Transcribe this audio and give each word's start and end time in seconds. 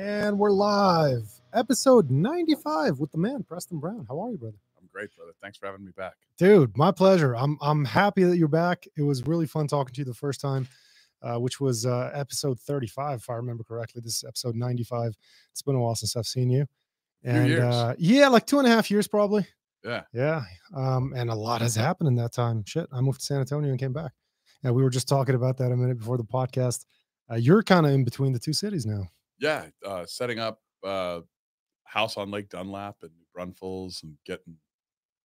And 0.00 0.38
we're 0.38 0.50
live. 0.50 1.30
Episode 1.52 2.10
95 2.10 3.00
with 3.00 3.12
the 3.12 3.18
man, 3.18 3.42
Preston 3.42 3.78
Brown. 3.80 4.06
How 4.08 4.18
are 4.18 4.30
you, 4.30 4.38
brother? 4.38 4.56
I'm 4.80 4.88
great, 4.90 5.14
brother. 5.14 5.32
Thanks 5.42 5.58
for 5.58 5.66
having 5.66 5.84
me 5.84 5.92
back. 5.94 6.14
Dude, 6.38 6.74
my 6.74 6.90
pleasure. 6.90 7.36
I'm 7.36 7.58
I'm 7.60 7.84
happy 7.84 8.24
that 8.24 8.38
you're 8.38 8.48
back. 8.48 8.86
It 8.96 9.02
was 9.02 9.26
really 9.26 9.44
fun 9.44 9.66
talking 9.66 9.92
to 9.92 10.00
you 10.00 10.06
the 10.06 10.14
first 10.14 10.40
time, 10.40 10.66
uh, 11.20 11.36
which 11.36 11.60
was 11.60 11.84
uh, 11.84 12.10
episode 12.14 12.58
35, 12.58 13.18
if 13.18 13.28
I 13.28 13.34
remember 13.34 13.62
correctly. 13.62 14.00
This 14.02 14.16
is 14.16 14.24
episode 14.26 14.54
95. 14.54 15.12
It's 15.52 15.60
been 15.60 15.74
a 15.74 15.80
while 15.80 15.94
since 15.94 16.16
I've 16.16 16.24
seen 16.24 16.48
you. 16.48 16.64
And 17.22 17.48
years. 17.48 17.62
uh, 17.62 17.94
yeah, 17.98 18.28
like 18.28 18.46
two 18.46 18.56
and 18.56 18.66
a 18.66 18.70
half 18.70 18.90
years 18.90 19.06
probably. 19.06 19.46
Yeah. 19.84 20.04
Yeah. 20.14 20.44
Um, 20.74 21.12
and 21.14 21.28
a 21.28 21.34
lot 21.34 21.60
has 21.60 21.76
happened 21.76 22.08
in 22.08 22.14
that 22.14 22.32
time. 22.32 22.64
Shit. 22.64 22.88
I 22.90 23.02
moved 23.02 23.20
to 23.20 23.26
San 23.26 23.40
Antonio 23.40 23.68
and 23.68 23.78
came 23.78 23.92
back. 23.92 24.12
And 24.64 24.74
we 24.74 24.82
were 24.82 24.88
just 24.88 25.08
talking 25.08 25.34
about 25.34 25.58
that 25.58 25.72
a 25.72 25.76
minute 25.76 25.98
before 25.98 26.16
the 26.16 26.24
podcast. 26.24 26.86
Uh, 27.30 27.34
you're 27.34 27.62
kind 27.62 27.84
of 27.84 27.92
in 27.92 28.02
between 28.02 28.32
the 28.32 28.38
two 28.38 28.54
cities 28.54 28.86
now. 28.86 29.06
Yeah. 29.40 29.66
Uh, 29.84 30.04
setting 30.06 30.38
up 30.38 30.58
uh, 30.84 31.20
house 31.84 32.16
on 32.16 32.30
Lake 32.30 32.48
Dunlap 32.48 32.96
and 33.02 33.10
New 33.12 33.24
Braunfels 33.34 34.02
and 34.02 34.14
getting 34.26 34.56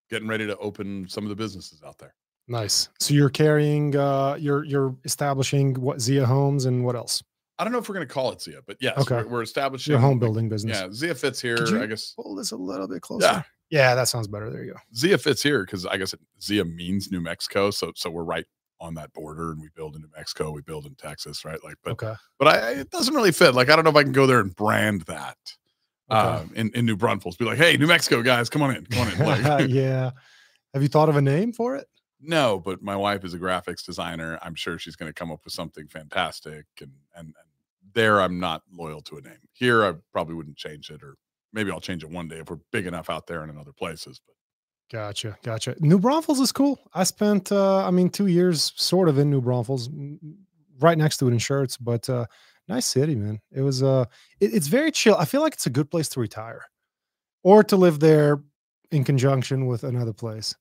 getting 0.09 0.27
ready 0.27 0.45
to 0.47 0.57
open 0.57 1.07
some 1.09 1.23
of 1.23 1.29
the 1.29 1.35
businesses 1.35 1.81
out 1.85 1.97
there. 1.97 2.13
Nice. 2.47 2.89
So 2.99 3.13
you're 3.15 3.29
carrying 3.29 3.95
uh 3.95 4.37
you're 4.39 4.63
you're 4.65 4.95
establishing 5.03 5.73
what 5.75 5.99
Zia 5.99 6.25
Homes 6.25 6.65
and 6.65 6.85
what 6.85 6.95
else? 6.95 7.23
I 7.57 7.63
don't 7.63 7.71
know 7.73 7.79
if 7.79 7.87
we're 7.89 7.95
going 7.95 8.07
to 8.07 8.13
call 8.13 8.31
it 8.33 8.41
Zia, 8.41 8.59
but 8.67 8.77
yes, 8.81 8.97
Okay. 8.99 9.15
we're, 9.23 9.27
we're 9.27 9.41
establishing 9.41 9.91
Your 9.93 9.99
home 10.01 10.19
building 10.19 10.49
business. 10.49 10.77
Yeah, 10.77 10.91
Zia 10.91 11.15
fits 11.15 11.41
here. 11.41 11.57
I 11.81 11.85
guess 11.85 12.13
Pull 12.15 12.35
this 12.35 12.51
a 12.51 12.55
little 12.57 12.87
bit 12.87 13.01
closer. 13.01 13.25
Yeah. 13.25 13.43
Yeah, 13.71 13.95
that 13.95 14.07
sounds 14.07 14.27
better. 14.27 14.51
There 14.51 14.63
you 14.63 14.73
go. 14.73 14.79
Zia 14.95 15.17
fits 15.17 15.41
here 15.41 15.65
because 15.65 15.85
I 15.87 15.97
guess 15.97 16.13
it, 16.13 16.19
Zia 16.41 16.63
means 16.65 17.11
New 17.11 17.19
Mexico, 17.21 17.71
so 17.71 17.91
so 17.95 18.11
we're 18.11 18.23
right 18.23 18.45
on 18.85 18.93
that 18.95 19.11
border, 19.13 19.51
and 19.51 19.59
we 19.61 19.69
build 19.75 19.95
in 19.95 20.01
New 20.01 20.09
Mexico, 20.15 20.51
we 20.51 20.61
build 20.61 20.85
in 20.85 20.95
Texas, 20.95 21.43
right? 21.43 21.61
Like, 21.63 21.75
but 21.83 21.91
okay. 21.93 22.13
but 22.39 22.47
I, 22.47 22.71
it 22.71 22.89
doesn't 22.91 23.13
really 23.13 23.31
fit. 23.33 23.53
Like, 23.55 23.69
I 23.69 23.75
don't 23.75 23.83
know 23.83 23.91
if 23.91 23.95
I 23.97 24.03
can 24.03 24.11
go 24.13 24.25
there 24.27 24.39
and 24.39 24.55
brand 24.55 25.01
that 25.03 25.37
Okay. 26.11 26.19
um, 26.19 26.51
in 26.55 26.71
in 26.75 26.85
New 26.85 26.95
Braunfels. 26.95 27.35
Be 27.35 27.45
like, 27.45 27.57
hey, 27.57 27.77
New 27.77 27.87
Mexico 27.87 28.21
guys, 28.21 28.49
come 28.49 28.61
on 28.61 28.75
in, 28.75 28.85
come 28.85 29.07
on 29.07 29.11
in. 29.13 29.19
Like, 29.19 29.69
yeah. 29.69 30.11
Have 30.73 30.83
you 30.83 30.87
thought 30.89 31.09
of 31.09 31.15
a 31.15 31.21
name 31.21 31.51
for 31.51 31.75
it? 31.75 31.87
No, 32.21 32.59
but 32.59 32.81
my 32.81 32.95
wife 32.95 33.23
is 33.25 33.33
a 33.33 33.39
graphics 33.39 33.83
designer. 33.85 34.37
I'm 34.41 34.55
sure 34.55 34.77
she's 34.77 34.95
going 34.95 35.09
to 35.09 35.13
come 35.13 35.31
up 35.31 35.41
with 35.43 35.53
something 35.53 35.87
fantastic. 35.87 36.65
And, 36.79 36.91
and 37.15 37.27
and 37.27 37.35
there, 37.93 38.21
I'm 38.21 38.39
not 38.39 38.61
loyal 38.71 39.01
to 39.03 39.17
a 39.17 39.21
name. 39.21 39.39
Here, 39.53 39.83
I 39.85 39.93
probably 40.11 40.35
wouldn't 40.35 40.57
change 40.57 40.89
it, 40.91 41.01
or 41.01 41.15
maybe 41.53 41.71
I'll 41.71 41.79
change 41.79 42.03
it 42.03 42.09
one 42.09 42.27
day 42.27 42.37
if 42.37 42.49
we're 42.49 42.59
big 42.71 42.85
enough 42.87 43.09
out 43.09 43.25
there 43.25 43.41
and 43.41 43.51
in 43.51 43.57
other 43.57 43.73
places. 43.73 44.21
But 44.25 44.35
Gotcha. 44.91 45.37
Gotcha. 45.43 45.75
New 45.79 45.99
Braunfels 45.99 46.39
is 46.39 46.51
cool. 46.51 46.79
I 46.93 47.03
spent 47.03 47.51
uh 47.51 47.85
I 47.85 47.91
mean 47.91 48.09
2 48.09 48.27
years 48.27 48.71
sort 48.75 49.09
of 49.09 49.17
in 49.17 49.29
New 49.31 49.41
Braunfels 49.41 49.89
right 50.79 50.97
next 50.97 51.17
to 51.17 51.27
it 51.27 51.31
in 51.31 51.37
Schertz, 51.39 51.77
but 51.79 52.07
uh 52.09 52.25
nice 52.67 52.85
city, 52.85 53.15
man. 53.15 53.39
It 53.51 53.61
was 53.61 53.81
uh 53.81 54.05
it- 54.39 54.53
it's 54.53 54.67
very 54.67 54.91
chill. 54.91 55.15
I 55.15 55.25
feel 55.25 55.41
like 55.41 55.53
it's 55.53 55.65
a 55.65 55.71
good 55.71 55.89
place 55.89 56.07
to 56.09 56.19
retire 56.19 56.63
or 57.43 57.63
to 57.63 57.75
live 57.75 57.99
there 57.99 58.43
in 58.91 59.03
conjunction 59.03 59.65
with 59.65 59.83
another 59.83 60.13
place. 60.13 60.55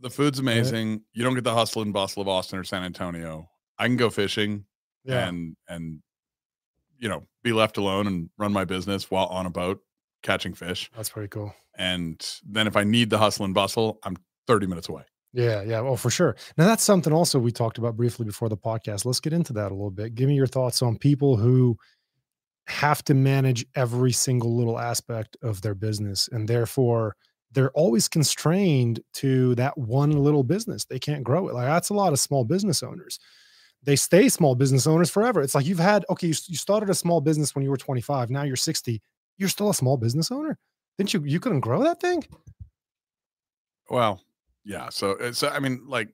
the 0.00 0.10
food's 0.10 0.38
amazing. 0.38 1.00
You 1.14 1.22
don't 1.24 1.34
get 1.34 1.44
the 1.44 1.54
hustle 1.54 1.80
and 1.80 1.92
bustle 1.92 2.20
of 2.20 2.28
Austin 2.28 2.58
or 2.58 2.64
San 2.64 2.82
Antonio. 2.82 3.48
I 3.78 3.86
can 3.86 3.96
go 3.96 4.10
fishing 4.10 4.66
and 5.28 5.56
and 5.68 6.02
you 6.98 7.08
know 7.08 7.26
be 7.42 7.52
left 7.52 7.78
alone 7.78 8.06
and 8.06 8.28
run 8.36 8.52
my 8.52 8.64
business 8.66 9.10
while 9.10 9.26
on 9.26 9.46
a 9.46 9.50
boat 9.50 9.80
catching 10.24 10.54
fish. 10.54 10.90
That's 10.96 11.10
pretty 11.10 11.28
cool. 11.28 11.54
And 11.78 12.24
then 12.44 12.66
if 12.66 12.76
I 12.76 12.82
need 12.82 13.10
the 13.10 13.18
hustle 13.18 13.44
and 13.44 13.54
bustle, 13.54 14.00
I'm 14.02 14.16
30 14.48 14.66
minutes 14.66 14.88
away. 14.88 15.02
Yeah, 15.32 15.62
yeah. 15.62 15.80
Well, 15.80 15.96
for 15.96 16.10
sure. 16.10 16.36
Now 16.56 16.66
that's 16.66 16.84
something 16.84 17.12
also 17.12 17.38
we 17.38 17.50
talked 17.50 17.78
about 17.78 17.96
briefly 17.96 18.24
before 18.24 18.48
the 18.48 18.56
podcast. 18.56 19.04
Let's 19.04 19.20
get 19.20 19.32
into 19.32 19.52
that 19.54 19.72
a 19.72 19.74
little 19.74 19.90
bit. 19.90 20.14
Give 20.14 20.28
me 20.28 20.34
your 20.34 20.46
thoughts 20.46 20.80
on 20.82 20.96
people 20.96 21.36
who 21.36 21.76
have 22.66 23.04
to 23.04 23.14
manage 23.14 23.66
every 23.74 24.12
single 24.12 24.56
little 24.56 24.78
aspect 24.78 25.36
of 25.42 25.60
their 25.60 25.74
business 25.74 26.28
and 26.32 26.48
therefore 26.48 27.14
they're 27.52 27.70
always 27.72 28.08
constrained 28.08 29.00
to 29.14 29.54
that 29.56 29.76
one 29.76 30.12
little 30.12 30.42
business. 30.42 30.84
They 30.84 30.98
can't 30.98 31.22
grow 31.22 31.48
it. 31.48 31.54
Like 31.54 31.66
that's 31.66 31.90
a 31.90 31.94
lot 31.94 32.12
of 32.12 32.18
small 32.18 32.44
business 32.44 32.82
owners. 32.82 33.18
They 33.82 33.96
stay 33.96 34.28
small 34.28 34.54
business 34.54 34.86
owners 34.86 35.10
forever. 35.10 35.42
It's 35.42 35.54
like 35.54 35.66
you've 35.66 35.78
had 35.78 36.04
okay, 36.10 36.28
you, 36.28 36.34
you 36.46 36.56
started 36.56 36.90
a 36.90 36.94
small 36.94 37.20
business 37.20 37.54
when 37.54 37.64
you 37.64 37.70
were 37.70 37.76
25, 37.76 38.30
now 38.30 38.42
you're 38.42 38.56
60. 38.56 39.02
You're 39.36 39.48
still 39.48 39.70
a 39.70 39.74
small 39.74 39.96
business 39.96 40.30
owner? 40.30 40.58
Didn't 40.98 41.14
you 41.14 41.22
you 41.24 41.40
couldn't 41.40 41.60
grow 41.60 41.82
that 41.82 42.00
thing? 42.00 42.24
Well, 43.90 44.20
yeah. 44.64 44.88
So, 44.88 45.12
uh, 45.18 45.32
so 45.32 45.48
I 45.48 45.58
mean, 45.58 45.82
like, 45.86 46.08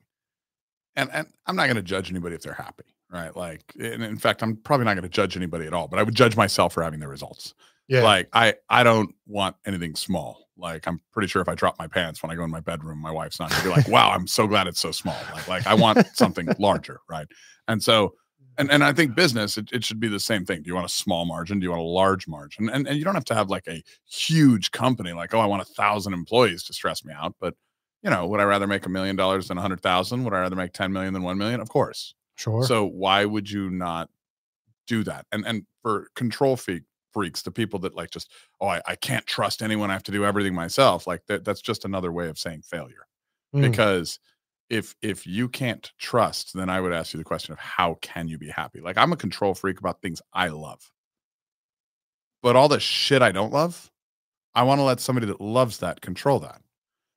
and 0.95 1.09
and 1.13 1.27
I'm 1.45 1.55
not 1.55 1.65
going 1.65 1.75
to 1.75 1.81
judge 1.81 2.09
anybody 2.09 2.35
if 2.35 2.41
they're 2.41 2.53
happy, 2.53 2.83
right? 3.11 3.35
Like, 3.35 3.63
and 3.79 4.03
in 4.03 4.17
fact, 4.17 4.43
I'm 4.43 4.57
probably 4.57 4.85
not 4.85 4.95
going 4.95 5.03
to 5.03 5.09
judge 5.09 5.37
anybody 5.37 5.67
at 5.67 5.73
all. 5.73 5.87
But 5.87 5.99
I 5.99 6.03
would 6.03 6.15
judge 6.15 6.35
myself 6.35 6.73
for 6.73 6.83
having 6.83 6.99
the 6.99 7.07
results. 7.07 7.53
Yeah. 7.87 8.03
Like, 8.03 8.29
I 8.33 8.55
I 8.69 8.83
don't 8.83 9.13
want 9.27 9.55
anything 9.65 9.95
small. 9.95 10.49
Like, 10.57 10.87
I'm 10.87 10.99
pretty 11.11 11.27
sure 11.27 11.41
if 11.41 11.49
I 11.49 11.55
drop 11.55 11.79
my 11.79 11.87
pants 11.87 12.21
when 12.21 12.31
I 12.31 12.35
go 12.35 12.43
in 12.43 12.51
my 12.51 12.59
bedroom, 12.59 12.99
my 12.99 13.11
wife's 13.11 13.39
not 13.39 13.49
going 13.49 13.61
to 13.61 13.67
be 13.69 13.75
like, 13.75 13.87
"Wow, 13.87 14.11
I'm 14.11 14.27
so 14.27 14.47
glad 14.47 14.67
it's 14.67 14.79
so 14.79 14.91
small." 14.91 15.17
Like, 15.33 15.47
like 15.47 15.67
I 15.67 15.73
want 15.73 16.05
something 16.13 16.47
larger, 16.59 16.99
right? 17.09 17.27
And 17.67 17.81
so. 17.81 18.13
And, 18.57 18.69
and 18.69 18.83
I 18.83 18.93
think 18.93 19.15
business, 19.15 19.57
it, 19.57 19.69
it 19.71 19.83
should 19.83 19.99
be 19.99 20.07
the 20.07 20.19
same 20.19 20.45
thing. 20.45 20.61
Do 20.61 20.67
you 20.67 20.75
want 20.75 20.85
a 20.85 20.89
small 20.89 21.25
margin? 21.25 21.59
Do 21.59 21.63
you 21.63 21.71
want 21.71 21.81
a 21.81 21.85
large 21.85 22.27
margin? 22.27 22.69
And, 22.69 22.87
and 22.87 22.97
you 22.97 23.05
don't 23.05 23.15
have 23.15 23.25
to 23.25 23.35
have 23.35 23.49
like 23.49 23.67
a 23.67 23.81
huge 24.05 24.71
company, 24.71 25.13
like, 25.13 25.33
oh, 25.33 25.39
I 25.39 25.45
want 25.45 25.61
a 25.61 25.65
thousand 25.65 26.13
employees 26.13 26.63
to 26.63 26.73
stress 26.73 27.05
me 27.05 27.13
out. 27.13 27.35
But 27.39 27.55
you 28.03 28.09
know, 28.09 28.25
would 28.27 28.39
I 28.39 28.43
rather 28.43 28.67
make 28.67 28.85
a 28.85 28.89
million 28.89 29.15
dollars 29.15 29.47
than 29.47 29.57
a 29.57 29.61
hundred 29.61 29.81
thousand? 29.81 30.23
Would 30.23 30.33
I 30.33 30.39
rather 30.39 30.55
make 30.55 30.73
10 30.73 30.91
million 30.91 31.13
than 31.13 31.23
1 31.23 31.37
million? 31.37 31.59
Of 31.59 31.69
course. 31.69 32.15
sure. 32.35 32.63
So 32.63 32.85
why 32.85 33.25
would 33.25 33.49
you 33.49 33.69
not 33.69 34.09
do 34.87 35.03
that? 35.03 35.25
And, 35.31 35.45
and 35.45 35.65
for 35.81 36.07
control 36.15 36.57
freak 36.57 36.83
freaks, 37.13 37.41
the 37.41 37.51
people 37.51 37.79
that 37.79 37.95
like 37.95 38.09
just, 38.09 38.31
oh, 38.59 38.67
I, 38.67 38.81
I 38.87 38.95
can't 38.95 39.25
trust 39.27 39.61
anyone. 39.61 39.89
I 39.89 39.93
have 39.93 40.03
to 40.03 40.11
do 40.11 40.25
everything 40.25 40.55
myself. 40.55 41.05
Like 41.05 41.25
that, 41.27 41.45
that's 41.45 41.61
just 41.61 41.85
another 41.85 42.11
way 42.11 42.27
of 42.27 42.39
saying 42.39 42.63
failure. 42.63 43.05
Mm. 43.53 43.69
Because 43.69 44.19
if, 44.71 44.95
if 45.01 45.27
you 45.27 45.49
can't 45.49 45.91
trust, 45.99 46.53
then 46.53 46.69
I 46.69 46.79
would 46.79 46.93
ask 46.93 47.13
you 47.13 47.17
the 47.17 47.25
question 47.25 47.51
of 47.51 47.59
how 47.59 47.97
can 48.01 48.27
you 48.27 48.37
be 48.37 48.49
happy? 48.49 48.79
Like 48.79 48.97
I'm 48.97 49.11
a 49.11 49.17
control 49.17 49.53
freak 49.53 49.79
about 49.79 50.01
things 50.01 50.21
I 50.33 50.47
love, 50.47 50.91
but 52.41 52.55
all 52.55 52.69
the 52.69 52.79
shit 52.79 53.21
I 53.21 53.31
don't 53.31 53.51
love, 53.51 53.91
I 54.55 54.63
want 54.63 54.79
to 54.79 54.83
let 54.83 54.99
somebody 54.99 55.27
that 55.27 55.41
loves 55.41 55.79
that 55.79 56.01
control 56.01 56.39
that. 56.39 56.61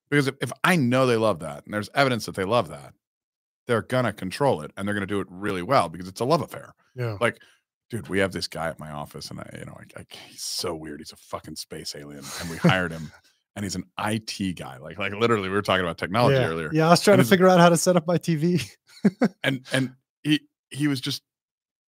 Because 0.09 0.27
if, 0.27 0.35
if 0.41 0.51
I 0.63 0.75
know 0.75 1.07
they 1.07 1.15
love 1.15 1.39
that 1.39 1.65
and 1.65 1.73
there's 1.73 1.89
evidence 1.95 2.25
that 2.25 2.35
they 2.35 2.43
love 2.43 2.69
that, 2.69 2.93
they're 3.67 3.81
gonna 3.81 4.13
control 4.13 4.61
it 4.61 4.71
and 4.75 4.87
they're 4.87 4.93
gonna 4.93 5.05
do 5.05 5.21
it 5.21 5.27
really 5.29 5.63
well 5.63 5.89
because 5.89 6.07
it's 6.07 6.21
a 6.21 6.25
love 6.25 6.41
affair. 6.41 6.75
yeah. 6.95 7.17
Like, 7.19 7.39
dude, 7.89 8.09
we 8.09 8.19
have 8.19 8.31
this 8.31 8.47
guy 8.47 8.67
at 8.67 8.79
my 8.79 8.91
office, 8.91 9.31
and 9.31 9.39
I, 9.39 9.49
you 9.59 9.65
know, 9.65 9.77
I, 9.77 10.01
I, 10.01 10.05
he's 10.27 10.43
so 10.43 10.75
weird. 10.75 10.99
He's 10.99 11.11
a 11.13 11.17
fucking 11.17 11.55
space 11.55 11.95
alien, 11.95 12.23
and 12.41 12.49
we 12.49 12.57
hired 12.57 12.91
him, 12.91 13.11
and 13.55 13.63
he's 13.65 13.75
an 13.75 13.83
IT 13.99 14.57
guy. 14.57 14.77
Like, 14.77 14.97
like 14.97 15.13
literally, 15.13 15.49
we 15.49 15.55
were 15.55 15.61
talking 15.61 15.85
about 15.85 15.97
technology 15.97 16.35
yeah. 16.37 16.47
earlier, 16.47 16.69
Yeah, 16.73 16.87
I 16.87 16.89
was 16.91 17.01
trying 17.01 17.19
And 17.19 17.25
to 17.27 17.29
figure 17.29 17.47
out 17.47 17.59
how 17.59 17.69
to 17.69 17.77
set 17.77 17.95
up 17.95 18.05
my 18.07 18.17
TV. 18.17 18.67
and 19.43 19.65
and 19.71 19.93
he 20.23 20.41
he 20.69 20.87
was 20.87 20.99
just 20.99 21.21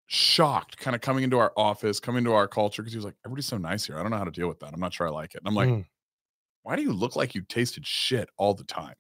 shocked, 0.08 0.78
kind 0.78 0.96
of 0.96 1.02
coming 1.02 1.24
into 1.24 1.38
our 1.38 1.52
office, 1.58 2.00
coming 2.00 2.20
into 2.20 2.34
our 2.34 2.48
culture, 2.48 2.82
because 2.82 2.94
he 2.94 2.98
was 2.98 3.06
like, 3.06 3.16
everybody's 3.26 3.46
so 3.46 3.58
nice 3.58 3.86
here. 3.86 3.98
I 3.98 4.02
don't 4.02 4.12
know 4.12 4.18
how 4.18 4.24
to 4.24 4.32
deal 4.32 4.48
with 4.48 4.60
that. 4.62 4.74
I'm 4.74 4.80
not 4.80 4.94
sure 4.94 5.08
I 5.08 5.12
like 5.12 5.36
it. 5.36 5.42
And 5.42 5.48
I'm 5.48 5.56
like, 5.56 5.70
Mm. 5.70 5.86
why 6.64 6.76
do 6.76 6.82
you 6.82 6.94
look 6.94 7.16
like 7.16 7.36
you 7.36 7.42
tasted 7.42 7.86
shit 7.86 8.30
all 8.38 8.54
the 8.54 8.64
time? 8.64 8.96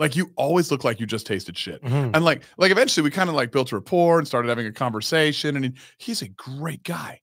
Like 0.00 0.16
you 0.16 0.32
always 0.36 0.72
look 0.72 0.82
like 0.82 0.98
you 0.98 1.06
just 1.06 1.24
tasted 1.26 1.56
shit. 1.56 1.80
Mhm. 1.84 2.10
And 2.14 2.24
like, 2.24 2.42
like 2.58 2.72
eventually 2.72 3.04
we 3.04 3.12
kind 3.12 3.28
of 3.30 3.36
like 3.36 3.52
built 3.52 3.70
a 3.70 3.76
rapport 3.76 4.18
and 4.18 4.26
started 4.26 4.48
having 4.48 4.66
a 4.66 4.72
conversation. 4.72 5.54
And 5.54 5.64
he, 5.66 5.72
he's 5.98 6.20
a 6.22 6.28
great 6.28 6.82
guy. 6.82 7.20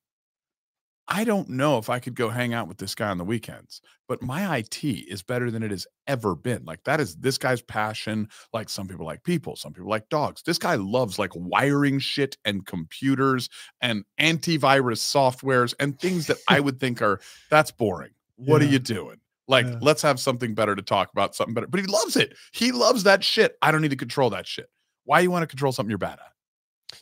I 1.13 1.25
don't 1.25 1.49
know 1.49 1.77
if 1.77 1.89
I 1.89 1.99
could 1.99 2.15
go 2.15 2.29
hang 2.29 2.53
out 2.53 2.69
with 2.69 2.77
this 2.77 2.95
guy 2.95 3.09
on 3.09 3.17
the 3.17 3.25
weekends, 3.25 3.81
but 4.07 4.21
my 4.23 4.57
IT 4.59 4.81
is 4.85 5.21
better 5.21 5.51
than 5.51 5.61
it 5.61 5.69
has 5.71 5.85
ever 6.07 6.35
been. 6.35 6.63
Like 6.63 6.85
that 6.85 7.01
is 7.01 7.17
this 7.17 7.37
guy's 7.37 7.61
passion. 7.61 8.29
Like 8.53 8.69
some 8.69 8.87
people 8.87 9.05
like 9.05 9.21
people, 9.23 9.57
some 9.57 9.73
people 9.73 9.89
like 9.89 10.07
dogs. 10.07 10.41
This 10.41 10.57
guy 10.57 10.75
loves 10.75 11.19
like 11.19 11.31
wiring 11.35 11.99
shit 11.99 12.37
and 12.45 12.65
computers 12.65 13.49
and 13.81 14.05
antivirus 14.21 14.99
softwares 15.01 15.73
and 15.81 15.99
things 15.99 16.27
that 16.27 16.37
I 16.47 16.61
would 16.61 16.79
think 16.79 17.01
are 17.01 17.19
that's 17.49 17.71
boring. 17.71 18.11
What 18.37 18.61
are 18.61 18.65
you 18.65 18.79
doing? 18.79 19.17
Like, 19.49 19.65
Yeah. 19.65 19.79
let's 19.81 20.01
have 20.03 20.17
something 20.17 20.55
better 20.55 20.77
to 20.77 20.81
talk 20.81 21.11
about, 21.11 21.35
something 21.35 21.53
better. 21.53 21.67
But 21.67 21.81
he 21.81 21.87
loves 21.87 22.15
it. 22.15 22.37
He 22.53 22.71
loves 22.71 23.03
that 23.03 23.21
shit. 23.21 23.57
I 23.61 23.71
don't 23.73 23.81
need 23.81 23.91
to 23.91 23.97
control 23.97 24.29
that 24.29 24.47
shit. 24.47 24.69
Why 25.03 25.19
you 25.19 25.29
want 25.29 25.43
to 25.43 25.47
control 25.47 25.73
something 25.73 25.89
you're 25.89 25.97
bad 25.97 26.19
at? 26.19 26.30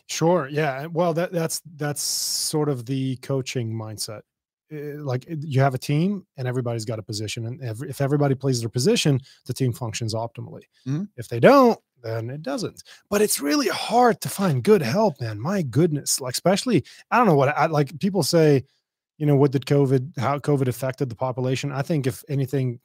Sure. 0.08 0.48
Yeah. 0.50 0.86
Well, 0.88 1.14
that 1.14 1.32
that's 1.32 1.62
that's 1.76 2.02
sort 2.02 2.70
of 2.70 2.86
the 2.86 3.18
coaching 3.18 3.72
mindset. 3.74 4.22
Eh, 4.72 4.94
Like 4.98 5.26
eh, 5.30 5.36
you 5.42 5.62
have 5.62 5.74
a 5.74 5.78
team 5.80 6.26
and 6.38 6.48
everybody's 6.48 6.86
got 6.86 7.00
a 7.00 7.04
position, 7.04 7.46
and 7.46 7.62
every, 7.62 7.90
if 7.90 8.02
everybody 8.02 8.36
plays 8.36 8.60
their 8.62 8.70
position, 8.70 9.20
the 9.46 9.54
team 9.54 9.74
functions 9.74 10.14
optimally. 10.14 10.64
Mhm. 10.88 11.08
If 11.18 11.28
they 11.28 11.40
don't, 11.40 11.80
then 12.04 12.30
it 12.30 12.42
doesn't. 12.44 12.84
But 13.10 13.22
it's 13.22 13.42
really 13.42 13.68
hard 13.68 14.22
to 14.22 14.30
find 14.30 14.64
good 14.64 14.82
help, 14.82 15.20
man. 15.22 15.40
My 15.40 15.62
goodness. 15.64 16.22
Like 16.22 16.34
especially, 16.34 16.84
I 17.12 17.18
don't 17.18 17.28
know 17.28 17.36
what 17.36 17.50
I 17.58 17.66
like. 17.68 18.00
People 18.00 18.24
say, 18.24 18.64
you 19.18 19.26
know, 19.26 19.36
what 19.36 19.52
did 19.52 19.66
COVID? 19.66 20.18
How 20.18 20.40
COVID 20.40 20.68
affected 20.68 21.10
the 21.10 21.16
population? 21.16 21.72
I 21.72 21.82
think 21.82 22.08
if 22.08 22.24
anything, 22.30 22.80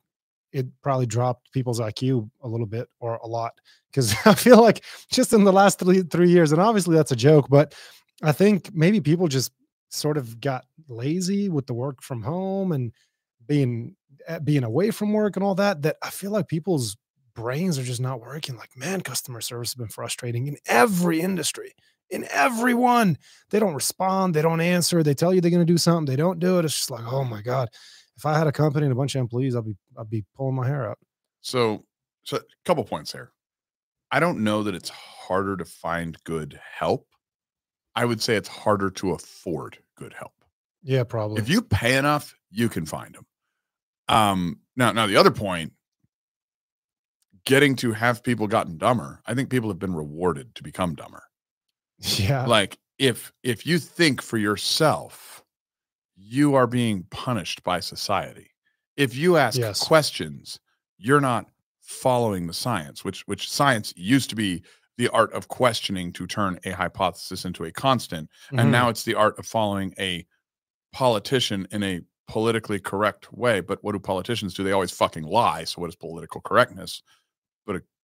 it 0.55 0.67
probably 0.83 1.05
dropped 1.05 1.53
people's 1.53 1.81
IQ 1.81 2.31
a 2.43 2.49
little 2.49 2.67
bit 2.67 2.89
or 3.01 3.17
a 3.17 3.27
lot 3.27 3.53
because 3.91 4.15
I 4.25 4.35
feel 4.35 4.63
like 4.63 4.85
just 5.11 5.33
in 5.33 5.45
the 5.45 5.53
last 5.53 5.79
three 5.79 6.03
three 6.03 6.31
years, 6.31 6.53
and 6.53 6.63
obviously 6.63 6.97
that's 6.97 7.13
a 7.13 7.17
joke, 7.17 7.49
but 7.51 7.75
I 8.23 8.33
think 8.33 8.71
maybe 8.73 9.01
people 9.01 9.29
just 9.29 9.53
sort 9.91 10.17
of 10.17 10.41
got 10.41 10.65
lazy 10.89 11.49
with 11.49 11.67
the 11.67 11.75
work 11.75 12.03
from 12.03 12.23
home 12.23 12.73
and 12.73 12.93
being 13.47 13.97
eh, 14.27 14.39
being 14.39 14.65
away 14.65 14.91
from 14.91 15.13
work 15.13 15.37
and 15.37 15.45
all 15.45 15.55
that 15.57 15.83
that 15.83 15.97
I 16.03 16.11
feel 16.11 16.31
like 16.31 16.49
people's 16.49 16.97
brains 17.35 17.79
are 17.79 17.85
just 17.85 18.01
not 18.01 18.21
working. 18.21 18.57
Like, 18.57 18.77
man, 18.77 19.01
customer 19.01 19.41
service 19.41 19.71
has 19.71 19.75
been 19.75 19.89
frustrating 19.89 20.47
in 20.47 20.57
every 20.67 21.21
industry, 21.21 21.75
in 22.11 22.27
everyone. 22.31 23.19
They 23.51 23.59
don't 23.59 23.75
respond, 23.75 24.35
they 24.35 24.43
don't 24.43 24.61
answer, 24.61 25.03
they 25.03 25.15
tell 25.15 25.35
you 25.35 25.41
they're 25.41 25.51
going 25.51 25.67
to 25.67 25.73
do 25.73 25.79
something, 25.79 26.07
they 26.07 26.17
don't 26.21 26.39
do 26.39 26.61
it. 26.61 26.65
It's 26.65 26.77
just 26.77 26.93
like, 26.93 27.05
oh 27.13 27.25
my 27.25 27.43
god, 27.43 27.71
if 28.17 28.27
I 28.27 28.39
had 28.39 28.47
a 28.47 28.53
company 28.53 28.87
and 28.87 28.93
a 28.93 28.97
bunch 28.97 29.15
of 29.15 29.21
employees, 29.21 29.57
I'd 29.57 29.65
be 29.65 29.77
I'd 29.99 30.11
be 30.11 30.25
pulling 30.37 30.55
my 30.55 30.67
hair 30.67 30.89
out. 30.89 30.99
So, 31.41 31.85
so 32.25 32.39
a 32.39 32.41
couple 32.65 32.85
points 32.85 33.13
here. 33.13 33.33
I 34.11 34.21
don't 34.21 34.45
know 34.45 34.63
that 34.63 34.75
it's 34.75 34.91
harder 34.91 35.57
to 35.57 35.65
find 35.65 36.17
good 36.25 36.59
help. 36.79 37.09
I 37.97 38.05
would 38.05 38.23
say 38.23 38.37
it's 38.37 38.49
harder 38.49 38.91
to 38.91 39.13
afford 39.13 39.79
good 39.97 40.13
help. 40.13 40.33
Yeah, 40.83 41.05
probably. 41.05 41.41
If 41.41 41.49
you 41.49 41.63
pay 41.63 41.97
enough, 41.97 42.35
you 42.51 42.69
can 42.69 42.87
find 42.87 43.15
them. 43.15 43.27
Um, 44.09 44.61
now, 44.77 44.93
now 44.93 45.07
the 45.07 45.17
other 45.17 45.31
point, 45.31 45.73
getting 47.45 47.77
to 47.77 47.93
have 47.93 48.23
people 48.23 48.47
gotten 48.47 48.79
dumber. 48.79 49.21
I 49.27 49.35
think 49.35 49.51
people 49.51 49.69
have 49.69 49.79
been 49.79 49.95
rewarded 49.95 50.55
to 50.57 50.63
become 50.63 50.95
dumber. 50.95 51.25
Yeah. 52.19 52.45
Like 52.45 52.79
if 52.99 53.33
if 53.43 53.67
you 53.67 53.79
think 53.79 54.21
for 54.21 54.37
yourself, 54.37 55.34
you 56.27 56.55
are 56.55 56.67
being 56.67 57.05
punished 57.11 57.63
by 57.65 57.81
society. 57.81 58.51
If 58.97 59.15
you 59.15 59.37
ask 59.37 59.59
Yes. 59.59 59.87
questions, 59.87 60.59
you're 60.97 61.21
not 61.21 61.51
following 61.83 62.47
the 62.47 62.55
science, 62.55 63.05
which 63.05 63.27
which 63.27 63.51
science 63.51 63.93
used 63.97 64.31
to 64.31 64.37
be 64.37 64.63
the 64.97 65.09
art 65.09 65.33
of 65.33 65.49
questioning 65.49 66.13
to 66.15 66.27
turn 66.27 66.59
a 66.65 66.71
hypothesis 66.71 67.45
into 67.45 67.65
a 67.65 67.73
constant 67.73 68.31
Mhm. 68.51 68.61
and 68.61 68.73
now 68.73 68.89
it's 68.89 69.03
the 69.03 69.15
art 69.15 69.39
of 69.39 69.47
following 69.47 69.93
a 69.99 70.27
politician 70.93 71.67
in 71.73 71.83
a 71.83 72.01
politically 72.29 72.81
correct 72.81 73.33
way 73.33 73.61
but 73.61 73.83
what 73.85 73.93
do 73.93 73.99
politicians 73.99 74.55
do 74.55 74.65
they 74.65 74.73
always 74.73 74.93
fucking 74.93 75.25
lie 75.25 75.65
so 75.65 75.81
what 75.81 75.89
is 75.91 75.97
political 75.97 76.41
correctness 76.41 77.03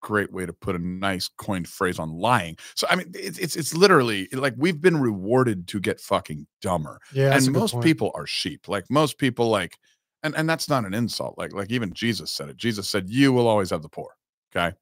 great 0.01 0.31
way 0.33 0.45
to 0.45 0.53
put 0.53 0.75
a 0.75 0.79
nice 0.79 1.27
coined 1.27 1.67
phrase 1.67 1.99
on 1.99 2.11
lying. 2.11 2.57
So 2.75 2.87
i 2.89 2.95
mean 2.95 3.11
it's 3.13 3.37
it's, 3.39 3.55
it's 3.55 3.73
literally 3.73 4.27
like 4.33 4.53
we've 4.57 4.81
been 4.81 4.97
rewarded 4.99 5.67
to 5.69 5.79
get 5.79 5.99
fucking 5.99 6.47
dumber 6.61 6.99
yeah, 7.13 7.35
and 7.35 7.51
most 7.51 7.79
people 7.81 8.11
are 8.15 8.27
sheep. 8.27 8.67
Like 8.67 8.85
most 8.89 9.17
people 9.17 9.47
like 9.49 9.77
and 10.23 10.35
and 10.35 10.49
that's 10.49 10.67
not 10.69 10.85
an 10.85 10.93
insult 10.93 11.37
like 11.37 11.53
like 11.53 11.71
even 11.71 11.93
jesus 11.93 12.31
said 12.31 12.49
it. 12.49 12.57
Jesus 12.57 12.89
said 12.89 13.09
you 13.09 13.31
will 13.33 13.47
always 13.47 13.69
have 13.69 13.81
the 13.81 13.89
poor 13.89 14.09
okay? 14.55 14.75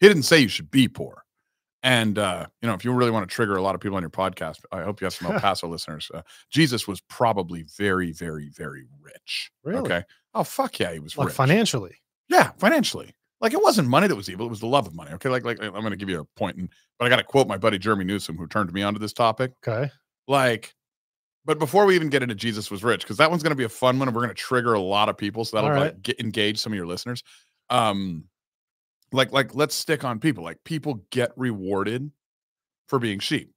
He 0.00 0.08
didn't 0.08 0.24
say 0.24 0.38
you 0.40 0.48
should 0.48 0.70
be 0.70 0.88
poor. 0.88 1.24
And 1.82 2.18
uh 2.18 2.46
you 2.62 2.68
know 2.68 2.74
if 2.74 2.84
you 2.84 2.92
really 2.92 3.10
want 3.10 3.28
to 3.28 3.34
trigger 3.34 3.56
a 3.56 3.62
lot 3.62 3.74
of 3.74 3.80
people 3.80 3.96
on 3.96 4.02
your 4.02 4.10
podcast 4.10 4.58
i 4.72 4.82
hope 4.82 5.00
you 5.00 5.04
have 5.04 5.14
some 5.14 5.32
el 5.32 5.38
paso 5.46 5.68
listeners 5.68 6.10
uh, 6.12 6.22
jesus 6.50 6.88
was 6.88 7.00
probably 7.02 7.64
very 7.76 8.10
very 8.12 8.48
very 8.48 8.84
rich 9.00 9.50
Really? 9.62 9.80
okay? 9.80 10.02
Oh 10.34 10.42
fuck 10.42 10.78
yeah 10.80 10.92
he 10.92 10.98
was 10.98 11.16
like 11.16 11.28
rich. 11.28 11.36
financially. 11.36 11.94
yeah 12.28 12.50
financially 12.58 13.14
like 13.40 13.52
it 13.52 13.62
wasn't 13.62 13.88
money 13.88 14.06
that 14.06 14.16
was 14.16 14.30
evil 14.30 14.46
it 14.46 14.50
was 14.50 14.60
the 14.60 14.66
love 14.66 14.86
of 14.86 14.94
money 14.94 15.12
okay? 15.12 15.28
Like 15.28 15.44
like 15.44 15.60
i'm 15.60 15.72
going 15.72 15.90
to 15.90 15.96
give 15.96 16.08
you 16.08 16.20
a 16.20 16.24
point 16.38 16.56
and 16.56 16.68
but 16.98 17.06
i 17.06 17.08
got 17.08 17.16
to 17.16 17.24
quote 17.24 17.46
my 17.46 17.56
buddy 17.56 17.78
jeremy 17.78 18.04
newsom 18.04 18.36
who 18.36 18.46
turned 18.46 18.72
me 18.72 18.82
onto 18.82 18.98
this 18.98 19.12
topic. 19.12 19.52
Okay. 19.66 19.90
like 20.26 20.74
but 21.44 21.58
before 21.58 21.86
we 21.86 21.94
even 21.94 22.08
get 22.08 22.22
into 22.22 22.34
jesus 22.34 22.70
was 22.70 22.82
rich 22.82 23.02
because 23.02 23.16
that 23.16 23.30
one's 23.30 23.42
going 23.42 23.50
to 23.50 23.56
be 23.56 23.64
a 23.64 23.68
fun 23.68 23.98
one 23.98 24.08
and 24.08 24.14
we're 24.14 24.22
going 24.22 24.34
to 24.34 24.40
trigger 24.40 24.74
a 24.74 24.80
lot 24.80 25.08
of 25.08 25.16
people 25.16 25.44
so 25.44 25.56
that'll 25.56 25.70
All 25.70 25.76
like 25.76 26.02
get 26.02 26.18
engage 26.20 26.58
some 26.58 26.72
of 26.72 26.76
your 26.76 26.86
listeners. 26.86 27.22
Um 27.70 28.24
like 29.12 29.32
like 29.32 29.54
let's 29.54 29.74
stick 29.74 30.04
on 30.04 30.18
people 30.18 30.42
like 30.44 30.58
people 30.64 31.04
get 31.10 31.32
rewarded 31.36 32.10
for 32.88 32.98
being 32.98 33.18
sheep. 33.18 33.52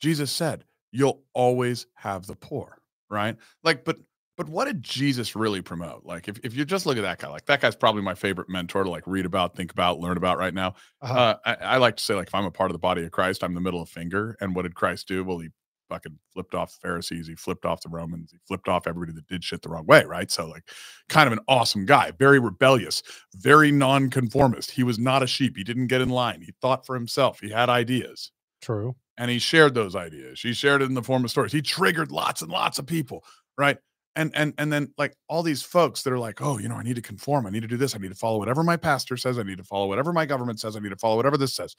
Jesus 0.00 0.30
said 0.30 0.64
you'll 0.92 1.22
always 1.34 1.86
have 1.94 2.26
the 2.26 2.36
poor 2.36 2.78
right? 3.10 3.36
Like 3.64 3.84
but 3.84 3.96
but 4.38 4.48
what 4.48 4.64
did 4.64 4.82
jesus 4.82 5.36
really 5.36 5.60
promote 5.60 6.06
like 6.06 6.28
if, 6.28 6.38
if 6.42 6.54
you 6.56 6.64
just 6.64 6.86
look 6.86 6.96
at 6.96 7.02
that 7.02 7.18
guy 7.18 7.28
like 7.28 7.44
that 7.44 7.60
guy's 7.60 7.76
probably 7.76 8.00
my 8.00 8.14
favorite 8.14 8.48
mentor 8.48 8.84
to 8.84 8.88
like 8.90 9.02
read 9.06 9.26
about 9.26 9.54
think 9.54 9.70
about 9.70 9.98
learn 10.00 10.16
about 10.16 10.38
right 10.38 10.54
now 10.54 10.74
Uh-huh. 11.02 11.18
uh, 11.18 11.34
I, 11.44 11.54
I 11.54 11.76
like 11.76 11.96
to 11.96 12.02
say, 12.02 12.14
like, 12.14 12.28
if 12.28 12.34
I'm 12.34 12.46
a 12.46 12.50
part 12.50 12.70
of 12.70 12.74
the 12.74 12.78
body 12.78 13.04
of 13.04 13.10
Christ, 13.10 13.44
I'm 13.44 13.52
the 13.54 13.60
middle 13.60 13.82
of 13.82 13.88
finger. 13.90 14.36
And 14.40 14.54
what 14.54 14.62
did 14.62 14.74
Christ 14.74 15.06
do? 15.08 15.22
Well, 15.24 15.38
he 15.40 15.48
fucking 15.88 16.18
flipped 16.34 16.54
off 16.54 16.72
the 16.72 16.78
Pharisees. 16.86 17.26
He 17.28 17.34
flipped 17.34 17.64
off 17.64 17.80
the 17.82 17.88
Romans. 17.88 18.30
He 18.32 18.38
flipped 18.46 18.68
off 18.68 18.86
everybody 18.86 19.12
that 19.12 19.26
did 19.28 19.42
shit 19.44 19.62
the 19.62 19.68
wrong 19.70 19.86
way, 19.86 20.04
right? 20.04 20.30
So, 20.30 20.46
like, 20.48 20.64
kind 21.08 21.26
of 21.26 21.32
an 21.32 21.44
awesome 21.48 21.84
guy, 21.86 22.10
very 22.18 22.38
rebellious, 22.38 23.02
very 23.36 23.70
nonconformist. 23.72 24.70
He 24.72 24.82
was 24.82 24.98
not 24.98 25.22
a 25.22 25.26
sheep. 25.26 25.56
He 25.56 25.64
didn't 25.64 25.86
get 25.86 26.00
in 26.00 26.08
line. 26.10 26.42
He 26.42 26.52
thought 26.60 26.84
for 26.84 26.94
himself. 26.94 27.40
He 27.40 27.50
had 27.50 27.68
ideas 27.68 28.32
True. 28.60 28.96
and 29.16 29.30
he 29.30 29.38
shared 29.38 29.74
those 29.74 29.94
ideas. 29.96 30.40
He 30.40 30.52
shared 30.52 30.82
it 30.82 30.86
in 30.86 30.94
the 30.94 31.02
form 31.02 31.24
of 31.24 31.30
stories. 31.30 31.52
He 31.52 31.62
triggered 31.62 32.10
lots 32.12 32.42
and 32.42 32.50
lots 32.50 32.78
of 32.78 32.86
people, 32.86 33.24
right? 33.56 33.78
And 34.18 34.32
and 34.34 34.52
and 34.58 34.72
then 34.72 34.92
like 34.98 35.14
all 35.28 35.42
these 35.44 35.62
folks 35.62 36.02
that 36.02 36.12
are 36.12 36.18
like, 36.18 36.42
oh, 36.42 36.58
you 36.58 36.68
know, 36.68 36.74
I 36.74 36.82
need 36.82 36.96
to 36.96 37.02
conform. 37.02 37.46
I 37.46 37.50
need 37.50 37.62
to 37.62 37.68
do 37.68 37.76
this. 37.76 37.94
I 37.94 37.98
need 37.98 38.08
to 38.08 38.16
follow 38.16 38.36
whatever 38.38 38.64
my 38.64 38.76
pastor 38.76 39.16
says. 39.16 39.38
I 39.38 39.44
need 39.44 39.58
to 39.58 39.64
follow 39.64 39.86
whatever 39.86 40.12
my 40.12 40.26
government 40.26 40.58
says. 40.58 40.74
I 40.76 40.80
need 40.80 40.88
to 40.90 40.96
follow 40.96 41.14
whatever 41.16 41.36
this 41.36 41.54
says. 41.54 41.76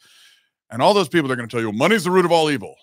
And 0.72 0.82
all 0.82 0.94
those 0.94 1.10
people, 1.10 1.28
they're 1.28 1.36
going 1.36 1.50
to 1.50 1.54
tell 1.54 1.62
you, 1.66 1.72
money's 1.74 2.06
the 2.06 2.12
root 2.12 2.24
of 2.26 2.32
all 2.32 2.50
evil. 2.50 2.76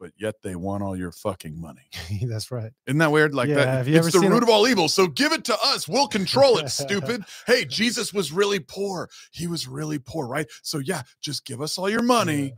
But 0.00 0.12
yet 0.18 0.36
they 0.42 0.56
want 0.56 0.82
all 0.82 0.96
your 0.96 1.10
fucking 1.12 1.60
money. 1.60 1.88
That's 2.22 2.50
right. 2.50 2.70
Isn't 2.86 2.98
that 2.98 3.10
weird? 3.12 3.34
Like 3.34 3.48
Yeah, 3.48 3.56
that. 3.56 3.68
have 3.68 3.88
you 3.88 3.96
It's 3.96 4.06
ever 4.06 4.10
the 4.12 4.20
seen 4.20 4.30
root 4.30 4.42
a- 4.42 4.46
of 4.46 4.50
all 4.50 4.66
evil. 4.68 4.88
So 4.88 5.06
give 5.06 5.32
it 5.32 5.44
to 5.46 5.56
us. 5.64 5.86
We'll 5.88 6.08
control 6.08 6.58
it, 6.58 6.68
stupid. 6.70 7.24
Hey, 7.46 7.64
Jesus 7.64 8.12
was 8.14 8.32
really 8.32 8.60
poor. 8.60 9.08
He 9.32 9.46
was 9.46 9.66
really 9.68 9.98
poor, 9.98 10.26
right? 10.26 10.46
So 10.62 10.78
yeah, 10.78 11.02
just 11.20 11.44
give 11.44 11.60
us 11.60 11.76
all 11.78 11.88
your 11.90 12.02
money 12.02 12.42
Yeah. 12.44 12.50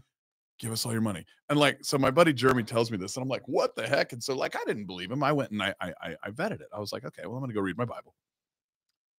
Give 0.58 0.72
us 0.72 0.84
all 0.86 0.92
your 0.92 1.00
money. 1.00 1.24
And 1.48 1.58
like, 1.58 1.78
so 1.82 1.98
my 1.98 2.10
buddy 2.10 2.32
Jeremy 2.32 2.64
tells 2.64 2.90
me 2.90 2.96
this, 2.98 3.16
and 3.16 3.22
I'm 3.22 3.28
like, 3.28 3.46
what 3.46 3.74
the 3.76 3.86
heck? 3.88 4.12
And 4.12 4.22
so 4.22 4.34
like, 4.36 4.56
I 4.56 4.64
didn't 4.66 4.86
believe 4.86 5.10
him. 5.10 5.22
I 5.22 5.32
went 5.32 5.50
and 5.52 5.62
I 5.62 5.74
I 5.80 5.94
I, 6.22 6.30
vetted 6.30 6.60
it. 6.60 6.68
I 6.74 6.80
was 6.80 6.92
like, 6.92 7.04
okay, 7.04 7.22
well, 7.26 7.36
I'm 7.36 7.40
gonna 7.42 7.54
go 7.54 7.60
read 7.60 7.78
my 7.78 7.84
Bible. 7.84 8.14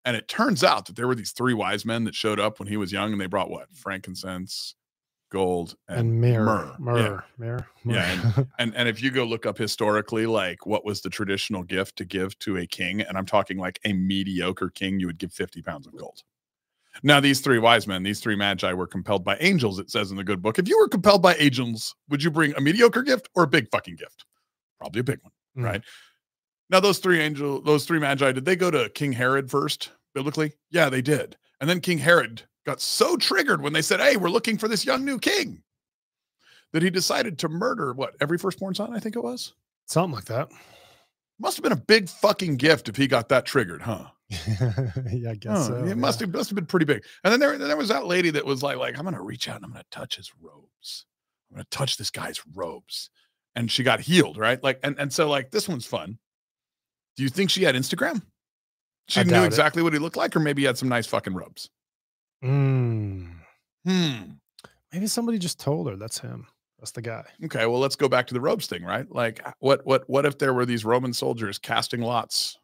And 0.05 0.17
it 0.17 0.29
turns 0.29 0.65
out 0.65 0.87
that 0.87 0.97
there 0.97 1.07
were 1.09 1.15
these 1.15 1.33
three 1.33 1.55
wise 1.55 1.85
men 1.85 2.05
that 2.05 2.15
showed 2.15 2.41
up 2.41 2.59
when 2.59 2.69
he 2.69 2.77
was 2.77 2.93
young, 2.93 3.13
and 3.13 3.21
they 3.21 3.27
brought 3.27 3.51
what 3.51 3.75
frankincense, 3.75 4.75
gold, 5.31 5.77
and, 5.89 5.99
And 5.99 6.21
myrrh. 6.21 6.77
myrrh, 6.79 7.25
mirror, 7.39 7.67
Yeah, 7.89 8.05
myrrh. 8.07 8.49
And 8.59 8.75
and 8.77 8.89
if 8.89 9.03
you 9.03 9.11
go 9.11 9.25
look 9.25 9.47
up 9.47 9.59
historically, 9.59 10.27
like 10.27 10.67
what 10.67 10.85
was 10.85 11.01
the 11.03 11.11
traditional 11.11 11.63
gift 11.63 11.97
to 11.99 12.05
give 12.05 12.39
to 12.41 12.59
a 12.59 12.67
king, 12.67 13.01
and 13.03 13.19
I'm 13.19 13.27
talking 13.27 13.59
like 13.59 13.81
a 13.85 13.93
mediocre 13.93 14.71
king, 14.71 15.01
you 15.01 15.07
would 15.07 15.19
give 15.19 15.33
50 15.33 15.63
pounds 15.63 15.87
of 15.87 15.97
gold. 15.97 16.23
Now, 17.03 17.21
these 17.21 17.41
three 17.41 17.59
wise 17.59 17.87
men, 17.87 18.03
these 18.03 18.21
three 18.21 18.37
magi 18.37 18.73
were 18.73 18.87
compelled 18.87 19.25
by 19.25 19.37
angels, 19.39 19.79
it 19.79 19.91
says 19.91 20.11
in 20.11 20.17
the 20.17 20.25
good 20.25 20.43
book. 20.43 20.59
If 20.59 20.69
you 20.69 20.79
were 20.79 20.89
compelled 20.89 21.23
by 21.23 21.35
angels, 21.37 21.95
would 22.09 22.23
you 22.23 22.31
bring 22.31 22.55
a 22.57 22.61
mediocre 22.61 23.03
gift 23.03 23.29
or 23.35 23.45
a 23.45 23.49
big 23.49 23.69
fucking 23.71 23.97
gift? 23.97 24.25
Probably 24.79 25.01
a 25.01 25.05
big 25.05 25.21
one, 25.23 25.33
Mm. 25.57 25.65
right? 25.65 25.83
Now, 26.71 26.81
those 26.81 26.99
three 26.99 27.21
angel, 27.21 27.61
those 27.63 27.85
three 27.87 27.99
magi, 27.99 28.33
did 28.33 28.45
they 28.45 28.57
go 28.57 28.71
to 28.71 28.91
King 28.91 29.13
Herod 29.13 29.51
first, 29.51 29.93
biblically? 30.15 30.53
Yeah, 30.71 30.89
they 30.91 31.01
did. 31.03 31.37
And 31.61 31.69
then 31.71 31.81
King 31.81 31.99
Herod 31.99 32.43
got 32.67 32.81
so 32.81 33.17
triggered 33.17 33.63
when 33.63 33.73
they 33.73 33.83
said, 33.83 34.01
Hey, 34.01 34.17
we're 34.17 34.29
looking 34.31 34.59
for 34.59 34.69
this 34.69 34.85
young 34.85 35.05
new 35.05 35.19
king, 35.19 35.63
that 36.73 36.83
he 36.83 36.91
decided 36.91 37.39
to 37.39 37.49
murder 37.49 37.93
what 37.95 38.15
every 38.21 38.39
firstborn 38.39 38.75
son, 38.75 38.95
I 38.95 38.99
think 39.01 39.17
it 39.17 39.23
was. 39.23 39.55
Something 39.87 40.15
like 40.15 40.27
that. 40.27 40.51
Must 41.41 41.57
have 41.57 41.63
been 41.63 41.73
a 41.73 41.77
big 41.77 42.09
fucking 42.09 42.57
gift 42.57 42.89
if 42.89 42.97
he 42.97 43.07
got 43.07 43.29
that 43.29 43.47
triggered, 43.47 43.83
huh? 43.83 44.07
yeah, 44.31 45.31
I 45.31 45.35
guess 45.37 45.57
Huh, 45.59 45.65
so. 45.65 45.75
it 45.85 45.89
yeah. 45.89 45.95
must 45.95 46.21
have 46.21 46.33
must 46.35 46.51
have 46.51 46.57
been 46.57 46.67
pretty 46.67 46.85
big. 46.87 47.05
And 47.25 47.33
then 47.33 47.41
there, 47.41 47.57
there 47.57 47.77
was 47.77 47.89
that 47.89 48.07
lady 48.07 48.31
that 48.31 48.45
was 48.45 48.63
like, 48.63 48.77
like, 48.77 48.99
I'm 48.99 49.05
gonna 49.05 49.23
reach 49.23 49.49
out 49.49 49.57
and 49.57 49.65
I'm 49.65 49.71
gonna 49.73 49.85
touch 49.91 50.17
his 50.17 50.33
robes. 50.41 51.07
I'm 51.51 51.57
gonna 51.57 51.67
touch 51.71 51.97
this 51.97 52.11
guy's 52.11 52.41
robes. 52.55 53.11
And 53.55 53.71
she 53.71 53.83
got 53.83 54.01
healed, 54.01 54.37
right? 54.37 54.63
Like, 54.63 54.81
and, 54.83 54.99
and 54.99 55.13
so 55.13 55.29
like 55.29 55.51
this 55.51 55.69
one's 55.69 55.87
fun. 55.87 56.19
Do 57.17 57.23
you 57.23 57.29
think 57.29 57.51
she 57.51 57.63
had 57.65 57.75
Instagram? 57.75 58.23
She 59.09 59.21
I 59.21 59.23
knew 59.25 59.31
doubt 59.31 59.45
it. 59.45 59.47
exactly 59.47 59.83
what 59.83 59.93
he 59.95 59.99
looked 59.99 60.17
like, 60.17 60.37
or 60.37 60.41
maybe 60.41 60.63
he 60.63 60.67
had 60.67 60.77
some 60.79 60.89
nice 60.91 61.07
fucking 61.07 61.35
robes. 61.35 61.71
Mm. 62.45 63.31
Hmm. 63.87 64.17
Maybe 64.93 65.07
somebody 65.07 65.39
just 65.39 65.59
told 65.59 65.89
her 65.89 65.97
that's 65.97 66.19
him. 66.19 66.47
That's 66.79 66.93
the 66.93 67.03
guy. 67.03 67.25
Okay, 67.45 67.67
well, 67.67 67.81
let's 67.81 67.97
go 67.97 68.09
back 68.09 68.27
to 68.29 68.35
the 68.35 68.41
robes 68.41 68.67
thing, 68.67 68.85
right? 68.85 69.11
Like, 69.11 69.45
what 69.59 69.85
what 69.85 70.05
what 70.09 70.25
if 70.25 70.39
there 70.39 70.55
were 70.55 70.65
these 70.65 70.85
Roman 70.85 71.13
soldiers 71.13 71.59
casting 71.59 72.01
lots 72.01 72.57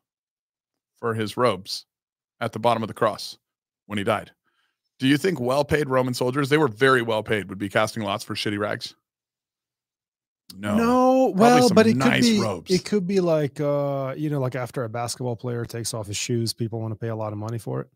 for 0.99 1.15
his 1.15 1.37
robes 1.37 1.87
at 2.41 2.53
the 2.53 2.61
bottom 2.61 2.83
of 2.83 2.89
the 2.89 2.95
cross 2.95 3.37
when 3.87 3.99
he 3.99 4.05
died? 4.05 4.31
Do 5.01 5.09
you 5.09 5.17
think 5.17 5.41
well-paid 5.41 5.89
Roman 5.89 6.15
soldiers, 6.15 6.49
they 6.49 6.59
were 6.59 6.69
very 6.69 7.03
well 7.03 7.25
paid, 7.25 7.49
would 7.49 7.59
be 7.59 7.69
casting 7.69 8.05
lots 8.05 8.23
for 8.23 8.35
shitty 8.35 8.59
rags? 8.59 8.95
No. 10.57 10.77
No, 10.77 11.33
well, 11.35 11.69
but 11.71 11.87
it 11.89 11.97
nice 11.97 12.23
could 12.23 12.23
be 12.23 12.41
robes. 12.41 12.71
it 12.71 12.85
could 12.85 13.07
be 13.07 13.19
like 13.21 13.61
uh, 13.61 14.15
you 14.17 14.31
know, 14.31 14.39
like 14.39 14.55
after 14.55 14.85
a 14.85 14.89
basketball 14.89 15.35
player 15.37 15.65
takes 15.65 15.93
off 15.93 16.07
his 16.07 16.17
shoes, 16.17 16.53
people 16.53 16.81
want 16.81 16.93
to 16.93 16.99
pay 16.99 17.09
a 17.09 17.17
lot 17.17 17.33
of 17.33 17.39
money 17.39 17.59
for 17.59 17.81
it. 17.81 17.89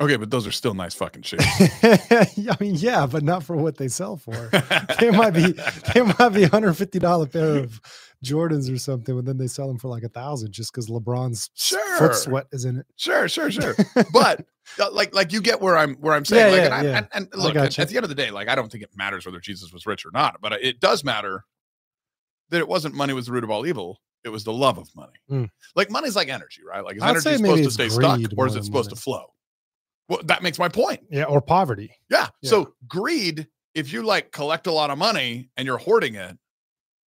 Okay, 0.00 0.16
but 0.16 0.30
those 0.30 0.46
are 0.46 0.52
still 0.52 0.72
nice 0.72 0.94
fucking 0.94 1.22
shoes. 1.24 1.40
I 1.42 2.56
mean, 2.58 2.74
yeah, 2.76 3.06
but 3.06 3.22
not 3.22 3.44
for 3.44 3.54
what 3.56 3.76
they 3.76 3.88
sell 3.88 4.16
for. 4.16 4.50
They 4.98 5.10
might 5.10 5.32
be 5.32 5.52
they 5.94 6.02
might 6.02 6.30
be 6.30 6.46
$150 6.46 7.32
pair 7.32 7.56
of 7.58 7.80
Jordans 8.24 8.72
or 8.72 8.78
something, 8.78 9.14
but 9.14 9.24
then 9.26 9.36
they 9.36 9.46
sell 9.46 9.68
them 9.68 9.78
for 9.78 9.88
like 9.88 10.02
a 10.02 10.08
thousand 10.08 10.52
just 10.52 10.72
because 10.72 10.88
LeBron's 10.88 11.50
Sure. 11.54 11.98
foot 11.98 12.14
sweat 12.14 12.46
is 12.52 12.64
in 12.64 12.78
it. 12.78 12.86
Sure, 12.96 13.28
sure, 13.28 13.50
sure. 13.50 13.74
But 14.12 14.46
uh, 14.78 14.90
like, 14.90 15.14
like 15.14 15.32
you 15.32 15.40
get 15.42 15.60
where 15.60 15.76
I'm 15.76 15.94
where 15.96 16.14
I'm 16.14 16.24
saying. 16.24 16.54
Yeah, 16.54 16.60
like, 16.60 16.70
yeah, 16.70 16.76
and, 16.76 16.86
I, 16.86 16.90
yeah. 16.90 17.06
and, 17.12 17.28
and 17.32 17.42
look, 17.42 17.56
at, 17.56 17.78
at 17.78 17.88
the 17.88 17.96
end 17.96 18.04
of 18.04 18.08
the 18.08 18.14
day, 18.14 18.30
like 18.30 18.48
I 18.48 18.54
don't 18.54 18.70
think 18.70 18.84
it 18.84 18.90
matters 18.96 19.26
whether 19.26 19.40
Jesus 19.40 19.72
was 19.72 19.84
rich 19.86 20.06
or 20.06 20.10
not, 20.12 20.40
but 20.40 20.52
it 20.54 20.80
does 20.80 21.04
matter 21.04 21.44
that 22.50 22.58
it 22.58 22.68
wasn't 22.68 22.94
money 22.94 23.12
was 23.12 23.26
the 23.26 23.32
root 23.32 23.44
of 23.44 23.50
all 23.50 23.66
evil. 23.66 24.00
It 24.24 24.28
was 24.28 24.44
the 24.44 24.52
love 24.52 24.76
of 24.78 24.88
money. 24.94 25.14
Mm. 25.30 25.48
Like 25.74 25.90
money's 25.90 26.14
like 26.16 26.28
energy, 26.28 26.62
right? 26.66 26.84
Like 26.84 26.96
is 26.96 27.02
I'd 27.02 27.10
energy 27.10 27.36
supposed 27.36 27.64
to 27.64 27.70
stay 27.70 27.88
stuck 27.88 28.20
or 28.36 28.46
is 28.46 28.56
it 28.56 28.64
supposed 28.64 28.90
to 28.90 28.96
flow? 28.96 29.26
Well, 30.10 30.20
that 30.24 30.42
makes 30.42 30.58
my 30.58 30.68
point. 30.68 31.00
Yeah, 31.08 31.24
or 31.24 31.40
poverty. 31.40 31.92
Yeah. 32.10 32.26
Yeah. 32.42 32.50
So 32.50 32.74
greed, 32.88 33.46
if 33.76 33.92
you 33.92 34.02
like 34.02 34.32
collect 34.32 34.66
a 34.66 34.72
lot 34.72 34.90
of 34.90 34.98
money 34.98 35.50
and 35.56 35.64
you're 35.64 35.78
hoarding 35.78 36.16
it, 36.16 36.36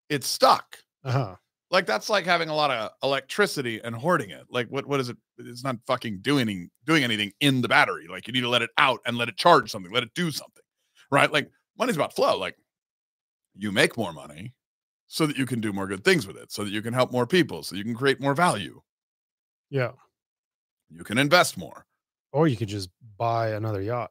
it's 0.08 0.28
stuck. 0.28 0.78
Uh-huh. 1.04 1.34
Like 1.72 1.84
that's 1.84 2.08
like 2.08 2.24
having 2.24 2.48
a 2.48 2.54
lot 2.54 2.70
of 2.70 2.92
electricity 3.02 3.80
and 3.82 3.92
hoarding 3.96 4.30
it. 4.30 4.44
Like 4.48 4.68
what 4.68 4.86
what 4.86 5.00
is 5.00 5.08
it? 5.08 5.16
It's 5.38 5.64
not 5.64 5.78
fucking 5.84 6.20
doing 6.20 6.70
doing 6.86 7.02
anything 7.02 7.32
in 7.40 7.60
the 7.60 7.68
battery. 7.68 8.06
Like 8.08 8.28
you 8.28 8.32
need 8.32 8.42
to 8.42 8.48
let 8.48 8.62
it 8.62 8.70
out 8.78 9.00
and 9.04 9.18
let 9.18 9.28
it 9.28 9.36
charge 9.36 9.68
something, 9.68 9.90
let 9.90 10.04
it 10.04 10.14
do 10.14 10.30
something. 10.30 10.62
Right? 11.10 11.32
Like 11.32 11.50
money's 11.76 11.96
about 11.96 12.14
flow. 12.14 12.38
Like 12.38 12.56
you 13.56 13.72
make 13.72 13.96
more 13.96 14.12
money 14.12 14.54
so 15.08 15.26
that 15.26 15.36
you 15.36 15.44
can 15.44 15.60
do 15.60 15.72
more 15.72 15.88
good 15.88 16.04
things 16.04 16.24
with 16.24 16.36
it, 16.36 16.52
so 16.52 16.62
that 16.62 16.70
you 16.70 16.82
can 16.82 16.94
help 16.94 17.10
more 17.10 17.26
people, 17.26 17.64
so 17.64 17.74
you 17.74 17.82
can 17.82 17.94
create 17.94 18.20
more 18.20 18.34
value. 18.34 18.80
Yeah. 19.70 19.90
You 20.88 21.02
can 21.02 21.18
invest 21.18 21.58
more. 21.58 21.84
Or 22.32 22.48
you 22.48 22.56
could 22.56 22.68
just 22.68 22.88
buy 23.18 23.50
another 23.50 23.80
yacht. 23.82 24.10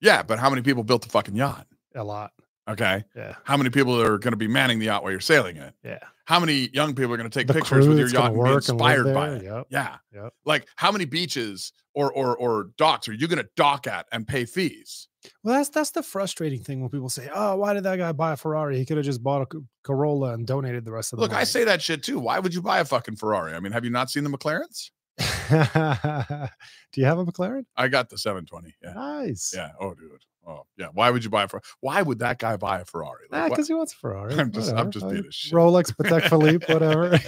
Yeah, 0.00 0.22
but 0.22 0.38
how 0.38 0.48
many 0.48 0.62
people 0.62 0.84
built 0.84 1.02
the 1.02 1.08
fucking 1.08 1.34
yacht? 1.34 1.66
A 1.94 2.04
lot. 2.04 2.32
Okay. 2.68 3.02
Yeah. 3.16 3.34
How 3.44 3.56
many 3.56 3.70
people 3.70 4.00
are 4.00 4.18
going 4.18 4.32
to 4.32 4.36
be 4.36 4.46
manning 4.46 4.78
the 4.78 4.86
yacht 4.86 5.02
while 5.02 5.10
you're 5.10 5.20
sailing 5.20 5.56
it? 5.56 5.74
Yeah. 5.82 5.98
How 6.26 6.38
many 6.38 6.68
young 6.74 6.94
people 6.94 7.12
are 7.14 7.16
going 7.16 7.28
to 7.28 7.36
take 7.36 7.46
The 7.46 7.54
pictures 7.54 7.86
crew 7.86 7.88
with 7.88 7.98
your 7.98 8.08
yacht 8.08 8.26
and 8.26 8.34
be 8.34 8.38
work 8.38 8.48
and 8.48 8.56
inspired 8.56 9.14
by 9.14 9.30
it? 9.30 9.42
yep. 9.42 9.66
Yeah. 9.70 9.96
Yep. 10.14 10.34
Like 10.44 10.68
how 10.76 10.92
many 10.92 11.06
beaches 11.06 11.72
or 11.94 12.12
or 12.12 12.36
or 12.36 12.70
docks 12.76 13.08
are 13.08 13.14
you 13.14 13.26
going 13.26 13.42
to 13.42 13.48
dock 13.56 13.86
at 13.86 14.06
and 14.12 14.28
pay 14.28 14.44
fees? 14.44 15.08
Well, 15.42 15.56
that's 15.56 15.70
that's 15.70 15.90
the 15.90 16.02
frustrating 16.02 16.62
thing 16.62 16.80
when 16.80 16.90
people 16.90 17.08
say, 17.08 17.28
"Oh, 17.34 17.56
why 17.56 17.72
did 17.72 17.82
that 17.84 17.96
guy 17.96 18.12
buy 18.12 18.34
a 18.34 18.36
Ferrari? 18.36 18.76
He 18.78 18.84
could 18.84 18.98
have 18.98 19.06
just 19.06 19.22
bought 19.22 19.42
a 19.42 19.60
Corolla 19.82 20.34
and 20.34 20.46
donated 20.46 20.84
the 20.84 20.92
rest 20.92 21.12
of 21.12 21.16
the 21.18 21.22
Look, 21.22 21.32
I 21.32 21.44
say 21.44 21.64
that 21.64 21.82
shit 21.82 22.02
too. 22.04 22.18
Why 22.20 22.38
would 22.38 22.54
you 22.54 22.62
buy 22.62 22.78
a 22.80 22.84
fucking 22.84 23.16
Ferrari? 23.16 23.54
I 23.54 23.60
mean, 23.60 23.72
have 23.72 23.84
you 23.84 23.90
not 23.90 24.10
seen 24.10 24.22
the 24.24 24.30
McLarens? 24.30 24.90
Do 26.92 27.00
you 27.00 27.06
have 27.06 27.18
a 27.18 27.24
McLaren? 27.24 27.64
I 27.76 27.88
got 27.88 28.08
the 28.10 28.18
720. 28.18 28.74
Yeah. 28.82 28.92
Nice. 28.94 29.52
Yeah. 29.54 29.70
Oh, 29.80 29.94
dude. 29.94 30.22
Oh, 30.46 30.62
yeah. 30.78 30.86
Why 30.94 31.10
would 31.10 31.22
you 31.24 31.30
buy 31.30 31.42
a 31.42 31.48
Ferrari? 31.48 31.64
Why 31.80 32.00
would 32.00 32.20
that 32.20 32.38
guy 32.38 32.56
buy 32.56 32.80
a 32.80 32.84
Ferrari? 32.84 33.26
Like, 33.30 33.50
because 33.50 33.68
he 33.68 33.74
wants 33.74 33.92
a 33.92 33.96
Ferrari. 33.96 34.34
I'm 34.38 34.50
just- 34.50 34.72
I'm 34.72 34.90
just 34.90 35.04
Uh, 35.04 35.10
being 35.10 35.26
a 35.26 35.32
shit. 35.32 35.52
Rolex, 35.52 35.94
Patek 35.94 36.28
Philippe, 36.30 36.72
whatever. 36.72 37.18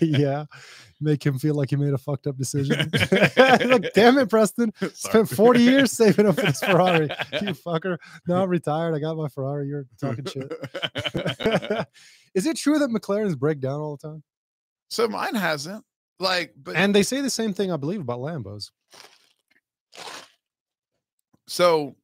yeah, 0.04 0.46
make 1.00 1.24
him 1.24 1.38
feel 1.38 1.54
like 1.54 1.70
he 1.70 1.76
made 1.76 1.92
a 1.92 1.98
fucked 1.98 2.26
up 2.26 2.36
decision. 2.36 2.90
like, 2.90 3.92
damn 3.94 4.18
it, 4.18 4.28
Preston! 4.30 4.72
Spent 4.94 5.28
40 5.28 5.62
years 5.62 5.92
saving 5.92 6.26
up 6.26 6.34
for 6.36 6.42
this 6.46 6.58
Ferrari. 6.60 7.08
You 7.34 7.50
fucker. 7.54 7.98
Now 8.26 8.42
I'm 8.42 8.48
retired. 8.50 8.94
I 8.96 8.98
got 8.98 9.16
my 9.16 9.28
Ferrari. 9.28 9.68
You're 9.68 9.86
talking 10.00 10.24
shit. 10.24 10.52
Is 12.34 12.46
it 12.46 12.56
true 12.56 12.78
that 12.80 12.90
McLarens 12.90 13.38
break 13.38 13.60
down 13.60 13.80
all 13.80 13.96
the 13.96 14.08
time? 14.08 14.22
so 14.88 15.06
mine 15.08 15.34
hasn't. 15.34 15.84
Like, 16.18 16.54
but 16.56 16.76
And 16.76 16.94
they 16.94 17.02
say 17.02 17.20
the 17.20 17.30
same 17.30 17.52
thing, 17.52 17.70
I 17.70 17.76
believe, 17.76 18.00
about 18.00 18.20
Lambos. 18.20 18.70
So 21.46 21.94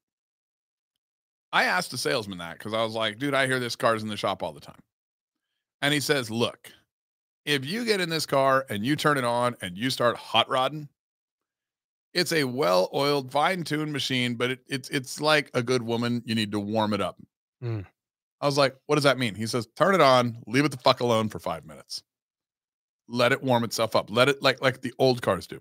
I 1.52 1.64
asked 1.64 1.90
the 1.90 1.98
salesman 1.98 2.38
that 2.38 2.58
because 2.58 2.74
I 2.74 2.82
was 2.84 2.94
like, 2.94 3.18
dude, 3.18 3.34
I 3.34 3.46
hear 3.46 3.58
this 3.58 3.76
car's 3.76 4.02
in 4.02 4.08
the 4.08 4.16
shop 4.16 4.42
all 4.42 4.52
the 4.52 4.60
time. 4.60 4.80
And 5.80 5.92
he 5.92 6.00
says, 6.00 6.30
look, 6.30 6.70
if 7.44 7.64
you 7.64 7.84
get 7.84 8.00
in 8.00 8.08
this 8.08 8.26
car 8.26 8.64
and 8.68 8.84
you 8.86 8.94
turn 8.96 9.18
it 9.18 9.24
on 9.24 9.56
and 9.60 9.76
you 9.76 9.90
start 9.90 10.16
hot 10.16 10.48
rodding, 10.48 10.88
it's 12.14 12.32
a 12.32 12.44
well-oiled, 12.44 13.32
fine-tuned 13.32 13.92
machine, 13.92 14.34
but 14.34 14.50
it, 14.50 14.60
it's 14.68 14.88
it's 14.90 15.20
like 15.20 15.50
a 15.54 15.62
good 15.62 15.82
woman. 15.82 16.22
You 16.26 16.34
need 16.34 16.52
to 16.52 16.60
warm 16.60 16.92
it 16.92 17.00
up. 17.00 17.16
Mm. 17.64 17.86
I 18.40 18.46
was 18.46 18.58
like, 18.58 18.76
what 18.86 18.96
does 18.96 19.04
that 19.04 19.18
mean? 19.18 19.34
He 19.34 19.46
says, 19.46 19.66
turn 19.76 19.94
it 19.94 20.00
on, 20.00 20.38
leave 20.46 20.64
it 20.64 20.70
the 20.70 20.76
fuck 20.76 21.00
alone 21.00 21.28
for 21.28 21.38
five 21.38 21.64
minutes. 21.64 22.02
Let 23.12 23.30
it 23.30 23.42
warm 23.42 23.62
itself 23.62 23.94
up. 23.94 24.10
Let 24.10 24.28
it 24.28 24.42
like 24.42 24.60
like 24.62 24.80
the 24.80 24.92
old 24.98 25.22
cars 25.22 25.46
do. 25.46 25.60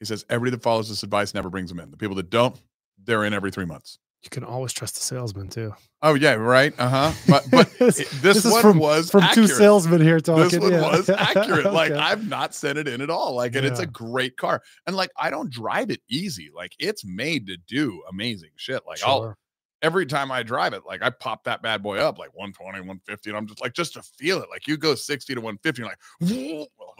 He 0.00 0.06
says, 0.06 0.24
everybody 0.30 0.56
that 0.56 0.62
follows 0.62 0.88
this 0.88 1.02
advice 1.02 1.34
never 1.34 1.50
brings 1.50 1.68
them 1.68 1.78
in. 1.78 1.90
The 1.90 1.98
people 1.98 2.16
that 2.16 2.30
don't, 2.30 2.58
they're 3.04 3.24
in 3.24 3.34
every 3.34 3.50
three 3.50 3.66
months. 3.66 3.98
You 4.22 4.30
can 4.30 4.44
always 4.44 4.72
trust 4.72 4.94
the 4.94 5.00
salesman 5.00 5.48
too. 5.48 5.74
Oh 6.02 6.14
yeah, 6.14 6.34
right. 6.34 6.74
Uh 6.78 6.88
huh. 6.88 7.12
But 7.28 7.44
but 7.50 7.70
this, 7.78 8.00
it- 8.00 8.10
this, 8.22 8.44
is 8.44 8.52
one 8.52 8.62
from, 8.62 8.78
was 8.78 9.10
from 9.10 9.22
accurate. 9.22 9.48
two 9.48 9.54
salesmen 9.54 10.00
here 10.00 10.20
talking. 10.20 10.44
This 10.44 10.58
one 10.58 10.72
yeah. 10.72 10.96
was 10.96 11.08
accurate. 11.08 11.66
Like 11.72 11.92
I've 11.92 12.28
not 12.28 12.54
sent 12.54 12.78
it 12.78 12.88
in 12.88 13.00
at 13.00 13.08
all. 13.10 13.34
Like, 13.34 13.54
and 13.54 13.64
it's 13.64 13.80
a 13.80 13.86
great 13.86 14.36
car. 14.36 14.62
And 14.86 14.96
like 14.96 15.10
I 15.16 15.30
don't 15.30 15.50
drive 15.50 15.90
it 15.90 16.00
easy. 16.10 16.50
Like 16.54 16.74
it's 16.78 17.04
made 17.04 17.46
to 17.46 17.56
do 17.56 18.02
amazing 18.10 18.50
shit. 18.56 18.82
Like 18.86 18.98
I'll 19.04 19.22
Sure. 19.22 19.38
Every 19.82 20.06
time 20.06 20.30
I 20.30 20.42
drive 20.42 20.72
it, 20.72 20.82
like 20.86 21.02
I 21.02 21.10
pop 21.10 21.44
that 21.44 21.62
bad 21.62 21.82
boy 21.82 21.98
up 21.98 22.18
like 22.18 22.30
120, 22.34 22.80
150, 22.80 23.30
and 23.30 23.36
I'm 23.36 23.46
just 23.46 23.60
like 23.60 23.72
just 23.74 23.94
to 23.94 24.02
feel 24.02 24.40
it. 24.42 24.48
Like 24.50 24.66
you 24.66 24.76
go 24.76 24.94
60 24.94 25.34
to 25.34 25.40
150, 25.40 25.82
you're 25.82 25.88
like, 25.88 25.98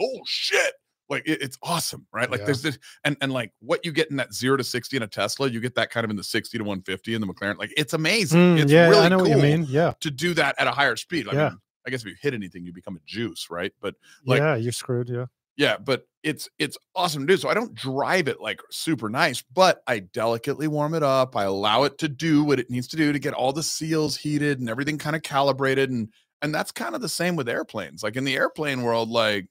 oh 0.00 0.20
shit. 0.26 0.74
Like 1.08 1.26
it- 1.26 1.42
it's 1.42 1.58
awesome, 1.62 2.06
right? 2.12 2.30
Like 2.30 2.40
Yeah. 2.40 2.46
there's 2.46 2.62
this 2.62 2.78
and 3.04 3.16
and 3.20 3.32
like 3.32 3.52
what 3.60 3.84
you 3.84 3.90
get 3.90 4.10
in 4.10 4.16
that 4.18 4.32
zero 4.32 4.56
to 4.56 4.62
60 4.64 4.96
in 4.96 5.02
a 5.02 5.08
Tesla, 5.08 5.48
you 5.48 5.58
get 5.60 5.74
that 5.74 5.90
kind 5.90 6.04
of 6.04 6.10
in 6.10 6.16
the 6.16 6.22
60 6.22 6.56
to 6.56 6.62
150 6.62 7.14
in 7.14 7.20
the 7.20 7.26
McLaren. 7.26 7.58
Like 7.58 7.72
it's 7.76 7.92
amazing. 7.94 8.56
Mm, 8.56 8.60
it's 8.62 8.70
yeah, 8.72 8.88
really 8.88 9.06
I 9.06 9.08
know 9.08 9.18
what 9.18 9.28
you 9.30 9.36
mean. 9.38 9.66
Yeah. 9.68 9.94
to 10.00 10.10
do 10.10 10.34
that 10.34 10.54
at 10.58 10.68
a 10.68 10.70
higher 10.70 10.94
speed. 10.96 11.26
I 11.28 11.32
Yeah. 11.32 11.48
mean, 11.48 11.58
I 11.86 11.90
guess 11.90 12.02
if 12.02 12.06
you 12.06 12.14
hit 12.20 12.32
anything, 12.34 12.64
you 12.64 12.72
become 12.72 12.94
a 12.96 13.00
juice, 13.06 13.48
right? 13.50 13.72
But 13.80 13.96
Like- 14.24 14.38
yeah, 14.38 14.54
you're 14.54 14.70
screwed. 14.70 15.08
Yeah. 15.08 15.26
yeah, 15.56 15.78
but 15.78 16.06
it's 16.22 16.48
it's 16.58 16.76
awesome 16.94 17.26
to 17.26 17.32
do. 17.32 17.36
So 17.38 17.48
I 17.48 17.54
don't 17.54 17.74
drive 17.74 18.28
it 18.28 18.40
like 18.40 18.60
super 18.70 19.08
nice, 19.08 19.42
but 19.42 19.82
I 19.86 20.00
delicately 20.00 20.68
warm 20.68 20.94
it 20.94 21.02
up. 21.02 21.36
I 21.36 21.44
allow 21.44 21.84
it 21.84 21.98
to 21.98 22.08
do 22.08 22.44
what 22.44 22.60
it 22.60 22.70
needs 22.70 22.88
to 22.88 22.96
do 22.96 23.12
to 23.12 23.18
get 23.18 23.34
all 23.34 23.52
the 23.52 23.62
seals 23.62 24.16
heated 24.16 24.60
and 24.60 24.68
everything 24.68 24.98
kind 24.98 25.16
of 25.16 25.22
calibrated. 25.22 25.90
And 25.90 26.08
and 26.42 26.54
that's 26.54 26.72
kind 26.72 26.94
of 26.94 27.00
the 27.00 27.08
same 27.08 27.36
with 27.36 27.48
airplanes. 27.48 28.02
Like 28.02 28.16
in 28.16 28.24
the 28.24 28.36
airplane 28.36 28.82
world, 28.82 29.08
like 29.08 29.46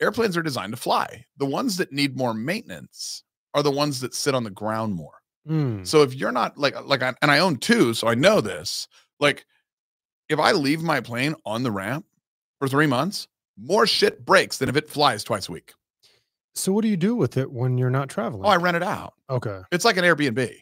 airplanes 0.00 0.36
are 0.36 0.42
designed 0.42 0.72
to 0.72 0.80
fly. 0.80 1.24
The 1.36 1.46
ones 1.46 1.76
that 1.78 1.92
need 1.92 2.16
more 2.16 2.34
maintenance 2.34 3.24
are 3.54 3.62
the 3.62 3.70
ones 3.70 4.00
that 4.00 4.14
sit 4.14 4.34
on 4.34 4.44
the 4.44 4.50
ground 4.50 4.94
more. 4.94 5.20
Mm. 5.48 5.86
So 5.86 6.02
if 6.02 6.14
you're 6.14 6.32
not 6.32 6.58
like 6.58 6.74
like 6.84 7.02
I, 7.02 7.14
and 7.22 7.30
I 7.30 7.38
own 7.38 7.56
two, 7.56 7.94
so 7.94 8.08
I 8.08 8.14
know 8.14 8.40
this. 8.40 8.88
Like 9.18 9.46
if 10.28 10.38
I 10.38 10.52
leave 10.52 10.82
my 10.82 11.00
plane 11.00 11.34
on 11.44 11.62
the 11.62 11.70
ramp 11.70 12.04
for 12.58 12.68
3 12.68 12.86
months, 12.86 13.26
more 13.62 13.86
shit 13.86 14.24
breaks 14.24 14.58
than 14.58 14.68
if 14.68 14.76
it 14.76 14.88
flies 14.88 15.22
twice 15.24 15.48
a 15.48 15.52
week. 15.52 15.72
So 16.54 16.72
what 16.72 16.82
do 16.82 16.88
you 16.88 16.96
do 16.96 17.14
with 17.14 17.36
it 17.36 17.50
when 17.50 17.78
you're 17.78 17.90
not 17.90 18.08
traveling? 18.08 18.44
Oh, 18.44 18.48
I 18.48 18.56
rent 18.56 18.76
it 18.76 18.82
out. 18.82 19.14
okay. 19.28 19.60
It's 19.70 19.84
like 19.84 19.96
an 19.96 20.04
Airbnb. 20.04 20.52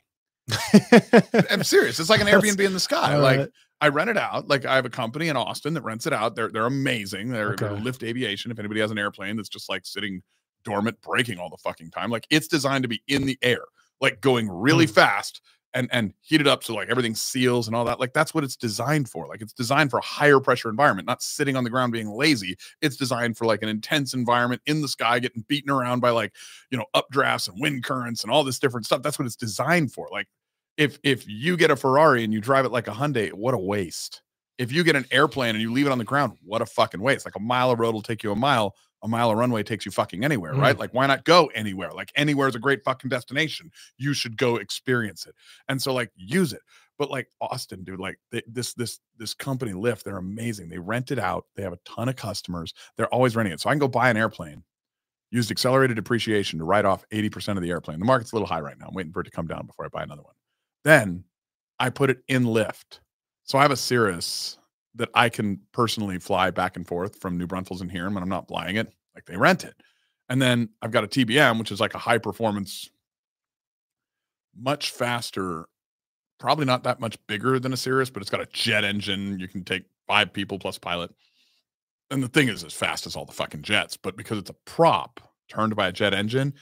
I'm 1.50 1.62
serious. 1.64 1.98
It's 2.00 2.10
like 2.10 2.20
an 2.20 2.26
Airbnb 2.26 2.60
in 2.60 2.72
the 2.72 2.80
sky. 2.80 3.14
All 3.14 3.20
like 3.20 3.38
right. 3.38 3.48
I 3.80 3.88
rent 3.88 4.10
it 4.10 4.16
out. 4.16 4.48
Like 4.48 4.64
I 4.64 4.74
have 4.76 4.86
a 4.86 4.90
company 4.90 5.28
in 5.28 5.36
Austin 5.36 5.74
that 5.74 5.82
rents 5.82 6.06
it 6.06 6.12
out. 6.12 6.34
They're 6.34 6.48
they're 6.50 6.66
amazing. 6.66 7.28
They're, 7.30 7.54
they're 7.56 7.70
Okay. 7.70 7.82
Lift 7.82 8.02
Aviation. 8.02 8.50
If 8.50 8.58
anybody 8.58 8.80
has 8.80 8.90
an 8.90 8.98
airplane 8.98 9.36
that's 9.36 9.48
just 9.48 9.68
like 9.68 9.84
sitting 9.86 10.22
dormant, 10.64 11.00
breaking 11.02 11.38
all 11.38 11.50
the 11.50 11.56
fucking 11.58 11.90
time, 11.90 12.10
like 12.10 12.26
it's 12.30 12.48
designed 12.48 12.82
to 12.84 12.88
be 12.88 13.02
in 13.08 13.26
the 13.26 13.38
air, 13.42 13.62
like 14.00 14.20
going 14.20 14.48
really 14.50 14.86
Mm. 14.86 14.94
fast 14.94 15.40
and 15.74 15.88
and 15.92 16.14
heat 16.20 16.40
it 16.40 16.46
up 16.46 16.64
so 16.64 16.74
like 16.74 16.88
everything 16.88 17.14
seals 17.14 17.66
and 17.66 17.76
all 17.76 17.84
that. 17.84 18.00
Like 18.00 18.12
that's 18.12 18.34
what 18.34 18.44
it's 18.44 18.56
designed 18.56 19.08
for. 19.08 19.26
Like 19.26 19.42
it's 19.42 19.52
designed 19.52 19.90
for 19.90 19.98
a 19.98 20.04
higher 20.04 20.40
pressure 20.40 20.70
environment, 20.70 21.06
not 21.06 21.22
sitting 21.22 21.56
on 21.56 21.64
the 21.64 21.70
ground 21.70 21.92
being 21.92 22.10
lazy. 22.10 22.56
It's 22.80 22.96
designed 22.96 23.36
for 23.36 23.44
like 23.44 23.62
an 23.62 23.68
intense 23.68 24.14
environment 24.14 24.62
in 24.66 24.80
the 24.82 24.88
sky, 24.88 25.18
getting 25.18 25.44
beaten 25.48 25.70
around 25.70 26.00
by 26.00 26.10
like 26.10 26.34
you 26.70 26.78
know 26.78 26.86
updrafts 26.94 27.48
and 27.48 27.60
wind 27.60 27.84
currents 27.84 28.22
and 28.22 28.32
all 28.32 28.44
this 28.44 28.58
different 28.58 28.86
stuff. 28.86 29.02
That's 29.02 29.18
what 29.18 29.26
it's 29.26 29.36
designed 29.36 29.92
for. 29.92 30.08
Like 30.10 30.26
if 30.76 30.98
if 31.02 31.28
you 31.28 31.56
get 31.56 31.70
a 31.70 31.76
Ferrari 31.76 32.24
and 32.24 32.32
you 32.32 32.40
drive 32.40 32.64
it 32.64 32.72
like 32.72 32.88
a 32.88 32.92
Hyundai, 32.92 33.32
what 33.32 33.54
a 33.54 33.58
waste. 33.58 34.22
If 34.58 34.72
you 34.72 34.82
get 34.82 34.96
an 34.96 35.04
airplane 35.12 35.50
and 35.50 35.60
you 35.60 35.72
leave 35.72 35.86
it 35.86 35.92
on 35.92 35.98
the 35.98 36.04
ground, 36.04 36.32
what 36.44 36.62
a 36.62 36.66
fucking 36.66 37.00
waste. 37.00 37.24
Like 37.24 37.36
a 37.36 37.40
mile 37.40 37.70
of 37.70 37.78
road 37.78 37.94
will 37.94 38.02
take 38.02 38.24
you 38.24 38.32
a 38.32 38.36
mile, 38.36 38.74
a 39.02 39.08
mile 39.08 39.30
of 39.30 39.38
runway 39.38 39.62
takes 39.62 39.86
you 39.86 39.92
fucking 39.92 40.24
anywhere, 40.24 40.54
right? 40.54 40.76
Mm. 40.76 40.80
Like 40.80 40.94
why 40.94 41.06
not 41.06 41.24
go 41.24 41.46
anywhere? 41.54 41.92
Like 41.92 42.10
anywhere 42.16 42.48
is 42.48 42.54
a 42.54 42.60
great 42.60 42.82
fucking 42.84 43.08
destination. 43.08 43.70
You 43.96 44.12
should 44.12 44.36
go 44.36 44.56
experience 44.56 45.26
it. 45.26 45.34
And 45.68 45.80
so 45.80 45.92
like 45.92 46.10
use 46.16 46.52
it. 46.52 46.62
But 46.98 47.10
like 47.10 47.28
Austin, 47.40 47.84
dude, 47.84 48.00
like 48.00 48.18
they, 48.32 48.42
this 48.48 48.74
this 48.74 48.98
this 49.16 49.34
company 49.34 49.72
Lift, 49.72 50.04
they're 50.04 50.16
amazing. 50.16 50.68
They 50.68 50.78
rent 50.78 51.12
it 51.12 51.18
out. 51.18 51.44
They 51.54 51.62
have 51.62 51.72
a 51.72 51.78
ton 51.84 52.08
of 52.08 52.16
customers. 52.16 52.74
They're 52.96 53.12
always 53.14 53.36
renting 53.36 53.52
it. 53.52 53.60
So 53.60 53.70
I 53.70 53.72
can 53.72 53.78
go 53.78 53.86
buy 53.86 54.10
an 54.10 54.16
airplane, 54.16 54.64
used 55.30 55.50
accelerated 55.52 55.96
depreciation 55.96 56.58
to 56.58 56.64
write 56.64 56.84
off 56.84 57.04
80% 57.12 57.56
of 57.56 57.62
the 57.62 57.70
airplane. 57.70 58.00
The 58.00 58.04
market's 58.04 58.32
a 58.32 58.34
little 58.34 58.48
high 58.48 58.60
right 58.60 58.78
now. 58.78 58.86
I'm 58.88 58.94
waiting 58.94 59.12
for 59.12 59.20
it 59.20 59.24
to 59.24 59.30
come 59.30 59.46
down 59.46 59.66
before 59.66 59.84
I 59.84 59.88
buy 59.88 60.02
another 60.02 60.22
one. 60.22 60.34
Then 60.84 61.24
I 61.78 61.90
put 61.90 62.10
it 62.10 62.18
in 62.26 62.44
Lift. 62.44 63.00
So 63.44 63.58
I 63.58 63.62
have 63.62 63.70
a 63.70 63.76
Cirrus 63.76 64.57
that 64.98 65.08
I 65.14 65.28
can 65.28 65.60
personally 65.72 66.18
fly 66.18 66.50
back 66.50 66.76
and 66.76 66.86
forth 66.86 67.16
from 67.20 67.38
New 67.38 67.46
Braunfels 67.46 67.80
and 67.80 67.90
here 67.90 68.08
when 68.10 68.22
I'm 68.22 68.28
not 68.28 68.48
flying 68.48 68.76
it. 68.76 68.92
Like 69.14 69.24
they 69.26 69.36
rent 69.36 69.64
it. 69.64 69.74
And 70.28 70.42
then 70.42 70.68
I've 70.82 70.90
got 70.90 71.04
a 71.04 71.08
TBM, 71.08 71.58
which 71.58 71.72
is 71.72 71.80
like 71.80 71.94
a 71.94 71.98
high 71.98 72.18
performance, 72.18 72.90
much 74.56 74.90
faster, 74.90 75.66
probably 76.38 76.66
not 76.66 76.84
that 76.84 77.00
much 77.00 77.18
bigger 77.26 77.58
than 77.58 77.72
a 77.72 77.76
Cirrus, 77.76 78.10
but 78.10 78.20
it's 78.22 78.30
got 78.30 78.40
a 78.42 78.46
jet 78.52 78.84
engine. 78.84 79.38
You 79.38 79.48
can 79.48 79.64
take 79.64 79.84
five 80.06 80.32
people 80.32 80.58
plus 80.58 80.78
pilot. 80.78 81.10
And 82.10 82.22
the 82.22 82.28
thing 82.28 82.48
is 82.48 82.64
as 82.64 82.74
fast 82.74 83.06
as 83.06 83.16
all 83.16 83.24
the 83.24 83.32
fucking 83.32 83.62
jets, 83.62 83.96
but 83.96 84.16
because 84.16 84.38
it's 84.38 84.50
a 84.50 84.56
prop 84.64 85.20
turned 85.48 85.76
by 85.76 85.88
a 85.88 85.92
jet 85.92 86.12
engine, 86.14 86.54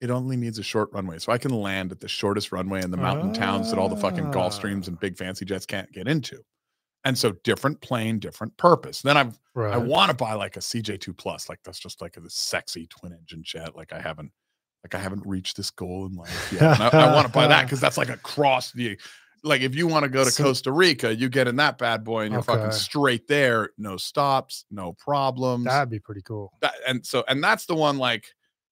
it 0.00 0.10
only 0.10 0.36
needs 0.36 0.58
a 0.58 0.62
short 0.62 0.90
runway. 0.92 1.18
So 1.18 1.32
I 1.32 1.38
can 1.38 1.52
land 1.52 1.92
at 1.92 2.00
the 2.00 2.08
shortest 2.08 2.52
runway 2.52 2.82
in 2.82 2.90
the 2.90 2.96
mountain 2.96 3.32
towns 3.32 3.70
that 3.70 3.78
all 3.78 3.88
the 3.88 3.96
fucking 3.96 4.26
Ah. 4.26 4.32
Gulfstreams 4.32 4.88
and 4.88 4.98
big 4.98 5.16
fancy 5.16 5.44
jets 5.44 5.66
can't 5.66 5.90
get 5.92 6.08
into. 6.08 6.42
And 7.04 7.16
so 7.16 7.32
different 7.44 7.80
plane, 7.80 8.18
different 8.18 8.56
purpose. 8.58 9.00
Then 9.02 9.16
I've 9.16 9.38
Right. 9.54 9.74
I 9.74 9.78
want 9.78 10.10
to 10.10 10.16
buy 10.16 10.34
like 10.34 10.56
a 10.56 10.60
CJ2 10.60 11.16
Plus, 11.16 11.48
like 11.48 11.58
that's 11.64 11.78
just 11.80 12.00
like 12.00 12.16
a 12.16 12.20
sexy 12.28 12.86
twin 12.86 13.12
engine 13.12 13.42
jet. 13.42 13.74
Like 13.74 13.92
I 13.92 14.00
haven't, 14.00 14.30
like 14.84 14.94
I 14.94 14.98
haven't 14.98 15.26
reached 15.26 15.56
this 15.56 15.70
goal 15.70 16.06
in 16.06 16.12
life 16.14 16.52
yet. 16.52 16.62
And 16.80 16.82
I, 16.82 17.12
want 17.14 17.26
to 17.26 17.32
buy 17.32 17.46
that 17.48 17.64
because 17.64 17.80
that's 17.80 17.98
like 17.98 18.10
across 18.10 18.70
the, 18.72 18.96
like 19.42 19.60
if 19.62 19.74
you 19.74 19.86
want 19.86 20.04
to 20.04 20.08
go 20.08 20.22
to 20.24 20.30
So- 20.30 20.44
Costa 20.44 20.70
Rica, 20.72 21.14
you 21.14 21.28
get 21.28 21.48
in 21.48 21.56
that 21.56 21.78
bad 21.78 22.04
boy 22.04 22.24
and 22.24 22.32
you're 22.32 22.42
fucking 22.42 22.72
straight 22.72 23.26
there, 23.26 23.70
no 23.76 23.96
stops, 23.96 24.64
no 24.70 24.92
problems. 24.92 25.64
That'd 25.64 25.90
be 25.90 25.98
pretty 25.98 26.22
cool. 26.22 26.52
That, 26.60 26.74
and 26.86 27.04
so 27.04 27.24
and 27.26 27.42
that's 27.42 27.66
the 27.66 27.74
one 27.74 27.98
like, 27.98 28.26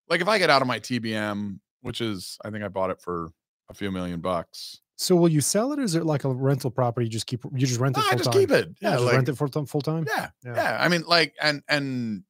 like 0.09 0.21
if 0.21 0.29
I 0.29 0.39
get 0.39 0.49
out 0.51 0.63
of 0.63 0.69
my 0.69 0.79
TBM, 0.79 1.59
which 1.83 2.01
is 2.01 2.39
I 2.45 2.51
think 2.51 2.63
I 2.63 2.69
bought 2.69 2.91
it 2.91 3.01
for 3.01 3.31
a 3.69 3.75
few 3.75 3.91
million 3.91 4.21
bucks. 4.21 4.81
So 5.01 5.15
will 5.15 5.29
you 5.29 5.41
sell 5.41 5.73
it? 5.73 5.79
Or 5.79 5.83
is 5.83 5.95
it 5.95 6.05
like 6.05 6.25
a 6.25 6.35
rental 6.35 6.71
property? 6.73 7.07
You 7.07 7.11
just 7.11 7.27
keep 7.27 7.45
you 7.45 7.67
just 7.67 7.79
rent 7.81 7.97
it 7.97 8.03
I 8.05 8.17
just 8.17 8.25
time? 8.25 8.33
keep 8.33 8.51
it. 8.51 8.71
Yeah, 8.81 8.91
Yeah, 8.95 8.99
like, 8.99 9.15
rent 9.15 9.29
it 9.29 9.37
for 9.39 9.49
full 9.49 9.81
time. 9.81 10.05
Yeah, 10.09 10.31
Yeah. 10.45 10.55
yeah. 10.57 10.79
I 10.81 10.89
mean, 10.89 11.05
like, 11.07 11.35
and 11.41 11.63
and 11.69 12.25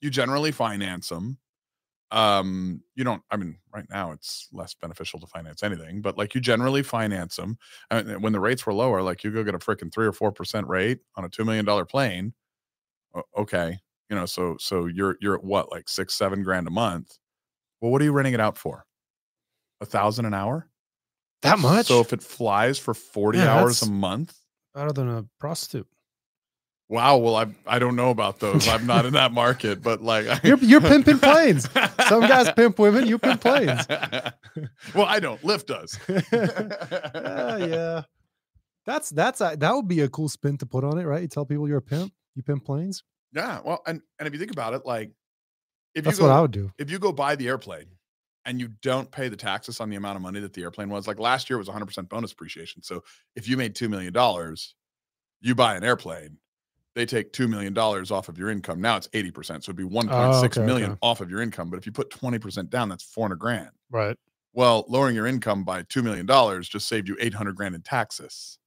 you 0.00 0.10
generally 0.10 0.50
finance 0.50 1.08
them. 1.08 1.38
Um, 2.10 2.82
you 2.96 3.04
don't. 3.04 3.22
I 3.30 3.36
mean, 3.36 3.58
right 3.72 3.84
now 3.88 4.10
it's 4.12 4.48
less 4.52 4.74
beneficial 4.74 5.20
to 5.20 5.26
finance 5.28 5.62
anything, 5.62 6.00
but 6.02 6.18
like 6.18 6.34
you 6.34 6.40
generally 6.40 6.82
finance 6.82 7.36
them. 7.36 7.56
And 7.90 8.20
when 8.22 8.32
the 8.32 8.40
rates 8.40 8.66
were 8.66 8.74
lower, 8.74 9.00
like 9.02 9.22
you 9.22 9.30
go 9.30 9.44
get 9.44 9.54
a 9.54 9.58
freaking 9.58 9.92
three 9.92 10.06
or 10.06 10.12
four 10.12 10.32
percent 10.32 10.66
rate 10.66 11.00
on 11.16 11.24
a 11.24 11.28
two 11.28 11.44
million 11.44 11.64
dollar 11.64 11.84
plane. 11.84 12.34
Okay, 13.36 13.78
you 14.10 14.16
know, 14.16 14.26
so 14.26 14.56
so 14.58 14.86
you're 14.86 15.16
you're 15.20 15.34
at 15.36 15.44
what 15.44 15.70
like 15.70 15.88
six 15.88 16.14
seven 16.14 16.42
grand 16.42 16.66
a 16.66 16.70
month. 16.70 17.16
Well, 17.80 17.92
what 17.92 18.00
are 18.02 18.04
you 18.04 18.12
renting 18.12 18.34
it 18.34 18.40
out 18.40 18.58
for? 18.58 18.86
A 19.80 19.86
thousand 19.86 20.24
an 20.24 20.34
hour? 20.34 20.68
That 21.42 21.58
much? 21.58 21.86
So 21.86 22.00
if 22.00 22.12
it 22.12 22.22
flies 22.22 22.78
for 22.78 22.94
forty 22.94 23.38
Yeah, 23.38 23.54
hours 23.60 23.82
a 23.82 23.90
month, 23.90 24.34
Better 24.74 24.92
than 24.92 25.08
a 25.08 25.24
prostitute. 25.40 25.86
Wow. 26.88 27.18
Well, 27.18 27.36
I 27.36 27.46
I 27.66 27.78
don't 27.78 27.96
know 27.96 28.10
about 28.10 28.40
those. 28.40 28.66
I'm 28.66 28.86
not 28.86 29.04
in 29.06 29.12
that 29.12 29.32
market, 29.32 29.82
but 29.88 30.00
like 30.02 30.26
I- 30.26 30.40
You're- 30.42 30.66
you're 30.66 30.80
pimping 30.80 31.18
planes. 31.18 31.68
Some 32.08 32.20
guys 32.22 32.50
pimp 32.56 32.78
women, 32.78 33.06
you 33.06 33.18
pimp 33.18 33.40
planes. 33.40 33.86
well, 34.94 35.06
I 35.06 35.20
don't. 35.20 35.42
Lift 35.44 35.68
does. 35.68 35.98
Ah, 37.14 37.56
yeah. 37.56 38.02
That's 38.86 39.10
that's 39.10 39.40
a, 39.40 39.54
that 39.58 39.74
would 39.74 39.86
be 39.88 40.00
a 40.00 40.08
cool 40.08 40.28
spin 40.30 40.56
to 40.58 40.66
put 40.66 40.82
on 40.82 40.98
it, 40.98 41.04
right? 41.04 41.20
You 41.22 41.28
tell 41.28 41.44
people 41.44 41.68
you're 41.68 41.78
a 41.78 41.82
pimp, 41.82 42.12
you 42.34 42.42
pimp 42.42 42.64
planes. 42.64 43.04
Yeah. 43.34 43.60
Well, 43.64 43.82
and 43.86 44.00
and 44.18 44.26
if 44.26 44.32
you 44.32 44.38
think 44.38 44.50
about 44.52 44.72
it, 44.74 44.86
like 44.86 45.12
if 45.94 46.04
That's 46.04 46.16
you 46.18 46.22
go, 46.22 46.28
what 46.30 46.36
I 46.36 46.40
would 46.40 46.50
do. 46.52 46.72
if 46.78 46.90
you 46.90 46.98
go 46.98 47.12
buy 47.12 47.36
the 47.36 47.48
airplane 47.48 47.86
and 48.48 48.58
you 48.58 48.68
don't 48.80 49.10
pay 49.10 49.28
the 49.28 49.36
taxes 49.36 49.78
on 49.78 49.90
the 49.90 49.96
amount 49.96 50.16
of 50.16 50.22
money 50.22 50.40
that 50.40 50.54
the 50.54 50.62
airplane 50.62 50.88
was, 50.88 51.06
like 51.06 51.20
last 51.20 51.50
year 51.50 51.58
was 51.58 51.68
100% 51.68 52.08
bonus 52.08 52.30
depreciation. 52.30 52.82
So 52.82 53.04
if 53.36 53.46
you 53.46 53.58
made 53.58 53.74
two 53.74 53.90
million 53.90 54.10
dollars, 54.12 54.74
you 55.42 55.54
buy 55.54 55.76
an 55.76 55.84
airplane. 55.84 56.38
They 56.94 57.04
take 57.04 57.34
two 57.34 57.46
million 57.46 57.74
dollars 57.74 58.10
off 58.10 58.30
of 58.30 58.38
your 58.38 58.48
income. 58.48 58.80
Now 58.80 58.96
it's 58.96 59.06
80%. 59.08 59.44
So 59.44 59.52
it'd 59.54 59.76
be 59.76 59.84
one 59.84 60.08
point 60.08 60.34
six 60.36 60.56
okay, 60.56 60.66
million 60.66 60.92
okay. 60.92 60.98
off 61.02 61.20
of 61.20 61.30
your 61.30 61.42
income. 61.42 61.68
But 61.68 61.76
if 61.76 61.84
you 61.84 61.92
put 61.92 62.10
20% 62.10 62.70
down, 62.70 62.88
that's 62.88 63.04
400 63.04 63.36
grand. 63.36 63.68
Right. 63.90 64.16
Well, 64.54 64.86
lowering 64.88 65.14
your 65.14 65.26
income 65.26 65.62
by 65.62 65.82
$2 65.82 66.02
million 66.02 66.26
just 66.62 66.88
saved 66.88 67.06
you 67.06 67.18
800 67.20 67.54
grand 67.54 67.74
in 67.74 67.82
taxes. 67.82 68.58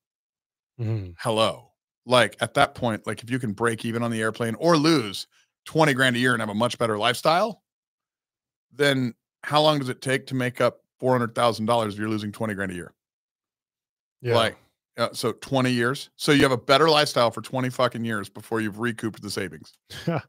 Mhm. 0.79 1.15
Hello. 1.17 1.71
Like 2.05 2.37
at 2.39 2.53
that 2.53 2.75
point, 2.75 3.07
like 3.07 3.23
if 3.23 3.31
you 3.31 3.39
can 3.39 3.53
break 3.53 3.83
even 3.83 4.03
on 4.03 4.11
the 4.11 4.21
airplane 4.21 4.53
or 4.55 4.77
lose 4.77 5.25
20 5.65 5.93
grand 5.95 6.15
a 6.15 6.19
year 6.19 6.33
and 6.33 6.41
have 6.41 6.49
a 6.49 6.53
much 6.53 6.77
better 6.77 6.99
lifestyle, 6.99 7.63
then 8.71 9.15
how 9.43 9.61
long 9.61 9.79
does 9.79 9.89
it 9.89 10.01
take 10.01 10.27
to 10.27 10.35
make 10.35 10.61
up 10.61 10.81
$400,000 11.01 11.87
if 11.89 11.97
you're 11.97 12.09
losing 12.09 12.31
20 12.31 12.53
grand 12.53 12.71
a 12.71 12.75
year? 12.75 12.93
Yeah. 14.21 14.35
Like, 14.35 14.57
uh, 14.97 15.09
so 15.13 15.31
20 15.31 15.71
years. 15.71 16.09
So 16.15 16.31
you 16.31 16.43
have 16.43 16.51
a 16.51 16.57
better 16.57 16.89
lifestyle 16.89 17.31
for 17.31 17.41
20 17.41 17.69
fucking 17.69 18.05
years 18.05 18.29
before 18.29 18.61
you've 18.61 18.79
recouped 18.79 19.21
the 19.21 19.31
savings. 19.31 19.73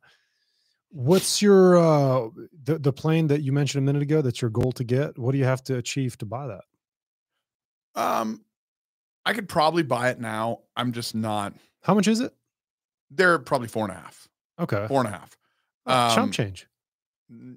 What's 0.95 1.41
your 1.41 1.79
uh 1.79 2.29
the, 2.65 2.79
the 2.79 2.93
plane 2.93 3.27
that 3.29 3.41
you 3.41 3.51
mentioned 3.51 3.83
a 3.83 3.87
minute 3.87 4.03
ago 4.03 4.21
that's 4.21 4.43
your 4.43 4.51
goal 4.51 4.73
to 4.73 4.85
get? 4.85 5.19
What 5.19 5.33
do 5.33 5.39
you 5.39 5.45
have 5.45 5.63
to 5.65 5.77
achieve 5.79 6.19
to 6.19 6.27
buy 6.27 6.47
that? 6.49 6.65
Um, 8.01 8.45
I 9.25 9.33
could 9.33 9.49
probably 9.49 9.83
buy 9.83 10.11
it 10.11 10.21
now. 10.21 10.61
I'm 10.77 10.93
just 10.93 11.15
not, 11.15 11.55
How 11.83 11.95
much 11.95 12.09
is 12.09 12.21
it? 12.21 12.33
they're 13.11 13.39
probably 13.39 13.69
four 13.69 13.85
and 13.85 13.93
a 13.93 14.01
half, 14.01 14.29
Okay. 14.59 14.87
four 14.89 15.01
and 15.05 15.09
a 15.09 15.13
half. 15.13 15.37
Um, 15.87 16.15
chump 16.15 16.33
change. 16.33 16.67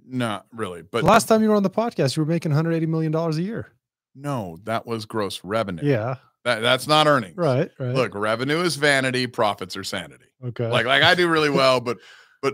Not 0.08 0.46
really, 0.54 0.82
but 0.84 1.04
Last 1.04 1.26
time 1.28 1.42
you 1.44 1.50
were 1.50 1.56
on 1.56 1.64
the 1.64 1.70
podcast, 1.70 2.16
you 2.16 2.24
were 2.24 2.30
making 2.30 2.52
180 2.52 2.86
million 2.86 3.12
dollars 3.12 3.38
a 3.38 3.42
year. 3.42 3.74
no, 4.16 4.58
that 4.64 4.86
was 4.86 5.06
gross 5.06 5.44
revenue. 5.44 5.84
Yeah. 5.86 6.16
That, 6.46 6.60
that's 6.62 6.88
not 6.88 7.08
earnings. 7.08 7.36
Right. 7.36 7.72
Right. 7.80 7.96
Look, 7.96 8.14
revenue 8.14 8.60
is 8.62 8.76
vanity, 8.76 9.26
profits 9.28 9.76
are 9.76 9.84
sanity. 9.84 10.26
Okay. 10.46 10.68
Like, 10.68 10.86
like 10.86 11.02
I 11.04 11.16
do 11.16 11.28
really 11.28 11.50
well, 11.60 11.82
but, 11.82 11.98
but 12.42 12.54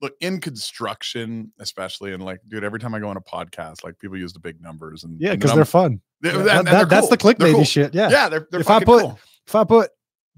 look 0.00 0.14
in 0.20 0.40
construction, 0.40 1.52
especially, 1.60 2.12
and 2.14 2.24
like, 2.24 2.40
dude, 2.48 2.64
every 2.64 2.80
time 2.80 2.94
I 2.94 2.98
go 2.98 3.08
on 3.08 3.16
a 3.16 3.20
podcast, 3.20 3.84
like 3.84 3.98
people 3.98 4.16
use 4.16 4.32
the 4.32 4.40
big 4.40 4.60
numbers 4.60 5.04
and 5.04 5.20
yeah, 5.20 5.34
because 5.34 5.54
they're 5.54 5.64
fun. 5.66 6.00
they- 6.22 6.30
Yeah, 6.30 6.38
and- 6.38 6.46
that- 6.48 6.56
and 6.58 6.66
that- 6.66 6.72
they're 6.72 6.84
that's 6.86 7.08
the 7.08 7.16
cool. 7.16 7.32
Clickbaity 7.34 7.52
cool. 7.54 7.64
shit. 7.64 7.94
Yeah. 7.94 8.08
Yeah, 8.10 8.28
they're, 8.28 8.48
they're 8.50 8.60
If 8.60 8.70
I 8.70 8.82
put- 8.82 9.02
cool. 9.02 9.18
If 9.46 9.54
I 9.54 9.62
put 9.64 9.90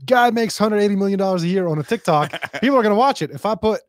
guy 0.04 0.30
makes 0.30 0.60
180 0.60 0.94
million 0.96 1.18
dollars 1.18 1.42
a 1.44 1.48
year 1.48 1.66
on 1.68 1.78
a 1.78 1.82
TikTok, 1.82 2.32
people 2.60 2.76
are 2.76 2.82
going 2.82 2.94
to 2.94 2.98
watch 2.98 3.22
it. 3.22 3.30
If 3.30 3.46
I 3.46 3.54
put 3.54 3.80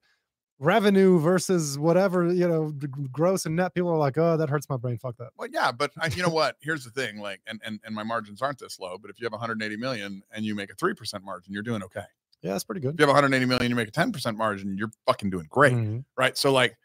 revenue 0.60 1.20
versus 1.20 1.80
whatever, 1.80 2.32
you 2.32 2.48
know, 2.48 2.72
gross 3.12 3.46
and 3.46 3.56
net, 3.56 3.74
people 3.74 3.90
are 3.90 3.98
like, 3.98 4.18
"Oh, 4.18 4.38
that 4.38 4.50
hurts 4.50 4.70
my 4.70 4.78
brain. 4.78 4.98
Fuck 4.98 5.18
that." 5.18 5.30
Well, 5.38 5.48
yeah, 5.52 5.72
but 5.72 5.92
I, 6.00 6.08
you 6.08 6.22
know 6.22 6.30
what? 6.30 6.58
Here's 6.62 6.84
the 6.84 6.92
thing, 6.92 7.20
like, 7.20 7.42
and, 7.48 7.60
and 7.66 7.80
and 7.84 7.96
my 7.96 8.04
margins 8.04 8.42
aren't 8.42 8.60
this 8.60 8.80
low, 8.80 8.98
but 8.98 9.10
if 9.10 9.20
you 9.20 9.26
have 9.26 9.32
180 9.32 9.78
million 9.78 10.22
and 10.32 10.46
you 10.46 10.54
make 10.56 10.72
a 10.72 10.76
three 10.76 10.94
percent 10.94 11.24
margin, 11.24 11.54
you're 11.54 11.64
doing 11.64 11.82
okay. 11.84 12.04
Yeah, 12.42 12.52
that's 12.52 12.64
pretty 12.64 12.82
good. 12.82 12.94
If 12.94 13.00
you 13.00 13.06
have 13.06 13.10
180 13.14 13.46
million, 13.46 13.70
you 13.70 13.76
make 13.76 13.88
a 13.90 13.92
10 13.92 14.12
percent 14.12 14.38
margin, 14.38 14.78
you're 14.78 14.92
fucking 15.06 15.30
doing 15.30 15.48
great. 15.50 15.74
Mhm. 15.74 16.06
right? 16.18 16.38
So 16.38 16.52
like 16.52 16.78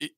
it, 0.00 0.10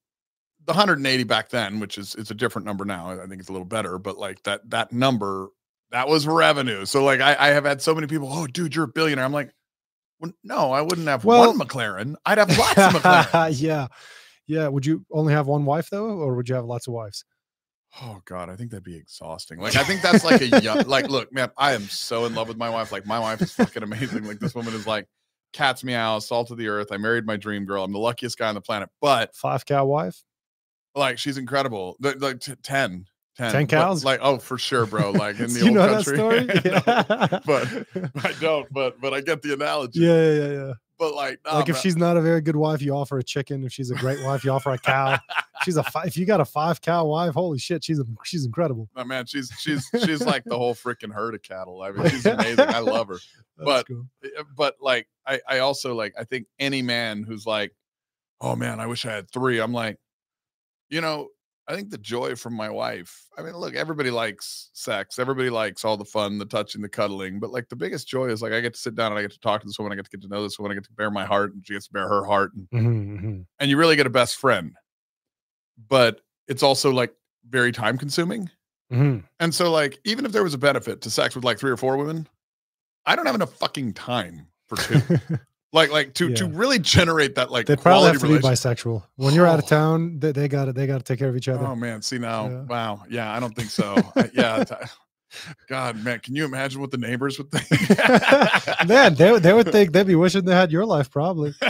the 0.64 0.73
180 0.73 1.25
back 1.25 1.49
then, 1.51 1.81
which 1.81 1.99
is 1.99 2.14
it's 2.14 2.31
a 2.31 2.35
different 2.35 2.66
number 2.66 2.85
now. 2.85 3.11
I 3.11 3.27
think 3.27 3.40
it's 3.40 3.49
a 3.49 3.53
little 3.53 3.66
better, 3.66 3.99
but 3.99 4.18
like 4.18 4.42
that 4.44 4.68
that 4.70 4.92
number 4.92 5.49
that 5.90 6.09
was 6.09 6.27
revenue. 6.27 6.85
So 6.87 7.05
like 7.05 7.20
I, 7.20 7.37
I 7.38 7.49
have 7.49 7.64
had 7.64 7.83
so 7.83 7.94
many 7.94 8.07
people, 8.07 8.29
oh 8.31 8.46
dude, 8.46 8.75
you're 8.75 8.85
a 8.85 8.88
billionaire. 8.88 9.25
I'm 9.25 9.33
like, 9.33 9.53
no, 10.44 10.72
I 10.72 10.80
wouldn't 10.83 11.09
have 11.09 11.24
Well- 11.24 11.54
one 11.54 11.59
McLaren. 11.59 12.14
I'd 12.26 12.38
have 12.38 12.56
lots 12.59 12.78
of 12.78 12.92
McLaren. 13.02 13.61
yeah, 13.61 13.87
yeah. 14.46 14.68
Would 14.68 14.87
you 14.87 15.04
only 15.11 15.33
have 15.33 15.46
one 15.46 15.64
wife 15.64 15.88
though, 15.90 16.06
or 16.06 16.35
would 16.37 16.48
you 16.48 16.54
have 16.54 16.64
lots 16.64 16.87
of 16.87 16.94
wives? 16.94 17.24
Oh 18.02 18.20
God, 18.24 18.48
I 18.48 18.54
think 18.56 18.70
that'd 18.70 18.85
be 18.85 18.96
exhausting. 18.96 19.59
Like 19.59 19.74
I 19.76 19.83
think 19.83 20.00
that's 20.02 20.24
like 20.24 20.40
a 20.40 20.61
young, 20.61 20.87
like 20.87 21.09
look, 21.09 21.33
man, 21.33 21.50
I 21.56 21.72
am 21.72 21.83
so 21.83 22.24
in 22.24 22.35
love 22.35 22.46
with 22.48 22.56
my 22.56 22.70
wife. 22.70 22.92
Like 22.92 23.04
my 23.06 23.18
wife 23.18 23.42
is 23.42 23.52
fucking 23.52 23.83
amazing. 23.83 24.24
Like 24.24 24.38
this 24.38 24.54
woman 24.54 24.74
is 24.74 24.87
like 24.87 25.06
cat's 25.52 25.83
meow, 25.83 26.20
salt 26.20 26.52
of 26.52 26.59
the 26.59 26.68
earth. 26.68 26.92
I 26.92 26.98
married 26.98 27.26
my 27.26 27.37
dream 27.37 27.64
girl. 27.66 27.83
I'm 27.83 27.92
the 27.92 27.98
luckiest 27.98 28.38
guy 28.38 28.48
on 28.48 28.54
the 28.54 28.61
planet. 28.61 28.90
But 29.00 29.35
Five 29.35 29.66
cow 29.66 29.87
wife. 29.87 30.22
like 30.94 31.18
she's 31.18 31.37
incredible. 31.37 31.96
Like 32.00 32.38
t- 32.40 32.54
10, 33.37 33.53
10, 33.53 33.53
10 33.53 33.66
cows? 33.69 34.05
like 34.05 34.21
oh 34.23 34.38
for 34.38 34.59
sure, 34.59 34.87
bro. 34.87 35.11
Like 35.12 35.38
in 35.40 35.53
the 35.53 35.61
you 35.61 35.66
old 35.66 35.75
know 35.75 35.88
country. 36.03 36.16
that 36.16 36.83
story? 36.85 37.31
No, 37.31 37.40
but 37.47 38.25
I 38.25 38.33
don't. 38.40 38.73
But 38.73 39.01
but 39.01 39.14
I 39.14 39.21
get 39.21 39.43
the 39.43 39.55
analogy. 39.55 40.01
yeah, 40.01 40.14
yeah, 40.14 40.33
yeah, 40.33 40.53
yeah. 40.66 40.73
But 40.99 41.14
like, 41.14 41.40
nah, 41.47 41.55
like 41.61 41.69
if 41.71 41.77
bro. 41.77 41.81
she's 41.81 41.97
not 41.97 42.19
a 42.19 42.21
very 42.21 42.43
good 42.43 42.57
wife, 42.57 42.83
you 42.83 42.93
offer 42.95 43.19
a 43.19 43.23
chicken. 43.23 43.64
If 43.64 43.73
she's 43.73 43.90
a 43.90 43.95
great 43.95 44.23
wife, 44.23 44.45
you 44.45 44.51
offer 44.51 44.71
a 44.71 44.77
cow. 44.79 45.19
She's 45.64 45.79
a 45.79 45.83
fi- 45.83 46.05
if 46.05 46.16
you 46.19 46.27
got 46.27 46.40
a 46.40 46.45
five 46.45 46.83
cow 46.83 47.07
wife, 47.07 47.33
holy 47.33 47.59
shit, 47.59 47.83
she's 47.85 47.99
a, 47.99 48.05
she's 48.25 48.45
incredible. 48.45 48.88
Oh, 48.97 49.05
man, 49.05 49.25
she's 49.25 49.51
she's 49.59 49.88
she's 50.05 50.21
like 50.27 50.45
the 50.45 50.59
whole 50.59 50.75
freaking 50.75 51.11
herd 51.12 51.35
of 51.35 51.43
cattle. 51.43 51.81
I 51.83 51.93
mean, 51.93 52.09
she's 52.11 52.27
amazing. 52.27 52.69
I 52.69 52.81
love 52.81 53.09
her. 53.09 53.14
That's 53.57 53.64
But- 53.64 53.87
cool. 53.88 54.07
Uh, 54.38 54.43
but 54.55 54.75
like 54.83 55.09
I, 55.27 55.40
I 55.49 55.59
also 55.61 55.95
like 55.95 56.12
I 56.19 56.25
think 56.25 56.47
any 56.59 56.83
man 56.83 57.23
who's 57.23 57.47
like, 57.47 57.75
oh 58.43 58.55
man, 58.55 58.79
I 58.81 58.87
wish 58.87 59.07
I 59.07 59.12
had 59.12 59.31
three. 59.31 59.59
I'm 59.59 59.73
like, 59.73 59.97
you 60.90 61.01
know, 61.01 61.29
I 61.70 61.76
think 61.76 61.90
the 61.90 61.98
joy 61.98 62.35
from 62.35 62.54
my 62.54 62.68
wife. 62.68 63.26
I 63.38 63.42
mean, 63.42 63.54
look, 63.54 63.76
everybody 63.76 64.11
likes 64.11 64.70
sex. 64.72 65.20
Everybody 65.20 65.50
likes 65.50 65.85
all 65.85 65.96
the 65.96 66.04
fun, 66.04 66.37
the 66.38 66.44
touching, 66.44 66.83
the 66.83 66.88
cuddling. 66.88 67.38
But 67.38 67.50
like 67.52 67.68
the 67.68 67.76
biggest 67.76 68.09
joy 68.09 68.26
is 68.26 68.42
like 68.42 68.52
I 68.52 68.61
get 68.61 68.74
to 68.74 68.80
sit 68.80 68.96
down 68.96 69.12
and 69.12 69.18
I 69.20 69.22
get 69.22 69.30
to 69.30 69.38
talk 69.38 69.61
to 69.61 69.66
this 69.68 69.78
woman. 69.78 69.92
I 69.92 69.96
get 69.96 70.06
to 70.06 70.11
get 70.11 70.22
to 70.22 70.28
know 70.28 70.42
this 70.42 70.59
woman. 70.59 70.72
I 70.72 70.74
get 70.74 70.85
to 70.87 70.92
bare 70.92 71.12
my 71.12 71.24
heart, 71.24 71.54
and 71.54 71.64
she 71.64 71.74
gets 71.74 71.87
to 71.87 71.92
bare 71.92 72.09
her 72.09 72.24
heart, 72.24 72.52
and, 72.54 72.68
Mhm, 72.70 73.20
mhm. 73.20 73.46
and 73.61 73.70
you 73.70 73.76
really 73.76 73.94
get 73.94 74.06
a 74.06 74.11
best 74.11 74.35
friend. 74.37 74.74
But 75.88 76.20
it's 76.48 76.62
also 76.64 76.90
like 76.90 77.14
very 77.48 77.70
time 77.72 77.96
consuming. 77.98 78.50
Mhm. 78.92 79.22
And 79.38 79.54
so, 79.54 79.70
like, 79.70 80.00
even 80.04 80.26
if 80.26 80.33
there 80.33 80.42
was 80.42 80.54
a 80.54 80.59
benefit 80.59 81.00
to 81.02 81.11
sex 81.11 81.37
with 81.37 81.44
like 81.44 81.59
three 81.61 81.70
or 81.70 81.76
four 81.76 81.96
women, 81.96 82.26
I 83.06 83.14
don't 83.14 83.26
have 83.26 83.37
enough 83.37 83.54
fucking 83.54 83.94
time 83.94 84.48
for 84.66 84.76
two. 84.76 85.00
like, 85.72 85.90
like 85.90 86.14
to 86.14 86.35
to 86.35 86.46
really 86.46 86.78
generate 86.78 87.35
that 87.37 87.50
like 87.50 87.66
They 87.66 87.76
probably 87.76 88.09
have 88.12 88.20
to 88.20 88.28
be 88.28 88.35
bisexual. 88.38 89.02
When 89.16 89.35
you're 89.35 89.46
out 89.46 89.59
of 89.59 89.64
Oh. 89.66 89.68
town, 89.68 90.18
they, 90.18 90.33
they 90.33 90.48
got 90.48 90.64
to 90.66 90.72
they 90.72 90.87
got 90.87 90.98
to 90.98 91.04
take 91.04 91.18
care 91.18 91.28
of 91.28 91.37
each 91.37 91.48
other. 91.48 91.64
Oh 91.66 91.74
man, 91.76 92.02
see 92.02 92.18
now, 92.18 92.48
Yeah. 92.48 92.62
wow, 92.62 93.02
yeah, 93.09 93.35
I 93.35 93.40
don't 93.40 93.54
think 93.54 93.70
so. 93.70 93.94
I- 94.16 94.30
yeah, 94.35 94.64
God, 95.68 96.02
man, 96.02 96.18
can 96.18 96.35
you 96.35 96.44
imagine 96.44 96.80
what 96.80 96.90
the 96.90 96.96
neighbors 96.98 97.38
would 97.38 97.52
think? 97.52 97.68
Man, 98.88 99.14
they, 99.14 99.30
would- 99.30 99.44
they 99.44 99.52
would 99.52 99.70
think 99.70 99.92
they'd 99.92 100.04
be 100.04 100.16
wishing 100.16 100.44
they 100.44 100.52
had 100.56 100.72
your 100.72 100.85
life 100.85 101.09
probably. 101.09 101.54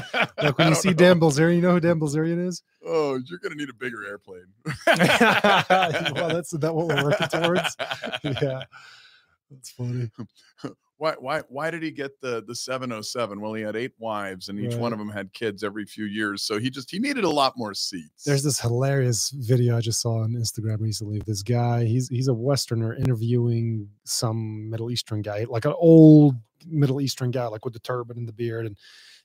Like 0.42 0.56
when 0.56 0.68
you 0.68 0.74
see 0.74 0.88
know. 0.88 0.94
Dan 0.94 1.20
Bilzerian, 1.20 1.56
you 1.56 1.60
know 1.60 1.72
who 1.72 1.80
Dan 1.80 2.00
Bilzerian 2.00 2.46
is? 2.46 2.62
oh, 2.86 3.20
you're 3.26 3.38
gonna 3.40 3.56
need 3.56 3.68
a 3.68 3.74
bigger 3.74 4.02
airplane. 4.06 4.46
well, 4.86 6.28
that's 6.30 6.50
that 6.52 6.74
what 6.74 6.86
we're 6.86 7.04
working 7.04 7.28
towards. 7.28 7.76
Yeah, 8.24 8.62
that's 9.50 9.70
funny. 9.72 10.10
Why 11.00 11.14
why 11.18 11.40
why 11.48 11.70
did 11.70 11.82
he 11.82 11.90
get 11.90 12.20
the 12.20 12.44
the 12.46 12.54
707? 12.54 13.40
Well, 13.40 13.54
he 13.54 13.62
had 13.62 13.74
eight 13.74 13.94
wives 13.98 14.50
and 14.50 14.60
each 14.60 14.74
one 14.74 14.92
of 14.92 14.98
them 14.98 15.08
had 15.08 15.32
kids 15.32 15.64
every 15.64 15.86
few 15.86 16.04
years. 16.04 16.42
So 16.42 16.58
he 16.58 16.68
just 16.68 16.90
he 16.90 16.98
needed 16.98 17.24
a 17.24 17.30
lot 17.30 17.54
more 17.56 17.72
seats. 17.72 18.22
There's 18.22 18.42
this 18.42 18.60
hilarious 18.60 19.30
video 19.30 19.78
I 19.78 19.80
just 19.80 20.02
saw 20.02 20.18
on 20.22 20.32
Instagram 20.32 20.78
recently 20.78 21.16
of 21.16 21.24
this 21.24 21.42
guy. 21.42 21.86
He's 21.86 22.10
he's 22.10 22.28
a 22.28 22.34
Westerner 22.34 22.94
interviewing 22.94 23.88
some 24.04 24.68
Middle 24.68 24.90
Eastern 24.90 25.22
guy, 25.22 25.46
like 25.48 25.64
an 25.64 25.72
old 25.74 26.36
Middle 26.66 27.00
Eastern 27.00 27.30
guy, 27.30 27.46
like 27.46 27.64
with 27.64 27.72
the 27.72 27.80
turban 27.80 28.18
and 28.18 28.28
the 28.28 28.34
beard. 28.34 28.66
And 28.66 28.76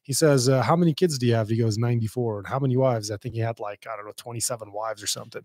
he 0.01 0.13
says, 0.13 0.47
uh, 0.47 0.61
"How 0.61 0.77
many 0.77 0.93
kids 0.93 1.17
do 1.17 1.25
you 1.25 1.35
have?" 1.35 1.49
He 1.49 1.57
goes, 1.57 1.77
"94." 1.77 2.38
And 2.38 2.47
how 2.47 2.59
many 2.59 2.77
wives? 2.77 3.11
I 3.11 3.17
think 3.17 3.35
he 3.35 3.41
had 3.41 3.59
like 3.59 3.85
I 3.91 3.97
don't 3.97 4.05
know, 4.05 4.13
27 4.15 4.71
wives 4.71 5.03
or 5.03 5.07
something. 5.07 5.43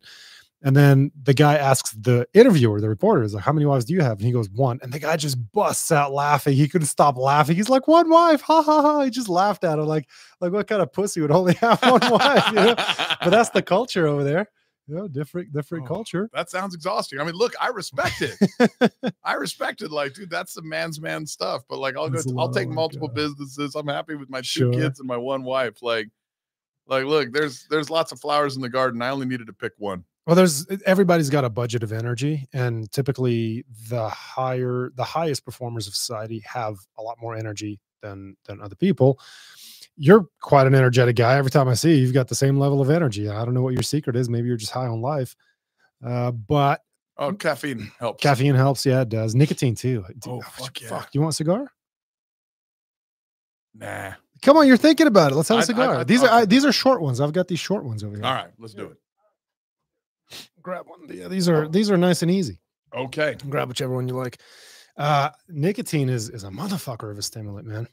And 0.63 0.77
then 0.77 1.11
the 1.23 1.33
guy 1.33 1.57
asks 1.57 1.93
the 1.93 2.27
interviewer, 2.35 2.83
the 2.83 2.89
reporter, 2.89 3.23
is 3.23 3.33
like, 3.33 3.45
"How 3.45 3.53
many 3.53 3.65
wives 3.65 3.87
do 3.87 3.95
you 3.95 4.03
have?" 4.03 4.19
And 4.19 4.27
he 4.27 4.31
goes, 4.33 4.51
"One." 4.51 4.79
And 4.83 4.93
the 4.93 4.99
guy 4.99 5.17
just 5.17 5.39
busts 5.53 5.91
out 5.91 6.13
laughing. 6.13 6.55
He 6.55 6.69
couldn't 6.69 6.89
stop 6.89 7.17
laughing. 7.17 7.57
He's 7.57 7.71
like, 7.71 7.89
"One 7.89 8.11
wife, 8.11 8.43
ha 8.43 8.61
ha 8.63 8.83
ha!" 8.83 9.01
He 9.03 9.11
just 9.11 9.31
laughed 9.31 9.65
at 9.65 9.79
him, 9.79 9.87
like, 9.87 10.07
like 10.41 10.53
what 10.53 10.67
kind 10.67 10.83
of 10.83 10.93
pussy 10.93 11.23
would 11.23 11.31
only 11.31 11.55
have 11.55 11.81
one 11.83 12.01
wife? 12.11 12.47
You 12.49 12.55
know? 12.57 12.75
but 12.77 13.31
that's 13.31 13.49
the 13.51 13.63
culture 13.63 14.07
over 14.07 14.23
there. 14.23 14.49
You 14.87 14.97
know, 14.97 15.09
different, 15.09 15.53
different 15.53 15.85
Oh. 15.85 15.89
culture. 15.95 16.29
that 16.35 16.51
sounds 16.51 16.75
exhausting. 16.75 17.21
I 17.21 17.25
mean, 17.25 17.37
look, 17.37 17.55
I 17.61 17.69
respect 17.69 18.21
it. 18.21 18.37
I 19.25 19.35
respect 19.35 19.83
it. 19.83 19.91
Like, 19.93 20.15
dude, 20.15 20.29
that's 20.31 20.53
the 20.53 20.63
man's 20.63 21.01
man 21.01 21.25
stuff. 21.27 21.63
But 21.71 21.79
like, 21.79 21.97
I'll 21.97 22.11
go, 22.11 22.19
It's 22.19 22.31
a 22.31 22.35
I'll 22.37 22.51
take 22.53 22.69
multiple 22.69 23.09
uh, 23.09 23.15
businesses. 23.15 23.77
I'm 23.77 23.87
happy 23.87 24.17
with 24.17 24.29
my 24.29 24.43
Sure. 24.43 24.73
two 24.73 24.79
kids 24.79 24.99
and 24.99 25.07
my 25.07 25.17
one 25.17 25.43
wife. 25.45 25.81
Like, 25.81 26.09
like, 26.89 27.05
look, 27.05 27.33
there's 27.33 27.67
there's 27.71 27.89
lots 27.89 28.11
of 28.13 28.21
flowers 28.21 28.57
in 28.57 28.63
the 28.63 28.69
garden. 28.69 29.01
I 29.01 29.11
only 29.11 29.27
needed 29.27 29.47
to 29.47 29.53
pick 29.53 29.73
one. 29.79 30.05
Well, 30.31 30.37
there's 30.37 30.65
everybody's 30.87 31.29
got 31.29 31.45
a 31.45 31.51
budget 31.51 31.83
of 31.83 31.93
energy, 31.93 32.47
and 32.53 32.89
typically 32.93 33.65
the 33.89 34.09
higher, 34.09 34.93
the 34.95 35.03
highest 35.03 35.45
performers 35.45 35.89
of 35.89 35.97
society 35.97 36.41
have 36.47 36.77
a 36.99 37.03
lot 37.03 37.17
more 37.21 37.35
energy 37.35 37.81
than 38.01 38.37
than 38.45 38.61
other 38.63 38.77
people. 38.77 39.19
You're 39.97 40.27
quite 40.41 40.69
an 40.69 40.75
energetic 40.77 41.17
guy. 41.17 41.35
Every 41.37 41.51
time 41.51 41.67
I 41.67 41.75
see 41.75 41.97
you, 41.97 42.03
you've 42.03 42.15
got 42.15 42.29
the 42.29 42.37
same 42.37 42.61
level 42.61 42.81
of 42.81 42.91
energy. 42.91 43.29
I 43.29 43.45
don't 43.45 43.55
know 43.55 43.63
what 43.63 43.75
your 43.75 43.83
secret 43.83 44.15
is. 44.15 44.29
Maybe 44.29 44.47
you're 44.47 44.57
just 44.57 44.71
high 44.71 44.87
on 44.87 45.01
life, 45.03 45.35
uh, 46.07 46.31
but 46.31 46.81
Oh, 47.19 47.33
caffeine 47.33 47.91
helps. 47.99 48.23
caffeine 48.23 48.55
helps. 48.55 48.87
Yeah, 48.87 49.01
it 49.01 49.09
does. 49.09 49.35
Nicotine 49.35 49.75
too. 49.75 50.05
Dude, 50.21 50.29
Oh, 50.29 50.41
fuck 50.43 50.81
yeah. 50.81 50.91
Fuck. 50.91 51.09
You 51.13 51.23
want 51.23 51.33
a 51.33 51.37
cigar? 51.39 51.73
Nah. 53.75 54.13
Come 54.43 54.57
on, 54.59 54.69
you're 54.69 54.77
thinking 54.77 55.09
about 55.09 55.33
it. 55.33 55.35
Let's 55.35 55.49
have 55.49 55.59
a 55.59 55.63
cigar. 55.65 55.97
I- 55.97 56.05
these 56.05 56.23
are. 56.23 56.31
I, 56.31 56.45
these 56.45 56.65
are 56.65 56.71
short 56.71 57.03
ones. 57.03 57.21
I've 57.21 57.33
got 57.33 57.49
these 57.49 57.59
short 57.59 57.83
ones 57.85 58.05
over 58.05 58.15
here. 58.15 58.25
All 58.25 58.33
right, 58.33 58.53
let's 58.61 58.75
do 58.75 58.87
it. 58.87 58.97
Grab 60.63 60.87
one. 60.87 61.01
Yeah, 61.09 61.29
these 61.29 61.49
are 61.49 61.69
these 61.69 61.91
are 61.91 61.97
nice 61.97 62.23
and 62.23 62.31
easy. 62.31 62.59
Okay. 62.95 63.37
Grab 63.49 63.69
whichever 63.69 63.95
one 63.95 64.09
you 64.09 64.15
like. 64.15 64.41
Uh, 64.97 65.31
nicotine 65.49 66.09
is 66.09 66.29
is 66.29 66.45
a 66.45 66.49
motherfucker 66.51 67.11
of 67.11 67.19
a 67.19 67.23
stimulant, 67.23 67.67
man. 67.67 67.87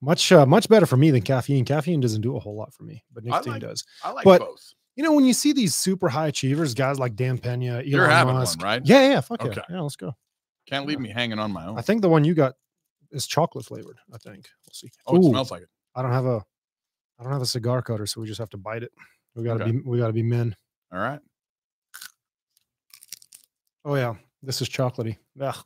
Much 0.00 0.30
uh, 0.32 0.44
much 0.44 0.68
better 0.68 0.86
for 0.86 0.96
me 0.96 1.10
than 1.10 1.22
caffeine. 1.22 1.64
Caffeine 1.64 2.00
doesn't 2.00 2.20
do 2.20 2.36
a 2.36 2.40
whole 2.40 2.56
lot 2.56 2.72
for 2.74 2.82
me, 2.82 3.02
but 3.12 3.24
nicotine 3.24 3.52
like- 3.54 3.62
does. 3.62 3.84
I 4.02 4.10
like 4.10 4.24
But- 4.24 4.40
both. 4.40 4.74
You 4.96 5.02
know, 5.02 5.12
when 5.12 5.24
you 5.24 5.32
see 5.32 5.52
these 5.52 5.74
super 5.74 6.08
high 6.08 6.28
achievers, 6.28 6.72
guys 6.72 7.00
like 7.00 7.16
Dan 7.16 7.36
Pena, 7.36 7.78
Elon 7.78 7.84
You're 7.84 8.06
having 8.08 8.34
Musk, 8.34 8.60
one, 8.60 8.64
right? 8.64 8.82
Yeah, 8.84 9.08
yeah, 9.08 9.20
fuck 9.22 9.44
Okay. 9.44 9.52
yeah, 9.56 9.74
yeah. 9.74 9.80
Let's 9.80 9.96
go. 9.96 10.14
Can't 10.68 10.86
leave 10.86 11.00
me 11.00 11.08
hanging 11.08 11.40
on 11.40 11.50
my 11.50 11.66
own. 11.66 11.76
I 11.76 11.82
think 11.82 12.00
the 12.00 12.08
one 12.08 12.22
you 12.22 12.32
got 12.32 12.54
is 13.10 13.26
chocolate 13.26 13.64
flavored. 13.64 13.96
I 14.12 14.18
think. 14.18 14.46
We'll 14.64 14.72
see. 14.72 14.92
oh, 15.08 15.16
it 15.16 15.24
smells 15.30 15.50
like 15.50 15.62
it. 15.62 15.68
I 15.96 16.02
don't 16.02 16.12
have 16.12 16.26
a, 16.26 16.44
I 17.18 17.24
don't 17.24 17.32
have 17.32 17.42
a 17.42 17.46
cigar 17.46 17.82
cutter, 17.82 18.06
so 18.06 18.20
we 18.20 18.28
just 18.28 18.38
have 18.38 18.50
to 18.50 18.56
bite 18.56 18.84
it. 18.84 18.92
We 19.34 19.42
gotta 19.42 19.64
Okay. 19.64 19.72
be, 19.72 19.80
we 19.80 19.98
gotta 19.98 20.12
be 20.12 20.22
men. 20.22 20.54
All 20.92 21.00
right. 21.00 21.18
Oh 23.84 23.94
yeah, 23.96 24.14
this 24.42 24.62
is 24.62 24.68
chocolatey. 24.68 25.16
Ugh. 25.40 25.56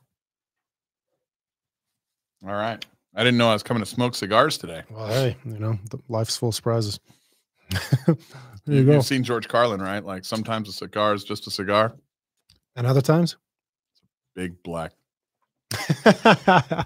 All 2.45 2.53
right. 2.53 2.83
I 3.15 3.23
didn't 3.23 3.37
know 3.37 3.49
I 3.49 3.53
was 3.53 3.63
coming 3.63 3.81
to 3.83 3.89
smoke 3.89 4.15
cigars 4.15 4.57
today. 4.57 4.83
Well, 4.89 5.07
hey, 5.07 5.35
you 5.45 5.57
know, 5.59 5.77
life's 6.07 6.37
full 6.37 6.49
of 6.49 6.55
surprises. 6.55 6.99
there 8.05 8.15
you 8.65 8.85
go. 8.85 8.93
You've 8.93 9.05
seen 9.05 9.23
George 9.23 9.47
Carlin, 9.47 9.81
right? 9.81 10.03
Like 10.03 10.23
sometimes 10.25 10.69
a 10.69 10.71
cigar 10.71 11.13
is 11.13 11.23
just 11.23 11.47
a 11.47 11.51
cigar. 11.51 11.93
And 12.75 12.85
other 12.87 13.01
times, 13.01 13.35
Big 14.35 14.61
black. 14.63 14.93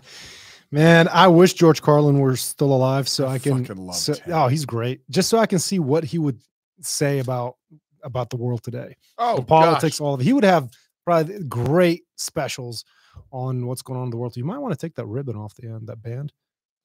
man, 0.72 1.08
I 1.10 1.28
wish 1.28 1.54
George 1.54 1.82
Carlin 1.82 2.20
were 2.20 2.36
still 2.36 2.74
alive 2.74 3.08
so 3.08 3.28
I, 3.28 3.34
I 3.34 3.40
can. 3.40 3.94
so- 3.94 4.16
oh, 4.28 4.48
he's 4.48 4.66
great. 4.66 5.02
Just 5.10 5.30
so 5.30 5.38
I 5.38 5.46
can 5.46 5.60
see 5.60 5.78
what 5.80 6.04
he 6.04 6.18
would 6.18 6.40
say 6.82 7.20
about 7.20 7.58
about 8.04 8.30
the 8.30 8.36
world 8.38 8.64
today, 8.64 8.98
Oh, 9.18 9.38
the 9.38 9.44
politics, 9.44 10.00
gosh. 10.00 10.06
all 10.06 10.14
of 10.16 10.20
it. 10.22 10.24
He 10.26 10.34
would 10.34 10.44
have 10.44 10.70
probably 11.06 11.44
great 11.44 12.04
specials 12.16 12.86
on 13.32 13.66
what's 13.68 13.82
going 13.82 14.00
on 14.00 14.06
in 14.06 14.10
the 14.10 14.18
world. 14.18 14.36
You 14.38 14.46
might 14.46 14.60
want 14.60 14.74
to 14.74 14.78
take 14.78 14.96
that 14.96 15.06
ribbon 15.06 15.36
off 15.36 15.56
the 15.56 15.68
end, 15.68 15.88
that 15.88 16.02
band. 16.02 16.34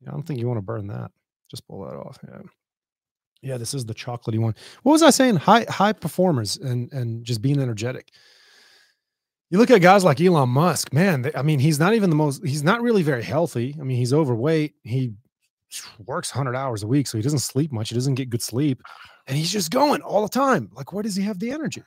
Yeah, 0.01 0.11
I 0.11 0.13
don't 0.13 0.23
think 0.25 0.39
you 0.39 0.47
want 0.47 0.59
to 0.59 0.63
burn 0.63 0.87
that. 0.89 1.11
Just 1.51 1.67
pull 1.67 1.85
that 1.85 1.97
off. 1.97 2.19
Yeah. 2.27 2.41
Yeah, 3.41 3.57
this 3.57 3.73
is 3.73 3.85
the 3.85 3.95
chocolatey 3.95 4.39
one. 4.39 4.55
What 4.83 4.93
was 4.93 5.03
I 5.03 5.11
saying? 5.11 5.37
High 5.37 5.65
high 5.69 5.93
performers 5.93 6.57
and 6.57 6.93
and 6.93 7.25
just 7.25 7.41
being 7.41 7.61
energetic. 7.61 8.11
You 9.51 9.59
look 9.59 9.71
at 9.71 9.81
guys 9.81 10.05
like 10.05 10.21
Elon 10.21 10.51
Musk, 10.51 10.93
man. 10.93 11.23
They, 11.23 11.33
I 11.35 11.43
mean, 11.43 11.59
he's 11.59 11.79
not 11.79 11.95
even 11.95 12.11
the 12.11 12.17
most. 12.17 12.45
He's 12.45 12.65
not 12.65 12.83
really 12.83 13.03
very 13.03 13.23
healthy. 13.23 13.77
I 13.81 13.85
mean, 13.85 13.97
he's 13.97 14.13
overweight. 14.13 14.75
He 14.83 15.13
works 16.05 16.35
100 16.35 16.57
hours 16.57 16.83
a 16.83 16.87
week, 16.87 17.07
so 17.07 17.17
he 17.17 17.23
doesn't 17.23 17.39
sleep 17.39 17.73
much. 17.73 17.91
He 17.91 17.95
doesn't 17.95 18.17
get 18.17 18.29
good 18.29 18.43
sleep, 18.43 18.83
and 19.27 19.37
he's 19.39 19.53
just 19.53 19.71
going 19.71 20.03
all 20.03 20.23
the 20.23 20.29
time. 20.29 20.69
Like, 20.75 20.93
where 20.93 21.03
does 21.03 21.17
he 21.17 21.23
have 21.23 21.39
the 21.39 21.51
energy? 21.51 21.83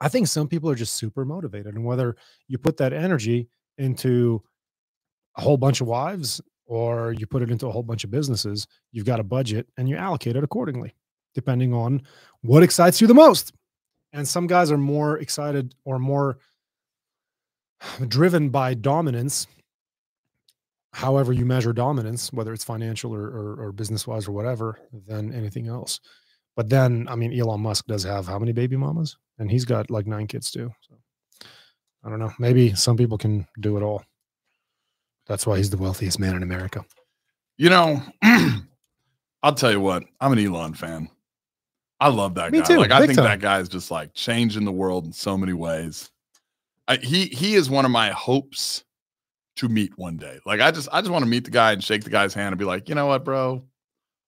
I 0.00 0.08
think 0.08 0.28
some 0.28 0.48
people 0.48 0.70
are 0.70 0.76
just 0.76 0.96
super 0.96 1.24
motivated, 1.24 1.74
and 1.74 1.84
whether 1.84 2.16
you 2.46 2.58
put 2.58 2.76
that 2.76 2.92
energy 2.92 3.48
into 3.78 4.42
a 5.36 5.40
whole 5.40 5.56
bunch 5.56 5.80
of 5.80 5.86
wives 5.86 6.40
or 6.66 7.12
you 7.12 7.26
put 7.26 7.42
it 7.42 7.50
into 7.50 7.66
a 7.66 7.70
whole 7.70 7.82
bunch 7.82 8.04
of 8.04 8.10
businesses, 8.10 8.66
you've 8.92 9.06
got 9.06 9.20
a 9.20 9.24
budget 9.24 9.66
and 9.76 9.88
you 9.88 9.96
allocate 9.96 10.36
it 10.36 10.44
accordingly, 10.44 10.94
depending 11.34 11.72
on 11.72 12.02
what 12.42 12.62
excites 12.62 13.00
you 13.00 13.06
the 13.06 13.14
most. 13.14 13.52
And 14.12 14.26
some 14.26 14.46
guys 14.46 14.70
are 14.70 14.78
more 14.78 15.18
excited 15.18 15.74
or 15.84 15.98
more 15.98 16.38
driven 18.08 18.50
by 18.50 18.74
dominance, 18.74 19.46
however 20.92 21.32
you 21.32 21.46
measure 21.46 21.72
dominance, 21.72 22.32
whether 22.32 22.52
it's 22.52 22.64
financial 22.64 23.14
or, 23.14 23.24
or, 23.24 23.66
or 23.66 23.72
business 23.72 24.06
wise 24.06 24.28
or 24.28 24.32
whatever, 24.32 24.78
than 25.06 25.32
anything 25.32 25.68
else. 25.68 26.00
But 26.56 26.68
then, 26.68 27.06
I 27.08 27.14
mean, 27.14 27.38
Elon 27.38 27.60
Musk 27.60 27.86
does 27.86 28.02
have 28.04 28.26
how 28.26 28.38
many 28.38 28.52
baby 28.52 28.76
mamas? 28.76 29.16
And 29.38 29.50
he's 29.50 29.64
got 29.64 29.90
like 29.90 30.06
nine 30.06 30.26
kids 30.26 30.50
too. 30.50 30.70
So 30.80 30.96
I 32.04 32.10
don't 32.10 32.18
know. 32.18 32.32
Maybe 32.38 32.74
some 32.74 32.96
people 32.96 33.18
can 33.18 33.46
do 33.60 33.76
it 33.76 33.82
all. 33.82 34.02
That's 35.26 35.46
why 35.46 35.58
he's 35.58 35.70
the 35.70 35.76
wealthiest 35.76 36.18
man 36.18 36.36
in 36.36 36.42
America. 36.42 36.84
You 37.56 37.70
know, 37.70 38.02
I'll 39.42 39.54
tell 39.54 39.70
you 39.70 39.80
what, 39.80 40.04
I'm 40.20 40.32
an 40.32 40.38
Elon 40.38 40.74
fan. 40.74 41.08
I 42.00 42.08
love 42.08 42.34
that 42.36 42.52
Me 42.52 42.60
guy. 42.60 42.64
too, 42.64 42.76
like 42.76 42.92
I 42.92 43.00
think 43.00 43.16
time. 43.16 43.24
that 43.24 43.40
guy 43.40 43.58
is 43.58 43.68
just 43.68 43.90
like 43.90 44.14
changing 44.14 44.64
the 44.64 44.72
world 44.72 45.04
in 45.04 45.12
so 45.12 45.36
many 45.36 45.52
ways. 45.52 46.10
I, 46.86 46.96
he 46.96 47.26
he 47.26 47.54
is 47.54 47.68
one 47.68 47.84
of 47.84 47.90
my 47.90 48.10
hopes 48.10 48.84
to 49.56 49.68
meet 49.68 49.98
one 49.98 50.16
day. 50.16 50.38
Like 50.46 50.60
I 50.60 50.70
just 50.70 50.88
I 50.92 51.00
just 51.00 51.10
want 51.10 51.24
to 51.24 51.28
meet 51.30 51.44
the 51.44 51.50
guy 51.50 51.72
and 51.72 51.82
shake 51.82 52.04
the 52.04 52.10
guy's 52.10 52.32
hand 52.34 52.52
and 52.52 52.58
be 52.58 52.64
like, 52.64 52.88
you 52.88 52.94
know 52.94 53.06
what, 53.06 53.24
bro? 53.24 53.64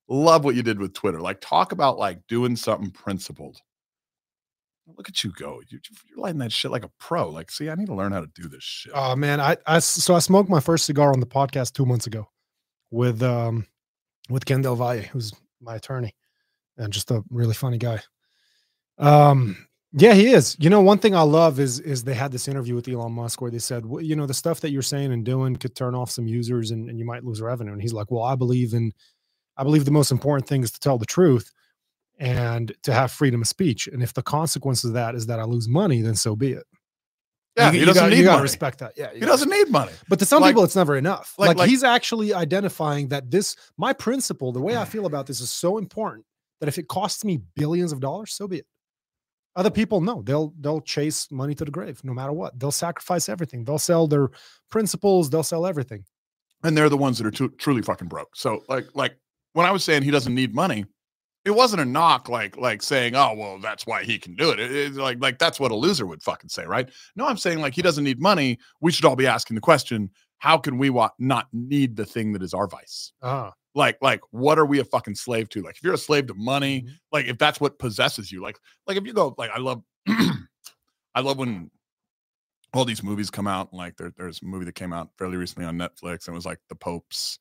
Love 0.08 0.44
what 0.44 0.56
you 0.56 0.62
did 0.62 0.80
with 0.80 0.92
Twitter. 0.92 1.20
Like 1.20 1.40
talk 1.40 1.70
about 1.70 1.98
like 1.98 2.26
doing 2.26 2.56
something 2.56 2.90
principled. 2.90 3.60
Look 4.96 5.08
at 5.08 5.24
you 5.24 5.32
go. 5.32 5.60
You, 5.68 5.78
you're 6.08 6.18
lighting 6.18 6.38
that 6.38 6.52
shit 6.52 6.70
like 6.70 6.84
a 6.84 6.90
pro. 6.98 7.28
Like, 7.28 7.50
see, 7.50 7.70
I 7.70 7.74
need 7.74 7.86
to 7.86 7.94
learn 7.94 8.12
how 8.12 8.20
to 8.20 8.30
do 8.34 8.48
this 8.48 8.62
shit. 8.62 8.92
Oh 8.94 9.16
man, 9.16 9.40
I, 9.40 9.56
I 9.66 9.78
so 9.78 10.14
I 10.14 10.18
smoked 10.18 10.50
my 10.50 10.60
first 10.60 10.86
cigar 10.86 11.12
on 11.12 11.20
the 11.20 11.26
podcast 11.26 11.72
two 11.72 11.86
months 11.86 12.06
ago 12.06 12.28
with 12.90 13.22
um 13.22 13.66
with 14.28 14.44
Ken 14.44 14.62
Del 14.62 14.76
Valle, 14.76 15.02
who's 15.02 15.32
my 15.60 15.76
attorney 15.76 16.14
and 16.76 16.92
just 16.92 17.10
a 17.10 17.22
really 17.30 17.54
funny 17.54 17.78
guy. 17.78 18.00
Um 18.98 19.66
yeah, 19.92 20.14
he 20.14 20.32
is. 20.32 20.56
You 20.60 20.70
know, 20.70 20.80
one 20.80 20.98
thing 20.98 21.16
I 21.16 21.22
love 21.22 21.58
is 21.58 21.80
is 21.80 22.04
they 22.04 22.14
had 22.14 22.30
this 22.30 22.46
interview 22.46 22.74
with 22.74 22.88
Elon 22.88 23.12
Musk 23.12 23.40
where 23.40 23.50
they 23.50 23.58
said, 23.58 23.84
well, 23.84 24.02
you 24.02 24.14
know, 24.14 24.26
the 24.26 24.34
stuff 24.34 24.60
that 24.60 24.70
you're 24.70 24.82
saying 24.82 25.12
and 25.12 25.24
doing 25.24 25.56
could 25.56 25.74
turn 25.74 25.96
off 25.96 26.10
some 26.10 26.28
users 26.28 26.70
and, 26.70 26.88
and 26.88 26.98
you 26.98 27.04
might 27.04 27.24
lose 27.24 27.40
revenue. 27.40 27.72
And 27.72 27.82
he's 27.82 27.92
like, 27.92 28.10
Well, 28.10 28.22
I 28.22 28.36
believe 28.36 28.72
in 28.72 28.92
I 29.56 29.64
believe 29.64 29.84
the 29.84 29.90
most 29.90 30.10
important 30.10 30.48
thing 30.48 30.62
is 30.62 30.70
to 30.72 30.80
tell 30.80 30.96
the 30.96 31.06
truth 31.06 31.50
and 32.20 32.72
to 32.84 32.92
have 32.92 33.10
freedom 33.10 33.40
of 33.40 33.48
speech. 33.48 33.88
And 33.88 34.02
if 34.02 34.12
the 34.14 34.22
consequence 34.22 34.84
of 34.84 34.92
that 34.92 35.14
is 35.16 35.26
that 35.26 35.40
I 35.40 35.44
lose 35.44 35.66
money, 35.68 36.02
then 36.02 36.14
so 36.14 36.36
be 36.36 36.52
it. 36.52 36.64
yeah, 37.56 37.66
you, 37.66 37.72
he 37.72 37.78
you 37.80 37.86
doesn't 37.86 38.00
gotta, 38.02 38.10
need 38.10 38.18
you 38.18 38.24
gotta 38.24 38.36
money. 38.36 38.42
respect 38.42 38.78
that. 38.78 38.92
Yeah, 38.96 39.12
he 39.12 39.20
doesn't 39.20 39.48
need 39.50 39.68
money. 39.70 39.92
but 40.08 40.18
to 40.20 40.24
some 40.24 40.40
Like- 40.42 40.50
people, 40.52 40.62
it's 40.64 40.76
never 40.76 40.96
enough. 40.96 41.34
like- 41.38 41.48
Like, 41.48 41.56
like- 41.56 41.70
he's 41.70 41.82
actually 41.82 42.32
identifying 42.32 43.08
that 43.08 43.30
this, 43.30 43.56
my 43.76 43.92
principle, 43.92 44.52
the 44.52 44.60
way 44.60 44.76
I 44.76 44.84
feel 44.84 45.06
about 45.06 45.26
this 45.26 45.40
is 45.40 45.50
so 45.50 45.78
important 45.78 46.24
that 46.60 46.68
if 46.68 46.78
it 46.78 46.86
costs 46.88 47.24
me 47.24 47.40
billions 47.56 47.90
of 47.90 48.00
dollars, 48.00 48.32
so 48.34 48.46
be 48.46 48.58
it. 48.58 48.66
Other 49.56 49.70
people, 49.70 50.00
no, 50.00 50.22
they'll 50.22 50.54
they'll 50.60 50.80
chase 50.80 51.28
money 51.32 51.54
to 51.56 51.64
the 51.64 51.72
grave 51.72 52.00
no 52.04 52.14
matter 52.14 52.32
what. 52.32 52.56
They'll 52.60 52.70
sacrifice 52.70 53.28
everything. 53.28 53.64
They'll 53.64 53.78
sell 53.78 54.06
their 54.06 54.28
principles. 54.70 55.28
They'll 55.28 55.42
sell 55.42 55.66
everything. 55.66 56.04
and 56.62 56.76
they're 56.76 56.88
the 56.90 56.96
ones 56.96 57.18
that 57.18 57.26
are 57.26 57.30
tru- 57.32 57.48
truly 57.56 57.82
fucking 57.82 58.06
broke. 58.08 58.36
So 58.36 58.62
like 58.68 58.86
like 58.94 59.16
when 59.54 59.66
I 59.66 59.72
was 59.72 59.82
saying 59.82 60.02
he 60.04 60.10
doesn't 60.12 60.34
need 60.34 60.54
money, 60.54 60.84
it 61.44 61.52
wasn't 61.52 61.80
a 61.80 61.84
knock 61.84 62.28
like 62.28 62.56
like 62.56 62.82
saying 62.82 63.14
oh 63.16 63.34
well 63.34 63.58
that's 63.58 63.86
why 63.86 64.04
he 64.04 64.18
can 64.18 64.34
do 64.34 64.50
it. 64.50 64.60
It- 64.60 64.70
It's 64.72 64.96
like 64.96 65.18
like 65.20 65.38
that's 65.38 65.58
what 65.60 65.70
a 65.72 65.76
loser 65.76 66.06
would 66.06 66.22
fucking 66.22 66.50
say, 66.50 66.64
right? 66.66 66.90
No, 67.16 67.26
I'm 67.26 67.36
saying 67.38 67.60
like 67.60 67.74
he 67.74 67.82
doesn't 67.82 68.04
need 68.04 68.20
money. 68.20 68.58
We 68.80 68.92
should 68.92 69.04
all 69.04 69.16
be 69.16 69.26
asking 69.26 69.54
the 69.56 69.60
question: 69.60 70.10
how 70.38 70.58
can 70.58 70.78
we 70.78 70.90
wa- 70.90 71.10
not 71.18 71.46
need 71.52 71.96
the 71.96 72.06
thing 72.06 72.32
that 72.34 72.42
is 72.42 72.54
our 72.54 72.66
vice? 72.68 73.12
Ah, 73.22 73.52
Like, 73.74 73.98
like, 74.02 74.20
what 74.32 74.58
are 74.58 74.66
we 74.66 74.80
a 74.80 74.84
fucking 74.84 75.14
slave 75.14 75.48
to? 75.50 75.62
Like, 75.62 75.76
if 75.76 75.82
you're 75.84 75.94
a 75.94 75.98
slave 75.98 76.26
to 76.28 76.34
money, 76.34 76.82
Mhm. 76.82 76.90
like 77.12 77.26
if 77.26 77.38
that's 77.38 77.60
what 77.60 77.78
possesses 77.78 78.32
you, 78.32 78.42
like, 78.42 78.58
like 78.86 78.96
if 78.96 79.06
you 79.06 79.12
go, 79.12 79.34
like, 79.38 79.50
I 79.54 79.58
love, 79.58 79.82
I 81.14 81.20
love 81.20 81.38
when 81.38 81.70
all 82.74 82.84
these 82.84 83.02
movies 83.02 83.30
come 83.30 83.46
out. 83.46 83.72
Like, 83.72 83.96
there, 83.96 84.12
there's 84.16 84.42
a 84.42 84.44
movie 84.44 84.64
that 84.66 84.74
came 84.74 84.92
out 84.92 85.10
fairly 85.18 85.36
recently 85.36 85.66
on 85.66 85.76
Netflix, 85.78 86.26
and 86.26 86.34
it 86.34 86.38
was 86.38 86.46
like 86.46 86.58
the 86.68 86.74
Pope's, 86.74 87.38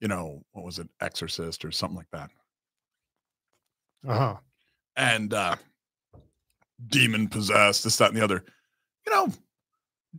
you 0.00 0.08
know, 0.08 0.42
what 0.52 0.64
was 0.64 0.78
it, 0.78 0.88
Exorcist 1.00 1.64
or 1.64 1.70
something 1.72 1.96
like 1.96 2.10
that, 2.12 2.30
uh-huh. 4.06 4.36
and 4.96 5.32
uh 5.34 5.56
demon 6.88 7.28
possessed, 7.28 7.84
this, 7.84 7.96
that, 7.98 8.10
and 8.10 8.16
the 8.16 8.24
other. 8.24 8.44
You 9.06 9.12
know, 9.12 9.32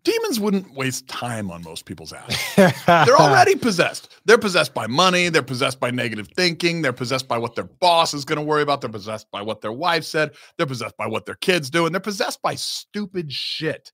demons 0.03 0.39
wouldn't 0.39 0.73
waste 0.73 1.07
time 1.07 1.51
on 1.51 1.63
most 1.63 1.85
people's 1.85 2.13
ass. 2.13 2.55
They're 2.85 3.17
already 3.17 3.55
possessed. 3.67 4.15
They're 4.25 4.37
possessed 4.37 4.73
by 4.73 4.87
money. 4.87 5.29
They're 5.29 5.41
possessed 5.41 5.79
by 5.79 5.91
negative 5.91 6.27
thinking. 6.35 6.81
They're 6.81 6.93
possessed 6.93 7.27
by 7.27 7.37
what 7.37 7.55
their 7.55 7.65
boss 7.65 8.13
is 8.13 8.25
going 8.25 8.37
to 8.37 8.45
worry 8.45 8.61
about. 8.61 8.81
They're 8.81 8.89
possessed 8.89 9.27
by 9.31 9.41
what 9.41 9.61
their 9.61 9.71
wife 9.71 10.03
said. 10.03 10.31
They're 10.57 10.67
possessed 10.67 10.97
by 10.97 11.07
what 11.07 11.25
their 11.25 11.35
kids 11.35 11.69
do. 11.69 11.85
And 11.85 11.93
they're 11.95 11.99
possessed 11.99 12.41
by 12.41 12.55
stupid 12.55 13.31
shit. 13.31 13.91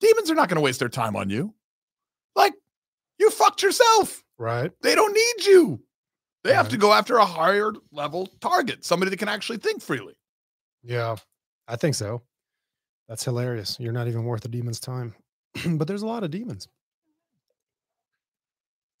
Demons 0.00 0.30
are 0.30 0.34
not 0.34 0.48
going 0.48 0.56
to 0.56 0.62
waste 0.62 0.80
their 0.80 0.88
time 0.88 1.16
on 1.16 1.28
you. 1.28 1.54
Like, 2.34 2.54
you 3.18 3.30
fucked 3.30 3.62
yourself. 3.62 4.22
right. 4.38 4.70
They 4.82 4.94
don't 4.94 5.12
need 5.12 5.46
you. 5.46 5.82
They 6.42 6.54
have 6.54 6.66
Right. 6.66 6.70
to 6.72 6.78
go 6.78 6.92
after 6.92 7.16
a 7.16 7.24
higher 7.24 7.72
level 7.92 8.26
target, 8.40 8.84
somebody 8.84 9.10
that 9.10 9.18
can 9.18 9.28
actually 9.28 9.58
think 9.58 9.82
freely. 9.82 10.14
Yeah, 10.82 11.16
I 11.68 11.76
think 11.76 11.94
so. 11.94 12.22
That's 13.08 13.24
hilarious. 13.24 13.76
You're 13.78 13.92
not 13.92 14.08
even 14.08 14.24
worth 14.24 14.44
a 14.44 14.48
demon's 14.48 14.80
time. 14.80 15.14
but 15.66 15.86
there's 15.88 16.02
a 16.02 16.06
lot 16.06 16.22
of 16.24 16.30
demons. 16.30 16.68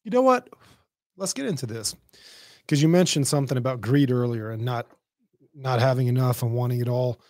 You 0.04 0.10
know 0.10 0.22
what? 0.22 0.48
Let's 1.16 1.32
get 1.32 1.46
into 1.46 1.66
this. 1.66 1.94
Because 2.60 2.82
you 2.82 2.88
mentioned 2.88 3.26
something 3.26 3.58
about 3.58 3.80
greed 3.80 4.10
earlier 4.10 4.50
and 4.50 4.64
not 4.64 4.86
not 5.54 5.80
having 5.80 6.06
enough 6.06 6.42
and 6.42 6.52
wanting 6.54 6.80
it 6.80 6.88
all. 6.88 7.20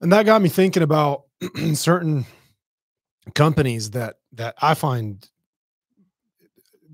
And 0.00 0.12
that 0.12 0.26
got 0.26 0.40
me 0.42 0.48
thinking 0.48 0.82
about 0.82 1.24
certain 1.74 2.24
companies 3.34 3.90
that 3.90 4.16
that 4.32 4.54
I 4.60 4.74
find 4.74 5.28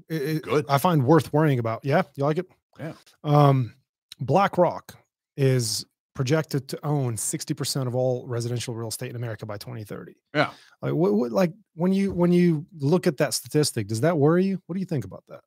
it- 0.08 0.42
Good. 0.42 0.66
I 0.68 0.78
find 0.78 1.04
worth 1.04 1.32
worrying 1.32 1.58
about. 1.58 1.84
Yeah, 1.84 2.02
you 2.14 2.24
like 2.24 2.38
it? 2.38 2.46
Yeah. 2.78 2.92
Um, 3.24 3.74
BlackRock 4.20 4.94
is 5.36 5.84
projected 6.14 6.66
to 6.68 6.78
own 6.86 7.14
60% 7.16 7.86
of 7.86 7.94
all 7.94 8.26
residential 8.26 8.74
real 8.74 8.88
estate 8.88 9.10
in 9.10 9.16
America 9.16 9.44
by 9.44 9.58
2030. 9.58 10.14
Yeah. 10.34 10.50
Like 10.80 10.94
what, 10.94 11.12
what 11.12 11.30
like 11.32 11.52
when 11.74 11.92
you 11.92 12.12
when 12.12 12.32
you 12.32 12.64
look 12.78 13.06
at 13.06 13.18
that 13.18 13.34
statistic, 13.34 13.86
does 13.88 14.00
that 14.00 14.16
worry 14.16 14.44
you? 14.46 14.62
What 14.66 14.74
do 14.74 14.80
you 14.80 14.86
think 14.86 15.04
about 15.04 15.24
that? 15.28 15.40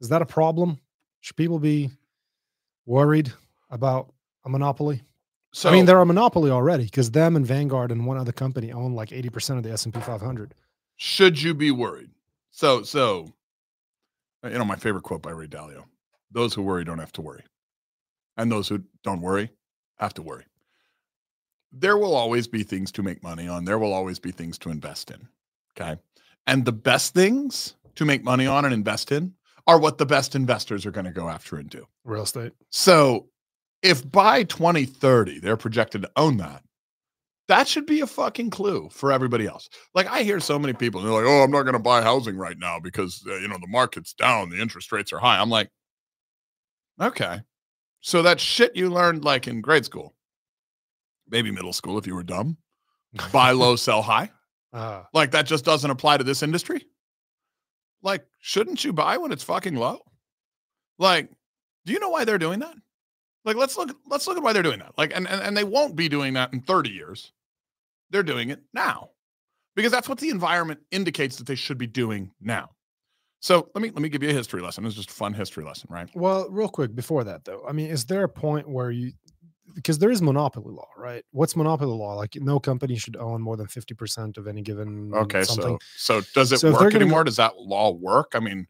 Is 0.00 0.08
that 0.08 0.22
a 0.22 0.26
problem? 0.26 0.78
Should 1.20 1.36
people 1.36 1.58
be 1.58 1.90
worried 2.86 3.32
about 3.70 4.12
a 4.44 4.48
monopoly? 4.48 5.02
So, 5.52 5.68
I 5.68 5.72
mean, 5.72 5.84
they're 5.84 6.00
a 6.00 6.06
monopoly 6.06 6.50
already 6.50 6.84
because 6.84 7.10
them 7.10 7.34
and 7.36 7.44
Vanguard 7.44 7.90
and 7.90 8.06
one 8.06 8.16
other 8.16 8.32
company 8.32 8.72
own 8.72 8.94
like 8.94 9.08
80% 9.10 9.56
of 9.58 9.64
the 9.64 9.72
S&P 9.72 9.98
500. 10.00 10.54
should 10.96 11.42
you 11.42 11.54
be 11.54 11.70
worried? 11.72 12.10
So, 12.52 12.82
so, 12.84 13.32
Uh, 14.44 14.48
you 14.48 14.58
know, 14.58 14.64
my 14.64 14.76
favorite 14.76 15.02
quote 15.02 15.22
by 15.22 15.30
Ray 15.30 15.46
Dalio 15.46 15.84
those 16.30 16.54
who 16.54 16.62
worry 16.62 16.84
don't 16.84 16.98
have 16.98 17.12
to 17.12 17.22
worry. 17.22 17.42
And 18.36 18.50
those 18.50 18.68
who 18.68 18.84
don't 19.02 19.20
worry 19.20 19.50
have 19.98 20.14
to 20.14 20.22
worry. 20.22 20.44
There 21.72 21.98
will 21.98 22.14
always 22.14 22.46
be 22.48 22.62
things 22.62 22.90
to 22.92 23.02
make 23.02 23.22
money 23.22 23.48
on, 23.48 23.64
there 23.64 23.78
will 23.78 23.92
always 23.92 24.18
be 24.18 24.32
things 24.32 24.58
to 24.58 24.70
invest 24.70 25.10
in. 25.10 25.28
Okay. 25.76 26.00
And 26.46 26.64
the 26.64 26.72
best 26.72 27.14
things 27.14 27.74
to 27.96 28.04
make 28.04 28.24
money 28.24 28.46
on 28.46 28.64
and 28.64 28.74
invest 28.74 29.12
in 29.12 29.34
are 29.66 29.78
what 29.78 29.98
the 29.98 30.06
best 30.06 30.34
investors 30.34 30.86
are 30.86 30.90
going 30.90 31.04
to 31.04 31.12
go 31.12 31.28
after 31.28 31.56
and 31.56 31.68
do. 31.68 31.86
Real 32.04 32.22
estate. 32.22 32.52
So 32.70 33.28
if 33.82 34.08
by 34.10 34.44
2030 34.44 35.40
they're 35.40 35.56
projected 35.56 36.02
to 36.02 36.10
own 36.16 36.38
that, 36.38 36.62
that 37.50 37.66
should 37.66 37.84
be 37.84 38.00
a 38.00 38.06
fucking 38.06 38.48
clue 38.50 38.88
for 38.92 39.10
everybody 39.10 39.44
else. 39.44 39.68
Like 39.92 40.06
I 40.06 40.22
hear 40.22 40.38
so 40.38 40.56
many 40.56 40.72
people, 40.72 41.02
they're 41.02 41.10
like, 41.12 41.24
"Oh, 41.26 41.42
I'm 41.42 41.50
not 41.50 41.62
going 41.62 41.72
to 41.74 41.80
buy 41.80 42.00
housing 42.00 42.36
right 42.36 42.56
now 42.56 42.78
because 42.78 43.22
uh, 43.28 43.36
you 43.38 43.48
know 43.48 43.58
the 43.60 43.66
market's 43.66 44.14
down, 44.14 44.50
the 44.50 44.60
interest 44.60 44.92
rates 44.92 45.12
are 45.12 45.18
high." 45.18 45.38
I'm 45.40 45.50
like, 45.50 45.68
okay, 47.00 47.40
so 48.00 48.22
that 48.22 48.38
shit 48.40 48.76
you 48.76 48.88
learned 48.88 49.24
like 49.24 49.48
in 49.48 49.60
grade 49.60 49.84
school, 49.84 50.14
maybe 51.28 51.50
middle 51.50 51.72
school 51.72 51.98
if 51.98 52.06
you 52.06 52.14
were 52.14 52.22
dumb, 52.22 52.56
buy 53.32 53.50
low, 53.62 53.74
sell 53.74 54.00
high. 54.00 54.30
Uh, 54.72 55.02
Like 55.12 55.32
that 55.32 55.46
just 55.46 55.64
doesn't 55.64 55.90
apply 55.90 56.18
to 56.18 56.24
this 56.24 56.44
industry. 56.44 56.86
Like, 58.00 58.24
shouldn't 58.38 58.84
you 58.84 58.92
buy 58.92 59.18
when 59.18 59.32
it's 59.32 59.42
fucking 59.42 59.74
low? 59.74 59.98
Like, 60.98 61.28
do 61.84 61.92
you 61.92 61.98
know 61.98 62.10
why 62.10 62.24
they're 62.24 62.38
doing 62.38 62.60
that? 62.60 62.76
Like, 63.44 63.56
let's 63.56 63.76
look. 63.76 63.96
Let's 64.06 64.28
look 64.28 64.36
at 64.36 64.42
why 64.42 64.52
they're 64.52 64.62
doing 64.62 64.78
that. 64.78 64.96
Like, 64.96 65.12
and 65.16 65.26
and, 65.26 65.42
and 65.42 65.56
they 65.56 65.64
won't 65.64 65.96
be 65.96 66.08
doing 66.08 66.34
that 66.34 66.52
in 66.52 66.60
30 66.60 66.90
years. 66.90 67.32
They're 68.10 68.22
doing 68.22 68.50
it 68.50 68.60
now 68.74 69.10
because 69.76 69.92
that's 69.92 70.08
what 70.08 70.18
the 70.18 70.30
environment 70.30 70.80
indicates 70.90 71.36
that 71.36 71.46
they 71.46 71.54
should 71.54 71.78
be 71.78 71.86
doing 71.86 72.32
now. 72.40 72.70
So 73.40 73.70
let 73.74 73.80
me 73.82 73.90
let 73.90 74.02
me 74.02 74.08
give 74.08 74.22
you 74.22 74.28
a 74.30 74.34
history 74.34 74.60
lesson. 74.60 74.84
It's 74.84 74.94
just 74.96 75.10
a 75.10 75.14
fun 75.14 75.32
history 75.32 75.64
lesson, 75.64 75.88
right? 75.90 76.08
well, 76.14 76.48
real 76.50 76.68
quick 76.68 76.94
before 76.94 77.24
that 77.24 77.44
though, 77.44 77.64
I 77.68 77.72
mean, 77.72 77.88
is 77.90 78.04
there 78.04 78.24
a 78.24 78.28
point 78.28 78.68
where 78.68 78.90
you 78.90 79.12
because 79.74 79.98
there 80.00 80.10
is 80.10 80.20
monopoly 80.20 80.74
law, 80.74 80.88
right? 80.96 81.24
What's 81.30 81.54
monopoly 81.56 81.96
law? 81.96 82.14
Like 82.16 82.34
no 82.36 82.58
company 82.58 82.96
should 82.96 83.16
own 83.16 83.40
more 83.40 83.56
than 83.56 83.66
50% 83.68 84.36
of 84.36 84.48
any 84.48 84.62
given 84.62 85.12
Okay, 85.14 85.44
something. 85.44 85.78
so 85.96 86.20
so 86.20 86.26
does 86.34 86.50
it 86.52 86.58
So 86.58 86.72
work 86.72 86.92
go- 86.92 86.98
anymore? 86.98 87.22
Does 87.24 87.36
that 87.36 87.56
law 87.56 87.92
work? 87.92 88.32
I 88.34 88.40
mean, 88.40 88.66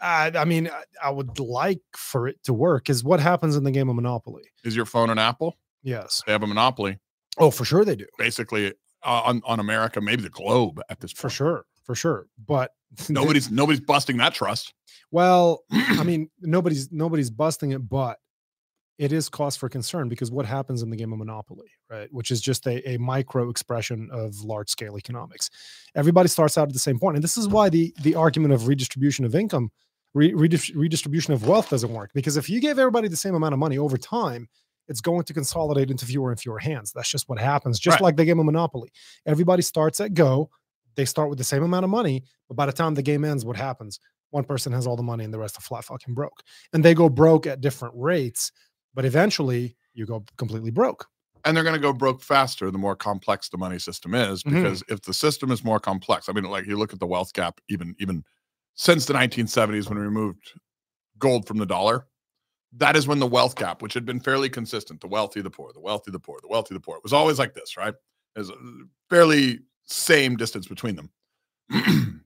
I, 0.00 0.30
I 0.34 0.44
mean, 0.44 0.68
I, 0.68 0.84
I 1.08 1.10
would 1.10 1.38
like 1.40 1.80
for 1.96 2.28
it 2.28 2.42
to 2.44 2.52
work. 2.54 2.88
Is 2.88 3.02
what 3.02 3.18
happens 3.20 3.56
in 3.56 3.64
the 3.64 3.70
game 3.72 3.88
of 3.88 3.96
Monopoly? 3.96 4.44
is 4.64 4.74
your 4.76 4.86
phone 4.86 5.10
an 5.10 5.18
Apple? 5.18 5.56
Yes. 5.82 6.22
They 6.26 6.32
have 6.32 6.42
a 6.42 6.46
monopoly, 6.46 6.98
Oh, 7.38 7.50
for 7.50 7.64
sure 7.64 7.84
they 7.84 7.96
do. 7.96 8.06
basically 8.18 8.72
uh, 9.02 9.22
on 9.24 9.42
on 9.44 9.60
America, 9.60 10.00
maybe 10.00 10.22
the 10.22 10.30
globe 10.30 10.80
at 10.88 11.00
this 11.00 11.12
point. 11.12 11.20
For 11.20 11.30
sure, 11.30 11.64
for 11.84 11.94
sure. 11.94 12.26
But 12.46 12.70
Nobody's 13.08 13.50
nobody's 13.50 13.80
busting 13.80 14.16
that 14.18 14.34
trust. 14.34 14.72
well, 15.10 15.64
I 15.72 16.04
mean, 16.04 16.30
nobody's 16.40 16.90
nobody's 16.92 17.30
busting 17.30 17.72
it, 17.72 17.88
but 17.88 18.18
it 18.96 19.10
is 19.12 19.28
cause 19.28 19.56
for 19.56 19.68
concern 19.68 20.08
because 20.08 20.30
what 20.30 20.46
happens 20.46 20.80
in 20.82 20.88
the 20.90 20.96
game 20.96 21.12
of 21.12 21.18
Monopoly, 21.18 21.66
right? 21.90 22.06
Which 22.12 22.30
is 22.30 22.40
just 22.40 22.64
a, 22.68 22.88
a 22.88 22.96
micro 22.98 23.50
expression 23.50 24.08
of 24.12 24.36
large 24.44 24.68
scale 24.70 24.96
economics. 24.96 25.50
Everybody 25.96 26.28
starts 26.28 26.56
out 26.56 26.68
at 26.68 26.72
the 26.72 26.78
same 26.78 27.00
point, 27.00 27.16
and 27.16 27.24
this 27.24 27.36
is 27.36 27.48
why 27.48 27.68
the 27.68 27.92
the 28.02 28.14
argument 28.14 28.54
of 28.54 28.68
redistribution 28.68 29.24
of 29.24 29.34
income, 29.34 29.70
re, 30.14 30.30
redis- 30.32 30.72
redistribution 30.76 31.34
of 31.34 31.48
wealth 31.48 31.70
doesn't 31.70 31.92
work. 31.92 32.12
Because 32.14 32.36
if 32.36 32.48
you 32.48 32.60
gave 32.60 32.78
everybody 32.78 33.08
the 33.08 33.16
same 33.16 33.34
amount 33.34 33.52
of 33.52 33.58
money 33.58 33.76
over 33.76 33.96
time, 33.98 34.48
it's 34.88 35.00
going 35.00 35.24
to 35.24 35.32
consolidate 35.34 35.90
into 35.90 36.04
fewer 36.06 36.30
and 36.30 36.38
fewer 36.40 36.58
hands. 36.58 36.92
That's 36.92 37.08
just 37.08 37.28
what 37.28 37.38
happens. 37.38 37.78
Just 37.78 37.94
Right. 37.96 38.02
like 38.02 38.16
the 38.16 38.24
game 38.24 38.38
of 38.38 38.44
Monopoly, 38.46 38.92
everybody 39.26 39.62
starts 39.62 40.00
at 40.00 40.14
go. 40.14 40.50
They 40.96 41.04
start 41.04 41.28
with 41.28 41.38
the 41.38 41.44
same 41.44 41.62
amount 41.62 41.84
of 41.84 41.90
money, 41.90 42.22
but 42.48 42.54
by 42.56 42.66
the 42.66 42.72
time 42.72 42.94
the 42.94 43.02
game 43.02 43.24
ends, 43.24 43.44
what 43.44 43.56
happens? 43.56 43.98
One 44.30 44.44
person 44.44 44.72
has 44.72 44.86
all 44.86 44.96
the 44.96 45.02
money 45.02 45.24
and 45.24 45.32
the 45.32 45.38
rest 45.38 45.56
are 45.58 45.62
flat 45.62 45.84
fucking 45.84 46.14
broke. 46.14 46.42
And 46.72 46.84
they 46.84 46.94
go 46.94 47.08
broke 47.08 47.46
at 47.46 47.60
different 47.60 47.94
rates, 47.96 48.52
but 48.94 49.04
eventually 49.04 49.76
you 49.94 50.06
go 50.06 50.24
completely 50.36 50.70
broke. 50.70 51.06
and 51.46 51.54
they're 51.54 51.64
going 51.64 51.74
to 51.74 51.80
go 51.80 51.92
broke 51.92 52.22
faster 52.22 52.70
the 52.70 52.78
more 52.78 52.96
complex 52.96 53.50
the 53.50 53.58
money 53.58 53.78
system 53.78 54.14
is 54.14 54.42
Mhm. 54.44 54.50
because 54.54 54.82
if 54.88 55.02
the 55.02 55.12
system 55.12 55.50
is 55.50 55.62
more 55.62 55.78
complex 55.78 56.26
i 56.30 56.32
mean 56.32 56.44
like 56.44 56.64
you 56.66 56.74
look 56.78 56.94
at 56.94 57.00
the 57.00 57.06
wealth 57.06 57.34
gap 57.34 57.60
even 57.68 57.94
even 57.98 58.24
since 58.76 59.04
the 59.04 59.12
1970s 59.12 59.86
when 59.90 59.98
we 59.98 60.04
removed 60.06 60.58
gold 61.18 61.46
from 61.46 61.58
the 61.58 61.66
dollar 61.66 62.06
that 62.76 62.96
is 62.96 63.06
when 63.06 63.18
the 63.20 63.26
wealth 63.26 63.56
gap 63.56 63.82
which 63.82 63.94
had 63.94 64.04
been 64.04 64.20
fairly 64.20 64.48
consistent 64.48 65.00
the 65.00 65.06
wealthy 65.06 65.40
the 65.40 65.50
poor 65.50 65.72
the 65.72 65.80
wealthy 65.80 66.10
the 66.10 66.18
poor 66.18 66.38
the 66.42 66.48
wealthy 66.48 66.74
the 66.74 66.80
poor 66.80 66.96
it 66.96 67.02
was 67.02 67.12
always 67.12 67.38
like 67.38 67.54
this 67.54 67.76
right? 67.76 67.94
There's 68.34 68.50
a 68.50 68.54
fairly 69.10 69.60
same 69.84 70.36
distance 70.36 70.66
between 70.66 70.96
them. 70.96 71.10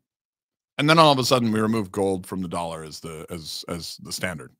And 0.78 0.88
then 0.88 0.98
all 0.98 1.10
of 1.10 1.18
a 1.18 1.24
sudden 1.24 1.50
we 1.50 1.58
remove 1.60 1.90
gold 1.90 2.24
from 2.24 2.40
the 2.40 2.48
dollar 2.48 2.84
as 2.84 3.00
the 3.00 3.26
as 3.30 3.64
as 3.68 3.96
the 4.04 4.12
standard. 4.12 4.52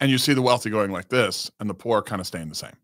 And 0.00 0.10
you 0.10 0.18
see 0.18 0.34
the 0.34 0.42
wealthy 0.42 0.68
going 0.68 0.90
like 0.90 1.08
this 1.08 1.48
and 1.60 1.70
the 1.70 1.74
poor 1.74 2.02
kind 2.02 2.20
of 2.20 2.26
staying 2.26 2.48
the 2.48 2.56
same 2.56 2.76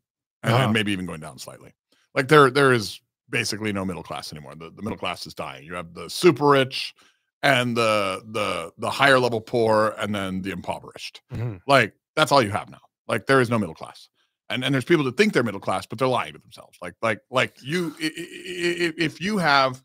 and, 0.45 0.55
and 0.55 0.63
Ah. 0.67 0.71
maybe 0.73 0.93
even 0.93 1.05
going 1.05 1.21
down 1.21 1.39
slightly. 1.39 1.73
Like 2.15 2.29
there 2.29 2.49
there 2.49 2.73
is 2.73 3.01
basically 3.29 3.73
no 3.73 3.85
middle 3.85 4.05
class 4.05 4.33
anymore. 4.33 4.55
The, 4.55 4.71
the 4.71 4.83
middle 4.83 4.99
class 4.99 5.27
is 5.27 5.35
dying. 5.35 5.65
You 5.67 5.75
have 5.75 5.93
the 5.93 6.09
super 6.09 6.51
rich 6.51 6.95
and 7.43 7.77
the 7.77 8.23
the 8.27 8.73
the 8.79 8.91
higher 8.91 9.19
level 9.19 9.41
poor 9.41 9.95
and 9.99 10.15
then 10.15 10.43
the 10.43 10.51
impoverished. 10.51 11.23
Mm-hmm. 11.33 11.57
Like 11.67 11.95
that's 12.17 12.33
all 12.33 12.43
you 12.43 12.51
have 12.51 12.71
now. 12.71 12.81
Like 13.09 13.27
there 13.27 13.41
is 13.41 13.51
no 13.51 13.59
middle 13.59 13.75
class. 13.75 14.09
And 14.49 14.65
and 14.65 14.75
there's 14.75 14.85
people 14.85 15.05
that 15.05 15.17
think 15.17 15.33
they're 15.33 15.43
middle 15.43 15.61
class 15.61 15.87
but 15.87 15.99
they're 15.99 16.09
lying 16.09 16.35
to 16.35 16.39
themselves. 16.39 16.79
Like 16.83 16.95
like 17.03 17.21
like 17.31 17.57
you 17.63 17.95
if 17.99 19.21
you 19.21 19.39
have 19.39 19.83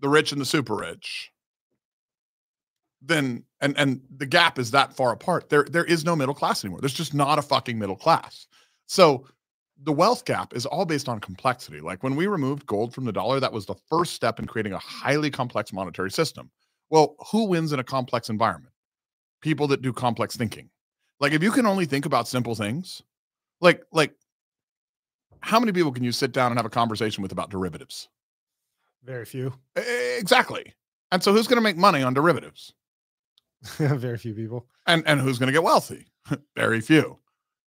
the 0.00 0.08
rich 0.08 0.32
and 0.32 0.40
the 0.40 0.46
super 0.46 0.76
rich 0.76 1.30
then 3.02 3.44
and 3.60 3.76
and 3.78 4.00
the 4.16 4.26
gap 4.26 4.58
is 4.58 4.72
that 4.72 4.96
far 4.96 5.12
apart 5.12 5.48
there 5.48 5.64
there 5.64 5.84
is 5.84 6.04
no 6.04 6.16
middle 6.16 6.34
class 6.34 6.64
anymore. 6.64 6.80
There's 6.80 6.94
just 6.94 7.14
not 7.14 7.38
a 7.38 7.42
fucking 7.42 7.78
middle 7.78 7.96
class. 7.96 8.46
So 8.86 9.26
the 9.82 9.92
wealth 9.92 10.24
gap 10.24 10.54
is 10.54 10.64
all 10.66 10.86
based 10.86 11.08
on 11.08 11.20
complexity. 11.20 11.80
Like 11.80 12.02
when 12.02 12.16
we 12.16 12.26
removed 12.26 12.66
gold 12.66 12.94
from 12.94 13.04
the 13.04 13.12
dollar, 13.12 13.40
that 13.40 13.52
was 13.52 13.66
the 13.66 13.74
first 13.88 14.14
step 14.14 14.38
in 14.38 14.46
creating 14.46 14.72
a 14.72 14.78
highly 14.78 15.30
complex 15.30 15.72
monetary 15.72 16.10
system. 16.10 16.50
Well, 16.90 17.16
who 17.30 17.46
wins 17.46 17.72
in 17.72 17.80
a 17.80 17.84
complex 17.84 18.28
environment? 18.28 18.72
People 19.40 19.68
that 19.68 19.82
do 19.82 19.92
complex 19.92 20.36
thinking. 20.36 20.70
Like 21.20 21.32
if 21.32 21.42
you 21.42 21.50
can 21.50 21.66
only 21.66 21.86
think 21.86 22.06
about 22.06 22.28
simple 22.28 22.54
things, 22.54 23.02
like 23.60 23.82
like 23.92 24.14
how 25.40 25.60
many 25.60 25.72
people 25.72 25.92
can 25.92 26.04
you 26.04 26.12
sit 26.12 26.32
down 26.32 26.52
and 26.52 26.58
have 26.58 26.66
a 26.66 26.70
conversation 26.70 27.22
with 27.22 27.32
about 27.32 27.50
derivatives? 27.50 28.08
Very 29.04 29.24
few. 29.24 29.52
Exactly. 29.76 30.74
And 31.12 31.22
so 31.22 31.32
who's 31.32 31.46
going 31.46 31.56
to 31.56 31.62
make 31.62 31.76
money 31.76 32.02
on 32.02 32.14
derivatives? 32.14 32.74
Very 33.78 34.18
few 34.18 34.34
people. 34.34 34.66
And 34.86 35.02
and 35.06 35.20
who's 35.20 35.38
going 35.38 35.46
to 35.46 35.52
get 35.52 35.62
wealthy? 35.62 36.06
Very 36.56 36.80
few. 36.80 37.18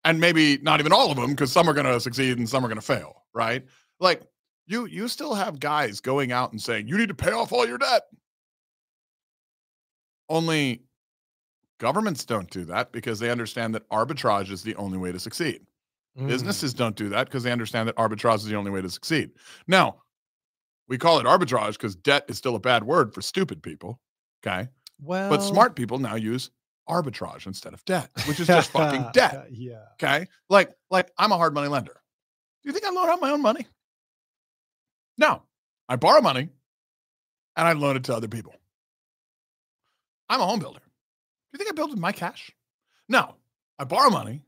And 0.04 0.20
maybe 0.20 0.58
not 0.58 0.80
even 0.80 0.92
all 0.92 1.10
of 1.10 1.16
them 1.16 1.30
because 1.30 1.52
some 1.52 1.68
are 1.68 1.74
going 1.74 1.86
to 1.86 2.00
succeed 2.00 2.38
and 2.38 2.48
some 2.48 2.64
are 2.64 2.68
going 2.68 2.80
to 2.80 2.86
fail, 2.86 3.24
right? 3.34 3.64
Like 4.00 4.22
you 4.66 4.86
you 4.86 5.08
still 5.08 5.34
have 5.34 5.60
guys 5.60 6.00
going 6.00 6.32
out 6.32 6.52
and 6.52 6.60
saying 6.60 6.88
you 6.88 6.96
need 6.96 7.08
to 7.08 7.14
pay 7.14 7.32
off 7.32 7.52
all 7.52 7.66
your 7.66 7.78
debt. 7.78 8.02
Only 10.28 10.82
governments 11.78 12.24
don't 12.24 12.50
do 12.50 12.64
that 12.66 12.92
because 12.92 13.18
they 13.18 13.30
understand 13.30 13.74
that 13.74 13.88
arbitrage 13.90 14.50
is 14.50 14.62
the 14.62 14.74
only 14.76 14.98
way 14.98 15.12
to 15.12 15.20
succeed. 15.20 15.60
Mm. 16.18 16.28
Businesses 16.28 16.72
don't 16.74 16.96
do 16.96 17.08
that 17.10 17.26
because 17.26 17.42
they 17.42 17.52
understand 17.52 17.88
that 17.88 17.96
arbitrage 17.96 18.36
is 18.36 18.44
the 18.46 18.56
only 18.56 18.70
way 18.70 18.80
to 18.80 18.90
succeed. 18.90 19.30
Now, 19.66 19.96
we 20.88 20.98
call 20.98 21.18
it 21.18 21.26
arbitrage 21.26 21.72
because 21.72 21.96
debt 21.96 22.24
is 22.28 22.38
still 22.38 22.54
a 22.56 22.60
bad 22.60 22.84
word 22.84 23.12
for 23.12 23.20
stupid 23.20 23.62
people. 23.62 24.00
Okay. 24.44 24.68
Well, 25.00 25.28
But 25.28 25.42
smart 25.42 25.76
people 25.76 25.98
now 25.98 26.14
use 26.14 26.50
arbitrage 26.88 27.46
instead 27.46 27.74
of 27.74 27.84
debt, 27.84 28.10
which 28.26 28.40
is 28.40 28.46
just 28.46 28.70
fucking 28.70 29.06
debt. 29.12 29.48
Yeah. 29.50 29.82
Okay. 29.94 30.26
Like, 30.48 30.72
like 30.90 31.10
I'm 31.18 31.32
a 31.32 31.36
hard 31.36 31.52
money 31.52 31.68
lender. 31.68 32.00
Do 32.62 32.68
you 32.68 32.72
think 32.72 32.86
I 32.86 32.90
loan 32.90 33.08
out 33.08 33.20
my 33.20 33.30
own 33.30 33.42
money? 33.42 33.66
No. 35.18 35.42
I 35.88 35.96
borrow 35.96 36.20
money 36.20 36.48
and 37.56 37.68
I 37.68 37.72
loan 37.72 37.96
it 37.96 38.04
to 38.04 38.14
other 38.16 38.28
people. 38.28 38.54
I'm 40.28 40.40
a 40.40 40.46
home 40.46 40.58
builder. 40.60 40.80
Do 40.80 40.84
you 41.52 41.58
think 41.58 41.70
I 41.70 41.72
build 41.74 41.90
with 41.90 41.98
my 42.00 42.12
cash? 42.12 42.50
No. 43.08 43.36
I 43.78 43.84
borrow 43.84 44.10
money. 44.10 44.42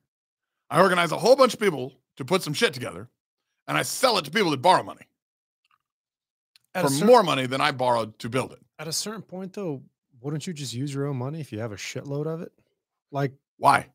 I 0.71 0.81
organize 0.81 1.13
a 1.13 1.19
whole 1.19 1.37
bunch 1.37 1.55
of 1.55 1.61
people 1.61 1.95
to 2.17 2.25
put 2.25 2.43
some 2.43 2.53
shit 2.55 2.75
together 2.75 3.09
and 3.67 3.77
I 3.79 3.83
sell 3.83 4.19
it 4.19 4.25
to 4.25 4.31
people 4.31 4.51
that 4.51 4.63
borrow 4.63 4.83
money 4.83 5.07
At 6.75 6.83
for 6.83 6.89
a, 6.89 6.91
cer- 6.91 7.05
more 7.05 7.23
money 7.23 7.47
than 7.47 7.61
I 7.61 7.71
borrowed 7.73 8.19
to 8.21 8.29
build 8.29 8.53
it. 8.53 8.59
at 8.79 8.89
a 8.89 8.93
certain 8.93 9.23
point, 9.23 9.53
though, 9.53 9.83
wouldn't 10.21 10.47
you 10.47 10.53
just 10.53 10.75
use 10.75 10.93
your 10.93 11.07
own 11.07 11.17
money 11.17 11.41
if 11.41 11.53
you 11.53 11.61
have 11.61 11.73
a 11.73 11.77
shitload 11.77 12.27
of 12.27 12.43
it? 12.43 12.53
Like, 13.13 13.33
Why? 13.59 13.87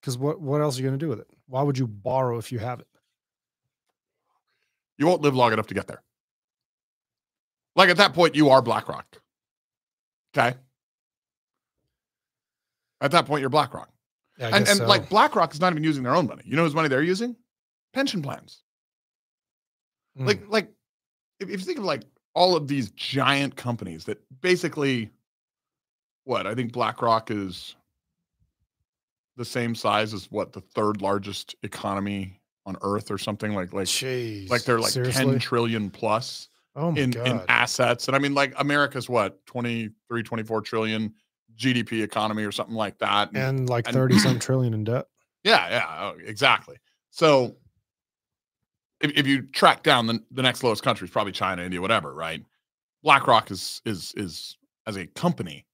because 0.00 0.16
what 0.16 0.40
what 0.40 0.60
else 0.62 0.78
are 0.78 0.82
you 0.82 0.88
going 0.88 0.98
to 0.98 1.04
do 1.04 1.10
with 1.10 1.20
it? 1.20 1.26
Why 1.46 1.62
would 1.62 1.76
you 1.76 1.86
borrow 1.86 2.38
if 2.38 2.50
you 2.52 2.58
have 2.58 2.80
it? 2.80 2.86
You 4.96 5.06
won't 5.06 5.20
live 5.22 5.34
long 5.34 5.52
enough 5.52 5.66
to 5.68 5.74
get 5.74 5.86
there. 5.88 6.02
Like 7.76 7.88
at 7.90 7.96
that 7.98 8.14
point, 8.14 8.34
you 8.34 8.48
are 8.50 8.62
BlackRock. 8.62 9.20
Okay. 10.36 10.56
At 13.00 13.12
that 13.12 13.26
point, 13.26 13.40
you're 13.40 13.50
BlackRock. 13.50 13.90
Yeah, 14.38 14.46
and 14.48 14.68
and 14.68 14.78
so. 14.78 14.86
like 14.86 15.08
BlackRock 15.08 15.52
is 15.52 15.60
not 15.60 15.72
even 15.72 15.84
using 15.84 16.02
their 16.02 16.14
own 16.14 16.26
money. 16.26 16.42
You 16.44 16.56
know 16.56 16.64
whose 16.64 16.74
money 16.74 16.88
they're 16.88 17.02
using? 17.02 17.36
Pension 17.92 18.22
plans. 18.22 18.62
Mm. 20.18 20.26
Like 20.26 20.42
like 20.48 20.72
if, 21.38 21.48
if 21.48 21.60
you 21.60 21.66
think 21.66 21.78
of 21.78 21.84
like 21.84 22.02
all 22.34 22.56
of 22.56 22.68
these 22.68 22.90
giant 22.92 23.56
companies 23.56 24.04
that 24.04 24.18
basically 24.40 25.10
what 26.24 26.46
I 26.46 26.54
think 26.54 26.72
BlackRock 26.72 27.30
is 27.30 27.74
the 29.36 29.44
same 29.44 29.74
size 29.74 30.14
as 30.14 30.30
what 30.30 30.52
the 30.52 30.60
third 30.60 31.02
largest 31.02 31.54
economy 31.62 32.40
on 32.66 32.76
earth 32.82 33.10
or 33.10 33.18
something 33.18 33.54
like 33.54 33.72
like 33.72 33.86
Jeez, 33.86 34.48
like 34.48 34.64
they're 34.64 34.80
like 34.80 34.92
seriously? 34.92 35.24
10 35.24 35.38
trillion 35.38 35.90
plus 35.90 36.48
Oh 36.76 36.94
in, 36.94 37.10
god! 37.10 37.26
in 37.26 37.40
assets. 37.48 38.06
And 38.06 38.16
I 38.16 38.18
mean, 38.18 38.34
like 38.34 38.54
America's 38.58 39.08
what, 39.08 39.44
23, 39.46 40.22
24 40.22 40.60
trillion 40.62 41.14
GDP 41.56 42.02
economy 42.02 42.44
or 42.44 42.52
something 42.52 42.74
like 42.76 42.98
that. 42.98 43.28
And- 43.30 43.38
and 43.60 43.68
like 43.68 43.86
and- 43.86 43.94
thirty 43.94 44.18
some 44.18 44.38
trillion 44.46 44.74
in 44.74 44.84
debt. 44.84 45.06
yeah, 45.44 45.68
yeah, 45.70 45.86
oh, 46.00 46.14
exactly. 46.24 46.76
So 47.10 47.56
if, 49.00 49.10
if 49.16 49.26
you 49.26 49.42
track 49.42 49.82
down 49.82 50.06
the, 50.06 50.22
the 50.30 50.42
next 50.42 50.62
lowest 50.62 50.82
country 50.82 51.06
is 51.06 51.10
probably 51.10 51.32
China, 51.32 51.62
India, 51.62 51.80
whatever, 51.80 52.14
right? 52.14 52.42
BlackRock 53.02 53.50
is 53.50 53.80
is 53.86 54.12
is 54.16 54.56
as 54.86 54.96
a 54.96 55.06
company 55.06 55.66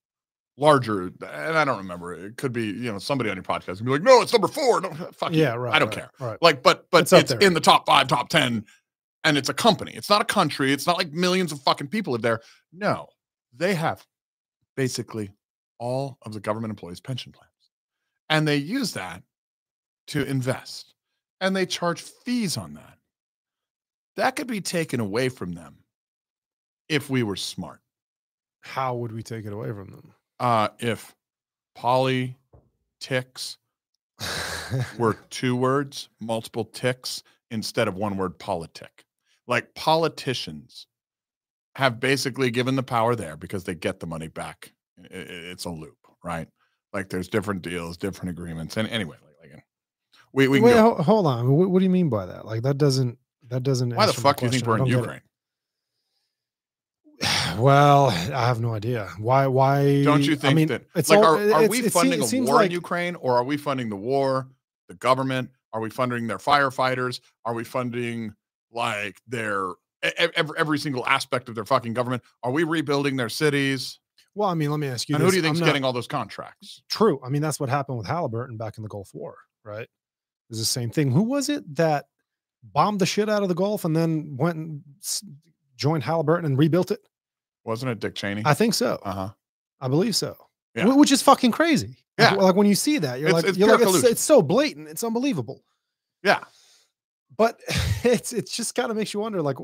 larger, 0.56 1.02
and 1.08 1.58
I 1.58 1.64
don't 1.64 1.78
remember. 1.78 2.14
It 2.14 2.36
could 2.36 2.52
be 2.52 2.66
you 2.66 2.92
know 2.92 2.98
somebody 2.98 3.30
on 3.30 3.36
your 3.36 3.42
podcast 3.42 3.78
and 3.78 3.84
be 3.84 3.90
like, 3.92 4.02
no, 4.02 4.22
it's 4.22 4.32
number 4.32 4.48
four. 4.48 4.80
No, 4.80 4.90
fuck 5.12 5.32
you. 5.32 5.42
Yeah, 5.42 5.54
right. 5.54 5.74
I 5.74 5.78
don't 5.80 5.88
right, 5.88 5.96
care. 5.98 6.10
Right. 6.20 6.38
Like, 6.40 6.62
but 6.62 6.86
but 6.90 7.02
It's 7.02 7.12
it's, 7.12 7.32
in 7.44 7.52
the 7.54 7.60
top 7.60 7.84
five, 7.86 8.06
top 8.06 8.28
ten, 8.28 8.64
and 9.24 9.36
it's 9.36 9.48
a 9.48 9.54
company. 9.54 9.92
It's 9.94 10.08
not 10.08 10.20
a 10.22 10.24
country. 10.24 10.72
It's 10.72 10.86
not 10.86 10.96
like 10.96 11.12
millions 11.12 11.50
of 11.50 11.60
fucking 11.62 11.88
people 11.88 12.12
live 12.12 12.22
there. 12.22 12.40
No, 12.72 13.08
they 13.56 13.74
have 13.74 14.06
basically 14.76 15.30
all 15.78 16.18
of 16.22 16.32
the 16.32 16.40
government 16.40 16.70
employees' 16.70 17.00
pension 17.00 17.32
plans, 17.32 17.50
and 18.28 18.46
they 18.46 18.56
use 18.56 18.92
that 18.94 19.22
to 20.08 20.24
invest, 20.24 20.94
and 21.40 21.54
they 21.54 21.66
charge 21.66 22.00
fees 22.00 22.56
on 22.56 22.74
that. 22.74 22.98
That 24.16 24.36
could 24.36 24.46
be 24.46 24.60
taken 24.60 25.00
away 25.00 25.28
from 25.28 25.52
them 25.52 25.78
if 26.88 27.10
we 27.10 27.22
were 27.22 27.36
smart. 27.36 27.80
How 28.60 28.94
would 28.96 29.12
we 29.12 29.22
take 29.22 29.44
it 29.44 29.52
away 29.52 29.68
from 29.68 29.90
them? 29.90 30.12
Uh, 30.40 30.68
if 30.78 31.14
politics 31.74 33.58
were 34.98 35.14
two 35.30 35.54
words, 35.54 36.08
multiple 36.20 36.64
ticks 36.64 37.22
instead 37.50 37.88
of 37.88 37.94
one 37.94 38.16
word 38.16 38.38
politic. 38.38 39.04
Like 39.46 39.74
politicians 39.74 40.86
have 41.76 42.00
basically 42.00 42.50
given 42.50 42.74
the 42.74 42.82
power 42.82 43.14
there 43.14 43.36
because 43.36 43.64
they 43.64 43.74
get 43.74 44.00
the 44.00 44.06
money 44.06 44.28
back. 44.28 44.72
It's 44.98 45.64
a 45.64 45.70
loop, 45.70 45.96
right? 46.24 46.48
Like 46.92 47.08
there's 47.08 47.28
different 47.28 47.62
deals, 47.62 47.96
different 47.96 48.30
agreements. 48.30 48.76
And 48.76 48.88
anyway, 48.88 49.16
like, 49.42 49.52
like 49.52 49.64
we, 50.32 50.48
we 50.48 50.60
Wait, 50.60 50.76
ho- 50.76 50.94
hold 50.94 51.26
on. 51.26 51.50
What, 51.52 51.70
what 51.70 51.78
do 51.80 51.84
you 51.84 51.90
mean 51.90 52.08
by 52.08 52.26
that? 52.26 52.46
Like 52.46 52.62
that 52.62 52.78
doesn't 52.78 53.18
that 53.48 53.62
doesn't. 53.62 53.94
Why 53.94 54.06
the 54.06 54.12
fuck 54.12 54.38
do 54.38 54.46
you 54.46 54.50
think 54.50 54.66
we're 54.66 54.74
in 54.74 54.78
don't 54.80 54.88
get 54.88 54.98
it. 54.98 55.00
Ukraine? 55.00 55.20
Well, 57.58 58.08
I 58.08 58.46
have 58.46 58.60
no 58.60 58.74
idea. 58.74 59.08
Why? 59.18 59.46
Why? 59.46 60.02
Don't 60.04 60.22
you 60.22 60.36
think 60.36 60.52
I 60.52 60.54
mean, 60.54 60.68
that 60.68 60.82
it's 60.94 61.08
like 61.08 61.18
all- 61.18 61.24
are, 61.24 61.36
are 61.36 61.62
it's- 61.62 61.70
we 61.70 61.88
funding 61.88 62.20
a 62.22 62.44
war 62.44 62.56
like- 62.56 62.66
in 62.66 62.72
Ukraine 62.72 63.14
or 63.14 63.36
are 63.36 63.44
we 63.44 63.56
funding 63.56 63.88
the 63.88 63.96
war, 63.96 64.48
the 64.88 64.94
government? 64.94 65.50
Are 65.72 65.80
we 65.80 65.90
funding 65.90 66.26
their 66.26 66.38
firefighters? 66.38 67.20
Are 67.44 67.54
we 67.54 67.64
funding 67.64 68.34
like 68.72 69.20
their 69.26 69.70
every, 70.02 70.58
every 70.58 70.78
single 70.78 71.06
aspect 71.06 71.48
of 71.48 71.54
their 71.54 71.64
fucking 71.64 71.94
government? 71.94 72.22
Are 72.42 72.50
we 72.50 72.64
rebuilding 72.64 73.16
their 73.16 73.28
cities? 73.28 73.98
Well, 74.36 74.48
I 74.48 74.54
mean, 74.54 74.70
let 74.70 74.78
me 74.78 74.86
ask 74.86 75.08
you. 75.08 75.14
and 75.16 75.24
who 75.24 75.30
do 75.30 75.36
you 75.36 75.42
think's 75.42 75.58
not- 75.60 75.66
getting 75.66 75.82
all 75.82 75.92
those 75.92 76.06
contracts? 76.06 76.82
True. 76.90 77.18
I 77.24 77.28
mean, 77.30 77.42
that's 77.42 77.58
what 77.58 77.68
happened 77.68 77.98
with 77.98 78.06
Halliburton 78.06 78.56
back 78.58 78.76
in 78.76 78.82
the 78.82 78.88
Gulf 78.88 79.10
War, 79.14 79.34
right? 79.64 79.88
It's 80.50 80.58
the 80.60 80.64
same 80.64 80.90
thing. 80.90 81.10
Who 81.10 81.22
was 81.22 81.48
it 81.48 81.64
that 81.76 82.04
bombed 82.62 83.00
the 83.00 83.06
shit 83.06 83.28
out 83.28 83.42
of 83.42 83.48
the 83.48 83.54
Gulf 83.54 83.84
and 83.84 83.96
then 83.96 84.36
went 84.38 84.56
and 84.56 84.82
joined 85.76 86.04
Halliburton 86.04 86.44
and 86.44 86.58
rebuilt 86.58 86.90
it? 86.90 87.00
Wasn't 87.64 87.90
it 87.90 87.98
Dick 87.98 88.14
Cheney? 88.14 88.42
I 88.44 88.54
think 88.54 88.74
so. 88.74 89.00
Uh 89.02 89.12
huh. 89.12 89.30
I 89.80 89.88
believe 89.88 90.14
so. 90.14 90.36
Yeah. 90.74 90.94
Which 90.94 91.10
is 91.10 91.22
fucking 91.22 91.50
crazy. 91.52 91.96
Like- 92.18 92.30
Yeah. 92.32 92.34
Like, 92.34 92.54
when 92.56 92.66
you 92.66 92.74
see 92.74 92.98
that, 92.98 93.18
you're 93.18 93.28
It's- 93.30 93.42
like, 93.42 93.48
it's 93.48 93.58
you're 93.58 93.68
like, 93.76 93.80
it's, 93.80 94.04
it's 94.04 94.20
so 94.20 94.42
blatant. 94.42 94.88
It's 94.88 95.02
unbelievable. 95.02 95.64
Yeah. 96.22 96.44
But 97.36 97.58
it's 98.04 98.32
it's 98.32 98.54
just 98.54 98.74
kind 98.74 98.90
of 98.90 98.96
makes 98.96 99.12
you 99.14 99.20
wonder. 99.20 99.40
Like, 99.42 99.56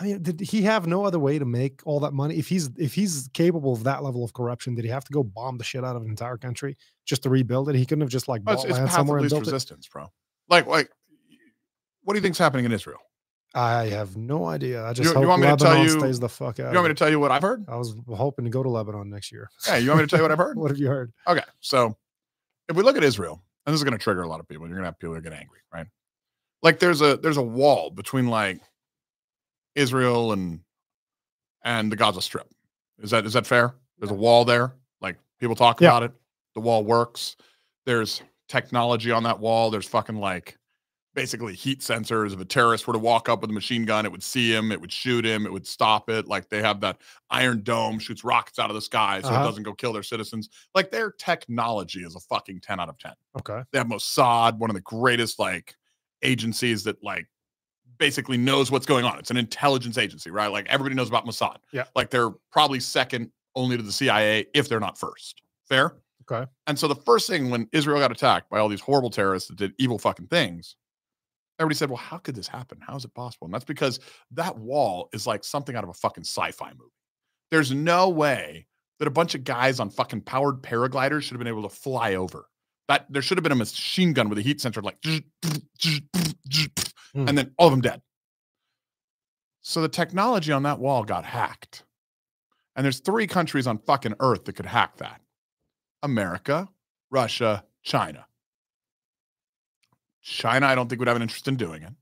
I 0.00 0.04
mean, 0.04 0.22
did 0.22 0.40
he 0.40 0.62
have 0.62 0.86
no 0.86 1.04
other 1.04 1.18
way 1.18 1.38
to 1.40 1.44
make 1.44 1.80
all 1.84 1.98
that 2.00 2.12
money? 2.12 2.36
If 2.36 2.46
he's 2.48 2.70
if 2.76 2.94
he's 2.94 3.28
capable 3.34 3.72
of 3.72 3.82
that 3.84 4.04
level 4.04 4.24
of 4.24 4.32
corruption, 4.32 4.74
did 4.76 4.84
he 4.84 4.90
have 4.90 5.04
to 5.04 5.12
go 5.12 5.22
bomb 5.24 5.58
the 5.58 5.64
shit 5.64 5.84
out 5.84 5.96
of 5.96 6.02
an 6.02 6.08
entire 6.08 6.36
country 6.36 6.76
just 7.04 7.24
to 7.24 7.30
rebuild 7.30 7.68
it? 7.68 7.74
He 7.74 7.84
couldn't 7.84 8.02
have 8.02 8.10
just 8.10 8.28
like 8.28 8.42
Oh, 8.46 8.52
it's, 8.52 8.62
bought 8.62 8.70
it's 8.70 8.78
land 8.78 8.90
somewhere 8.92 9.18
and 9.18 9.28
built 9.28 9.42
it. 9.42 9.46
resistance, 9.46 9.88
bro. 9.88 10.06
Like, 10.48 10.66
like, 10.66 10.88
what 12.04 12.14
do 12.14 12.18
you 12.18 12.22
think's 12.22 12.38
happening 12.38 12.64
in 12.64 12.72
Israel? 12.72 13.00
I 13.54 13.86
have 13.86 14.16
no 14.16 14.44
idea. 14.44 14.84
I 14.86 14.92
just 14.92 15.08
you 15.08 15.14
hope 15.18 15.26
want 15.26 15.42
me 15.42 15.48
to 15.48 15.56
tell 15.56 15.78
you- 15.82 15.88
stays 15.88 16.20
the 16.20 16.28
fuck 16.28 16.60
out. 16.60 16.70
You 16.70 16.76
want 16.78 16.88
me 16.88 16.94
to 16.94 16.98
tell 16.98 17.10
you 17.10 17.18
what 17.18 17.30
I've 17.32 17.42
heard? 17.42 17.64
I 17.68 17.76
was 17.76 17.96
hoping 18.08 18.44
to 18.44 18.50
go 18.50 18.62
to 18.62 18.68
Lebanon 18.68 19.10
next 19.10 19.32
year. 19.32 19.48
Hey, 19.64 19.80
you 19.80 19.88
want 19.88 20.00
me 20.02 20.06
to 20.06 20.10
tell 20.10 20.18
you 20.20 20.22
what 20.24 20.30
I've 20.32 20.38
heard? 20.46 20.56
what 20.58 20.70
have 20.70 20.78
you 20.78 20.86
heard? 20.86 21.12
Okay, 21.26 21.42
so 21.60 21.96
if 22.68 22.76
we 22.76 22.82
look 22.84 22.96
at 22.96 23.02
Israel, 23.02 23.42
and 23.66 23.72
this 23.74 23.80
is 23.80 23.84
going 23.84 23.98
to 23.98 24.02
trigger 24.02 24.22
a 24.22 24.28
lot 24.28 24.38
of 24.38 24.46
people, 24.46 24.66
you're 24.68 24.76
going 24.76 24.84
to 24.84 24.88
have 24.88 24.98
people 24.98 25.14
that 25.14 25.24
get 25.24 25.32
angry, 25.32 25.58
right? 25.74 25.86
Like 26.62 26.78
there's 26.78 27.00
a 27.00 27.16
there's 27.16 27.36
a 27.36 27.42
wall 27.42 27.90
between 27.90 28.28
like 28.28 28.60
Israel 29.78 30.32
and 30.32 30.60
and 31.62 31.90
the 31.92 31.96
Gaza 31.96 32.20
Strip. 32.20 32.48
Is 33.00 33.10
that 33.10 33.24
is 33.24 33.32
that 33.34 33.46
fair? 33.46 33.74
There's 33.98 34.10
a 34.10 34.14
wall 34.14 34.44
there. 34.44 34.74
Like 35.00 35.16
people 35.40 35.56
talk 35.56 35.80
Yeah. 35.80 35.88
about 35.88 36.02
it. 36.04 36.12
The 36.54 36.60
wall 36.60 36.84
works. 36.84 37.36
There's 37.86 38.22
technology 38.48 39.10
on 39.10 39.22
that 39.24 39.38
wall. 39.38 39.70
There's 39.70 39.88
fucking 39.88 40.16
like 40.16 40.56
basically 41.14 41.54
heat 41.54 41.80
sensors. 41.80 42.32
If 42.32 42.40
a 42.40 42.44
terrorist 42.44 42.86
were 42.86 42.92
to 42.92 42.98
walk 42.98 43.28
up 43.28 43.40
with 43.40 43.50
a 43.50 43.52
machine 43.52 43.84
gun, 43.84 44.04
it 44.06 44.12
would 44.12 44.22
see 44.22 44.52
him, 44.54 44.70
it 44.70 44.80
would 44.80 44.92
shoot 44.92 45.24
him, 45.24 45.46
it 45.46 45.52
would 45.52 45.66
stop 45.66 46.08
it. 46.10 46.26
Like 46.28 46.48
they 46.48 46.62
have 46.62 46.80
that 46.80 46.98
iron 47.30 47.62
dome, 47.62 47.98
shoots 47.98 48.22
rockets 48.24 48.58
out 48.58 48.70
of 48.70 48.74
the 48.74 48.80
sky 48.82 49.20
so 49.20 49.28
Uh-huh. 49.28 49.42
it 49.42 49.44
doesn't 49.46 49.62
go 49.64 49.74
kill 49.74 49.92
their 49.92 50.02
citizens. 50.04 50.48
Like 50.74 50.90
their 50.90 51.10
technology 51.12 52.00
is 52.04 52.14
a 52.14 52.20
fucking 52.20 52.60
10 52.60 52.78
out 52.80 52.88
of 52.88 52.98
10. 52.98 53.12
Okay. 53.38 53.62
They 53.72 53.78
have 53.78 53.88
Mossad, 53.88 54.58
one 54.58 54.70
of 54.70 54.74
the 54.74 54.80
greatest 54.82 55.38
like 55.38 55.76
agencies 56.22 56.84
that 56.84 57.02
like 57.02 57.26
basically 57.98 58.36
knows 58.36 58.70
what's 58.70 58.86
going 58.86 59.04
on. 59.04 59.18
It's 59.18 59.30
an 59.30 59.36
intelligence 59.36 59.98
agency, 59.98 60.30
right? 60.30 60.48
Like 60.48 60.66
everybody 60.68 60.94
knows 60.94 61.08
about 61.08 61.26
Mossad. 61.26 61.56
Yeah. 61.72 61.84
Like 61.94 62.10
they're 62.10 62.30
probably 62.52 62.80
second 62.80 63.30
only 63.54 63.76
to 63.76 63.82
the 63.82 63.92
CIA 63.92 64.46
if 64.54 64.68
they're 64.68 64.80
not 64.80 64.98
first. 64.98 65.42
Fair? 65.68 65.96
Okay. 66.30 66.50
And 66.66 66.78
so 66.78 66.88
the 66.88 66.94
first 66.94 67.28
thing 67.28 67.50
when 67.50 67.68
Israel 67.72 67.98
got 67.98 68.12
attacked 68.12 68.50
by 68.50 68.58
all 68.58 68.68
these 68.68 68.80
horrible 68.80 69.10
terrorists 69.10 69.48
that 69.48 69.56
did 69.56 69.72
evil 69.78 69.98
fucking 69.98 70.26
things, 70.28 70.76
everybody 71.58 71.76
said, 71.76 71.90
well, 71.90 71.96
how 71.96 72.18
could 72.18 72.34
this 72.34 72.48
happen? 72.48 72.78
How 72.80 72.96
is 72.96 73.04
it 73.04 73.14
possible? 73.14 73.46
And 73.46 73.54
that's 73.54 73.64
because 73.64 73.98
that 74.32 74.56
wall 74.56 75.08
is 75.12 75.26
like 75.26 75.42
something 75.44 75.74
out 75.74 75.84
of 75.84 75.90
a 75.90 75.94
fucking 75.94 76.24
sci-fi 76.24 76.70
movie. 76.70 76.92
There's 77.50 77.72
no 77.72 78.10
way 78.10 78.66
that 78.98 79.08
a 79.08 79.12
bunch 79.12 79.34
of 79.34 79.44
guys 79.44 79.80
on 79.80 79.90
fucking 79.90 80.22
powered 80.22 80.62
paragliders 80.62 81.22
should 81.22 81.32
have 81.32 81.38
been 81.38 81.48
able 81.48 81.62
to 81.62 81.74
fly 81.74 82.14
over. 82.14 82.46
That 82.88 83.06
there 83.10 83.22
should 83.22 83.38
have 83.38 83.42
been 83.42 83.52
a 83.52 83.56
machine 83.56 84.12
gun 84.14 84.28
with 84.28 84.38
a 84.38 84.42
heat 84.42 84.60
sensor 84.60 84.80
like 84.82 84.98
Hmm. 87.14 87.26
and 87.26 87.38
then 87.38 87.54
all 87.58 87.68
of 87.68 87.72
them 87.72 87.80
dead. 87.80 88.02
So 89.62 89.80
the 89.80 89.88
technology 89.88 90.52
on 90.52 90.62
that 90.64 90.78
wall 90.78 91.04
got 91.04 91.24
hacked. 91.24 91.84
And 92.76 92.84
there's 92.84 93.00
three 93.00 93.26
countries 93.26 93.66
on 93.66 93.78
fucking 93.78 94.14
earth 94.20 94.44
that 94.44 94.54
could 94.54 94.66
hack 94.66 94.96
that. 94.98 95.20
America, 96.02 96.68
Russia, 97.10 97.64
China. 97.82 98.26
China, 100.22 100.66
I 100.66 100.74
don't 100.74 100.88
think 100.88 100.98
would 100.98 101.08
have 101.08 101.16
an 101.16 101.22
interest 101.22 101.48
in 101.48 101.56
doing 101.56 101.82
it. 101.82 101.92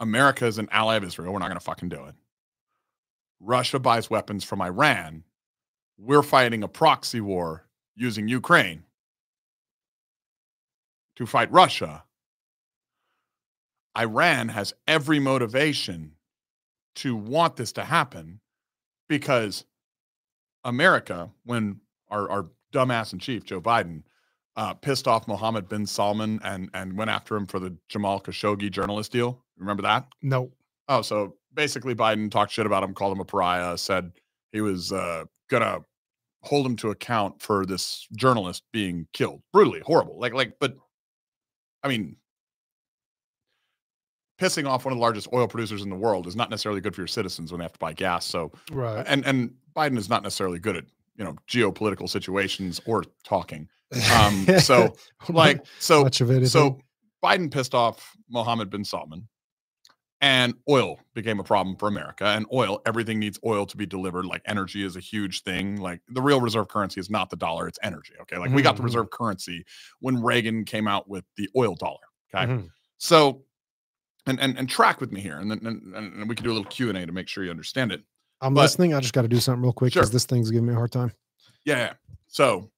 America 0.00 0.46
is 0.46 0.58
an 0.58 0.68
ally 0.70 0.96
of 0.96 1.04
Israel. 1.04 1.32
We're 1.32 1.38
not 1.38 1.48
going 1.48 1.58
to 1.58 1.64
fucking 1.64 1.88
do 1.88 2.04
it. 2.04 2.14
Russia 3.40 3.78
buys 3.78 4.10
weapons 4.10 4.44
from 4.44 4.60
Iran. 4.60 5.24
We're 5.98 6.22
fighting 6.22 6.62
a 6.62 6.68
proxy 6.68 7.20
war 7.20 7.68
using 7.94 8.28
Ukraine 8.28 8.84
to 11.18 11.26
fight 11.26 11.50
Russia. 11.50 12.04
Iran 13.98 14.48
has 14.48 14.72
every 14.86 15.18
motivation 15.18 16.12
to 16.94 17.16
want 17.16 17.56
this 17.56 17.72
to 17.72 17.84
happen 17.84 18.40
because 19.08 19.64
America, 20.62 21.28
when 21.44 21.80
our, 22.08 22.30
our 22.30 22.46
dumbass 22.72 23.12
in 23.12 23.18
chief, 23.18 23.44
Joe 23.44 23.60
Biden, 23.60 24.04
uh, 24.54 24.74
pissed 24.74 25.08
off 25.08 25.26
Mohammed 25.26 25.68
bin 25.68 25.86
Salman 25.86 26.38
and, 26.44 26.70
and 26.72 26.96
went 26.96 27.10
after 27.10 27.36
him 27.36 27.46
for 27.46 27.58
the 27.58 27.76
Jamal 27.88 28.20
Khashoggi 28.20 28.70
journalist 28.70 29.10
deal. 29.10 29.42
Remember 29.56 29.82
that? 29.82 30.06
No. 30.22 30.52
Oh, 30.88 31.02
so 31.02 31.34
basically 31.52 31.96
Biden 31.96 32.30
talked 32.30 32.52
shit 32.52 32.66
about 32.66 32.84
him, 32.84 32.94
called 32.94 33.12
him 33.12 33.20
a 33.20 33.24
pariah, 33.24 33.76
said 33.76 34.12
he 34.52 34.60
was 34.60 34.92
uh, 34.92 35.24
gonna 35.50 35.80
hold 36.42 36.64
him 36.64 36.76
to 36.76 36.90
account 36.90 37.42
for 37.42 37.66
this 37.66 38.06
journalist 38.14 38.62
being 38.72 39.08
killed 39.12 39.42
brutally, 39.52 39.80
horrible. 39.80 40.18
Like, 40.20 40.32
like, 40.32 40.54
but 40.60 40.76
I 41.82 41.88
mean, 41.88 42.16
pissing 44.40 44.68
off 44.68 44.84
one 44.84 44.92
of 44.92 44.98
the 44.98 45.02
largest 45.02 45.28
oil 45.32 45.48
producers 45.48 45.82
in 45.82 45.90
the 45.90 45.96
world 45.96 46.26
is 46.26 46.36
not 46.36 46.50
necessarily 46.50 46.80
good 46.80 46.94
for 46.94 47.00
your 47.00 47.08
citizens 47.08 47.50
when 47.50 47.58
they 47.58 47.64
have 47.64 47.72
to 47.72 47.78
buy 47.78 47.92
gas. 47.92 48.24
So, 48.24 48.52
Right. 48.70 49.04
and 49.06 49.24
and 49.26 49.54
Biden 49.76 49.98
is 49.98 50.08
not 50.08 50.22
necessarily 50.22 50.58
good 50.58 50.76
at 50.76 50.84
you 51.16 51.24
know 51.24 51.36
geopolitical 51.48 52.08
situations 52.08 52.80
or 52.86 53.04
talking. 53.24 53.68
Um, 54.12 54.46
so 54.60 54.94
like, 55.30 55.64
so 55.78 56.02
much 56.04 56.20
of 56.20 56.30
it. 56.30 56.42
is 56.42 56.52
so 56.52 56.78
Biden 57.24 57.50
pissed 57.50 57.74
off 57.74 58.14
Mohammed 58.28 58.68
bin 58.68 58.84
Salman, 58.84 59.26
and 60.20 60.54
oil 60.68 60.98
became 61.14 61.38
a 61.38 61.44
problem 61.44 61.76
for 61.76 61.88
America. 61.88 62.24
And 62.24 62.44
oil, 62.52 62.80
everything 62.86 63.18
needs 63.18 63.38
oil 63.44 63.66
to 63.66 63.76
be 63.76 63.86
delivered. 63.86 64.26
Like 64.26 64.42
energy 64.46 64.84
is 64.84 64.96
a 64.96 65.00
huge 65.00 65.42
thing. 65.42 65.76
Like 65.80 66.00
the 66.08 66.20
real 66.22 66.40
reserve 66.40 66.68
currency 66.68 67.00
is 67.00 67.08
not 67.10 67.30
the 67.30 67.36
dollar; 67.36 67.68
it's 67.68 67.78
energy. 67.82 68.14
Okay, 68.22 68.36
like 68.38 68.50
we 68.50 68.62
got 68.62 68.76
the 68.76 68.82
Mhm. 68.82 68.86
reserve 68.86 69.10
currency 69.10 69.64
when 70.00 70.20
Reagan 70.22 70.64
came 70.64 70.88
out 70.88 71.08
with 71.08 71.24
the 71.36 71.48
oil 71.56 71.74
dollar. 71.74 71.98
Okay, 72.34 72.46
Mhm. 72.52 72.70
so 72.98 73.44
and 74.26 74.40
and 74.40 74.58
and 74.58 74.68
track 74.68 75.00
with 75.00 75.12
me 75.12 75.20
here, 75.20 75.38
and 75.38 75.50
then 75.50 75.64
and, 75.64 75.94
and 75.94 76.28
we 76.28 76.34
can 76.34 76.44
do 76.44 76.50
a 76.50 76.54
little 76.54 76.68
Q 76.70 76.88
and 76.88 76.98
A 76.98 77.06
to 77.06 77.12
make 77.12 77.28
sure 77.28 77.44
you 77.44 77.50
understand 77.50 77.92
it. 77.92 78.02
I'm 78.40 78.54
but- 78.54 78.62
listening. 78.62 78.94
I 78.94 79.00
just 79.00 79.14
got 79.14 79.22
to 79.22 79.28
do 79.28 79.40
something 79.40 79.62
real 79.62 79.72
quick 79.72 79.92
because 79.94 80.08
Sure. 80.08 80.12
this 80.12 80.24
thing's 80.26 80.50
giving 80.50 80.66
me 80.66 80.72
a 80.72 80.76
hard 80.76 80.92
time. 80.92 81.12
Yeah. 81.64 81.76
yeah. 81.78 81.92
So 82.28 82.70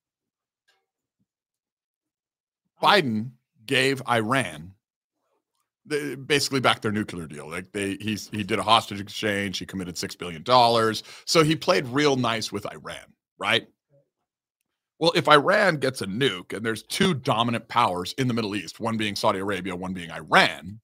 Biden 2.82 3.32
gave 3.66 4.02
Iran 4.08 4.74
basically 6.26 6.60
backed 6.60 6.82
their 6.82 6.92
nuclear 6.92 7.26
deal. 7.26 7.48
Like 7.48 7.72
they 7.72 7.96
he's 8.00 8.28
he 8.28 8.42
did 8.42 8.58
a 8.58 8.62
hostage 8.62 9.00
exchange, 9.00 9.58
he 9.58 9.66
committed 9.66 9.98
6 9.98 10.16
billion 10.16 10.42
dollars. 10.42 11.02
So 11.24 11.42
he 11.42 11.56
played 11.56 11.86
real 11.88 12.16
nice 12.16 12.52
with 12.52 12.66
Iran, 12.72 13.14
right? 13.38 13.66
Well, 14.98 15.12
if 15.14 15.28
Iran 15.28 15.78
gets 15.78 16.02
a 16.02 16.06
nuke 16.06 16.52
and 16.52 16.64
there's 16.64 16.82
two 16.82 17.14
dominant 17.14 17.68
powers 17.68 18.14
in 18.18 18.28
the 18.28 18.34
Middle 18.34 18.54
East, 18.54 18.80
one 18.80 18.98
being 18.98 19.16
Saudi 19.16 19.38
Arabia, 19.38 19.74
one 19.74 19.94
being 19.94 20.10
Iran, 20.10 20.78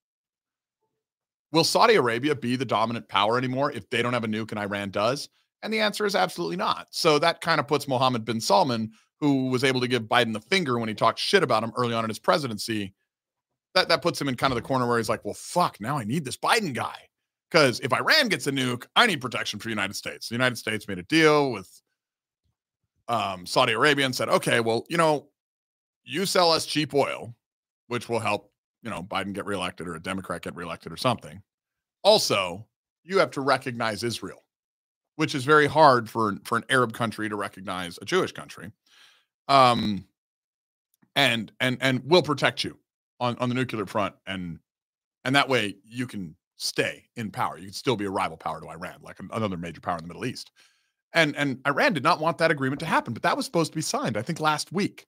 will 1.52 1.64
Saudi 1.64 1.96
Arabia 1.96 2.34
be 2.34 2.56
the 2.56 2.64
dominant 2.64 3.08
power 3.08 3.36
anymore 3.36 3.72
if 3.72 3.88
they 3.90 4.00
don't 4.00 4.14
have 4.14 4.24
a 4.24 4.28
nuke 4.28 4.52
and 4.52 4.60
Iran 4.60 4.90
does? 4.90 5.28
And 5.62 5.72
the 5.72 5.80
answer 5.80 6.06
is 6.06 6.14
absolutely 6.14 6.56
not. 6.56 6.86
So 6.90 7.18
that 7.18 7.40
kind 7.40 7.60
of 7.60 7.68
puts 7.68 7.88
Mohammed 7.88 8.24
bin 8.24 8.40
Salman, 8.40 8.90
who 9.20 9.48
was 9.50 9.64
able 9.64 9.80
to 9.80 9.88
give 9.88 10.04
Biden 10.04 10.32
the 10.32 10.40
finger 10.40 10.78
when 10.78 10.88
he 10.88 10.94
talked 10.94 11.18
shit 11.18 11.42
about 11.42 11.62
him 11.62 11.72
early 11.76 11.92
on 11.92 12.04
in 12.04 12.10
his 12.10 12.18
presidency, 12.18 12.94
that, 13.76 13.88
that 13.90 14.00
puts 14.00 14.18
him 14.18 14.28
in 14.28 14.36
kind 14.36 14.52
of 14.52 14.56
the 14.56 14.62
corner 14.62 14.86
where 14.88 14.96
he's 14.96 15.10
like, 15.10 15.22
well, 15.22 15.34
fuck, 15.34 15.78
now 15.80 15.98
I 15.98 16.04
need 16.04 16.24
this 16.24 16.38
Biden 16.38 16.72
guy. 16.72 16.96
Because 17.50 17.78
if 17.80 17.92
Iran 17.92 18.28
gets 18.28 18.46
a 18.46 18.50
nuke, 18.50 18.86
I 18.96 19.06
need 19.06 19.20
protection 19.20 19.60
for 19.60 19.64
the 19.64 19.70
United 19.70 19.94
States. 19.94 20.30
The 20.30 20.34
United 20.34 20.56
States 20.56 20.88
made 20.88 20.98
a 20.98 21.02
deal 21.02 21.52
with 21.52 21.70
um, 23.06 23.44
Saudi 23.44 23.74
Arabia 23.74 24.06
and 24.06 24.14
said, 24.14 24.30
okay, 24.30 24.60
well, 24.60 24.84
you 24.88 24.96
know, 24.96 25.28
you 26.04 26.24
sell 26.24 26.50
us 26.50 26.64
cheap 26.64 26.94
oil, 26.94 27.34
which 27.88 28.08
will 28.08 28.18
help, 28.18 28.50
you 28.82 28.88
know, 28.88 29.02
Biden 29.02 29.34
get 29.34 29.44
reelected 29.44 29.86
or 29.86 29.94
a 29.94 30.02
Democrat 30.02 30.42
get 30.42 30.56
reelected 30.56 30.90
or 30.90 30.96
something. 30.96 31.42
Also, 32.02 32.66
you 33.04 33.18
have 33.18 33.30
to 33.32 33.42
recognize 33.42 34.02
Israel, 34.02 34.42
which 35.16 35.34
is 35.34 35.44
very 35.44 35.66
hard 35.66 36.08
for 36.08 36.34
for 36.44 36.56
an 36.56 36.64
Arab 36.70 36.94
country 36.94 37.28
to 37.28 37.36
recognize 37.36 37.98
a 38.00 38.06
Jewish 38.06 38.32
country. 38.32 38.72
Um, 39.48 40.06
and 41.14 41.52
and 41.60 41.76
and 41.80 42.00
we'll 42.04 42.22
protect 42.22 42.64
you 42.64 42.78
on 43.20 43.36
on 43.38 43.48
the 43.48 43.54
nuclear 43.54 43.86
front, 43.86 44.14
and 44.26 44.58
and 45.24 45.34
that 45.34 45.48
way 45.48 45.76
you 45.84 46.06
can 46.06 46.36
stay 46.56 47.04
in 47.16 47.30
power. 47.30 47.58
You 47.58 47.66
can 47.66 47.74
still 47.74 47.96
be 47.96 48.06
a 48.06 48.10
rival 48.10 48.36
power 48.36 48.60
to 48.60 48.68
Iran, 48.68 48.96
like 49.02 49.18
another 49.32 49.56
major 49.56 49.80
power 49.80 49.96
in 49.96 50.02
the 50.02 50.08
Middle 50.08 50.26
East. 50.26 50.50
And 51.12 51.36
and 51.36 51.60
Iran 51.66 51.92
did 51.92 52.02
not 52.02 52.20
want 52.20 52.38
that 52.38 52.50
agreement 52.50 52.80
to 52.80 52.86
happen, 52.86 53.12
but 53.12 53.22
that 53.22 53.36
was 53.36 53.46
supposed 53.46 53.72
to 53.72 53.76
be 53.76 53.82
signed, 53.82 54.16
I 54.16 54.22
think, 54.22 54.40
last 54.40 54.72
week. 54.72 55.06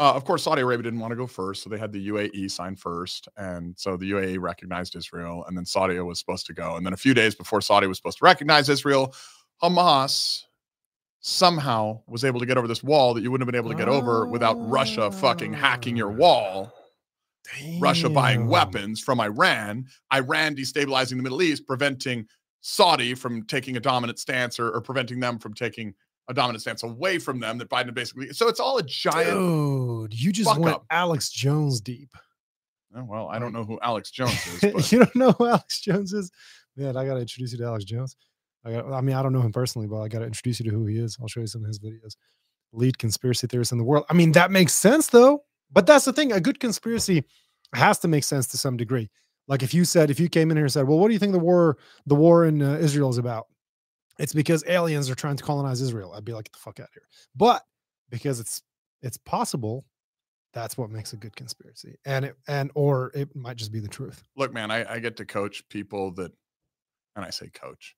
Uh, 0.00 0.12
of 0.14 0.24
course, 0.24 0.44
Saudi 0.44 0.62
Arabia 0.62 0.84
didn't 0.84 1.00
want 1.00 1.10
to 1.10 1.16
go 1.16 1.26
first, 1.26 1.62
so 1.62 1.68
they 1.68 1.78
had 1.78 1.90
the 1.90 2.08
UAE 2.08 2.48
sign 2.52 2.76
first, 2.76 3.28
and 3.36 3.76
so 3.76 3.96
the 3.96 4.12
UAE 4.12 4.38
recognized 4.40 4.94
Israel, 4.94 5.44
and 5.48 5.56
then 5.56 5.64
Saudi 5.64 5.98
was 5.98 6.20
supposed 6.20 6.46
to 6.46 6.54
go, 6.54 6.76
and 6.76 6.86
then 6.86 6.92
a 6.92 6.96
few 6.96 7.14
days 7.14 7.34
before 7.34 7.60
Saudi 7.60 7.88
was 7.88 7.96
supposed 7.96 8.18
to 8.18 8.24
recognize 8.24 8.68
Israel, 8.68 9.12
Hamas 9.60 10.44
somehow 11.20 12.00
was 12.06 12.24
able 12.24 12.38
to 12.38 12.46
get 12.46 12.56
over 12.56 12.68
this 12.68 12.84
wall 12.84 13.12
that 13.12 13.22
you 13.22 13.30
wouldn't 13.32 13.46
have 13.46 13.52
been 13.52 13.58
able 13.58 13.70
to 13.70 13.76
get 13.76 13.88
over 13.88 14.24
without 14.26 14.54
Russia 14.68 15.10
fucking 15.10 15.52
hacking 15.52 15.96
your 15.96 16.12
wall, 16.12 16.72
Russia 17.78 18.08
buying 18.08 18.46
weapons 18.46 19.00
from 19.00 19.20
Iran, 19.20 19.86
Iran 20.12 20.54
destabilizing 20.54 21.16
the 21.16 21.22
Middle 21.22 21.42
East, 21.42 21.66
preventing 21.66 22.26
Saudi 22.60 23.14
from 23.14 23.44
taking 23.46 23.76
a 23.76 23.80
dominant 23.80 24.18
stance 24.18 24.58
or, 24.58 24.70
or 24.70 24.80
preventing 24.80 25.20
them 25.20 25.38
from 25.38 25.54
taking 25.54 25.94
a 26.28 26.34
dominant 26.34 26.60
stance 26.60 26.82
away 26.82 27.18
from 27.18 27.40
them 27.40 27.56
that 27.58 27.70
Biden 27.70 27.94
basically 27.94 28.32
so 28.32 28.48
it's 28.48 28.60
all 28.60 28.76
a 28.78 28.82
giant 28.82 29.30
Dude, 30.10 30.20
you 30.20 30.30
just 30.30 30.58
went 30.58 30.74
up. 30.74 30.84
Alex 30.90 31.30
Jones 31.30 31.80
deep. 31.80 32.10
Oh, 32.94 33.04
well, 33.04 33.28
I 33.28 33.38
don't 33.38 33.52
know 33.52 33.64
who 33.64 33.78
Alex 33.82 34.10
Jones 34.10 34.62
is, 34.62 34.92
you 34.92 34.98
don't 34.98 35.16
know 35.16 35.32
who 35.32 35.46
Alex 35.46 35.80
Jones 35.80 36.12
is? 36.12 36.30
Man, 36.76 36.96
I 36.96 37.06
got 37.06 37.14
to 37.14 37.20
introduce 37.20 37.52
you 37.52 37.58
to 37.58 37.64
Alex 37.64 37.84
Jones. 37.84 38.16
I 38.64 38.72
got, 38.72 38.92
I 38.92 39.00
mean, 39.00 39.14
I 39.14 39.22
don't 39.22 39.32
know 39.32 39.40
him 39.40 39.52
personally, 39.52 39.88
but 39.88 40.00
I 40.00 40.08
got 40.08 40.20
to 40.20 40.26
introduce 40.26 40.60
you 40.60 40.70
to 40.70 40.76
who 40.76 40.86
he 40.86 40.98
is. 40.98 41.16
I'll 41.20 41.28
show 41.28 41.40
you 41.40 41.46
some 41.46 41.62
of 41.62 41.68
his 41.68 41.78
videos. 41.78 42.16
Lead 42.72 42.98
conspiracy 42.98 43.46
theorist 43.46 43.72
in 43.72 43.78
the 43.78 43.84
world. 43.84 44.04
I 44.10 44.14
mean, 44.14 44.32
that 44.32 44.50
makes 44.50 44.74
sense 44.74 45.08
though. 45.08 45.44
But 45.70 45.86
that's 45.86 46.04
the 46.04 46.12
thing. 46.12 46.32
A 46.32 46.40
good 46.40 46.60
conspiracy 46.60 47.24
has 47.74 47.98
to 48.00 48.08
make 48.08 48.24
sense 48.24 48.46
to 48.48 48.58
some 48.58 48.76
degree. 48.76 49.10
Like 49.46 49.62
if 49.62 49.72
you 49.72 49.84
said, 49.84 50.10
if 50.10 50.20
you 50.20 50.28
came 50.28 50.50
in 50.50 50.56
here 50.56 50.64
and 50.64 50.72
said, 50.72 50.86
"Well, 50.86 50.98
what 50.98 51.08
do 51.08 51.14
you 51.14 51.18
think 51.18 51.32
the 51.32 51.38
war, 51.38 51.78
the 52.06 52.14
war 52.14 52.44
in 52.44 52.62
uh, 52.62 52.78
Israel 52.80 53.10
is 53.10 53.18
about?" 53.18 53.46
It's 54.18 54.34
because 54.34 54.64
aliens 54.66 55.08
are 55.08 55.14
trying 55.14 55.36
to 55.36 55.44
colonize 55.44 55.80
Israel. 55.80 56.12
I'd 56.12 56.24
be 56.24 56.32
like, 56.32 56.44
"Get 56.46 56.52
the 56.52 56.58
fuck 56.58 56.80
out 56.80 56.88
of 56.88 56.94
here." 56.94 57.08
But 57.34 57.62
because 58.10 58.40
it's 58.40 58.62
it's 59.02 59.16
possible, 59.16 59.86
that's 60.52 60.76
what 60.76 60.90
makes 60.90 61.12
a 61.12 61.16
good 61.16 61.36
conspiracy. 61.36 61.96
And 62.04 62.26
it 62.26 62.36
and 62.46 62.70
or 62.74 63.10
it 63.14 63.34
might 63.34 63.56
just 63.56 63.72
be 63.72 63.80
the 63.80 63.88
truth. 63.88 64.22
look, 64.36 64.52
man, 64.52 64.70
I, 64.70 64.94
I 64.94 64.98
get 64.98 65.16
to 65.18 65.24
coach 65.24 65.66
people 65.68 66.10
that, 66.12 66.32
and 67.16 67.24
I 67.24 67.30
say 67.30 67.48
coach, 67.48 67.94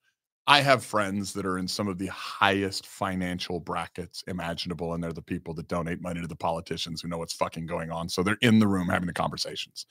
I 0.47 0.61
have 0.63 0.85
friends 0.85 1.33
that 1.35 1.47
are 1.47 1.59
in 1.59 1.69
some 1.69 1.87
of 1.87 1.99
the 1.99 2.09
highest 2.09 2.87
financial 2.87 3.61
brackets 3.61 4.25
imaginable, 4.27 4.95
and 4.95 5.03
they're 5.03 5.13
the 5.13 5.23
people 5.23 5.55
that 5.55 5.69
donate 5.69 6.01
money 6.01 6.21
to 6.21 6.27
the 6.27 6.35
politicians 6.35 7.01
who 7.01 7.09
know 7.09 7.19
what's 7.19 7.35
fucking 7.35 7.67
going 7.67 7.91
on. 7.93 8.09
So 8.09 8.23
they're 8.23 8.39
in 8.41 8.59
the 8.59 8.67
room 8.67 8.89
having 8.89 9.07
the 9.07 9.13
conversations. 9.13 9.87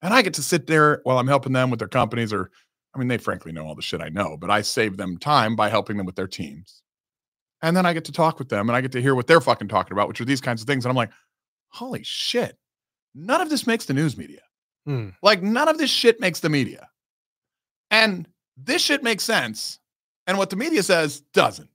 And 0.00 0.12
I 0.12 0.22
get 0.22 0.34
to 0.34 0.42
sit 0.42 0.66
there 0.66 1.00
while 1.04 1.18
I'm 1.18 1.28
helping 1.28 1.52
them 1.52 1.70
with 1.70 1.78
their 1.78 1.88
companies, 1.88 2.32
or 2.32 2.50
I 2.94 2.98
mean, 2.98 3.08
they 3.08 3.18
frankly 3.18 3.52
know 3.52 3.66
all 3.66 3.74
the 3.74 3.82
shit 3.82 4.00
I 4.00 4.08
know, 4.08 4.36
but 4.36 4.50
I 4.50 4.62
save 4.62 4.96
them 4.96 5.18
time 5.18 5.54
by 5.54 5.68
helping 5.68 5.96
them 5.96 6.06
with 6.06 6.16
their 6.16 6.26
teams. 6.26 6.82
And 7.62 7.76
then 7.76 7.86
I 7.86 7.92
get 7.92 8.04
to 8.06 8.12
talk 8.12 8.38
with 8.38 8.48
them 8.48 8.68
and 8.68 8.76
I 8.76 8.80
get 8.80 8.92
to 8.92 9.00
hear 9.00 9.14
what 9.14 9.28
they're 9.28 9.40
fucking 9.40 9.68
talking 9.68 9.92
about, 9.92 10.08
which 10.08 10.20
are 10.20 10.24
these 10.24 10.40
kinds 10.40 10.60
of 10.60 10.66
things. 10.66 10.84
And 10.84 10.90
I'm 10.90 10.96
like, 10.96 11.12
holy 11.68 12.02
shit, 12.02 12.58
none 13.14 13.40
of 13.40 13.50
this 13.50 13.66
makes 13.66 13.84
the 13.84 13.94
news 13.94 14.16
media. 14.16 14.40
Hmm. 14.84 15.10
Like 15.22 15.42
none 15.42 15.68
of 15.68 15.78
this 15.78 15.90
shit 15.90 16.20
makes 16.20 16.40
the 16.40 16.48
media. 16.48 16.88
And 17.92 18.26
this 18.56 18.82
shit 18.82 19.04
makes 19.04 19.22
sense. 19.22 19.78
And 20.26 20.38
what 20.38 20.50
the 20.50 20.56
media 20.56 20.82
says 20.82 21.20
doesn't. 21.32 21.68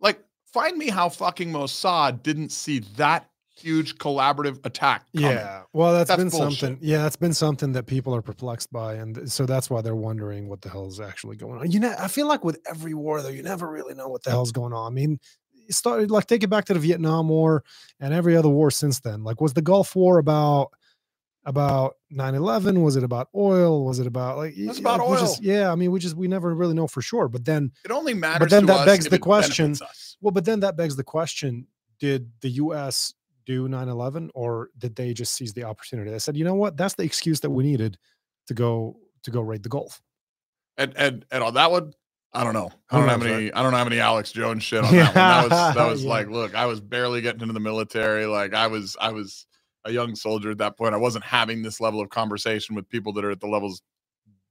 Like, 0.00 0.20
find 0.52 0.76
me 0.76 0.88
how 0.88 1.08
fucking 1.08 1.52
Mossad 1.52 2.22
didn't 2.22 2.50
see 2.50 2.80
that 2.96 3.28
huge 3.54 3.98
collaborative 3.98 4.64
attack. 4.64 5.04
Coming. 5.14 5.30
Yeah. 5.32 5.62
Well, 5.72 5.92
that's, 5.92 6.08
That's 6.08 6.18
been 6.18 6.30
bullshit. 6.30 6.58
something. 6.58 6.78
Yeah, 6.80 7.02
that's 7.02 7.16
been 7.16 7.34
something 7.34 7.72
that 7.72 7.86
people 7.86 8.14
are 8.14 8.22
perplexed 8.22 8.72
by, 8.72 8.94
and 8.94 9.30
so 9.30 9.44
that's 9.44 9.68
why 9.68 9.82
they're 9.82 9.94
wondering 9.94 10.48
what 10.48 10.62
the 10.62 10.70
hell 10.70 10.86
is 10.86 11.00
actually 11.00 11.36
going 11.36 11.60
on. 11.60 11.70
You 11.70 11.80
know, 11.80 11.94
I 11.98 12.08
feel 12.08 12.26
like 12.26 12.44
with 12.44 12.58
every 12.68 12.94
war, 12.94 13.20
though, 13.22 13.28
you 13.28 13.42
never 13.42 13.70
really 13.70 13.94
know 13.94 14.08
what 14.08 14.22
the 14.22 14.30
hell's 14.30 14.52
going 14.52 14.72
on. 14.72 14.90
I 14.90 14.94
mean, 14.94 15.20
it 15.68 15.74
started 15.74 16.10
like 16.10 16.26
take 16.26 16.42
it 16.42 16.48
back 16.48 16.64
to 16.66 16.74
the 16.74 16.80
Vietnam 16.80 17.28
War 17.28 17.62
and 18.00 18.14
every 18.14 18.36
other 18.36 18.48
war 18.48 18.70
since 18.70 19.00
then. 19.00 19.22
Like, 19.22 19.40
was 19.40 19.52
the 19.52 19.62
Gulf 19.62 19.94
War 19.94 20.18
about 20.18 20.70
about 21.50 21.96
9-11 22.14 22.82
was 22.82 22.96
it 22.96 23.02
about 23.04 23.28
oil 23.34 23.84
was 23.84 23.98
it 23.98 24.06
about 24.06 24.36
like 24.38 24.54
y- 24.56 24.72
about 24.78 25.00
like, 25.00 25.08
we 25.10 25.16
just- 25.16 25.40
oil. 25.40 25.46
yeah 25.46 25.72
i 25.72 25.74
mean 25.74 25.90
we 25.90 25.98
just 25.98 26.16
we 26.16 26.28
never 26.28 26.54
really 26.54 26.74
know 26.74 26.86
for 26.86 27.02
sure 27.02 27.28
but 27.28 27.44
then 27.44 27.72
It 27.84 27.90
only 27.90 28.14
matters. 28.14 28.38
but 28.38 28.50
then 28.50 28.66
that 28.66 28.86
begs 28.86 29.06
the 29.08 29.18
question, 29.18 29.74
well 30.20 30.30
but 30.32 30.44
then 30.44 30.60
that 30.60 30.76
begs 30.76 30.96
the 30.96 31.04
question 31.04 31.66
did 31.98 32.30
the 32.40 32.50
us 32.50 33.12
do 33.46 33.68
9-11 33.68 34.30
or 34.34 34.70
did 34.78 34.94
they 34.96 35.12
just 35.12 35.34
seize 35.34 35.52
the 35.52 35.64
opportunity 35.64 36.10
they 36.10 36.18
said 36.18 36.36
you 36.36 36.44
know 36.44 36.54
what 36.54 36.76
that's 36.76 36.94
the 36.94 37.02
excuse 37.02 37.40
that 37.40 37.50
we 37.50 37.64
needed 37.64 37.98
to 38.46 38.54
go 38.54 38.96
to 39.24 39.30
go 39.30 39.40
raid 39.40 39.62
the 39.62 39.68
gulf 39.68 40.00
And 40.78 40.92
and 40.96 41.24
and 41.32 41.42
on 41.42 41.54
that 41.54 41.70
one, 41.70 41.92
I 42.32 42.44
don't 42.44 42.54
know. 42.54 42.70
I 42.90 42.98
don't 43.00 43.08
have 43.08 43.24
any. 43.26 43.52
I 43.52 43.60
don't 43.62 43.72
have 43.72 43.88
any 43.88 43.98
Alex 43.98 44.30
Jones 44.30 44.62
shit 44.62 44.84
on 44.88 44.94
that 44.94 45.04
one. 45.04 45.14
That 45.14 45.42
was 45.48 45.74
that 45.74 45.90
was 45.94 46.04
Yeah. 46.04 46.10
like, 46.10 46.28
look, 46.28 46.54
I 46.54 46.66
was 46.66 46.80
barely 46.80 47.20
getting 47.22 47.40
into 47.42 47.52
the 47.54 47.60
military. 47.60 48.24
Like 48.26 48.54
I 48.54 48.68
was 48.68 48.96
I 49.00 49.10
was 49.10 49.46
a 49.84 49.92
young 49.92 50.14
soldier 50.14 50.50
at 50.50 50.58
that 50.58 50.76
point. 50.76 50.94
I 50.94 50.98
wasn't 50.98 51.24
having 51.24 51.62
this 51.62 51.80
level 51.80 52.00
of 52.00 52.10
conversation 52.10 52.74
with 52.74 52.88
people 52.88 53.12
that 53.14 53.24
are 53.24 53.30
at 53.30 53.40
the 53.40 53.46
levels 53.46 53.82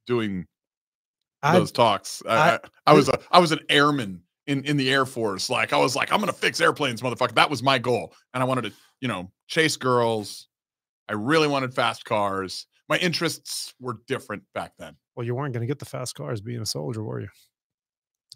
doing 0.06 0.46
I, 1.42 1.58
those 1.58 1.72
talks. 1.72 2.22
I, 2.28 2.34
I- 2.36 2.54
I, 2.54 2.58
I 2.88 2.92
was 2.94 3.08
a 3.08 3.18
I 3.30 3.38
was 3.38 3.52
an 3.52 3.60
airman 3.68 4.22
in 4.46 4.64
in 4.64 4.76
the 4.76 4.90
Air 4.90 5.06
Force. 5.06 5.48
Like 5.50 5.72
I 5.72 5.76
was 5.78 5.94
like, 5.96 6.12
I'm 6.12 6.20
gonna 6.20 6.32
fix 6.32 6.60
airplanes, 6.60 7.00
motherfucker. 7.02 7.34
That 7.34 7.50
was 7.50 7.62
my 7.62 7.78
goal, 7.78 8.12
and 8.34 8.42
I 8.42 8.46
wanted 8.46 8.62
to, 8.64 8.72
you 9.00 9.08
know, 9.08 9.30
chase 9.46 9.76
girls. 9.76 10.48
I 11.08 11.12
really 11.14 11.48
wanted 11.48 11.74
fast 11.74 12.04
cars. 12.04 12.66
My 12.88 12.96
interests 12.98 13.72
were 13.80 13.98
different 14.08 14.42
back 14.54 14.72
then. 14.78 14.96
well 15.16 15.24
you 15.24 15.34
weren't 15.34 15.52
going 15.54 15.60
to 15.60 15.66
get 15.66 15.78
the 15.78 15.84
fast 15.84 16.14
cars 16.16 16.40
being 16.40 16.60
a 16.60 16.66
soldier 16.66 17.02
were 17.04 17.20
you 17.20 17.28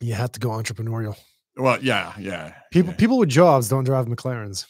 you 0.01 0.15
had 0.15 0.33
to 0.33 0.39
go 0.41 0.51
entrepreneurial 0.51 1.17
Well, 1.57 1.79
yeah, 1.83 2.13
yeah. 2.19 2.55
people 2.71 2.91
yeah. 2.93 2.97
people 2.97 3.19
with 3.19 3.29
jobs 3.31 3.69
don't 3.69 3.83
drive 3.85 4.07
mclarens 4.07 4.67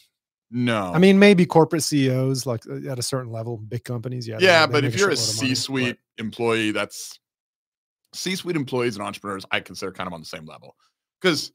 No, 0.51 0.91
i 0.93 0.99
mean 0.99 1.17
maybe 1.17 1.45
corporate 1.45 1.81
ceos 1.83 2.45
like 2.45 2.61
uh, 2.69 2.89
at 2.91 2.99
a 2.99 3.01
certain 3.01 3.31
level 3.31 3.57
big 3.57 3.83
companies 3.83 4.27
yeah 4.27 4.37
yeah, 4.39 4.65
they 4.65 4.71
but 4.73 4.83
make 4.83 4.93
if 4.93 4.99
you're 4.99 5.09
a 5.09 5.13
of 5.13 5.17
money, 5.19 5.49
but- 5.49 5.55
C-suite 5.57 5.97
employee, 6.17 6.71
that's 6.71 7.19
C-suite 8.13 8.55
employees 8.55 8.95
and 8.95 9.05
entrepreneurs. 9.05 9.43
I 9.51 9.59
consider 9.59 9.91
kind 9.91 10.07
of 10.07 10.13
on 10.13 10.19
the 10.21 10.25
same 10.25 10.45
level 10.45 10.75
because 11.21 11.51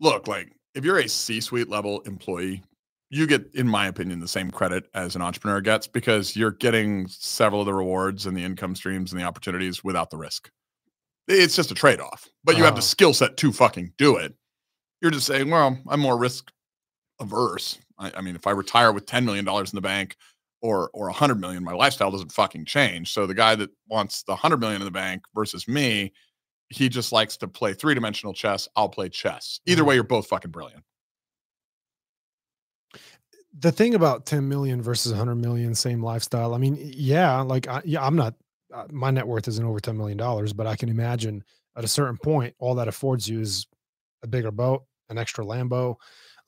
look, 0.00 0.28
like 0.28 0.52
if 0.74 0.84
you're 0.84 0.98
a 0.98 1.08
C-suite 1.08 1.68
level 1.68 2.00
employee, 2.02 2.62
you 3.10 3.26
get, 3.26 3.52
in 3.54 3.68
my 3.68 3.88
opinion, 3.88 4.20
the 4.20 4.28
same 4.28 4.50
credit 4.50 4.84
as 4.94 5.16
an 5.16 5.22
entrepreneur 5.22 5.60
gets 5.60 5.86
because 5.86 6.34
you're 6.36 6.50
getting 6.52 7.06
several 7.08 7.60
of 7.60 7.66
the 7.66 7.74
rewards 7.74 8.26
and 8.26 8.36
the 8.36 8.42
income 8.44 8.74
streams 8.74 9.12
and 9.12 9.20
the 9.20 9.24
opportunities 9.24 9.82
without 9.84 10.10
the 10.10 10.16
risk. 10.16 10.50
It's 11.28 11.54
just 11.56 11.70
a 11.70 11.74
trade-off, 11.74 12.26
but 12.44 12.56
you 12.56 12.64
have 12.64 12.74
the 12.74 12.78
Uh-huh. 12.78 12.86
skill 12.86 13.14
set 13.14 13.36
to 13.38 13.52
fucking 13.52 13.92
do 13.98 14.16
it. 14.16 14.34
You're 15.00 15.10
just 15.10 15.26
saying, 15.26 15.50
well, 15.50 15.78
I'm 15.88 16.00
more 16.00 16.16
risk 16.18 16.50
averse. 17.22 17.78
I, 17.98 18.12
I 18.16 18.20
mean, 18.20 18.36
if 18.36 18.46
I 18.46 18.50
retire 18.52 18.92
with 18.92 19.06
$10 19.06 19.24
million 19.24 19.48
in 19.48 19.64
the 19.72 19.80
bank 19.80 20.16
or 20.60 20.90
or 20.94 21.06
100 21.06 21.40
million, 21.40 21.64
my 21.64 21.72
lifestyle 21.72 22.10
doesn't 22.10 22.32
fucking 22.32 22.66
change. 22.66 23.12
So 23.12 23.26
the 23.26 23.34
guy 23.34 23.54
that 23.56 23.70
wants 23.88 24.22
the 24.24 24.32
100 24.32 24.58
million 24.58 24.80
in 24.82 24.86
the 24.86 24.90
bank 24.92 25.22
versus 25.34 25.66
me, 25.66 26.12
he 26.70 26.88
just 26.88 27.12
likes 27.12 27.36
to 27.38 27.48
play 27.48 27.74
three-dimensional 27.74 28.34
chess. 28.34 28.68
I'll 28.76 28.88
play 28.88 29.08
chess. 29.08 29.60
Either 29.66 29.82
Mhm. 29.82 29.86
way, 29.86 29.94
you're 29.96 30.04
both 30.04 30.26
fucking 30.28 30.50
brilliant. 30.50 30.84
the 33.58 33.72
thing 33.72 33.94
about 33.94 34.26
10 34.26 34.48
million 34.48 34.80
versus 34.82 35.12
100 35.12 35.34
million 35.36 35.74
same 35.74 36.02
lifestyle 36.02 36.54
i 36.54 36.58
mean 36.58 36.76
yeah 36.80 37.40
like 37.40 37.68
I, 37.68 37.82
yeah 37.84 38.04
i'm 38.04 38.16
not 38.16 38.34
uh, 38.72 38.86
my 38.90 39.10
net 39.10 39.26
worth 39.26 39.48
isn't 39.48 39.64
over 39.64 39.80
10 39.80 39.96
million 39.96 40.16
dollars 40.16 40.52
but 40.52 40.66
i 40.66 40.74
can 40.76 40.88
imagine 40.88 41.44
at 41.76 41.84
a 41.84 41.88
certain 41.88 42.16
point 42.16 42.54
all 42.58 42.74
that 42.76 42.88
affords 42.88 43.28
you 43.28 43.40
is 43.40 43.66
a 44.22 44.26
bigger 44.26 44.50
boat 44.50 44.84
an 45.10 45.18
extra 45.18 45.44
lambo 45.44 45.96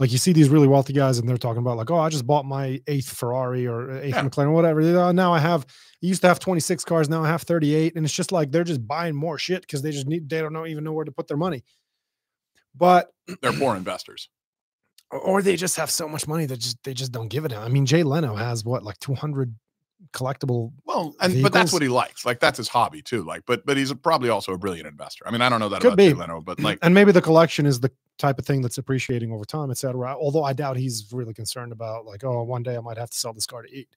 like 0.00 0.10
you 0.12 0.18
see 0.18 0.32
these 0.32 0.48
really 0.48 0.66
wealthy 0.66 0.92
guys 0.92 1.18
and 1.18 1.28
they're 1.28 1.36
talking 1.36 1.60
about 1.62 1.76
like 1.76 1.90
oh 1.90 1.98
i 1.98 2.08
just 2.08 2.26
bought 2.26 2.44
my 2.44 2.80
eighth 2.86 3.08
ferrari 3.10 3.66
or 3.66 3.90
eighth 4.02 4.14
Yeah. 4.14 4.22
mclaren 4.24 4.52
whatever 4.52 4.80
"Oh, 4.80 5.12
now 5.12 5.32
i 5.32 5.38
have 5.38 5.64
I 5.68 6.06
used 6.06 6.20
to 6.22 6.28
have 6.28 6.38
26 6.38 6.84
cars 6.84 7.08
now 7.08 7.22
i 7.24 7.28
have 7.28 7.42
38 7.42 7.94
and 7.96 8.04
it's 8.04 8.14
just 8.14 8.32
like 8.32 8.50
they're 8.50 8.64
just 8.64 8.86
buying 8.86 9.14
more 9.14 9.38
shit 9.38 9.62
because 9.62 9.82
they 9.82 9.90
just 9.90 10.06
need 10.06 10.28
they 10.28 10.40
don't 10.40 10.52
know 10.52 10.66
even 10.66 10.84
know 10.84 10.92
where 10.92 11.04
to 11.04 11.12
put 11.12 11.28
their 11.28 11.36
money 11.36 11.62
but 12.74 13.10
They're 13.40 13.52
poor 13.52 13.76
investors. 13.76 14.28
or- 15.10 15.20
or 15.20 15.42
they 15.42 15.56
just 15.56 15.76
have 15.76 15.90
so 15.90 16.08
much 16.08 16.26
money 16.26 16.46
that 16.46 16.58
just 16.58 16.78
they 16.82 16.92
just 16.92 17.12
don't 17.12 17.28
give 17.28 17.44
it. 17.44 17.52
Out. 17.52 17.62
I 17.62 17.68
mean, 17.68 17.86
Jay 17.86 18.02
Leno 18.02 18.34
has 18.34 18.64
what 18.64 18.82
like 18.82 18.98
200 18.98 19.54
collectible. 20.12 20.72
Well, 20.84 21.14
and 21.20 21.42
but 21.42 21.52
that's 21.52 21.72
what 21.72 21.82
he 21.82 21.88
likes. 21.88 22.24
Like 22.24 22.40
that's 22.40 22.58
his 22.58 22.68
hobby 22.68 23.02
too. 23.02 23.22
Like, 23.24 23.42
but 23.46 23.64
but 23.66 23.76
he's 23.76 23.90
a, 23.90 23.96
probably 23.96 24.28
also 24.28 24.52
a 24.52 24.58
brilliant 24.58 24.86
investor. 24.86 25.26
I 25.26 25.30
mean, 25.30 25.40
I 25.40 25.48
don't 25.48 25.60
know 25.60 25.68
that 25.68 25.80
Could 25.80 25.94
about 25.94 25.98
Jay 25.98 26.12
be. 26.12 26.18
Leno, 26.18 26.40
but 26.40 26.60
like, 26.60 26.78
and 26.82 26.94
maybe 26.94 27.12
the 27.12 27.22
collection 27.22 27.66
is 27.66 27.80
the 27.80 27.90
type 28.18 28.38
of 28.38 28.46
thing 28.46 28.62
that's 28.62 28.78
appreciating 28.78 29.32
over 29.32 29.44
time, 29.44 29.70
et 29.70 29.78
cetera. 29.78 30.14
Although 30.16 30.44
I 30.44 30.52
doubt 30.52 30.76
he's 30.76 31.06
really 31.12 31.34
concerned 31.34 31.72
about 31.72 32.04
like, 32.06 32.22
oh, 32.24 32.42
one 32.44 32.62
day 32.62 32.76
I 32.76 32.80
might 32.80 32.98
have 32.98 33.10
to 33.10 33.16
sell 33.16 33.32
this 33.32 33.46
car 33.46 33.62
to 33.62 33.68
eat. 33.72 33.88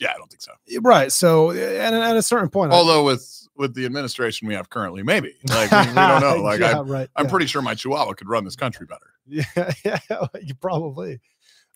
yeah, 0.00 0.10
I 0.14 0.18
don't 0.18 0.28
think 0.28 0.42
so. 0.42 0.52
Eh, 0.70 0.78
right. 0.82 1.12
So, 1.12 1.50
eh, 1.50 1.84
and 1.86 1.94
at 1.94 2.16
a 2.16 2.22
certain 2.22 2.48
point, 2.50 2.72
I- 2.72 2.76
Although 2.76 3.04
with 3.04 3.34
with 3.56 3.74
the 3.74 3.84
administration 3.86 4.46
we 4.46 4.54
have 4.54 4.70
currently, 4.70 5.02
maybe 5.02 5.34
like 5.48 5.70
we, 5.70 5.78
we 5.78 5.84
don't 5.94 5.94
know. 6.20 6.36
Like 6.42 6.60
yeah, 6.60 6.78
I, 6.78 6.82
right. 6.82 7.08
I'm 7.16 7.26
yeah. 7.26 7.30
pretty 7.30 7.46
sure 7.46 7.60
my 7.62 7.74
Chihuahua 7.74 8.12
could 8.14 8.28
run 8.28 8.44
this 8.44 8.56
country 8.56 8.86
better. 8.86 9.06
Yeah, 9.30 9.72
yeah, 9.84 10.26
you 10.42 10.54
probably, 10.54 11.20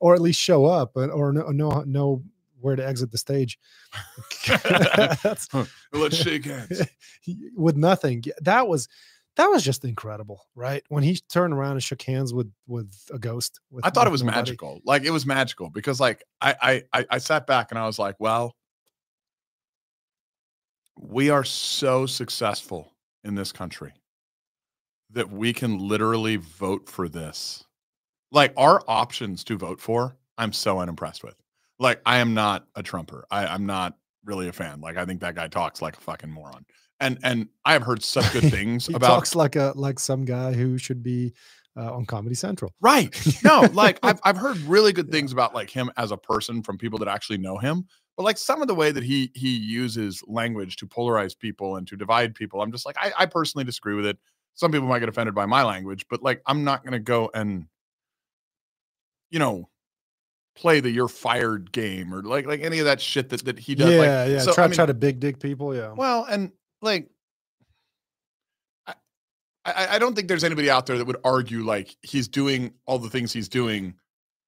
or 0.00 0.14
at 0.14 0.22
least 0.22 0.40
show 0.40 0.64
up, 0.64 0.96
and 0.96 1.12
or 1.12 1.32
know 1.34 1.48
know, 1.50 1.82
know 1.86 2.22
where 2.62 2.76
to 2.76 2.86
exit 2.86 3.10
the 3.10 3.18
stage. 3.18 3.58
Let's 5.92 6.16
shake 6.16 6.46
hands. 6.46 6.82
with 7.56 7.76
nothing. 7.76 8.24
That 8.40 8.68
was 8.68 8.88
that 9.36 9.46
was 9.46 9.64
just 9.64 9.84
incredible, 9.84 10.46
right? 10.54 10.82
When 10.88 11.02
he 11.02 11.18
turned 11.30 11.54
around 11.54 11.72
and 11.72 11.82
shook 11.82 12.02
hands 12.02 12.34
with 12.34 12.52
with 12.66 12.94
a 13.12 13.18
ghost. 13.18 13.60
With, 13.70 13.86
I 13.86 13.90
thought 13.90 14.06
it 14.06 14.10
was 14.10 14.22
nobody. 14.22 14.38
magical. 14.38 14.80
Like 14.84 15.04
it 15.04 15.10
was 15.10 15.24
magical 15.24 15.70
because 15.70 16.00
like 16.00 16.22
I, 16.40 16.54
I 16.62 17.00
I 17.00 17.06
I 17.10 17.18
sat 17.18 17.46
back 17.46 17.70
and 17.70 17.78
I 17.78 17.86
was 17.86 17.98
like, 17.98 18.16
well, 18.18 18.54
we 20.98 21.30
are 21.30 21.44
so 21.44 22.06
successful 22.06 22.92
in 23.24 23.34
this 23.34 23.52
country 23.52 23.92
that 25.10 25.30
we 25.30 25.52
can 25.52 25.78
literally 25.78 26.36
vote 26.36 26.88
for 26.88 27.08
this. 27.08 27.64
Like 28.30 28.52
our 28.56 28.82
options 28.88 29.44
to 29.44 29.58
vote 29.58 29.80
for, 29.80 30.16
I'm 30.38 30.52
so 30.52 30.78
unimpressed 30.78 31.22
with. 31.22 31.41
Like 31.82 32.00
I 32.06 32.18
am 32.18 32.32
not 32.32 32.66
a 32.76 32.82
Trumper. 32.82 33.26
I, 33.30 33.46
I'm 33.46 33.66
not 33.66 33.96
really 34.24 34.48
a 34.48 34.52
fan. 34.52 34.80
Like 34.80 34.96
I 34.96 35.04
think 35.04 35.20
that 35.20 35.34
guy 35.34 35.48
talks 35.48 35.82
like 35.82 35.96
a 35.96 36.00
fucking 36.00 36.30
moron. 36.30 36.64
And 37.00 37.18
and 37.24 37.48
I 37.64 37.72
have 37.72 37.82
heard 37.82 38.04
such 38.04 38.32
good 38.32 38.44
things 38.52 38.86
He 38.86 38.94
about 38.94 39.08
talks 39.08 39.34
like 39.34 39.56
a 39.56 39.72
like 39.74 39.98
some 39.98 40.24
guy 40.24 40.52
who 40.52 40.78
should 40.78 41.02
be 41.02 41.34
uh, 41.76 41.92
on 41.92 42.06
Comedy 42.06 42.36
Central. 42.36 42.72
Right. 42.80 43.10
No, 43.42 43.68
like 43.72 43.98
I've 44.04 44.20
I've 44.22 44.36
heard 44.36 44.58
really 44.58 44.92
good 44.98 45.10
things 45.10 45.32
about 45.32 45.54
like 45.54 45.70
him 45.70 45.90
as 45.96 46.12
a 46.12 46.16
person 46.16 46.62
from 46.62 46.78
people 46.78 47.00
that 47.00 47.08
actually 47.08 47.38
know 47.38 47.58
him. 47.58 47.86
But 48.16 48.22
like 48.24 48.38
some 48.38 48.62
of 48.62 48.68
the 48.68 48.74
way 48.76 48.92
that 48.92 49.02
he 49.02 49.32
he 49.34 49.56
uses 49.56 50.22
language 50.28 50.76
to 50.76 50.86
polarize 50.86 51.36
people 51.36 51.76
and 51.76 51.88
to 51.88 51.96
divide 51.96 52.36
people, 52.36 52.62
I'm 52.62 52.70
just 52.70 52.86
like, 52.86 52.96
I, 52.98 53.12
I 53.18 53.26
personally 53.26 53.64
disagree 53.64 53.96
with 53.96 54.06
it. 54.06 54.18
Some 54.54 54.70
people 54.70 54.86
might 54.86 55.00
get 55.00 55.08
offended 55.08 55.34
by 55.34 55.46
my 55.46 55.64
language, 55.64 56.06
but 56.08 56.22
like 56.22 56.42
I'm 56.46 56.62
not 56.62 56.84
gonna 56.84 57.00
go 57.00 57.28
and 57.34 57.66
you 59.30 59.40
know 59.40 59.68
play 60.54 60.80
the 60.80 60.90
you're 60.90 61.08
fired 61.08 61.72
game 61.72 62.12
or 62.12 62.22
like 62.22 62.46
like 62.46 62.60
any 62.60 62.78
of 62.78 62.84
that 62.84 63.00
shit 63.00 63.28
that, 63.30 63.44
that 63.44 63.58
he 63.58 63.74
does. 63.74 63.90
yeah, 63.90 63.98
like, 63.98 64.30
yeah. 64.30 64.38
so, 64.38 64.52
try 64.52 64.64
I 64.64 64.66
mean, 64.68 64.76
try 64.76 64.86
to 64.86 64.94
big 64.94 65.20
dick 65.20 65.40
people. 65.40 65.74
Yeah. 65.74 65.92
well, 65.92 66.24
and 66.24 66.52
like, 66.80 67.10
I, 68.86 68.94
I, 69.64 69.86
I 69.94 69.98
don't 69.98 70.14
think 70.14 70.28
there's 70.28 70.44
anybody 70.44 70.70
out 70.70 70.86
there 70.86 70.98
that 70.98 71.06
would 71.06 71.18
argue 71.24 71.62
like 71.64 71.96
he's 72.02 72.28
doing 72.28 72.74
all 72.86 72.98
the 72.98 73.10
things 73.10 73.32
he's 73.32 73.48
doing 73.48 73.94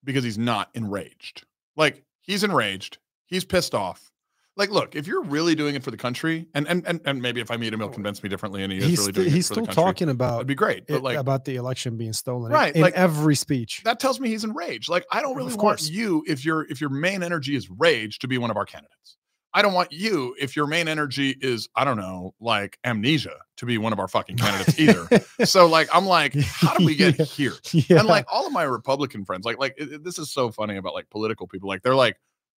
because 0.04 0.24
he's 0.24 0.38
not 0.38 0.70
enraged. 0.74 1.46
Like 1.76 2.04
he's 2.20 2.44
enraged, 2.44 2.98
he's 3.26 3.44
pissed 3.44 3.74
off. 3.74 4.10
Like, 4.56 4.70
look, 4.70 4.94
if 4.94 5.08
you're 5.08 5.24
really 5.24 5.56
doing 5.56 5.74
it 5.74 5.82
for 5.82 5.90
the 5.90 5.96
country, 5.96 6.46
and 6.54 6.68
and 6.68 6.86
and, 6.86 7.00
and 7.04 7.20
maybe 7.20 7.40
if 7.40 7.50
I 7.50 7.56
meet 7.56 7.72
him, 7.72 7.80
he'll 7.80 7.88
oh, 7.88 7.92
convince 7.92 8.22
me 8.22 8.28
differently, 8.28 8.62
and 8.62 8.72
he 8.72 8.78
is 8.78 8.84
he's 8.84 8.98
really 9.00 9.12
doing 9.12 9.30
he's 9.30 9.48
for 9.48 9.54
still 9.54 9.62
the 9.64 9.66
country. 9.74 9.82
talking 9.82 10.08
about 10.10 10.34
it'd 10.36 10.46
be 10.46 10.54
great, 10.54 10.86
but 10.86 11.02
like 11.02 11.16
about 11.16 11.44
the 11.44 11.56
election 11.56 11.96
being 11.96 12.12
stolen. 12.12 12.52
Right, 12.52 12.74
In, 12.74 12.80
like- 12.82 12.94
every 12.94 13.34
speech. 13.34 13.82
that 13.84 13.98
tells 13.98 14.20
me 14.20 14.28
he's 14.28 14.44
enraged. 14.44 14.88
Like 14.88 15.04
I 15.10 15.22
don't 15.22 15.32
Of 15.32 15.36
really 15.38 15.48
want 15.50 15.60
course. 15.60 15.88
you 15.90 16.22
if 16.28 16.44
your 16.44 16.66
if 16.70 16.80
your 16.80 16.90
main 16.90 17.24
energy 17.24 17.56
is 17.56 17.68
rage 17.68 18.20
to 18.20 18.28
be 18.28 18.38
one 18.38 18.50
of 18.50 18.56
our 18.56 18.64
candidates. 18.64 19.16
I 19.56 19.62
don't 19.62 19.72
want 19.72 19.92
you 19.92 20.34
if 20.40 20.56
your 20.56 20.66
main 20.66 20.86
energy 20.88 21.36
is 21.40 21.68
I 21.76 21.84
don't 21.84 21.96
know 21.96 22.34
like 22.40 22.78
amnesia 22.84 23.36
to 23.56 23.66
be 23.66 23.78
one 23.78 23.92
of 23.92 23.98
our 24.00 24.08
fucking 24.08 24.36
candidates 24.36 24.78
either. 24.78 25.08
so 25.46 25.66
like 25.66 25.88
I'm 25.92 26.06
like 26.06 26.34
how 26.40 26.76
do 26.76 26.84
we 26.84 26.94
get 26.94 27.18
Yeah. 27.18 27.24
here? 27.24 27.52
yeah. 27.72 27.98
And 28.00 28.06
like 28.08 28.26
all 28.32 28.46
of 28.46 28.52
my 28.52 28.62
Republican 28.64 29.24
friends 29.24 29.44
like 29.44 29.58
like 29.58 29.74
it- 29.78 30.04
this 30.04 30.18
is 30.20 30.30
so 30.32 30.50
funny 30.52 30.76
about 30.76 30.94
like 30.94 31.08
political 31.10 31.46
people 31.48 31.68
like 31.68 31.82
they're 31.82 31.94
like 31.96 32.16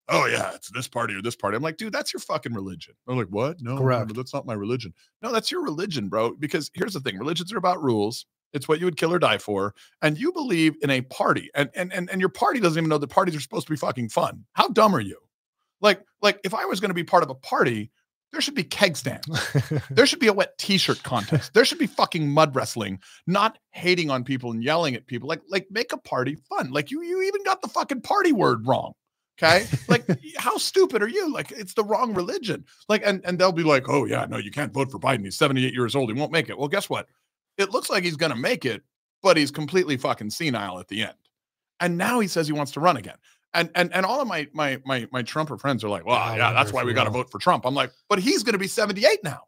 oh 0.10 0.26
yeah, 0.26 0.52
it's 0.54 0.70
this 0.72 0.88
party 0.88 1.16
or 1.16 1.22
this 1.22 1.36
party. 1.36 1.58
I'm 1.58 1.64
like, 1.64 1.78
dude, 1.78 1.94
that's 1.94 2.14
your 2.14 2.20
fucking 2.20 2.54
religion. 2.54 2.94
I'm 3.08 3.18
like, 3.18 3.28
what? 3.28 3.62
No, 3.62 3.72
no, 3.72 3.76
no, 3.76 3.82
Correct. 3.82 4.16
that's 4.16 4.34
not 4.34 4.46
my 4.46 4.54
religion. 4.54 4.94
No, 5.22 5.32
that's 5.32 5.52
your 5.52 5.64
religion, 5.64 6.10
bro. 6.10 6.34
Because 6.34 6.72
here's 6.74 6.94
the 6.94 7.00
thing: 7.00 7.18
religions 7.18 7.52
are 7.54 7.58
about 7.58 7.82
rules. 7.82 8.26
It's 8.54 8.68
what 8.68 8.80
you 8.80 8.86
would 8.86 8.98
kill 8.98 9.14
or 9.14 9.20
die 9.20 9.38
for, 9.38 9.76
and 10.02 10.18
you 10.18 10.32
believe 10.32 10.76
in 10.82 10.90
a 10.90 11.02
party, 11.02 11.50
and 11.56 11.70
and 11.76 11.92
and, 11.94 12.10
and 12.10 12.22
your 12.22 12.30
party 12.30 12.60
doesn't 12.60 12.80
even 12.80 12.90
know 12.90 12.98
that 12.98 13.08
parties 13.08 13.36
are 13.36 13.42
supposed 13.42 13.68
to 13.68 13.74
be 13.74 13.78
fucking 13.78 14.10
fun. 14.10 14.46
How 14.54 14.70
dumb 14.70 14.96
are 14.96 15.02
you? 15.02 15.18
Like, 15.82 16.02
like 16.22 16.40
if 16.44 16.54
I 16.54 16.66
was 16.66 16.80
going 16.80 16.90
to 16.90 16.96
be 16.96 17.04
part 17.04 17.24
of 17.24 17.30
a 17.30 17.36
party, 17.36 17.92
there 18.32 18.42
should 18.42 18.56
be 18.56 18.64
keg 18.64 18.98
stands. 18.98 19.28
There 19.90 20.06
should 20.06 20.20
be 20.20 20.28
a 20.28 20.34
wet 20.34 20.58
t-shirt 20.58 21.04
contest. 21.04 21.54
There 21.54 21.66
should 21.66 21.78
be 21.78 21.88
fucking 21.88 22.30
mud 22.30 22.56
wrestling, 22.56 23.00
not 23.26 23.58
hating 23.72 24.10
on 24.10 24.24
people 24.24 24.52
and 24.52 24.64
yelling 24.64 24.96
at 24.96 25.08
people. 25.08 25.30
Like, 25.30 25.42
like 25.50 25.68
make 25.70 25.94
a 25.94 25.98
party 25.98 26.36
fun. 26.50 26.72
Like 26.72 26.92
you, 26.92 27.02
you 27.04 27.22
even 27.22 27.44
got 27.44 27.62
the 27.62 27.68
fucking 27.70 28.02
party 28.02 28.32
word 28.32 28.68
wrong. 28.68 28.94
Okay. 29.42 29.66
Like, 29.88 30.06
how 30.38 30.58
stupid 30.58 31.02
are 31.04 31.08
you? 31.08 31.32
Like, 31.32 31.52
it's 31.52 31.74
the 31.74 31.84
wrong 31.84 32.14
religion. 32.14 32.66
Like, 32.90 33.04
and 33.06 33.22
and 33.26 33.38
they'll 33.40 33.52
be 33.52 33.64
like, 33.64 33.88
oh 33.88 34.06
yeah, 34.06 34.26
no, 34.30 34.38
you 34.38 34.52
can't 34.52 34.74
vote 34.74 34.92
for 34.92 35.00
Biden. 35.00 35.24
He's 35.24 35.38
78 35.38 35.74
years 35.74 35.96
old. 35.96 36.12
He 36.12 36.20
won't 36.20 36.32
make 36.32 36.50
it. 36.50 36.58
Well, 36.58 36.68
guess 36.68 36.90
what? 36.90 37.08
It 37.58 37.72
looks 37.72 37.90
like 37.90 38.04
he's 38.04 38.18
gonna 38.18 38.36
make 38.36 38.66
it, 38.66 38.82
but 39.22 39.38
he's 39.38 39.52
completely 39.52 39.96
fucking 39.98 40.30
senile 40.32 40.80
at 40.80 40.88
the 40.88 41.04
end. 41.04 41.14
And 41.80 41.98
now 41.98 42.20
he 42.20 42.28
says 42.28 42.48
he 42.48 42.54
wants 42.54 42.72
to 42.74 42.80
run 42.80 42.98
again. 42.98 43.16
And 43.54 43.70
and 43.76 43.94
and 43.94 44.06
all 44.06 44.20
of 44.22 44.28
my 44.28 44.48
my 44.54 44.82
my 44.86 45.08
my 45.12 45.22
Trumper 45.22 45.58
friends 45.58 45.84
are 45.84 45.90
like, 45.90 46.06
well, 46.06 46.18
Ah, 46.18 46.36
yeah, 46.36 46.52
that's 46.54 46.74
why 46.74 46.84
we 46.84 46.94
got 46.94 47.06
to 47.06 47.10
vote 47.12 47.30
for 47.32 47.40
Trump. 47.40 47.66
I'm 47.66 47.74
like, 47.76 47.92
but 48.10 48.20
he's 48.20 48.44
going 48.44 48.54
to 48.54 48.60
be 48.60 48.68
78 48.68 49.24
now. 49.24 49.42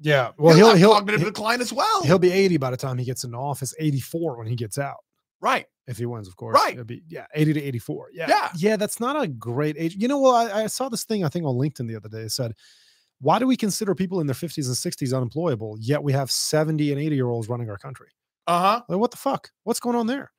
yeah. 0.00 0.32
Well, 0.38 0.54
he'll, 0.54 0.68
he'll 0.68 0.76
he'll 0.76 0.92
cognitive 0.94 1.20
he'll, 1.22 1.30
decline 1.30 1.60
as 1.60 1.72
well. 1.72 2.02
he'll 2.04 2.18
be 2.18 2.30
80 2.32 2.58
by 2.58 2.70
the 2.70 2.76
time 2.76 2.98
he 2.98 3.04
gets 3.04 3.24
into 3.24 3.38
office. 3.38 3.74
84 3.78 4.36
when 4.38 4.46
he 4.46 4.56
gets 4.56 4.78
out. 4.78 4.98
Right. 5.40 5.66
if 5.86 5.98
he 5.98 6.06
wins, 6.06 6.28
of 6.28 6.36
course. 6.36 6.54
Right. 6.54 6.74
It'll 6.74 6.84
be 6.84 7.02
yeah, 7.08 7.26
80 7.34 7.54
to 7.54 7.62
84. 7.62 8.08
Yeah. 8.12 8.26
Yeah. 8.28 8.48
Yeah, 8.56 8.76
that's 8.76 9.00
not 9.00 9.20
a 9.20 9.26
great 9.26 9.76
age. 9.78 9.96
You 9.96 10.08
know, 10.08 10.20
well, 10.20 10.34
I, 10.34 10.64
I 10.64 10.66
saw 10.66 10.88
this 10.88 11.04
thing 11.04 11.24
I 11.24 11.28
think 11.28 11.44
on 11.44 11.54
LinkedIn 11.54 11.88
the 11.88 11.96
other 11.96 12.08
day. 12.08 12.22
It 12.22 12.32
said, 12.32 12.54
why 13.20 13.38
do 13.38 13.46
we 13.46 13.56
consider 13.56 13.94
people 13.94 14.20
in 14.20 14.26
their 14.26 14.34
50s 14.34 14.66
and 14.66 14.74
60s 14.74 15.16
unemployable, 15.16 15.76
yet 15.80 16.02
we 16.02 16.12
have 16.12 16.30
70 16.30 16.92
and 16.92 17.00
80 17.00 17.16
year 17.16 17.28
olds 17.28 17.48
running 17.48 17.70
our 17.70 17.78
country? 17.78 18.08
Uh 18.46 18.60
huh. 18.60 18.82
Like, 18.88 18.98
what 18.98 19.10
the 19.10 19.16
fuck? 19.16 19.50
What's 19.64 19.80
going 19.80 19.96
on 19.96 20.06
there? 20.06 20.32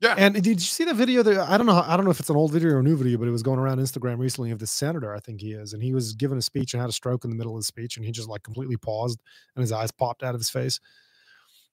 Yeah. 0.00 0.14
And 0.16 0.34
did 0.34 0.46
you 0.46 0.58
see 0.58 0.84
the 0.84 0.94
video 0.94 1.22
that 1.22 1.38
I 1.38 1.58
don't 1.58 1.66
know, 1.66 1.84
I 1.86 1.94
don't 1.94 2.06
know 2.06 2.10
if 2.10 2.20
it's 2.20 2.30
an 2.30 2.36
old 2.36 2.52
video 2.52 2.70
or 2.70 2.78
a 2.78 2.82
new 2.82 2.96
video, 2.96 3.18
but 3.18 3.28
it 3.28 3.32
was 3.32 3.42
going 3.42 3.58
around 3.58 3.80
Instagram 3.80 4.18
recently 4.18 4.50
of 4.50 4.58
this 4.58 4.70
senator, 4.70 5.14
I 5.14 5.20
think 5.20 5.42
he 5.42 5.52
is, 5.52 5.74
and 5.74 5.82
he 5.82 5.92
was 5.92 6.14
giving 6.14 6.38
a 6.38 6.42
speech 6.42 6.72
and 6.72 6.80
had 6.80 6.88
a 6.88 6.92
stroke 6.92 7.24
in 7.24 7.30
the 7.30 7.36
middle 7.36 7.54
of 7.54 7.60
the 7.60 7.64
speech, 7.64 7.96
and 7.96 8.06
he 8.06 8.10
just 8.10 8.28
like 8.28 8.42
completely 8.42 8.78
paused 8.78 9.20
and 9.54 9.60
his 9.60 9.72
eyes 9.72 9.90
popped 9.90 10.22
out 10.22 10.34
of 10.34 10.40
his 10.40 10.48
face. 10.48 10.80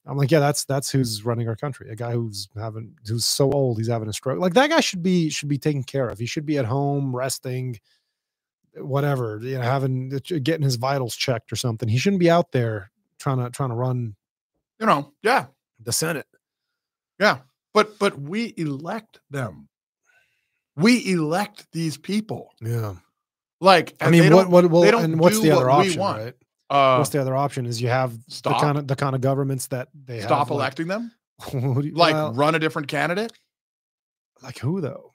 I'm 0.08 0.18
like, 0.18 0.32
yeah, 0.32 0.40
that's 0.40 0.64
that's 0.66 0.90
who's 0.90 1.26
running 1.26 1.48
our 1.50 1.56
country. 1.56 1.90
A 1.90 1.96
guy 1.96 2.14
who's 2.14 2.48
having 2.56 2.96
who's 3.08 3.26
so 3.26 3.52
old 3.52 3.78
he's 3.78 3.90
having 3.90 4.08
a 4.08 4.14
stroke. 4.14 4.40
Like 4.40 4.54
that 4.54 4.70
guy 4.70 4.80
should 4.80 5.04
be 5.04 5.30
should 5.30 5.50
be 5.50 5.58
taken 5.58 5.84
care 5.84 6.08
of. 6.08 6.18
He 6.18 6.26
should 6.26 6.46
be 6.46 6.58
at 6.58 6.66
home 6.66 7.16
resting, 7.16 7.80
whatever, 8.76 9.40
you 9.42 9.58
know, 9.58 9.64
having 9.64 10.10
getting 10.10 10.64
his 10.64 10.78
vitals 10.78 11.16
checked 11.16 11.52
or 11.52 11.58
something. 11.58 11.90
He 11.90 11.98
shouldn't 11.98 12.22
be 12.22 12.30
out 12.30 12.52
there 12.52 12.92
trying 13.20 13.38
to 13.40 13.50
trying 13.50 13.70
to 13.70 13.76
run 13.76 14.16
You 14.80 14.86
know. 14.86 15.14
Yeah. 15.24 15.48
the 15.80 15.92
Senate. 15.92 16.28
Yeah. 17.20 17.40
But 17.74 18.00
but 18.00 18.20
we 18.20 18.54
elect 18.58 19.20
them. 19.30 19.68
We 20.76 21.12
elect 21.12 21.68
these 21.72 21.98
people. 21.98 22.54
Yeah. 22.62 22.96
Like, 23.60 23.96
I 24.00 24.12
mean, 24.12 24.34
what 24.34 24.50
what 24.50 24.70
well, 24.70 24.84
and 25.00 25.20
what's 25.20 25.40
the 25.42 25.52
other 25.52 25.70
option, 25.70 26.00
right? 26.00 26.36
Uh, 26.70 26.98
what's 26.98 27.10
the 27.12 27.22
other 27.22 27.36
option? 27.36 27.66
Is 27.66 27.82
you 27.82 27.88
have 27.90 28.18
stop 28.28 28.60
the 28.60 28.66
kind 28.66 28.78
of 28.78 28.88
the 28.88 28.96
kind 28.96 29.16
of 29.16 29.22
governments 29.22 29.68
that 29.68 29.90
they 29.94 30.22
stop 30.22 30.40
have, 30.40 30.50
like- 30.50 30.56
electing 30.58 30.88
them? 30.88 31.12
what 31.52 31.82
do 31.82 31.88
you- 31.88 31.94
Like 31.94 32.14
well, 32.14 32.34
run 32.34 32.56
a 32.56 32.60
different 32.60 32.88
candidate? 32.88 33.32
like 34.44 34.58
who 34.60 34.82
though? 34.82 35.12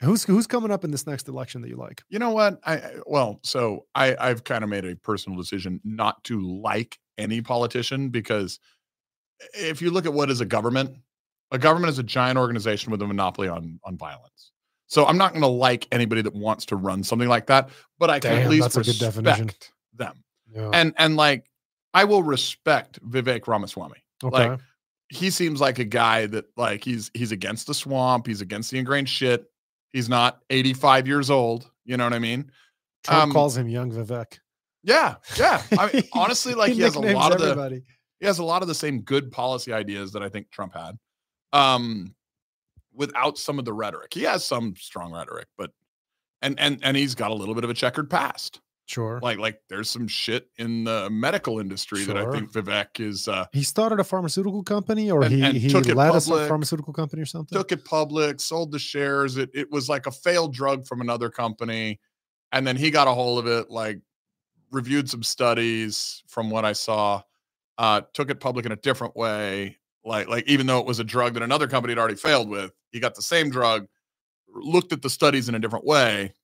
Who's 0.00 0.24
who's 0.24 0.46
coming 0.46 0.70
up 0.70 0.84
in 0.84 0.90
this 0.90 1.06
next 1.06 1.28
election 1.28 1.62
that 1.62 1.68
you 1.68 1.76
like? 1.76 2.02
You 2.10 2.18
know 2.18 2.30
what? 2.30 2.58
I 2.66 2.82
well, 3.06 3.40
so 3.42 3.86
I 3.94 4.16
I've 4.18 4.44
kind 4.44 4.64
of 4.64 4.68
made 4.70 4.84
a 4.84 4.96
personal 4.96 5.38
decision 5.38 5.80
not 5.84 6.22
to 6.24 6.40
like 6.40 6.98
any 7.16 7.40
politician 7.40 8.08
because 8.10 8.58
if 9.54 9.80
you 9.80 9.90
look 9.90 10.04
at 10.04 10.12
what 10.12 10.30
is 10.30 10.40
a 10.40 10.44
government, 10.44 10.96
a 11.52 11.58
government 11.58 11.90
is 11.90 11.98
a 11.98 12.02
giant 12.02 12.38
organization 12.38 12.90
with 12.90 13.00
a 13.02 13.06
monopoly 13.06 13.48
on 13.48 13.78
on 13.84 13.96
violence. 13.96 14.50
So 14.88 15.06
I'm 15.06 15.16
not 15.16 15.30
going 15.30 15.42
to 15.42 15.48
like 15.48 15.86
anybody 15.92 16.22
that 16.22 16.34
wants 16.34 16.66
to 16.66 16.76
run 16.76 17.02
something 17.02 17.28
like 17.28 17.46
that, 17.46 17.70
but 17.98 18.10
I 18.10 18.20
can 18.20 18.32
at 18.32 18.38
Damn, 18.40 18.50
least 18.50 18.62
that's 18.74 18.76
a 18.76 18.80
good 18.80 18.86
respect 18.88 19.24
definition. 19.24 19.50
them. 19.94 20.23
Yeah. 20.54 20.70
And 20.72 20.94
and 20.96 21.16
like 21.16 21.50
I 21.92 22.04
will 22.04 22.22
respect 22.22 23.00
Vivek 23.08 23.46
Ramaswamy. 23.46 24.04
okay. 24.22 24.50
like, 24.50 24.60
He 25.08 25.30
seems 25.30 25.60
like 25.60 25.78
a 25.78 25.84
guy 25.84 26.26
that 26.26 26.46
like 26.56 26.84
he's 26.84 27.10
he's 27.14 27.32
against 27.32 27.66
the 27.66 27.74
swamp, 27.74 28.26
he's 28.26 28.40
against 28.40 28.70
the 28.70 28.78
ingrained 28.78 29.08
shit. 29.08 29.50
He's 29.92 30.08
not 30.08 30.40
85 30.50 31.06
years 31.06 31.30
old, 31.30 31.70
you 31.84 31.96
know 31.96 32.04
what 32.04 32.12
I 32.12 32.18
mean? 32.18 32.50
Trump 33.04 33.22
um, 33.22 33.32
calls 33.32 33.56
him 33.56 33.68
young 33.68 33.92
Vivek. 33.92 34.38
Yeah, 34.82 35.16
yeah. 35.36 35.62
I 35.78 35.92
mean, 35.92 36.02
honestly, 36.12 36.54
like 36.54 36.72
he 36.72 36.80
has 36.80 36.96
a 36.96 37.00
lot 37.00 37.32
of 37.32 37.40
the 37.40 37.82
he 38.20 38.26
has 38.26 38.38
a 38.38 38.44
lot 38.44 38.62
of 38.62 38.68
the 38.68 38.74
same 38.74 39.00
good 39.00 39.30
policy 39.30 39.72
ideas 39.72 40.12
that 40.12 40.22
I 40.22 40.28
think 40.28 40.50
Trump 40.50 40.74
had. 40.74 40.98
Um 41.52 42.14
without 42.94 43.38
some 43.38 43.58
of 43.58 43.64
the 43.64 43.72
rhetoric. 43.72 44.14
He 44.14 44.22
has 44.22 44.44
some 44.44 44.74
strong 44.76 45.12
rhetoric, 45.12 45.48
but 45.58 45.70
and 46.42 46.58
and 46.60 46.78
and 46.82 46.96
he's 46.96 47.14
got 47.14 47.30
a 47.30 47.34
little 47.34 47.54
bit 47.54 47.64
of 47.64 47.70
a 47.70 47.74
checkered 47.74 48.08
past. 48.08 48.60
Sure. 48.86 49.18
Like 49.22 49.38
like 49.38 49.60
there's 49.68 49.88
some 49.88 50.06
shit 50.06 50.50
in 50.58 50.84
the 50.84 51.08
medical 51.10 51.58
industry 51.58 52.04
that 52.04 52.16
I 52.18 52.30
think 52.30 52.52
Vivek 52.52 53.00
is 53.00 53.28
uh 53.28 53.46
he 53.52 53.62
started 53.62 53.98
a 53.98 54.04
pharmaceutical 54.04 54.62
company, 54.62 55.10
or 55.10 55.22
And- 55.24 55.32
he 55.34 55.42
and 55.42 55.56
he 55.56 55.70
took 55.70 55.88
it 55.88 55.96
led 55.96 56.12
a 56.12 56.16
s- 56.16 56.26
public, 56.28 56.48
pharmaceutical 56.48 56.92
company 56.92 57.22
or 57.22 57.26
something. 57.26 57.56
took 57.56 57.72
it 57.72 57.84
public, 57.84 58.40
sold 58.40 58.72
the 58.72 58.78
shares. 58.78 59.36
It 59.38 59.50
it 59.54 59.70
was 59.70 59.88
like 59.88 60.06
a 60.06 60.10
failed 60.10 60.52
drug 60.52 60.86
from 60.86 61.00
another 61.00 61.30
company. 61.30 61.98
And 62.52 62.66
then 62.66 62.76
he 62.76 62.90
got 62.90 63.08
a 63.08 63.12
hold 63.14 63.38
of 63.38 63.46
it, 63.46 63.70
like 63.70 64.00
reviewed 64.70 65.08
some 65.08 65.22
studies 65.22 66.22
from 66.28 66.50
what 66.50 66.64
I 66.64 66.72
saw, 66.72 67.22
uh, 67.78 68.02
took 68.12 68.30
it 68.30 68.38
public 68.38 68.66
in 68.66 68.72
a 68.72 68.76
different 68.76 69.16
way. 69.16 69.78
Like, 70.04 70.28
like 70.28 70.46
even 70.46 70.66
though 70.66 70.78
it 70.78 70.86
was 70.86 70.98
a 71.00 71.04
drug 71.04 71.34
that 71.34 71.42
another 71.42 71.66
company 71.66 71.92
had 71.92 71.98
already 71.98 72.16
failed 72.16 72.48
with, 72.50 72.70
he 72.92 73.00
got 73.00 73.14
the 73.14 73.22
same 73.22 73.48
drug, 73.50 73.86
looked 74.54 74.92
at 74.92 75.00
the 75.00 75.08
studies 75.10 75.48
in 75.48 75.54
a 75.54 75.58
different 75.58 75.84
way. 75.86 76.34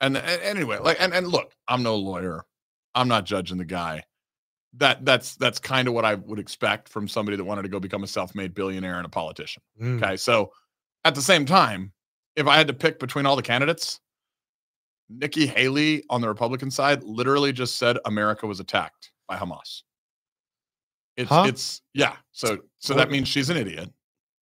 And, 0.00 0.16
and 0.16 0.42
anyway, 0.42 0.78
like 0.78 0.96
and, 1.00 1.12
and 1.12 1.28
look, 1.28 1.52
I'm 1.68 1.82
no 1.82 1.96
lawyer. 1.96 2.44
I'm 2.94 3.08
not 3.08 3.24
judging 3.24 3.58
the 3.58 3.64
guy. 3.64 4.04
That 4.74 5.04
that's 5.04 5.34
that's 5.36 5.58
kind 5.58 5.88
of 5.88 5.94
what 5.94 6.04
I 6.04 6.14
would 6.14 6.38
expect 6.38 6.88
from 6.88 7.08
somebody 7.08 7.36
that 7.36 7.44
wanted 7.44 7.62
to 7.62 7.68
go 7.68 7.80
become 7.80 8.04
a 8.04 8.06
self-made 8.06 8.54
billionaire 8.54 8.96
and 8.96 9.06
a 9.06 9.08
politician. 9.08 9.62
Mm. 9.80 10.02
Okay. 10.02 10.16
So 10.16 10.52
at 11.04 11.14
the 11.14 11.22
same 11.22 11.44
time, 11.44 11.92
if 12.36 12.46
I 12.46 12.56
had 12.56 12.68
to 12.68 12.72
pick 12.72 12.98
between 12.98 13.26
all 13.26 13.36
the 13.36 13.42
candidates, 13.42 14.00
Nikki 15.08 15.46
Haley 15.46 16.04
on 16.08 16.20
the 16.20 16.28
Republican 16.28 16.70
side 16.70 17.02
literally 17.02 17.52
just 17.52 17.78
said 17.78 17.98
America 18.04 18.46
was 18.46 18.60
attacked 18.60 19.10
by 19.28 19.36
Hamas. 19.36 19.82
It's 21.16 21.28
Huh? 21.28 21.44
it's 21.48 21.82
yeah. 21.92 22.16
So 22.32 22.58
so 22.78 22.94
that 22.94 23.10
means 23.10 23.28
she's 23.28 23.50
an 23.50 23.56
idiot 23.56 23.90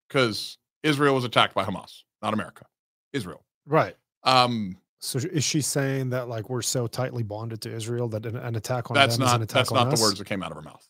because 0.08 0.58
Israel 0.82 1.14
was 1.14 1.24
attacked 1.24 1.54
by 1.54 1.64
Hamas, 1.64 2.02
not 2.22 2.34
America. 2.34 2.66
Israel. 3.12 3.44
Right. 3.66 3.96
Um 4.24 4.76
So 5.00 5.18
is 5.18 5.44
she 5.44 5.60
saying 5.60 6.10
that 6.10 6.28
like 6.28 6.50
we're 6.50 6.62
so 6.62 6.86
tightly 6.86 7.22
bonded 7.22 7.60
to 7.62 7.74
Israel 7.74 8.08
that 8.08 8.26
an, 8.26 8.36
an 8.36 8.56
attack 8.56 8.90
on 8.90 8.94
that's 8.94 9.16
them 9.16 9.26
is 9.26 9.32
an 9.32 9.40
not 9.40 9.48
that's 9.48 9.70
not 9.70 9.88
us? 9.88 9.98
the 9.98 10.02
words 10.02 10.18
that 10.18 10.26
came 10.26 10.42
out 10.42 10.50
of 10.50 10.56
her 10.56 10.62
mouth. 10.62 10.86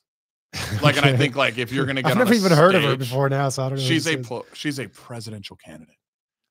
Like 0.83 0.97
and 0.97 1.05
I 1.05 1.15
think 1.15 1.37
like 1.37 1.59
if 1.59 1.73
you're 1.73 1.85
gonna 1.85 2.03
get 2.03 2.13
I've 2.13 2.19
never 2.19 2.33
even 2.33 2.53
heard 2.53 2.75
of 2.75 2.83
her 2.83 2.97
before 2.97 3.29
now, 3.29 3.51
so 3.51 3.65
I 3.65 3.69
don't 3.69 3.79
know. 3.79 3.85
She's 3.85 4.07
a 4.07 4.23
she's 4.55 4.79
a 4.79 4.89
presidential 4.89 5.57
candidate. 5.57 5.98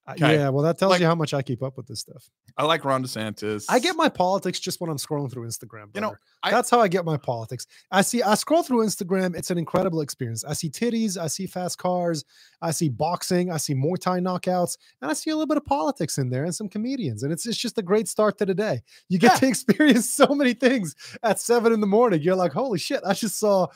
Uh, 0.07 0.11
okay. 0.13 0.35
Yeah, 0.35 0.49
well, 0.49 0.63
that 0.63 0.77
tells 0.77 0.91
Like- 0.91 1.01
you 1.01 1.05
how 1.05 1.15
much 1.15 1.33
I 1.33 1.41
keep 1.41 1.61
up 1.61 1.75
with 1.75 1.85
this 1.85 1.99
stuff. 1.99 2.29
I 2.55 2.63
like 2.63 2.85
Ron 2.85 3.03
DeSantis. 3.03 3.65
I 3.67 3.79
get 3.79 3.95
my 3.97 4.07
politics 4.07 4.57
just 4.59 4.79
when 4.79 4.89
I'm 4.89 4.95
scrolling 4.97 5.29
through 5.31 5.45
Instagram. 5.47 5.87
You 5.93 5.99
know. 6.01 6.15
I- 6.43 6.51
that's 6.51 6.69
how 6.69 6.79
I 6.79 6.87
get 6.87 7.03
my 7.03 7.17
politics. 7.17 7.67
I 7.91 8.01
see, 8.03 8.23
I 8.23 8.35
scroll 8.35 8.63
through 8.63 8.85
Instagram. 8.85 9.35
It's 9.35 9.51
an 9.51 9.57
incredible 9.57 9.99
experience. 10.01 10.45
I 10.45 10.53
see 10.53 10.69
titties, 10.69 11.17
I 11.17 11.27
see 11.27 11.45
fast 11.45 11.77
cars, 11.77 12.23
I 12.61 12.71
see 12.71 12.87
boxing, 12.87 13.51
I 13.51 13.57
see 13.57 13.75
Muay 13.75 13.99
Thai 13.99 14.19
knockouts, 14.19 14.77
and 15.01 15.11
I 15.11 15.13
see 15.13 15.29
a 15.29 15.35
little 15.35 15.47
bit 15.47 15.57
of 15.57 15.65
politics 15.65 16.17
in 16.17 16.29
there 16.29 16.45
and 16.45 16.55
some 16.55 16.69
comedians. 16.69 17.23
And 17.23 17.33
it's, 17.33 17.45
it's 17.45 17.57
just 17.57 17.77
a 17.77 17.81
great 17.81 18.07
start 18.07 18.37
to 18.37 18.45
the 18.45 18.53
day. 18.55 18.81
You 19.09 19.19
get 19.19 19.33
Yeah. 19.33 19.37
to 19.39 19.47
experience 19.49 20.09
so 20.09 20.27
many 20.27 20.53
things 20.53 20.95
at 21.23 21.39
seven 21.39 21.73
in 21.73 21.81
the 21.81 21.87
morning. 21.87 22.21
You're 22.21 22.35
like, 22.35 22.53
holy 22.53 22.79
shit! 22.79 23.01
I 23.05 23.13
just 23.13 23.37
saw, 23.39 23.67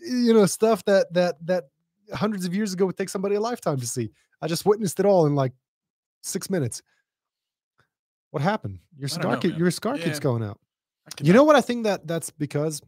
you 0.00 0.32
know, 0.32 0.46
stuff 0.46 0.84
that 0.84 1.12
that 1.12 1.44
that 1.46 1.64
hundreds 2.14 2.44
of 2.46 2.54
years 2.54 2.72
ago 2.72 2.86
would 2.86 2.96
take 2.96 3.08
somebody 3.08 3.34
a 3.34 3.40
lifetime 3.40 3.78
to 3.80 3.86
see. 3.86 4.10
I 4.42 4.48
just 4.48 4.66
witnessed 4.66 5.00
it 5.00 5.06
all 5.06 5.26
in 5.26 5.34
like 5.34 5.52
six 6.22 6.50
minutes. 6.50 6.82
What 8.30 8.42
happened? 8.42 8.80
Your 8.98 9.08
cigar, 9.08 9.36
know, 9.36 9.48
man. 9.48 9.58
your 9.58 9.70
cigar 9.70 9.96
keeps 9.98 10.18
going 10.18 10.42
out. 10.42 10.58
You 11.22 11.32
know 11.32 11.44
what 11.44 11.56
I 11.56 11.60
think 11.60 11.84
that 11.84 12.06
that's 12.06 12.30
because 12.30 12.82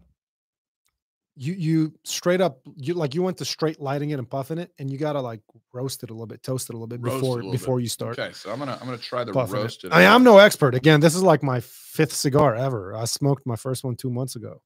you 1.37 1.55
you 1.55 1.93
straight 2.03 2.41
up 2.41 2.59
you 2.77 2.95
like 2.95 3.15
you 3.15 3.23
went 3.23 3.37
to 3.39 3.45
straight 3.45 3.81
lighting 3.81 4.11
it 4.11 4.19
and 4.19 4.29
puffing 4.29 4.59
it, 4.59 4.73
and 4.79 4.91
you 4.91 4.99
gotta 4.99 5.21
like 5.21 5.41
roast 5.73 6.03
it 6.03 6.11
a 6.11 6.13
little 6.13 6.27
bit, 6.27 6.43
toast 6.43 6.69
it 6.69 6.73
a 6.73 6.77
little 6.77 6.89
bit 6.89 7.01
Roast 7.01 7.21
before 7.21 7.37
little 7.37 7.53
before 7.53 7.77
bit. 7.77 7.85
you 7.85 7.89
start 7.89 8.19
Okay, 8.19 8.33
so 8.33 8.51
I'm 8.51 8.59
gonna 8.59 8.77
I'm 8.81 8.87
gonna 8.87 8.99
try 8.99 9.23
the 9.23 9.31
it. 9.31 9.93
I 9.93 10.05
I'm 10.05 10.25
no 10.25 10.39
expert. 10.39 10.75
Again, 10.75 11.01
this 11.01 11.15
is 11.15 11.23
like 11.23 11.45
my 11.45 11.61
fifth 11.61 12.13
cigar 12.13 12.57
ever. 12.57 12.95
I 12.95 13.05
smoked 13.05 13.47
my 13.47 13.57
first 13.57 13.85
one 13.85 13.95
two 13.95 14.11
months 14.11 14.35
ago, 14.35 14.61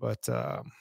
but 0.00 0.26
um, 0.30 0.72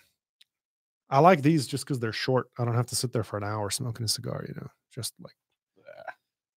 I 1.09 1.19
like 1.19 1.41
these 1.41 1.67
just 1.67 1.85
because 1.85 1.99
they're 1.99 2.11
short. 2.11 2.49
I 2.57 2.65
don't 2.65 2.75
have 2.75 2.87
to 2.87 2.95
sit 2.95 3.13
there 3.13 3.23
for 3.23 3.37
an 3.37 3.43
hour 3.43 3.69
smoking 3.69 4.05
a 4.05 4.09
cigar. 4.09 4.43
You 4.47 4.55
know, 4.55 4.67
just 4.93 5.13
like 5.21 5.33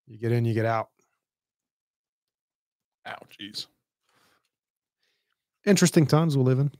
you 0.07 0.19
get 0.19 0.33
in, 0.33 0.45
you 0.45 0.55
get 0.55 0.67
out. 0.67 0.89
Ow, 3.07 3.19
jeez. 3.39 3.67
Interesting 5.65 6.07
times 6.07 6.37
we 6.37 6.43
live 6.43 6.59
in. 6.59 6.73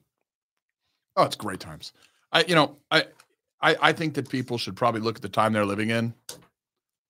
Oh, 1.17 1.25
it's 1.25 1.37
great 1.37 1.61
times. 1.61 1.93
I, 2.33 2.45
you 2.45 2.55
know, 2.55 2.77
I, 2.91 3.05
I, 3.61 3.77
I 3.81 3.93
think 3.93 4.15
that 4.15 4.29
people 4.29 4.59
should 4.59 4.77
probably 4.77 5.01
look 5.01 5.17
at 5.17 5.23
the 5.23 5.29
time 5.29 5.53
they're 5.53 5.65
living 5.67 5.91
in. 5.91 6.15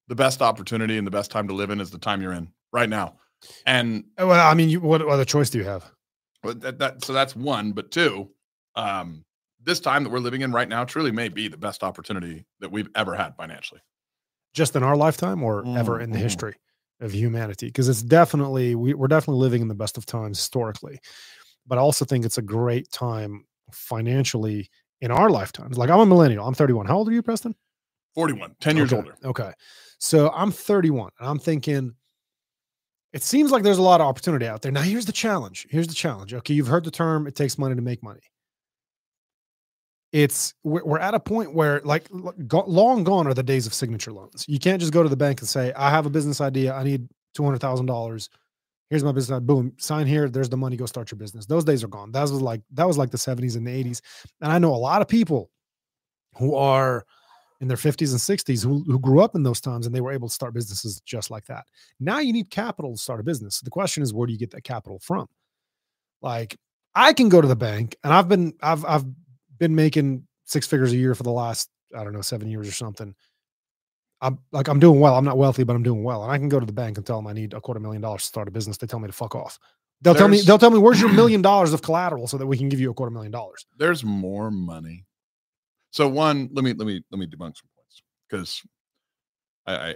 The 0.09 0.15
best 0.15 0.43
opportunity 0.43 0.99
and 0.99 1.07
the 1.07 1.11
best 1.11 1.31
time 1.31 1.47
to 1.49 1.55
live 1.55 1.71
in 1.71 1.81
is 1.81 1.91
the 1.91 1.99
time 1.99 2.21
you're 2.21 2.33
in 2.33 2.51
right 2.73 2.89
now. 2.89 3.15
And 3.67 4.05
Uh, 4.19 4.27
Well, 4.27 4.47
I 4.47 4.55
mean, 4.55 4.69
you, 4.69 4.81
what 4.81 5.01
other 5.03 5.25
choice 5.25 5.49
do 5.51 5.59
you 5.59 5.65
have? 5.65 5.91
That, 6.43 6.79
that 6.79 7.05
so 7.05 7.13
that's 7.13 7.37
one. 7.37 7.73
But 7.73 7.91
two, 7.91 8.31
um, 8.75 9.25
this 9.63 9.81
time 9.81 10.05
that 10.05 10.11
we're 10.11 10.19
living 10.19 10.41
in 10.43 10.53
right 10.53 10.69
now 10.69 10.85
truly 10.85 11.11
may 11.13 11.29
be 11.29 11.49
the 11.49 11.57
best 11.57 11.83
opportunity 11.83 12.47
that 12.61 12.71
we've 12.71 12.89
ever 12.95 13.15
had 13.15 13.37
financially. 13.37 13.81
Just 14.55 14.75
in 14.77 14.83
our 14.83 14.97
lifetime 14.97 15.43
or 15.43 15.65
ever 15.79 16.01
in 16.01 16.11
the 16.11 16.19
Mhm. 16.19 16.23
history 16.23 16.57
of 17.01 17.13
humanity? 17.13 17.67
Because 17.67 17.89
it's 17.89 18.03
definitely, 18.03 18.75
we, 18.75 18.95
we're 18.95 19.07
definitely 19.09 19.41
living 19.41 19.63
in 19.63 19.69
the 19.69 19.75
best 19.75 19.97
of 19.97 20.07
times 20.07 20.39
historically. 20.39 20.99
But 21.67 21.79
I 21.79 21.81
also 21.83 22.05
think 22.05 22.25
it's 22.25 22.39
a 22.39 22.43
great 22.43 22.91
time 22.91 23.45
financially 23.71 24.69
in 25.01 25.11
our 25.11 25.31
lifetimes. 25.31 25.79
Like 25.79 25.91
I'm 25.91 26.01
a 26.01 26.07
millennial. 26.07 26.47
I'm 26.47 26.55
31. 26.55 26.87
How 26.87 26.97
old 26.97 27.09
are 27.09 27.13
you, 27.13 27.23
Preston? 27.23 27.55
41, 28.15 28.57
10 28.61 28.77
years 28.77 28.93
okay. 28.93 28.97
older. 29.03 29.17
Okay. 29.25 29.53
So 29.99 30.31
I'm 30.31 30.51
31 30.51 31.11
and 31.21 31.29
I'm 31.29 31.39
thinking 31.39 31.95
it 33.13 33.23
seems 33.23 33.51
like 33.51 33.63
there's 33.63 33.79
a 33.79 33.83
lot 33.83 34.01
of 34.01 34.07
opportunity 34.07 34.47
out 34.47 34.63
there. 34.63 34.73
Now 34.73 34.83
here's 34.83 35.07
the 35.07 35.13
challenge. 35.13 35.67
Here's 35.71 35.87
the 35.89 35.95
challenge. 35.95 36.33
Okay, 36.35 36.55
you've 36.55 36.69
heard 36.69 36.85
the 36.85 36.91
term 36.91 37.27
it 37.27 37.35
takes 37.35 37.59
money 37.59 37.75
to 37.75 37.83
make 37.83 38.03
money. 38.03 38.21
It's 40.13 40.55
we're, 40.65 40.99
at 40.99 41.15
a 41.15 41.21
point 41.21 41.55
where 41.55 41.81
like 41.85 42.09
long 42.11 43.05
gone 43.05 43.29
are 43.29 43.35
the 43.35 43.45
days 43.45 43.67
of 43.67 43.75
signature 43.75 44.13
loans. 44.13 44.45
You 44.49 44.59
can't 44.59 44.81
just 44.81 44.93
go 44.93 45.03
to 45.05 45.09
the 45.09 45.17
bank 45.17 45.41
and 45.41 45.49
say, 45.49 45.73
"I 45.75 45.91
have 45.91 46.05
a 46.05 46.11
business 46.11 46.41
idea. 46.41 46.75
I 46.75 46.83
need 46.83 47.09
$200,000. 47.35 48.29
Here's 48.89 49.05
my 49.05 49.13
business. 49.13 49.39
Boom, 49.41 49.73
sign 49.79 50.09
here. 50.09 50.29
There's 50.29 50.49
the 50.49 50.57
money. 50.57 50.77
Go 50.77 50.87
start 50.87 51.13
your 51.13 51.19
business." 51.19 51.47
Those 51.47 51.65
days 51.65 51.85
are 51.85 51.89
gone. 51.89 52.11
That 52.11 52.23
was 52.23 52.33
like 52.33 52.63
that 52.73 52.89
was 52.89 52.99
like 52.99 53.11
the 53.11 53.19
70s 53.19 53.57
and 53.57 53.65
the 53.65 53.71
80s. 53.71 54.01
And 54.41 54.51
I 54.51 54.59
know 54.59 54.75
a 54.75 54.77
lot 54.77 55.01
of 55.01 55.07
people 55.07 55.51
who 56.39 56.57
are 56.57 57.05
in 57.61 57.69
their 57.69 57.77
50s 57.77 58.11
and 58.11 58.21
60s 58.21 58.65
who, 58.65 58.83
who 58.85 58.99
grew 58.99 59.21
up 59.21 59.35
in 59.35 59.43
those 59.43 59.61
times 59.61 59.87
and 59.87 59.95
they 59.95 60.01
were 60.01 60.13
able 60.13 60.29
to 60.29 60.35
start 60.35 60.55
businesses 60.55 61.01
just 61.05 61.31
like 61.31 61.45
that. 61.45 61.67
Now 62.01 62.19
you 62.19 62.33
need 62.33 62.51
capital 62.51 62.93
to 62.93 62.99
start 62.99 63.21
a 63.21 63.23
business. 63.23 63.61
The 63.61 63.71
question 63.71 64.03
is, 64.03 64.15
where 64.15 64.27
do 64.27 64.33
you 64.33 64.39
get 64.39 64.51
that 64.53 64.65
capital 64.65 64.99
from? 64.99 65.27
Like 66.23 66.57
I 66.95 67.13
can 67.13 67.29
go 67.29 67.41
to 67.41 67.49
the 67.49 67.57
bank 67.57 67.97
and 68.03 68.13
I've 68.13 68.29
been 68.29 68.55
I've 68.63 68.85
I've 68.85 69.05
been 69.61 69.77
making 69.77 70.27
six 70.47 70.67
figures 70.67 70.93
a 70.93 70.97
year 70.97 71.15
for 71.15 71.23
the 71.23 71.31
last, 71.31 71.71
I 71.97 72.03
don't 72.03 72.13
know, 72.13 72.23
seven 72.23 72.49
years 72.49 72.67
or 72.67 72.73
something. 72.73 73.15
I'm 74.21 74.39
like 74.51 74.67
I'm 74.69 74.81
doing 74.81 74.99
well. 74.99 75.17
I'm 75.17 75.25
not 75.25 75.39
wealthy, 75.39 75.63
but 75.63 75.77
I'm 75.77 75.83
doing 75.85 76.03
well. 76.03 76.25
And 76.25 76.33
I 76.33 76.37
can 76.39 76.49
go 76.49 76.59
to 76.59 76.67
the 76.67 76.73
bank 76.73 76.97
and 76.99 77.07
tell 77.07 77.17
them 77.17 77.27
I 77.29 77.33
need 77.33 77.55
a 77.55 77.61
quarter 77.61 77.79
million 77.81 78.03
dollars 78.03 78.23
to 78.23 78.27
start 78.27 78.49
a 78.49 78.51
business. 78.51 78.77
They 78.77 78.87
tell 78.87 78.99
me 78.99 79.07
to 79.07 79.13
fuck 79.13 79.35
off. 79.37 79.59
They'll 80.03 80.15
tell 80.15 80.29
me 80.29 80.41
they'll 80.41 80.59
tell 80.59 80.71
me 80.71 80.79
where's 80.79 81.01
your 81.01 81.13
million 81.21 81.41
dollars 81.43 81.73
of 81.73 81.81
collateral 81.83 82.27
so 82.27 82.37
that 82.37 82.47
we 82.47 82.59
can 82.59 82.69
give 82.69 82.81
you 82.81 82.91
a 82.91 82.95
quarter 82.95 83.11
million 83.13 83.31
dollars. 83.33 83.65
There's 83.79 84.03
more 84.05 84.51
money. 84.51 85.05
So 85.93 86.09
one, 86.09 86.51
let 86.53 86.65
me 86.65 86.73
let 86.75 86.87
me 86.87 87.03
let 87.11 87.19
me 87.19 87.27
debunk 87.27 87.57
some 87.57 87.69
points 87.77 88.03
because 88.29 88.63
I 89.67 89.75
I 89.91 89.95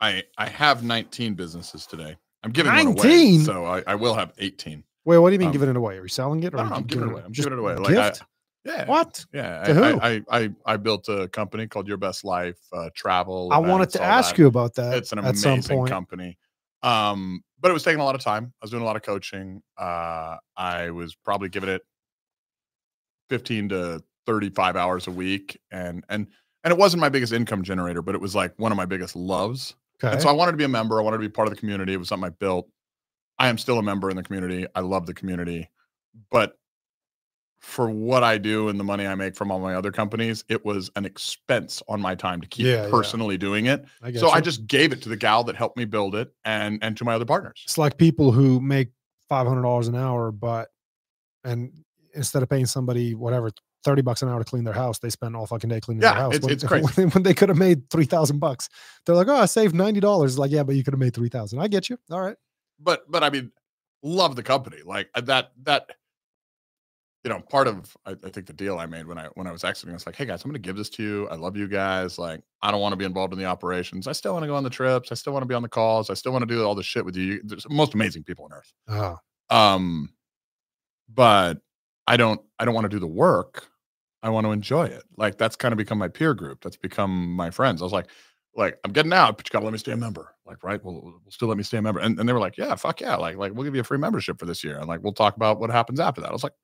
I, 0.00 0.22
I 0.38 0.48
have 0.48 0.84
19 0.84 1.34
businesses 1.34 1.84
today. 1.86 2.16
I'm 2.44 2.52
giving 2.52 2.72
one 2.72 2.94
19? 2.94 3.40
so 3.40 3.64
I, 3.64 3.82
I 3.84 3.96
will 3.96 4.14
have 4.14 4.32
18. 4.38 4.84
Wait, 5.04 5.18
what 5.18 5.30
do 5.30 5.32
you 5.32 5.38
mean 5.40 5.48
Um, 5.48 5.52
giving 5.52 5.68
it 5.68 5.76
away? 5.76 5.98
Are 5.98 6.02
you 6.02 6.08
selling 6.08 6.40
it 6.44 6.54
or 6.54 6.58
No, 6.58 6.62
are 6.62 6.66
no, 6.66 6.70
you 6.70 6.76
I'm 6.76 6.86
giving 6.86 7.08
it 7.08 7.12
away. 7.12 7.22
I'm 7.24 7.32
giving 7.32 7.52
it 7.52 7.58
away. 7.58 7.74
Like, 7.74 7.96
I- 7.96 8.10
gift? 8.10 8.22
Yeah. 8.68 8.86
what? 8.86 9.24
Yeah. 9.32 9.64
To 9.64 9.70
I, 9.70 9.74
who? 9.74 10.00
I, 10.00 10.22
I 10.30 10.50
I 10.66 10.76
built 10.76 11.08
a 11.08 11.26
company 11.28 11.66
called 11.66 11.88
Your 11.88 11.96
Best 11.96 12.24
Life 12.24 12.58
uh, 12.72 12.90
Travel. 12.94 13.48
I 13.50 13.58
wanted 13.58 13.90
to 13.90 14.02
ask 14.02 14.36
that. 14.36 14.38
you 14.38 14.46
about 14.46 14.74
that 14.74 14.94
it's 14.94 15.12
an 15.12 15.18
amazing 15.18 15.86
company 15.86 16.36
um 16.82 17.42
but 17.60 17.70
it 17.70 17.74
was 17.74 17.82
taking 17.82 18.00
a 18.00 18.04
lot 18.04 18.14
of 18.14 18.20
time 18.20 18.52
i 18.62 18.64
was 18.64 18.70
doing 18.70 18.82
a 18.82 18.86
lot 18.86 18.94
of 18.94 19.02
coaching 19.02 19.60
uh 19.78 20.36
i 20.56 20.90
was 20.90 21.16
probably 21.16 21.48
giving 21.48 21.68
it 21.68 21.82
15 23.30 23.70
to 23.70 24.02
35 24.26 24.76
hours 24.76 25.06
a 25.08 25.10
week 25.10 25.58
and 25.72 26.04
and 26.08 26.28
and 26.62 26.72
it 26.72 26.78
wasn't 26.78 27.00
my 27.00 27.08
biggest 27.08 27.32
income 27.32 27.64
generator 27.64 28.00
but 28.00 28.14
it 28.14 28.20
was 28.20 28.34
like 28.34 28.52
one 28.58 28.70
of 28.70 28.76
my 28.76 28.86
biggest 28.86 29.16
loves 29.16 29.74
Okay. 30.00 30.12
and 30.12 30.22
so 30.22 30.28
i 30.28 30.32
wanted 30.32 30.52
to 30.52 30.56
be 30.56 30.64
a 30.64 30.68
member 30.68 31.00
i 31.00 31.02
wanted 31.02 31.16
to 31.16 31.22
be 31.22 31.28
part 31.28 31.48
of 31.48 31.54
the 31.54 31.58
community 31.58 31.92
it 31.94 31.96
was 31.96 32.08
something 32.08 32.28
i 32.28 32.30
built 32.30 32.68
i 33.40 33.48
am 33.48 33.58
still 33.58 33.80
a 33.80 33.82
member 33.82 34.08
in 34.10 34.16
the 34.16 34.22
community 34.22 34.64
i 34.76 34.80
love 34.80 35.06
the 35.06 35.14
community 35.14 35.68
but 36.30 36.56
for 37.60 37.90
what 37.90 38.22
i 38.22 38.38
do 38.38 38.68
and 38.68 38.78
the 38.78 38.84
money 38.84 39.06
i 39.06 39.14
make 39.14 39.34
from 39.34 39.50
all 39.50 39.58
my 39.58 39.74
other 39.74 39.90
companies 39.90 40.44
it 40.48 40.64
was 40.64 40.90
an 40.96 41.04
expense 41.04 41.82
on 41.88 42.00
my 42.00 42.14
time 42.14 42.40
to 42.40 42.46
keep 42.46 42.66
Yeah, 42.66 42.84
yeah. 42.84 42.90
personally 42.90 43.36
doing 43.36 43.66
it 43.66 43.84
I 44.02 44.12
so 44.12 44.30
I 44.30 44.40
just 44.40 44.66
gave 44.66 44.92
it 44.92 45.02
to 45.02 45.08
the 45.08 45.16
gal 45.16 45.42
that 45.44 45.56
helped 45.56 45.76
me 45.76 45.84
build 45.84 46.14
it 46.14 46.32
and 46.44 46.78
and 46.82 46.96
to 46.98 47.04
my 47.04 47.14
other 47.14 47.24
partners. 47.24 47.60
it's 47.64 47.76
like 47.78 47.96
people 47.98 48.30
who 48.32 48.60
make 48.60 48.90
five 49.28 49.46
hundred 49.46 49.62
dollars 49.62 49.88
an 49.88 49.94
hour, 49.96 50.30
but 50.32 50.68
and 51.44 51.72
instead 52.14 52.42
of 52.42 52.48
paying 52.48 52.66
somebody 52.66 53.14
whatever 53.14 53.50
thirty 53.84 54.02
bucks 54.02 54.22
an 54.22 54.28
hour 54.28 54.38
to 54.38 54.44
clean 54.44 54.64
their 54.64 54.72
house, 54.74 54.98
they 55.00 55.10
spend 55.10 55.36
all 55.36 55.46
fucking 55.46 55.68
day 55.70 55.80
cleaning 55.80 56.02
Yeah, 56.02 56.12
their 56.12 56.20
house. 56.22 56.34
it's- 56.36 56.44
when, 56.44 56.52
it's 56.54 56.64
crazy. 56.72 56.86
when, 56.94 57.10
when 57.10 57.22
they 57.24 57.34
could 57.34 57.48
have 57.48 57.58
made 57.58 57.90
three 57.90 58.04
thousand 58.06 58.38
bucks. 58.38 58.68
They're 59.04 59.14
like, 59.14 59.28
oh, 59.28 59.36
I 59.36 59.46
saved 59.46 59.74
ninety 59.74 60.00
dollars. 60.00 60.38
Like, 60.38 60.50
yeah, 60.50 60.62
but 60.62 60.74
you 60.76 60.84
could 60.84 60.94
have 60.94 61.00
made 61.00 61.14
three 61.14 61.28
thousand. 61.28 61.58
I 61.58 61.68
get 61.68 61.90
you. 61.90 61.98
All 62.10 62.20
right. 62.20 62.36
But 62.80 63.10
but 63.10 63.22
I 63.24 63.30
mean, 63.30 63.52
love 64.02 64.36
the 64.36 64.42
company. 64.42 64.78
Like 64.84 65.10
uh, 65.14 65.20
that 65.22 65.52
that 65.64 65.90
you 67.28 67.34
know, 67.34 67.40
part 67.42 67.68
of 67.68 67.94
I, 68.06 68.12
I 68.24 68.30
think 68.30 68.46
the 68.46 68.54
deal 68.54 68.78
I 68.78 68.86
made 68.86 69.06
when 69.06 69.18
I 69.18 69.26
when 69.34 69.46
I 69.46 69.52
was 69.52 69.62
exiting, 69.62 69.90
I 69.90 69.96
was 69.96 70.06
like, 70.06 70.16
hey 70.16 70.24
guys, 70.24 70.42
I'm 70.42 70.50
gonna 70.50 70.58
give 70.58 70.76
this 70.76 70.88
to 70.90 71.02
you. 71.02 71.28
I 71.28 71.34
love 71.34 71.58
you 71.58 71.68
guys. 71.68 72.18
Like, 72.18 72.40
I 72.62 72.70
don't 72.70 72.80
want 72.80 72.94
to 72.94 72.96
be 72.96 73.04
involved 73.04 73.34
in 73.34 73.38
the 73.38 73.44
operations. 73.44 74.06
I 74.08 74.12
still 74.12 74.32
want 74.32 74.44
to 74.44 74.46
go 74.46 74.54
on 74.54 74.64
the 74.64 74.70
trips. 74.70 75.12
I 75.12 75.14
still 75.14 75.34
want 75.34 75.42
to 75.42 75.46
be 75.46 75.54
on 75.54 75.60
the 75.60 75.68
calls. 75.68 76.08
I 76.08 76.14
still 76.14 76.32
want 76.32 76.48
to 76.48 76.54
do 76.54 76.64
all 76.64 76.74
this 76.74 76.86
shit 76.86 77.04
with 77.04 77.16
you. 77.16 77.24
You- 77.24 77.40
There's 77.44 77.64
the 77.64 77.68
most 77.74 77.92
amazing 77.92 78.24
people 78.24 78.46
on 78.46 78.52
earth. 78.54 78.72
Oh, 78.88 79.18
Um, 79.54 80.08
but 81.08 81.58
I 82.06 82.16
don't 82.16 82.40
I 82.58 82.64
don't 82.64 82.74
want 82.74 82.86
to 82.86 82.88
do 82.88 82.98
the 82.98 83.06
work. 83.06 83.68
I 84.22 84.30
want 84.30 84.46
to 84.46 84.52
enjoy 84.52 84.84
it. 84.86 85.02
Like 85.18 85.36
that's 85.36 85.54
kind 85.56 85.72
of 85.72 85.76
become 85.76 85.98
my 85.98 86.08
peer 86.08 86.32
group. 86.32 86.62
That's 86.62 86.76
become 86.76 87.32
my 87.34 87.50
friends. 87.50 87.82
I 87.82 87.84
was 87.84 87.92
like, 87.92 88.06
like 88.56 88.78
I'm 88.84 88.92
getting 88.92 89.12
out, 89.12 89.36
but 89.36 89.46
you 89.46 89.52
gotta 89.52 89.66
let 89.66 89.72
me 89.72 89.78
stay 89.78 89.92
a 89.92 89.96
member. 89.96 90.34
Like, 90.46 90.64
right? 90.64 90.82
Well, 90.82 91.02
we'll 91.04 91.20
still 91.28 91.48
let 91.48 91.58
me 91.58 91.62
stay 91.62 91.76
a 91.76 91.82
member. 91.82 92.00
And, 92.00 92.18
and 92.18 92.26
they 92.26 92.32
were 92.32 92.40
like, 92.40 92.56
yeah, 92.56 92.74
fuck 92.74 93.00
yeah. 93.02 93.16
Like, 93.16 93.36
like 93.36 93.52
we'll 93.52 93.64
give 93.64 93.74
you 93.74 93.82
a 93.82 93.84
free 93.84 93.98
membership 93.98 94.38
for 94.40 94.46
this 94.46 94.64
year. 94.64 94.78
And 94.78 94.88
like 94.88 95.02
we'll 95.02 95.12
talk 95.12 95.36
about 95.36 95.60
what 95.60 95.70
happens 95.70 96.00
after 96.00 96.22
that. 96.22 96.30
I 96.30 96.32
was 96.32 96.42
like, 96.42 96.54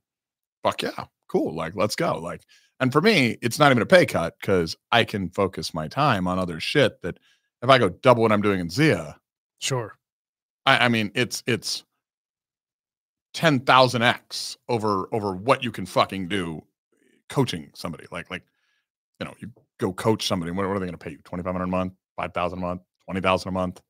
fuck 0.65 0.83
yeah, 0.83 1.05
cool. 1.29 1.55
Like, 1.55 1.77
let's 1.77 1.95
go. 1.95 2.19
Like, 2.19 2.43
and 2.81 2.93
for 2.93 3.01
me, 3.01 3.39
it's 3.41 3.61
not 3.61 3.71
even 3.71 3.83
a 3.83 3.87
pay 3.87 4.07
cut 4.07 4.35
because 4.41 4.77
I 4.91 5.05
can 5.05 5.29
focus 5.31 5.73
my 5.73 5.87
time 5.87 6.27
on 6.27 6.41
other 6.41 6.59
shit 6.59 7.01
that 7.03 7.19
if 7.63 7.71
I 7.71 7.79
go 7.79 7.91
double 7.91 8.23
what 8.23 8.33
I'm 8.33 8.43
doing 8.43 8.59
in 8.59 8.69
Zia, 8.69 9.17
sure. 9.61 9.97
I, 10.67 10.87
I 10.87 10.89
mean, 10.89 11.13
it's 11.15 11.45
it's 11.47 11.85
ten 13.33 13.61
thousand 13.61 14.03
x 14.03 14.57
over 14.69 15.09
over 15.13 15.35
what 15.37 15.63
you 15.63 15.71
can 15.71 15.87
fucking 15.87 16.29
do 16.29 16.65
coaching 17.29 17.71
somebody. 17.75 18.07
Like 18.11 18.31
like 18.31 18.43
you 19.21 19.27
know, 19.27 19.35
you 19.39 19.53
go 19.79 19.93
coach 19.93 20.27
somebody. 20.27 20.51
What, 20.51 20.67
what 20.67 20.77
are 20.77 20.81
they 20.81 20.87
going 20.87 20.93
to 20.93 20.99
pay 20.99 21.13
you? 21.13 21.19
Twenty 21.25 21.45
five 21.45 21.53
hundred 21.53 21.65
a 21.65 21.69
month, 21.69 21.93
five 22.17 22.35
thousand 22.35 22.59
a 22.59 22.63
month, 22.63 22.83
twenty 23.05 23.21
thousand 23.21 23.51
a 23.51 23.53
month. 23.53 23.81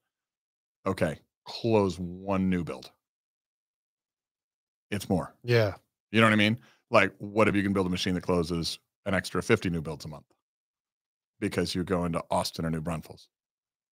Okay, 0.87 1.19
close 1.47 1.99
one 1.99 2.51
new 2.51 2.65
build. 2.65 2.91
It's 4.91 5.09
more. 5.09 5.35
Yeah. 5.43 5.75
You 6.13 6.21
know 6.21 6.27
what 6.27 6.33
I 6.33 6.37
mean? 6.37 6.59
Like, 6.91 7.13
what 7.19 7.49
if 7.49 7.55
you 7.55 7.63
can 7.63 7.73
build 7.73 7.87
a 7.87 7.91
machine 7.91 8.15
that 8.15 8.23
closes 8.23 8.79
an 9.07 9.15
extra 9.15 9.43
50 9.43 9.71
new 9.71 9.81
builds 9.81 10.05
a 10.05 10.09
month 10.09 10.27
because 11.41 11.75
you 11.75 11.85
go 11.85 12.05
into 12.05 12.23
Austin 12.31 12.65
or 12.65 12.71
New 12.71 12.81
Braunfels? 12.81 13.29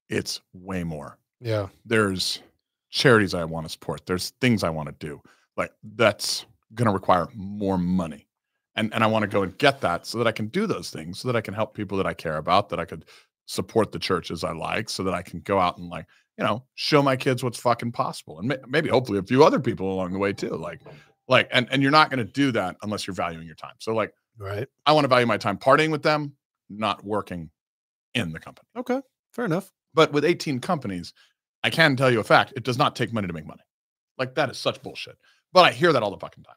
It's 0.09 0.41
way 0.53 0.83
more. 0.83 1.17
Yeah. 1.39 1.67
There's 1.85 2.41
charities 2.89 3.33
I 3.33 3.45
want 3.45 3.65
to 3.65 3.71
support. 3.71 4.05
There's 4.05 4.31
things 4.41 4.63
I 4.63 4.69
want 4.69 4.89
to 4.89 4.95
do. 5.05 5.21
Like, 5.57 5.71
that's 5.95 6.45
going 6.75 6.87
to 6.87 6.93
require 6.93 7.27
more 7.33 7.77
money. 7.77 8.27
And, 8.75 8.93
and 8.93 9.03
I 9.03 9.07
want 9.07 9.23
to 9.23 9.27
go 9.27 9.43
and 9.43 9.57
get 9.57 9.81
that 9.81 10.05
so 10.05 10.17
that 10.17 10.27
I 10.27 10.31
can 10.31 10.47
do 10.47 10.65
those 10.65 10.91
things, 10.91 11.19
so 11.19 11.27
that 11.27 11.35
I 11.35 11.41
can 11.41 11.53
help 11.53 11.73
people 11.73 11.97
that 11.97 12.07
I 12.07 12.13
care 12.13 12.37
about, 12.37 12.69
that 12.69 12.79
I 12.79 12.85
could 12.85 13.05
support 13.45 13.91
the 13.91 13.99
churches 13.99 14.43
I 14.43 14.53
like, 14.53 14.89
so 14.89 15.03
that 15.03 15.13
I 15.13 15.21
can 15.21 15.41
go 15.41 15.59
out 15.59 15.77
and 15.77 15.89
like, 15.89 16.05
you 16.37 16.45
know, 16.45 16.63
show 16.75 17.01
my 17.01 17.15
kids 17.17 17.43
what's 17.43 17.59
fucking 17.59 17.91
possible, 17.91 18.39
and 18.39 18.47
may, 18.47 18.57
maybe 18.67 18.89
hopefully 18.89 19.19
a 19.19 19.23
few 19.23 19.43
other 19.43 19.59
people 19.59 19.91
along 19.91 20.13
the 20.13 20.19
way 20.19 20.31
too. 20.31 20.55
Like, 20.55 20.81
like, 21.31 21.47
and 21.51 21.67
and 21.71 21.81
you're 21.81 21.91
not 21.91 22.11
going 22.11 22.19
to 22.19 22.31
do 22.31 22.51
that 22.51 22.75
unless 22.83 23.07
you're 23.07 23.15
valuing 23.15 23.47
your 23.47 23.55
time. 23.55 23.73
So 23.79 23.95
like, 23.95 24.13
Right. 24.37 24.67
I 24.85 24.91
want 24.93 25.05
to 25.05 25.07
value 25.07 25.25
my 25.25 25.37
time 25.37 25.57
partying 25.57 25.91
with 25.91 26.03
them, 26.03 26.33
not 26.69 27.03
working 27.03 27.49
in 28.13 28.31
the 28.31 28.39
company. 28.39 28.67
Okay. 28.77 29.01
Fair 29.33 29.45
enough. 29.45 29.71
But 29.93 30.11
with 30.13 30.25
18 30.25 30.59
companies, 30.59 31.13
I 31.63 31.69
can 31.69 31.95
tell 31.95 32.09
you 32.11 32.19
a 32.19 32.23
fact: 32.23 32.53
it 32.55 32.63
does 32.63 32.77
not 32.77 32.95
take 32.95 33.13
money 33.13 33.27
to 33.27 33.33
make 33.33 33.45
money. 33.45 33.61
Like 34.17 34.35
that 34.35 34.49
is 34.49 34.57
such 34.57 34.81
bullshit. 34.81 35.17
But 35.53 35.65
I 35.65 35.71
hear 35.71 35.91
that 35.93 36.03
all 36.03 36.11
the 36.11 36.17
fucking 36.17 36.43
time. 36.43 36.55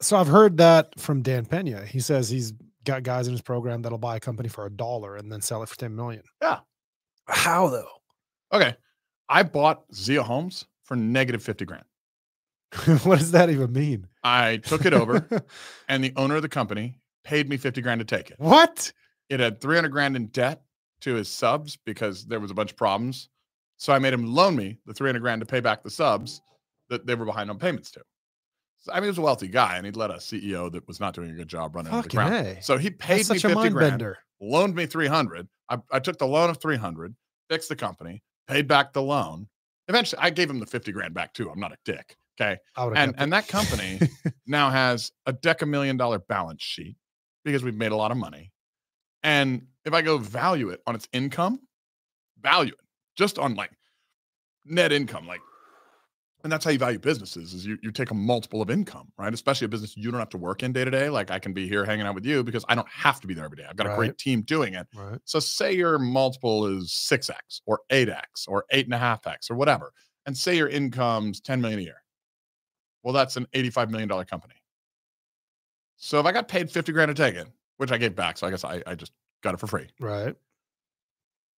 So 0.00 0.16
I've 0.16 0.28
heard 0.28 0.56
that 0.58 0.98
from 0.98 1.22
Dan 1.22 1.44
Pena. 1.44 1.84
He 1.84 2.00
says 2.00 2.28
he's 2.28 2.52
got 2.84 3.02
guys 3.02 3.26
in 3.26 3.32
his 3.32 3.42
program 3.42 3.82
that'll 3.82 3.98
buy 3.98 4.16
a 4.16 4.20
company 4.20 4.48
for 4.48 4.64
a 4.66 4.70
dollar 4.70 5.16
and 5.16 5.30
then 5.30 5.40
sell 5.40 5.62
it 5.62 5.68
for 5.68 5.76
10 5.76 5.94
million. 5.94 6.22
Yeah. 6.40 6.60
How 7.26 7.68
though? 7.68 7.88
Okay, 8.52 8.74
I 9.28 9.42
bought 9.42 9.82
Zia 9.94 10.22
Homes 10.22 10.64
for 10.84 10.96
negative 10.96 11.42
50 11.42 11.64
grand. 11.66 11.84
what 13.04 13.18
does 13.18 13.30
that 13.32 13.50
even 13.50 13.72
mean? 13.72 14.06
I 14.22 14.58
took 14.58 14.84
it 14.84 14.92
over, 14.92 15.26
and 15.88 16.04
the 16.04 16.12
owner 16.16 16.36
of 16.36 16.42
the 16.42 16.48
company 16.48 17.00
paid 17.24 17.48
me 17.48 17.56
50 17.56 17.80
grand 17.82 18.00
to 18.00 18.04
take 18.04 18.30
it. 18.30 18.36
what? 18.38 18.92
It 19.28 19.40
had 19.40 19.60
300 19.60 19.90
grand 19.90 20.16
in 20.16 20.26
debt 20.28 20.62
to 21.02 21.14
his 21.14 21.28
subs 21.28 21.76
because 21.84 22.24
there 22.24 22.40
was 22.40 22.50
a 22.50 22.54
bunch 22.54 22.70
of 22.70 22.76
problems. 22.76 23.28
So 23.76 23.92
I 23.92 23.98
made 23.98 24.12
him 24.14 24.34
loan 24.34 24.56
me 24.56 24.78
the 24.86 24.94
300 24.94 25.20
grand 25.20 25.40
to 25.40 25.46
pay 25.46 25.60
back 25.60 25.82
the 25.82 25.90
subs 25.90 26.40
that 26.88 27.06
they 27.06 27.14
were 27.14 27.26
behind 27.26 27.50
on 27.50 27.58
payments 27.58 27.90
to. 27.92 28.02
So, 28.78 28.92
I 28.92 28.96
mean, 28.96 29.04
he 29.04 29.08
was 29.08 29.18
a 29.18 29.22
wealthy 29.22 29.48
guy, 29.48 29.76
and 29.76 29.84
he'd 29.84 29.96
let 29.96 30.10
a 30.10 30.14
CEO 30.14 30.70
that 30.72 30.86
was 30.88 31.00
not 31.00 31.14
doing 31.14 31.30
a 31.30 31.34
good 31.34 31.48
job 31.48 31.74
run 31.74 31.86
into 31.86 32.02
the 32.02 32.08
ground. 32.08 32.34
A. 32.34 32.62
So 32.62 32.78
he 32.78 32.90
paid 32.90 33.18
That's 33.26 33.30
me 33.30 33.38
fifty 33.38 33.68
grand, 33.70 33.74
bender. 33.74 34.18
loaned 34.40 34.74
me 34.74 34.86
three 34.86 35.08
hundred. 35.08 35.48
I, 35.68 35.78
I 35.92 35.98
took 35.98 36.18
the 36.18 36.26
loan 36.26 36.48
of 36.48 36.58
three 36.58 36.76
hundred, 36.76 37.14
fixed 37.50 37.68
the 37.68 37.76
company, 37.76 38.22
paid 38.46 38.66
back 38.68 38.92
the 38.92 39.02
loan. 39.02 39.48
Eventually, 39.88 40.20
I 40.22 40.30
gave 40.30 40.48
him 40.48 40.60
the 40.60 40.66
fifty 40.66 40.92
grand 40.92 41.12
back 41.12 41.34
too. 41.34 41.50
I'm 41.50 41.60
not 41.60 41.72
a 41.72 41.76
dick. 41.84 42.16
Okay, 42.38 42.58
and 42.96 43.14
and 43.18 43.32
that 43.32 43.48
company 43.48 44.00
now 44.46 44.70
has 44.70 45.12
a 45.26 45.32
deca 45.32 45.68
million 45.68 45.96
dollar 45.96 46.18
balance 46.18 46.62
sheet 46.62 46.96
because 47.44 47.62
we've 47.62 47.74
made 47.74 47.92
a 47.92 47.96
lot 47.96 48.10
of 48.10 48.16
money. 48.16 48.52
And 49.22 49.66
if 49.84 49.92
I 49.92 50.02
go 50.02 50.18
value 50.18 50.68
it 50.70 50.80
on 50.86 50.94
its 50.94 51.08
income, 51.12 51.60
value 52.40 52.72
it 52.72 52.84
just 53.16 53.38
on 53.38 53.54
like 53.54 53.70
net 54.64 54.92
income, 54.92 55.26
like, 55.26 55.40
and 56.44 56.52
that's 56.52 56.64
how 56.64 56.70
you 56.70 56.78
value 56.78 57.00
businesses 57.00 57.52
is 57.52 57.66
you, 57.66 57.78
you 57.82 57.90
take 57.90 58.12
a 58.12 58.14
multiple 58.14 58.62
of 58.62 58.70
income, 58.70 59.10
right? 59.18 59.34
Especially 59.34 59.64
a 59.64 59.68
business 59.68 59.96
you 59.96 60.10
don't 60.10 60.20
have 60.20 60.28
to 60.30 60.38
work 60.38 60.62
in 60.62 60.72
day 60.72 60.84
to 60.84 60.90
day. 60.90 61.10
Like 61.10 61.32
I 61.32 61.40
can 61.40 61.52
be 61.52 61.66
here 61.68 61.84
hanging 61.84 62.06
out 62.06 62.14
with 62.14 62.24
you 62.24 62.44
because 62.44 62.64
I 62.68 62.76
don't 62.76 62.88
have 62.88 63.20
to 63.20 63.26
be 63.26 63.34
there 63.34 63.44
every 63.44 63.56
day. 63.56 63.64
I've 63.68 63.76
got 63.76 63.88
a 63.92 63.96
great 63.96 64.18
team 64.18 64.42
doing 64.42 64.74
it. 64.74 64.86
right. 64.94 65.18
So 65.24 65.40
say 65.40 65.72
your 65.72 65.98
multiple 65.98 66.66
is 66.66 66.90
6x 66.92 67.62
or 67.66 67.80
8x 67.90 68.46
or 68.46 68.64
8.5x 68.72 69.50
or 69.50 69.56
whatever. 69.56 69.92
And 70.26 70.36
say 70.36 70.56
your 70.56 70.68
income's 70.68 71.40
10 71.40 71.60
million 71.60 71.80
a 71.80 71.82
year. 71.82 72.02
Well, 73.08 73.14
that's 73.14 73.38
an 73.38 73.46
$85 73.54 73.88
million 73.88 74.06
company. 74.26 74.52
So 75.96 76.20
if 76.20 76.26
I 76.26 76.32
got 76.32 76.46
paid 76.46 76.70
50 76.70 76.92
grand 76.92 77.08
to 77.08 77.14
take 77.14 77.36
it, 77.36 77.48
which 77.78 77.90
I 77.90 77.96
gave 77.96 78.14
back, 78.14 78.36
so 78.36 78.46
I 78.46 78.50
guess 78.50 78.64
I, 78.64 78.82
I 78.86 78.94
just 78.96 79.12
got 79.42 79.54
it 79.54 79.60
for 79.60 79.66
free. 79.66 79.86
Right. 79.98 80.36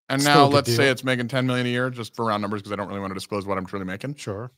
And 0.09 0.23
Still 0.23 0.33
now 0.33 0.47
let's 0.47 0.73
say 0.73 0.91
it's 0.91 1.03
making 1.03 1.27
10 1.27 1.49
million 1.49 1.67
a 1.67 1.71
year 1.71 1.91
just 1.91 2.15
for 2.15 2.27
round 2.27 2.41
numbers 2.41 2.63
because 2.63 2.71
I 2.73 2.77
don't 2.77 2.87
really 2.87 3.01
want 3.01 3.11
to 3.11 3.17
disclose 3.17 3.47
what 3.47 3.59
I'm 3.59 3.67
truly 3.67 3.85
making. 3.85 4.15
Sure. 4.15 4.53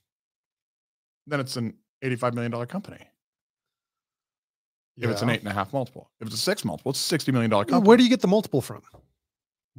Then 1.27 1.41
it's 1.41 1.57
an 1.57 1.73
$85 2.05 2.35
million 2.35 2.67
company. 2.67 2.99
If 4.99 5.09
it's 5.09 5.23
an 5.23 5.31
eight 5.31 5.41
and 5.41 5.49
a 5.49 5.55
half 5.55 5.73
multiple. 5.73 6.11
If 6.21 6.27
it's 6.27 6.37
a 6.37 6.39
six 6.39 6.63
multiple, 6.63 6.91
it's 6.91 7.11
a 7.11 7.19
$60 7.19 7.33
million 7.33 7.51
company. 7.51 7.81
Where 7.81 7.97
do 7.97 8.03
you 8.03 8.11
get 8.11 8.21
the 8.21 8.29
multiple 8.29 8.61
from? 8.61 8.83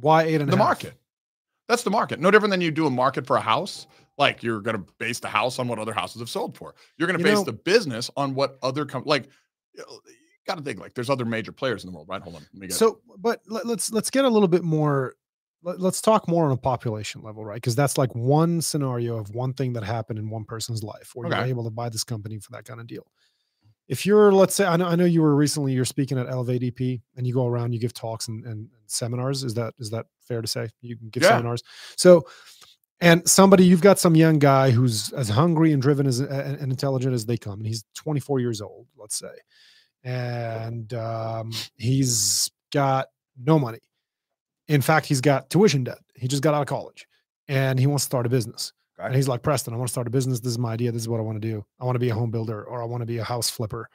Why 0.00 0.24
eight 0.24 0.40
and 0.40 0.48
a 0.48 0.50
the 0.50 0.56
half? 0.56 0.66
market. 0.66 0.94
That's 1.68 1.84
the 1.84 1.90
market. 1.90 2.18
No 2.18 2.32
different 2.32 2.50
than 2.50 2.60
you 2.60 2.72
do 2.72 2.86
a 2.86 2.90
market 2.90 3.24
for 3.24 3.36
a 3.36 3.40
house. 3.40 3.86
Like 4.18 4.42
you're 4.42 4.60
going 4.60 4.76
to 4.76 4.84
base 4.98 5.18
the 5.18 5.28
house 5.28 5.58
on 5.58 5.66
what 5.68 5.78
other 5.78 5.92
houses 5.92 6.20
have 6.20 6.28
sold 6.28 6.56
for. 6.56 6.74
You're 6.98 7.08
going 7.08 7.18
to 7.18 7.22
You 7.24 7.30
base 7.30 7.38
know- 7.38 7.44
the 7.44 7.52
business 7.52 8.10
on 8.16 8.34
what 8.34 8.58
other 8.62 8.84
com- 8.84 9.02
like. 9.06 9.28
You 9.76 9.84
got 10.46 10.56
to 10.58 10.62
think 10.62 10.78
like 10.78 10.94
there's 10.94 11.10
other 11.10 11.24
major 11.24 11.50
players 11.52 11.84
in 11.84 11.90
the 11.90 11.96
world, 11.96 12.08
right? 12.08 12.22
Hold 12.22 12.36
on, 12.36 12.42
let 12.52 12.60
me 12.60 12.66
get. 12.68 12.76
So, 12.76 13.00
but 13.18 13.40
let, 13.48 13.66
let's 13.66 13.90
let's 13.90 14.10
get 14.10 14.24
a 14.24 14.28
little 14.28 14.46
bit 14.48 14.62
more. 14.62 15.14
Let, 15.62 15.80
let's 15.80 16.00
talk 16.02 16.28
more 16.28 16.44
on 16.44 16.52
a 16.52 16.56
population 16.56 17.22
level, 17.22 17.44
right? 17.44 17.56
Because 17.56 17.74
that's 17.74 17.96
like 17.98 18.14
one 18.14 18.60
scenario 18.60 19.16
of 19.16 19.34
one 19.34 19.52
thing 19.54 19.72
that 19.72 19.82
happened 19.82 20.18
in 20.18 20.28
one 20.30 20.44
person's 20.44 20.82
life 20.82 21.12
where 21.14 21.28
you're 21.28 21.38
able 21.46 21.64
to 21.64 21.70
buy 21.70 21.88
this 21.88 22.04
company 22.04 22.38
for 22.38 22.52
that 22.52 22.66
kind 22.66 22.78
of 22.80 22.86
deal. 22.86 23.06
If 23.88 24.06
you're, 24.06 24.32
let's 24.32 24.54
say, 24.54 24.64
I 24.66 24.76
know, 24.76 24.86
I 24.86 24.94
know 24.96 25.04
you 25.04 25.20
were 25.22 25.34
recently 25.34 25.72
you're 25.72 25.84
speaking 25.84 26.18
at 26.18 26.26
Elevate 26.28 26.62
EP, 26.62 27.00
and 27.16 27.26
you 27.26 27.34
go 27.34 27.46
around, 27.46 27.72
you 27.72 27.80
give 27.80 27.92
talks 27.94 28.28
and, 28.28 28.44
and, 28.44 28.52
and 28.58 28.68
seminars. 28.86 29.42
Is 29.44 29.54
that 29.54 29.74
is 29.78 29.90
that 29.90 30.06
fair 30.20 30.40
to 30.42 30.48
say? 30.48 30.68
You 30.82 30.96
can 30.96 31.08
give 31.08 31.22
Yeah. 31.22 31.30
seminars. 31.30 31.62
So, 31.96 32.22
and 33.04 33.28
somebody 33.28 33.64
you've 33.64 33.82
got 33.82 33.98
some 33.98 34.16
young 34.16 34.38
guy 34.38 34.70
who's 34.70 35.12
as 35.12 35.28
hungry 35.28 35.72
and 35.72 35.82
driven 35.82 36.06
as 36.06 36.20
and, 36.20 36.56
and 36.56 36.72
intelligent 36.72 37.14
as 37.14 37.26
they 37.26 37.36
come, 37.36 37.60
and 37.60 37.66
he's 37.66 37.84
24 37.94 38.40
years 38.40 38.60
old, 38.60 38.86
let's 38.96 39.16
say, 39.16 39.34
and 40.02 40.92
um, 40.94 41.52
he's 41.76 42.50
got 42.72 43.08
no 43.36 43.58
money. 43.58 43.80
In 44.68 44.80
fact, 44.80 45.06
he's 45.06 45.20
got 45.20 45.50
tuition 45.50 45.84
debt. 45.84 45.98
He 46.14 46.28
just 46.28 46.42
got 46.42 46.54
out 46.54 46.62
of 46.62 46.68
college 46.68 47.06
and 47.48 47.78
he 47.78 47.86
wants 47.86 48.04
to 48.04 48.06
start 48.06 48.24
a 48.24 48.30
business. 48.30 48.72
Okay. 48.98 49.06
And 49.06 49.14
he's 49.14 49.28
like, 49.28 49.42
Preston, 49.42 49.74
I 49.74 49.76
want 49.76 49.88
to 49.88 49.92
start 49.92 50.06
a 50.06 50.10
business. 50.10 50.40
This 50.40 50.52
is 50.52 50.58
my 50.58 50.72
idea. 50.72 50.92
This 50.92 51.02
is 51.02 51.08
what 51.08 51.20
I 51.20 51.22
want 51.22 51.40
to 51.40 51.46
do. 51.46 51.64
I 51.80 51.84
want 51.84 51.96
to 51.96 52.00
be 52.00 52.10
a 52.10 52.14
home 52.14 52.30
builder 52.30 52.64
or 52.64 52.80
I 52.80 52.86
want 52.86 53.02
to 53.02 53.06
be 53.06 53.18
a 53.18 53.24
house 53.24 53.50
flipper. 53.50 53.88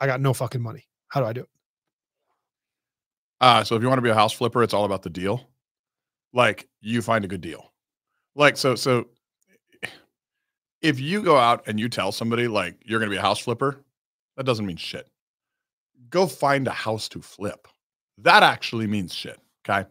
I 0.00 0.06
got 0.06 0.20
no 0.20 0.34
fucking 0.34 0.62
money. 0.62 0.88
How 1.08 1.20
do 1.20 1.26
I 1.26 1.32
do 1.32 1.42
it? 1.42 1.48
Uh, 3.40 3.62
so 3.62 3.76
if 3.76 3.82
you 3.82 3.88
want 3.88 3.98
to 3.98 4.02
be 4.02 4.10
a 4.10 4.14
house 4.14 4.32
flipper, 4.32 4.62
it's 4.62 4.74
all 4.74 4.84
about 4.84 5.02
the 5.02 5.10
deal. 5.10 5.48
Like 6.32 6.68
you 6.80 7.02
find 7.02 7.24
a 7.24 7.28
good 7.28 7.40
deal. 7.40 7.72
Like 8.34 8.56
so 8.56 8.74
so 8.74 9.08
if 10.80 11.00
you 11.00 11.22
go 11.22 11.36
out 11.36 11.66
and 11.66 11.78
you 11.78 11.88
tell 11.88 12.12
somebody 12.12 12.46
like 12.46 12.76
you're 12.84 13.00
going 13.00 13.10
to 13.10 13.14
be 13.14 13.18
a 13.18 13.22
house 13.22 13.40
flipper, 13.40 13.84
that 14.36 14.46
doesn't 14.46 14.66
mean 14.66 14.76
shit. 14.76 15.08
Go 16.10 16.26
find 16.26 16.68
a 16.68 16.72
house 16.72 17.08
to 17.10 17.20
flip. 17.20 17.66
That 18.18 18.42
actually 18.42 18.86
means 18.86 19.14
shit, 19.14 19.38
okay? 19.68 19.88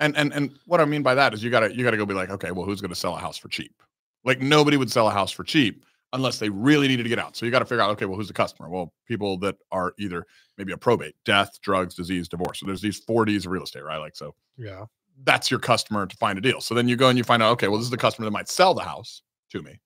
And 0.00 0.16
and 0.16 0.32
and 0.32 0.56
what 0.66 0.80
I 0.80 0.84
mean 0.84 1.02
by 1.02 1.14
that 1.14 1.34
is 1.34 1.42
you 1.42 1.50
got 1.50 1.60
to 1.60 1.74
you 1.74 1.84
got 1.84 1.90
to 1.90 1.96
go 1.96 2.06
be 2.06 2.14
like, 2.14 2.30
okay, 2.30 2.52
well 2.52 2.64
who's 2.64 2.80
going 2.80 2.90
to 2.90 2.96
sell 2.96 3.16
a 3.16 3.20
house 3.20 3.36
for 3.36 3.48
cheap? 3.48 3.82
Like 4.24 4.40
nobody 4.40 4.76
would 4.76 4.90
sell 4.90 5.08
a 5.08 5.12
house 5.12 5.32
for 5.32 5.44
cheap 5.44 5.84
unless 6.12 6.38
they 6.38 6.48
really 6.48 6.88
needed 6.88 7.02
to 7.02 7.08
get 7.08 7.18
out. 7.18 7.36
So 7.36 7.44
you 7.44 7.52
got 7.52 7.58
to 7.58 7.66
figure 7.66 7.82
out, 7.82 7.90
okay, 7.90 8.06
well 8.06 8.16
who's 8.16 8.28
the 8.28 8.34
customer? 8.34 8.68
Well, 8.68 8.92
people 9.06 9.38
that 9.38 9.56
are 9.72 9.94
either 9.98 10.24
maybe 10.56 10.72
a 10.72 10.76
probate, 10.76 11.14
death, 11.24 11.60
drugs, 11.60 11.94
disease, 11.94 12.28
divorce. 12.28 12.60
So 12.60 12.66
there's 12.66 12.80
these 12.80 12.98
4 12.98 13.24
Ds 13.24 13.44
of 13.44 13.52
real 13.52 13.64
estate, 13.64 13.84
right? 13.84 13.98
Like 13.98 14.16
so 14.16 14.34
Yeah. 14.56 14.84
That's 15.24 15.50
your 15.50 15.60
customer 15.60 16.06
to 16.06 16.16
find 16.16 16.38
a 16.38 16.40
deal. 16.40 16.60
So 16.60 16.74
then 16.74 16.88
you 16.88 16.96
go 16.96 17.08
and 17.08 17.18
you 17.18 17.24
find 17.24 17.42
out, 17.42 17.52
okay, 17.52 17.68
well, 17.68 17.78
this 17.78 17.84
is 17.86 17.90
the 17.90 17.96
customer 17.96 18.24
that 18.26 18.30
might 18.30 18.48
sell 18.48 18.74
the 18.74 18.82
house 18.82 19.22
to 19.50 19.62
me. 19.62 19.78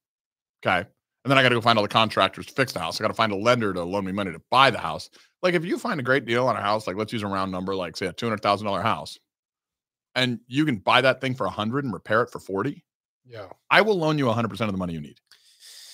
Okay. 0.64 0.78
And 1.24 1.30
then 1.30 1.38
I 1.38 1.42
got 1.42 1.50
to 1.50 1.54
go 1.54 1.60
find 1.60 1.78
all 1.78 1.82
the 1.84 1.88
contractors 1.88 2.46
to 2.46 2.52
fix 2.54 2.72
the 2.72 2.80
house. 2.80 3.00
I 3.00 3.02
got 3.04 3.08
to 3.08 3.14
find 3.14 3.32
a 3.32 3.36
lender 3.36 3.72
to 3.72 3.82
loan 3.84 4.04
me 4.04 4.12
money 4.12 4.32
to 4.32 4.42
buy 4.50 4.70
the 4.70 4.78
house. 4.78 5.08
Like 5.42 5.54
if 5.54 5.64
you 5.64 5.78
find 5.78 6.00
a 6.00 6.02
great 6.02 6.24
deal 6.26 6.46
on 6.48 6.56
a 6.56 6.60
house, 6.60 6.86
like 6.86 6.96
let's 6.96 7.12
use 7.12 7.22
a 7.22 7.26
round 7.28 7.52
number, 7.52 7.74
like 7.74 7.96
say 7.96 8.06
a 8.06 8.12
$200,000 8.12 8.82
house, 8.82 9.18
and 10.14 10.40
you 10.46 10.64
can 10.64 10.76
buy 10.76 11.00
that 11.00 11.20
thing 11.20 11.34
for 11.34 11.46
a 11.46 11.50
hundred 11.50 11.84
and 11.84 11.92
repair 11.92 12.22
it 12.22 12.30
for 12.30 12.38
40, 12.40 12.84
Yeah. 13.24 13.46
I 13.70 13.80
will 13.82 13.98
loan 13.98 14.18
you 14.18 14.26
100% 14.26 14.50
of 14.60 14.72
the 14.72 14.76
money 14.78 14.92
you 14.94 15.00
need 15.00 15.18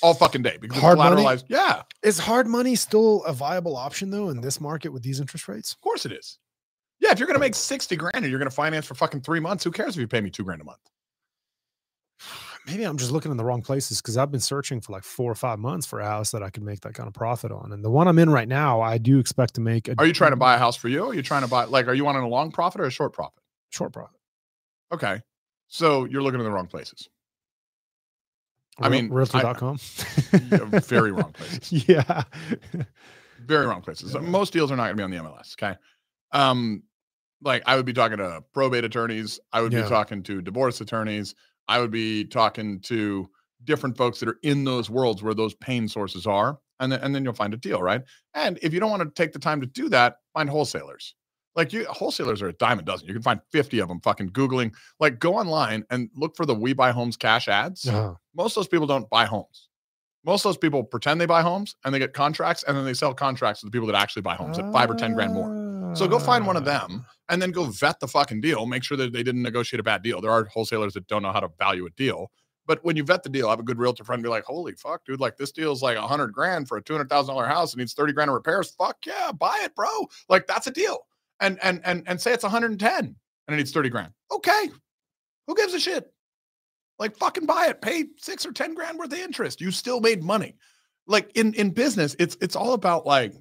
all 0.02 0.14
fucking 0.14 0.42
day 0.42 0.56
because 0.60 0.78
Hard 0.80 0.98
it's 0.98 1.04
money? 1.10 1.22
collateralized. 1.22 1.44
Yeah, 1.48 1.82
Is 2.02 2.18
hard 2.18 2.46
money 2.46 2.74
still 2.76 3.24
a 3.24 3.32
viable 3.32 3.76
option 3.76 4.10
though 4.10 4.28
in 4.30 4.40
this 4.40 4.60
market 4.60 4.92
with 4.92 5.02
these 5.02 5.20
interest 5.20 5.46
rates? 5.48 5.72
of 5.72 5.80
course 5.80 6.06
it 6.06 6.12
is. 6.12 6.38
Yeah, 7.00 7.12
if 7.12 7.18
you're 7.18 7.26
going 7.26 7.36
to 7.36 7.40
make 7.40 7.54
60 7.54 7.94
grand 7.96 8.16
and 8.16 8.26
you're 8.26 8.38
going 8.38 8.50
to 8.50 8.54
finance 8.54 8.86
for 8.86 8.94
fucking 8.94 9.20
three 9.20 9.40
months, 9.40 9.62
who 9.64 9.70
cares 9.70 9.96
if 9.96 10.00
you 10.00 10.08
pay 10.08 10.20
me 10.20 10.30
two 10.30 10.42
grand 10.44 10.60
a 10.60 10.64
month? 10.64 10.78
Maybe 12.66 12.82
I'm 12.84 12.98
just 12.98 13.12
looking 13.12 13.30
in 13.30 13.36
the 13.38 13.44
wrong 13.44 13.62
places 13.62 14.02
because 14.02 14.16
I've 14.18 14.30
been 14.30 14.40
searching 14.40 14.80
for 14.80 14.92
like 14.92 15.04
four 15.04 15.30
or 15.30 15.34
five 15.34 15.58
months 15.58 15.86
for 15.86 16.00
a 16.00 16.04
house 16.04 16.32
that 16.32 16.42
I 16.42 16.50
could 16.50 16.62
make 16.62 16.80
that 16.82 16.92
kind 16.94 17.06
of 17.06 17.14
profit 17.14 17.50
on. 17.50 17.72
And 17.72 17.82
the 17.84 17.90
one 17.90 18.08
I'm 18.08 18.18
in 18.18 18.28
right 18.28 18.48
now, 18.48 18.80
I 18.82 18.98
do 18.98 19.18
expect 19.18 19.54
to 19.54 19.60
make 19.62 19.88
a 19.88 19.94
Are 19.98 20.04
you 20.06 20.12
trying 20.12 20.32
to 20.32 20.36
buy 20.36 20.54
a 20.54 20.58
house 20.58 20.76
for 20.76 20.88
you? 20.88 21.00
Or 21.04 21.10
are 21.10 21.14
you 21.14 21.22
trying 21.22 21.42
to 21.42 21.48
buy, 21.48 21.64
like, 21.64 21.86
are 21.88 21.94
you 21.94 22.04
wanting 22.04 22.22
a 22.24 22.28
long 22.28 22.50
profit 22.52 22.80
or 22.80 22.84
a 22.84 22.90
short 22.90 23.12
profit? 23.14 23.42
short 23.70 23.92
profit? 23.92 24.18
Okay. 24.92 25.22
So 25.68 26.04
you're 26.04 26.22
looking 26.22 26.40
in 26.40 26.44
the 26.44 26.50
wrong 26.52 26.66
places. 26.66 27.08
I 28.80 28.88
mean, 28.88 29.08
realtor.com. 29.10 29.78
Very 30.82 31.10
wrong 31.12 31.32
places. 31.34 31.88
yeah. 31.88 32.22
Very 33.40 33.66
wrong 33.66 33.80
places. 33.82 34.12
So 34.12 34.20
Yeah. 34.20 34.28
most 34.28 34.52
deals 34.52 34.70
are 34.70 34.76
not 34.76 34.84
going 34.84 34.96
to 34.96 35.00
be 35.00 35.04
on 35.04 35.10
the 35.10 35.30
MLS. 35.30 35.54
Okay. 35.54 35.76
Um, 36.32 36.82
like 37.42 37.62
I 37.66 37.76
would 37.76 37.86
be 37.86 37.92
talking 37.92 38.18
to 38.18 38.42
probate 38.52 38.84
attorneys. 38.84 39.38
I 39.52 39.60
would 39.62 39.72
Yeah. 39.72 39.82
be 39.82 39.88
talking 39.88 40.22
to 40.24 40.42
divorce 40.42 40.80
attorneys. 40.80 41.34
I 41.68 41.80
would 41.80 41.90
be 41.90 42.24
talking 42.24 42.80
to 42.82 43.28
different 43.64 43.96
folks 43.96 44.20
that 44.20 44.28
are 44.28 44.38
in 44.42 44.64
those 44.64 44.88
worlds 44.88 45.22
where 45.22 45.34
those 45.34 45.54
pain 45.54 45.88
sources 45.88 46.26
are. 46.26 46.58
And 46.80 46.92
then, 46.92 47.00
and 47.00 47.14
then 47.14 47.24
you'll 47.24 47.34
find 47.34 47.52
a 47.52 47.56
deal, 47.56 47.82
right? 47.82 48.02
And 48.34 48.58
if 48.62 48.72
you 48.72 48.78
don't 48.80 48.90
want 48.90 49.02
to 49.02 49.10
take 49.22 49.32
the 49.32 49.38
time 49.40 49.60
to 49.60 49.66
do 49.66 49.88
that, 49.88 50.18
find 50.32 50.48
wholesalers. 50.48 51.14
Like 51.56 51.72
you, 51.72 51.84
wholesalers 51.86 52.40
are 52.40 52.48
a 52.48 52.52
dime 52.52 52.78
a 52.78 52.82
dozen. 52.82 53.08
You 53.08 53.14
can 53.14 53.22
find 53.22 53.40
50 53.50 53.80
of 53.80 53.88
them 53.88 54.00
fucking 54.00 54.30
Googling. 54.30 54.72
Like 55.00 55.18
go 55.18 55.34
online 55.34 55.84
and 55.90 56.08
look 56.14 56.36
for 56.36 56.46
the 56.46 56.54
We 56.54 56.72
Buy 56.72 56.92
Homes 56.92 57.16
cash 57.16 57.48
ads. 57.48 57.86
Uh-huh. 57.88 58.14
most 58.36 58.52
of 58.52 58.60
those 58.60 58.68
people 58.68 58.86
don't 58.86 59.10
buy 59.10 59.24
homes. 59.24 59.68
Most 60.24 60.44
of 60.44 60.50
those 60.50 60.58
people 60.58 60.84
pretend 60.84 61.20
they 61.20 61.26
buy 61.26 61.42
homes 61.42 61.74
and 61.84 61.92
they 61.92 61.98
get 61.98 62.12
contracts 62.12 62.62
and 62.64 62.76
then 62.76 62.84
they 62.84 62.94
sell 62.94 63.12
contracts 63.12 63.60
to 63.60 63.66
the 63.66 63.72
people 63.72 63.86
that 63.88 63.96
actually 63.96 64.22
buy 64.22 64.34
homes 64.36 64.58
at 64.58 64.70
five 64.72 64.88
or 64.90 64.94
10 64.94 65.14
grand 65.14 65.34
more. 65.34 65.48
So 65.94 66.06
go 66.06 66.18
find 66.20 66.46
one 66.46 66.56
of 66.56 66.64
them 66.64 67.04
Ah. 67.06 67.12
and 67.30 67.42
then 67.42 67.50
go 67.50 67.64
vet 67.64 67.98
the 67.98 68.06
fucking 68.06 68.40
deal. 68.40 68.66
Make 68.66 68.84
sure 68.84 68.96
that 68.96 69.12
they 69.12 69.22
didn't 69.24 69.42
negotiate 69.42 69.80
a 69.80 69.82
bad 69.82 70.02
deal. 70.02 70.20
There 70.20 70.30
are 70.30 70.44
wholesalers 70.44 70.94
that 70.94 71.08
don't 71.08 71.22
know 71.22 71.32
how 71.32 71.40
to 71.40 71.48
value 71.58 71.86
a 71.86 71.90
deal. 71.90 72.30
But 72.66 72.84
when 72.84 72.94
you 72.96 73.02
vet 73.02 73.22
the 73.22 73.30
deal, 73.30 73.48
I 73.48 73.50
have 73.50 73.58
a 73.60 73.64
good 73.64 73.78
realtor 73.78 74.04
friend 74.04 74.22
be 74.22 74.28
like, 74.28 74.44
holy 74.44 74.74
fuck, 74.74 75.04
dude, 75.04 75.18
like 75.20 75.36
this 75.36 75.50
deal's 75.50 75.82
like 75.82 75.96
a 75.96 76.06
hundred 76.06 76.32
grand 76.32 76.68
for 76.68 76.76
a 76.76 76.82
$200,000 76.82 77.48
house 77.48 77.72
and 77.72 77.78
needs 77.80 77.94
30 77.94 78.12
grand 78.12 78.28
of 78.30 78.34
repairs. 78.34 78.70
Fuck 78.78 78.98
yeah, 79.06 79.32
buy 79.32 79.58
it, 79.62 79.74
bro. 79.74 79.88
Like 80.28 80.46
that's 80.46 80.66
a 80.66 80.70
deal. 80.70 80.98
And, 81.40 81.58
and, 81.62 81.80
and, 81.84 82.04
and 82.06 82.20
say 82.20 82.32
it's 82.32 82.42
110 82.44 83.04
and 83.04 83.16
it 83.48 83.56
needs 83.56 83.72
30 83.72 83.88
grand. 83.88 84.12
Okay. 84.30 84.70
Who 85.46 85.54
gives 85.56 85.74
a 85.74 85.80
shit? 85.80 86.12
Like 86.98 87.16
fucking 87.16 87.46
buy 87.46 87.68
it, 87.68 87.80
pay 87.80 88.04
six 88.18 88.44
or 88.44 88.52
10 88.52 88.74
grand 88.74 88.98
worth 88.98 89.12
of 89.12 89.18
interest. 89.18 89.60
You 89.60 89.70
still 89.70 90.00
made 90.00 90.22
money. 90.22 90.56
Like 91.06 91.30
in, 91.36 91.54
in 91.54 91.70
business, 91.70 92.14
it's, 92.18 92.36
it's 92.40 92.54
all 92.56 92.74
about 92.74 93.06
like 93.06 93.32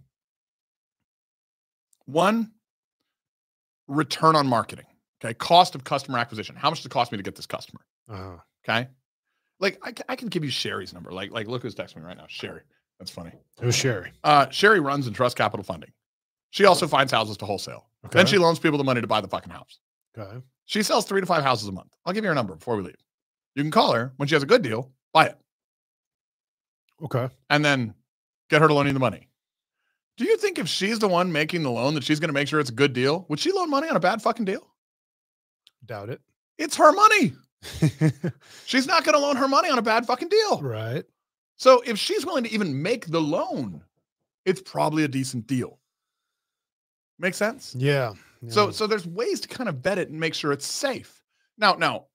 one 2.07 2.51
return 3.87 4.35
on 4.35 4.47
marketing. 4.47 4.85
Okay. 5.23 5.33
Cost 5.35 5.75
of 5.75 5.83
customer 5.83 6.17
acquisition. 6.17 6.55
How 6.55 6.69
much 6.69 6.79
does 6.79 6.87
it 6.87 6.89
cost 6.89 7.11
me 7.11 7.17
to 7.17 7.23
get 7.23 7.35
this 7.35 7.45
customer? 7.45 7.81
Uh-huh. 8.09 8.37
Okay. 8.67 8.87
Like 9.59 9.79
I, 9.83 9.93
I 10.09 10.15
can 10.15 10.27
give 10.29 10.43
you 10.43 10.49
Sherry's 10.49 10.93
number. 10.93 11.11
Like, 11.11 11.31
like 11.31 11.47
look 11.47 11.61
who's 11.63 11.75
texting 11.75 11.97
me 11.97 12.03
right 12.03 12.17
now. 12.17 12.25
Sherry. 12.27 12.61
That's 12.99 13.11
funny. 13.11 13.31
Was 13.61 13.75
Sherry. 13.75 14.11
Uh, 14.23 14.49
Sherry 14.49 14.79
runs 14.79 15.05
and 15.07 15.15
Trust 15.15 15.37
Capital 15.37 15.63
Funding. 15.63 15.91
She 16.49 16.65
also 16.65 16.87
finds 16.87 17.11
houses 17.11 17.37
to 17.37 17.45
wholesale. 17.45 17.85
Okay. 18.05 18.17
Then 18.19 18.25
she 18.25 18.37
loans 18.37 18.57
people 18.59 18.77
the 18.77 18.83
money 18.83 19.01
to 19.01 19.07
buy 19.07 19.21
the 19.21 19.27
fucking 19.27 19.51
house. 19.51 19.79
okay. 20.17 20.41
She 20.65 20.83
sells 20.83 21.05
three 21.05 21.21
to 21.21 21.27
five 21.27 21.43
houses 21.43 21.67
a 21.67 21.71
month. 21.71 21.89
I'll 22.05 22.13
give 22.13 22.23
you 22.23 22.29
her 22.29 22.35
number 22.35 22.55
before 22.55 22.75
we 22.75 22.83
leave. 22.83 22.95
You 23.55 23.63
can 23.63 23.71
call 23.71 23.93
her 23.93 24.13
when 24.17 24.27
she 24.27 24.35
has 24.35 24.43
a 24.43 24.47
good 24.47 24.61
deal, 24.61 24.91
buy 25.13 25.27
it. 25.27 25.37
Okay. 27.03 27.29
and 27.49 27.63
then 27.63 27.93
get 28.49 28.61
her 28.61 28.67
to 28.67 28.73
loan 28.73 28.87
you 28.87 28.93
the 28.93 28.99
money. 28.99 29.27
Do 30.18 30.26
you 30.26 30.38
think 30.38 30.57
if 30.57 30.68
she's 30.68 30.99
the 30.99 31.07
one 31.07 31.32
making 31.32 31.63
the 31.63 31.72
loan 31.72 31.93
that 31.93 32.03
she's 32.03 32.20
going 32.20 32.30
to 32.30 32.34
make 32.34 32.47
sure 32.47 32.59
it's 32.59 32.70
a 32.72 32.74
good 32.74 32.93
deal? 32.93 33.26
Would 33.30 33.39
she 33.39 33.51
loan 33.51 33.70
money 33.70 33.88
on 33.88 33.95
a 33.95 33.99
bad 33.99 34.22
fucking 34.22 34.45
deal? 34.45 34.68
Doubt 35.86 36.09
it. 36.09 36.22
It's 36.57 36.76
her 36.78 36.91
money. 36.91 37.34
She's 38.65 38.88
not 38.88 39.03
going 39.03 39.13
to 39.13 39.20
loan 39.20 39.36
her 39.36 39.47
money 39.47 39.70
on 39.70 39.78
a 39.80 39.82
bad 39.82 40.05
fucking 40.05 40.30
deal. 40.30 40.61
right. 40.61 41.03
So 41.59 41.82
if 41.86 41.97
she's 41.97 42.24
willing 42.24 42.43
to 42.43 42.53
even 42.53 42.84
make 42.84 43.07
the 43.07 43.20
loan, 43.20 43.84
it's 44.45 44.61
probably 44.61 45.03
a 45.03 45.07
decent 45.07 45.47
deal. 45.47 45.80
Make 47.18 47.34
sense? 47.34 47.74
Yeah. 47.76 48.13
So 48.47 48.65
yeah. 48.65 48.72
so 48.72 48.86
there's 48.86 49.07
ways 49.07 49.39
to 49.41 49.47
kind 49.47 49.68
of 49.68 49.78
vet 49.78 49.97
it 49.97 50.09
and 50.09 50.20
make 50.20 50.36
sure 50.36 50.51
it's 50.51 50.68
safe. 50.68 51.24
Now 51.57 51.74
now 51.74 52.05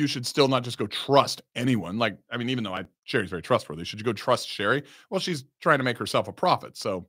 you 0.00 0.06
should 0.06 0.26
still 0.26 0.48
not 0.48 0.64
just 0.64 0.78
go 0.78 0.86
trust 0.86 1.42
anyone. 1.54 1.98
Like 1.98 2.16
I 2.30 2.36
mean 2.38 2.48
even 2.48 2.64
though 2.64 2.74
I 2.74 2.86
Sherry's 3.04 3.30
very 3.30 3.42
trustworthy, 3.42 3.84
should 3.84 4.00
you 4.00 4.04
go 4.04 4.12
trust 4.12 4.48
Sherry? 4.48 4.82
Well, 5.10 5.20
she's 5.20 5.44
trying 5.60 5.78
to 5.78 5.84
make 5.84 5.98
herself 5.98 6.26
a 6.26 6.32
profit. 6.32 6.76
So 6.76 7.06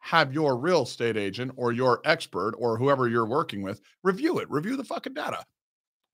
have 0.00 0.32
your 0.32 0.56
real 0.56 0.82
estate 0.82 1.18
agent 1.18 1.52
or 1.56 1.72
your 1.72 2.00
expert 2.06 2.54
or 2.56 2.78
whoever 2.78 3.06
you're 3.06 3.26
working 3.26 3.62
with 3.62 3.82
review 4.02 4.38
it. 4.38 4.50
Review 4.50 4.76
the 4.76 4.84
fucking 4.84 5.14
data. 5.14 5.44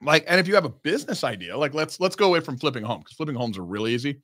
Like 0.01 0.25
and 0.27 0.39
if 0.39 0.47
you 0.47 0.55
have 0.55 0.65
a 0.65 0.69
business 0.69 1.23
idea, 1.23 1.57
like 1.57 1.73
let's 1.73 1.99
let's 1.99 2.15
go 2.15 2.27
away 2.27 2.41
from 2.41 2.57
flipping 2.57 2.83
homes 2.83 3.05
because 3.05 3.15
flipping 3.15 3.35
homes 3.35 3.57
are 3.57 3.65
really 3.65 3.93
easy. 3.93 4.21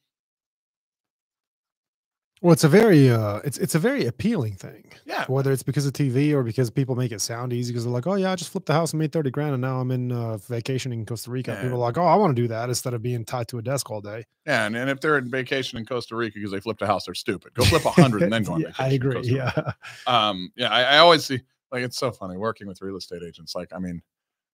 Well, 2.43 2.51
it's 2.53 2.63
a 2.63 2.69
very 2.69 3.09
uh 3.09 3.37
it's 3.43 3.57
it's 3.57 3.73
a 3.73 3.79
very 3.79 4.05
appealing 4.05 4.53
thing. 4.55 4.91
Yeah. 5.05 5.25
Whether 5.27 5.51
it's 5.51 5.63
because 5.63 5.85
of 5.87 5.93
TV 5.93 6.33
or 6.33 6.43
because 6.43 6.69
people 6.69 6.95
make 6.95 7.11
it 7.11 7.21
sound 7.21 7.53
easy 7.53 7.71
because 7.71 7.85
they're 7.85 7.93
like, 7.93 8.05
oh 8.05 8.15
yeah, 8.15 8.31
I 8.31 8.35
just 8.35 8.51
flipped 8.51 8.67
the 8.67 8.73
house 8.73 8.91
and 8.93 8.99
made 8.99 9.11
30 9.11 9.31
grand 9.31 9.53
and 9.53 9.61
now 9.61 9.79
I'm 9.79 9.89
in 9.91 10.11
uh, 10.11 10.37
vacationing 10.37 10.99
in 10.99 11.05
Costa 11.05 11.31
Rica. 11.31 11.51
Yeah. 11.53 11.61
People 11.63 11.77
are 11.77 11.87
like, 11.87 11.97
oh, 11.97 12.05
I 12.05 12.15
want 12.15 12.35
to 12.35 12.41
do 12.41 12.47
that 12.49 12.69
instead 12.69 12.93
of 12.93 13.01
being 13.01 13.25
tied 13.25 13.47
to 13.47 13.57
a 13.57 13.61
desk 13.61 13.89
all 13.89 14.01
day. 14.01 14.25
Yeah, 14.45 14.65
and, 14.65 14.75
and 14.75 14.89
if 14.89 14.99
they're 14.99 15.17
in 15.17 15.29
vacation 15.31 15.77
in 15.79 15.85
Costa 15.85 16.15
Rica 16.15 16.33
because 16.35 16.51
they 16.51 16.59
flipped 16.59 16.81
a 16.81 16.85
house, 16.87 17.05
they're 17.05 17.15
stupid. 17.15 17.53
Go 17.55 17.63
flip 17.63 17.85
a 17.85 17.89
hundred 17.91 18.21
and 18.23 18.31
then 18.33 18.43
go 18.43 18.53
on 18.53 18.59
Yeah, 18.61 18.67
vacation. 18.67 18.85
I 18.85 18.93
agree. 18.93 19.21
Yeah. 19.23 19.71
um 20.05 20.51
yeah 20.55 20.69
I, 20.69 20.83
I 20.83 20.97
always 20.99 21.25
see 21.25 21.41
like 21.71 21.83
it's 21.83 21.97
so 21.97 22.11
funny 22.11 22.37
working 22.37 22.67
with 22.67 22.81
real 22.81 22.97
estate 22.97 23.23
agents 23.27 23.55
like 23.55 23.73
i 23.73 23.79
mean 23.79 23.99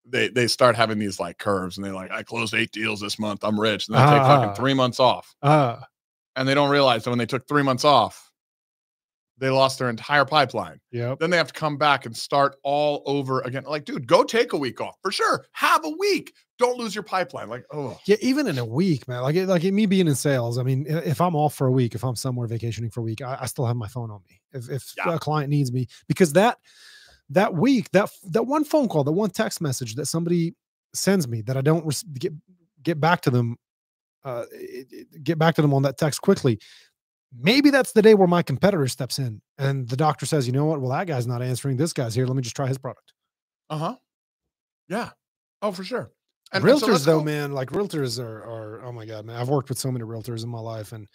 they 0.06 0.30
they 0.30 0.48
start 0.48 0.76
having 0.78 0.98
these 1.00 1.20
like 1.20 1.38
curves 1.38 1.76
and 1.78 1.86
they're 1.86 1.94
like 1.94 2.12
i 2.12 2.24
closed 2.24 2.54
eight 2.54 2.72
deals 2.72 3.02
this 3.02 3.20
month 3.20 3.44
i'm 3.44 3.60
rich 3.60 3.88
and 3.90 3.96
they 3.98 4.00
take 4.00 4.22
Ah. 4.22 4.40
fucking 4.40 4.56
three 4.56 4.74
months 4.74 5.00
off 5.02 5.36
Uh, 5.42 5.78
and 6.40 6.48
they 6.48 6.54
don't 6.56 6.70
realize 6.72 7.04
that 7.04 7.10
when 7.12 7.20
they 7.20 7.26
took 7.28 7.48
three 7.48 7.64
months 7.64 7.84
off 7.86 8.26
they 9.38 9.50
lost 9.50 9.80
their 9.80 9.90
entire 9.90 10.26
pipeline 10.26 10.80
Yeah. 10.92 11.16
then 11.20 11.30
they 11.30 11.38
have 11.38 11.48
to 11.48 11.54
come 11.54 11.78
back 11.78 12.06
and 12.06 12.16
start 12.16 12.56
all 12.64 13.04
over 13.06 13.42
again 13.42 13.64
like 13.66 13.86
dude 13.86 14.08
go 14.08 14.24
take 14.24 14.54
a 14.54 14.58
week 14.58 14.82
off 14.82 14.96
for 15.02 15.12
sure 15.12 15.46
have 15.54 15.86
a 15.86 15.90
week 15.90 16.34
don't 16.58 16.78
lose 16.78 16.94
your 16.94 17.04
pipeline 17.04 17.48
like 17.48 17.64
oh 17.72 17.98
Yeah, 18.06 18.18
even 18.22 18.48
in 18.48 18.58
a 18.58 18.66
week, 18.66 19.08
man. 19.08 19.22
Like, 19.22 19.36
like 19.48 19.64
me 19.64 19.86
being 19.86 20.10
in 20.10 20.16
sales. 20.16 20.58
I 20.58 20.64
mean, 20.64 20.86
if 20.90 21.22
I'm 21.22 21.34
off 21.34 21.56
for 21.56 21.68
a 21.68 21.72
week, 21.72 21.96
if 21.96 22.04
I'm 22.04 22.18
somewhere 22.18 22.48
vacationing 22.48 22.90
for 22.92 23.00
a 23.00 23.04
week, 23.04 23.22
I, 23.22 23.38
I 23.40 23.46
still 23.46 23.66
have 23.66 23.78
my 23.78 23.88
phone 23.88 24.12
on 24.12 24.20
me. 24.30 24.42
If 24.52 24.70
if 24.70 24.94
Yeah. 24.98 25.14
a 25.16 25.20
client 25.20 25.50
needs 25.50 25.72
me, 25.72 25.88
because 26.10 26.34
that 26.34 26.58
that 27.30 27.54
week, 27.54 27.90
that 27.92 28.10
that 28.32 28.44
one 28.44 28.66
phone 28.66 28.90
call, 28.90 29.06
that 29.06 29.14
one 29.14 29.30
text 29.30 29.62
message 29.62 29.96
that 29.96 30.08
somebody 30.08 30.54
sends 30.94 31.30
me 31.30 31.42
that 31.44 31.56
I 31.56 31.62
don't 31.62 31.86
get 32.20 32.34
get 32.84 33.00
back 33.00 33.22
to 33.22 33.30
them, 33.30 33.56
uh, 34.24 34.46
it- 34.52 34.88
it- 34.92 35.24
get 35.24 35.38
back 35.38 35.56
to 35.56 35.62
them 35.62 35.74
on 35.74 35.82
that 35.84 35.98
text 35.98 36.22
quickly. 36.22 36.60
Maybe 37.38 37.70
that's 37.70 37.92
the 37.92 38.02
day 38.02 38.16
where 38.16 38.28
my 38.28 38.42
competitor 38.42 38.88
steps 38.88 39.20
in 39.20 39.42
and 39.60 39.88
the 39.88 39.96
doctor 39.96 40.26
says, 40.26 40.48
you 40.48 40.54
know 40.54 40.66
what? 40.66 40.82
Well, 40.82 40.90
that 40.92 41.06
guy's 41.08 41.28
not 41.28 41.42
answering. 41.44 41.78
This 41.78 41.94
guy's 41.94 42.16
here. 42.16 42.26
Let 42.26 42.36
me 42.36 42.42
just 42.42 42.56
try 42.56 42.68
his 42.68 42.78
product. 42.78 43.14
uh-huh 43.70 43.96
yeah 44.88 45.10
oh 45.62 45.72
for 45.72 45.84
sure 45.84 46.10
And- 46.52 46.66
and 46.66 46.80
so 46.80 46.88
realtors 46.88 47.06
though 47.06 47.20
go- 47.20 47.24
man 47.26 47.52
like 47.52 47.70
realtors 47.70 48.20
are 48.20 48.40
are 48.44 48.82
oh 48.84 48.92
my 48.92 49.06
god 49.06 49.24
man 49.26 49.36
i've 49.36 49.50
worked 49.50 49.70
with 49.70 49.78
so 49.78 49.92
many 49.92 50.04
realtors 50.04 50.42
in 50.44 50.50
my 50.50 50.60
life 50.60 50.92
and 50.94 51.08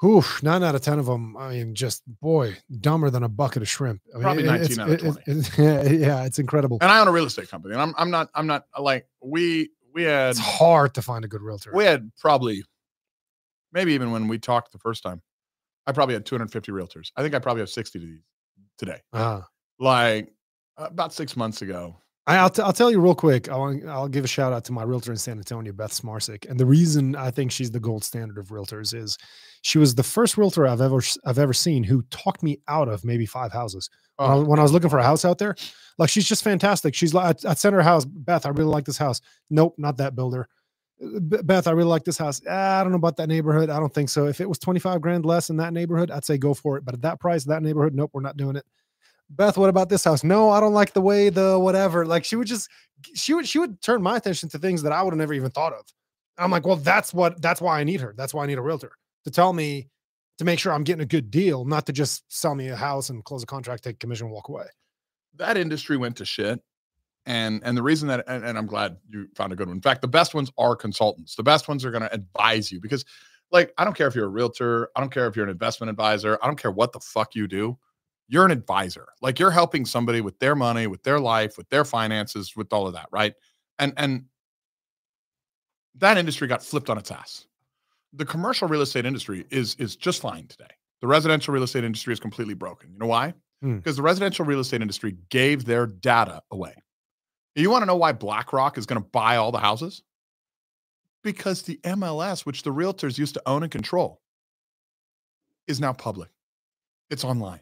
whew, 0.00 0.22
nine 0.42 0.62
out 0.62 0.76
of 0.76 0.80
ten 0.82 1.00
of 1.00 1.06
them 1.06 1.36
i 1.36 1.50
mean 1.54 1.74
just 1.74 2.02
boy 2.20 2.56
dumber 2.80 3.10
than 3.10 3.24
a 3.24 3.28
bucket 3.28 3.62
of 3.62 3.68
shrimp 3.68 4.00
I 4.12 4.18
mean, 4.18 4.22
Probably 4.22 4.44
it- 4.44 4.46
19 4.46 4.64
it's, 4.70 4.78
out 4.78 4.90
of 4.90 4.92
it- 5.16 5.22
it's- 5.26 5.58
yeah, 5.58 5.82
yeah 6.06 6.24
it's 6.24 6.38
incredible 6.38 6.78
and 6.80 6.92
i 6.92 7.00
own 7.00 7.08
a 7.08 7.12
real 7.12 7.24
estate 7.26 7.48
company 7.50 7.74
and 7.74 7.82
i'm, 7.82 7.94
I'm 7.98 8.10
not 8.12 8.30
i'm 8.36 8.46
not 8.46 8.66
like 8.78 9.08
we 9.20 9.70
we 9.94 10.02
had 10.02 10.30
it's 10.30 10.38
hard 10.38 10.94
to 10.94 11.02
find 11.02 11.24
a 11.24 11.28
good 11.28 11.40
realtor. 11.40 11.70
we 11.72 11.84
had 11.84 12.10
probably 12.20 12.62
maybe 13.72 13.92
even 13.92 14.10
when 14.10 14.28
we 14.28 14.38
talked 14.38 14.72
the 14.72 14.78
first 14.78 15.02
time 15.02 15.22
i 15.86 15.92
probably 15.92 16.14
had 16.14 16.26
250 16.26 16.72
realtors. 16.72 17.10
I 17.16 17.22
think 17.22 17.34
i 17.34 17.38
probably 17.38 17.60
have 17.60 17.70
60 17.70 17.98
to 17.98 18.04
these 18.06 18.20
today. 18.76 19.00
Ah. 19.12 19.46
like 19.78 20.32
about 20.76 21.12
six 21.12 21.36
months 21.36 21.62
ago 21.62 21.96
I'll, 22.26 22.48
t- 22.48 22.62
I'll 22.62 22.72
tell 22.72 22.90
you 22.90 23.00
real 23.00 23.14
quick. 23.14 23.50
I'll, 23.50 23.78
I'll 23.88 24.08
give 24.08 24.24
a 24.24 24.28
shout 24.28 24.52
out 24.54 24.64
to 24.64 24.72
my 24.72 24.82
realtor 24.82 25.10
in 25.12 25.18
San 25.18 25.36
Antonio, 25.36 25.72
Beth 25.74 25.92
Smarsick. 25.92 26.48
And 26.48 26.58
the 26.58 26.64
reason 26.64 27.14
I 27.16 27.30
think 27.30 27.52
she's 27.52 27.70
the 27.70 27.80
gold 27.80 28.02
standard 28.02 28.38
of 28.38 28.48
realtors 28.48 28.94
is 28.94 29.18
she 29.60 29.76
was 29.78 29.94
the 29.94 30.02
first 30.02 30.38
realtor 30.38 30.66
I've 30.66 30.80
ever 30.80 31.00
I've 31.26 31.38
ever 31.38 31.52
seen 31.52 31.84
who 31.84 32.00
talked 32.10 32.42
me 32.42 32.60
out 32.66 32.88
of 32.88 33.04
maybe 33.04 33.26
five 33.26 33.52
houses. 33.52 33.90
when, 34.16 34.30
I, 34.30 34.32
Oh. 34.32 34.38
was- 34.38 34.48
when 34.48 34.58
I 34.58 34.62
was 34.62 34.72
looking 34.72 34.88
for 34.90 34.98
a 34.98 35.02
house 35.04 35.24
out 35.26 35.36
there. 35.38 35.54
Like 35.98 36.08
she's 36.08 36.26
just 36.26 36.42
fantastic. 36.42 36.94
She's 36.94 37.12
like, 37.14 37.44
I, 37.44 37.50
I 37.50 37.54
sent 37.54 37.74
her 37.74 37.80
a 37.80 37.84
house. 37.84 38.04
Beth, 38.06 38.46
I 38.46 38.48
really 38.50 38.70
like 38.70 38.84
this 38.86 38.98
house. 38.98 39.20
Nope, 39.50 39.74
not 39.76 39.98
that 39.98 40.16
builder. 40.16 40.48
"Uh, 41.02 41.20
Beth, 41.20 41.66
I 41.66 41.72
really 41.72 41.88
like 41.90 42.04
this 42.04 42.16
house. 42.18 42.40
"Ah, 42.48 42.80
I 42.80 42.82
don't 42.82 42.90
know 42.92 42.98
about 42.98 43.16
that 43.18 43.28
neighborhood. 43.28 43.68
I 43.68 43.78
don't 43.78 43.92
think 43.92 44.08
so. 44.08 44.26
If 44.26 44.40
it 44.40 44.48
was 44.48 44.58
25 44.58 45.00
grand 45.02 45.24
less 45.26 45.50
in 45.50 45.56
that 45.58 45.72
neighborhood, 45.74 46.10
I'd 46.10 46.24
say 46.24 46.38
go 46.38 46.54
for 46.54 46.76
it. 46.78 46.84
But 46.86 46.94
at 46.94 47.02
that 47.02 47.20
price, 47.20 47.44
that 47.44 47.62
neighborhood, 47.62 47.94
nope, 47.94 48.10
we're 48.14 48.22
not 48.22 48.36
doing 48.36 48.56
it. 48.56 48.64
Beth, 49.30 49.56
what 49.56 49.70
about 49.70 49.88
this 49.88 50.04
house? 50.04 50.22
No, 50.24 50.50
I 50.50 50.60
don't 50.60 50.74
like 50.74 50.92
the 50.92 51.00
way 51.00 51.28
the 51.30 51.58
whatever. 51.58 52.06
Like 52.06 52.24
she 52.24 52.36
would 52.36 52.46
just 52.46 52.68
she 53.14 53.34
would 53.34 53.48
she 53.48 53.58
would 53.58 53.80
turn 53.82 54.02
my 54.02 54.16
attention 54.16 54.48
to 54.50 54.58
things 54.58 54.82
that 54.82 54.92
I 54.92 55.02
would 55.02 55.12
have 55.12 55.18
never 55.18 55.34
even 55.34 55.50
thought 55.50 55.72
of. 55.72 55.84
I'm 56.38 56.50
like, 56.50 56.66
well, 56.66 56.76
that's 56.76 57.14
what 57.14 57.40
that's 57.42 57.60
why 57.60 57.80
I 57.80 57.84
need 57.84 58.00
her. 58.00 58.14
That's 58.16 58.34
why 58.34 58.44
I 58.44 58.46
need 58.46 58.58
a 58.58 58.62
realtor 58.62 58.92
to 59.24 59.30
tell 59.30 59.52
me 59.52 59.88
to 60.38 60.44
make 60.44 60.58
sure 60.58 60.72
I'm 60.72 60.84
getting 60.84 61.02
a 61.02 61.06
good 61.06 61.30
deal, 61.30 61.64
not 61.64 61.86
to 61.86 61.92
just 61.92 62.24
sell 62.28 62.54
me 62.54 62.68
a 62.68 62.76
house 62.76 63.08
and 63.10 63.24
close 63.24 63.42
a 63.42 63.46
contract, 63.46 63.84
take 63.84 64.00
commission, 64.00 64.30
walk 64.30 64.48
away. 64.48 64.66
that 65.36 65.56
industry 65.56 65.96
went 65.96 66.16
to 66.16 66.24
shit 66.24 66.60
and 67.26 67.60
and 67.64 67.76
the 67.76 67.82
reason 67.82 68.08
that 68.08 68.24
and, 68.28 68.44
and 68.44 68.58
i'm 68.58 68.66
glad 68.66 68.96
you 69.08 69.26
found 69.34 69.52
a 69.52 69.56
good 69.56 69.66
one 69.68 69.76
in 69.76 69.82
fact 69.82 70.02
the 70.02 70.08
best 70.08 70.34
ones 70.34 70.50
are 70.58 70.76
consultants 70.76 71.34
the 71.36 71.42
best 71.42 71.68
ones 71.68 71.84
are 71.84 71.90
going 71.90 72.02
to 72.02 72.12
advise 72.12 72.70
you 72.70 72.80
because 72.80 73.04
like 73.50 73.72
i 73.78 73.84
don't 73.84 73.96
care 73.96 74.06
if 74.06 74.14
you're 74.14 74.26
a 74.26 74.28
realtor 74.28 74.90
i 74.96 75.00
don't 75.00 75.10
care 75.12 75.26
if 75.26 75.34
you're 75.34 75.44
an 75.44 75.50
investment 75.50 75.88
advisor 75.90 76.38
i 76.42 76.46
don't 76.46 76.60
care 76.60 76.70
what 76.70 76.92
the 76.92 77.00
fuck 77.00 77.34
you 77.34 77.48
do 77.48 77.76
you're 78.28 78.44
an 78.44 78.50
advisor 78.50 79.06
like 79.20 79.38
you're 79.38 79.50
helping 79.50 79.84
somebody 79.84 80.20
with 80.20 80.38
their 80.38 80.54
money 80.54 80.86
with 80.86 81.02
their 81.02 81.20
life 81.20 81.58
with 81.58 81.68
their 81.68 81.84
finances 81.84 82.54
with 82.56 82.72
all 82.72 82.86
of 82.86 82.94
that 82.94 83.08
right? 83.10 83.34
And 83.78 83.92
and 83.96 84.24
that 85.96 86.18
industry 86.18 86.48
got 86.48 86.62
flipped 86.62 86.90
on 86.90 86.98
its 86.98 87.10
ass. 87.10 87.46
The 88.12 88.24
commercial 88.24 88.68
real 88.68 88.82
estate 88.82 89.06
industry 89.06 89.46
is 89.50 89.74
is 89.76 89.96
just 89.96 90.20
fine 90.20 90.46
today. 90.46 90.70
The 91.00 91.06
residential 91.06 91.52
real 91.52 91.62
estate 91.62 91.84
industry 91.84 92.12
is 92.12 92.20
completely 92.20 92.54
broken. 92.54 92.92
You 92.92 92.98
know 92.98 93.06
why? 93.06 93.34
Hmm. 93.62 93.76
because 93.76 93.96
the 93.96 94.02
residential 94.02 94.44
real 94.44 94.60
estate 94.60 94.82
industry 94.82 95.16
gave 95.30 95.64
their 95.64 95.86
data 95.86 96.42
away. 96.50 96.74
You 97.54 97.70
want 97.70 97.82
to 97.82 97.86
know 97.86 97.96
why 97.96 98.12
blackrock 98.12 98.76
is 98.76 98.84
going 98.84 99.00
to 99.00 99.08
buy 99.08 99.36
all 99.36 99.52
the 99.52 99.58
houses? 99.58 100.02
Because 101.22 101.62
the 101.62 101.78
mls 101.84 102.44
which 102.44 102.62
the 102.62 102.70
realtors 102.70 103.16
used 103.16 103.34
to 103.34 103.42
own 103.46 103.62
and 103.62 103.72
control 103.72 104.20
is 105.66 105.80
now 105.80 105.92
public. 105.92 106.30
It's 107.10 107.24
online 107.24 107.60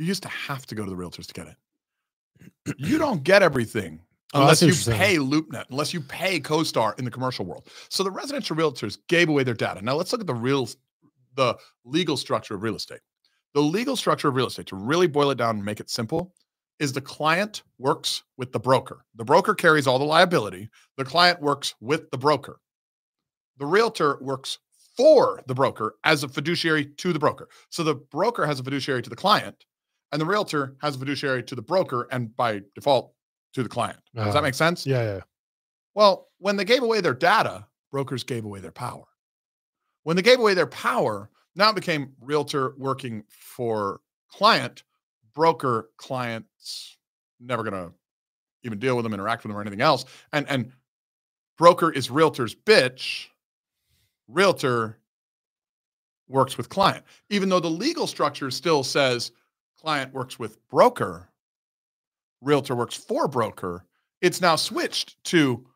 you 0.00 0.06
used 0.06 0.22
to 0.22 0.28
have 0.28 0.66
to 0.66 0.74
go 0.74 0.84
to 0.84 0.90
the 0.90 0.96
realtors 0.96 1.26
to 1.26 1.34
get 1.34 1.46
it 1.46 1.56
you 2.78 2.98
don't 3.06 3.22
get 3.22 3.42
everything 3.42 4.00
Oh, 4.32 4.42
unless 4.42 4.62
you 4.62 4.72
pay. 4.92 5.16
LoopNet, 5.16 5.64
unless 5.70 5.92
you 5.92 6.00
pay 6.00 6.38
CoStar 6.38 6.96
in 6.98 7.04
the 7.04 7.10
commercial 7.10 7.44
world. 7.44 7.66
So 7.88 8.04
the 8.04 8.10
residential 8.10 8.54
realtors 8.54 8.98
gave 9.08 9.28
away 9.28 9.42
their 9.42 9.54
data. 9.54 9.82
Now 9.82 9.94
let's 9.94 10.12
look 10.12 10.20
at 10.20 10.26
the 10.28 10.34
real, 10.34 10.68
the 11.34 11.56
legal 11.84 12.16
structure 12.16 12.54
of 12.54 12.62
real 12.62 12.76
estate. 12.76 13.00
The 13.54 13.60
legal 13.60 13.96
structure 13.96 14.28
of 14.28 14.36
real 14.36 14.46
estate, 14.46 14.66
to 14.66 14.76
really 14.76 15.08
boil 15.08 15.32
it 15.32 15.38
down 15.38 15.56
and 15.56 15.64
make 15.64 15.80
it 15.80 15.90
simple, 15.90 16.32
is 16.78 16.92
the 16.92 17.00
client 17.00 17.64
works 17.78 18.22
with 18.36 18.52
the 18.52 18.60
broker. 18.60 19.04
The 19.16 19.24
broker 19.24 19.54
carries 19.54 19.88
all 19.88 19.98
the 19.98 20.04
liability. 20.04 20.70
The 20.96 21.04
client 21.04 21.42
works 21.42 21.74
with 21.80 22.08
the 22.12 22.18
broker. 22.18 22.60
The 23.58 23.66
realtor 23.66 24.18
works 24.20 24.58
for 24.96 25.42
the 25.48 25.54
broker 25.54 25.96
as 26.04 26.22
a 26.22 26.28
fiduciary 26.28 26.86
to 26.86 27.12
the 27.12 27.18
broker. 27.18 27.48
So 27.68 27.82
the 27.82 27.96
broker 27.96 28.46
has 28.46 28.60
a 28.60 28.64
fiduciary 28.64 29.02
to 29.02 29.10
the 29.10 29.16
client, 29.16 29.64
and 30.12 30.20
the 30.20 30.26
realtor 30.26 30.76
has 30.80 30.96
a 30.96 30.98
fiduciary 30.98 31.42
to 31.44 31.54
the 31.54 31.62
broker, 31.62 32.08
and 32.10 32.34
by 32.36 32.60
default 32.74 33.12
to 33.54 33.62
the 33.62 33.68
client. 33.68 33.98
Does 34.14 34.28
Uh, 34.28 34.32
that 34.32 34.42
make 34.42 34.54
sense? 34.54 34.86
Yeah, 34.86 35.02
yeah. 35.02 35.20
Well, 35.94 36.28
when 36.38 36.56
they 36.56 36.64
gave 36.64 36.82
away 36.82 37.00
their 37.00 37.14
data, 37.14 37.66
brokers 37.90 38.24
gave 38.24 38.44
away 38.44 38.60
their 38.60 38.72
power. 38.72 39.04
When 40.04 40.16
they 40.16 40.22
gave 40.22 40.38
away 40.38 40.54
their 40.54 40.66
power, 40.66 41.30
now 41.56 41.70
it 41.70 41.74
became 41.74 42.14
realtor 42.20 42.74
working 42.78 43.24
for 43.28 44.00
client, 44.28 44.84
broker 45.34 45.90
clients 45.96 46.96
never 47.40 47.62
going 47.62 47.74
to 47.74 47.92
even 48.62 48.78
deal 48.78 48.96
with 48.96 49.02
them, 49.04 49.14
interact 49.14 49.42
with 49.42 49.50
them, 49.50 49.56
or 49.56 49.60
anything 49.60 49.80
else. 49.80 50.04
And 50.32 50.48
and 50.48 50.72
broker 51.58 51.90
is 51.90 52.10
realtor's 52.10 52.54
bitch. 52.54 53.26
Realtor 54.28 54.98
works 56.28 56.56
with 56.56 56.68
client, 56.68 57.04
even 57.30 57.48
though 57.48 57.58
the 57.60 57.68
legal 57.70 58.06
structure 58.06 58.50
still 58.50 58.84
says 58.84 59.32
client 59.80 60.12
works 60.12 60.38
with 60.38 60.58
broker, 60.68 61.30
realtor 62.40 62.74
works 62.74 62.94
for 62.94 63.28
broker. 63.28 63.84
It's 64.20 64.40
now 64.40 64.56
switched 64.56 65.22
to 65.24 65.66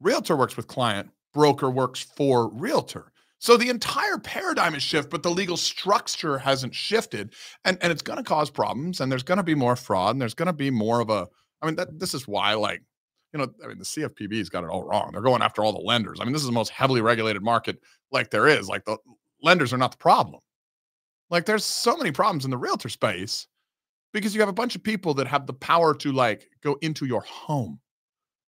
realtor 0.00 0.36
works 0.36 0.56
with 0.56 0.66
client, 0.66 1.10
broker 1.32 1.70
works 1.70 2.00
for 2.00 2.50
realtor. 2.50 3.12
So 3.38 3.56
the 3.56 3.68
entire 3.68 4.18
paradigm 4.18 4.74
is 4.74 4.82
shift, 4.82 5.10
but 5.10 5.22
the 5.22 5.30
legal 5.30 5.56
structure 5.56 6.38
hasn't 6.38 6.74
shifted, 6.74 7.34
and 7.64 7.76
and 7.82 7.92
it's 7.92 8.02
going 8.02 8.16
to 8.16 8.22
cause 8.22 8.50
problems, 8.50 9.00
and 9.00 9.12
there's 9.12 9.22
going 9.22 9.36
to 9.36 9.44
be 9.44 9.54
more 9.54 9.76
fraud, 9.76 10.14
and 10.14 10.20
there's 10.20 10.34
going 10.34 10.46
to 10.46 10.52
be 10.52 10.70
more 10.70 11.00
of 11.00 11.10
a. 11.10 11.28
I 11.60 11.66
mean, 11.66 11.76
that 11.76 11.98
this 11.98 12.14
is 12.14 12.28
why, 12.28 12.54
like, 12.54 12.82
you 13.32 13.38
know, 13.38 13.48
I 13.62 13.68
mean, 13.68 13.78
the 13.78 13.84
CFPB's 13.84 14.48
got 14.48 14.64
it 14.64 14.70
all 14.70 14.82
wrong. 14.84 15.10
They're 15.12 15.22
going 15.22 15.42
after 15.42 15.62
all 15.62 15.72
the 15.72 15.78
lenders. 15.78 16.20
I 16.20 16.24
mean, 16.24 16.32
this 16.32 16.42
is 16.42 16.46
the 16.46 16.52
most 16.52 16.70
heavily 16.70 17.00
regulated 17.00 17.42
market 17.42 17.78
like 18.10 18.30
there 18.30 18.46
is. 18.46 18.68
Like 18.68 18.84
the 18.84 18.96
lenders 19.42 19.72
are 19.72 19.78
not 19.78 19.92
the 19.92 19.98
problem. 19.98 20.40
Like 21.30 21.46
there's 21.46 21.64
so 21.64 21.96
many 21.96 22.12
problems 22.12 22.44
in 22.44 22.50
the 22.50 22.56
realtor 22.58 22.88
space 22.88 23.48
because 24.12 24.34
you 24.34 24.40
have 24.40 24.48
a 24.48 24.52
bunch 24.54 24.76
of 24.76 24.82
people 24.82 25.14
that 25.14 25.26
have 25.26 25.46
the 25.46 25.54
power 25.54 25.94
to 25.96 26.12
like 26.12 26.48
go 26.62 26.76
into 26.82 27.06
your 27.06 27.22
home, 27.22 27.80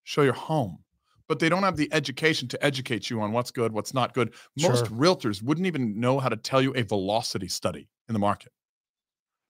show 0.05 0.23
your 0.23 0.33
home, 0.35 0.85
but 1.29 1.39
they 1.39 1.49
don't 1.49 1.63
have 1.65 1.77
the 1.77 1.93
education 1.93 2.49
to 2.49 2.65
educate 2.65 3.11
you 3.11 3.21
on 3.21 3.33
what's 3.33 3.51
good, 3.51 3.73
what's 3.73 3.95
not 3.95 4.15
good. 4.15 4.35
Most 4.57 4.87
Sure. 4.87 4.99
realtors 4.99 5.43
wouldn't 5.43 5.67
even 5.67 5.99
know 6.01 6.19
how 6.21 6.29
to 6.29 6.37
tell 6.37 6.63
you 6.63 6.73
a 6.75 6.83
velocity 6.83 7.49
study 7.49 7.89
in 8.09 8.13
the 8.13 8.19
market. 8.21 8.53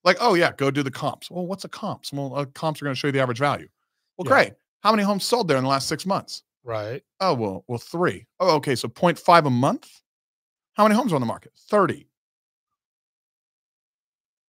Like, 0.04 0.18
oh 0.20 0.34
yeah, 0.34 0.52
go 0.56 0.70
do 0.70 0.82
the 0.82 0.90
comps. 0.90 1.30
Well, 1.30 1.46
what's 1.46 1.64
a 1.64 1.68
comps? 1.68 2.12
Well, 2.12 2.34
uh, 2.36 2.44
comps 2.46 2.80
are 2.80 2.84
going 2.84 2.94
to 2.94 2.98
show 2.98 3.08
you 3.08 3.12
the 3.12 3.20
average 3.20 3.38
value. 3.38 3.68
Well, 4.16 4.24
Yeah. 4.24 4.30
great. 4.30 4.52
How 4.80 4.92
many 4.92 5.02
homes 5.02 5.24
sold 5.24 5.48
there 5.48 5.56
in 5.56 5.64
the 5.64 5.70
last 5.70 5.88
six 5.88 6.06
months? 6.06 6.44
Right. 6.62 7.02
Oh, 7.20 7.34
well, 7.34 7.64
well, 7.66 7.78
three. 7.78 8.26
Oh, 8.40 8.56
okay. 8.56 8.76
So 8.76 8.88
0.5 8.88 9.46
a 9.46 9.50
month. 9.50 10.02
How 10.74 10.84
many 10.84 10.94
homes 10.94 11.12
are 11.12 11.16
on 11.16 11.22
the 11.22 11.26
market? 11.26 11.52
30. 11.70 12.08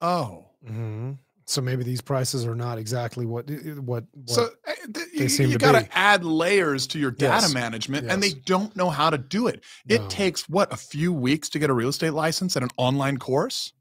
Oh. 0.02 0.46
hmm 0.66 1.14
So 1.46 1.62
maybe 1.62 1.84
these 1.84 2.02
prices 2.02 2.46
are 2.46 2.56
not 2.56 2.78
exactly 2.78 3.26
what 3.26 3.50
what, 3.80 4.04
what 4.14 4.30
So 4.30 4.50
th- 4.94 5.08
they 5.16 5.24
you, 5.24 5.30
seem 5.30 5.52
to 5.52 5.58
got 5.58 5.74
to 5.74 5.98
add 5.98 6.24
layers 6.26 6.88
to 6.88 7.00
your 7.00 7.12
data 7.12 7.44
Yes. 7.44 7.54
management, 7.54 8.10
and 8.12 8.22
they 8.22 8.32
don't 8.32 8.76
know 8.76 8.90
how 8.90 9.10
to 9.10 9.18
do 9.18 9.48
it. 9.48 9.64
It 9.88 10.02
No. 10.02 10.08
takes 10.10 10.48
what 10.50 10.72
a 10.74 10.78
few 10.78 11.14
weeks 11.14 11.50
to 11.50 11.60
get 11.60 11.70
a 11.70 11.74
real 11.74 11.90
estate 11.90 12.12
license 12.12 12.56
and 12.56 12.64
an 12.64 12.70
online 12.78 13.18
course. 13.18 13.72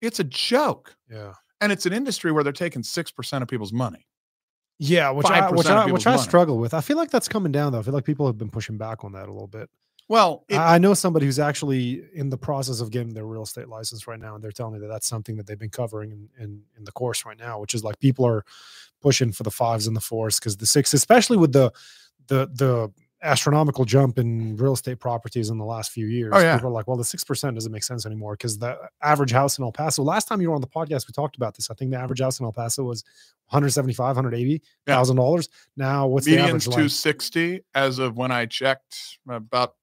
It's 0.00 0.18
a 0.20 0.24
joke, 0.24 0.96
yeah. 1.10 1.34
and 1.60 1.70
it's 1.72 1.86
an 1.86 1.92
industry 1.92 2.32
where 2.32 2.42
they're 2.44 2.52
taking 2.52 2.82
six 2.82 3.10
percent 3.10 3.42
of 3.42 3.48
people's 3.48 3.72
money. 3.72 4.06
Yeah, 4.78 5.10
which 5.10 5.26
I 5.26 5.50
which 5.50 5.66
I 5.66 5.86
which 5.90 6.06
I 6.06 6.12
money. 6.16 6.22
struggle 6.22 6.58
with. 6.58 6.74
I 6.74 6.80
feel 6.80 6.96
like 6.96 7.10
that's 7.10 7.28
coming 7.28 7.52
down 7.52 7.72
though. 7.72 7.78
I 7.78 7.82
feel 7.82 7.94
like 7.94 8.04
people 8.04 8.26
have 8.26 8.36
been 8.36 8.50
pushing 8.50 8.76
back 8.76 9.04
on 9.04 9.12
that 9.12 9.28
a 9.28 9.32
little 9.32 9.46
bit. 9.46 9.70
Well, 10.08 10.44
it, 10.48 10.56
I 10.56 10.78
know 10.78 10.92
somebody 10.94 11.24
who's 11.26 11.38
actually 11.38 12.02
in 12.12 12.28
the 12.28 12.36
process 12.36 12.80
of 12.80 12.90
getting 12.90 13.14
their 13.14 13.24
real 13.24 13.42
estate 13.42 13.68
license 13.68 14.06
right 14.06 14.20
now, 14.20 14.34
and 14.34 14.44
they're 14.44 14.52
telling 14.52 14.74
me 14.74 14.78
that 14.80 14.88
that's 14.88 15.06
something 15.06 15.36
that 15.36 15.46
they've 15.46 15.58
been 15.58 15.70
covering 15.70 16.10
in 16.12 16.28
in, 16.38 16.62
in 16.76 16.84
the 16.84 16.92
course 16.92 17.24
right 17.24 17.38
now, 17.38 17.58
which 17.58 17.72
is 17.74 17.82
like 17.82 17.98
people 18.00 18.26
are 18.26 18.44
pushing 19.00 19.32
for 19.32 19.42
the 19.44 19.50
fives 19.50 19.86
and 19.86 19.96
the 19.96 20.00
fours 20.00 20.38
because 20.38 20.56
the 20.58 20.66
six, 20.66 20.92
especially 20.92 21.36
with 21.38 21.52
the 21.52 21.72
the 22.26 22.46
the 22.54 22.92
astronomical 23.22 23.86
jump 23.86 24.18
in 24.18 24.54
real 24.56 24.74
estate 24.74 25.00
properties 25.00 25.48
in 25.48 25.56
the 25.56 25.64
last 25.64 25.90
few 25.90 26.04
years. 26.04 26.30
Oh, 26.34 26.38
yeah. 26.38 26.56
People 26.56 26.68
are 26.68 26.72
like, 26.72 26.86
well, 26.86 26.98
the 26.98 27.04
six 27.04 27.24
percent 27.24 27.54
doesn't 27.54 27.72
make 27.72 27.82
sense 27.82 28.04
anymore 28.04 28.34
because 28.34 28.58
the 28.58 28.78
average 29.00 29.32
house 29.32 29.56
in 29.56 29.64
El 29.64 29.72
Paso. 29.72 30.02
Last 30.02 30.26
time 30.28 30.42
you 30.42 30.50
were 30.50 30.54
on 30.54 30.60
the 30.60 30.66
podcast, 30.66 31.08
we 31.08 31.12
talked 31.14 31.36
about 31.36 31.54
this. 31.54 31.70
I 31.70 31.74
think 31.74 31.90
the 31.90 31.98
average 31.98 32.20
house 32.20 32.38
in 32.38 32.44
El 32.44 32.52
Paso 32.52 32.82
was 32.84 33.02
175, 33.46 34.16
180 34.16 34.62
Yeah. 34.86 35.02
dollars. 35.02 35.48
Now, 35.78 36.06
what's 36.06 36.26
the 36.26 36.32
median's 36.32 36.48
average? 36.50 36.66
Like? 36.66 36.74
260 36.74 37.60
as 37.74 37.98
of 37.98 38.18
when 38.18 38.30
I 38.30 38.44
checked 38.44 39.18
about 39.26 39.76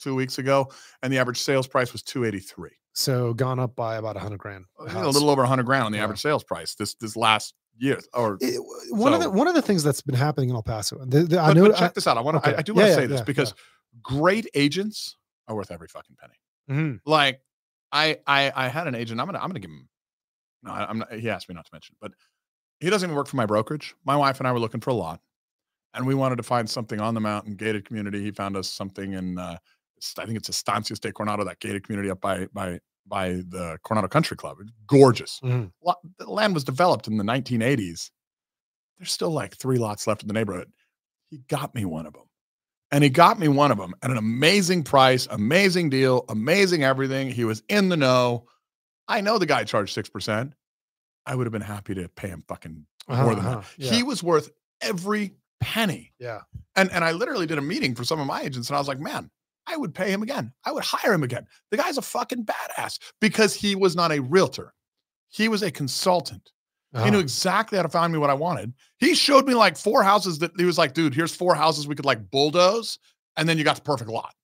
two 0.00 0.14
weeks 0.14 0.38
ago, 0.38 0.70
and 1.02 1.12
the 1.12 1.18
average 1.18 1.38
sales 1.38 1.66
price 1.68 1.92
was 1.92 2.02
283. 2.02 2.70
So 2.94 3.32
gone 3.34 3.58
up 3.60 3.76
by 3.76 3.96
about 3.96 4.16
a 4.16 4.20
hundred 4.20 4.38
grand. 4.38 4.64
a 4.80 4.90
I 4.90 5.02
a 5.02 5.08
little 5.08 5.30
over 5.30 5.42
100 5.42 5.64
grand 5.64 5.84
on 5.84 5.92
the 5.92 5.98
Yeah. 5.98 6.04
average 6.04 6.20
sales 6.20 6.42
price 6.42 6.74
this 6.74 6.94
this 6.96 7.14
last 7.16 7.54
year. 7.78 8.00
Or 8.14 8.36
It- 8.40 8.60
one 8.90 9.14
of 9.14 9.20
the 9.20 9.30
one 9.30 9.46
of 9.46 9.54
the 9.54 9.62
things 9.62 9.82
that's 9.84 10.02
been 10.02 10.16
happening 10.16 10.50
in 10.50 10.56
El 10.56 10.62
Paso. 10.62 10.98
The, 11.04 11.22
the, 11.22 11.40
I 11.40 11.48
but, 11.48 11.56
know. 11.56 11.68
but 11.68 11.76
check 11.76 11.94
this 11.94 12.06
out. 12.08 12.16
I 12.18 12.20
want 12.20 12.42
to. 12.42 12.48
okay. 12.48 12.56
I, 12.56 12.58
I 12.58 12.62
do 12.62 12.74
want 12.74 12.86
to 12.86 12.90
yeah, 12.90 12.96
say 12.96 13.06
this 13.06 13.20
yeah, 13.20 13.24
because 13.24 13.54
great 14.02 14.48
agents 14.54 15.16
are 15.46 15.54
worth 15.54 15.70
every 15.70 15.88
fucking 15.88 16.16
penny. 16.20 16.34
I, 16.68 16.72
Mhm. 16.72 17.00
Like 17.06 17.40
I 17.92 18.18
I 18.26 18.52
I 18.54 18.68
had 18.68 18.86
an 18.88 18.94
agent. 18.96 19.20
I'm 19.20 19.26
gonna 19.26 19.38
I'm 19.38 19.48
gonna 19.48 19.60
give 19.60 19.70
him. 19.70 19.88
No, 20.62 20.72
I- 20.72 20.86
I'm 20.88 20.98
not. 20.98 21.12
He 21.12 21.30
asked 21.30 21.48
me 21.48 21.54
not 21.54 21.64
to 21.66 21.70
mention, 21.72 21.96
but 22.00 22.12
he 22.80 22.90
doesn't 22.90 23.08
even 23.08 23.16
work 23.16 23.28
for 23.28 23.36
my 23.36 23.46
brokerage. 23.46 23.94
My 24.04 24.16
wife 24.16 24.38
and 24.40 24.48
I 24.48 24.52
were 24.52 24.58
looking 24.60 24.80
for 24.80 24.90
a 24.90 24.94
lot, 24.94 25.20
and 25.94 26.06
we 26.06 26.14
wanted 26.14 26.36
to 26.36 26.42
find 26.42 26.68
something 26.68 27.00
on 27.00 27.14
the 27.14 27.20
mountain 27.20 27.54
gated 27.56 27.84
community. 27.84 28.20
He 28.22 28.30
found 28.32 28.56
us 28.56 28.68
something 28.68 29.12
in. 29.12 29.38
Uh, 29.38 29.58
I 30.18 30.24
think 30.26 30.36
it's 30.38 30.48
Estancias 30.50 31.00
de 31.00 31.12
Coronado, 31.12 31.44
that 31.44 31.60
gated 31.60 31.84
community 31.84 32.10
up 32.10 32.20
by 32.20 32.46
by 32.52 32.80
by 33.06 33.28
the 33.48 33.78
Coronado 33.82 34.08
Country 34.08 34.36
Club. 34.36 34.58
It's 34.60 34.70
gorgeous. 34.86 35.40
Mhm. 35.42 35.72
The 36.18 36.30
land 36.30 36.54
was 36.54 36.64
developed 36.64 37.06
in 37.08 37.16
the 37.16 37.24
1980s. 37.24 38.10
There's 38.98 39.10
still 39.12 39.30
like 39.30 39.56
three 39.56 39.78
lots 39.78 40.06
left 40.06 40.22
in 40.22 40.28
the 40.28 40.34
neighborhood. 40.34 40.70
He 41.30 41.38
got 41.48 41.74
me 41.74 41.84
one 41.84 42.06
of 42.06 42.12
them. 42.12 42.24
And 42.92 43.02
he 43.04 43.10
got 43.10 43.38
me 43.38 43.48
one 43.48 43.70
of 43.70 43.78
them 43.78 43.94
at 44.02 44.10
an 44.10 44.16
amazing 44.16 44.82
price, 44.82 45.26
amazing 45.30 45.90
deal, 45.90 46.24
amazing 46.28 46.82
everything. 46.82 47.30
He 47.30 47.44
was 47.44 47.62
in 47.68 47.88
the 47.88 47.96
know. 47.96 48.46
I 49.08 49.20
know 49.20 49.38
the 49.38 49.46
guy 49.46 49.62
charged 49.64 49.94
6%. 49.94 50.52
I 51.26 51.34
would 51.34 51.46
have 51.46 51.52
been 51.52 51.62
happy 51.62 51.94
to 51.94 52.08
pay 52.08 52.28
him 52.28 52.42
fucking 52.48 52.86
Uh-huh, 53.08 53.22
more 53.24 53.34
than 53.36 53.44
uh-huh. 53.46 53.60
that. 53.60 53.66
Yeah. 53.78 53.92
He 53.92 54.02
was 54.02 54.22
worth 54.22 54.50
every 54.80 55.34
penny. 55.60 56.12
yeah. 56.18 56.40
And 56.76 56.90
and 56.92 57.04
I 57.04 57.12
literally 57.12 57.46
did 57.46 57.58
a 57.58 57.62
meeting 57.62 57.94
for 57.94 58.04
some 58.04 58.20
of 58.20 58.26
my 58.26 58.42
agents, 58.42 58.68
and 58.68 58.76
I 58.76 58.80
was 58.80 58.88
like, 58.88 59.00
man, 59.00 59.30
I 59.66 59.76
would 59.76 59.94
pay 59.94 60.10
him 60.10 60.22
again. 60.22 60.52
I 60.64 60.72
would 60.72 60.84
hire 60.84 61.12
him 61.12 61.22
again. 61.22 61.46
The 61.70 61.76
guy's 61.76 61.98
a 61.98 62.02
fucking 62.02 62.44
badass 62.46 62.98
because 63.20 63.54
he 63.54 63.74
was 63.76 63.94
not 63.94 64.10
a 64.12 64.20
realtor. 64.20 64.74
He 65.28 65.48
was 65.48 65.62
a 65.62 65.70
consultant. 65.70 66.50
He 66.92 66.98
knew 67.04 67.08
Uh-huh. 67.10 67.18
exactly 67.18 67.76
how 67.76 67.82
to 67.82 67.88
find 67.88 68.12
me 68.12 68.18
what 68.18 68.30
I 68.30 68.34
wanted. 68.34 68.72
He 68.98 69.14
showed 69.14 69.46
me 69.46 69.54
like 69.54 69.76
four 69.76 70.02
houses 70.02 70.40
that 70.40 70.50
he 70.58 70.64
was 70.64 70.76
like, 70.76 70.92
dude, 70.92 71.14
here's 71.14 71.34
four 71.34 71.54
houses 71.54 71.86
we 71.86 71.94
could 71.94 72.04
like 72.04 72.30
bulldoze, 72.32 72.98
and 73.36 73.48
then 73.48 73.58
you 73.58 73.62
got 73.64 73.76
the 73.76 73.82
perfect 73.82 74.10
lot. 74.10 74.34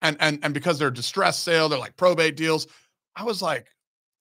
And 0.00 0.16
and 0.20 0.38
and 0.44 0.54
because 0.54 0.78
they're 0.78 0.92
distressed 0.92 1.42
sale, 1.42 1.68
they're 1.68 1.80
like 1.80 1.96
probate 1.96 2.36
deals. 2.36 2.68
I 3.16 3.24
was 3.24 3.42
like, 3.42 3.66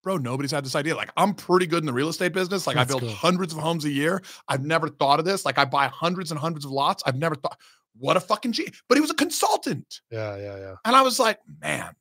bro, 0.02 0.18
nobody's 0.18 0.50
had 0.50 0.66
this 0.66 0.76
idea. 0.76 0.96
Like, 0.96 1.12
I'm 1.16 1.36
pretty 1.36 1.68
good 1.68 1.84
in 1.84 1.86
the 1.86 1.94
real 1.94 2.10
estate 2.10 2.34
business. 2.34 2.66
Like, 2.66 2.76
I 2.78 2.86
build 2.86 3.04
hundreds 3.04 3.54
of 3.54 3.60
homes 3.60 3.86
a 3.86 3.90
year. 3.92 4.24
I've 4.48 4.66
never 4.66 4.90
thought 4.90 5.20
of 5.20 5.26
this. 5.26 5.46
Like, 5.46 5.60
I 5.60 5.66
buy 5.66 5.88
hundreds 5.90 6.32
and 6.32 6.40
hundreds 6.40 6.66
of 6.66 6.72
lots. 6.72 7.04
I've 7.06 7.18
never 7.18 7.36
thought, 7.36 7.60
what 8.00 8.18
a 8.18 8.20
fucking 8.20 8.54
G. 8.54 8.72
But 8.88 8.98
he 8.98 9.02
was 9.02 9.12
a 9.12 9.16
consultant. 9.16 10.02
Yeah. 10.12 10.36
Yeah. 10.38 10.58
Yeah. 10.58 10.76
And 10.86 10.96
I 10.96 11.02
was 11.02 11.20
like, 11.20 11.40
man, 11.62 11.94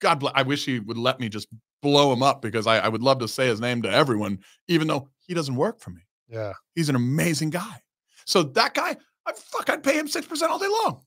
God 0.00 0.20
bless. 0.20 0.34
I 0.36 0.42
wish 0.42 0.64
he 0.64 0.78
would 0.78 0.98
let 0.98 1.18
me 1.18 1.28
just 1.28 1.48
blow 1.82 2.12
him 2.12 2.22
up 2.22 2.42
because 2.42 2.66
I, 2.66 2.78
I 2.78 2.88
would 2.88 3.02
love 3.02 3.18
to 3.20 3.28
say 3.28 3.46
his 3.48 3.60
name 3.60 3.82
to 3.82 3.90
everyone, 3.90 4.40
even 4.68 4.88
though 4.88 5.08
he 5.26 5.34
doesn't 5.34 5.56
work 5.56 5.80
for 5.80 5.90
me. 5.90 6.02
Yeah. 6.28 6.52
He's 6.74 6.88
an 6.88 6.96
amazing 6.96 7.50
guy. 7.50 7.82
So 8.24 8.42
that 8.42 8.74
guy, 8.74 8.96
I 9.26 9.32
fuck, 9.32 9.70
I'd 9.70 9.82
pay 9.82 9.98
him 9.98 10.08
six 10.08 10.26
percent 10.26 10.52
all 10.52 10.58
day 10.58 10.68
long. 10.68 11.00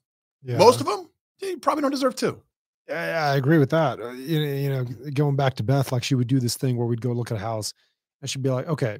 Yeah. 0.43 0.57
Most 0.57 0.79
of 0.81 0.87
them, 0.87 1.09
he 1.37 1.55
probably 1.55 1.81
don't 1.83 1.91
deserve 1.91 2.15
two. 2.15 2.41
Yeah, 2.89 3.05
yeah, 3.05 3.31
I 3.31 3.35
agree 3.35 3.59
with 3.59 3.69
that. 3.69 3.99
Uh, 3.99 4.09
You 4.11 4.39
know, 4.39 4.53
you 4.53 4.69
know, 4.69 4.85
going 5.13 5.35
back 5.35 5.53
to 5.55 5.63
Beth, 5.63 5.91
like 5.91 6.03
she 6.03 6.15
would 6.15 6.27
do 6.27 6.39
this 6.39 6.57
thing 6.57 6.77
where 6.77 6.87
we'd 6.87 7.01
go 7.01 7.11
look 7.11 7.31
at 7.31 7.37
a 7.37 7.39
house, 7.39 7.73
and 8.21 8.29
she'd 8.29 8.41
be 8.41 8.49
like, 8.49 8.67
"Okay, 8.67 8.97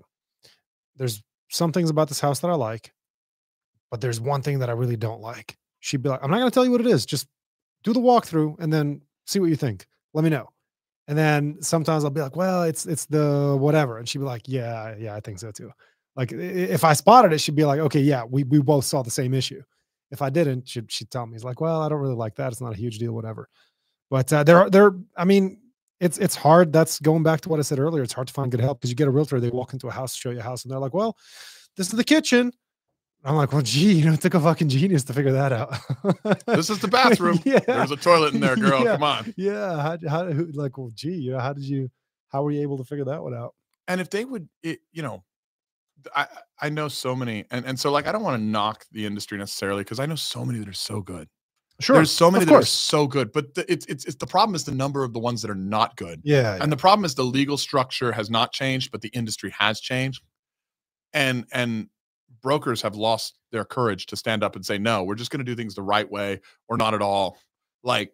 there's 0.96 1.22
some 1.50 1.72
things 1.72 1.90
about 1.90 2.08
this 2.08 2.20
house 2.20 2.40
that 2.42 2.50
I 2.50 2.54
like, 2.54 2.94
but 3.92 4.02
there's 4.02 4.20
one 4.22 4.42
thing 4.42 4.60
that 4.60 4.70
I 4.70 4.74
really 4.74 4.98
don't 4.98 5.22
like." 5.22 5.58
She'd 5.82 6.02
be 6.02 6.10
like, 6.10 6.22
"I'm 6.24 6.32
not 6.32 6.38
going 6.40 6.50
to 6.50 6.54
tell 6.54 6.66
you 6.66 6.72
what 6.72 6.82
it 6.82 6.88
is. 6.88 7.06
Just 7.06 7.28
do 7.84 7.94
the 7.94 8.00
walkthrough 8.00 8.60
and 8.60 8.72
then 8.74 9.02
see 9.28 9.40
what 9.40 9.50
you 9.50 9.56
think. 9.56 9.88
Let 10.14 10.24
me 10.24 10.30
know." 10.30 10.50
And 11.08 11.18
then 11.18 11.58
sometimes 11.62 12.04
I'll 12.04 12.10
be 12.12 12.22
like, 12.22 12.36
"Well, 12.36 12.64
it's 12.64 12.86
it's 12.86 13.06
the 13.06 13.58
whatever," 13.60 13.98
and 13.98 14.08
she'd 14.08 14.20
be 14.20 14.26
like, 14.26 14.44
"Yeah, 14.48 14.96
yeah, 14.98 15.16
I 15.16 15.20
think 15.20 15.40
so 15.40 15.52
too." 15.52 15.72
Like 16.16 16.32
if 16.32 16.84
I 16.84 16.94
spotted 16.94 17.34
it, 17.34 17.40
she'd 17.42 17.56
be 17.56 17.66
like, 17.66 17.80
"Okay, 17.80 18.02
yeah, 18.02 18.24
we 18.24 18.44
we 18.44 18.62
both 18.62 18.86
saw 18.86 19.02
the 19.02 19.12
same 19.12 19.34
issue." 19.34 19.62
If 20.12 20.22
I 20.22 20.30
didn't, 20.30 20.68
she'd 20.68 20.92
she'd 20.92 21.10
tell 21.12 21.26
me, 21.26 21.36
"It's 21.36 21.44
like, 21.46 21.62
well, 21.62 21.82
I 21.82 21.90
don't 21.90 22.00
really 22.00 22.16
like 22.16 22.36
that. 22.36 22.52
It's 22.52 22.62
not 22.62 22.74
a 22.74 22.78
huge 22.78 23.00
deal, 23.00 23.14
whatever." 23.14 23.50
But 24.10 24.32
uh, 24.34 24.44
there 24.44 24.58
are 24.58 24.70
there. 24.70 24.94
I 25.18 25.26
mean, 25.26 25.60
it's 26.02 26.18
it's 26.18 26.36
hard. 26.36 26.74
That's 26.74 27.00
going 27.00 27.24
back 27.24 27.42
to 27.42 27.50
what 27.50 27.60
I 27.60 27.64
said 27.64 27.80
earlier. 27.80 28.04
It's 28.04 28.14
hard 28.14 28.28
to 28.28 28.34
find 28.34 28.52
good 28.52 28.60
help 28.60 28.80
because 28.80 28.90
you 28.90 28.96
get 28.96 29.08
a 29.08 29.12
realtor. 29.12 29.40
They 29.40 29.50
walk 29.50 29.74
into 29.74 29.88
a 29.88 29.92
house, 29.92 30.16
show 30.16 30.32
you 30.32 30.40
a 30.40 30.44
house, 30.44 30.64
and 30.64 30.72
they're 30.72 30.80
like, 30.80 30.94
"Well, 30.94 31.18
this 31.78 31.88
is 31.88 31.94
the 31.94 32.04
kitchen." 32.04 32.52
I'm 33.24 33.36
like, 33.36 33.52
"Well, 33.54 33.62
gee, 33.62 33.94
you 33.94 34.06
know, 34.06 34.14
it 34.14 34.22
took 34.22 34.34
a 34.34 34.40
fucking 34.40 34.70
genius 34.70 35.04
to 35.06 35.14
figure 35.14 35.34
that 35.34 35.52
out." 35.52 35.76
This 36.48 36.70
is 36.70 36.80
the 36.80 36.88
bathroom. 36.88 37.40
yeah, 37.46 37.60
There's 37.60 37.92
a 37.92 37.96
toilet 37.96 38.34
in 38.34 38.40
there, 38.40 38.56
girl. 38.68 38.84
Yeah. 38.84 38.94
Come 38.94 39.04
on. 39.04 39.34
yeah. 39.38 39.82
How, 39.82 39.98
how 40.10 40.24
like, 40.54 40.78
well, 40.78 40.92
gee, 40.94 41.14
you 41.14 41.32
know, 41.32 41.40
how 41.40 41.54
did 41.54 41.64
you? 41.64 41.90
How 42.30 42.44
were 42.44 42.52
you 42.52 42.62
able 42.62 42.78
to 42.78 42.84
figure 42.84 43.06
that 43.06 43.22
one 43.22 43.34
out? 43.34 43.54
And 43.88 44.00
if 44.00 44.10
they 44.10 44.26
would, 44.26 44.48
it, 44.64 44.80
you 44.92 45.02
know, 45.02 45.24
I 46.16 46.28
I 46.60 46.70
know 46.70 46.88
so 46.88 47.16
many, 47.16 47.46
and 47.52 47.66
and 47.66 47.80
so 47.80 47.92
like 47.92 48.08
I 48.08 48.12
don't 48.12 48.24
want 48.24 48.40
to 48.40 48.44
knock 48.44 48.86
the 48.92 49.06
industry 49.06 49.38
necessarily 49.38 49.84
because 49.84 50.00
I 50.00 50.06
know 50.06 50.16
so 50.16 50.46
many 50.46 50.60
that 50.60 50.68
are 50.68 50.74
so 50.74 51.02
good. 51.02 51.28
Sure, 51.80 51.96
There's 51.96 52.12
so 52.12 52.30
many 52.30 52.46
that 52.46 52.54
are 52.54 52.62
so 52.64 53.08
good, 53.08 53.32
but 53.32 53.56
the, 53.56 53.72
it's 53.72 53.86
it's 53.88 54.06
it's 54.06 54.16
the 54.16 54.28
problem 54.28 54.54
is 54.56 54.66
the 54.66 54.72
number 54.72 55.04
of 55.04 55.14
the 55.14 55.20
ones 55.20 55.42
that 55.42 55.50
are 55.50 55.56
not 55.56 55.96
good. 55.98 56.22
Yeah, 56.24 56.58
And 56.62 56.72
the 56.72 56.78
problem 56.78 57.06
is 57.06 57.16
the 57.16 57.24
legal 57.24 57.58
structure 57.58 58.12
has 58.12 58.30
not 58.30 58.54
changed, 58.54 58.92
but 58.92 59.02
the 59.02 59.10
industry 59.10 59.52
has 59.58 59.80
changed. 59.80 60.22
And 61.12 61.46
and 61.52 61.90
brokers 62.42 62.82
have 62.82 62.96
lost 62.96 63.40
their 63.52 63.66
courage 63.66 64.06
to 64.08 64.16
stand 64.18 64.44
up 64.44 64.56
and 64.56 64.66
say, 64.66 64.78
no, 64.78 65.04
we're 65.04 65.16
just 65.16 65.32
going 65.32 65.46
to 65.46 65.52
do 65.52 65.56
things 65.56 65.76
the 65.76 65.82
right 65.84 66.10
way 66.10 66.40
or 66.68 66.78
not 66.78 66.94
at 66.94 67.02
all. 67.02 67.38
Like 67.84 68.14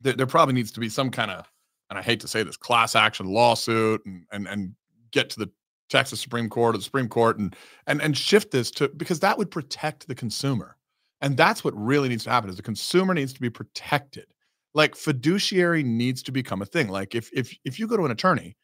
there, 0.00 0.14
there 0.14 0.26
probably 0.26 0.54
needs 0.54 0.72
to 0.72 0.80
be 0.80 0.88
some 0.88 1.10
kind 1.10 1.30
of, 1.30 1.50
and 1.90 1.98
I 1.98 2.02
hate 2.02 2.20
to 2.20 2.28
say 2.28 2.42
this, 2.42 2.56
class 2.56 2.94
action 2.96 3.26
lawsuit 3.26 4.02
and 4.06 4.24
and 4.32 4.46
and 4.48 4.74
get 5.12 5.30
to 5.30 5.40
the 5.40 5.50
Texas 5.90 6.20
Supreme 6.20 6.48
Court 6.50 6.74
or 6.74 6.78
the 6.78 6.84
Supreme 6.84 7.08
Court 7.08 7.38
and 7.38 7.56
and 7.86 8.02
and 8.02 8.16
shift 8.16 8.50
this 8.50 8.70
to 8.72 8.88
because 8.96 9.20
that 9.20 9.38
would 9.38 9.50
protect 9.50 10.06
the 10.08 10.14
consumer. 10.14 10.76
And 11.20 11.36
that's 11.36 11.64
what 11.64 11.74
really 11.76 12.08
needs 12.08 12.24
to 12.24 12.30
happen 12.30 12.50
is 12.50 12.56
the 12.56 12.62
consumer 12.62 13.14
needs 13.14 13.32
to 13.32 13.40
be 13.40 13.50
protected. 13.50 14.26
like 14.74 14.94
fiduciary 14.94 15.82
needs 15.82 16.22
to 16.24 16.32
become 16.32 16.62
a 16.62 16.66
thing. 16.66 16.88
Like 16.88 17.14
if 17.14 17.30
if 17.32 17.56
if 17.64 17.78
you 17.78 17.86
go 17.88 17.96
to 17.96 18.04
an 18.04 18.10
attorney, 18.12 18.56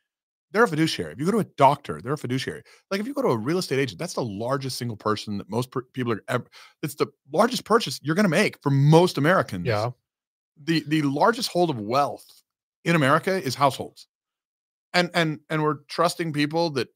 they're 0.55 0.63
a 0.63 0.69
fiduciary. 0.69 1.13
If 1.13 1.19
you 1.19 1.27
go 1.27 1.33
to 1.33 1.41
a 1.41 1.45
doctor, 1.57 2.01
they're 2.01 2.13
a 2.13 2.19
fiduciary. 2.19 2.63
Like 2.89 3.01
if 3.01 3.09
you 3.09 3.13
go 3.13 3.23
to 3.23 3.29
a 3.29 3.37
real 3.37 3.59
estate 3.59 3.81
agent, 3.81 3.99
that's 3.99 4.15
the 4.15 4.25
largest 4.25 4.79
single 4.79 4.97
person 4.97 5.37
that 5.39 5.51
most 5.51 5.73
per- 5.73 5.83
people 5.93 6.13
are 6.13 6.23
ever. 6.29 6.47
It's 6.81 6.95
the 6.95 7.09
largest 7.33 7.65
purchase 7.65 7.99
you're 8.05 8.15
going 8.15 8.25
to 8.25 8.31
make 8.31 8.63
for 8.63 8.71
most 8.71 9.19
Americans. 9.19 9.67
Yeah. 9.67 9.91
The 10.63 10.85
the 10.87 11.03
largest 11.03 11.51
hold 11.51 11.71
of 11.71 11.81
wealth 11.81 12.25
in 12.85 12.95
America 12.95 13.33
is 13.33 13.57
households, 13.57 14.07
and 14.93 15.11
and 15.13 15.41
and 15.51 15.61
we're 15.61 15.79
trusting 15.89 16.33
people 16.33 16.71
that 16.71 16.87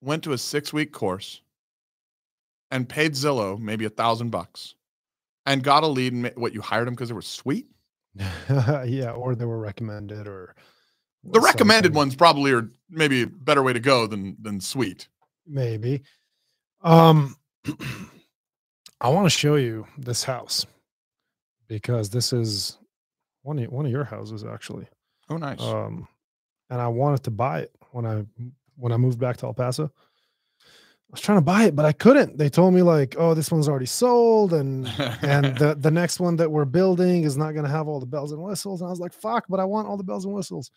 went 0.00 0.22
to 0.22 0.32
a 0.32 0.38
six 0.38 0.72
week 0.72 0.92
course 0.92 1.40
and 2.70 2.88
paid 2.88 3.14
Zillow 3.14 3.58
maybe 3.58 3.86
a 3.86 3.90
thousand 3.90 4.30
bucks 4.30 4.76
and 5.46 5.64
got 5.64 5.82
a 5.82 5.88
lead. 5.88 6.12
And 6.12 6.30
what 6.36 6.54
you 6.54 6.60
hired 6.60 6.86
them 6.86 6.94
because 6.94 7.08
they 7.08 7.14
were 7.14 7.22
sweet. 7.22 7.66
yeah, 8.14 9.10
or 9.16 9.34
they 9.34 9.44
were 9.44 9.58
recommended 9.58 10.28
or 10.28 10.54
The 11.24 11.40
recommended 11.40 11.88
something. 11.88 11.96
ones 11.96 12.16
probably 12.16 12.52
are 12.52 12.70
maybe 12.88 13.22
a 13.22 13.26
better 13.26 13.62
way 13.62 13.72
to 13.72 13.80
go 13.80 14.06
than 14.06 14.36
than 14.40 14.60
sweet. 14.60 15.08
maybe. 15.46 16.02
Um 16.82 17.36
I 19.00 19.08
want 19.08 19.26
to 19.26 19.30
show 19.30 19.56
you 19.56 19.86
this 19.98 20.24
house 20.24 20.66
because 21.68 22.10
this 22.10 22.32
is 22.32 22.78
one 23.42 23.58
of, 23.58 23.70
one 23.70 23.86
of 23.86 23.92
your 23.92 24.04
houses 24.04 24.44
actually. 24.44 24.86
Oh, 25.28 25.36
nice. 25.36 25.60
Um 25.60 26.08
and 26.70 26.80
I 26.80 26.88
wanted 26.88 27.22
to 27.24 27.30
buy 27.30 27.60
it 27.60 27.74
when 27.92 28.06
I 28.06 28.24
when 28.76 28.92
I 28.92 28.96
moved 28.96 29.18
back 29.18 29.36
to 29.38 29.46
El 29.46 29.54
Paso. 29.54 29.90
I 30.64 31.12
was 31.12 31.20
trying 31.20 31.38
to 31.38 31.42
buy 31.44 31.64
it, 31.64 31.74
but 31.74 31.84
I 31.84 31.90
couldn't. 31.92 32.38
They 32.38 32.48
told 32.48 32.72
me 32.72 32.82
like, 32.82 33.16
"Oh, 33.18 33.34
this 33.34 33.50
one's 33.50 33.68
already 33.68 33.86
sold 33.86 34.52
and 34.52 34.86
and 35.22 35.44
the 35.58 35.76
the 35.78 35.90
next 35.90 36.20
one 36.20 36.36
that 36.36 36.50
we're 36.50 36.64
building 36.64 37.24
is 37.24 37.36
not 37.36 37.52
going 37.52 37.64
to 37.64 37.70
have 37.70 37.88
all 37.88 37.98
the 38.00 38.06
bells 38.06 38.30
and 38.32 38.40
whistles." 38.42 38.80
And 38.80 38.86
I 38.86 38.90
was 38.90 39.00
like, 39.00 39.12
"Fuck!" 39.12 39.46
But 39.48 39.58
I 39.60 39.64
want 39.64 39.88
all 39.88 39.96
the 39.96 40.04
bells 40.04 40.24
and 40.24 40.32
whistles. 40.32 40.70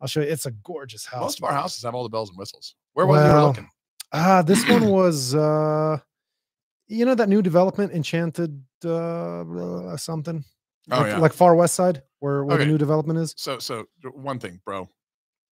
I'll 0.00 0.08
show 0.08 0.20
you. 0.20 0.28
It's 0.28 0.46
a 0.46 0.50
gorgeous 0.50 1.04
house. 1.06 1.20
Most 1.22 1.38
of 1.38 1.44
our 1.44 1.52
houses 1.52 1.82
have 1.82 1.94
all 1.94 2.02
the 2.02 2.08
bells 2.08 2.30
and 2.30 2.38
whistles. 2.38 2.74
Where 2.94 3.06
was 3.06 3.20
you 3.22 3.28
Well, 3.28 3.46
looking? 3.48 3.68
Ah, 4.12 4.42
this 4.42 4.66
one 4.68 4.88
was, 4.90 5.34
uh 5.34 5.98
you 6.88 7.04
know, 7.04 7.14
that 7.14 7.28
new 7.28 7.40
development, 7.40 7.92
Enchanted, 7.92 8.64
uh, 8.84 9.42
uh, 9.42 9.96
something. 9.96 10.44
Oh, 10.90 10.96
like, 10.98 11.06
yeah. 11.06 11.18
like 11.18 11.32
Far 11.32 11.54
West 11.54 11.74
Side, 11.76 12.02
where 12.18 12.44
where 12.44 12.56
Okay. 12.56 12.64
the 12.64 12.70
new 12.72 12.78
development 12.78 13.18
is. 13.20 13.32
So 13.36 13.58
so 13.60 13.86
one 14.14 14.38
thing, 14.40 14.60
bro. 14.64 14.88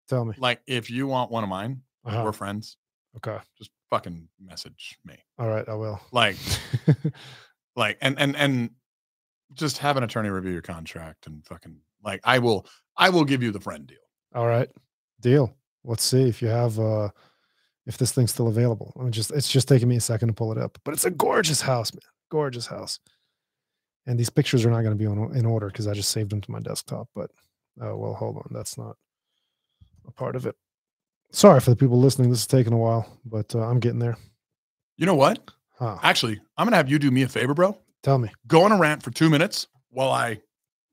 Tell 0.09 0.25
me. 0.25 0.35
Like 0.39 0.61
if 0.67 0.91
you 0.91 1.07
want 1.07 1.31
one 1.31 1.45
of 1.45 1.51
mine, 1.51 1.83
Uh-huh. 2.05 2.23
we're 2.25 2.33
friends. 2.33 2.77
Okay. 3.19 3.39
Just 3.57 3.71
fucking 3.91 4.29
message 4.41 4.99
me. 5.05 5.15
All 5.39 5.49
right, 5.49 5.69
I 5.69 5.75
will. 5.75 6.01
Like 6.11 6.37
like 7.77 7.99
and 8.01 8.19
and 8.19 8.35
and 8.37 8.71
just 9.55 9.79
have 9.79 9.97
an 9.97 10.03
attorney 10.03 10.29
review 10.31 10.53
your 10.53 10.63
contract 10.63 11.27
and 11.27 11.45
fucking 11.47 11.77
like 12.03 12.21
I 12.25 12.39
will 12.39 12.67
I 12.97 13.11
will 13.11 13.25
give 13.25 13.43
you 13.43 13.51
the 13.53 13.61
friend 13.61 13.87
deal. 13.87 13.99
All 14.35 14.47
right. 14.47 14.69
Deal. 15.21 15.55
Let's 15.85 16.03
see 16.03 16.29
if 16.29 16.43
you 16.43 16.49
have 16.49 16.79
uh 16.79 17.09
if 17.87 17.97
this 17.97 18.13
thing's 18.13 18.31
still 18.31 18.49
available. 18.49 18.93
I'm 18.99 19.11
just 19.11 19.31
it's 19.31 19.51
just 19.51 19.69
taking 19.69 19.89
me 19.89 19.97
a 19.97 20.01
second 20.01 20.29
to 20.29 20.35
pull 20.35 20.53
it 20.53 20.59
up. 20.59 20.79
But 20.85 20.95
it's 20.95 21.05
a 21.05 21.11
gorgeous 21.11 21.61
house, 21.61 21.93
man. 21.93 22.01
Gorgeous 22.31 22.67
house. 22.67 23.01
And 24.07 24.19
these 24.19 24.31
pictures 24.31 24.65
are 24.65 24.71
not 24.71 24.83
going 24.83 24.97
to 24.97 24.97
be 24.97 25.07
on, 25.07 25.37
in 25.37 25.45
order 25.45 25.67
because 25.67 25.87
I 25.87 25.93
just 25.93 26.11
saved 26.11 26.31
them 26.31 26.41
to 26.41 26.51
my 26.51 26.61
desktop. 26.61 27.09
But 27.15 27.31
oh 27.81 27.97
well, 27.97 28.15
hold 28.15 28.37
on. 28.37 28.51
That's 28.51 28.77
not 28.79 28.97
a 30.07 30.13
part 30.13 30.37
of 30.37 30.47
it. 30.47 30.57
Sorry 31.31 31.61
for 31.61 31.71
the 31.71 31.77
people 31.77 32.01
listening. 32.01 32.31
This 32.31 32.41
is 32.41 32.47
taking 32.47 32.73
a 32.73 32.79
while, 32.79 33.21
but 33.25 33.55
uh, 33.55 33.61
I'm 33.61 33.81
getting 33.81 33.99
there. 33.99 34.17
You 34.97 35.07
know 35.07 35.15
what? 35.15 35.51
Huh. 35.79 35.99
Actually, 36.03 36.41
I'm 36.57 36.67
gonna 36.67 36.77
have 36.77 36.91
you 36.91 36.99
do 36.99 37.11
me 37.11 37.23
a 37.23 37.29
favor, 37.29 37.55
bro. 37.55 37.79
Tell 38.03 38.19
me. 38.19 38.31
Go 38.47 38.63
on 38.63 38.73
a 38.73 38.79
rant 38.79 39.03
for 39.03 39.11
two 39.11 39.31
minutes 39.31 39.67
while 39.91 40.11
I 40.11 40.41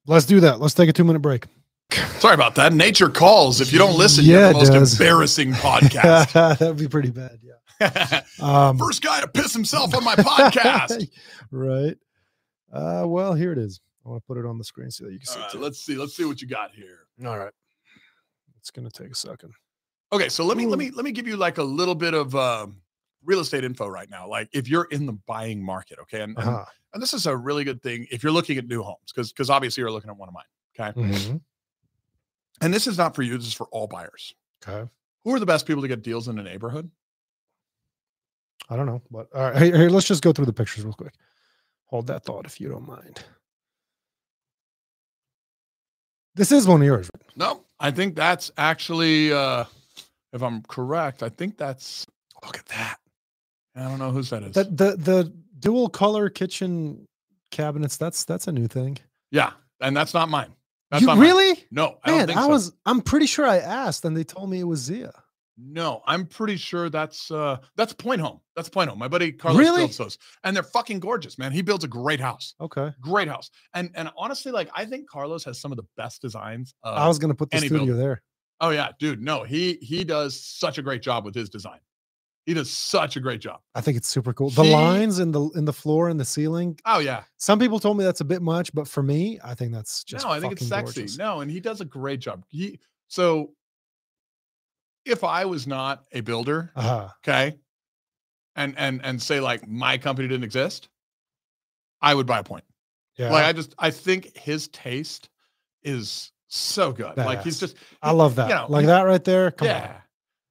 Let's 0.07 0.25
do 0.25 0.39
that. 0.41 0.59
Let's 0.59 0.75
take 0.75 0.89
a 0.89 0.93
two 0.93 1.03
minute 1.03 1.19
break. 1.19 1.45
sorry 2.19 2.33
about 2.33 2.55
that. 2.55 2.73
Nature 2.73 3.09
calls. 3.09 3.61
If 3.61 3.71
you 3.71 3.79
don't 3.79 3.97
listen, 3.97 4.25
you 4.25 4.33
Yeah, 4.33 4.39
have 4.47 4.53
the 4.53 4.59
most 4.59 4.71
does. 4.73 4.99
embarrassing 4.99 5.51
podcast. 5.53 6.33
That'd 6.59 6.77
be 6.77 6.87
pretty 6.87 7.11
bad. 7.11 7.39
Yeah. 7.41 8.21
Um, 8.39 8.77
First 8.77 9.01
guy 9.01 9.21
to 9.21 9.27
piss 9.27 9.53
himself 9.53 9.93
on 9.95 10.03
my 10.03 10.15
podcast. 10.15 11.07
right. 11.51 11.97
Uh, 12.71 13.03
well, 13.07 13.33
here 13.33 13.51
it 13.51 13.57
is. 13.57 13.79
I 14.05 14.09
want 14.09 14.21
to 14.23 14.27
put 14.27 14.37
it 14.37 14.45
on 14.45 14.57
the 14.57 14.63
screen 14.63 14.91
so 14.91 15.05
that 15.05 15.13
you 15.13 15.19
can 15.19 15.25
see 15.27 15.39
All 15.39 15.45
it. 15.47 15.53
right, 15.53 15.61
let's 15.63 15.79
see. 15.79 15.95
Let's 15.95 16.15
see 16.15 16.25
what 16.25 16.41
you 16.41 16.47
got 16.47 16.71
here. 16.71 16.99
All 17.25 17.37
right. 17.37 17.51
It's 18.59 18.71
gonna 18.71 18.89
take 18.89 19.11
a 19.11 19.15
second. 19.15 19.53
Okay, 20.11 20.29
so 20.29 20.43
let 20.45 20.57
me 20.57 20.65
let 20.65 20.79
me 20.79 20.91
let 20.91 21.05
me 21.05 21.11
give 21.11 21.27
you 21.27 21.37
like 21.37 21.57
a 21.59 21.63
little 21.63 21.95
bit 21.95 22.13
of 22.13 22.35
um, 22.35 22.77
real 23.23 23.39
estate 23.39 23.63
info 23.63 23.87
right 23.87 24.09
now. 24.09 24.27
Like 24.27 24.49
if 24.53 24.67
you're 24.67 24.85
in 24.85 25.05
the 25.05 25.13
buying 25.13 25.63
market, 25.63 25.99
okay, 26.03 26.21
and, 26.21 26.37
and, 26.37 26.47
Uh-huh. 26.47 26.65
and 26.93 27.01
this 27.01 27.13
is 27.13 27.25
a 27.27 27.35
really 27.35 27.63
good 27.63 27.81
thing 27.83 28.07
if 28.11 28.23
you're 28.23 28.31
looking 28.31 28.57
at 28.57 28.67
new 28.67 28.81
homes 28.81 29.11
because 29.13 29.31
because 29.31 29.49
obviously 29.49 29.81
you're 29.81 29.91
looking 29.91 30.09
at 30.09 30.17
one 30.17 30.29
of 30.29 30.33
mine. 30.33 30.43
Okay, 30.79 30.99
Mhm. 30.99 31.41
And 32.61 32.73
this 32.73 32.88
is 32.88 32.98
not 32.98 33.15
for 33.15 33.22
you. 33.22 33.38
This 33.38 33.48
is 33.48 33.53
for 33.53 33.68
all 33.68 33.88
buyers. 33.88 34.34
Okay. 34.68 34.90
Who 35.23 35.34
are 35.34 35.40
the 35.40 35.45
best 35.45 35.65
people 35.65 35.82
to 35.82 35.88
get 35.88 36.03
deals 36.03 36.27
in 36.27 36.38
a 36.40 36.44
neighborhood? 36.44 36.90
I 38.69 38.76
don't 38.76 38.86
know, 38.86 39.02
but 39.11 39.27
all 39.36 39.44
right. 39.52 39.61
Here, 39.61 39.77
here, 39.77 39.90
let's 39.90 40.07
just 40.07 40.23
go 40.23 40.32
through 40.32 40.45
the 40.45 40.53
pictures 40.53 40.84
real 40.84 40.94
quick. 40.94 41.14
Hold 41.88 42.07
that 42.07 42.23
thought 42.26 42.45
if 42.45 42.60
you 42.60 42.68
don't 42.69 42.88
mind. 42.88 43.23
This 46.36 46.52
is 46.52 46.68
one 46.68 46.82
of 46.82 46.86
yours. 46.86 47.10
right? 47.14 47.23
No, 47.38 47.64
I 47.80 47.91
think 47.91 48.15
that's 48.15 48.52
actually, 48.57 49.32
uh, 49.32 49.65
if 50.34 50.41
I'm 50.44 50.61
correct, 50.64 51.23
I 51.23 51.30
think 51.30 51.57
that's. 51.57 52.06
Look 52.44 52.57
at 52.57 52.65
that. 52.68 52.98
I 53.76 53.84
don't 53.84 53.99
know 53.99 54.11
whose 54.11 54.30
that 54.30 54.44
is. 54.44 54.53
The 54.53 54.65
the 54.65 54.95
the 54.98 55.34
dual 55.60 55.90
color 55.90 56.30
kitchen 56.30 57.07
cabinets. 57.52 57.98
That's 57.98 58.23
that's 58.26 58.48
a 58.48 58.52
new 58.52 58.68
thing. 58.68 58.98
yeah, 59.32 59.52
and 59.82 59.95
that's 59.95 60.14
not 60.14 60.30
mine. 60.30 60.53
That's 60.99 61.15
you 61.17 61.22
really? 61.22 61.63
No, 61.72 61.97
I 62.03 62.09
don't 62.09 62.17
Man, 62.19 62.27
think 62.27 62.39
I 62.39 62.43
so. 62.43 62.49
was. 62.49 62.73
I'm 62.85 63.01
pretty 63.01 63.26
sure 63.26 63.45
I 63.45 63.57
asked, 63.57 64.05
and 64.05 64.15
they 64.15 64.23
told 64.23 64.49
me 64.49 64.59
it 64.59 64.63
was 64.65 64.80
Zia. 64.81 65.11
No, 65.57 66.01
I'm 66.05 66.26
pretty 66.26 66.57
sure 66.57 66.89
that's 66.89 67.31
uh 67.31 67.57
that's 67.77 67.93
Point 67.93 68.19
Home. 68.19 68.41
That's 68.57 68.67
Point 68.67 68.89
Home. 68.89 68.99
My 68.99 69.07
buddy 69.07 69.31
Carlos 69.31 69.57
Really? 69.59 69.81
builds 69.81 69.97
those, 69.97 70.17
and 70.43 70.53
they're 70.53 70.63
fucking 70.63 70.99
gorgeous, 70.99 71.38
man. 71.38 71.53
He 71.53 71.61
builds 71.61 71.85
a 71.85 71.88
great 71.88 72.19
house, 72.19 72.55
Okay. 72.59 72.91
great 72.99 73.30
house. 73.30 73.49
And 73.73 73.89
and 73.95 74.09
honestly, 74.17 74.51
like 74.51 74.69
I 74.76 74.84
think 74.84 75.09
Carlos 75.09 75.45
has 75.45 75.59
some 75.61 75.72
of 75.72 75.77
the 75.77 75.85
best 75.95 76.22
designs. 76.22 76.73
Of, 76.84 76.97
I 76.97 77.07
was 77.07 77.19
gonna 77.19 77.35
put 77.35 77.51
the 77.51 77.59
studio 77.59 77.85
builder. 77.85 77.93
there. 77.95 78.22
oh 78.59 78.72
yeah, 78.72 78.89
dude. 78.99 79.22
No, 79.22 79.43
he 79.43 79.76
he 79.81 80.03
does 80.03 80.38
such 80.45 80.77
a 80.77 80.81
great 80.81 81.01
job 81.01 81.23
with 81.23 81.35
his 81.35 81.49
design. 81.49 81.80
He 82.45 82.53
does 82.53 82.69
such 82.72 83.15
a 83.15 83.19
great 83.19 83.41
job. 83.41 83.59
I 83.73 83.81
think 83.81 83.97
it's 83.97 84.07
super 84.07 84.31
cool. 84.34 84.51
The 84.51 84.63
He- 84.65 84.72
lines 84.72 85.17
in 85.19 85.31
the 85.31 85.49
in 85.55 85.65
the 85.65 85.73
floor 85.73 86.09
and 86.09 86.19
the 86.19 86.26
ceiling. 86.26 86.80
Oh 86.85 86.99
yeah, 86.99 87.23
Some 87.38 87.57
people 87.59 87.80
told 87.80 87.97
me 87.97 88.03
that's 88.03 88.22
a 88.22 88.26
bit 88.26 88.41
much, 88.41 88.72
but 88.73 88.88
for 88.88 89.01
me, 89.01 89.39
I 89.43 89.55
think 89.55 89.73
that's 89.73 90.03
just 90.03 90.23
no, 90.26 90.31
I 90.31 90.39
think 90.39 90.53
it's 90.53 90.67
sexy. 90.67 91.01
gorgeous. 91.01 91.17
No, 91.17 91.41
and 91.41 91.49
he 91.49 91.59
does 91.59 91.81
a 91.81 91.85
great 91.85 92.19
job. 92.19 92.43
He 92.47 92.80
so 93.07 93.51
if 95.05 95.23
I 95.23 95.45
was 95.45 95.65
not 95.67 96.05
a 96.11 96.22
builder, 96.22 96.72
Uh-huh. 96.76 97.09
okay, 97.23 97.57
and 98.55 98.76
and 98.77 99.01
and 99.03 99.22
say 99.22 99.39
like 99.39 99.67
my 99.67 99.97
company 99.97 100.27
didn't 100.27 100.43
exist, 100.43 100.89
I 102.01 102.13
would 102.13 102.27
buy 102.27 102.39
a 102.39 102.43
point. 102.43 102.63
Yeah. 103.17 103.31
Like 103.31 103.45
I 103.45 103.53
just 103.53 103.73
I 103.80 103.89
think 103.91 104.38
his 104.38 104.67
taste 104.67 105.30
is 105.84 106.31
so 106.47 106.91
good. 106.91 107.17
Like 107.17 107.41
he's 107.43 107.59
just 107.59 107.76
I 108.01 108.11
love 108.11 108.35
that. 108.35 108.49
you 108.49 108.55
know, 108.55 108.65
like 108.69 108.85
that 108.85 109.01
right 109.01 109.23
there. 109.23 109.51
Come 109.51 109.67
yeah. 109.67 109.88
on. 109.88 110.01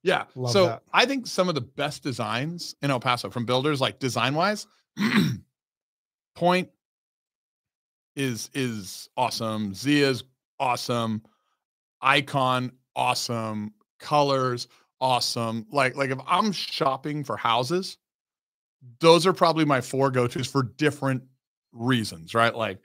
Yeah. 0.04 0.24
Love 0.36 0.52
so 0.52 0.66
that. 0.66 0.82
I 0.92 1.06
think 1.06 1.26
some 1.26 1.48
of 1.48 1.56
the 1.56 1.62
best 1.62 2.04
designs 2.04 2.76
in 2.82 2.90
El 2.90 3.00
Paso 3.00 3.30
from 3.30 3.46
builders, 3.46 3.80
like 3.80 3.98
design 3.98 4.34
wise, 4.34 4.66
Point 6.36 6.68
is 8.14 8.50
is 8.54 9.08
awesome. 9.16 9.74
Zia's 9.74 10.24
awesome. 10.60 11.22
Icon 12.00 12.72
awesome. 12.94 13.72
Colors 13.98 14.68
awesome. 15.00 15.66
Like 15.70 15.96
like 15.96 16.10
if 16.10 16.18
I'm 16.26 16.52
shopping 16.52 17.24
for 17.24 17.36
houses, 17.36 17.98
those 19.00 19.26
are 19.26 19.32
probably 19.32 19.64
my 19.64 19.80
four 19.80 20.10
go-tos 20.10 20.46
for 20.46 20.62
different 20.62 21.22
reasons, 21.72 22.34
right? 22.34 22.54
Like 22.54 22.78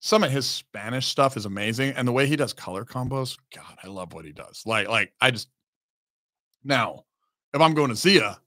some 0.00 0.24
of 0.24 0.30
his 0.30 0.46
Spanish 0.46 1.06
stuff 1.06 1.36
is 1.36 1.46
amazing, 1.46 1.92
and 1.92 2.06
the 2.06 2.12
way 2.12 2.26
he 2.26 2.36
does 2.36 2.52
color 2.52 2.84
combos, 2.84 3.38
God, 3.54 3.78
I 3.82 3.86
love 3.86 4.12
what 4.12 4.24
he 4.24 4.32
does. 4.32 4.62
Like, 4.66 4.88
like 4.88 5.12
I 5.20 5.30
just 5.30 5.48
now, 6.64 7.04
if 7.52 7.60
I'm 7.60 7.74
going 7.74 7.90
to 7.90 7.94
Zia, 7.94 8.38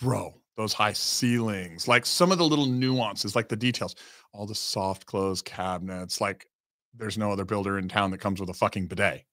bro, 0.00 0.34
those 0.56 0.72
high 0.72 0.92
ceilings, 0.92 1.88
like 1.88 2.06
some 2.06 2.32
of 2.32 2.38
the 2.38 2.44
little 2.44 2.66
nuances, 2.66 3.34
like 3.36 3.48
the 3.48 3.56
details, 3.56 3.94
all 4.32 4.46
the 4.46 4.54
soft 4.54 5.06
close 5.06 5.40
cabinets, 5.42 6.20
like 6.20 6.46
there's 6.96 7.18
no 7.18 7.30
other 7.32 7.44
builder 7.44 7.78
in 7.78 7.88
town 7.88 8.10
that 8.10 8.18
comes 8.18 8.40
with 8.40 8.50
a 8.50 8.54
fucking 8.54 8.86
bidet. 8.86 9.24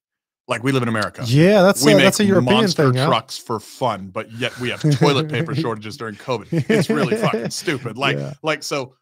Like 0.48 0.62
we 0.64 0.72
live 0.72 0.84
in 0.84 0.90
America. 0.90 1.24
Yeah, 1.26 1.64
that's 1.64 1.84
we 1.84 1.94
a, 1.94 1.96
make 1.96 2.04
that's 2.06 2.20
a 2.20 2.26
European 2.26 2.54
monster 2.62 2.94
thing. 2.94 3.08
trucks 3.08 3.36
for 3.38 3.60
fun, 3.60 4.10
but 4.10 4.32
yet 4.34 4.58
we 4.60 4.70
have 4.70 4.80
toilet 5.00 5.28
paper 5.30 5.56
shortages 5.56 5.98
during 5.98 6.16
COVID. 6.16 6.70
It's 6.70 6.88
really 6.90 7.16
fucking 7.16 7.50
stupid. 7.50 7.98
Like, 7.98 8.18
Yeah. 8.18 8.34
like 8.44 8.62
so 8.62 8.96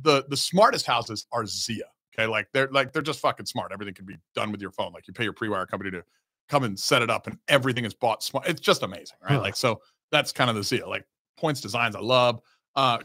the 0.00 0.24
the 0.30 0.36
smartest 0.36 0.86
houses 0.86 1.26
are 1.30 1.44
Zia. 1.44 1.84
Okay, 2.18 2.26
like 2.26 2.48
they're 2.54 2.68
like 2.72 2.94
they're 2.94 3.02
just 3.02 3.20
fucking 3.20 3.44
smart. 3.44 3.70
Everything 3.70 3.92
can 3.92 4.06
be 4.06 4.16
done 4.34 4.50
with 4.50 4.62
your 4.62 4.70
phone. 4.70 4.92
Like 4.94 5.06
you 5.06 5.12
pay 5.12 5.24
your 5.24 5.34
pre-wire 5.34 5.66
company 5.66 5.90
to 5.90 6.02
come 6.48 6.64
and 6.64 6.78
set 6.78 7.02
it 7.02 7.10
up, 7.10 7.26
and 7.26 7.38
everything 7.48 7.84
is 7.84 7.94
bought 7.94 8.22
smart. 8.22 8.48
It's 8.48 8.60
just 8.60 8.82
amazing, 8.82 9.16
right? 9.22 9.34
Huh. 9.34 9.40
Like 9.42 9.56
so 9.56 9.80
that's 10.10 10.32
kind 10.32 10.48
of 10.50 10.56
the 10.56 10.64
seal. 10.64 10.88
Like 10.88 11.04
points 11.36 11.60
designs, 11.60 11.94
I 11.96 12.00
love. 12.00 12.40
Uh 12.74 12.98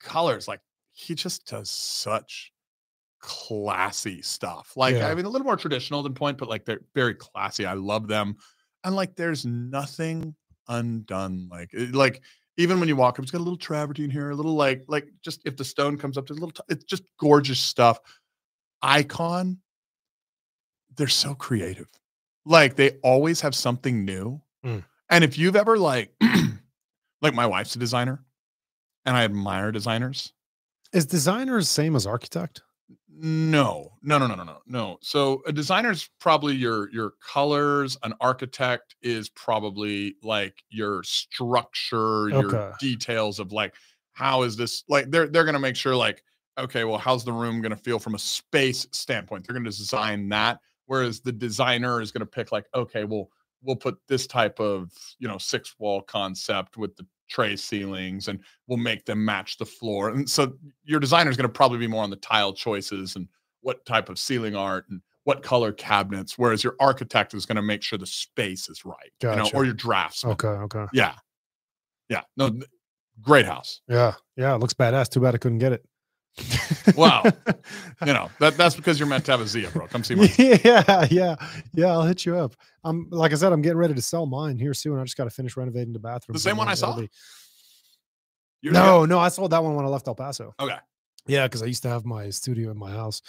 colors, 0.00 0.48
like 0.48 0.60
he 0.92 1.14
just 1.14 1.46
does 1.46 1.70
such 1.70 2.52
classy 3.20 4.22
stuff. 4.22 4.72
Like 4.76 4.94
Yeah. 4.94 5.08
I 5.08 5.14
mean, 5.14 5.24
a 5.24 5.28
little 5.28 5.44
more 5.44 5.56
traditional 5.56 6.02
than 6.02 6.14
Point, 6.14 6.38
but 6.38 6.48
like 6.48 6.64
they're 6.64 6.80
very 6.94 7.14
classy. 7.14 7.66
I 7.66 7.74
love 7.74 8.08
them, 8.08 8.36
and 8.84 8.94
like 8.94 9.16
there's 9.16 9.44
nothing 9.44 10.34
undone. 10.68 11.48
Like 11.50 11.70
like 11.92 12.22
even 12.56 12.80
when 12.80 12.88
you 12.88 12.96
walk 12.96 13.18
up, 13.18 13.22
it's 13.22 13.30
got 13.30 13.38
a 13.38 13.44
little 13.46 13.56
travertine 13.56 14.10
here, 14.10 14.30
a 14.30 14.34
little 14.34 14.54
like 14.54 14.84
like 14.88 15.08
just 15.22 15.40
if 15.46 15.56
the 15.56 15.64
stone 15.64 15.96
comes 15.96 16.18
up, 16.18 16.26
there's 16.26 16.38
a 16.38 16.40
little. 16.40 16.52
t- 16.52 16.62
It's 16.68 16.84
just 16.84 17.04
gorgeous 17.18 17.60
stuff. 17.60 17.98
Icon, 18.82 19.58
they're 20.96 21.08
so 21.08 21.34
creative. 21.34 21.88
Like 22.48 22.76
they 22.76 22.92
always 23.02 23.42
have 23.42 23.54
something 23.54 24.04
new. 24.04 24.40
Mm. 24.64 24.82
And 25.10 25.22
if 25.22 25.36
you've 25.36 25.56
ever 25.56 25.78
like, 25.78 26.12
like 27.22 27.34
my 27.34 27.46
wife's 27.46 27.76
a 27.76 27.78
designer, 27.78 28.24
and 29.04 29.16
I 29.16 29.24
admire 29.24 29.70
designers. 29.70 30.32
Is 30.92 31.04
designer 31.06 31.58
the 31.58 31.64
same 31.64 31.94
as 31.94 32.06
architect? 32.06 32.62
No, 33.20 33.92
no, 34.00 34.16
no, 34.16 34.26
no, 34.26 34.34
no, 34.34 34.44
no, 34.44 34.58
no. 34.66 34.98
So 35.02 35.42
a 35.46 35.52
designer's 35.52 36.08
probably 36.20 36.54
your 36.54 36.90
your 36.90 37.12
colors. 37.20 37.98
An 38.02 38.14
architect 38.20 38.94
is 39.02 39.28
probably 39.28 40.16
like 40.22 40.62
your 40.70 41.02
structure, 41.02 42.30
your 42.30 42.74
details 42.80 43.40
of 43.40 43.52
like 43.52 43.74
how 44.12 44.42
is 44.42 44.56
this 44.56 44.84
like 44.88 45.10
they're 45.10 45.26
they're 45.26 45.44
gonna 45.44 45.58
make 45.58 45.76
sure 45.76 45.96
like 45.96 46.22
okay, 46.58 46.84
well, 46.84 46.98
how's 46.98 47.24
the 47.24 47.32
room 47.32 47.60
gonna 47.60 47.76
feel 47.76 47.98
from 47.98 48.14
a 48.14 48.18
space 48.18 48.86
standpoint? 48.92 49.46
They're 49.46 49.54
gonna 49.54 49.70
design 49.70 50.28
that. 50.30 50.60
Whereas 50.88 51.20
the 51.20 51.32
designer 51.32 52.02
is 52.02 52.10
gonna 52.10 52.26
pick 52.26 52.50
like, 52.50 52.66
okay, 52.74 53.04
well, 53.04 53.30
we'll 53.62 53.76
put 53.76 53.98
this 54.08 54.26
type 54.26 54.58
of 54.60 54.92
you 55.18 55.28
know 55.28 55.38
six 55.38 55.74
wall 55.78 56.02
concept 56.02 56.76
with 56.76 56.96
the 56.96 57.06
tray 57.28 57.56
ceilings 57.56 58.28
and 58.28 58.40
we'll 58.66 58.78
make 58.78 59.04
them 59.04 59.24
match 59.24 59.58
the 59.58 59.66
floor. 59.66 60.10
And 60.10 60.28
so 60.28 60.54
your 60.84 61.00
designer 61.00 61.30
is 61.30 61.36
going 61.36 61.48
to 61.48 61.52
probably 61.52 61.78
be 61.78 61.86
more 61.86 62.02
on 62.02 62.10
the 62.10 62.16
tile 62.16 62.52
choices 62.52 63.16
and 63.16 63.28
what 63.60 63.84
type 63.84 64.08
of 64.08 64.18
ceiling 64.18 64.56
art 64.56 64.86
and 64.88 65.00
what 65.24 65.42
color 65.42 65.72
cabinets, 65.72 66.38
whereas 66.38 66.64
your 66.64 66.74
architect 66.80 67.34
is 67.34 67.44
going 67.44 67.56
to 67.56 67.62
make 67.62 67.82
sure 67.82 67.98
the 67.98 68.06
space 68.06 68.68
is 68.68 68.84
right, 68.84 69.12
you 69.22 69.28
know, 69.28 69.50
or 69.52 69.64
your 69.64 69.74
drafts. 69.74 70.24
Okay, 70.24 70.48
okay. 70.48 70.86
Yeah. 70.94 71.14
Yeah. 72.08 72.22
No, 72.38 72.50
great 73.20 73.44
house. 73.44 73.82
Yeah, 73.88 74.14
yeah. 74.36 74.54
It 74.54 74.58
looks 74.58 74.72
badass. 74.72 75.10
Too 75.10 75.20
bad 75.20 75.34
I 75.34 75.38
couldn't 75.38 75.58
get 75.58 75.72
it. 75.72 75.84
Wow. 76.96 77.24
You 78.06 78.12
know, 78.12 78.30
that 78.38 78.56
that's 78.56 78.76
because 78.76 79.00
you're 79.00 79.08
meant 79.08 79.24
to 79.24 79.32
have 79.32 79.40
a 79.40 79.46
Zia, 79.48 79.70
bro. 79.70 79.88
Come 79.88 80.04
see 80.04 80.14
me. 80.14 80.30
yeah, 80.38 81.04
yeah, 81.10 81.34
yeah. 81.74 81.86
I'll 81.86 82.04
hit 82.04 82.24
you 82.24 82.36
up. 82.36 82.54
I'm 82.84 83.08
like 83.10 83.32
I 83.32 83.34
said, 83.34 83.52
I'm 83.52 83.60
getting 83.60 83.76
ready 83.76 83.92
to 83.94 84.00
sell 84.00 84.24
mine 84.24 84.56
here 84.56 84.72
soon. 84.72 85.00
I 85.00 85.02
just 85.02 85.16
got 85.16 85.24
to 85.24 85.30
finish 85.30 85.56
renovating 85.56 85.92
the 85.92 85.98
bathroom. 85.98 86.34
The 86.34 86.38
same 86.38 86.56
one 86.56 86.68
I 86.68 86.74
saw? 86.74 86.96
You're 88.60 88.72
No, 88.72 89.04
no, 89.04 89.18
I 89.18 89.30
sold 89.30 89.50
that 89.50 89.64
one 89.64 89.74
when 89.74 89.84
I 89.84 89.88
left 89.88 90.06
El 90.06 90.14
Paso. 90.14 90.54
Okay. 90.60 90.76
Yeah, 91.26 91.46
because 91.48 91.60
I 91.60 91.66
used 91.66 91.82
to 91.82 91.88
have 91.88 92.04
my 92.04 92.30
studio 92.30 92.70
in 92.70 92.78
my 92.78 92.92
house. 92.92 93.20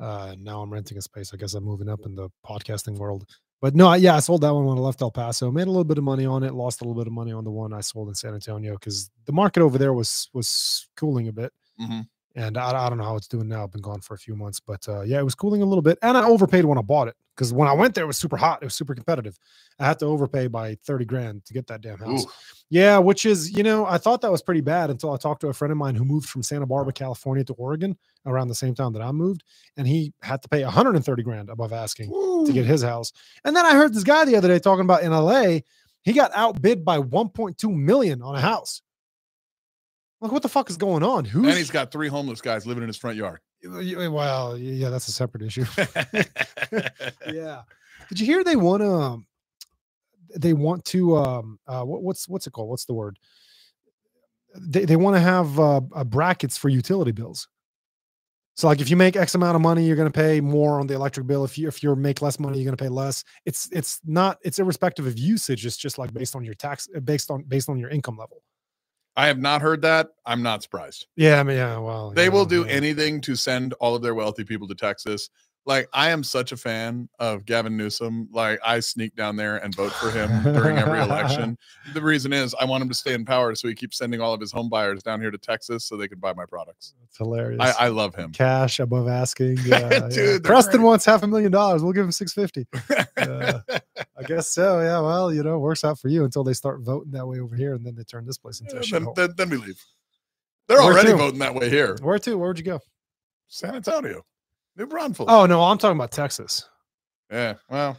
Uh, 0.00 0.36
now 0.38 0.62
I'm 0.62 0.72
renting 0.72 0.96
a 0.96 1.02
space. 1.02 1.34
I 1.34 1.36
guess 1.38 1.54
I'm 1.54 1.64
moving 1.64 1.88
up 1.88 2.06
in 2.06 2.14
the 2.14 2.28
podcasting 2.46 2.98
world. 2.98 3.26
But 3.60 3.74
no, 3.74 3.92
yeah, 3.94 4.14
I 4.14 4.20
sold 4.20 4.42
that 4.42 4.54
one 4.54 4.64
when 4.64 4.78
I 4.78 4.80
left 4.80 5.02
El 5.02 5.10
Paso. 5.10 5.50
Made 5.50 5.66
a 5.66 5.70
little 5.70 5.82
bit 5.82 5.98
of 5.98 6.04
money 6.04 6.24
on 6.24 6.44
it. 6.44 6.54
Lost 6.54 6.82
a 6.82 6.84
little 6.84 7.00
bit 7.02 7.08
of 7.08 7.12
money 7.12 7.32
on 7.32 7.42
the 7.42 7.50
one 7.50 7.72
I 7.72 7.80
sold 7.80 8.06
in 8.08 8.14
San 8.14 8.34
Antonio 8.34 8.74
because 8.74 9.10
the 9.24 9.32
market 9.32 9.60
over 9.60 9.76
there 9.76 9.92
was 9.92 10.28
was 10.32 10.86
cooling 10.96 11.26
a 11.26 11.32
bit. 11.32 11.52
Mhm. 11.80 12.06
And 12.38 12.56
I, 12.56 12.86
I 12.86 12.88
don't 12.88 12.98
know 12.98 13.04
how 13.04 13.16
it's 13.16 13.26
doing 13.26 13.48
now. 13.48 13.64
I've 13.64 13.72
been 13.72 13.82
gone 13.82 14.00
for 14.00 14.14
a 14.14 14.18
few 14.18 14.36
months, 14.36 14.60
but 14.60 14.88
uh, 14.88 15.00
yeah, 15.00 15.18
it 15.18 15.24
was 15.24 15.34
cooling 15.34 15.60
a 15.60 15.66
little 15.66 15.82
bit. 15.82 15.98
And 16.02 16.16
I 16.16 16.24
overpaid 16.24 16.64
when 16.64 16.78
I 16.78 16.82
bought 16.82 17.08
it 17.08 17.16
because 17.34 17.52
when 17.52 17.66
I 17.66 17.72
went 17.72 17.96
there, 17.96 18.04
it 18.04 18.06
was 18.06 18.16
super 18.16 18.36
hot. 18.36 18.60
It 18.62 18.66
was 18.66 18.74
super 18.74 18.94
competitive. 18.94 19.36
I 19.80 19.86
had 19.86 19.98
to 19.98 20.06
overpay 20.06 20.46
by 20.46 20.76
30 20.84 21.04
grand 21.04 21.44
to 21.46 21.52
get 21.52 21.66
that 21.66 21.80
damn 21.80 21.98
house. 21.98 22.24
Ooh. 22.24 22.30
Yeah, 22.70 22.98
which 22.98 23.26
is, 23.26 23.50
you 23.56 23.64
know, 23.64 23.86
I 23.86 23.98
thought 23.98 24.20
that 24.20 24.30
was 24.30 24.40
pretty 24.40 24.60
bad 24.60 24.88
until 24.88 25.12
I 25.12 25.16
talked 25.16 25.40
to 25.40 25.48
a 25.48 25.52
friend 25.52 25.72
of 25.72 25.78
mine 25.78 25.96
who 25.96 26.04
moved 26.04 26.28
from 26.28 26.44
Santa 26.44 26.64
Barbara, 26.64 26.92
California 26.92 27.42
to 27.42 27.54
Oregon 27.54 27.98
around 28.24 28.46
the 28.46 28.54
same 28.54 28.74
time 28.76 28.92
that 28.92 29.02
I 29.02 29.10
moved. 29.10 29.42
And 29.76 29.88
he 29.88 30.12
had 30.22 30.40
to 30.42 30.48
pay 30.48 30.62
130 30.62 31.22
grand 31.24 31.50
above 31.50 31.72
asking 31.72 32.10
to 32.46 32.52
get 32.52 32.66
his 32.66 32.84
house. 32.84 33.12
And 33.44 33.56
then 33.56 33.66
I 33.66 33.74
heard 33.74 33.94
this 33.94 34.04
guy 34.04 34.24
the 34.24 34.36
other 34.36 34.46
day 34.46 34.60
talking 34.60 34.84
about 34.84 35.02
in 35.02 35.10
LA, 35.10 35.60
he 36.02 36.12
got 36.12 36.30
outbid 36.34 36.84
by 36.84 37.00
1.2 37.00 37.74
million 37.74 38.22
on 38.22 38.36
a 38.36 38.40
house. 38.40 38.80
Like, 40.20 40.32
what 40.32 40.42
the 40.42 40.48
fuck 40.48 40.68
is 40.68 40.76
going 40.76 41.02
on? 41.02 41.24
Who's 41.24 41.46
And 41.46 41.56
he's 41.56 41.70
got 41.70 41.92
three 41.92 42.08
homeless 42.08 42.40
guys 42.40 42.66
living 42.66 42.82
in 42.82 42.88
his 42.88 42.96
front 42.96 43.16
yard. 43.16 43.40
well, 43.64 44.58
yeah, 44.58 44.88
that's 44.88 45.08
a 45.08 45.12
separate 45.12 45.42
issue. 45.42 45.64
yeah. 47.32 47.62
Did 48.08 48.20
you 48.20 48.26
hear 48.26 48.42
they 48.42 48.56
want 48.56 48.82
to 48.82 48.90
um, 48.90 49.26
they 50.36 50.52
want 50.52 50.84
to 50.86 51.16
um 51.16 51.58
uh 51.66 51.82
what, 51.82 52.02
what's 52.02 52.28
what's 52.28 52.46
it 52.46 52.52
called? 52.52 52.68
What's 52.68 52.84
the 52.84 52.94
word? 52.94 53.18
They 54.56 54.84
they 54.84 54.96
want 54.96 55.16
to 55.16 55.20
have 55.20 55.58
uh, 55.58 55.80
uh 55.94 56.04
brackets 56.04 56.56
for 56.56 56.68
utility 56.68 57.12
bills. 57.12 57.48
So 58.56 58.66
like 58.66 58.80
if 58.80 58.90
you 58.90 58.96
make 58.96 59.14
X 59.14 59.36
amount 59.36 59.54
of 59.54 59.62
money, 59.62 59.86
you're 59.86 59.94
going 59.94 60.10
to 60.10 60.18
pay 60.18 60.40
more 60.40 60.80
on 60.80 60.88
the 60.88 60.94
electric 60.94 61.28
bill. 61.28 61.44
If 61.44 61.56
you 61.56 61.68
if 61.68 61.80
you 61.82 61.94
make 61.94 62.20
less 62.20 62.40
money, 62.40 62.58
you're 62.58 62.64
going 62.64 62.76
to 62.76 62.82
pay 62.82 62.88
less. 62.88 63.22
It's 63.46 63.68
it's 63.70 64.00
not 64.04 64.38
it's 64.42 64.58
irrespective 64.58 65.06
of 65.06 65.16
usage. 65.16 65.64
It's 65.64 65.76
just 65.76 65.96
like 65.96 66.12
based 66.12 66.34
on 66.34 66.44
your 66.44 66.54
tax 66.54 66.88
based 67.04 67.30
on 67.30 67.44
based 67.44 67.68
on 67.68 67.78
your 67.78 67.90
income 67.90 68.16
level. 68.16 68.42
I 69.18 69.26
have 69.26 69.38
not 69.40 69.62
heard 69.62 69.82
that. 69.82 70.10
I'm 70.24 70.44
not 70.44 70.62
surprised. 70.62 71.08
Yeah, 71.16 71.40
I 71.40 71.42
mean, 71.42 71.56
yeah, 71.56 71.76
well, 71.78 72.12
They 72.12 72.26
you 72.26 72.30
will 72.30 72.44
do 72.44 72.64
yeah. 72.64 72.72
anything 72.72 73.20
to 73.22 73.34
send 73.34 73.72
all 73.80 73.96
of 73.96 74.00
their 74.00 74.14
wealthy 74.14 74.44
people 74.44 74.68
to 74.68 74.76
Texas. 74.76 75.28
Like 75.68 75.86
I 75.92 76.08
am 76.08 76.24
such 76.24 76.50
a 76.50 76.56
fan 76.56 77.10
of 77.18 77.44
Gavin 77.44 77.76
Newsom. 77.76 78.26
Like 78.32 78.58
I 78.64 78.80
sneak 78.80 79.14
down 79.14 79.36
there 79.36 79.58
and 79.58 79.74
vote 79.74 79.92
for 79.92 80.10
him 80.10 80.42
during 80.42 80.78
every 80.78 80.98
election. 80.98 81.58
The 81.94 82.00
reason 82.02 82.32
is 82.32 82.54
I 82.58 82.64
want 82.64 82.82
him 82.82 82.88
to 82.88 82.94
stay 82.94 83.12
in 83.12 83.24
power, 83.24 83.54
so 83.54 83.68
he 83.68 83.74
keeps 83.74 83.98
sending 83.98 84.20
all 84.20 84.32
of 84.32 84.40
his 84.40 84.50
home 84.50 84.68
buyers 84.70 85.02
down 85.02 85.20
here 85.20 85.30
to 85.30 85.36
Texas 85.38 85.84
so 85.84 85.96
they 85.96 86.08
could 86.08 86.20
buy 86.20 86.32
my 86.32 86.44
products. 86.46 86.94
It's 87.04 87.18
hilarious. 87.18 87.60
I, 87.60 87.86
I 87.86 87.88
love 87.88 88.14
him. 88.14 88.32
cash 88.32 88.80
above 88.80 89.08
asking. 89.08 89.58
Yeah, 89.64 89.88
yeah. 89.90 89.98
Dude, 90.08 90.14
they're 90.14 90.40
Preston 90.40 90.78
great. 90.78 90.86
wants 90.86 91.04
half 91.04 91.22
a 91.22 91.26
million 91.26 91.52
dollars. 91.52 91.82
We'll 91.82 91.92
give 91.92 92.04
him 92.04 92.12
six 92.12 92.32
fifty. 92.32 92.66
Uh, 93.18 93.60
I 93.68 94.22
guess 94.26 94.48
so. 94.48 94.80
Yeah. 94.80 95.00
Well, 95.00 95.32
you 95.34 95.42
know, 95.42 95.56
it 95.56 95.58
works 95.58 95.84
out 95.84 95.98
for 95.98 96.08
you 96.08 96.24
until 96.24 96.44
they 96.44 96.54
start 96.54 96.80
voting 96.80 97.12
that 97.12 97.26
way 97.26 97.40
over 97.40 97.54
here, 97.54 97.74
and 97.74 97.84
then 97.84 97.94
they 97.94 98.04
turn 98.04 98.24
this 98.24 98.38
place 98.38 98.60
into 98.60 98.78
a 98.78 98.80
then, 98.80 99.06
then, 99.14 99.34
then 99.36 99.50
we 99.50 99.58
leave. 99.58 99.82
They're 100.66 100.78
Where 100.78 100.92
already 100.92 101.10
to? 101.10 101.16
voting 101.16 101.40
that 101.40 101.54
way 101.54 101.68
here. 101.68 101.96
Where 102.00 102.18
to? 102.18 102.38
Where'd 102.38 102.58
you 102.58 102.64
go? 102.64 102.80
San 103.48 103.74
Antonio, 103.74 104.24
New 104.78 104.86
Braunfels. 104.86 105.28
Oh 105.30 105.44
no, 105.46 105.62
I'm 105.62 105.76
talking 105.78 105.96
about 105.98 106.12
Texas. 106.12 106.68
yeah. 107.30 107.54
Well, 107.68 107.98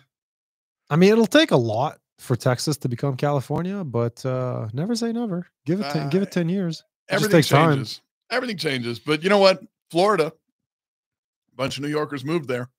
I 0.89 0.95
mean, 0.95 1.11
it'll 1.11 1.27
take 1.27 1.51
a 1.51 1.57
lot 1.57 1.99
for 2.18 2.35
Texas 2.35 2.77
to 2.77 2.89
become 2.89 3.15
California, 3.18 3.84
but 3.84 4.26
uh 4.26 4.68
never 4.73 4.95
say 4.95 5.11
never. 5.11 5.45
Give 5.65 5.80
it 5.81 5.91
ten, 5.91 6.10
give 6.10 6.22
Uh, 6.22 6.26
it 6.26 6.31
ten 6.31 6.49
years. 6.49 6.84
It 7.10 7.15
everything 7.15 7.38
takes 7.38 7.49
time. 7.49 7.72
changes. 7.72 8.01
Everything 8.31 8.57
changes. 8.57 8.99
But 8.99 9.23
you 9.23 9.30
know 9.30 9.38
what? 9.39 9.61
Florida, 9.91 10.27
a 10.27 11.56
bunch 11.56 11.77
of 11.77 11.84
New 11.84 11.89
Yorkers 11.89 12.23
moved 12.23 12.47
there. 12.47 12.69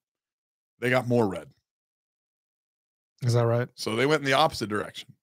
They 0.79 0.89
got 0.89 1.07
more 1.07 1.27
red. 1.27 1.47
Is 3.23 3.33
that 3.33 3.45
right? 3.45 3.67
So 3.75 3.95
they 3.95 4.05
went 4.07 4.21
in 4.21 4.25
the 4.25 4.33
opposite 4.33 4.67
direction. 4.69 5.13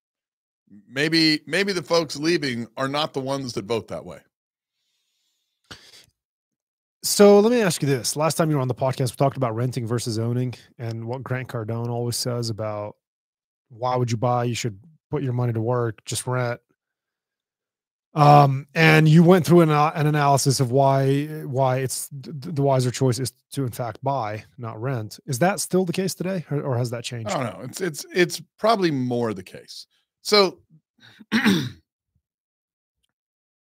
Maybe, 0.86 1.40
maybe 1.46 1.72
the 1.72 1.82
folks 1.82 2.16
leaving 2.16 2.68
are 2.76 2.86
not 2.88 3.12
the 3.14 3.20
ones 3.20 3.54
that 3.54 3.64
vote 3.64 3.88
that 3.88 4.04
way. 4.04 4.20
So 7.08 7.40
let 7.40 7.50
me 7.50 7.62
ask 7.62 7.80
you 7.80 7.88
this. 7.88 8.16
Last 8.16 8.34
time 8.34 8.50
you 8.50 8.56
were 8.56 8.62
on 8.62 8.68
the 8.68 8.74
podcast, 8.74 9.12
we 9.12 9.16
talked 9.16 9.38
about 9.38 9.54
renting 9.54 9.86
versus 9.86 10.18
owning 10.18 10.54
and 10.78 11.06
what 11.06 11.22
Grant 11.22 11.48
Cardone 11.48 11.88
always 11.88 12.16
says 12.16 12.50
about 12.50 12.96
why 13.70 13.96
would 13.96 14.10
you 14.10 14.18
buy? 14.18 14.44
You 14.44 14.54
should 14.54 14.78
put 15.10 15.22
your 15.22 15.32
money 15.32 15.54
to 15.54 15.60
work, 15.60 16.04
just 16.04 16.26
rent. 16.26 16.60
Um, 18.14 18.66
and 18.74 19.08
you 19.08 19.22
went 19.22 19.46
through 19.46 19.62
an, 19.62 19.70
an 19.70 20.06
analysis 20.06 20.60
of 20.60 20.70
why 20.70 21.24
why 21.44 21.78
it's 21.78 22.08
th- 22.08 22.24
th- 22.42 22.54
the 22.54 22.62
wiser 22.62 22.90
choice 22.90 23.18
is 23.18 23.32
to 23.52 23.64
in 23.64 23.70
fact 23.70 24.04
buy, 24.04 24.44
not 24.58 24.80
rent. 24.80 25.18
Is 25.26 25.38
that 25.38 25.60
still 25.60 25.86
the 25.86 25.92
case 25.94 26.14
today, 26.14 26.44
or, 26.50 26.60
or 26.60 26.76
has 26.76 26.90
that 26.90 27.04
changed? 27.04 27.30
I 27.30 27.42
don't 27.42 27.58
know. 27.58 27.64
It's 27.64 27.80
it's 27.80 28.06
it's 28.14 28.42
probably 28.58 28.90
more 28.90 29.32
the 29.32 29.42
case. 29.42 29.86
So 30.22 30.58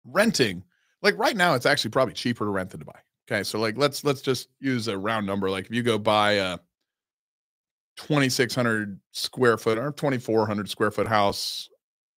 renting, 0.06 0.64
like 1.02 1.18
right 1.18 1.36
now, 1.36 1.56
it's 1.56 1.66
actually 1.66 1.92
probably 1.92 2.14
cheaper 2.14 2.46
to 2.46 2.52
rent 2.52 2.70
than 2.70 2.80
to 2.80 2.86
buy. 2.86 3.00
Okay, 3.30 3.44
so 3.44 3.60
like 3.60 3.78
let's 3.78 4.04
let's 4.04 4.22
just 4.22 4.50
use 4.60 4.88
a 4.88 4.98
round 4.98 5.26
number. 5.26 5.50
Like 5.50 5.66
if 5.66 5.72
you 5.74 5.84
go 5.84 5.98
buy 5.98 6.34
a 6.34 6.60
twenty 7.98 8.30
six 8.30 8.54
hundred 8.54 9.00
square 9.12 9.58
foot 9.58 9.78
or 9.78 9.92
twenty 9.92 10.18
four 10.18 10.46
hundred 10.46 10.70
square 10.70 10.92
foot 10.92 11.08
house, 11.08 11.70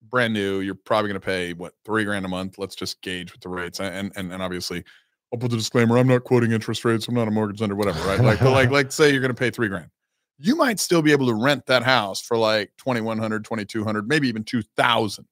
brand 0.02 0.34
new, 0.34 0.60
you're 0.60 0.74
probably 0.74 1.08
going 1.08 1.20
to 1.20 1.24
pay 1.24 1.52
what 1.54 1.74
three 1.84 2.04
grand 2.04 2.24
a 2.24 2.28
month. 2.28 2.58
Let's 2.58 2.74
just 2.74 3.00
gauge 3.02 3.32
with 3.32 3.40
the 3.40 3.48
rates, 3.48 3.80
and 3.80 4.12
and 4.16 4.32
and 4.32 4.42
obviously. 4.42 4.84
I'll 5.30 5.38
put 5.38 5.50
the 5.50 5.58
disclaimer. 5.58 5.98
I'm 5.98 6.06
not 6.06 6.24
quoting 6.24 6.52
interest 6.52 6.86
rates. 6.86 7.06
I'm 7.06 7.14
not 7.14 7.28
a 7.28 7.30
mortgage 7.30 7.60
lender, 7.60 7.76
whatever, 7.76 8.00
right? 8.08 8.18
Like, 8.18 8.38
but 8.38 8.50
like, 8.50 8.70
like, 8.70 8.90
say 8.90 9.10
you're 9.10 9.20
going 9.20 9.28
to 9.28 9.38
pay 9.38 9.50
three 9.50 9.68
grand 9.68 9.90
you 10.38 10.54
might 10.54 10.78
still 10.78 11.02
be 11.02 11.12
able 11.12 11.26
to 11.26 11.34
rent 11.34 11.66
that 11.66 11.82
house 11.82 12.20
for 12.20 12.36
like 12.36 12.72
2100 12.78 13.44
2200 13.44 14.08
maybe 14.08 14.28
even 14.28 14.44
2000 14.44 15.26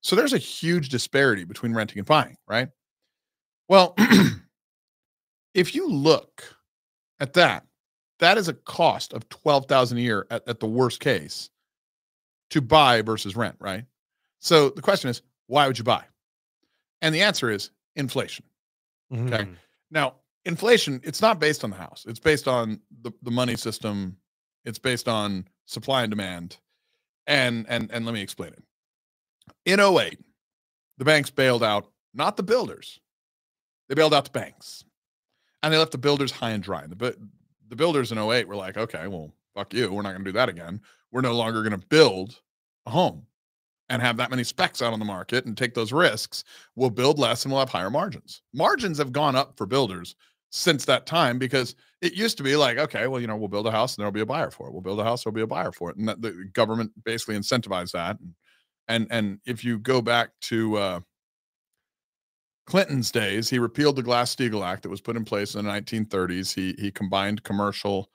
so 0.00 0.16
there's 0.16 0.32
a 0.32 0.38
huge 0.38 0.88
disparity 0.88 1.44
between 1.44 1.74
renting 1.74 1.98
and 1.98 2.06
buying 2.06 2.36
right 2.46 2.68
well 3.68 3.94
if 5.54 5.74
you 5.74 5.88
look 5.88 6.56
at 7.20 7.32
that 7.34 7.64
that 8.20 8.38
is 8.38 8.48
a 8.48 8.54
cost 8.54 9.12
of 9.12 9.28
12000 9.28 9.98
a 9.98 10.00
year 10.00 10.26
at, 10.30 10.46
at 10.48 10.60
the 10.60 10.66
worst 10.66 11.00
case 11.00 11.50
to 12.50 12.60
buy 12.60 13.02
versus 13.02 13.34
rent 13.36 13.56
right 13.60 13.84
so 14.40 14.68
the 14.70 14.82
question 14.82 15.10
is 15.10 15.22
why 15.46 15.66
would 15.66 15.78
you 15.78 15.84
buy 15.84 16.02
and 17.02 17.14
the 17.14 17.22
answer 17.22 17.50
is 17.50 17.70
inflation 17.96 18.44
Okay. 19.12 19.44
Mhm. 19.44 19.56
now 19.90 20.14
inflation, 20.46 21.00
it's 21.04 21.22
not 21.22 21.38
based 21.38 21.64
on 21.64 21.70
the 21.70 21.76
house. 21.76 22.04
It's 22.06 22.18
based 22.20 22.46
on 22.48 22.80
the, 23.02 23.12
the 23.22 23.30
money 23.30 23.56
system. 23.56 24.16
It's 24.66 24.78
based 24.78 25.08
on 25.08 25.46
supply 25.66 26.02
and 26.02 26.10
demand. 26.10 26.58
And 27.26 27.64
and 27.68 27.90
and 27.90 28.04
let 28.04 28.12
me 28.12 28.20
explain 28.20 28.52
it. 28.52 28.62
In 29.64 29.80
08, 29.80 30.18
the 30.98 31.04
banks 31.04 31.30
bailed 31.30 31.62
out 31.62 31.86
not 32.12 32.36
the 32.36 32.42
builders. 32.42 32.98
They 33.88 33.94
bailed 33.94 34.12
out 34.12 34.24
the 34.24 34.30
banks. 34.38 34.84
And 35.64 35.72
they 35.72 35.78
left 35.78 35.92
the 35.92 35.98
builders 35.98 36.30
high 36.30 36.50
and 36.50 36.62
dry. 36.62 36.86
The 36.86 37.16
the 37.68 37.76
builders 37.76 38.12
in 38.12 38.18
08 38.18 38.46
were 38.46 38.54
like, 38.56 38.76
okay, 38.76 39.06
well, 39.06 39.32
fuck 39.54 39.72
you. 39.72 39.90
We're 39.90 40.02
not 40.02 40.12
going 40.12 40.24
to 40.24 40.30
do 40.30 40.36
that 40.36 40.48
again. 40.48 40.80
We're 41.10 41.22
no 41.22 41.32
longer 41.32 41.62
going 41.62 41.80
to 41.80 41.86
build 41.86 42.40
a 42.86 42.90
home 42.90 43.26
and 43.88 44.02
have 44.02 44.16
that 44.18 44.30
many 44.30 44.44
specs 44.44 44.82
out 44.82 44.92
on 44.92 44.98
the 44.98 45.04
market 45.04 45.46
and 45.46 45.56
take 45.56 45.74
those 45.74 45.92
risks. 45.92 46.44
We'll 46.76 46.90
build 46.90 47.18
less 47.18 47.44
and 47.44 47.52
we'll 47.52 47.60
have 47.60 47.70
higher 47.70 47.90
margins. 47.90 48.42
Margins 48.52 48.98
have 48.98 49.12
gone 49.12 49.36
up 49.36 49.56
for 49.56 49.66
builders 49.66 50.16
since 50.50 50.84
that 50.84 51.06
time 51.06 51.38
because 51.38 51.74
it 52.00 52.14
used 52.14 52.36
to 52.36 52.42
be 52.42 52.56
like, 52.56 52.78
okay, 52.78 53.06
well, 53.06 53.20
you 53.20 53.26
know, 53.26 53.36
we'll 53.36 53.48
build 53.48 53.66
a 53.66 53.70
house 53.70 53.96
and 53.96 54.02
there'll 54.02 54.12
be 54.12 54.20
a 54.20 54.26
buyer 54.26 54.50
for 54.50 54.68
it. 54.68 54.72
We'll 54.72 54.82
build 54.82 55.00
a 55.00 55.04
house, 55.04 55.24
there'll 55.24 55.34
be 55.34 55.40
a 55.40 55.46
buyer 55.46 55.72
for 55.72 55.90
it. 55.90 55.96
And 55.96 56.08
that, 56.08 56.22
the 56.22 56.48
government 56.52 56.92
basically 57.04 57.36
incentivized 57.36 57.92
that. 57.92 58.18
And, 58.20 58.34
and, 58.88 59.06
and 59.10 59.40
if 59.46 59.64
you 59.64 59.78
go 59.78 60.02
back 60.02 60.30
to 60.42 60.76
uh, 60.76 61.00
Clinton's 62.66 63.10
days, 63.10 63.50
he 63.50 63.58
repealed 63.58 63.96
the 63.96 64.02
Glass-Steagall 64.02 64.66
Act 64.66 64.82
that 64.82 64.88
was 64.88 65.00
put 65.00 65.16
in 65.16 65.24
place 65.24 65.54
in 65.54 65.64
the 65.64 65.70
1930s. 65.70 66.54
He 66.54 66.74
he 66.80 66.90
combined 66.90 67.42
commercial 67.42 68.10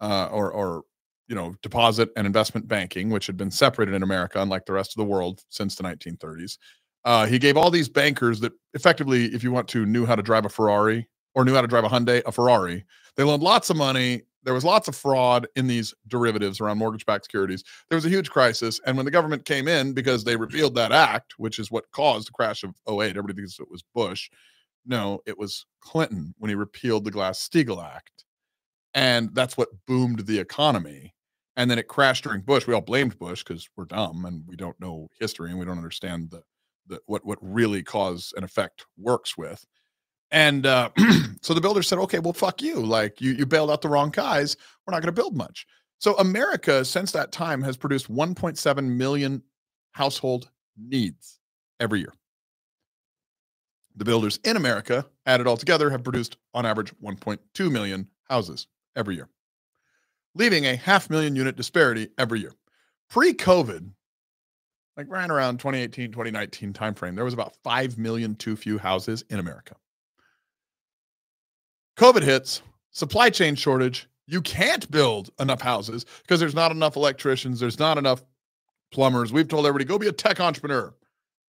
uh, 0.00 0.28
or 0.32 0.50
or 0.52 0.84
you 1.28 1.34
know 1.34 1.54
deposit 1.62 2.10
and 2.16 2.26
investment 2.26 2.66
banking, 2.66 3.10
which 3.10 3.26
had 3.26 3.36
been 3.36 3.50
separated 3.50 3.94
in 3.94 4.02
America, 4.02 4.40
unlike 4.40 4.64
the 4.66 4.72
rest 4.72 4.92
of 4.92 4.96
the 4.96 5.10
world 5.10 5.42
since 5.48 5.74
the 5.74 5.82
1930s. 5.82 6.56
Uh, 7.04 7.26
he 7.26 7.38
gave 7.38 7.56
all 7.56 7.70
these 7.70 7.88
bankers 7.88 8.40
that 8.40 8.52
effectively, 8.74 9.26
if 9.26 9.42
you 9.42 9.52
want 9.52 9.68
to, 9.68 9.86
knew 9.86 10.04
how 10.04 10.14
to 10.14 10.22
drive 10.22 10.44
a 10.44 10.50
Ferrari 10.50 11.08
or 11.34 11.44
knew 11.44 11.54
how 11.54 11.62
to 11.62 11.66
drive 11.66 11.84
a 11.84 11.88
Hyundai, 11.88 12.22
a 12.26 12.32
Ferrari. 12.32 12.84
They 13.16 13.22
loaned 13.22 13.42
lots 13.42 13.70
of 13.70 13.76
money. 13.76 14.22
There 14.42 14.54
was 14.54 14.64
lots 14.64 14.88
of 14.88 14.96
fraud 14.96 15.46
in 15.56 15.66
these 15.66 15.92
derivatives 16.08 16.60
around 16.60 16.78
mortgage-backed 16.78 17.24
securities. 17.24 17.62
There 17.88 17.96
was 17.96 18.06
a 18.06 18.10
huge 18.10 18.30
crisis, 18.30 18.80
and 18.86 18.96
when 18.96 19.04
the 19.04 19.10
government 19.10 19.44
came 19.44 19.68
in 19.68 19.92
because 19.92 20.24
they 20.24 20.36
repealed 20.36 20.74
that 20.76 20.92
act, 20.92 21.34
which 21.36 21.58
is 21.58 21.70
what 21.70 21.90
caused 21.92 22.28
the 22.28 22.32
crash 22.32 22.64
of 22.64 22.74
08, 22.88 23.10
everybody 23.10 23.34
thinks 23.34 23.60
it 23.60 23.70
was 23.70 23.84
Bush. 23.94 24.30
No, 24.86 25.20
it 25.26 25.36
was 25.36 25.66
Clinton 25.80 26.34
when 26.38 26.48
he 26.48 26.54
repealed 26.54 27.04
the 27.04 27.10
Glass-Steagall 27.10 27.84
Act, 27.84 28.24
and 28.94 29.34
that's 29.34 29.56
what 29.56 29.68
boomed 29.86 30.20
the 30.20 30.38
economy. 30.38 31.14
And 31.56 31.70
then 31.70 31.78
it 31.78 31.88
crashed 31.88 32.24
during 32.24 32.40
Bush. 32.40 32.66
We 32.66 32.72
all 32.72 32.80
blamed 32.80 33.18
Bush 33.18 33.44
because 33.44 33.68
we're 33.76 33.84
dumb 33.84 34.24
and 34.24 34.44
we 34.46 34.56
don't 34.56 34.80
know 34.80 35.08
history 35.18 35.50
and 35.50 35.58
we 35.58 35.66
don't 35.66 35.76
understand 35.76 36.30
the, 36.30 36.42
the 36.86 37.00
what 37.06 37.24
what 37.26 37.38
really 37.42 37.82
cause 37.82 38.32
and 38.34 38.44
effect 38.44 38.86
works 38.96 39.36
with. 39.36 39.66
And 40.30 40.66
uh, 40.66 40.90
so 41.42 41.54
the 41.54 41.60
builder 41.60 41.82
said, 41.82 41.98
okay, 41.98 42.18
well, 42.18 42.32
fuck 42.32 42.62
you. 42.62 42.76
Like 42.76 43.20
you, 43.20 43.32
you 43.32 43.46
bailed 43.46 43.70
out 43.70 43.82
the 43.82 43.88
wrong 43.88 44.10
guys. 44.10 44.56
We're 44.86 44.92
not 44.92 45.02
going 45.02 45.14
to 45.14 45.20
build 45.20 45.36
much. 45.36 45.66
So 45.98 46.16
America, 46.16 46.84
since 46.84 47.12
that 47.12 47.32
time, 47.32 47.62
has 47.62 47.76
produced 47.76 48.10
1.7 48.10 48.84
million 48.96 49.42
household 49.92 50.50
needs 50.76 51.38
every 51.78 52.00
year. 52.00 52.14
The 53.96 54.04
builders 54.04 54.38
in 54.44 54.56
America, 54.56 55.04
added 55.26 55.46
all 55.46 55.56
together, 55.56 55.90
have 55.90 56.04
produced 56.04 56.36
on 56.54 56.64
average 56.64 56.94
1.2 57.02 57.70
million 57.70 58.08
houses 58.28 58.66
every 58.96 59.16
year, 59.16 59.28
leaving 60.34 60.64
a 60.64 60.76
half 60.76 61.10
million 61.10 61.36
unit 61.36 61.56
disparity 61.56 62.08
every 62.16 62.40
year. 62.40 62.52
Pre 63.10 63.34
COVID, 63.34 63.90
like 64.96 65.06
right 65.10 65.28
around 65.28 65.58
2018, 65.58 66.12
2019 66.12 66.72
timeframe, 66.72 67.14
there 67.14 67.24
was 67.24 67.34
about 67.34 67.56
5 67.62 67.98
million 67.98 68.36
too 68.36 68.56
few 68.56 68.78
houses 68.78 69.24
in 69.28 69.38
America. 69.38 69.74
COVID 72.00 72.22
hits, 72.22 72.62
supply 72.92 73.28
chain 73.28 73.54
shortage. 73.54 74.08
You 74.26 74.40
can't 74.40 74.90
build 74.90 75.30
enough 75.38 75.60
houses 75.60 76.06
because 76.22 76.40
there's 76.40 76.54
not 76.54 76.70
enough 76.70 76.96
electricians, 76.96 77.60
there's 77.60 77.78
not 77.78 77.98
enough 77.98 78.22
plumbers. 78.90 79.34
We've 79.34 79.46
told 79.46 79.66
everybody 79.66 79.84
go 79.84 79.98
be 79.98 80.06
a 80.06 80.12
tech 80.12 80.40
entrepreneur. 80.40 80.94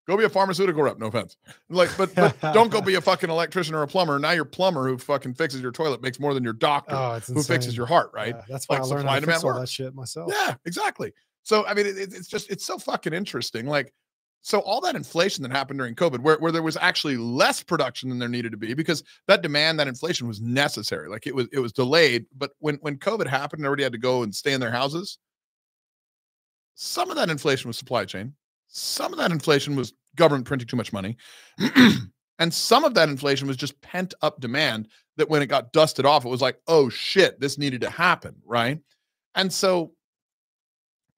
Go 0.07 0.17
be 0.17 0.25
a 0.25 0.29
pharmaceutical 0.29 0.83
rep. 0.83 0.97
No 0.99 1.05
offense. 1.05 1.37
Like, 1.69 1.89
but, 1.97 2.13
but 2.15 2.35
don't 2.53 2.69
go 2.69 2.81
be 2.81 2.95
a 2.95 3.01
fucking 3.01 3.29
electrician 3.29 3.75
or 3.75 3.83
a 3.83 3.87
plumber. 3.87 4.19
Now 4.19 4.31
your 4.31 4.43
plumber 4.43 4.87
who 4.89 4.97
fucking 4.97 5.35
fixes 5.35 5.61
your 5.61 5.71
toilet 5.71 6.01
makes 6.01 6.19
more 6.19 6.33
than 6.33 6.43
your 6.43 6.53
doctor 6.53 6.95
Oh, 6.95 7.19
who 7.19 7.43
fixes 7.43 7.77
your 7.77 7.85
heart, 7.85 8.09
right? 8.13 8.35
Yeah, 8.35 8.41
that's 8.49 8.67
why 8.67 8.75
Like 8.77 8.83
I 8.83 8.87
learned 8.87 8.99
supply 9.01 9.13
how 9.13 9.19
to 9.21 9.25
fix 9.27 9.43
all 9.45 9.53
that 9.59 9.69
shit 9.69 9.95
myself. 9.95 10.33
Yeah, 10.35 10.55
exactly. 10.65 11.13
So 11.43 11.65
I 11.65 11.75
mean, 11.75 11.85
it- 11.85 11.97
it's 11.97 12.27
just 12.27 12.51
it's 12.51 12.65
so 12.65 12.77
fucking 12.77 13.13
interesting. 13.13 13.67
Like, 13.67 13.93
so 14.41 14.59
all 14.59 14.81
that 14.81 14.95
inflation 14.95 15.43
that 15.43 15.51
happened 15.51 15.79
during 15.79 15.95
COVID, 15.95 16.19
where 16.19 16.37
where 16.39 16.51
there 16.51 16.63
was 16.63 16.77
actually 16.77 17.17
less 17.17 17.61
production 17.61 18.09
than 18.09 18.17
there 18.17 18.29
needed 18.29 18.51
to 18.51 18.57
be, 18.57 18.73
because 18.73 19.03
that 19.27 19.41
demand, 19.41 19.79
that 19.79 19.87
inflation 19.87 20.27
was 20.27 20.41
necessary. 20.41 21.09
Like 21.09 21.27
it 21.27 21.35
was 21.35 21.47
it 21.51 21.59
was 21.59 21.71
delayed, 21.71 22.25
but 22.35 22.51
when 22.59 22.75
when 22.81 22.97
COVID 22.97 23.27
happened, 23.27 23.63
everybody 23.63 23.83
had 23.83 23.91
to 23.91 23.99
go 23.99 24.23
and 24.23 24.33
stay 24.33 24.53
in 24.53 24.59
their 24.59 24.71
houses. 24.71 25.19
Some 26.75 27.11
of 27.11 27.15
that 27.17 27.29
inflation 27.29 27.67
was 27.67 27.77
supply 27.77 28.05
chain. 28.05 28.33
Some 28.67 29.13
of 29.13 29.19
that 29.19 29.31
inflation 29.31 29.75
was 29.75 29.93
government 30.15 30.47
printing 30.47 30.67
too 30.67 30.77
much 30.77 30.91
money. 30.91 31.17
and 32.39 32.53
some 32.53 32.83
of 32.83 32.93
that 32.95 33.09
inflation 33.09 33.47
was 33.47 33.57
just 33.57 33.79
pent 33.81 34.13
up 34.21 34.39
demand 34.39 34.87
that 35.17 35.29
when 35.29 35.41
it 35.41 35.47
got 35.47 35.73
dusted 35.73 36.05
off, 36.05 36.25
it 36.25 36.29
was 36.29 36.41
like, 36.41 36.57
oh 36.67 36.89
shit, 36.89 37.39
this 37.39 37.57
needed 37.57 37.81
to 37.81 37.89
happen. 37.89 38.35
Right. 38.45 38.79
And 39.35 39.51
so 39.51 39.91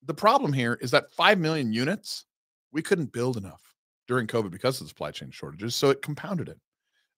the 0.05 0.13
problem 0.13 0.51
here 0.51 0.77
is 0.81 0.91
that 0.91 1.11
5 1.13 1.39
million 1.39 1.71
units, 1.71 2.25
we 2.73 2.81
couldn't 2.81 3.13
build 3.13 3.37
enough 3.37 3.61
during 4.07 4.27
COVID 4.27 4.51
because 4.51 4.81
of 4.81 4.85
the 4.85 4.89
supply 4.89 5.11
chain 5.11 5.31
shortages. 5.31 5.75
So 5.75 5.89
it 5.89 6.01
compounded 6.01 6.49
it. 6.49 6.59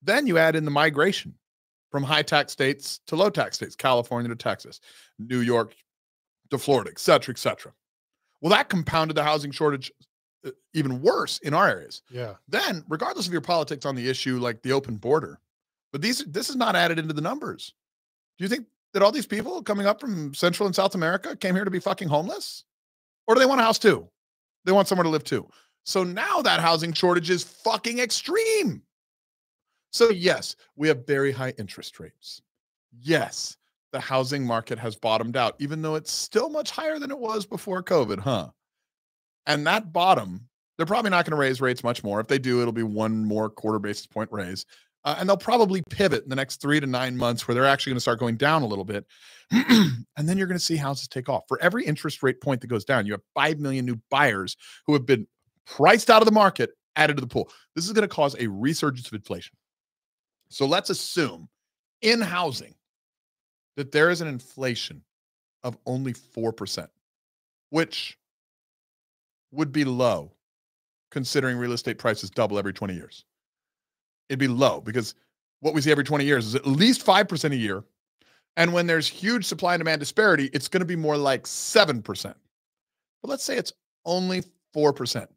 Then 0.04 0.28
you 0.28 0.38
add 0.38 0.56
in 0.56 0.66
the 0.66 0.72
migration 0.72 1.34
from 1.90 2.04
high 2.04 2.22
tax 2.22 2.52
states 2.52 3.00
to 3.08 3.16
low 3.16 3.30
tax 3.30 3.56
states, 3.56 3.76
California 3.76 4.30
to 4.30 4.36
Texas, 4.36 4.82
New 5.18 5.40
York 5.40 5.74
to 6.52 6.58
Florida, 6.58 6.92
et 6.92 7.00
cetera, 7.00 7.34
et 7.34 7.40
cetera. 7.40 7.72
Well, 8.42 8.52
that 8.52 8.70
compounded 8.70 9.16
the 9.16 9.24
housing 9.24 9.52
shortage 9.52 9.92
uh, 10.46 10.52
even 10.74 11.02
worse 11.02 11.40
in 11.40 11.54
our 11.54 11.68
areas. 11.68 12.04
Yeah. 12.12 12.36
Then, 12.48 12.84
regardless 12.88 13.26
of 13.26 13.32
your 13.32 13.42
politics 13.42 13.86
on 13.86 13.96
the 13.96 14.08
issue, 14.08 14.38
like 14.38 14.62
the 14.62 14.74
open 14.74 14.98
border, 14.98 15.40
but 15.92 16.02
these 16.02 16.24
this 16.26 16.50
is 16.50 16.56
not 16.56 16.76
added 16.76 17.00
into 17.00 17.14
the 17.14 17.22
numbers. 17.22 17.74
Do 18.38 18.44
you 18.44 18.50
think 18.50 18.68
that 18.94 19.02
all 19.02 19.12
these 19.12 19.26
people 19.26 19.64
coming 19.64 19.88
up 19.88 20.02
from 20.02 20.34
Central 20.34 20.68
and 20.68 20.76
South 20.76 20.94
America 20.94 21.36
came 21.36 21.56
here 21.56 21.66
to 21.66 21.72
be 21.72 21.80
fucking 21.80 22.10
homeless? 22.10 22.66
Or 23.26 23.34
do 23.34 23.40
they 23.40 23.46
want 23.48 23.62
a 23.62 23.64
house 23.64 23.80
too? 23.80 24.10
They 24.66 24.72
want 24.72 24.88
somewhere 24.88 25.04
to 25.04 25.10
live 25.10 25.24
too. 25.24 25.48
So 25.86 26.04
now 26.04 26.42
that 26.42 26.60
housing 26.60 26.94
shortage 26.94 27.30
is 27.30 27.44
fucking 27.44 28.00
extreme. 28.00 28.82
So, 29.92 30.10
yes, 30.10 30.56
we 30.76 30.88
have 30.90 31.08
very 31.08 31.32
high 31.32 31.54
interest 31.58 32.00
rates. 32.00 32.42
Yes, 33.02 33.56
the 33.94 34.00
housing 34.00 34.46
market 34.46 34.78
has 34.78 34.96
bottomed 34.96 35.38
out, 35.38 35.56
even 35.60 35.82
though 35.82 35.96
it's 35.96 36.12
still 36.12 36.50
much 36.50 36.72
higher 36.72 37.00
than 37.00 37.12
it 37.12 37.20
was 37.20 37.46
before 37.46 37.82
COVID, 37.82 38.20
huh? 38.20 38.50
And 39.46 39.66
that 39.68 39.94
bottom, 39.94 40.50
they're 40.76 40.86
probably 40.86 41.12
not 41.12 41.24
going 41.24 41.32
to 41.32 41.38
raise 41.38 41.62
rates 41.62 41.84
much 41.84 42.04
more. 42.04 42.20
If 42.20 42.28
they 42.28 42.40
do, 42.40 42.60
it'll 42.60 42.74
be 42.74 42.84
one 42.84 43.24
more 43.24 43.50
quarter 43.50 43.80
basis 43.80 44.08
point 44.08 44.30
raise. 44.32 44.66
Uh, 45.06 45.16
and 45.20 45.30
they'll 45.30 45.38
probably 45.38 45.84
pivot 45.92 46.24
in 46.24 46.30
the 46.30 46.36
next 46.36 46.60
three 46.60 46.80
to 46.80 46.88
nine 46.88 47.16
months 47.16 47.48
where 47.48 47.54
they're 47.54 47.66
actually 47.66 47.92
going 47.92 47.98
to 47.98 48.02
start 48.02 48.20
going 48.20 48.36
down 48.36 48.64
a 48.64 48.66
little 48.66 48.84
bit. 48.84 49.06
and 49.52 50.06
then 50.18 50.36
you're 50.38 50.48
going 50.48 50.58
to 50.58 50.64
see 50.64 50.76
houses 50.76 51.08
take 51.08 51.30
off. 51.30 51.44
For 51.48 51.62
every 51.62 51.86
interest 51.86 52.24
rate 52.24 52.42
point 52.42 52.62
that 52.62 52.68
goes 52.68 52.84
down, 52.84 53.06
you 53.06 53.14
have 53.14 53.22
5 53.36 53.60
million 53.60 53.86
new 53.86 54.02
buyers 54.10 54.58
who 54.88 54.94
have 54.94 55.06
been 55.06 55.28
priced 55.68 56.10
out 56.10 56.24
of 56.24 56.26
the 56.26 56.32
market 56.32 56.72
added 56.96 57.18
to 57.18 57.22
the 57.22 57.28
pool. 57.28 57.52
This 57.76 57.86
is 57.86 57.94
going 57.94 58.08
to 58.08 58.14
cause 58.14 58.36
a 58.40 58.48
resurgence 58.48 59.08
of 59.08 59.14
inflation. 59.14 59.56
So 60.50 60.66
let's 60.66 60.90
assume 60.90 61.50
in 62.02 62.22
housing 62.22 62.74
that 63.76 63.92
there 63.92 64.10
is 64.10 64.22
an 64.22 64.28
inflation 64.28 65.04
of 65.64 65.78
only 65.86 66.14
4%, 66.14 66.88
which 67.70 68.18
would 69.52 69.72
be 69.72 69.86
low 69.86 70.32
considering 71.12 71.58
real 71.58 71.74
estate 71.74 71.98
prices 71.98 72.30
double 72.30 72.58
every 72.58 72.74
20 72.74 72.94
years. 72.94 73.26
It'd 74.30 74.40
be 74.40 74.48
low 74.48 74.82
because 74.82 75.16
what 75.60 75.74
we 75.74 75.82
see 75.82 75.92
every 75.92 76.04
20 76.04 76.26
years 76.26 76.46
is 76.46 76.56
at 76.56 76.66
least 76.66 77.06
5% 77.06 77.52
a 77.52 77.56
year. 77.56 77.84
And 78.58 78.72
when 78.72 78.88
there's 78.88 79.08
huge 79.08 79.46
supply 79.46 79.74
and 79.74 79.82
demand 79.82 80.00
disparity, 80.00 80.50
it's 80.54 80.68
going 80.68 80.82
to 80.82 80.86
be 80.86 80.96
more 80.96 81.18
like 81.18 81.44
7%. 81.44 82.24
But 82.24 83.30
let's 83.30 83.44
say 83.44 83.58
it's 83.58 83.74
only 84.06 84.44
4%. 84.76 85.28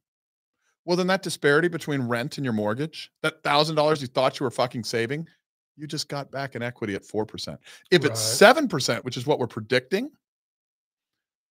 Well, 0.84 0.96
then 0.96 1.06
that 1.08 1.22
disparity 1.22 1.68
between 1.68 2.02
rent 2.02 2.38
and 2.38 2.44
your 2.44 2.54
mortgage, 2.54 3.10
that 3.22 3.42
$1,000 3.42 4.00
you 4.00 4.06
thought 4.06 4.40
you 4.40 4.44
were 4.44 4.50
fucking 4.50 4.84
saving, 4.84 5.28
you 5.76 5.86
just 5.86 6.08
got 6.08 6.30
back 6.30 6.54
in 6.54 6.62
equity 6.62 6.94
at 6.94 7.02
4%. 7.02 7.58
If 7.90 8.04
it's 8.04 8.20
7%, 8.20 9.04
which 9.04 9.16
is 9.16 9.26
what 9.26 9.38
we're 9.38 9.46
predicting, 9.46 10.10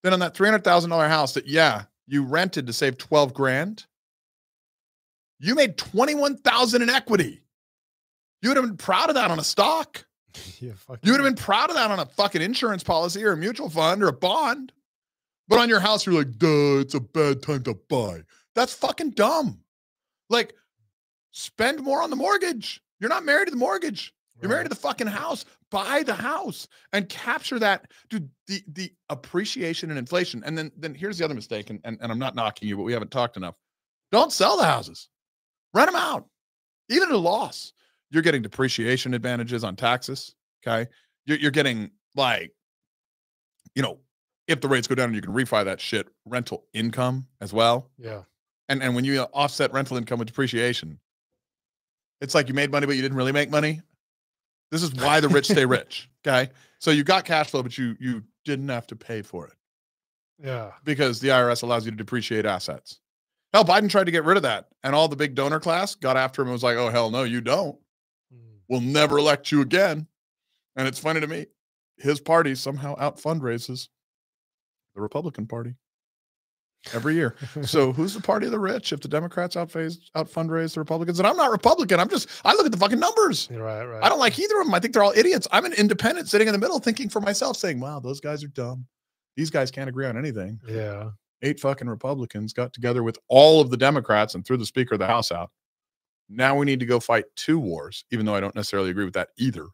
then 0.03 0.13
on 0.13 0.19
that 0.19 0.35
$300,000 0.35 1.09
house 1.09 1.33
that, 1.33 1.47
yeah, 1.47 1.83
you 2.07 2.23
rented 2.23 2.65
to 2.67 2.73
save 2.73 2.97
12 2.97 3.33
grand, 3.33 3.85
you 5.39 5.55
made 5.55 5.77
21,000 5.77 6.81
in 6.81 6.89
equity. 6.89 7.41
You 8.41 8.49
would 8.49 8.57
have 8.57 8.65
been 8.65 8.77
proud 8.77 9.09
of 9.09 9.15
that 9.15 9.31
on 9.31 9.39
a 9.39 9.43
stock. 9.43 10.05
yeah. 10.59 10.73
You 11.01 11.11
would 11.11 11.21
have 11.21 11.27
been 11.27 11.35
proud 11.35 11.69
of 11.69 11.75
that 11.75 11.91
on 11.91 11.99
a 11.99 12.05
fucking 12.05 12.41
insurance 12.41 12.83
policy 12.83 13.23
or 13.23 13.33
a 13.33 13.37
mutual 13.37 13.69
fund 13.69 14.03
or 14.03 14.07
a 14.07 14.13
bond. 14.13 14.71
But 15.47 15.59
on 15.59 15.69
your 15.69 15.79
house, 15.79 16.05
you're 16.05 16.15
like, 16.15 16.37
duh, 16.37 16.79
it's 16.79 16.93
a 16.93 16.99
bad 16.99 17.41
time 17.41 17.63
to 17.63 17.73
buy. 17.89 18.23
That's 18.53 18.73
fucking 18.73 19.11
dumb. 19.11 19.59
Like, 20.29 20.53
spend 21.31 21.81
more 21.81 22.01
on 22.01 22.09
the 22.09 22.15
mortgage. 22.15 22.81
You're 22.99 23.09
not 23.09 23.23
married 23.23 23.45
to 23.45 23.51
the 23.51 23.57
mortgage. 23.57 24.13
You're 24.41 24.49
married 24.49 24.65
to 24.65 24.69
the 24.69 24.75
fucking 24.75 25.07
house. 25.07 25.45
Buy 25.71 26.03
the 26.03 26.13
house 26.13 26.67
and 26.93 27.09
capture 27.09 27.59
that, 27.59 27.91
dude. 28.09 28.29
The 28.47 28.61
the 28.67 28.93
appreciation 29.09 29.89
and 29.89 29.97
inflation. 29.97 30.43
And 30.45 30.57
then 30.57 30.71
then 30.77 30.93
here's 30.93 31.17
the 31.17 31.25
other 31.25 31.33
mistake. 31.33 31.69
And, 31.69 31.79
and, 31.83 31.97
and 32.01 32.11
I'm 32.11 32.19
not 32.19 32.35
knocking 32.35 32.69
you, 32.69 32.77
but 32.77 32.83
we 32.83 32.93
haven't 32.93 33.11
talked 33.11 33.35
enough. 33.35 33.55
Don't 34.11 34.31
sell 34.31 34.57
the 34.57 34.63
houses. 34.63 35.09
Rent 35.73 35.87
them 35.91 35.95
out. 35.95 36.27
Even 36.89 37.09
at 37.09 37.15
a 37.15 37.17
loss. 37.17 37.73
You're 38.09 38.23
getting 38.23 38.41
depreciation 38.41 39.13
advantages 39.13 39.63
on 39.63 39.75
taxes. 39.75 40.33
Okay. 40.65 40.89
You're, 41.25 41.37
you're 41.39 41.51
getting 41.51 41.91
like, 42.15 42.53
you 43.75 43.81
know, 43.81 43.99
if 44.47 44.61
the 44.61 44.67
rates 44.69 44.87
go 44.87 44.95
down, 44.95 45.07
and 45.07 45.15
you 45.15 45.21
can 45.21 45.33
refi 45.33 45.65
that 45.65 45.81
shit, 45.81 46.07
rental 46.25 46.63
income 46.73 47.27
as 47.41 47.51
well. 47.51 47.89
Yeah. 47.97 48.21
And 48.69 48.81
and 48.81 48.95
when 48.95 49.03
you 49.05 49.21
uh, 49.21 49.27
offset 49.33 49.73
rental 49.73 49.97
income 49.97 50.19
with 50.19 50.27
depreciation, 50.29 50.99
it's 52.21 52.33
like 52.33 52.47
you 52.47 52.53
made 52.53 52.71
money, 52.71 52.85
but 52.87 52.95
you 52.95 53.01
didn't 53.01 53.17
really 53.17 53.33
make 53.33 53.49
money. 53.49 53.81
This 54.71 54.83
is 54.83 54.93
why 54.95 55.19
the 55.19 55.27
rich 55.29 55.47
stay 55.47 55.65
rich. 55.77 56.09
Okay. 56.25 56.49
So 56.79 56.91
you 56.91 57.03
got 57.03 57.25
cash 57.25 57.49
flow, 57.49 57.61
but 57.61 57.77
you 57.77 57.95
you 57.99 58.23
didn't 58.45 58.69
have 58.69 58.87
to 58.87 58.95
pay 58.95 59.21
for 59.21 59.47
it 59.47 59.53
Yeah. 60.41 60.71
because 60.85 61.19
the 61.19 61.27
IRS 61.29 61.63
allows 61.63 61.83
you 61.85 61.91
to 61.91 61.97
depreciate 61.97 62.45
assets. 62.45 62.99
Hell, 63.57 63.65
Biden 63.65 63.89
tried 63.89 64.03
to 64.03 64.11
get 64.11 64.23
rid 64.23 64.37
of 64.37 64.43
that, 64.43 64.67
and 64.83 64.93
all 64.93 65.07
the 65.07 65.15
big 65.15 65.33
donor 65.33 65.59
class 65.59 65.95
got 65.95 66.15
after 66.15 66.43
him 66.43 66.49
and 66.49 66.53
was 66.53 66.61
like, 66.61 66.77
"Oh 66.77 66.89
hell 66.89 67.09
no, 67.09 67.23
you 67.23 67.41
don't. 67.41 67.75
Mm. 68.31 68.59
We'll 68.69 68.81
never 68.81 69.17
elect 69.17 69.51
you 69.51 69.61
again." 69.61 70.05
And 70.75 70.87
it's 70.87 70.99
funny 70.99 71.21
to 71.21 71.25
me, 71.25 71.47
his 71.97 72.19
party 72.19 72.53
somehow 72.53 72.95
out 72.99 73.17
fundraises 73.17 73.87
the 74.93 75.01
Republican 75.01 75.47
Party 75.47 75.73
every 76.93 77.15
year. 77.15 77.35
So 77.63 77.91
who's 77.93 78.13
the 78.13 78.21
party 78.21 78.45
of 78.45 78.51
the 78.51 78.59
rich 78.59 78.93
if 78.93 78.99
the 78.99 79.07
Democrats 79.07 79.57
outface 79.57 80.11
out 80.13 80.31
fundraise 80.31 80.75
the 80.75 80.79
Republicans? 80.79 81.17
And 81.17 81.27
I'm 81.27 81.35
not 81.35 81.49
Republican. 81.49 81.99
I'm 81.99 82.09
just 82.09 82.29
I 82.45 82.53
look 82.53 82.67
at 82.67 82.71
the 82.71 82.77
fucking 82.77 82.99
numbers. 82.99 83.49
Right. 83.49 83.85
Right. 83.85 84.03
I 84.03 84.07
don't 84.07 84.19
like 84.19 84.37
either 84.37 84.59
of 84.59 84.67
them. 84.67 84.75
I 84.75 84.79
think 84.79 84.93
they're 84.93 85.01
all 85.01 85.13
idiots. 85.15 85.47
I'm 85.51 85.65
an 85.65 85.73
independent 85.73 86.29
sitting 86.29 86.47
in 86.47 86.51
the 86.51 86.59
middle 86.59 86.77
thinking 86.77 87.09
for 87.09 87.21
myself, 87.21 87.57
saying, 87.57 87.79
wow, 87.79 87.99
those 87.99 88.21
guys 88.21 88.43
are 88.43 88.49
dumb. 88.49 88.85
These 89.35 89.49
guys 89.49 89.71
can't 89.71 89.89
agree 89.89 90.05
on 90.05 90.15
anything. 90.15 90.59
Yeah. 90.67 91.09
Eight 91.43 91.59
fucking 91.59 91.87
Republicans 91.87 92.53
got 92.53 92.73
together 92.73 93.03
with 93.03 93.17
all 93.27 93.61
of 93.61 93.69
the 93.69 93.77
Democrats 93.77 94.35
and 94.35 94.45
threw 94.45 94.57
the 94.57 94.65
Speaker 94.65 94.95
of 94.95 94.99
the 94.99 95.07
House 95.07 95.31
out. 95.31 95.51
Now 96.29 96.55
we 96.57 96.65
need 96.65 96.79
to 96.79 96.85
go 96.85 96.99
fight 96.99 97.25
two 97.35 97.59
wars, 97.59 98.03
even 98.11 98.25
though 98.25 98.35
I 98.35 98.39
don't 98.39 98.55
necessarily 98.55 98.89
agree 98.89 99.05
with 99.05 99.13
that 99.13 99.29
either. 99.37 99.67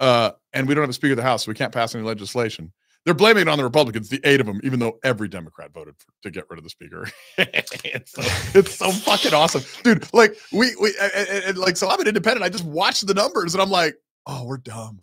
Uh, 0.00 0.32
and 0.52 0.68
we 0.68 0.74
don't 0.74 0.82
have 0.82 0.90
a 0.90 0.94
Speaker 0.94 1.12
of 1.12 1.16
the 1.16 1.22
House, 1.22 1.44
so 1.44 1.50
we 1.50 1.54
can't 1.54 1.72
pass 1.72 1.94
any 1.94 2.04
legislation. 2.04 2.72
They're 3.04 3.14
blaming 3.14 3.42
it 3.42 3.48
on 3.48 3.56
the 3.58 3.64
Republicans, 3.64 4.08
the 4.08 4.20
eight 4.24 4.40
of 4.40 4.46
them, 4.46 4.60
even 4.64 4.80
though 4.80 4.98
every 5.02 5.28
Democrat 5.28 5.72
voted 5.72 5.94
for, 5.98 6.06
to 6.24 6.30
get 6.30 6.44
rid 6.50 6.58
of 6.58 6.64
the 6.64 6.70
Speaker. 6.70 7.08
it's, 7.38 8.12
so, 8.12 8.22
it's 8.58 8.74
so 8.74 8.90
fucking 8.90 9.32
awesome, 9.32 9.62
dude. 9.82 10.12
Like 10.12 10.36
we 10.52 10.74
we 10.80 10.94
and, 11.00 11.12
and- 11.28 11.44
and, 11.44 11.58
like 11.58 11.76
so, 11.76 11.88
I'm 11.88 12.00
an 12.00 12.08
independent. 12.08 12.44
I 12.44 12.48
just 12.48 12.64
watch 12.64 13.00
the 13.00 13.14
numbers 13.14 13.54
and 13.54 13.62
I'm 13.62 13.70
like, 13.70 13.96
oh, 14.26 14.44
we're 14.44 14.58
dumb. 14.58 15.00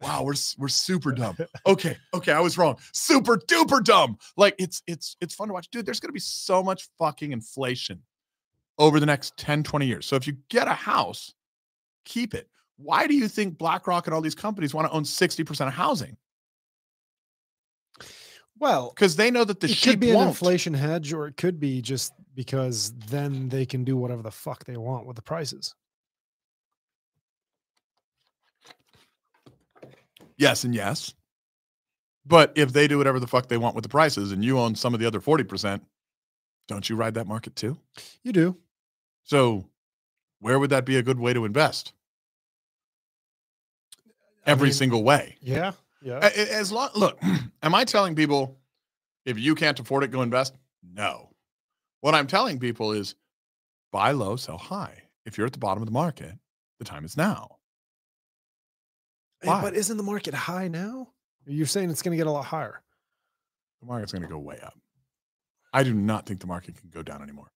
Wow, 0.00 0.24
we're 0.24 0.34
we're 0.58 0.68
super 0.68 1.10
dumb. 1.12 1.36
Okay, 1.66 1.96
okay, 2.12 2.32
I 2.32 2.40
was 2.40 2.58
wrong. 2.58 2.76
Super 2.92 3.36
duper 3.38 3.82
dumb. 3.82 4.18
Like 4.36 4.54
it's 4.58 4.82
it's 4.86 5.16
it's 5.20 5.34
fun 5.34 5.48
to 5.48 5.54
watch, 5.54 5.68
dude. 5.70 5.86
There's 5.86 6.00
gonna 6.00 6.12
be 6.12 6.20
so 6.20 6.62
much 6.62 6.88
fucking 6.98 7.32
inflation 7.32 8.02
over 8.78 9.00
the 9.00 9.06
next 9.06 9.38
10, 9.38 9.62
20 9.62 9.86
years. 9.86 10.04
So 10.04 10.16
if 10.16 10.26
you 10.26 10.36
get 10.50 10.68
a 10.68 10.74
house, 10.74 11.32
keep 12.04 12.34
it. 12.34 12.48
Why 12.76 13.06
do 13.06 13.14
you 13.14 13.26
think 13.26 13.56
BlackRock 13.56 14.06
and 14.06 14.12
all 14.12 14.20
these 14.20 14.34
companies 14.34 14.74
want 14.74 14.86
to 14.86 14.92
own 14.92 15.04
60% 15.04 15.66
of 15.66 15.72
housing? 15.72 16.18
Well, 18.58 18.90
Because 18.94 19.16
they 19.16 19.30
know 19.30 19.44
that 19.44 19.60
the 19.60 19.68
it 19.70 19.80
could 19.82 20.00
be 20.00 20.10
an 20.10 20.16
won't. 20.16 20.28
inflation 20.28 20.74
hedge, 20.74 21.12
or 21.12 21.26
it 21.26 21.36
could 21.36 21.58
be 21.60 21.80
just 21.82 22.12
because 22.34 22.92
then 23.08 23.48
they 23.48 23.64
can 23.66 23.84
do 23.84 23.96
whatever 23.96 24.22
the 24.22 24.30
fuck 24.30 24.64
they 24.64 24.76
want 24.76 25.06
with 25.06 25.16
the 25.16 25.22
prices. 25.22 25.74
Yes 30.38 30.64
and 30.64 30.74
yes. 30.74 31.14
But 32.26 32.52
if 32.56 32.72
they 32.72 32.88
do 32.88 32.98
whatever 32.98 33.20
the 33.20 33.26
fuck 33.26 33.48
they 33.48 33.56
want 33.56 33.74
with 33.74 33.84
the 33.84 33.88
prices 33.88 34.32
and 34.32 34.44
you 34.44 34.58
own 34.58 34.74
some 34.74 34.94
of 34.94 35.00
the 35.00 35.06
other 35.06 35.20
40%, 35.20 35.80
don't 36.66 36.88
you 36.88 36.96
ride 36.96 37.14
that 37.14 37.26
market 37.26 37.54
too? 37.54 37.78
You 38.24 38.32
do. 38.32 38.56
So 39.22 39.66
where 40.40 40.58
would 40.58 40.70
that 40.70 40.84
be 40.84 40.96
a 40.96 41.02
good 41.02 41.20
way 41.20 41.32
to 41.32 41.44
invest? 41.44 41.92
I 44.46 44.50
Every 44.50 44.68
mean, 44.68 44.74
single 44.74 45.02
way. 45.02 45.36
Yeah. 45.40 45.72
Yeah. 46.02 46.18
As 46.18 46.70
long 46.70 46.90
look, 46.94 47.18
am 47.62 47.74
I 47.74 47.84
telling 47.84 48.14
people 48.14 48.56
if 49.24 49.38
you 49.38 49.54
can't 49.54 49.78
afford 49.78 50.04
it, 50.04 50.10
go 50.10 50.22
invest? 50.22 50.54
No. 50.94 51.30
What 52.00 52.14
I'm 52.14 52.26
telling 52.26 52.58
people 52.58 52.92
is 52.92 53.14
buy 53.92 54.12
low, 54.12 54.36
sell 54.36 54.58
high. 54.58 55.02
If 55.24 55.36
you're 55.36 55.46
at 55.46 55.52
the 55.52 55.58
bottom 55.58 55.82
of 55.82 55.86
the 55.86 55.92
market, 55.92 56.32
the 56.78 56.84
time 56.84 57.04
is 57.04 57.16
now. 57.16 57.55
Hey, 59.42 59.48
why? 59.48 59.60
but 59.62 59.74
isn't 59.74 59.96
the 59.96 60.02
market 60.02 60.34
high 60.34 60.68
now? 60.68 61.08
You're 61.46 61.66
saying 61.66 61.90
it's 61.90 62.02
going 62.02 62.12
to 62.12 62.16
get 62.16 62.26
a 62.26 62.30
lot 62.32 62.44
higher. 62.44 62.82
The 63.80 63.86
market's 63.86 64.12
going 64.12 64.22
to 64.22 64.28
go 64.28 64.38
way 64.38 64.58
up. 64.62 64.74
I 65.72 65.82
do 65.82 65.94
not 65.94 66.26
think 66.26 66.40
the 66.40 66.46
market 66.46 66.76
can 66.80 66.88
go 66.90 67.02
down 67.02 67.22
anymore. 67.22 67.52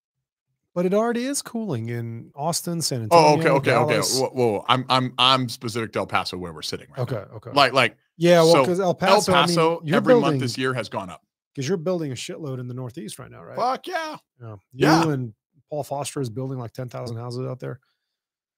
But 0.75 0.87
it 0.87 0.95
already 0.95 1.25
is 1.25 1.43
cooling 1.43 1.89
in 1.89 2.31
Austin, 2.37 2.81
San 2.83 3.03
Antonio. 3.03 3.27
Oh, 3.29 3.39
okay, 3.39 3.49
okay, 3.49 3.73
okay. 3.75 3.93
Dallas. 3.95 4.21
Whoa, 4.21 4.29
whoa, 4.29 4.65
I'm 4.69 4.85
I'm 4.89 5.13
I'm 5.19 5.49
specific 5.49 5.93
to 5.95 6.01
El 6.01 6.07
Paso 6.07 6.37
where 6.39 6.53
we're 6.53 6.63
sitting 6.63 6.87
right 6.91 6.99
now. 6.99 7.03
Okay, 7.19 7.35
okay. 7.35 7.51
Like 7.53 7.73
like 7.73 7.97
yeah, 8.17 8.41
well, 8.43 8.53
so 8.53 8.61
because 8.63 8.79
El 8.79 8.95
Paso, 8.95 9.33
El 9.33 9.39
I 9.39 9.41
mean, 9.41 9.49
Paso 9.49 9.81
you're 9.85 9.97
every 9.97 10.13
building, 10.13 10.31
month 10.31 10.41
this 10.41 10.57
year 10.57 10.73
has 10.75 10.89
gone 10.89 11.11
up. 11.11 11.23
because 11.53 11.67
you're 11.67 11.77
building 11.77 12.13
a 12.13 12.15
shitload 12.15 12.61
in 12.61 12.69
the 12.69 12.75
Northeast 12.75 13.19
right 13.19 13.31
now, 13.31 13.43
right? 13.43 13.57
Fuck 13.57 13.89
yeah. 13.89 14.17
Yeah. 14.41 14.47
You 14.73 14.87
Yeah. 14.87 15.09
and 15.11 15.33
Paul 15.71 15.83
Foster 15.83 16.21
is 16.21 16.31
building 16.31 16.59
like 16.59 16.73
ten 16.73 16.89
thousand 16.89 17.17
houses 17.17 17.49
out 17.49 17.59
there. 17.59 17.81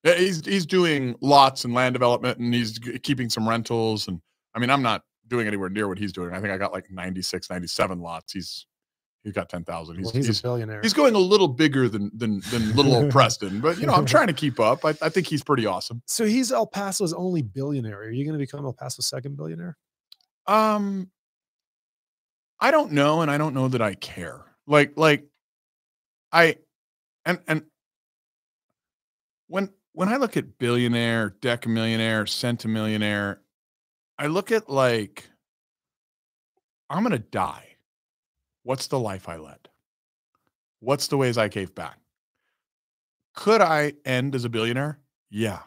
Yeah, 0.05 0.15
he's 0.15 0.45
he's 0.45 0.67
doing 0.67 1.17
lots 1.21 1.65
and 1.65 1.75
land 1.75 1.93
development 1.93 2.39
and 2.39 2.53
he's 2.53 2.79
keeping 3.03 3.31
some 3.31 3.49
rentals 3.49 4.09
and 4.09 4.21
I 4.55 4.59
mean 4.59 4.71
I'm 4.71 4.83
not 4.83 5.03
doing 5.29 5.47
anywhere 5.47 5.69
near 5.69 5.89
what 5.89 5.99
he's 5.99 6.13
doing. 6.13 6.35
I 6.35 6.41
think 6.41 6.53
I 6.53 6.59
got 6.59 6.73
like 6.73 6.91
96 6.91 7.49
97 7.49 8.01
lots. 8.01 8.33
He's 8.33 8.67
he's 9.23 9.33
got 9.33 9.49
10,000. 9.49 9.97
He's 9.97 10.05
Well, 10.05 10.13
he's, 10.13 10.27
he's, 10.27 10.41
a 10.41 10.43
billionaire. 10.43 10.81
he's 10.83 10.93
going 10.93 11.15
a 11.15 11.19
little 11.19 11.47
bigger 11.49 11.89
than 11.89 12.11
than 12.15 12.41
than 12.51 12.75
little 12.75 12.95
old 12.95 13.11
Preston, 13.13 13.61
but 13.61 13.79
you 13.79 13.87
know, 13.87 13.95
I'm 13.95 14.07
trying 14.07 14.27
to 14.27 14.33
keep 14.33 14.59
up. 14.59 14.85
I, 14.85 14.91
I 15.01 15.09
think 15.09 15.29
he's 15.29 15.45
pretty 15.45 15.67
awesome. 15.67 16.03
so 16.07 16.25
he's 16.25 16.51
El 16.51 16.67
Paso's 16.67 17.13
only 17.13 17.43
billionaire. 17.43 18.01
Are 18.01 18.11
you 18.11 18.25
going 18.25 18.35
to 18.35 18.45
become 18.45 18.65
El 18.65 18.73
Paso's 18.73 19.07
second 19.07 19.37
billionaire? 19.37 19.77
Um 20.47 21.11
I 22.59 22.71
don't 22.71 22.93
know 22.93 23.23
and 23.23 23.31
I 23.31 23.39
don't 23.39 23.55
know 23.55 23.69
that 23.69 23.83
I 23.83 23.95
care. 23.95 24.41
Like 24.67 24.95
like 24.97 25.27
I 26.33 26.57
and 27.25 27.39
and 27.47 27.63
when 29.49 29.71
when 29.93 30.09
I 30.09 30.17
look 30.17 30.37
at 30.37 30.59
billionaire, 30.59 31.35
decamillionaire, 31.41 32.25
centimillionaire, 32.25 33.39
I 34.19 34.27
look 34.27 34.53
at 34.53 34.69
like 34.69 35.29
I'm 36.89 37.03
going 37.03 37.13
to 37.13 37.19
die. 37.19 37.77
What's 38.65 38.87
the 38.89 38.99
life 38.99 39.29
I 39.29 39.37
led? 39.37 39.69
What's 40.81 41.07
the 41.09 41.17
ways 41.17 41.39
I 41.39 41.49
gave 41.49 41.75
back? 41.75 41.99
Could 43.35 43.61
I 43.61 43.95
end 44.05 44.35
as 44.35 44.45
a 44.45 44.49
billionaire? 44.49 44.99
Yeah. 45.31 45.61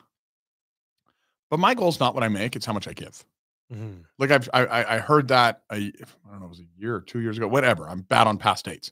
But 1.49 1.59
my 1.59 1.73
goal 1.73 1.89
is 1.89 1.99
not 1.99 2.13
what 2.13 2.23
I 2.23 2.27
make, 2.27 2.55
it's 2.55 2.65
how 2.65 2.73
much 2.73 2.87
I 2.87 2.93
give. 2.93 3.25
Mm-hmm. 3.73 4.01
Like 4.19 4.31
I've, 4.31 4.49
I, 4.53 4.65
I 4.65 4.95
I 4.95 4.99
heard 4.99 5.27
that 5.29 5.63
a, 5.71 5.75
I 5.75 5.91
don't 6.29 6.39
know, 6.39 6.45
it 6.45 6.49
was 6.49 6.59
a 6.59 6.79
year 6.79 6.95
or 6.95 7.01
two 7.01 7.21
years 7.21 7.37
ago, 7.37 7.47
whatever. 7.47 7.89
I'm 7.89 8.01
bad 8.01 8.27
on 8.27 8.37
past 8.37 8.65
dates, 8.65 8.91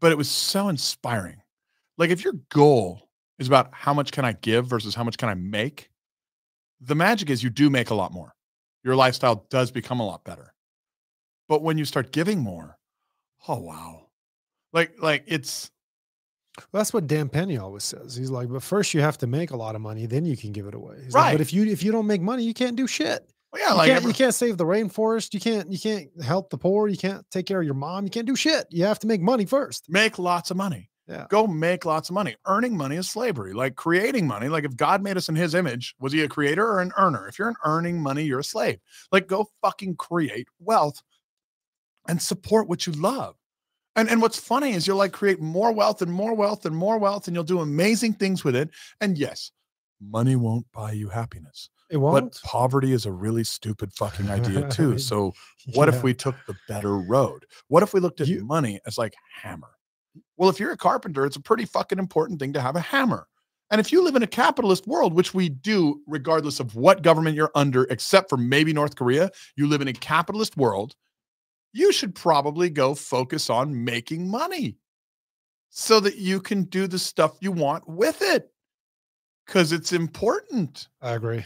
but 0.00 0.12
it 0.12 0.18
was 0.18 0.30
so 0.30 0.68
inspiring. 0.68 1.40
Like 1.96 2.10
if 2.10 2.22
your 2.22 2.34
goal 2.50 3.05
is 3.38 3.46
about 3.48 3.68
how 3.72 3.92
much 3.94 4.12
can 4.12 4.24
I 4.24 4.32
give 4.32 4.66
versus 4.66 4.94
how 4.94 5.04
much 5.04 5.18
can 5.18 5.28
I 5.28 5.34
make, 5.34 5.90
the 6.80 6.94
magic 6.94 7.30
is 7.30 7.42
you 7.42 7.50
do 7.50 7.70
make 7.70 7.90
a 7.90 7.94
lot 7.94 8.12
more. 8.12 8.34
Your 8.84 8.96
lifestyle 8.96 9.46
does 9.50 9.70
become 9.70 10.00
a 10.00 10.06
lot 10.06 10.24
better. 10.24 10.54
But 11.48 11.62
when 11.62 11.78
you 11.78 11.84
start 11.84 12.12
giving 12.12 12.40
more, 12.40 12.78
oh 13.48 13.60
wow, 13.60 14.06
like 14.72 14.92
like 15.00 15.24
it's 15.26 15.70
Well, 16.72 16.80
that's 16.80 16.92
what 16.92 17.06
Dan 17.06 17.28
Peña 17.28 17.60
always 17.62 17.84
says. 17.84 18.16
He's 18.16 18.30
like, 18.30 18.48
but 18.48 18.62
first 18.62 18.94
you 18.94 19.00
have 19.00 19.18
to 19.18 19.26
make 19.26 19.50
a 19.50 19.56
lot 19.56 19.74
of 19.74 19.80
money, 19.80 20.06
then 20.06 20.24
you 20.24 20.36
can 20.36 20.52
give 20.52 20.66
it 20.66 20.74
away. 20.74 20.96
He's 21.04 21.14
like, 21.14 21.22
Right. 21.24 21.32
but 21.32 21.40
if 21.40 21.52
you 21.52 21.64
if 21.66 21.82
you 21.82 21.92
don't 21.92 22.06
make 22.06 22.20
money, 22.22 22.42
you 22.44 22.54
can't 22.54 22.76
do 22.76 22.86
shit. 22.86 23.30
well, 23.52 23.62
yeah, 23.62 23.70
you, 23.70 23.76
like 23.76 23.86
can't, 23.88 23.96
every- 23.98 24.08
you 24.10 24.14
can't 24.14 24.34
save 24.34 24.56
the 24.58 24.64
rainforest. 24.64 25.34
You 25.34 25.40
can't 25.40 25.70
you 25.70 25.78
can't 25.78 26.08
help 26.22 26.50
the 26.50 26.58
poor. 26.58 26.88
You 26.88 26.96
can't 26.96 27.24
take 27.30 27.46
care 27.46 27.60
of 27.60 27.64
your 27.64 27.74
mom. 27.74 28.04
You 28.04 28.10
can't 28.10 28.26
do 28.26 28.36
shit. 28.36 28.66
You 28.70 28.84
have 28.84 28.98
to 29.00 29.06
make 29.06 29.20
money 29.20 29.46
first. 29.46 29.86
make 29.88 30.18
lots 30.18 30.50
of 30.50 30.56
money. 30.56 30.90
Yeah. 31.08 31.26
Go 31.30 31.46
make 31.46 31.84
lots 31.84 32.08
of 32.08 32.14
money. 32.14 32.34
Earning 32.46 32.76
money 32.76 32.96
is 32.96 33.08
slavery. 33.08 33.52
Like 33.52 33.76
creating 33.76 34.26
money, 34.26 34.48
like 34.48 34.64
if 34.64 34.76
God 34.76 35.02
made 35.02 35.16
us 35.16 35.28
in 35.28 35.36
his 35.36 35.54
image, 35.54 35.94
was 36.00 36.12
he 36.12 36.22
a 36.22 36.28
creator 36.28 36.66
or 36.66 36.80
an 36.80 36.92
earner? 36.98 37.28
If 37.28 37.38
you're 37.38 37.48
an 37.48 37.54
earning 37.64 38.00
money, 38.00 38.24
you're 38.24 38.40
a 38.40 38.44
slave. 38.44 38.78
Like 39.12 39.28
go 39.28 39.48
fucking 39.62 39.96
create 39.96 40.48
wealth 40.58 41.00
and 42.08 42.20
support 42.20 42.68
what 42.68 42.86
you 42.86 42.92
love. 42.94 43.36
And 43.94 44.10
and 44.10 44.20
what's 44.20 44.38
funny 44.38 44.72
is 44.72 44.86
you'll 44.86 44.96
like 44.98 45.12
create 45.12 45.40
more 45.40 45.72
wealth 45.72 46.02
and 46.02 46.12
more 46.12 46.34
wealth 46.34 46.66
and 46.66 46.76
more 46.76 46.98
wealth 46.98 47.28
and 47.28 47.34
you'll 47.36 47.44
do 47.44 47.60
amazing 47.60 48.14
things 48.14 48.42
with 48.42 48.56
it. 48.56 48.70
And 49.00 49.16
yes, 49.16 49.52
money 50.00 50.34
won't 50.36 50.66
buy 50.72 50.92
you 50.92 51.08
happiness. 51.08 51.70
It 51.88 51.98
won't. 51.98 52.32
But 52.32 52.40
poverty 52.42 52.92
is 52.92 53.06
a 53.06 53.12
really 53.12 53.44
stupid 53.44 53.92
fucking 53.92 54.28
idea 54.28 54.68
too. 54.68 54.98
So 54.98 55.32
what 55.74 55.88
if 55.88 56.02
we 56.02 56.14
took 56.14 56.34
the 56.48 56.56
better 56.68 56.98
road? 56.98 57.46
What 57.68 57.84
if 57.84 57.94
we 57.94 58.00
looked 58.00 58.20
at 58.20 58.26
You- 58.26 58.44
money 58.44 58.80
as 58.86 58.98
like 58.98 59.14
hammer? 59.40 59.68
Well, 60.36 60.48
if 60.48 60.60
you're 60.60 60.72
a 60.72 60.76
carpenter, 60.76 61.24
it's 61.26 61.36
a 61.36 61.40
pretty 61.40 61.64
fucking 61.64 61.98
important 61.98 62.40
thing 62.40 62.52
to 62.54 62.60
have 62.60 62.76
a 62.76 62.80
hammer. 62.80 63.26
And 63.70 63.80
if 63.80 63.90
you 63.90 64.02
live 64.02 64.14
in 64.14 64.22
a 64.22 64.28
capitalist 64.28 64.86
world, 64.86 65.12
which 65.12 65.34
we 65.34 65.48
do, 65.48 66.00
regardless 66.06 66.60
of 66.60 66.76
what 66.76 67.02
government 67.02 67.36
you're 67.36 67.50
under, 67.54 67.84
except 67.84 68.28
for 68.30 68.36
maybe 68.36 68.72
North 68.72 68.94
Korea, 68.94 69.30
you 69.56 69.66
live 69.66 69.80
in 69.80 69.88
a 69.88 69.92
capitalist 69.92 70.56
world, 70.56 70.94
you 71.72 71.92
should 71.92 72.14
probably 72.14 72.70
go 72.70 72.94
focus 72.94 73.50
on 73.50 73.84
making 73.84 74.28
money 74.28 74.78
so 75.70 76.00
that 76.00 76.16
you 76.16 76.40
can 76.40 76.62
do 76.64 76.86
the 76.86 76.98
stuff 76.98 77.36
you 77.40 77.52
want 77.52 77.86
with 77.88 78.22
it 78.22 78.50
because 79.46 79.72
it's 79.72 79.92
important. 79.92 80.88
I 81.02 81.12
agree. 81.12 81.44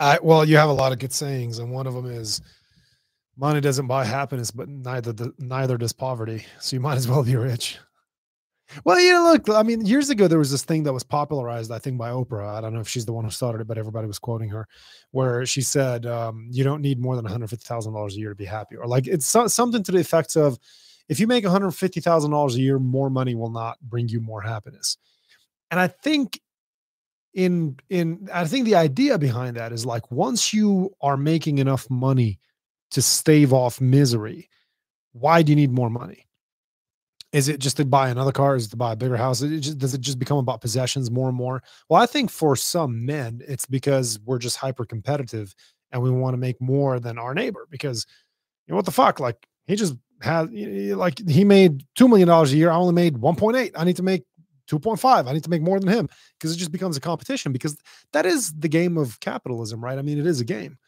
I 0.00 0.18
well, 0.22 0.44
you 0.44 0.56
have 0.56 0.68
a 0.68 0.72
lot 0.72 0.92
of 0.92 0.98
good 0.98 1.12
sayings, 1.12 1.58
and 1.58 1.70
one 1.70 1.86
of 1.86 1.94
them 1.94 2.06
is 2.06 2.40
money 3.38 3.60
doesn't 3.60 3.86
buy 3.86 4.04
happiness, 4.04 4.50
but 4.50 4.68
neither 4.68 5.12
the, 5.12 5.32
neither 5.38 5.78
does 5.78 5.92
poverty. 5.92 6.44
So 6.60 6.76
you 6.76 6.80
might 6.80 6.96
as 6.96 7.08
well 7.08 7.22
be 7.22 7.36
rich. 7.36 7.78
Well, 8.84 9.00
you 9.00 9.12
know, 9.12 9.22
look, 9.22 9.48
I 9.48 9.62
mean, 9.62 9.86
years 9.86 10.10
ago 10.10 10.28
there 10.28 10.38
was 10.38 10.50
this 10.50 10.64
thing 10.64 10.82
that 10.82 10.92
was 10.92 11.02
popularized, 11.02 11.72
I 11.72 11.78
think, 11.78 11.96
by 11.96 12.10
Oprah. 12.10 12.54
I 12.54 12.60
don't 12.60 12.74
know 12.74 12.80
if 12.80 12.88
she's 12.88 13.06
the 13.06 13.14
one 13.14 13.24
who 13.24 13.30
started 13.30 13.62
it, 13.62 13.66
but 13.66 13.78
everybody 13.78 14.06
was 14.06 14.18
quoting 14.18 14.50
her, 14.50 14.68
where 15.12 15.46
she 15.46 15.62
said, 15.62 16.04
um, 16.04 16.48
"You 16.50 16.64
don't 16.64 16.82
need 16.82 17.00
more 17.00 17.16
than 17.16 17.24
one 17.24 17.32
hundred 17.32 17.48
fifty 17.48 17.64
thousand 17.66 17.94
dollars 17.94 18.16
a 18.16 18.18
year 18.18 18.28
to 18.28 18.34
be 18.34 18.44
happy," 18.44 18.76
or 18.76 18.86
like 18.86 19.06
it's 19.06 19.26
so, 19.26 19.46
something 19.46 19.82
to 19.84 19.92
the 19.92 19.98
effects 19.98 20.36
of, 20.36 20.58
"If 21.08 21.18
you 21.18 21.26
make 21.26 21.44
one 21.44 21.52
hundred 21.52 21.70
fifty 21.70 22.00
thousand 22.00 22.32
dollars 22.32 22.56
a 22.56 22.60
year, 22.60 22.78
more 22.78 23.08
money 23.08 23.34
will 23.34 23.50
not 23.50 23.78
bring 23.80 24.08
you 24.08 24.20
more 24.20 24.42
happiness." 24.42 24.98
And 25.70 25.80
I 25.80 25.86
think 25.86 26.38
in 27.32 27.78
in 27.88 28.28
I 28.32 28.46
think 28.46 28.66
the 28.66 28.74
idea 28.74 29.18
behind 29.18 29.56
that 29.56 29.72
is 29.72 29.86
like 29.86 30.10
once 30.10 30.52
you 30.52 30.94
are 31.00 31.16
making 31.16 31.56
enough 31.56 31.88
money 31.88 32.38
to 32.90 33.02
stave 33.02 33.52
off 33.52 33.80
misery, 33.80 34.48
why 35.12 35.42
do 35.42 35.52
you 35.52 35.56
need 35.56 35.72
more 35.72 35.90
money? 35.90 36.26
Is 37.32 37.48
it 37.48 37.60
just 37.60 37.76
to 37.76 37.84
buy 37.84 38.08
another 38.08 38.32
car? 38.32 38.56
Is 38.56 38.66
it 38.66 38.70
to 38.70 38.76
buy 38.76 38.92
a 38.92 38.96
bigger 38.96 39.16
house? 39.16 39.42
It 39.42 39.60
just, 39.60 39.78
does 39.78 39.92
it 39.92 40.00
just 40.00 40.18
become 40.18 40.38
about 40.38 40.62
possessions 40.62 41.10
more 41.10 41.28
and 41.28 41.36
more? 41.36 41.62
Well, 41.88 42.00
I 42.00 42.06
think 42.06 42.30
for 42.30 42.56
some 42.56 43.04
men, 43.04 43.42
it's 43.46 43.66
because 43.66 44.18
we're 44.24 44.38
just 44.38 44.56
hyper 44.56 44.86
competitive 44.86 45.54
and 45.92 46.02
we 46.02 46.10
want 46.10 46.34
to 46.34 46.38
make 46.38 46.60
more 46.60 47.00
than 47.00 47.18
our 47.18 47.34
neighbor 47.34 47.66
because 47.70 48.06
you 48.66 48.72
know 48.72 48.76
what 48.76 48.86
the 48.86 48.92
fuck? 48.92 49.20
Like 49.20 49.46
he 49.66 49.76
just 49.76 49.94
had 50.22 50.52
like 50.52 51.18
he 51.28 51.44
made 51.44 51.84
two 51.96 52.08
million 52.08 52.28
dollars 52.28 52.52
a 52.52 52.56
year. 52.56 52.70
I 52.70 52.76
only 52.76 52.94
made 52.94 53.16
1.8. 53.16 53.72
I 53.74 53.84
need 53.84 53.96
to 53.96 54.02
make 54.02 54.24
2.5. 54.70 55.26
I 55.26 55.32
need 55.32 55.44
to 55.44 55.50
make 55.50 55.62
more 55.62 55.80
than 55.80 55.88
him 55.88 56.08
because 56.38 56.54
it 56.54 56.58
just 56.58 56.72
becomes 56.72 56.96
a 56.96 57.00
competition 57.00 57.52
because 57.52 57.76
that 58.12 58.26
is 58.26 58.52
the 58.52 58.68
game 58.68 58.96
of 58.96 59.20
capitalism, 59.20 59.82
right? 59.82 59.98
I 59.98 60.02
mean, 60.02 60.18
it 60.18 60.26
is 60.26 60.40
a 60.40 60.44
game 60.44 60.78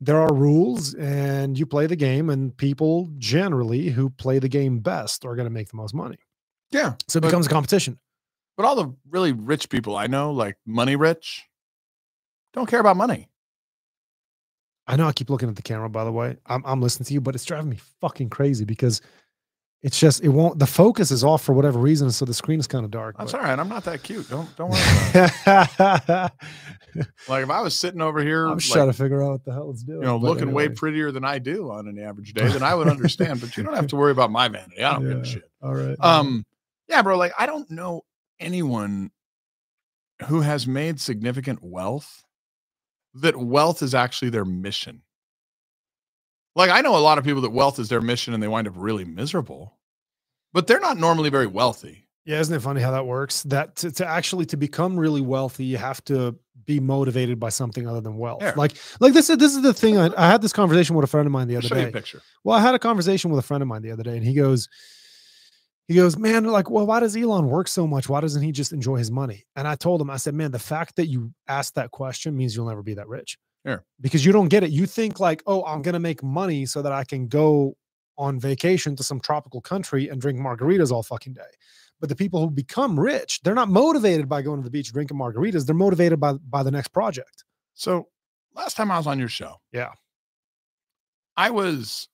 there 0.00 0.20
are 0.20 0.32
rules 0.32 0.94
and 0.94 1.58
you 1.58 1.66
play 1.66 1.86
the 1.86 1.96
game 1.96 2.28
and 2.30 2.56
people 2.56 3.10
generally 3.18 3.88
who 3.88 4.10
play 4.10 4.38
the 4.38 4.48
game 4.48 4.80
best 4.80 5.24
are 5.24 5.34
going 5.34 5.46
to 5.46 5.52
make 5.52 5.68
the 5.68 5.76
most 5.76 5.94
money. 5.94 6.18
Yeah 6.70 6.94
so 7.08 7.18
it 7.18 7.22
but, 7.22 7.28
becomes 7.28 7.46
a 7.46 7.50
competition. 7.50 7.98
but 8.56 8.66
all 8.66 8.76
the 8.76 8.92
really 9.08 9.32
rich 9.32 9.68
people 9.68 9.96
i 9.96 10.06
know 10.06 10.32
like 10.32 10.56
money 10.66 10.96
rich 10.96 11.44
don't 12.52 12.66
care 12.68 12.80
about 12.80 12.96
money. 12.96 13.28
I 14.86 14.96
know 14.96 15.06
i 15.06 15.12
keep 15.12 15.30
looking 15.30 15.48
at 15.48 15.56
the 15.56 15.62
camera 15.62 15.88
by 15.90 16.04
the 16.04 16.12
way. 16.12 16.36
I'm, 16.46 16.62
I'm 16.66 16.80
listening 16.80 17.06
to 17.06 17.14
you 17.14 17.20
but 17.20 17.34
it's 17.34 17.44
driving 17.44 17.70
me 17.70 17.78
fucking 18.00 18.30
crazy 18.30 18.64
because 18.64 19.00
it's 19.82 19.98
just 19.98 20.22
it 20.22 20.28
won't 20.28 20.58
the 20.58 20.66
focus 20.66 21.10
is 21.10 21.22
off 21.22 21.42
for 21.42 21.52
whatever 21.52 21.78
reason 21.78 22.10
so 22.10 22.24
the 22.24 22.34
screen 22.34 22.58
is 22.58 22.66
kind 22.66 22.84
of 22.84 22.90
dark 22.90 23.16
that's 23.18 23.32
but. 23.32 23.40
all 23.40 23.46
right 23.46 23.58
i'm 23.58 23.68
not 23.68 23.84
that 23.84 24.02
cute 24.02 24.28
don't 24.28 24.54
don't 24.56 24.70
worry 24.70 24.80
like 27.28 27.42
if 27.42 27.50
i 27.50 27.60
was 27.60 27.76
sitting 27.76 28.00
over 28.00 28.22
here 28.22 28.46
i'm 28.46 28.54
like, 28.54 28.64
trying 28.64 28.86
to 28.86 28.92
figure 28.92 29.22
out 29.22 29.32
what 29.32 29.44
the 29.44 29.52
hell 29.52 29.70
it's 29.70 29.82
doing 29.82 30.00
you 30.00 30.06
know 30.06 30.16
looking 30.16 30.44
anyway. 30.44 30.68
way 30.68 30.74
prettier 30.74 31.12
than 31.12 31.24
i 31.24 31.38
do 31.38 31.70
on 31.70 31.86
an 31.88 31.98
average 31.98 32.32
day 32.32 32.48
then 32.48 32.62
i 32.62 32.74
would 32.74 32.88
understand 32.88 33.40
but 33.40 33.56
you 33.56 33.62
don't 33.62 33.74
have 33.74 33.86
to 33.86 33.96
worry 33.96 34.12
about 34.12 34.30
my 34.30 34.48
vanity 34.48 34.82
i 34.82 34.94
don't 34.94 35.06
yeah. 35.06 35.12
give 35.12 35.22
a 35.22 35.24
shit 35.24 35.50
all 35.62 35.74
right 35.74 35.96
um 36.00 36.44
yeah 36.88 37.02
bro 37.02 37.16
like 37.16 37.32
i 37.38 37.46
don't 37.46 37.70
know 37.70 38.02
anyone 38.40 39.10
who 40.26 40.40
has 40.40 40.66
made 40.66 40.98
significant 40.98 41.62
wealth 41.62 42.24
that 43.14 43.36
wealth 43.36 43.82
is 43.82 43.94
actually 43.94 44.30
their 44.30 44.44
mission 44.44 45.02
like 46.56 46.70
I 46.70 46.80
know 46.80 46.96
a 46.96 46.98
lot 46.98 47.18
of 47.18 47.24
people 47.24 47.42
that 47.42 47.50
wealth 47.50 47.78
is 47.78 47.88
their 47.88 48.00
mission 48.00 48.34
and 48.34 48.42
they 48.42 48.48
wind 48.48 48.66
up 48.66 48.74
really 48.76 49.04
miserable, 49.04 49.76
but 50.52 50.66
they're 50.66 50.80
not 50.80 50.96
normally 50.98 51.30
very 51.30 51.46
wealthy. 51.46 52.08
Yeah, 52.24 52.40
isn't 52.40 52.52
it 52.52 52.60
funny 52.60 52.80
how 52.80 52.90
that 52.90 53.06
works? 53.06 53.44
That 53.44 53.76
to, 53.76 53.92
to 53.92 54.06
actually 54.06 54.46
to 54.46 54.56
become 54.56 54.98
really 54.98 55.20
wealthy, 55.20 55.64
you 55.64 55.76
have 55.76 56.04
to 56.06 56.34
be 56.64 56.80
motivated 56.80 57.38
by 57.38 57.50
something 57.50 57.86
other 57.86 58.00
than 58.00 58.16
wealth. 58.16 58.42
Like, 58.56 58.72
like 58.98 59.12
this 59.12 59.30
is 59.30 59.36
this 59.36 59.54
is 59.54 59.62
the 59.62 59.72
thing. 59.72 59.96
I, 59.96 60.10
I 60.16 60.26
had 60.26 60.42
this 60.42 60.52
conversation 60.52 60.96
with 60.96 61.04
a 61.04 61.06
friend 61.06 61.26
of 61.26 61.32
mine 61.32 61.46
the 61.46 61.56
other 61.56 61.68
day. 61.68 61.92
Picture. 61.92 62.22
Well, 62.42 62.58
I 62.58 62.60
had 62.60 62.74
a 62.74 62.80
conversation 62.80 63.30
with 63.30 63.38
a 63.38 63.46
friend 63.46 63.62
of 63.62 63.68
mine 63.68 63.82
the 63.82 63.92
other 63.92 64.02
day, 64.02 64.16
and 64.16 64.26
he 64.26 64.34
goes, 64.34 64.68
he 65.86 65.94
goes, 65.94 66.18
man, 66.18 66.44
like, 66.44 66.68
well, 66.68 66.84
why 66.84 66.98
does 66.98 67.16
Elon 67.16 67.46
work 67.46 67.68
so 67.68 67.86
much? 67.86 68.08
Why 68.08 68.20
doesn't 68.20 68.42
he 68.42 68.50
just 68.50 68.72
enjoy 68.72 68.96
his 68.96 69.10
money? 69.10 69.44
And 69.54 69.68
I 69.68 69.76
told 69.76 70.00
him, 70.00 70.10
I 70.10 70.16
said, 70.16 70.34
man, 70.34 70.50
the 70.50 70.58
fact 70.58 70.96
that 70.96 71.06
you 71.06 71.32
asked 71.46 71.76
that 71.76 71.92
question 71.92 72.36
means 72.36 72.56
you'll 72.56 72.66
never 72.66 72.82
be 72.82 72.94
that 72.94 73.06
rich. 73.06 73.38
Yeah. 73.66 73.78
Because 74.00 74.24
you 74.24 74.32
don't 74.32 74.48
get 74.48 74.62
it. 74.62 74.70
You 74.70 74.86
think 74.86 75.18
like, 75.18 75.42
oh, 75.46 75.64
I'm 75.64 75.82
gonna 75.82 75.98
make 75.98 76.22
money 76.22 76.64
so 76.64 76.80
that 76.82 76.92
I 76.92 77.04
can 77.04 77.26
go 77.26 77.76
on 78.16 78.38
vacation 78.38 78.96
to 78.96 79.02
some 79.02 79.20
tropical 79.20 79.60
country 79.60 80.08
and 80.08 80.20
drink 80.20 80.38
margaritas 80.38 80.90
all 80.90 81.02
fucking 81.02 81.34
day. 81.34 81.42
But 82.00 82.08
the 82.08 82.16
people 82.16 82.40
who 82.40 82.50
become 82.50 82.98
rich, 82.98 83.40
they're 83.42 83.54
not 83.54 83.68
motivated 83.68 84.28
by 84.28 84.42
going 84.42 84.60
to 84.60 84.64
the 84.64 84.70
beach 84.70 84.92
drinking 84.92 85.18
margaritas. 85.18 85.66
They're 85.66 85.74
motivated 85.74 86.20
by 86.20 86.34
by 86.34 86.62
the 86.62 86.70
next 86.70 86.88
project. 86.88 87.44
So 87.74 88.08
last 88.54 88.76
time 88.76 88.90
I 88.90 88.98
was 88.98 89.06
on 89.06 89.18
your 89.18 89.28
show, 89.28 89.56
yeah, 89.72 89.90
I 91.36 91.50
was. 91.50 92.08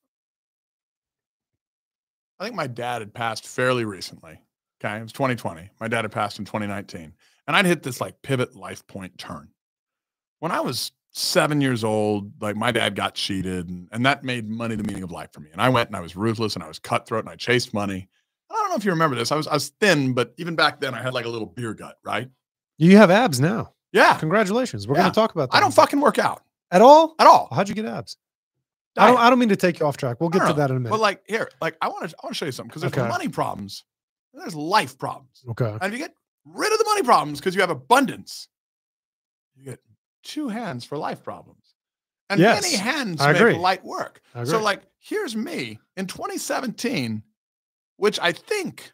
I 2.41 2.45
think 2.45 2.57
my 2.57 2.66
dad 2.66 3.03
had 3.03 3.15
passed 3.15 3.47
fairly 3.47 3.85
recently. 3.85 4.41
Okay, 4.85 4.97
it 4.97 5.03
was 5.03 5.12
2020. 5.12 5.70
My 5.81 5.87
dad 5.87 6.03
had 6.03 6.11
passed 6.11 6.39
in 6.39 6.45
2019, 6.45 7.12
and 7.47 7.57
I'd 7.57 7.66
hit 7.66 7.83
this 7.83 8.01
like 8.01 8.20
pivot 8.23 8.57
life 8.57 8.87
point 8.87 9.16
turn. 9.19 9.49
When 10.41 10.51
I 10.51 10.61
was 10.61 10.91
seven 11.13 11.61
years 11.61 11.85
old, 11.85 12.33
like 12.41 12.57
my 12.57 12.73
dad 12.73 12.97
got 12.97 13.15
cheated, 13.15 13.69
and, 13.69 13.89
and 13.93 14.05
that 14.05 14.25
made 14.25 14.49
money 14.49 14.75
the 14.75 14.83
meaning 14.83 15.03
of 15.03 15.11
life 15.11 15.31
for 15.33 15.41
me. 15.41 15.51
And 15.53 15.61
I 15.61 15.69
went 15.69 15.89
and 15.89 15.97
I 15.97 16.01
was 16.01 16.17
ruthless 16.17 16.55
and 16.55 16.65
I 16.65 16.69
was 16.69 16.79
cutthroat 16.79 17.25
and 17.25 17.31
I 17.31 17.37
chased 17.37 17.73
money. 17.73 18.09
I 18.51 18.55
don't 18.55 18.71
know 18.71 18.77
if 18.77 18.85
you 18.85 18.91
remember 18.91 19.17
this. 19.17 19.33
I 19.33 19.37
was 19.37 19.47
I 19.47 19.55
was 19.55 19.69
thin, 19.81 20.15
but 20.15 20.35
even 20.37 20.57
back 20.57 20.81
then 20.81 20.95
I 20.95 21.03
had 21.03 21.15
like 21.15 21.25
a 21.25 21.29
little 21.29 21.47
beer 21.47 21.75
gut, 21.75 21.97
right? 22.05 22.29
You 22.79 22.97
have 22.97 23.11
abs 23.11 23.41
now. 23.41 23.73
Yeah. 23.93 24.17
Congratulations. 24.19 24.89
We're 24.89 24.97
yeah. 24.97 25.03
gonna 25.03 25.15
talk 25.15 25.33
about 25.33 25.51
that. 25.51 25.57
I 25.57 25.61
don't 25.61 25.73
fucking 25.73 26.01
work 26.01 26.19
out. 26.19 26.43
At 26.71 26.83
all? 26.83 27.15
At 27.19 27.27
all. 27.27 27.49
How'd 27.53 27.69
you 27.69 27.75
get 27.75 27.85
abs? 27.85 28.17
I 28.97 29.07
don't 29.07 29.19
I 29.19 29.31
don't 29.31 29.39
mean 29.39 29.49
to 29.51 29.57
take 29.57 29.81
you 29.81 29.87
off 29.87 29.97
track. 29.97 30.21
We'll 30.21 30.31
get 30.31 30.47
to 30.47 30.53
that 30.53 30.71
in 30.71 30.77
a 30.77 30.81
minute. 30.81 30.91
But 30.91 31.01
like 31.01 31.23
here, 31.27 31.51
like 31.61 31.77
I 31.81 31.89
want 31.89 32.09
to 32.09 32.17
I 32.23 32.27
want 32.27 32.35
to 32.35 32.39
show 32.39 32.47
you 32.47 32.53
something 32.53 32.69
because 32.69 32.83
there's 32.83 32.93
okay. 32.93 33.09
money 33.09 33.29
problems. 33.29 33.85
there's 34.35 34.55
life 34.55 34.99
problems. 34.99 35.43
Okay. 35.49 35.71
And 35.81 35.83
if 35.85 35.93
you 35.93 35.99
get 35.99 36.15
rid 36.45 36.73
of 36.73 36.79
the 36.79 36.85
money 36.85 37.03
problems 37.03 37.41
because 37.41 37.55
you 37.55 37.61
have 37.63 37.71
abundance, 37.71 38.49
you 39.57 39.65
get 39.65 39.81
two 40.23 40.49
hands 40.49 40.85
for 40.85 40.99
life 40.99 41.23
problems. 41.23 41.74
And 42.31 42.40
yes, 42.40 42.62
many 42.62 42.77
hands 42.77 43.20
I 43.20 43.32
make 43.32 43.40
agree. 43.40 43.55
light 43.55 43.85
work. 43.85 44.23
So, 44.44 44.61
like, 44.61 44.82
here's 44.99 45.36
me 45.36 45.78
in 45.97 46.07
2017, 46.07 47.23
which 47.97 48.19
I 48.20 48.32
think 48.32 48.93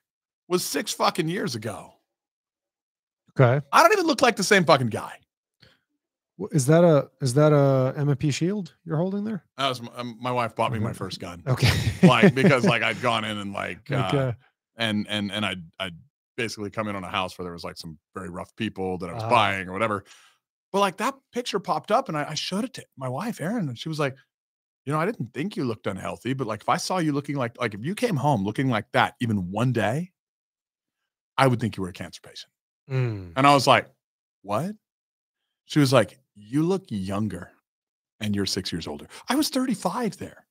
was 0.48 0.64
six 0.64 0.92
fucking 0.92 1.28
years 1.28 1.54
ago. 1.54 1.92
Okay. 3.38 3.64
I 3.72 3.82
don't 3.82 3.92
even 3.92 4.06
look 4.06 4.22
like 4.22 4.36
the 4.36 4.44
same 4.44 4.64
fucking 4.64 4.88
guy. 4.88 5.14
Is 6.52 6.66
that 6.66 6.84
a 6.84 7.10
is 7.20 7.34
that 7.34 7.52
a 7.52 7.94
M&P 7.96 8.30
shield 8.30 8.74
you're 8.84 8.96
holding 8.96 9.24
there? 9.24 9.44
That 9.56 9.68
was 9.68 9.82
my, 9.82 9.90
um, 9.96 10.16
my 10.20 10.30
wife 10.30 10.54
bought 10.54 10.72
me 10.72 10.78
my 10.78 10.92
first 10.92 11.18
gun. 11.18 11.42
Okay. 11.46 11.70
like 12.04 12.34
because 12.34 12.64
like 12.64 12.82
I'd 12.82 13.02
gone 13.02 13.24
in 13.24 13.38
and 13.38 13.52
like 13.52 13.90
uh, 13.90 14.10
okay. 14.12 14.36
and 14.76 15.06
and 15.08 15.32
and 15.32 15.44
I'd 15.44 15.62
I'd 15.80 15.96
basically 16.36 16.70
come 16.70 16.86
in 16.86 16.94
on 16.94 17.02
a 17.02 17.08
house 17.08 17.36
where 17.36 17.44
there 17.44 17.52
was 17.52 17.64
like 17.64 17.76
some 17.76 17.98
very 18.14 18.30
rough 18.30 18.54
people 18.54 18.98
that 18.98 19.10
I 19.10 19.14
was 19.14 19.24
uh, 19.24 19.28
buying 19.28 19.68
or 19.68 19.72
whatever. 19.72 20.04
But 20.72 20.80
like 20.80 20.98
that 20.98 21.14
picture 21.32 21.58
popped 21.58 21.90
up 21.90 22.08
and 22.08 22.16
I, 22.16 22.30
I 22.30 22.34
showed 22.34 22.64
it 22.64 22.74
to 22.74 22.84
my 22.96 23.08
wife, 23.08 23.40
Erin, 23.40 23.68
and 23.68 23.78
she 23.78 23.88
was 23.88 23.98
like, 23.98 24.16
you 24.84 24.92
know, 24.92 25.00
I 25.00 25.06
didn't 25.06 25.32
think 25.34 25.56
you 25.56 25.64
looked 25.64 25.86
unhealthy, 25.86 26.34
but 26.34 26.46
like 26.46 26.62
if 26.62 26.68
I 26.68 26.76
saw 26.76 26.98
you 26.98 27.12
looking 27.12 27.36
like 27.36 27.58
like 27.60 27.74
if 27.74 27.84
you 27.84 27.94
came 27.94 28.16
home 28.16 28.44
looking 28.44 28.68
like 28.68 28.86
that 28.92 29.14
even 29.20 29.50
one 29.50 29.72
day, 29.72 30.12
I 31.36 31.46
would 31.46 31.60
think 31.60 31.76
you 31.76 31.82
were 31.82 31.90
a 31.90 31.92
cancer 31.92 32.20
patient. 32.22 32.52
Mm. 32.90 33.32
And 33.36 33.46
I 33.46 33.54
was 33.54 33.66
like, 33.66 33.88
what? 34.42 34.74
She 35.66 35.78
was 35.78 35.92
like, 35.92 36.18
you 36.34 36.62
look 36.62 36.84
younger 36.88 37.50
and 38.20 38.34
you're 38.34 38.46
six 38.46 38.72
years 38.72 38.86
older. 38.86 39.06
I 39.28 39.36
was 39.36 39.48
35 39.48 40.16
there. 40.16 40.46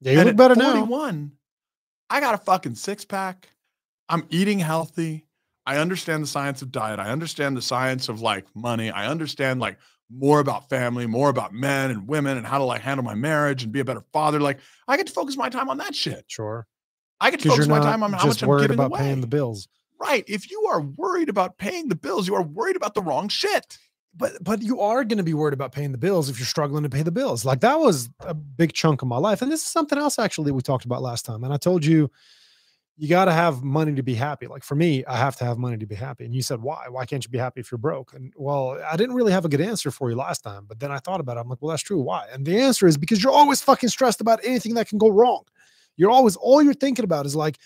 Yeah, 0.00 0.12
you 0.12 0.18
and 0.18 0.26
look 0.28 0.36
better 0.36 0.54
41, 0.54 1.20
now. 1.20 1.30
I 2.10 2.20
got 2.20 2.34
a 2.34 2.38
fucking 2.38 2.74
six 2.74 3.04
pack. 3.04 3.48
I'm 4.08 4.26
eating 4.30 4.58
healthy. 4.58 5.24
I 5.64 5.78
understand 5.78 6.22
the 6.22 6.28
science 6.28 6.62
of 6.62 6.72
diet. 6.72 6.98
I 6.98 7.10
understand 7.10 7.56
the 7.56 7.62
science 7.62 8.08
of 8.08 8.20
like 8.20 8.46
money. 8.54 8.90
I 8.90 9.06
understand 9.06 9.60
like 9.60 9.78
more 10.10 10.40
about 10.40 10.68
family, 10.68 11.06
more 11.06 11.28
about 11.28 11.52
men 11.54 11.90
and 11.90 12.08
women 12.08 12.36
and 12.36 12.46
how 12.46 12.58
to 12.58 12.64
like 12.64 12.82
handle 12.82 13.04
my 13.04 13.14
marriage 13.14 13.62
and 13.62 13.72
be 13.72 13.80
a 13.80 13.84
better 13.84 14.04
father. 14.12 14.40
Like 14.40 14.58
I 14.88 14.96
get 14.96 15.06
to 15.06 15.12
focus 15.12 15.36
my 15.36 15.48
time 15.48 15.68
on 15.70 15.78
that 15.78 15.94
shit. 15.94 16.24
Sure. 16.28 16.66
I 17.20 17.30
get 17.30 17.40
to 17.40 17.48
focus 17.48 17.68
my 17.68 17.78
time 17.78 18.02
on 18.02 18.12
how 18.12 18.26
much 18.26 18.42
I'm 18.42 18.58
giving 18.58 18.72
about 18.72 18.86
away. 18.86 18.98
paying 18.98 19.20
the 19.20 19.28
bills. 19.28 19.68
Right. 20.00 20.24
If 20.26 20.50
you 20.50 20.66
are 20.66 20.80
worried 20.80 21.28
about 21.28 21.58
paying 21.58 21.88
the 21.88 21.94
bills, 21.94 22.26
you 22.26 22.34
are 22.34 22.42
worried 22.42 22.74
about 22.74 22.94
the 22.94 23.02
wrong 23.02 23.28
shit. 23.28 23.78
But 24.14 24.42
but 24.42 24.60
you 24.60 24.80
are 24.80 25.04
going 25.04 25.18
to 25.18 25.22
be 25.22 25.32
worried 25.32 25.54
about 25.54 25.72
paying 25.72 25.92
the 25.92 25.98
bills 25.98 26.28
if 26.28 26.38
you're 26.38 26.46
struggling 26.46 26.82
to 26.82 26.90
pay 26.90 27.02
the 27.02 27.12
bills. 27.12 27.44
Like 27.44 27.60
that 27.60 27.78
was 27.78 28.10
a 28.20 28.34
big 28.34 28.72
chunk 28.72 29.02
of 29.02 29.08
my 29.08 29.16
life. 29.16 29.40
And 29.40 29.50
this 29.50 29.62
is 29.62 29.68
something 29.68 29.98
else 29.98 30.18
actually 30.18 30.50
we 30.50 30.60
talked 30.60 30.84
about 30.84 31.00
last 31.00 31.24
time. 31.24 31.44
And 31.44 31.52
I 31.52 31.56
told 31.56 31.84
you 31.84 32.10
you 32.96 33.08
got 33.08 33.24
to 33.24 33.32
have 33.32 33.62
money 33.62 33.94
to 33.94 34.02
be 34.02 34.14
happy. 34.14 34.46
Like 34.46 34.62
for 34.62 34.74
me, 34.74 35.04
I 35.06 35.16
have 35.16 35.36
to 35.36 35.44
have 35.44 35.58
money 35.58 35.78
to 35.78 35.86
be 35.86 35.94
happy. 35.94 36.24
And 36.24 36.34
you 36.34 36.42
said, 36.42 36.60
why? 36.60 36.84
Why 36.88 37.06
can't 37.06 37.24
you 37.24 37.30
be 37.30 37.38
happy 37.38 37.60
if 37.60 37.70
you're 37.70 37.78
broke? 37.78 38.12
And 38.12 38.32
well, 38.36 38.78
I 38.88 38.96
didn't 38.96 39.14
really 39.14 39.32
have 39.32 39.44
a 39.44 39.48
good 39.48 39.60
answer 39.60 39.90
for 39.90 40.10
you 40.10 40.16
last 40.16 40.42
time, 40.42 40.66
but 40.68 40.78
then 40.78 40.92
I 40.92 40.98
thought 40.98 41.20
about 41.20 41.36
it. 41.36 41.40
I'm 41.40 41.48
like, 41.48 41.62
well, 41.62 41.70
that's 41.70 41.82
true. 41.82 42.00
Why? 42.00 42.26
And 42.32 42.44
the 42.44 42.60
answer 42.60 42.86
is 42.86 42.98
because 42.98 43.22
you're 43.22 43.32
always 43.32 43.62
fucking 43.62 43.88
stressed 43.88 44.20
about 44.20 44.40
anything 44.44 44.74
that 44.74 44.88
can 44.88 44.98
go 44.98 45.08
wrong. 45.08 45.44
You're 45.96 46.10
always, 46.10 46.36
all 46.36 46.62
you're 46.62 46.74
thinking 46.74 47.04
about 47.04 47.26
is 47.26 47.34
like, 47.34 47.58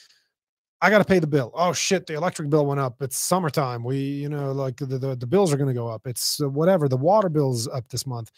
I 0.81 0.91
got 0.91 0.99
to 0.99 1.05
pay 1.05 1.19
the 1.19 1.27
bill. 1.27 1.53
Oh 1.55 1.73
shit, 1.73 2.07
the 2.07 2.15
electric 2.15 2.51
bill 2.51 2.67
went 2.67 2.81
up. 2.81 3.01
It's 3.01 3.19
summertime. 3.19 3.83
We, 3.83 3.97
you 3.97 4.29
know, 4.29 4.53
like 4.53 4.77
the, 4.77 4.87
the, 4.87 5.17
the 5.17 5.27
bills 5.27 5.53
are 5.53 5.57
going 5.57 5.69
to 5.69 5.75
go 5.75 5.89
up. 5.89 6.07
It's 6.07 6.41
uh, 6.41 6.49
whatever. 6.49 6.89
The 6.89 6.97
water 6.97 7.29
bill's 7.29 7.67
up 7.67 7.89
this 7.89 8.07
month 8.07 8.31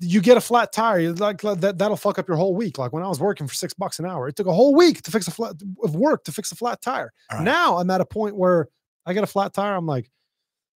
you 0.00 0.20
get 0.20 0.36
a 0.36 0.40
flat 0.40 0.72
tire, 0.72 1.12
like 1.12 1.40
that, 1.40 1.78
that'll 1.78 1.96
fuck 1.96 2.18
up 2.18 2.28
your 2.28 2.36
whole 2.36 2.54
week. 2.54 2.78
Like 2.78 2.92
when 2.92 3.02
I 3.02 3.08
was 3.08 3.20
working 3.20 3.46
for 3.46 3.54
six 3.54 3.74
bucks 3.74 3.98
an 3.98 4.06
hour, 4.06 4.28
it 4.28 4.36
took 4.36 4.46
a 4.46 4.52
whole 4.52 4.74
week 4.74 5.02
to 5.02 5.10
fix 5.10 5.26
a 5.28 5.30
flat 5.30 5.54
of 5.82 5.96
work 5.96 6.24
to 6.24 6.32
fix 6.32 6.52
a 6.52 6.56
flat 6.56 6.80
tire. 6.80 7.12
Right. 7.32 7.42
Now 7.42 7.78
I'm 7.78 7.90
at 7.90 8.00
a 8.00 8.06
point 8.06 8.36
where 8.36 8.68
I 9.06 9.12
get 9.12 9.24
a 9.24 9.28
flat 9.28 9.54
tire. 9.54 9.74
I'm 9.74 9.86
like, 9.86 10.10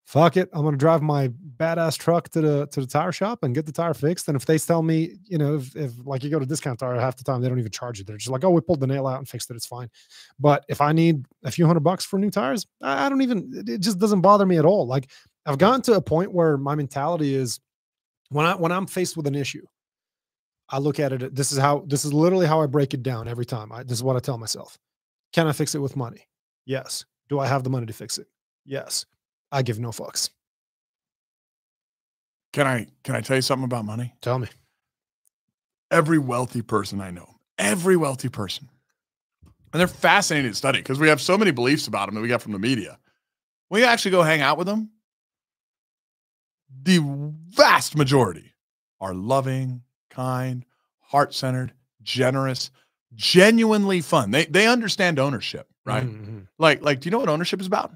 fuck 0.05 0.37
it. 0.37 0.49
I'm 0.53 0.63
gonna 0.63 0.77
drive 0.77 1.01
my 1.01 1.29
badass 1.57 1.97
truck 1.97 2.29
to 2.29 2.41
the 2.41 2.67
to 2.67 2.81
the 2.81 2.87
tire 2.87 3.11
shop 3.11 3.43
and 3.43 3.53
get 3.53 3.65
the 3.65 3.71
tire 3.71 3.93
fixed. 3.93 4.27
And 4.27 4.35
if 4.35 4.45
they 4.45 4.57
tell 4.57 4.81
me, 4.81 5.17
you 5.25 5.37
know, 5.37 5.55
if, 5.55 5.75
if 5.75 5.91
like 6.03 6.23
you 6.23 6.29
go 6.29 6.39
to 6.39 6.45
discount 6.45 6.79
tire, 6.79 6.99
half 6.99 7.15
the 7.15 7.23
time 7.23 7.41
they 7.41 7.49
don't 7.49 7.59
even 7.59 7.71
charge 7.71 7.99
you. 7.99 8.05
They're 8.05 8.17
just 8.17 8.31
like, 8.31 8.43
oh, 8.43 8.49
we 8.49 8.61
pulled 8.61 8.79
the 8.79 8.87
nail 8.87 9.07
out 9.07 9.19
and 9.19 9.29
fixed 9.29 9.49
it. 9.51 9.55
It's 9.55 9.67
fine. 9.67 9.89
But 10.39 10.65
if 10.67 10.81
I 10.81 10.91
need 10.91 11.25
a 11.43 11.51
few 11.51 11.67
hundred 11.67 11.81
bucks 11.81 12.05
for 12.05 12.17
new 12.17 12.31
tires, 12.31 12.65
I, 12.81 13.05
I 13.05 13.09
don't 13.09 13.21
even. 13.21 13.63
It 13.67 13.81
just 13.81 13.99
doesn't 13.99 14.21
bother 14.21 14.45
me 14.45 14.57
at 14.57 14.65
all. 14.65 14.87
Like 14.87 15.09
I've 15.45 15.57
gotten 15.57 15.81
to 15.83 15.93
a 15.93 16.01
point 16.01 16.33
where 16.33 16.57
my 16.57 16.75
mentality 16.75 17.35
is 17.35 17.59
when 18.31 18.45
I 18.45 18.55
when 18.55 18.71
I'm 18.71 18.87
faced 18.87 19.17
with 19.17 19.27
an 19.27 19.35
issue, 19.35 19.65
I 20.69 20.79
look 20.79 20.99
at 20.99 21.11
it. 21.11 21.35
This 21.35 21.51
is 21.51 21.57
how 21.57 21.83
this 21.87 22.05
is 22.05 22.13
literally 22.13 22.47
how 22.47 22.61
I 22.61 22.65
break 22.65 22.93
it 22.93 23.03
down 23.03 23.27
every 23.27 23.45
time. 23.45 23.71
I, 23.71 23.83
this 23.83 23.97
is 23.97 24.03
what 24.03 24.15
I 24.15 24.19
tell 24.19 24.37
myself: 24.37 24.77
Can 25.33 25.47
I 25.47 25.51
fix 25.51 25.75
it 25.75 25.79
with 25.79 25.95
money? 25.95 26.27
Yes. 26.65 27.05
Do 27.29 27.39
I 27.39 27.47
have 27.47 27.63
the 27.63 27.69
money 27.69 27.85
to 27.85 27.93
fix 27.93 28.17
it? 28.17 28.27
Yes. 28.65 29.05
I 29.51 29.61
give 29.61 29.79
no 29.79 29.89
fucks. 29.89 30.29
Can 32.53 32.67
I 32.67 32.87
can 33.03 33.15
I 33.15 33.21
tell 33.21 33.35
you 33.35 33.41
something 33.41 33.65
about 33.65 33.85
money? 33.85 34.13
Tell 34.21 34.39
me. 34.39 34.47
Every 35.89 36.17
wealthy 36.17 36.61
person 36.61 37.01
I 37.01 37.11
know, 37.11 37.35
every 37.57 37.97
wealthy 37.97 38.29
person, 38.29 38.69
and 39.73 39.79
they're 39.79 39.87
fascinating 39.87 40.51
to 40.51 40.55
study 40.55 40.79
because 40.79 40.99
we 40.99 41.09
have 41.09 41.19
so 41.19 41.37
many 41.37 41.51
beliefs 41.51 41.87
about 41.87 42.05
them 42.05 42.15
that 42.15 42.21
we 42.21 42.29
got 42.29 42.41
from 42.41 42.53
the 42.53 42.59
media. 42.59 42.97
When 43.67 43.81
you 43.81 43.87
actually 43.87 44.11
go 44.11 44.23
hang 44.23 44.41
out 44.41 44.57
with 44.57 44.67
them, 44.67 44.89
the 46.83 46.99
vast 47.49 47.95
majority 47.95 48.53
are 48.99 49.13
loving, 49.13 49.81
kind, 50.09 50.65
heart 50.99 51.33
centered, 51.33 51.73
generous, 52.01 52.71
genuinely 53.13 54.01
fun. 54.01 54.31
They 54.31 54.45
they 54.45 54.67
understand 54.67 55.19
ownership, 55.19 55.67
right? 55.85 56.05
Mm-hmm. 56.05 56.39
Like 56.57 56.81
like, 56.81 56.99
do 56.99 57.07
you 57.07 57.11
know 57.11 57.19
what 57.19 57.29
ownership 57.29 57.59
is 57.59 57.67
about? 57.67 57.91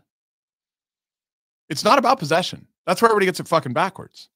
It's 1.69 1.83
not 1.83 1.97
about 1.97 2.19
possession. 2.19 2.67
That's 2.85 3.01
where 3.01 3.09
everybody 3.09 3.25
gets 3.25 3.39
it 3.39 3.47
fucking 3.47 3.73
backwards. 3.73 4.29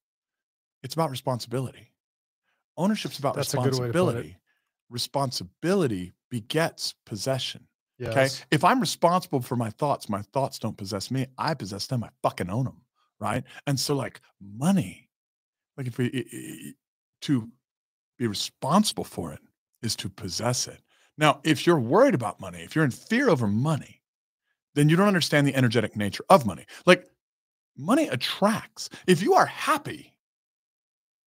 It's 0.82 0.94
about 0.94 1.12
responsibility. 1.12 1.92
Ownership's 2.78 3.20
about 3.20 3.36
That's 3.36 3.54
responsibility. 3.54 4.38
Responsibility 4.90 6.14
begets 6.32 6.96
possession. 7.06 7.68
Yes. 8.00 8.12
Okay. 8.12 8.46
If 8.50 8.64
I'm 8.64 8.80
responsible 8.80 9.42
for 9.42 9.58
my 9.58 9.70
thoughts, 9.72 10.10
my 10.10 10.22
thoughts 10.22 10.58
don't 10.58 10.78
possess 10.78 11.12
me. 11.12 11.28
I 11.38 11.54
possess 11.54 11.88
them. 11.88 12.04
I 12.04 12.10
fucking 12.24 12.50
own 12.50 12.64
them 12.64 12.82
right? 13.20 13.44
And 13.68 13.80
so, 13.80 13.96
like 13.96 14.22
money, 14.42 15.10
like 15.78 15.88
if 15.88 15.98
we 15.98 16.76
to 17.22 17.50
be 18.18 18.28
responsible 18.28 19.04
for 19.04 19.34
it 19.34 19.40
is 19.82 19.96
to 19.98 20.10
possess 20.10 20.68
it. 20.68 20.82
Now, 21.18 21.42
if 21.44 21.66
you're 21.68 21.80
worried 21.80 22.14
about 22.14 22.40
money, 22.40 22.60
if 22.60 22.76
you're 22.76 22.86
in 22.86 22.92
fear 22.92 23.30
over 23.30 23.48
money, 23.48 24.02
then 24.76 24.90
you 24.90 24.96
don't 24.96 25.08
understand 25.08 25.48
the 25.48 25.56
energetic 25.56 25.96
nature 25.96 26.24
of 26.30 26.46
money. 26.46 26.66
Like 26.86 27.06
money 27.78 28.08
attracts. 28.08 28.90
If 29.08 29.22
you 29.22 29.34
are 29.34 29.46
happy, 29.46 30.14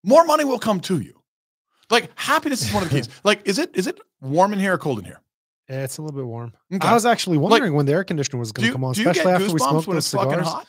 more 0.03 0.23
money 0.25 0.45
will 0.45 0.59
come 0.59 0.79
to 0.81 0.99
you. 0.99 1.21
Like 1.89 2.09
happiness 2.15 2.61
is 2.65 2.73
one 2.73 2.83
of 2.83 2.89
the 2.89 2.95
keys. 2.95 3.09
like, 3.23 3.41
is 3.45 3.59
it 3.59 3.71
is 3.73 3.87
it 3.87 3.99
warm 4.21 4.53
in 4.53 4.59
here 4.59 4.73
or 4.73 4.77
cold 4.77 4.99
in 4.99 5.05
here? 5.05 5.21
Yeah, 5.69 5.83
it's 5.83 5.97
a 5.97 6.01
little 6.01 6.17
bit 6.17 6.25
warm. 6.25 6.53
Okay. 6.73 6.87
I 6.87 6.93
was 6.93 7.05
actually 7.05 7.37
wondering 7.37 7.71
like, 7.71 7.77
when 7.77 7.85
the 7.85 7.93
air 7.93 8.03
conditioner 8.03 8.39
was 8.39 8.51
going 8.51 8.67
to 8.67 8.73
come 8.73 8.83
on, 8.83 8.91
especially 8.91 9.31
after 9.31 9.51
we 9.51 9.59
smoked 9.59 9.87
when 9.87 9.97
it's 9.97 10.07
cigars. 10.07 10.27
fucking 10.27 10.43
hot. 10.43 10.67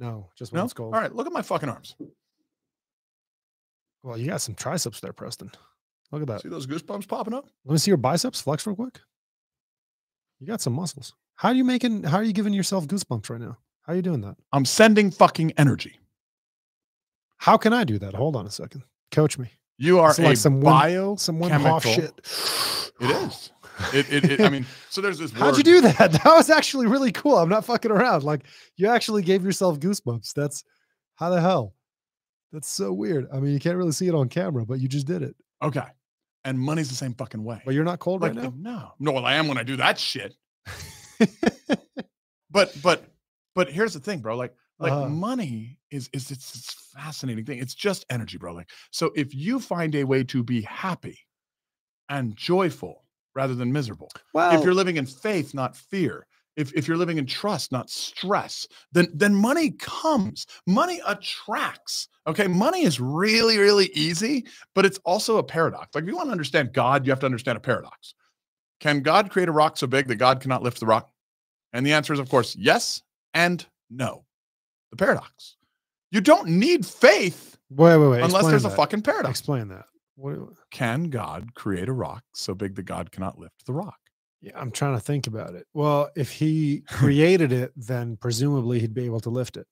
No, 0.00 0.30
just 0.34 0.50
when 0.52 0.60
no? 0.60 0.64
it's 0.64 0.72
cold. 0.72 0.94
All 0.94 1.00
right, 1.00 1.14
look 1.14 1.26
at 1.26 1.32
my 1.32 1.42
fucking 1.42 1.68
arms. 1.68 1.94
Well, 4.02 4.16
you 4.16 4.28
got 4.28 4.40
some 4.40 4.54
triceps 4.54 4.98
there, 5.00 5.12
Preston. 5.12 5.52
Look 6.10 6.22
at 6.22 6.28
that. 6.28 6.40
See 6.40 6.48
those 6.48 6.66
goosebumps 6.66 7.06
popping 7.06 7.34
up? 7.34 7.46
Let 7.66 7.72
me 7.74 7.78
see 7.78 7.90
your 7.90 7.98
biceps 7.98 8.40
flex 8.40 8.66
real 8.66 8.74
quick. 8.74 8.98
You 10.40 10.46
got 10.46 10.62
some 10.62 10.72
muscles. 10.72 11.12
How 11.36 11.50
are 11.50 11.54
you 11.54 11.64
making? 11.64 12.04
How 12.04 12.16
are 12.16 12.24
you 12.24 12.32
giving 12.32 12.54
yourself 12.54 12.86
goosebumps 12.86 13.28
right 13.28 13.40
now? 13.40 13.58
How 13.82 13.92
are 13.92 13.96
you 13.96 14.02
doing 14.02 14.22
that? 14.22 14.36
I'm 14.52 14.64
sending 14.64 15.10
fucking 15.10 15.52
energy. 15.58 16.00
How 17.36 17.58
can 17.58 17.74
I 17.74 17.84
do 17.84 17.98
that? 17.98 18.14
Hold 18.14 18.36
on 18.36 18.46
a 18.46 18.50
second. 18.50 18.84
Coach 19.12 19.38
me. 19.38 19.50
You 19.76 19.98
are 19.98 20.14
like 20.18 20.36
some 20.36 20.60
bio, 20.60 21.16
some 21.16 21.38
one 21.38 21.52
off 21.52 21.84
shit. 21.84 22.12
It 23.00 23.10
is. 23.10 23.52
It, 23.92 24.12
it, 24.12 24.30
it, 24.32 24.40
I 24.40 24.48
mean, 24.48 24.66
so 24.88 25.00
there's 25.00 25.18
this. 25.18 25.32
How'd 25.32 25.56
you 25.56 25.62
do 25.62 25.80
that? 25.80 26.12
That 26.24 26.24
was 26.24 26.50
actually 26.50 26.86
really 26.86 27.12
cool. 27.12 27.36
I'm 27.36 27.48
not 27.48 27.64
fucking 27.64 27.90
around. 27.90 28.24
Like 28.24 28.42
you 28.76 28.88
actually 28.88 29.22
gave 29.22 29.44
yourself 29.44 29.80
goosebumps. 29.80 30.32
That's 30.34 30.64
how 31.14 31.30
the 31.30 31.40
hell. 31.40 31.74
That's 32.52 32.68
so 32.68 32.92
weird. 32.92 33.28
I 33.32 33.38
mean, 33.38 33.52
you 33.52 33.60
can't 33.60 33.76
really 33.76 33.92
see 33.92 34.08
it 34.08 34.14
on 34.14 34.28
camera, 34.28 34.66
but 34.66 34.80
you 34.80 34.88
just 34.88 35.06
did 35.06 35.22
it. 35.22 35.36
Okay. 35.62 35.84
And 36.44 36.58
money's 36.58 36.88
the 36.88 36.94
same 36.94 37.14
fucking 37.14 37.44
way. 37.44 37.62
But 37.64 37.74
you're 37.74 37.84
not 37.84 37.98
cold 38.00 38.22
like, 38.22 38.34
right 38.34 38.44
now. 38.44 38.54
No, 38.56 38.92
no. 38.98 39.12
Well, 39.12 39.26
I 39.26 39.34
am 39.34 39.46
when 39.46 39.58
I 39.58 39.62
do 39.62 39.76
that 39.76 39.98
shit. 39.98 40.34
but 42.50 42.76
but 42.82 43.04
but 43.54 43.70
here's 43.70 43.94
the 43.94 44.00
thing, 44.00 44.20
bro. 44.20 44.36
Like 44.36 44.54
like 44.78 44.92
uh, 44.92 45.08
money 45.08 45.78
is 45.90 46.08
is 46.12 46.30
it's, 46.30 46.54
it's 46.54 46.90
fascinating 46.94 47.44
thing. 47.44 47.58
It's 47.58 47.74
just 47.74 48.06
energy, 48.10 48.38
bro. 48.38 48.54
Like 48.54 48.70
so, 48.90 49.10
if 49.14 49.34
you 49.34 49.60
find 49.60 49.94
a 49.94 50.04
way 50.04 50.24
to 50.24 50.42
be 50.42 50.62
happy 50.62 51.18
and 52.08 52.34
joyful 52.34 53.04
rather 53.34 53.54
than 53.54 53.72
miserable. 53.72 54.10
Well, 54.34 54.58
if 54.58 54.64
you're 54.64 54.74
living 54.74 54.96
in 54.96 55.06
faith, 55.06 55.54
not 55.54 55.76
fear, 55.76 56.26
if, 56.56 56.72
if 56.74 56.88
you're 56.88 56.96
living 56.96 57.18
in 57.18 57.26
trust, 57.26 57.72
not 57.72 57.88
stress, 57.88 58.66
then 58.92 59.08
then 59.14 59.34
money 59.34 59.70
comes. 59.70 60.46
Money 60.66 61.00
attracts. 61.06 62.08
Okay. 62.26 62.46
Money 62.46 62.82
is 62.82 63.00
really, 63.00 63.58
really 63.58 63.90
easy, 63.94 64.46
but 64.74 64.84
it's 64.84 64.98
also 65.04 65.38
a 65.38 65.42
paradox. 65.42 65.94
Like 65.94 66.04
if 66.04 66.10
you 66.10 66.16
want 66.16 66.28
to 66.28 66.32
understand 66.32 66.72
God, 66.72 67.06
you 67.06 67.12
have 67.12 67.20
to 67.20 67.26
understand 67.26 67.56
a 67.56 67.60
paradox. 67.60 68.14
Can 68.80 69.00
God 69.00 69.30
create 69.30 69.48
a 69.48 69.52
rock 69.52 69.76
so 69.76 69.86
big 69.86 70.08
that 70.08 70.16
God 70.16 70.40
cannot 70.40 70.62
lift 70.62 70.80
the 70.80 70.86
rock? 70.86 71.10
And 71.72 71.86
the 71.86 71.92
answer 71.92 72.12
is, 72.12 72.18
of 72.18 72.28
course, 72.28 72.56
yes 72.56 73.02
and 73.32 73.64
no. 73.90 74.24
The 74.90 74.96
paradox. 74.96 75.56
You 76.10 76.20
don't 76.20 76.48
need 76.48 76.84
faith 76.84 77.58
wait, 77.70 77.96
wait, 77.96 78.08
wait. 78.08 78.22
unless 78.22 78.46
there's 78.46 78.64
that. 78.64 78.72
a 78.72 78.76
fucking 78.76 79.02
paradox. 79.02 79.38
Explain 79.38 79.68
that. 79.68 79.84
What, 80.20 80.38
can 80.70 81.04
God 81.04 81.54
create 81.54 81.88
a 81.88 81.92
rock 81.92 82.22
so 82.34 82.54
big 82.54 82.74
that 82.74 82.82
God 82.82 83.10
cannot 83.10 83.38
lift 83.38 83.64
the 83.64 83.72
rock? 83.72 83.96
Yeah, 84.42 84.52
I'm 84.54 84.70
trying 84.70 84.94
to 84.94 85.00
think 85.00 85.26
about 85.26 85.54
it. 85.54 85.66
Well, 85.72 86.10
if 86.14 86.30
he 86.30 86.82
created 86.88 87.52
it, 87.52 87.72
then 87.74 88.16
presumably 88.16 88.80
he'd 88.80 88.94
be 88.94 89.06
able 89.06 89.20
to 89.20 89.30
lift 89.30 89.56
it. 89.56 89.66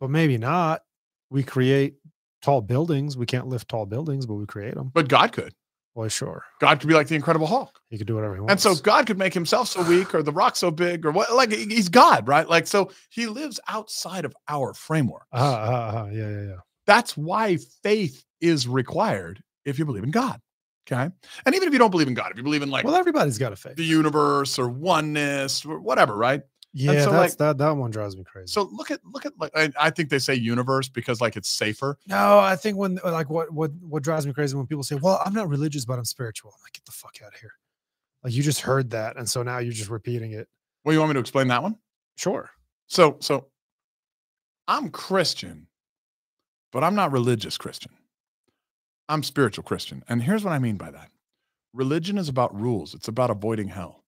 But 0.00 0.10
maybe 0.10 0.36
not. 0.36 0.82
We 1.30 1.42
create 1.42 1.94
tall 2.42 2.60
buildings. 2.60 3.16
We 3.16 3.24
can't 3.24 3.46
lift 3.48 3.68
tall 3.68 3.86
buildings, 3.86 4.26
but 4.26 4.34
we 4.34 4.44
create 4.44 4.74
them. 4.74 4.90
But 4.92 5.08
God 5.08 5.32
could. 5.32 5.54
Well, 5.94 6.08
sure. 6.10 6.44
God 6.60 6.78
could 6.78 6.88
be 6.88 6.94
like 6.94 7.08
the 7.08 7.14
Incredible 7.14 7.46
Hulk. 7.46 7.80
He 7.88 7.96
could 7.96 8.06
do 8.06 8.16
whatever 8.16 8.34
he 8.34 8.40
wants. 8.40 8.66
And 8.66 8.76
so 8.76 8.82
God 8.82 9.06
could 9.06 9.16
make 9.16 9.32
himself 9.32 9.68
so 9.68 9.82
weak 9.82 10.14
or 10.14 10.22
the 10.22 10.30
rock 10.30 10.56
so 10.56 10.70
big 10.70 11.06
or 11.06 11.10
what, 11.10 11.32
like 11.32 11.50
he's 11.52 11.88
God, 11.88 12.28
right? 12.28 12.46
Like, 12.46 12.66
so 12.66 12.90
he 13.08 13.26
lives 13.26 13.58
outside 13.66 14.26
of 14.26 14.36
our 14.46 14.74
framework. 14.74 15.24
Uh, 15.32 15.36
uh, 15.36 16.02
uh, 16.04 16.10
yeah, 16.12 16.28
yeah, 16.28 16.42
yeah. 16.42 16.56
That's 16.86 17.16
why 17.16 17.56
faith 17.82 18.25
is 18.40 18.68
required 18.68 19.42
if 19.64 19.78
you 19.78 19.84
believe 19.84 20.04
in 20.04 20.10
God. 20.10 20.40
Okay. 20.90 21.10
And 21.44 21.54
even 21.54 21.66
if 21.66 21.72
you 21.72 21.78
don't 21.78 21.90
believe 21.90 22.06
in 22.06 22.14
God, 22.14 22.30
if 22.30 22.36
you 22.36 22.44
believe 22.44 22.62
in 22.62 22.70
like, 22.70 22.84
well, 22.84 22.94
everybody's 22.94 23.38
got 23.38 23.52
a 23.52 23.56
faith, 23.56 23.76
the 23.76 23.84
universe 23.84 24.58
or 24.58 24.68
oneness 24.68 25.64
or 25.64 25.80
whatever, 25.80 26.16
right? 26.16 26.42
Yeah, 26.78 27.04
so 27.04 27.10
that's, 27.10 27.32
like, 27.32 27.38
that 27.38 27.58
that 27.58 27.70
one 27.70 27.90
drives 27.90 28.18
me 28.18 28.24
crazy. 28.24 28.48
So 28.48 28.68
look 28.70 28.90
at 28.90 29.00
look 29.02 29.24
at 29.24 29.32
like 29.38 29.50
I, 29.56 29.72
I, 29.80 29.88
think 29.88 30.10
they 30.10 30.18
say 30.18 30.34
universe 30.34 30.90
because 30.90 31.22
like 31.22 31.34
it's 31.34 31.48
safer. 31.48 31.98
No, 32.06 32.38
I 32.38 32.54
think 32.54 32.76
when 32.76 33.00
like 33.02 33.30
what 33.30 33.50
what 33.50 33.72
what 33.80 34.02
drives 34.02 34.26
me 34.26 34.34
crazy 34.34 34.56
when 34.56 34.66
people 34.66 34.84
say, 34.84 34.96
"Well, 34.96 35.22
I'm 35.24 35.32
not 35.32 35.48
religious, 35.48 35.86
but 35.86 35.98
I'm 35.98 36.04
spiritual." 36.04 36.52
I'm 36.54 36.62
like, 36.62 36.74
get 36.74 36.84
the 36.84 36.92
fuck 36.92 37.16
out 37.24 37.32
of 37.32 37.40
here! 37.40 37.54
Like 38.22 38.34
you 38.34 38.42
just 38.42 38.60
heard 38.60 38.90
that, 38.90 39.16
and 39.16 39.26
so 39.26 39.42
now 39.42 39.56
you're 39.56 39.72
just 39.72 39.88
repeating 39.88 40.32
it. 40.32 40.48
Well, 40.84 40.92
you 40.92 40.98
want 40.98 41.08
me 41.08 41.14
to 41.14 41.20
explain 41.20 41.48
that 41.48 41.62
one? 41.62 41.78
Sure. 42.16 42.50
So 42.88 43.16
so 43.20 43.46
I'm 44.68 44.90
Christian, 44.90 45.68
but 46.72 46.84
I'm 46.84 46.94
not 46.94 47.10
religious 47.10 47.56
Christian. 47.56 47.92
I'm 49.08 49.22
spiritual 49.22 49.62
Christian. 49.62 50.02
And 50.08 50.22
here's 50.22 50.44
what 50.44 50.52
I 50.52 50.58
mean 50.58 50.76
by 50.76 50.90
that 50.90 51.10
religion 51.72 52.16
is 52.18 52.28
about 52.28 52.58
rules, 52.58 52.94
it's 52.94 53.08
about 53.08 53.30
avoiding 53.30 53.68
hell. 53.68 54.04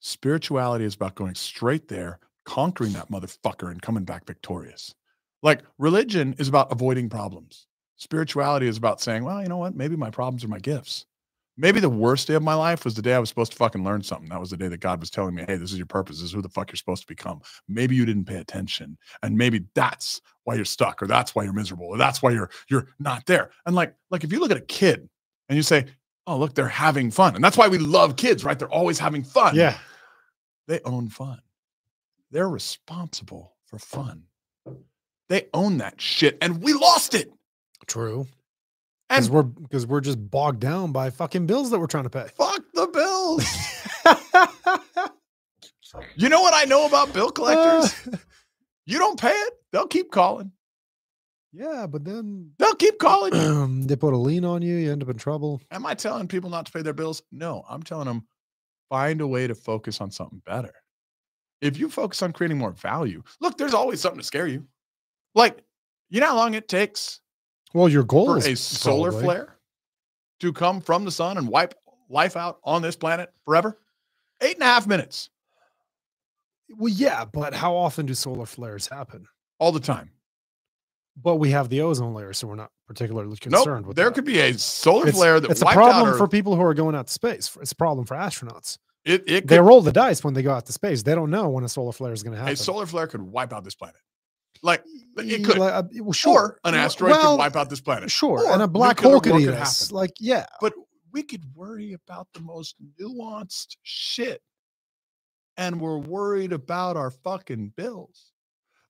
Spirituality 0.00 0.84
is 0.84 0.94
about 0.94 1.14
going 1.14 1.34
straight 1.34 1.88
there, 1.88 2.18
conquering 2.44 2.92
that 2.92 3.10
motherfucker, 3.10 3.70
and 3.70 3.80
coming 3.80 4.04
back 4.04 4.26
victorious. 4.26 4.94
Like 5.42 5.62
religion 5.78 6.34
is 6.38 6.48
about 6.48 6.72
avoiding 6.72 7.08
problems. 7.08 7.66
Spirituality 7.96 8.66
is 8.66 8.76
about 8.76 9.00
saying, 9.00 9.24
well, 9.24 9.40
you 9.40 9.48
know 9.48 9.56
what? 9.56 9.76
Maybe 9.76 9.96
my 9.96 10.10
problems 10.10 10.44
are 10.44 10.48
my 10.48 10.58
gifts. 10.58 11.06
Maybe 11.56 11.78
the 11.78 11.88
worst 11.88 12.26
day 12.26 12.34
of 12.34 12.42
my 12.42 12.54
life 12.54 12.84
was 12.84 12.94
the 12.94 13.02
day 13.02 13.14
I 13.14 13.18
was 13.20 13.28
supposed 13.28 13.52
to 13.52 13.58
fucking 13.58 13.84
learn 13.84 14.02
something. 14.02 14.28
That 14.28 14.40
was 14.40 14.50
the 14.50 14.56
day 14.56 14.66
that 14.68 14.80
God 14.80 14.98
was 14.98 15.10
telling 15.10 15.36
me, 15.36 15.44
hey, 15.46 15.56
this 15.56 15.70
is 15.70 15.78
your 15.78 15.86
purpose. 15.86 16.16
This 16.16 16.26
is 16.26 16.32
who 16.32 16.42
the 16.42 16.48
fuck 16.48 16.70
you're 16.70 16.76
supposed 16.76 17.02
to 17.02 17.06
become. 17.08 17.40
Maybe 17.68 17.94
you 17.94 18.04
didn't 18.04 18.24
pay 18.24 18.38
attention. 18.38 18.98
And 19.22 19.38
maybe 19.38 19.64
that's 19.74 20.20
why 20.42 20.56
you're 20.56 20.64
stuck, 20.64 21.00
or 21.00 21.06
that's 21.06 21.34
why 21.34 21.44
you're 21.44 21.52
miserable, 21.52 21.86
or 21.86 21.96
that's 21.96 22.22
why 22.22 22.32
you're 22.32 22.50
you're 22.68 22.88
not 22.98 23.26
there. 23.26 23.50
And 23.66 23.76
like, 23.76 23.94
like 24.10 24.24
if 24.24 24.32
you 24.32 24.40
look 24.40 24.50
at 24.50 24.56
a 24.56 24.62
kid 24.62 25.08
and 25.48 25.56
you 25.56 25.62
say, 25.62 25.86
Oh, 26.26 26.38
look, 26.38 26.54
they're 26.54 26.68
having 26.68 27.10
fun. 27.10 27.34
And 27.34 27.44
that's 27.44 27.56
why 27.56 27.68
we 27.68 27.78
love 27.78 28.16
kids, 28.16 28.44
right? 28.44 28.58
They're 28.58 28.70
always 28.70 28.98
having 28.98 29.22
fun. 29.22 29.54
Yeah. 29.54 29.76
They 30.66 30.80
own 30.84 31.08
fun. 31.08 31.40
They're 32.30 32.48
responsible 32.48 33.54
for 33.66 33.78
fun. 33.78 34.24
They 35.28 35.48
own 35.52 35.78
that 35.78 36.00
shit. 36.00 36.38
And 36.40 36.62
we 36.62 36.72
lost 36.72 37.14
it. 37.14 37.30
True. 37.86 38.26
Because 39.08 39.30
we're 39.30 39.42
because 39.42 39.86
we're 39.86 40.00
just 40.00 40.30
bogged 40.30 40.60
down 40.60 40.90
by 40.92 41.10
fucking 41.10 41.46
bills 41.46 41.70
that 41.70 41.78
we're 41.78 41.86
trying 41.86 42.04
to 42.04 42.10
pay. 42.10 42.26
fuck 42.36 42.62
the 42.74 42.86
bills. 42.88 43.44
You 46.16 46.28
know 46.28 46.40
what 46.40 46.54
I 46.54 46.64
know 46.64 46.86
about 46.86 47.12
bill 47.12 47.30
collectors? 47.30 47.94
You 48.86 48.98
don't 48.98 49.18
pay 49.18 49.30
it, 49.32 49.54
they'll 49.72 49.86
keep 49.86 50.10
calling. 50.10 50.52
yeah, 51.54 51.86
but 51.86 52.04
then 52.04 52.50
They'll 52.58 52.74
keep 52.74 52.98
calling 52.98 53.86
they 53.86 53.96
put 53.96 54.12
a 54.12 54.16
lien 54.18 54.44
on 54.44 54.60
you, 54.60 54.74
you 54.76 54.92
end 54.92 55.02
up 55.02 55.08
in 55.08 55.16
trouble. 55.16 55.62
Am 55.70 55.86
I 55.86 55.94
telling 55.94 56.28
people 56.28 56.50
not 56.50 56.66
to 56.66 56.72
pay 56.72 56.82
their 56.82 56.92
bills? 56.92 57.22
No, 57.32 57.64
I'm 57.66 57.82
telling 57.82 58.06
them 58.08 58.26
find 58.90 59.22
a 59.22 59.26
way 59.26 59.46
to 59.46 59.54
focus 59.54 60.02
on 60.02 60.10
something 60.10 60.42
better. 60.44 60.74
If 61.62 61.78
you 61.78 61.88
focus 61.88 62.20
on 62.22 62.32
creating 62.34 62.58
more 62.58 62.72
value, 62.72 63.22
look, 63.40 63.56
there's 63.56 63.72
always 63.72 64.02
something 64.02 64.20
to 64.20 64.26
scare 64.26 64.46
you. 64.46 64.66
Like, 65.34 65.62
you 66.10 66.20
know 66.20 66.26
how 66.26 66.36
long 66.36 66.52
it 66.52 66.68
takes 66.68 67.20
Well, 67.74 67.88
your 67.88 68.04
for 68.06 68.38
is 68.38 68.46
a 68.46 68.56
solar 68.56 69.10
probably. 69.10 69.24
flare 69.26 69.56
to 70.40 70.52
come 70.52 70.80
from 70.80 71.04
the 71.04 71.10
sun 71.10 71.36
and 71.38 71.48
wipe 71.48 71.74
life 72.08 72.36
out 72.36 72.58
on 72.64 72.80
this 72.82 72.96
planet 72.96 73.32
forever? 73.44 73.78
Eight 74.40 74.54
and 74.54 74.62
a 74.62 74.66
half 74.66 74.86
minutes 74.86 75.30
Well, 76.76 76.92
yeah, 76.92 77.24
but 77.24 77.52
how 77.54 77.74
often 77.76 78.06
do 78.06 78.14
solar 78.14 78.46
flares 78.46 78.86
happen? 78.88 79.26
all 79.60 79.70
the 79.72 79.80
time. 79.80 80.10
But 81.16 81.36
we 81.36 81.50
have 81.52 81.68
the 81.68 81.80
ozone 81.80 82.12
layer, 82.12 82.32
so 82.32 82.48
we're 82.48 82.56
not 82.56 82.72
particularly 82.88 83.36
concerned 83.36 83.82
Nope, 83.82 83.86
with 83.88 83.96
there 83.96 84.06
that. 84.06 84.14
could 84.14 84.24
be 84.24 84.40
a 84.40 84.58
solar 84.58 85.06
it's, 85.08 85.16
flare 85.16 85.38
that 85.38 85.48
it's 85.50 85.62
a 85.62 85.66
problem 85.66 86.18
for 86.18 86.26
people 86.26 86.56
who 86.56 86.62
are 86.62 86.74
going 86.74 86.96
out 86.96 87.06
to 87.06 87.12
space. 87.12 87.56
It's 87.60 87.70
a 87.72 87.76
problem 87.76 88.04
for 88.04 88.16
astronauts. 88.16 88.78
it. 89.04 89.22
It 89.28 89.46
They 89.46 89.60
roll 89.60 89.80
the 89.80 89.92
dice 89.92 90.24
when 90.24 90.34
they 90.34 90.42
go 90.42 90.52
out 90.52 90.66
to 90.66 90.72
space. 90.72 91.04
They 91.04 91.14
don't 91.14 91.30
know 91.30 91.48
when 91.48 91.62
a 91.62 91.68
solar 91.68 91.92
flare 91.92 92.12
is 92.12 92.22
going 92.24 92.32
to 92.32 92.38
happen. 92.38 92.52
a 92.54 92.56
solar 92.56 92.84
flare 92.86 93.06
could 93.06 93.22
wipe 93.22 93.52
out 93.52 93.62
this 93.64 93.76
planet. 93.76 93.96
Like 94.64 94.82
it 95.18 95.44
could, 95.44 95.58
like, 95.58 95.74
uh, 95.74 95.82
well, 96.00 96.12
sure. 96.12 96.40
or 96.40 96.60
an 96.64 96.74
asteroid 96.74 97.10
well, 97.10 97.32
could 97.32 97.38
wipe 97.38 97.54
out 97.54 97.68
this 97.68 97.82
planet. 97.82 98.10
Sure, 98.10 98.44
Or 98.44 98.52
and 98.52 98.62
a 98.62 98.66
black 98.66 98.98
hole 98.98 99.20
could 99.20 99.36
eat 99.36 99.50
us. 99.50 99.92
Like, 99.92 100.12
yeah, 100.18 100.46
But 100.60 100.72
we 101.12 101.22
could 101.22 101.44
worry 101.54 101.92
about 101.92 102.28
the 102.32 102.40
most 102.40 102.74
nuanced 102.98 103.76
shit. 103.82 104.42
And 105.56 105.80
we're 105.80 105.98
worried 105.98 106.52
about 106.52 106.96
our 106.96 107.10
fucking 107.10 107.74
bills. 107.76 108.32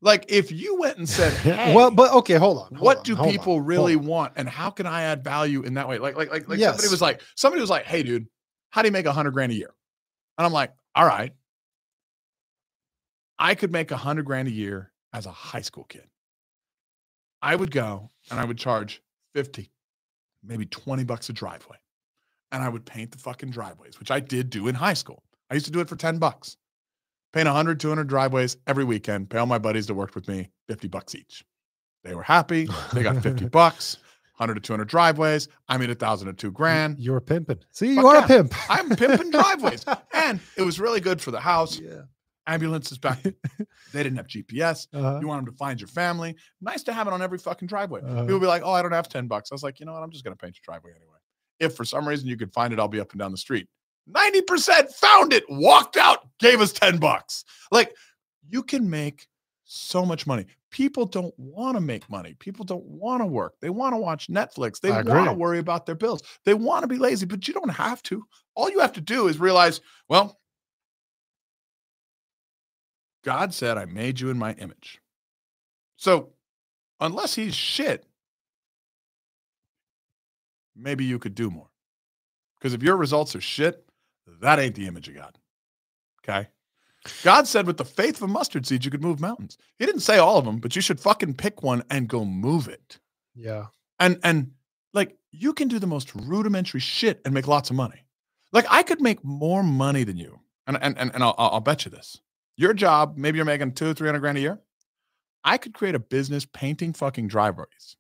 Like 0.01 0.27
if 0.29 0.53
you 0.53 0.79
went 0.79 0.97
and 0.99 1.09
said, 1.09 1.33
hey, 1.43 1.75
well, 1.75 1.91
but 1.91 2.13
okay, 2.13 2.35
hold 2.35 2.59
on. 2.59 2.75
hold 2.75 2.81
what 2.81 2.99
on, 2.99 3.03
do 3.03 3.17
hold 3.17 3.29
on, 3.29 3.33
people 3.33 3.61
really 3.61 3.97
want? 3.97 4.35
And 4.37 4.49
how 4.49 4.71
can 4.71 4.87
I 4.87 5.03
add 5.03 5.25
value 5.25 5.63
in 5.63 5.75
that 5.75 5.89
way? 5.89 5.99
Like, 5.99 6.17
like, 6.17 6.31
like, 6.31 6.49
like 6.49 6.61
somebody 6.61 6.85
Yes. 6.85 6.91
was 6.91 7.03
like, 7.03 7.21
somebody 7.37 7.61
was 7.61 7.71
like, 7.71 7.85
hey, 7.85 8.03
dude, 8.03 8.27
how 8.71 8.83
do 8.83 8.89
you 8.89 8.93
make 8.93 9.07
a 9.07 9.13
hundred 9.13 9.33
grand 9.33 9.51
a 9.51 9.57
year? 9.57 9.75
And 10.39 10.47
I'm 10.47 10.53
like, 10.53 10.73
all 10.95 11.05
right. 11.05 11.33
I 13.39 13.57
could 13.57 13.73
make 13.73 13.91
a 13.91 13.97
hundred 13.97 14.25
grand 14.25 14.49
a 14.49 14.53
year 14.53 14.93
as 15.15 15.25
a 15.25 15.31
high 15.31 15.63
school 15.63 15.85
kid. 15.85 16.05
I 17.41 17.57
would 17.57 17.71
go 17.71 18.11
and 18.31 18.39
I 18.41 18.45
would 18.45 18.59
charge 18.59 19.01
50, 19.35 19.71
maybe 20.43 20.67
20 20.67 21.05
bucks 21.05 21.29
a 21.31 21.33
driveway. 21.33 21.77
And 22.53 22.63
I 22.63 22.69
would 22.69 22.85
paint 22.85 23.11
the 23.13 23.19
fucking 23.19 23.51
driveways, 23.51 23.99
which 23.99 24.11
I 24.11 24.21
did 24.21 24.51
do 24.51 24.69
in 24.69 24.75
high 24.75 24.95
school. 24.95 25.23
I 25.51 25.55
used 25.55 25.67
to 25.67 25.73
do 25.73 25.81
it 25.81 25.89
for 25.89 25.97
10 25.97 26.19
bucks. 26.19 26.57
Paint 27.33 27.47
100, 27.47 27.81
200 27.81 28.07
driveways 28.07 28.57
every 28.67 28.85
weekend, 28.85 29.29
pay 29.31 29.39
all 29.39 29.47
my 29.47 29.59
buddies 29.59 29.87
that 29.87 29.95
worked 29.95 30.15
with 30.15 30.29
me 30.29 30.51
50 30.69 30.89
bucks 30.89 31.15
each. 31.15 31.45
They 32.05 32.15
were 32.15 32.23
happy. 32.23 32.69
They 32.93 33.03
got 33.03 33.23
50 33.23 33.47
bucks, 33.51 33.97
100 34.37 34.55
to 34.55 34.61
200 34.61 34.85
driveways. 34.89 35.49
I 35.69 35.77
made 35.79 35.91
a 35.91 35.95
thousand 35.97 36.29
to 36.29 36.33
two 36.33 36.53
grand. 36.53 36.99
You're 37.01 37.21
pimping. 37.21 37.59
See, 37.73 37.95
you 37.95 37.97
Fuck 37.97 38.05
are 38.05 38.15
yeah. 38.15 38.25
a 38.25 38.29
pimp. 38.29 38.55
I'm 38.71 38.89
pimping 38.91 39.31
driveways. 39.31 39.85
And 40.15 40.41
it 40.57 40.63
was 40.63 40.79
really 40.81 41.01
good 41.01 41.21
for 41.21 41.33
the 41.33 41.41
house. 41.41 41.79
yeah. 41.79 42.03
Ambulances 42.47 42.99
back. 42.99 43.25
They 43.93 44.03
didn't 44.03 44.17
have 44.17 44.27
GPS. 44.27 44.89
Uh-huh. 44.93 45.21
You 45.21 45.29
want 45.29 45.45
them 45.45 45.55
to 45.55 45.57
find 45.57 45.81
your 45.81 45.87
family. 45.87 46.35
Nice 46.61 46.83
to 46.85 46.93
have 46.93 47.07
it 47.07 47.13
on 47.13 47.23
every 47.23 47.39
fucking 47.39 47.69
driveway. 47.69 48.01
Uh-huh. 48.03 48.23
People 48.23 48.41
be 48.41 48.47
like, 48.47 48.63
oh, 48.65 48.73
I 48.73 48.83
don't 48.83 48.91
have 48.91 49.09
10 49.09 49.29
bucks. 49.29 49.53
I 49.53 49.55
was 49.55 49.63
like, 49.63 49.79
you 49.79 49.87
know 49.87 49.93
what? 49.93 50.03
I'm 50.03 50.11
just 50.11 50.25
going 50.25 50.37
to 50.37 50.43
paint 50.43 50.57
your 50.57 50.63
driveway 50.65 50.91
anyway. 50.97 51.19
If 51.61 51.77
for 51.77 51.85
some 51.85 52.09
reason 52.09 52.27
you 52.27 52.37
could 52.37 52.53
find 52.53 52.73
it, 52.73 52.81
I'll 52.81 52.89
be 52.89 52.99
up 52.99 53.13
and 53.13 53.21
down 53.21 53.31
the 53.31 53.37
street. 53.37 53.69
90% 54.11 54.93
found 54.93 55.33
it, 55.33 55.45
walked 55.49 55.97
out, 55.97 56.27
gave 56.41 56.61
us 56.61 56.73
10 56.73 56.99
bucks. 56.99 57.45
Like 57.71 57.95
you 58.49 58.65
can 58.65 58.91
make 58.91 59.29
so 59.65 60.05
much 60.05 60.27
money. 60.27 60.47
People 60.71 61.07
don't 61.07 61.33
want 61.39 61.77
to 61.77 61.81
make 61.81 62.11
money. 62.11 62.35
People 62.41 62.65
don't 62.65 62.85
want 62.85 63.23
to 63.23 63.27
work. 63.27 63.55
They 63.61 63.71
want 63.71 63.95
to 63.95 63.99
watch 63.99 64.27
Netflix. 64.27 64.81
They 64.81 64.91
want 64.91 65.29
to 65.29 65.33
worry 65.33 65.59
about 65.59 65.87
their 65.87 65.95
bills. 65.95 66.23
They 66.45 66.55
want 66.55 66.83
to 66.83 66.89
be 66.89 66.99
lazy, 66.99 67.27
but 67.27 67.47
you 67.47 67.55
don't 67.55 67.71
have 67.71 68.03
to. 68.05 68.25
All 68.57 68.69
you 68.69 68.81
have 68.81 68.93
to 68.95 69.01
do 69.01 69.29
is 69.29 69.39
realize, 69.39 69.81
well, 70.09 70.39
God 73.25 73.55
said, 73.55 73.79
I 73.79 73.87
made 73.87 74.21
you 74.21 74.31
in 74.31 74.39
my 74.39 74.53
image. 74.55 75.01
So, 75.97 76.31
unless 77.01 77.35
he's 77.35 77.55
shit, 77.55 78.05
maybe 80.77 81.05
you 81.05 81.19
could 81.19 81.35
do 81.35 81.51
more. 81.51 81.71
Because 82.59 82.75
if 82.75 82.83
your 82.83 82.97
results 82.97 83.35
are 83.35 83.41
shit, 83.41 83.85
that 84.41 84.59
ain't 84.59 84.75
the 84.75 84.87
image 84.87 85.09
of 85.09 85.17
God. 85.17 85.39
Okay. 86.23 86.49
God 87.23 87.47
said, 87.47 87.67
with 87.67 87.77
the 87.77 87.85
faith 87.85 88.17
of 88.17 88.23
a 88.23 88.29
mustard 88.29 88.67
seed, 88.67 88.85
you 88.85 88.91
could 88.91 89.03
move 89.03 89.21
mountains. 89.21 89.59
He 89.79 89.85
didn't 89.85 90.01
say 90.01 90.19
all 90.19 90.39
of 90.39 90.45
them, 90.45 90.59
but 90.59 90.75
you 90.75 90.81
should 90.81 91.01
fucking 91.01 91.35
pick 91.35 91.63
one 91.63 91.83
and 91.91 92.09
go 92.09 92.25
move 92.25 92.69
it. 92.69 92.99
Yeah. 93.35 93.67
And, 94.01 94.19
and 94.23 94.53
like, 94.95 95.17
you 95.31 95.53
can 95.53 95.69
do 95.69 95.79
the 95.79 95.87
most 95.87 96.15
rudimentary 96.15 96.81
shit 96.81 97.21
and 97.25 97.35
make 97.35 97.49
lots 97.49 97.69
of 97.69 97.77
money. 97.77 98.05
Like, 98.53 98.67
I 98.71 98.83
could 98.83 99.01
make 99.01 99.23
more 99.25 99.63
money 99.63 100.05
than 100.05 100.17
you. 100.17 100.41
And, 100.67 100.79
and, 100.81 100.97
and, 100.97 101.15
and 101.15 101.23
I'll, 101.23 101.35
I'll 101.37 101.51
I'll 101.51 101.61
bet 101.61 101.85
you 101.85 101.91
this. 101.91 102.21
Your 102.57 102.73
job, 102.75 103.17
maybe 103.17 103.37
you're 103.37 103.45
making 103.45 103.73
two, 103.73 103.95
300 103.95 104.19
grand 104.21 104.39
a 104.39 104.41
year. 104.41 104.61
I 105.45 105.59
could 105.59 105.75
create 105.75 105.95
a 105.95 105.99
business 105.99 106.47
painting 106.47 106.93
fucking 106.93 107.29
driveways. 107.29 107.97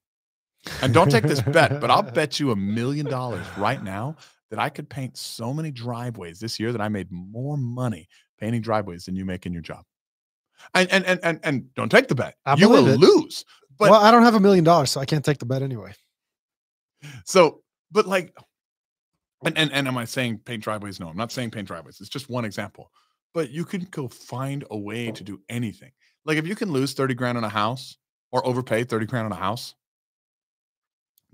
And 0.80 0.94
don't 0.94 1.10
take 1.10 1.24
this 1.24 1.42
bet, 1.42 1.80
but 1.80 1.90
I'll 1.90 2.02
bet 2.12 2.40
you 2.40 2.50
a 2.52 2.56
million 2.56 3.06
dollars 3.06 3.46
right 3.58 3.82
now 3.82 4.16
that 4.50 4.58
I 4.58 4.68
could 4.68 4.88
paint 4.88 5.16
so 5.16 5.52
many 5.52 5.70
driveways 5.70 6.40
this 6.40 6.58
year 6.58 6.72
that 6.72 6.80
I 6.80 6.88
made 6.88 7.10
more 7.10 7.56
money 7.56 8.08
painting 8.38 8.62
driveways 8.62 9.04
than 9.04 9.16
you 9.16 9.24
make 9.24 9.46
in 9.46 9.52
your 9.52 9.62
job. 9.62 9.84
And 10.72 10.90
and 10.90 11.04
and 11.04 11.20
and, 11.22 11.40
and 11.42 11.74
don't 11.74 11.90
take 11.90 12.08
the 12.08 12.14
bet. 12.14 12.36
I 12.46 12.54
you 12.54 12.68
will 12.68 12.88
it. 12.88 12.98
lose. 12.98 13.44
But 13.78 13.90
well, 13.90 14.00
I 14.00 14.10
don't 14.10 14.22
have 14.22 14.34
a 14.34 14.40
million 14.40 14.64
dollars, 14.64 14.90
so 14.90 15.00
I 15.00 15.04
can't 15.04 15.24
take 15.24 15.38
the 15.38 15.46
bet 15.46 15.62
anyway. 15.62 15.92
so, 17.24 17.62
but 17.90 18.06
like, 18.06 18.34
and, 19.44 19.58
and 19.58 19.72
and 19.72 19.88
am 19.88 19.98
I 19.98 20.04
saying 20.04 20.38
paint 20.44 20.62
driveways? 20.62 21.00
No, 21.00 21.08
I'm 21.08 21.16
not 21.16 21.32
saying 21.32 21.50
paint 21.50 21.66
driveways. 21.66 22.00
It's 22.00 22.08
just 22.08 22.30
one 22.30 22.44
example. 22.44 22.90
But 23.34 23.50
you 23.50 23.64
can 23.64 23.86
go 23.90 24.08
find 24.08 24.64
a 24.70 24.78
way 24.78 25.08
oh. 25.08 25.12
to 25.12 25.24
do 25.24 25.40
anything. 25.48 25.92
Like 26.24 26.38
if 26.38 26.46
you 26.46 26.54
can 26.54 26.72
lose 26.72 26.94
30 26.94 27.14
grand 27.14 27.36
on 27.36 27.44
a 27.44 27.48
house 27.48 27.98
or 28.32 28.46
overpay 28.46 28.84
30 28.84 29.06
grand 29.06 29.26
on 29.26 29.32
a 29.32 29.36
house, 29.36 29.74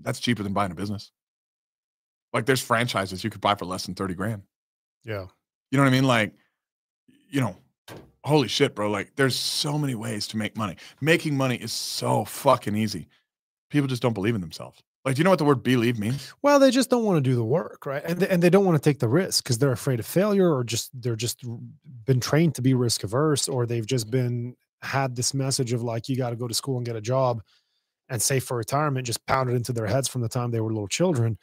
that's 0.01 0.19
cheaper 0.19 0.43
than 0.43 0.53
buying 0.53 0.71
a 0.71 0.75
business. 0.75 1.11
Like 2.33 2.45
there's 2.45 2.61
franchises 2.61 3.23
you 3.23 3.29
could 3.29 3.41
buy 3.41 3.55
for 3.55 3.65
less 3.65 3.85
than 3.85 3.95
30 3.95 4.15
grand. 4.15 4.41
Yeah. 5.05 5.27
You 5.69 5.77
know 5.77 5.83
what 5.83 5.89
I 5.89 5.93
mean? 5.93 6.03
Like, 6.03 6.33
you 7.29 7.39
know, 7.39 7.55
holy 8.23 8.47
shit, 8.47 8.75
bro. 8.75 8.89
Like, 8.89 9.15
there's 9.15 9.35
so 9.35 9.77
many 9.77 9.95
ways 9.95 10.27
to 10.27 10.37
make 10.37 10.57
money. 10.57 10.75
Making 10.99 11.37
money 11.37 11.55
is 11.55 11.71
so 11.71 12.25
fucking 12.25 12.75
easy. 12.75 13.07
People 13.69 13.87
just 13.87 14.01
don't 14.01 14.13
believe 14.13 14.35
in 14.35 14.41
themselves. 14.41 14.83
Like, 15.03 15.15
do 15.15 15.19
you 15.19 15.23
know 15.23 15.31
what 15.31 15.39
the 15.39 15.45
word 15.45 15.63
believe 15.63 15.97
means? 15.97 16.31
Well, 16.43 16.59
they 16.59 16.69
just 16.69 16.89
don't 16.91 17.03
want 17.03 17.17
to 17.17 17.21
do 17.27 17.35
the 17.35 17.43
work, 17.43 17.85
right? 17.87 18.03
And 18.05 18.19
they, 18.19 18.27
and 18.27 18.43
they 18.43 18.51
don't 18.51 18.65
want 18.65 18.81
to 18.81 18.89
take 18.89 18.99
the 18.99 19.07
risk 19.07 19.43
because 19.43 19.57
they're 19.57 19.71
afraid 19.71 19.99
of 19.99 20.05
failure, 20.05 20.53
or 20.53 20.63
just 20.63 20.91
they're 20.93 21.15
just 21.15 21.43
been 22.05 22.19
trained 22.19 22.55
to 22.55 22.61
be 22.61 22.73
risk 22.75 23.03
averse, 23.03 23.47
or 23.47 23.65
they've 23.65 23.85
just 23.85 24.11
been 24.11 24.55
had 24.83 25.15
this 25.15 25.33
message 25.33 25.73
of 25.73 25.81
like 25.83 26.07
you 26.09 26.15
got 26.15 26.31
to 26.31 26.35
go 26.35 26.47
to 26.47 26.53
school 26.53 26.77
and 26.77 26.85
get 26.85 26.95
a 26.95 27.01
job 27.01 27.41
and 28.09 28.21
save 28.21 28.43
for 28.43 28.57
retirement, 28.57 29.07
just 29.07 29.25
pounded 29.25 29.55
into 29.55 29.73
their 29.73 29.87
heads 29.87 30.07
from 30.07 30.21
the 30.21 30.29
time 30.29 30.51
they 30.51 30.59
were 30.59 30.71
little 30.71 30.87
children, 30.87 31.37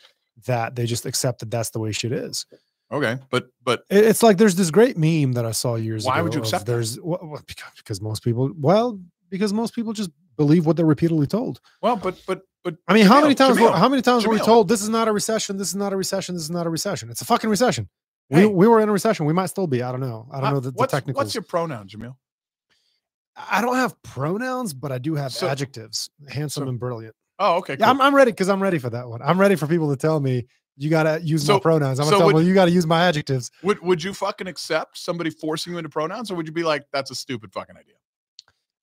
that 0.47 0.77
they 0.77 0.87
just 0.87 1.07
accepted 1.07 1.51
that's 1.51 1.71
the 1.71 1.79
way 1.81 1.91
shit 1.91 2.13
is. 2.13 2.47
Okay, 2.93 3.19
but 3.31 3.49
but 3.65 3.83
It's 3.91 4.23
like 4.23 4.39
there's 4.39 4.55
this 4.55 4.71
great 4.71 4.97
meme 4.97 5.33
that 5.33 5.45
I 5.45 5.53
saw 5.53 5.75
years 5.75 6.05
ago. 6.05 6.15
Why 6.15 6.23
would 6.23 6.33
you 6.33 6.41
accept? 6.41 6.65
There's 6.65 6.97
wh- 6.97 7.41
because, 7.47 7.73
because 7.77 8.01
most 8.01 8.23
people, 8.23 8.51
well, 8.57 9.01
because 9.31 9.53
most 9.53 9.75
people 9.75 9.93
just 9.93 10.11
believe 10.37 10.65
what 10.65 10.77
they're 10.77 10.87
repeatedly 10.87 11.27
told. 11.27 11.61
well, 11.83 11.97
but 11.97 12.21
but 12.27 12.43
but 12.65 12.77
I 12.87 12.95
mean, 12.95 13.07
how 13.07 13.21
many 13.21 13.35
Jamil, 13.35 13.39
times? 13.39 13.61
were, 13.61 13.71
how 13.73 13.89
many 13.89 14.03
times 14.03 14.27
were 14.27 14.33
we 14.33 14.39
told 14.41 14.69
this 14.69 14.83
is 14.83 14.89
not 14.89 15.09
a 15.09 15.13
recession? 15.13 15.57
This 15.57 15.69
is 15.69 15.77
not 15.77 15.93
a 15.93 15.97
recession. 15.97 16.35
This 16.35 16.43
is 16.45 16.51
not 16.51 16.67
a 16.67 16.71
recession. 16.71 17.11
It's 17.11 17.21
a 17.23 17.25
fucking 17.25 17.49
recession. 17.51 17.89
We, 18.31 18.41
Hey. 18.41 18.47
we 18.47 18.69
were 18.69 18.81
in 18.81 18.89
a 18.89 18.93
recession. 18.93 19.27
We 19.27 19.33
might 19.33 19.47
still 19.47 19.67
be. 19.67 19.83
I 19.83 19.91
don't 19.91 20.01
know. 20.01 20.29
I 20.31 20.41
don't 20.41 20.49
uh, 20.49 20.51
know 20.53 20.61
the, 20.61 20.71
the 20.71 20.77
what's, 20.77 20.93
technicals. 20.93 21.25
What's 21.25 21.35
your 21.35 21.43
pronoun, 21.45 21.89
Jamil? 21.89 22.15
I 23.51 23.61
don't 23.61 23.77
have 23.77 24.01
pronouns, 24.03 24.75
but 24.75 24.91
I 24.93 24.99
do 24.99 25.15
have 25.15 25.33
So- 25.33 25.49
adjectives: 25.49 26.11
handsome 26.29 26.65
so- 26.65 26.69
and 26.69 26.79
brilliant. 26.81 27.15
Oh, 27.39 27.59
okay. 27.59 27.77
Yeah. 27.79 27.89
I'm, 27.89 28.01
I'm 28.01 28.15
ready 28.15 28.33
because 28.33 28.49
I'm 28.49 28.61
ready 28.61 28.79
for 28.79 28.91
that 28.91 29.09
one. 29.09 29.23
I'm 29.23 29.39
ready 29.39 29.55
for 29.55 29.69
people 29.69 29.89
to 29.91 29.97
tell 29.97 30.19
me 30.19 30.47
You 30.77 30.91
gotta 30.91 31.21
use 31.23 31.45
So- 31.47 31.55
my 31.55 31.61
pronouns. 31.61 32.01
I'm 32.01 32.07
so 32.07 32.11
gonna 32.11 32.19
tell 32.21 32.27
would- 32.27 32.31
them, 32.33 32.35
well, 32.43 32.49
you 32.49 32.55
gotta 32.55 32.71
use 32.73 32.87
my 32.87 33.05
adjectives. 33.07 33.51
Would 33.63 33.81
would 33.81 34.03
you 34.03 34.13
fucking 34.13 34.47
accept 34.49 34.99
somebody 34.99 35.31
forcing 35.31 35.73
you 35.73 35.79
into 35.79 35.89
pronouns, 35.89 36.31
or 36.31 36.35
would 36.35 36.47
you 36.47 36.53
be 36.53 36.65
like, 36.65 36.85
that's 36.93 37.11
a 37.13 37.15
stupid 37.15 37.53
fucking 37.53 37.77
idea? 37.77 37.95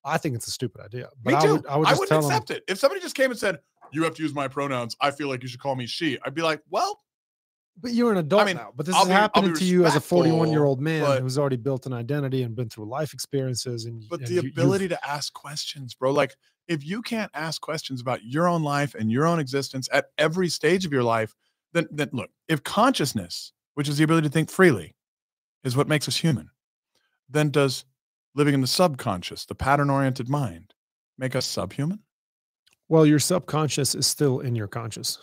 I 0.06 0.18
think 0.18 0.36
it's 0.36 0.48
a 0.48 0.52
stupid 0.52 0.82
idea. 0.82 1.10
But 1.24 1.32
Me 1.32 1.36
I 1.38 1.42
too. 1.42 1.52
would 1.54 1.66
I 1.68 1.78
would 1.78 1.88
I 1.88 1.92
wouldn't 1.94 2.10
tell 2.10 2.22
them 2.22 2.30
accept 2.32 2.52
it. 2.52 2.64
If 2.68 2.78
somebody 2.80 3.02
just 3.02 3.16
came 3.16 3.32
and 3.32 3.40
said, 3.40 3.60
you 3.92 4.04
have 4.04 4.16
to 4.16 4.24
use 4.24 4.34
my 4.34 4.48
pronouns, 4.48 4.96
I 5.02 5.12
feel 5.12 5.28
like 5.28 5.42
you 5.44 5.50
should 5.50 5.60
call 5.60 5.76
me 5.76 5.86
she. 5.88 6.18
I'd 6.26 6.34
be 6.36 6.42
like, 6.42 6.62
well, 6.70 7.02
But 7.82 7.92
you're 7.92 8.12
an 8.12 8.18
adult 8.18 8.46
mean, 8.46 8.56
now. 8.58 8.72
But 8.76 8.86
this 8.86 8.96
I'll 8.96 9.02
is 9.04 9.08
be- 9.10 9.14
happening 9.14 9.54
to 9.56 9.66
you 9.66 9.84
as 9.86 9.96
a 9.96 10.00
41 10.02 10.52
year 10.52 10.64
old 10.64 10.80
man 10.80 11.02
but- 11.02 11.22
who's 11.22 11.38
already 11.38 11.58
built 11.58 11.86
an 11.88 11.94
identity 11.94 12.44
and 12.44 12.56
been 12.56 12.70
through 12.70 12.86
life 12.86 13.14
experiences. 13.14 13.86
And 13.86 14.04
but 14.10 14.20
and 14.20 14.28
the 14.28 14.34
you- 14.36 14.40
ability 14.52 14.88
to 14.90 15.08
ask 15.10 15.34
questions, 15.34 15.94
bro. 15.96 16.12
Like 16.12 16.36
if 16.68 16.86
you 16.86 17.02
can't 17.02 17.32
ask 17.34 17.62
questions 17.62 18.00
about 18.02 18.24
your 18.24 18.48
own 18.48 18.64
life 18.64 18.96
and 18.96 19.12
your 19.12 19.26
own 19.26 19.40
existence 19.40 19.90
at 19.92 20.06
every 20.18 20.50
stage 20.50 20.86
of 20.86 20.92
your 20.94 21.04
life, 21.04 21.36
then 21.74 21.88
then 21.92 22.10
look, 22.14 22.30
if 22.48 22.64
consciousness, 22.64 23.52
which 23.74 23.90
is 23.90 23.98
the 23.98 24.04
ability 24.04 24.28
to 24.30 24.32
think 24.34 24.50
freely, 24.50 24.96
is 25.64 25.76
what 25.76 25.88
makes 25.88 26.08
us 26.08 26.16
human, 26.18 26.50
then 27.30 27.50
does 27.50 27.86
living 28.36 28.54
in 28.54 28.62
the 28.62 28.68
subconscious, 28.68 29.46
the 29.46 29.56
pattern-oriented 29.56 30.30
mind, 30.30 30.74
make 31.18 31.36
us 31.36 31.46
subhuman? 31.46 32.00
well, 32.88 33.04
your 33.06 33.18
subconscious 33.20 33.96
is 33.96 34.06
still 34.06 34.40
in 34.40 34.54
your 34.56 34.68
conscious 34.68 35.18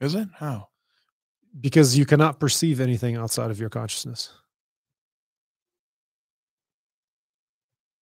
Is 0.00 0.14
it? 0.16 0.28
How? 0.38 0.68
because 1.58 1.96
you 1.96 2.04
cannot 2.04 2.38
perceive 2.40 2.80
anything 2.80 3.16
outside 3.16 3.50
of 3.50 3.58
your 3.58 3.70
consciousness. 3.70 4.30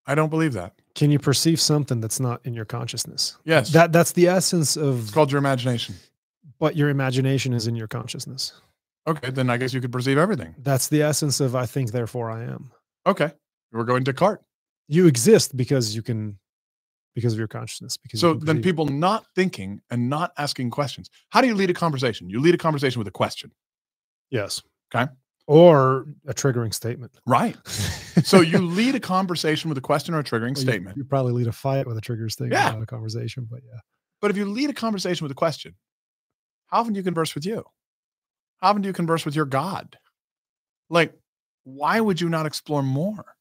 I 0.05 0.13
don't 0.15 0.29
believe 0.29 0.53
that. 0.53 0.73
Can 0.93 1.09
you 1.11 1.19
perceive 1.19 1.59
something 1.59 1.99
that's 1.99 2.19
not 2.19 2.41
in 2.45 2.53
your 2.53 2.65
consciousness? 2.65 3.37
Yes. 3.43 3.71
That 3.71 3.91
that's 3.91 4.11
the 4.11 4.27
essence 4.27 4.77
of 4.77 5.03
it's 5.03 5.11
called 5.11 5.31
your 5.31 5.39
imagination. 5.39 5.95
but 6.59 6.75
your 6.75 6.89
imagination 6.89 7.53
is 7.53 7.67
in 7.67 7.75
your 7.75 7.87
consciousness. 7.87 8.53
Okay, 9.07 9.29
then 9.29 9.49
I 9.49 9.57
guess 9.57 9.73
you 9.73 9.81
could 9.81 9.91
perceive 9.91 10.17
everything. 10.17 10.55
That's 10.59 10.87
the 10.87 11.01
essence 11.01 11.39
of 11.39 11.55
I 11.55 11.65
think 11.65 11.91
therefore 11.91 12.29
I 12.31 12.43
am. 12.43 12.71
Okay. 13.05 13.31
We're 13.75 13.83
going 13.83 14.05
to 14.05 14.13
cart. 14.13 14.41
You 14.87 15.05
exist 15.07 15.55
because 15.57 15.95
you 15.95 16.01
can 16.01 16.39
because 17.13 17.33
of 17.33 17.39
your 17.39 17.47
consciousness. 17.47 17.97
Because 17.97 18.19
So 18.19 18.33
then 18.33 18.61
people 18.61 18.85
not 18.85 19.25
thinking 19.35 19.81
and 19.89 20.09
not 20.09 20.31
asking 20.37 20.69
questions. 20.69 21.09
How 21.29 21.41
do 21.41 21.47
you 21.47 21.55
lead 21.55 21.69
a 21.69 21.73
conversation? 21.73 22.29
You 22.29 22.39
lead 22.39 22.55
a 22.55 22.57
conversation 22.57 22.99
with 22.99 23.07
a 23.07 23.11
question. 23.11 23.51
Yes. 24.31 24.61
Okay. 24.93 25.09
Or 25.47 26.07
a 26.27 26.33
triggering 26.33 26.73
statement. 26.73 27.11
Right. 27.27 27.55
So 28.23 28.39
you 28.39 28.59
lead 28.59 28.95
a 28.95 28.99
conversation 29.01 29.67
with 29.67 29.77
a 29.77 29.81
question 29.81 30.15
or 30.15 30.19
a 30.19 30.23
triggering 30.23 30.55
Well, 30.55 30.63
you- 30.63 30.71
statement. 30.71 30.95
You, 30.95 31.03
probably 31.03 31.33
lead 31.33 31.47
a 31.47 31.51
fight 31.51 31.85
with 31.85 31.97
a 31.97 32.01
trigger 32.01 32.29
statement, 32.29 32.53
Yeah. 32.53 32.71
not 32.71 32.81
a 32.81 32.85
conversation. 32.85 33.45
But 33.51 33.59
yeah. 33.67 33.79
But 34.21 34.31
if 34.31 34.37
you 34.37 34.45
lead 34.45 34.69
a 34.69 34.73
conversation 34.73 35.25
with 35.25 35.33
a 35.33 35.35
question, 35.35 35.75
how 36.67 36.79
often 36.79 36.93
do 36.93 36.97
you 36.97 37.03
converse 37.03 37.35
with 37.35 37.45
you? 37.45 37.65
How 38.61 38.69
often 38.69 38.83
do 38.83 38.87
you 38.87 38.93
converse 38.93 39.25
with 39.25 39.35
your 39.35 39.43
God? 39.43 39.97
Like, 40.89 41.13
why 41.65 41.99
would 41.99 42.21
you 42.21 42.29
not 42.29 42.45
explore 42.45 42.81
more? 42.81 43.34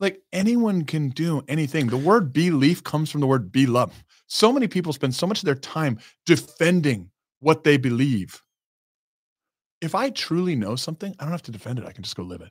Like 0.00 0.22
anyone 0.32 0.84
can 0.84 1.08
do 1.10 1.42
anything. 1.48 1.88
The 1.88 1.96
word 1.96 2.32
belief 2.32 2.84
comes 2.84 3.10
from 3.10 3.20
the 3.20 3.26
word 3.26 3.50
be 3.50 3.66
love. 3.66 4.04
So 4.26 4.52
many 4.52 4.68
people 4.68 4.92
spend 4.92 5.14
so 5.14 5.26
much 5.26 5.40
of 5.40 5.44
their 5.44 5.54
time 5.54 5.98
defending 6.26 7.10
what 7.40 7.64
they 7.64 7.76
believe. 7.76 8.42
If 9.80 9.94
I 9.94 10.10
truly 10.10 10.56
know 10.56 10.76
something, 10.76 11.14
I 11.18 11.24
don't 11.24 11.32
have 11.32 11.42
to 11.42 11.52
defend 11.52 11.78
it. 11.78 11.86
I 11.86 11.92
can 11.92 12.02
just 12.02 12.16
go 12.16 12.22
live 12.22 12.40
it. 12.40 12.50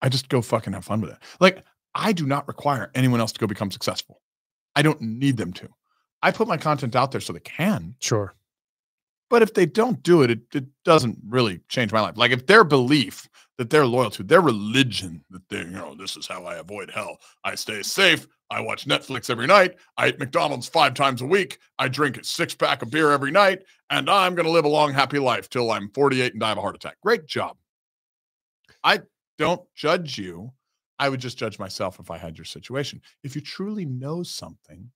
I 0.00 0.08
just 0.08 0.28
go 0.28 0.42
fucking 0.42 0.72
have 0.72 0.84
fun 0.84 1.00
with 1.00 1.10
it. 1.10 1.18
Like, 1.40 1.64
I 1.94 2.12
do 2.12 2.26
not 2.26 2.48
require 2.48 2.90
anyone 2.94 3.20
else 3.20 3.32
to 3.32 3.40
go 3.40 3.46
become 3.46 3.70
successful. 3.70 4.20
I 4.74 4.82
don't 4.82 5.00
need 5.00 5.36
them 5.36 5.52
to. 5.54 5.68
I 6.22 6.30
put 6.30 6.48
my 6.48 6.56
content 6.56 6.96
out 6.96 7.12
there 7.12 7.20
so 7.20 7.32
they 7.32 7.40
can. 7.40 7.94
Sure. 8.00 8.34
But 9.28 9.42
if 9.42 9.54
they 9.54 9.66
don't 9.66 10.02
do 10.02 10.22
it, 10.22 10.30
it, 10.30 10.40
it 10.54 10.64
doesn't 10.84 11.18
really 11.26 11.60
change 11.68 11.92
my 11.92 12.00
life. 12.00 12.16
Like 12.16 12.32
if 12.32 12.46
their 12.46 12.64
belief 12.64 13.28
that 13.62 13.70
they're 13.70 13.86
loyal 13.86 14.10
to, 14.10 14.24
their 14.24 14.40
religion 14.40 15.24
that 15.30 15.48
they, 15.48 15.58
you 15.58 15.66
know, 15.66 15.94
this 15.94 16.16
is 16.16 16.26
how 16.26 16.44
I 16.44 16.56
avoid 16.56 16.90
hell. 16.90 17.18
I 17.44 17.54
stay 17.54 17.82
safe. 17.82 18.26
I 18.50 18.60
watch 18.60 18.86
Netflix 18.86 19.30
every 19.30 19.46
night. 19.46 19.76
I 19.96 20.08
eat 20.08 20.18
McDonald's 20.18 20.68
five 20.68 20.94
times 20.94 21.22
a 21.22 21.26
week. 21.26 21.58
I 21.78 21.86
drink 21.88 22.18
a 22.18 22.24
six 22.24 22.54
pack 22.54 22.82
of 22.82 22.90
beer 22.90 23.12
every 23.12 23.30
night. 23.30 23.62
And 23.88 24.10
I'm 24.10 24.34
going 24.34 24.46
to 24.46 24.52
live 24.52 24.64
a 24.64 24.68
long, 24.68 24.92
happy 24.92 25.20
life 25.20 25.48
till 25.48 25.70
I'm 25.70 25.90
48 25.90 26.32
and 26.32 26.40
die 26.40 26.50
of 26.50 26.58
a 26.58 26.60
heart 26.60 26.74
attack. 26.74 26.96
Great 27.02 27.26
job. 27.26 27.56
I 28.82 29.02
don't 29.38 29.62
judge 29.76 30.18
you. 30.18 30.52
I 30.98 31.08
would 31.08 31.20
just 31.20 31.38
judge 31.38 31.58
myself 31.58 32.00
if 32.00 32.10
I 32.10 32.18
had 32.18 32.36
your 32.36 32.44
situation. 32.44 33.00
If 33.22 33.36
you 33.36 33.40
truly 33.40 33.84
know 33.84 34.22
something, 34.22 34.90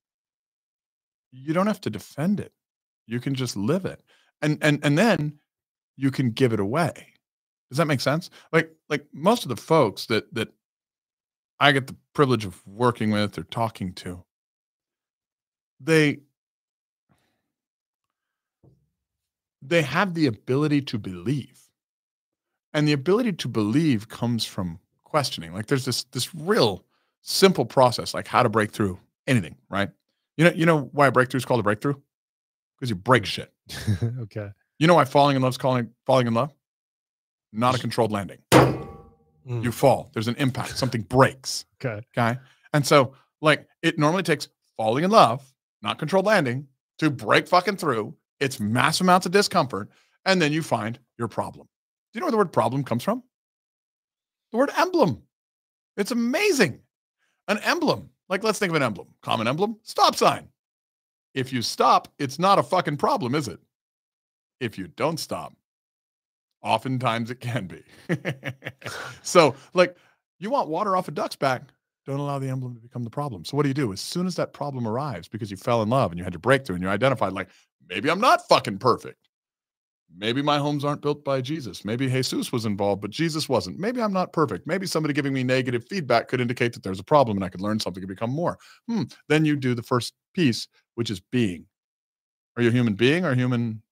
you 1.31 1.55
don't 1.55 1.67
have 1.67 1.81
to 1.83 1.91
defend 1.91 2.41
it. 2.41 2.53
You 3.07 3.21
can 3.21 3.35
just 3.35 3.57
live 3.57 3.87
it 3.87 4.03
and 4.43 4.59
and 4.63 4.81
and 4.83 4.99
then 4.99 5.39
you 5.97 6.11
can 6.11 6.31
give 6.31 6.53
it 6.53 6.61
away 6.61 7.09
does 7.71 7.79
that 7.79 7.87
make 7.87 8.01
sense? 8.01 8.31
Like 8.53 8.71
like 8.89 9.07
most 9.13 9.45
of 9.45 9.49
the 9.49 9.57
folks 9.57 10.07
that 10.07 10.33
that 10.35 10.49
i 11.59 11.73
get 11.73 11.87
the 11.87 11.97
privilege 12.13 12.45
of 12.45 12.67
working 12.67 13.11
with 13.11 13.39
or 13.39 13.43
talking 13.45 13.93
to 13.95 14.23
they 15.81 16.21
they 19.63 19.83
have 19.83 20.15
the 20.15 20.27
ability 20.27 20.81
to 20.83 20.99
believe. 20.99 21.61
And 22.73 22.87
the 22.87 22.93
ability 22.93 23.33
to 23.33 23.49
believe 23.49 24.09
comes 24.09 24.45
from 24.45 24.79
questioning. 25.03 25.53
Like 25.53 25.67
there's 25.67 25.85
this 25.85 26.05
this 26.05 26.35
real 26.35 26.85
simple 27.23 27.65
process 27.65 28.15
like 28.15 28.29
how 28.29 28.43
to 28.43 28.49
break 28.49 28.71
through 28.71 29.01
anything 29.27 29.57
right? 29.69 29.91
You 30.37 30.45
know 30.45 30.53
you 30.55 30.67
know 30.67 30.91
why 30.93 31.09
a 31.09 31.13
breakthrough 31.13 31.39
is 31.39 31.45
called 31.45 31.61
a 31.61 31.65
breakthrough? 31.65 31.95
Because 32.79 32.91
you 32.91 32.97
break 32.97 33.27
shit. 33.27 33.53
Okay. 34.21 34.51
you 34.79 34.87
know 34.87 34.95
why 34.95 35.05
falling 35.05 35.37
in 35.37 35.43
love 35.43 35.55
is 35.55 35.59
calling 35.59 35.91
falling 36.05 36.27
in 36.27 36.35
love? 36.35 36.53
Not 37.57 37.75
a 37.75 37.79
controlled 37.79 38.13
landing. 38.13 38.39
Mm, 38.53 39.65
You 39.65 39.73
fall. 39.73 40.11
There's 40.13 40.29
an 40.29 40.35
impact. 40.37 40.77
Something 40.77 41.03
breaks. 41.03 41.65
okay. 41.83 42.05
Okay. 42.17 42.39
And 42.73 42.87
so, 42.87 43.15
like, 43.41 43.67
it 43.83 43.99
normally 43.99 44.23
takes 44.23 44.49
falling 44.77 45.05
in 45.05 45.11
love, 45.11 45.43
not 45.83 45.99
controlled 45.99 46.27
landing, 46.27 46.67
to 46.99 47.11
break 47.11 47.49
fucking 47.49 47.77
through. 47.77 48.15
It's 48.41 48.61
massive 48.61 49.07
amounts 49.07 49.25
of 49.27 49.33
discomfort. 49.33 49.89
And 50.27 50.43
then 50.43 50.53
you 50.53 50.63
find 50.63 50.99
your 51.19 51.29
problem. 51.29 51.67
Do 52.13 52.19
you 52.19 52.21
know 52.21 52.27
where 52.27 52.33
the 52.33 52.37
word 52.39 52.53
problem 52.53 52.85
comes 52.85 53.03
from? 53.05 53.23
The 54.53 54.59
word 54.59 54.71
emblem. 54.77 55.23
It's 55.97 56.11
amazing. 56.11 56.81
An 57.49 57.59
emblem. 57.59 58.11
Like, 58.29 58.43
let's 58.43 58.59
think 58.59 58.71
of 58.71 58.77
an 58.77 58.83
emblem. 58.83 59.09
Common 59.23 59.47
emblem, 59.47 59.79
stop 59.83 60.17
sign. 60.17 60.49
If 61.35 61.53
you 61.53 61.63
stop, 61.63 62.09
it's 62.19 62.39
not 62.39 62.59
a 62.59 62.63
fucking 62.63 62.97
problem, 62.97 63.35
is 63.35 63.47
it? 63.49 63.61
If 64.61 64.77
you 64.79 64.89
don't 64.89 65.19
stop, 65.21 65.55
oftentimes 66.67 67.31
it 67.31 67.41
can 67.41 67.67
be. 67.67 67.83
so, 69.23 69.55
like, 69.73 69.97
you 70.39 70.51
want 70.51 70.69
water 70.69 70.97
off 70.97 71.09
a 71.09 71.13
duck's 71.13 71.37
back, 71.37 71.63
don't 72.07 72.19
allow 72.19 72.39
the 72.39 72.49
emblem 72.49 72.75
to 72.75 72.81
become 72.81 73.05
the 73.05 73.11
problem. 73.11 73.45
So, 73.45 73.57
what 73.57 73.63
do 73.63 73.69
you 73.69 73.75
do? 73.75 73.93
As 73.93 74.01
soon 74.01 74.27
as 74.27 74.35
that 74.37 74.53
problem 74.53 74.87
arrives 74.87 75.29
because 75.29 75.51
you 75.51 75.57
fell 75.57 75.83
in 75.83 75.89
love 75.89 76.11
and 76.11 76.19
you 76.19 76.25
had 76.25 76.35
your 76.35 76.41
breakthrough 76.41 76.75
and 76.77 76.83
you 76.83 76.91
identified, 76.91 77.33
like, 77.33 77.49
maybe 77.89 78.11
I'm 78.11 78.21
not 78.21 78.47
fucking 78.49 78.79
perfect. 78.79 79.29
Maybe 80.19 80.41
my 80.41 80.59
homes 80.59 80.85
aren't 80.85 81.03
built 81.03 81.25
by 81.25 81.41
Jesus. 81.41 81.85
Maybe 81.85 82.09
Jesus 82.09 82.53
was 82.53 82.65
involved, 82.65 83.03
but 83.03 83.11
Jesus 83.11 83.49
wasn't. 83.49 83.79
Maybe 83.79 84.01
I'm 84.01 84.13
not 84.13 84.33
perfect. 84.33 84.67
Maybe 84.67 84.87
somebody 84.87 85.13
giving 85.13 85.33
me 85.33 85.43
negative 85.43 85.85
feedback 85.89 86.29
could 86.29 86.41
indicate 86.41 86.73
that 86.73 86.83
there's 86.83 87.01
a 87.01 87.05
problem 87.05 87.37
and 87.37 87.45
I 87.45 87.49
could 87.49 87.61
learn 87.61 87.81
something 87.81 88.03
and 88.03 88.09
become 88.09 88.31
more. 88.31 88.57
Hmm. 88.89 89.03
Then 89.29 89.45
you 89.45 89.57
do 89.57 89.75
the 89.75 89.83
first 89.83 90.15
piece, 90.33 90.69
which 90.95 91.11
is 91.11 91.21
being. 91.21 91.67
Are 92.57 92.63
you 92.63 92.71
a 92.71 92.73
human 92.73 92.95
being 92.95 93.25
or 93.25 93.35
human 93.35 93.83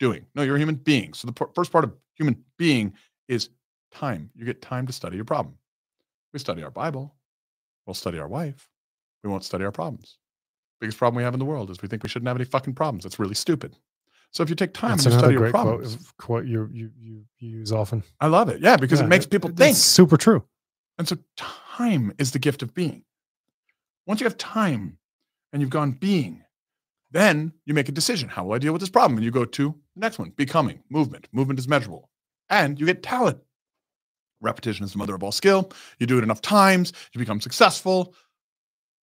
doing? 0.00 0.26
No, 0.34 0.42
you're 0.42 0.56
a 0.56 0.58
human 0.58 0.74
being. 0.74 1.12
So 1.14 1.26
the 1.26 1.32
p- 1.32 1.52
first 1.54 1.70
part 1.70 1.84
of 1.84 1.92
human 2.14 2.42
being 2.58 2.94
is 3.28 3.50
time. 3.92 4.30
You 4.34 4.44
get 4.44 4.60
time 4.60 4.86
to 4.88 4.92
study 4.92 5.14
your 5.14 5.24
problem. 5.24 5.54
We 6.32 6.40
study 6.40 6.64
our 6.64 6.70
Bible. 6.70 7.14
We'll 7.86 7.94
study 7.94 8.18
our 8.18 8.28
wife. 8.28 8.68
We 9.22 9.30
won't 9.30 9.44
study 9.44 9.64
our 9.64 9.70
problems. 9.72 10.16
Biggest 10.80 10.98
problem 10.98 11.16
we 11.18 11.22
have 11.22 11.34
in 11.34 11.38
the 11.38 11.44
world 11.44 11.70
is 11.70 11.82
we 11.82 11.88
think 11.88 12.02
we 12.02 12.08
shouldn't 12.08 12.26
have 12.28 12.36
any 12.36 12.44
fucking 12.46 12.74
problems. 12.74 13.04
That's 13.04 13.18
really 13.18 13.34
stupid. 13.34 13.76
So 14.32 14.42
if 14.42 14.48
you 14.48 14.54
take 14.54 14.72
time 14.72 14.90
That's 14.92 15.04
to 15.04 15.10
study 15.10 15.32
your 15.34 15.40
great 15.42 15.50
quote, 15.52 15.64
problems, 15.64 16.12
quote 16.18 16.46
you, 16.46 16.68
you 16.72 16.90
you 16.98 17.24
use 17.38 17.72
often. 17.72 18.02
I 18.20 18.28
love 18.28 18.48
it. 18.48 18.60
Yeah, 18.60 18.76
because 18.76 19.00
Yeah, 19.00 19.06
it 19.06 19.08
makes 19.08 19.26
people 19.26 19.50
that's 19.50 19.58
think. 19.58 19.76
Super 19.76 20.16
true. 20.16 20.44
And 20.98 21.08
so 21.08 21.16
time 21.36 22.12
is 22.18 22.30
the 22.30 22.38
gift 22.38 22.62
of 22.62 22.72
being. 22.72 23.02
Once 24.06 24.20
you 24.20 24.24
have 24.24 24.38
time 24.38 24.98
and 25.52 25.60
you've 25.60 25.70
gone 25.70 25.92
being, 25.92 26.44
then 27.10 27.52
you 27.64 27.74
make 27.74 27.88
a 27.88 27.92
decision. 27.92 28.28
How 28.28 28.44
will 28.44 28.54
I 28.54 28.58
deal 28.58 28.72
with 28.72 28.80
this 28.80 28.90
problem? 28.90 29.18
And 29.18 29.24
you 29.24 29.30
go 29.30 29.44
to 29.44 29.74
the 29.94 30.00
next 30.00 30.18
one, 30.18 30.30
becoming, 30.30 30.82
movement. 30.90 31.28
Movement 31.32 31.58
is 31.58 31.68
measurable. 31.68 32.08
And 32.48 32.78
you 32.78 32.86
get 32.86 33.02
talent. 33.02 33.38
Repetition 34.40 34.84
is 34.84 34.92
the 34.92 34.98
mother 34.98 35.14
of 35.14 35.22
all 35.22 35.32
skill. 35.32 35.70
You 35.98 36.06
do 36.06 36.18
it 36.18 36.24
enough 36.24 36.40
times, 36.40 36.92
you 37.12 37.18
become 37.18 37.40
successful. 37.40 38.14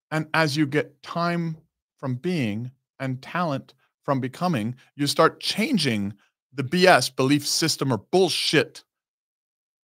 And 0.10 0.28
as 0.34 0.56
you 0.56 0.66
get 0.66 1.02
time 1.04 1.58
from 1.98 2.16
being 2.16 2.72
and 3.00 3.22
talent 3.22 3.74
from 4.04 4.20
becoming, 4.20 4.76
you 4.96 5.06
start 5.06 5.40
changing 5.40 6.14
the 6.54 6.64
BS 6.64 7.16
belief 7.16 7.46
system 7.46 7.92
or 7.92 7.98
bullshit. 7.98 8.84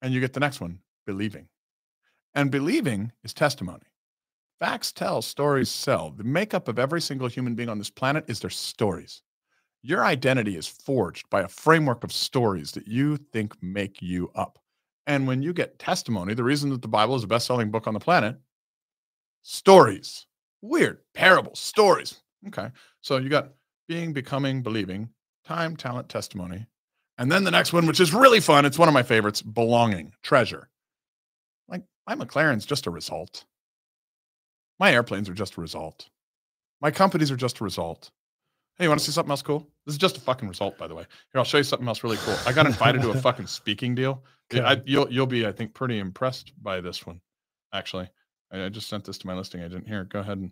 And 0.02 0.14
you 0.14 0.20
get 0.20 0.34
the 0.34 0.40
next 0.40 0.60
one, 0.62 0.80
believing. 1.06 1.48
And 2.34 2.50
believing 2.50 3.12
is 3.24 3.34
testimony. 3.34 3.84
Facts 4.64 4.94
tell, 4.94 5.22
stories 5.22 5.69
sell. 5.69 6.11
The 6.11 6.23
makeup 6.23 6.69
of 6.69 6.80
every 6.80 7.02
single 7.02 7.27
human 7.27 7.53
being 7.53 7.68
on 7.68 7.80
this 7.80 7.90
planet 7.90 8.23
is 8.30 8.40
their 8.40 8.49
stories. 8.49 9.22
Your 9.81 10.06
identity 10.06 10.56
is 10.56 10.69
forged 10.69 11.30
by 11.30 11.41
a 11.41 11.49
framework 11.49 12.06
of 12.06 12.14
stories 12.14 12.72
that 12.72 12.88
you 12.88 13.18
think 13.18 13.61
make 13.61 14.02
you 14.02 14.31
up. 14.35 14.57
And 15.06 15.27
when 15.27 15.41
you 15.41 15.52
get 15.52 15.80
testimony, 15.80 16.34
the 16.34 16.45
reason 16.45 16.69
that 16.69 16.81
the 16.81 16.88
Bible 16.88 17.14
is 17.14 17.23
the 17.23 17.27
best 17.27 17.45
selling 17.45 17.72
book 17.72 17.88
on 17.88 17.94
the 17.94 17.99
planet, 17.99 18.38
stories, 19.41 20.27
weird 20.61 20.99
parables, 21.14 21.60
stories. 21.60 22.22
Okay. 22.48 22.69
So 23.02 23.18
you 23.18 23.27
got 23.27 23.49
being, 23.90 24.14
becoming, 24.14 24.64
believing, 24.64 25.10
time, 25.45 25.76
talent, 25.76 26.07
testimony. 26.07 26.65
And 27.18 27.30
then 27.30 27.44
the 27.44 27.52
next 27.52 27.73
one, 27.73 27.85
which 27.85 27.99
is 27.99 28.14
really 28.14 28.40
fun, 28.40 28.64
it's 28.64 28.80
one 28.80 28.88
of 28.88 28.94
my 28.94 29.03
favorites 29.03 29.41
belonging, 29.41 30.14
treasure. 30.23 30.69
Like 31.68 31.81
my 32.07 32.15
McLaren's 32.15 32.65
just 32.65 32.88
a 32.88 32.91
result. 32.91 33.44
My 34.80 34.91
airplanes 34.91 35.30
are 35.30 35.34
just 35.34 35.58
a 35.58 35.62
result. 35.62 36.10
My 36.82 36.91
companies 36.91 37.32
are 37.32 37.36
just 37.36 37.60
a 37.60 37.64
result. 37.64 38.12
Hey, 38.78 38.86
you 38.86 38.90
want 38.90 39.00
to 39.00 39.06
see 39.06 39.12
something 39.12 39.30
else 39.30 39.44
cool? 39.44 39.70
This 39.86 39.94
is 39.94 40.00
just 40.00 40.18
a 40.18 40.22
fucking 40.22 40.48
result, 40.48 40.78
by 40.78 40.88
the 40.88 40.95
way. 40.95 41.04
Here, 41.32 41.40
I'll 41.40 41.44
show 41.44 41.58
you 41.58 41.64
something 41.64 41.88
else 41.88 42.04
really 42.04 42.18
cool. 42.18 42.36
I 42.45 42.54
got 42.54 42.66
invited 42.66 43.02
to 43.04 43.12
a 43.12 43.14
fucking 43.22 43.48
speaking 43.48 43.94
deal. 43.94 44.24
Okay. 44.52 44.64
I, 44.64 44.82
you'll 44.86 45.12
you'll 45.12 45.28
be, 45.28 45.45
I 45.45 45.52
think, 45.52 45.74
pretty 45.74 46.00
impressed 46.00 46.54
by 46.62 46.82
this 46.82 47.06
one. 47.06 47.22
Actually, 47.72 48.10
I, 48.52 48.66
I 48.66 48.70
just 48.70 48.90
sent 48.90 49.06
this 49.06 49.18
to 49.20 49.28
my 49.28 49.36
listing 49.36 49.62
agent. 49.62 49.88
Here, 49.88 50.06
go 50.06 50.20
ahead 50.20 50.40
and 50.40 50.52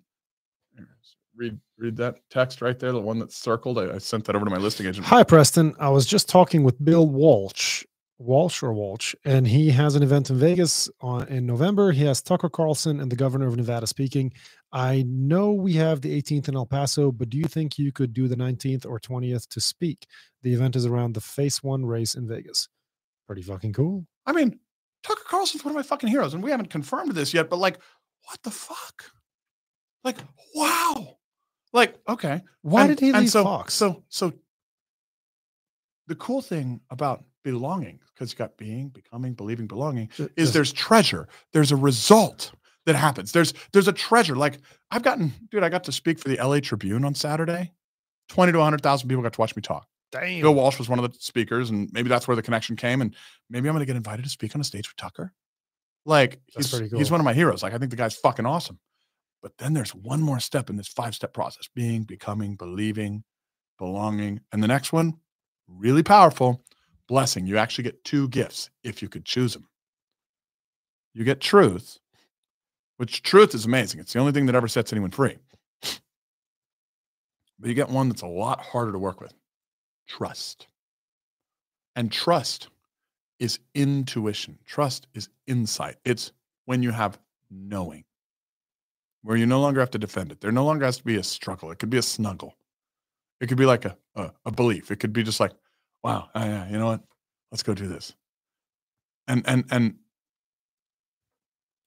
read 1.36 1.60
read 1.78 1.98
that 1.98 2.20
text 2.30 2.62
right 2.62 2.78
there, 2.78 2.92
the 2.92 3.02
one 3.02 3.20
that's 3.20 3.38
circled. 3.38 3.80
I, 3.80 3.96
I, 3.96 3.98
sent 3.98 4.26
that 4.26 4.36
over 4.36 4.46
to 4.46 4.52
my 4.52 4.58
listing 4.58 4.86
agent. 4.86 5.06
Hi, 5.08 5.24
Preston. 5.24 5.76
I 5.80 5.90
was 5.90 6.06
just 6.06 6.30
talking 6.30 6.64
with 6.64 6.84
Bill 6.84 7.08
Walsh, 7.08 7.84
Walsh 8.22 8.62
or 8.62 8.74
Walsh, 8.74 9.16
and 9.26 9.48
he 9.48 9.70
has 9.72 9.96
an 9.96 10.04
event 10.04 10.30
in 10.30 10.38
Vegas 10.38 10.90
on 11.02 11.28
in 11.28 11.46
November. 11.46 11.92
He 11.92 12.04
has 12.06 12.22
Tucker 12.22 12.50
Carlson 12.50 13.00
and 13.00 13.12
the 13.12 13.16
governor 13.16 13.48
of 13.48 13.58
Nevada 13.58 13.88
speaking. 13.88 14.32
I 14.72 15.04
know 15.08 15.52
we 15.52 15.74
have 15.74 16.02
the 16.02 16.22
18th 16.22 16.48
in 16.48 16.56
El 16.56 16.66
Paso, 16.66 17.12
but 17.12 17.30
do 17.30 17.38
you 17.38 17.46
think 17.46 17.78
you 17.78 17.92
could 17.92 18.14
do 18.14 18.28
the 18.28 18.36
19th 18.36 18.86
or 18.86 19.00
20th 19.00 19.48
to 19.50 19.60
speak? 19.60 20.08
The 20.44 20.54
event 20.54 20.76
is 20.76 20.86
around 20.86 21.14
the 21.14 21.22
Phase 21.22 21.62
One 21.64 21.86
race 21.86 22.16
in 22.16 22.28
Vegas. 22.28 22.70
Pretty 23.28 23.42
fucking 23.42 23.74
cool. 23.74 24.06
I 24.26 24.34
mean, 24.34 24.60
Tucker 25.04 25.24
Carlson's 25.28 25.66
one 25.66 25.72
of 25.72 25.76
my 25.76 25.84
fucking 25.84 26.10
heroes, 26.10 26.34
and 26.34 26.44
we 26.44 26.52
haven't 26.52 26.70
confirmed 26.70 27.12
this 27.14 27.34
yet, 27.34 27.50
but 27.50 27.58
like, 27.58 27.80
what 28.26 28.42
the 28.44 28.52
fuck? 28.52 29.06
Like, 30.04 30.18
wow. 30.56 31.18
Like, 31.74 31.96
okay. 32.08 32.42
Why 32.62 32.82
and, 32.82 32.90
did 32.90 33.00
he 33.00 33.12
leave 33.12 33.30
so, 33.30 33.44
Fox? 33.44 33.74
So, 33.74 34.04
so 34.10 34.34
the 36.08 36.16
cool 36.16 36.42
thing 36.42 36.82
about 36.90 37.24
belonging, 37.44 38.00
because 38.14 38.32
you 38.32 38.38
got 38.38 38.58
being, 38.58 38.90
becoming, 38.90 39.34
believing, 39.34 39.68
belonging, 39.68 40.10
is 40.36 40.54
there's 40.54 40.74
treasure. 40.74 41.28
There's 41.54 41.72
a 41.72 41.76
result 41.76 42.52
that 42.86 42.96
happens. 42.96 43.32
There's 43.32 43.54
there's 43.74 43.88
a 43.88 43.94
treasure. 43.94 44.36
Like 44.36 44.60
I've 44.90 45.04
gotten, 45.04 45.34
dude, 45.50 45.64
I 45.64 45.70
got 45.70 45.84
to 45.86 45.92
speak 45.92 46.20
for 46.20 46.30
the 46.30 46.38
LA 46.38 46.60
Tribune 46.60 47.06
on 47.06 47.16
Saturday. 47.16 47.72
20 48.30 48.54
to 48.54 48.60
100,000 48.60 49.10
people 49.10 49.22
got 49.24 49.34
to 49.34 49.42
watch 49.42 49.56
me 49.56 49.62
talk. 49.62 49.88
Damn. 50.12 50.42
Bill 50.42 50.54
Walsh 50.54 50.78
was 50.78 50.88
one 50.88 51.00
of 51.00 51.12
the 51.12 51.18
speakers, 51.20 51.70
and 51.70 51.90
maybe 51.92 52.10
that's 52.10 52.28
where 52.28 52.36
the 52.36 52.42
connection 52.42 52.76
came. 52.76 53.02
And 53.02 53.16
maybe 53.50 53.68
I'm 53.68 53.76
going 53.76 53.82
to 53.82 53.86
get 53.86 53.96
invited 53.96 54.24
to 54.24 54.30
speak 54.30 54.56
on 54.56 54.62
a 54.62 54.64
stage 54.64 54.90
with 54.90 54.96
Tucker. 54.96 55.34
Like 56.06 56.40
he's, 56.48 56.72
cool. 56.72 56.98
he's 56.98 57.12
one 57.12 57.20
of 57.20 57.26
my 57.26 57.34
heroes. 57.34 57.62
Like 57.62 57.74
I 57.74 57.78
think 57.78 57.92
the 57.92 57.98
guy's 57.98 58.16
fucking 58.16 58.46
awesome. 58.46 58.80
But 59.42 59.58
then 59.58 59.74
there's 59.74 59.96
one 59.96 60.22
more 60.22 60.40
step 60.40 60.70
in 60.70 60.76
this 60.76 60.88
five 60.88 61.16
step 61.16 61.34
process 61.34 61.68
being, 61.74 62.04
becoming, 62.04 62.56
believing, 62.56 63.24
belonging. 63.78 64.42
And 64.52 64.62
the 64.62 64.68
next 64.68 64.94
one, 64.94 65.16
really 65.68 66.04
powerful 66.04 66.64
blessing. 67.08 67.46
You 67.46 67.58
actually 67.58 67.84
get 67.86 68.04
two 68.04 68.28
gifts 68.30 68.70
if 68.84 69.02
you 69.02 69.10
could 69.10 69.26
choose 69.26 69.54
them. 69.54 69.68
You 71.14 71.24
get 71.24 71.42
truth, 71.42 72.00
which 72.98 73.22
truth 73.22 73.54
is 73.54 73.66
amazing. 73.66 74.00
It's 74.00 74.14
the 74.14 74.20
only 74.20 74.32
thing 74.32 74.46
that 74.46 74.56
ever 74.56 74.68
sets 74.68 74.94
anyone 74.94 75.12
free. 75.12 75.38
But 77.60 77.68
you 77.68 77.76
get 77.76 77.90
one 77.90 78.10
that's 78.10 78.24
a 78.24 78.28
lot 78.28 78.60
harder 78.60 78.92
to 78.92 79.00
work 79.00 79.22
with 79.22 79.34
trust. 80.08 80.68
And 81.96 82.12
trust 82.12 82.70
is 83.40 83.60
intuition, 83.76 84.58
trust 84.66 85.08
is 85.14 85.30
insight. 85.48 85.98
It's 86.06 86.32
when 86.66 86.82
you 86.82 86.92
have 86.92 87.20
knowing 87.50 88.04
where 89.24 89.38
you 89.38 89.46
no 89.46 89.60
longer 89.62 89.80
have 89.80 89.92
to 89.92 90.00
defend 90.00 90.32
it. 90.32 90.42
There 90.42 90.52
no 90.52 90.66
longer 90.66 90.86
has 90.86 90.98
to 90.98 91.04
be 91.04 91.18
a 91.18 91.24
struggle. 91.24 91.72
It 91.72 91.80
could 91.80 91.90
be 91.90 91.98
a 91.98 92.04
snuggle. 92.04 92.56
It 93.40 93.48
could 93.48 93.58
be 93.58 93.66
like 93.66 93.86
a, 93.86 93.98
a, 94.16 94.32
a 94.46 94.52
belief. 94.52 94.92
It 94.92 94.98
could 94.98 95.14
be 95.14 95.24
just 95.24 95.40
like, 95.40 95.52
wow, 96.04 96.30
oh, 96.34 96.44
yeah, 96.44 96.70
you 96.70 96.78
know 96.78 96.88
what? 96.88 97.02
Let's 97.52 97.64
go 97.64 97.74
do 97.74 97.88
this. 97.88 98.14
And 99.28 99.44
and 99.48 99.66
and 99.72 99.96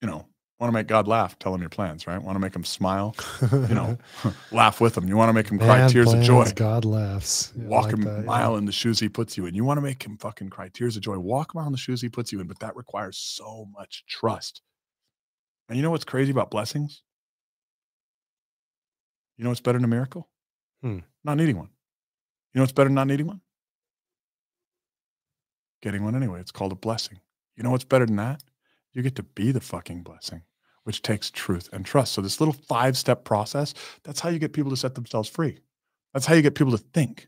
you 0.01 0.07
know, 0.07 0.27
want 0.59 0.71
to 0.71 0.73
make 0.73 0.87
God 0.87 1.07
laugh, 1.07 1.37
tell 1.39 1.53
him 1.53 1.61
your 1.61 1.69
plans, 1.69 2.07
right? 2.07 2.21
Want 2.21 2.35
to 2.35 2.39
make 2.39 2.55
him 2.55 2.63
smile, 2.63 3.15
you 3.51 3.75
know, 3.75 3.97
laugh 4.51 4.79
with 4.79 4.97
him. 4.97 5.07
You 5.07 5.17
want 5.17 5.29
to 5.29 5.33
make 5.33 5.49
him 5.49 5.59
cry 5.59 5.79
Man 5.79 5.89
tears 5.89 6.07
plans, 6.07 6.21
of 6.21 6.25
joy. 6.25 6.51
God 6.55 6.85
laughs. 6.85 7.51
Yeah, 7.55 7.65
Walk 7.65 7.85
like 7.85 7.93
him 7.93 8.01
that, 8.01 8.25
mile 8.25 8.53
yeah. 8.53 8.57
in 8.59 8.65
the 8.65 8.71
shoes 8.71 8.99
he 8.99 9.09
puts 9.09 9.37
you 9.37 9.45
in. 9.45 9.55
You 9.55 9.65
want 9.65 9.77
to 9.77 9.81
make 9.81 10.03
him 10.03 10.17
fucking 10.17 10.49
cry 10.49 10.69
tears 10.73 10.95
of 10.95 11.03
joy. 11.03 11.17
Walk 11.17 11.53
a 11.53 11.57
mile 11.57 11.67
in 11.67 11.71
the 11.71 11.77
shoes 11.77 12.01
he 12.01 12.09
puts 12.09 12.31
you 12.31 12.39
in, 12.39 12.47
but 12.47 12.59
that 12.59 12.75
requires 12.75 13.17
so 13.17 13.67
much 13.73 14.03
trust. 14.07 14.61
And 15.67 15.77
you 15.77 15.83
know 15.83 15.91
what's 15.91 16.05
crazy 16.05 16.31
about 16.31 16.51
blessings? 16.51 17.01
You 19.37 19.43
know 19.43 19.49
what's 19.49 19.61
better 19.61 19.77
than 19.77 19.85
a 19.85 19.89
miracle? 19.89 20.29
Hmm. 20.81 20.99
Not 21.23 21.37
needing 21.37 21.57
one. 21.57 21.69
You 22.53 22.59
know 22.59 22.63
what's 22.63 22.71
better 22.71 22.87
than 22.87 22.95
not 22.95 23.07
needing 23.07 23.27
one? 23.27 23.41
Getting 25.85 26.03
one 26.03 26.15
anyway. 26.15 26.39
It's 26.39 26.49
called 26.49 26.71
a 26.71 26.75
blessing. 26.75 27.19
You 27.55 27.61
know 27.61 27.69
what's 27.69 27.83
better 27.83 28.07
than 28.07 28.15
that? 28.15 28.41
You 28.93 29.03
get 29.03 29.13
to 29.17 29.23
be 29.23 29.51
the 29.51 29.61
fucking 29.61 30.01
blessing, 30.01 30.41
which 30.83 31.03
takes 31.03 31.29
truth 31.29 31.69
and 31.71 31.85
trust. 31.85 32.13
So, 32.13 32.21
this 32.21 32.41
little 32.41 32.55
five 32.55 32.97
step 32.97 33.23
process, 33.23 33.75
that's 34.03 34.19
how 34.19 34.29
you 34.29 34.39
get 34.39 34.51
people 34.51 34.71
to 34.71 34.77
set 34.77 34.95
themselves 34.95 35.29
free. 35.29 35.59
That's 36.11 36.25
how 36.25 36.33
you 36.33 36.41
get 36.41 36.55
people 36.55 36.71
to 36.71 36.79
think. 36.79 37.27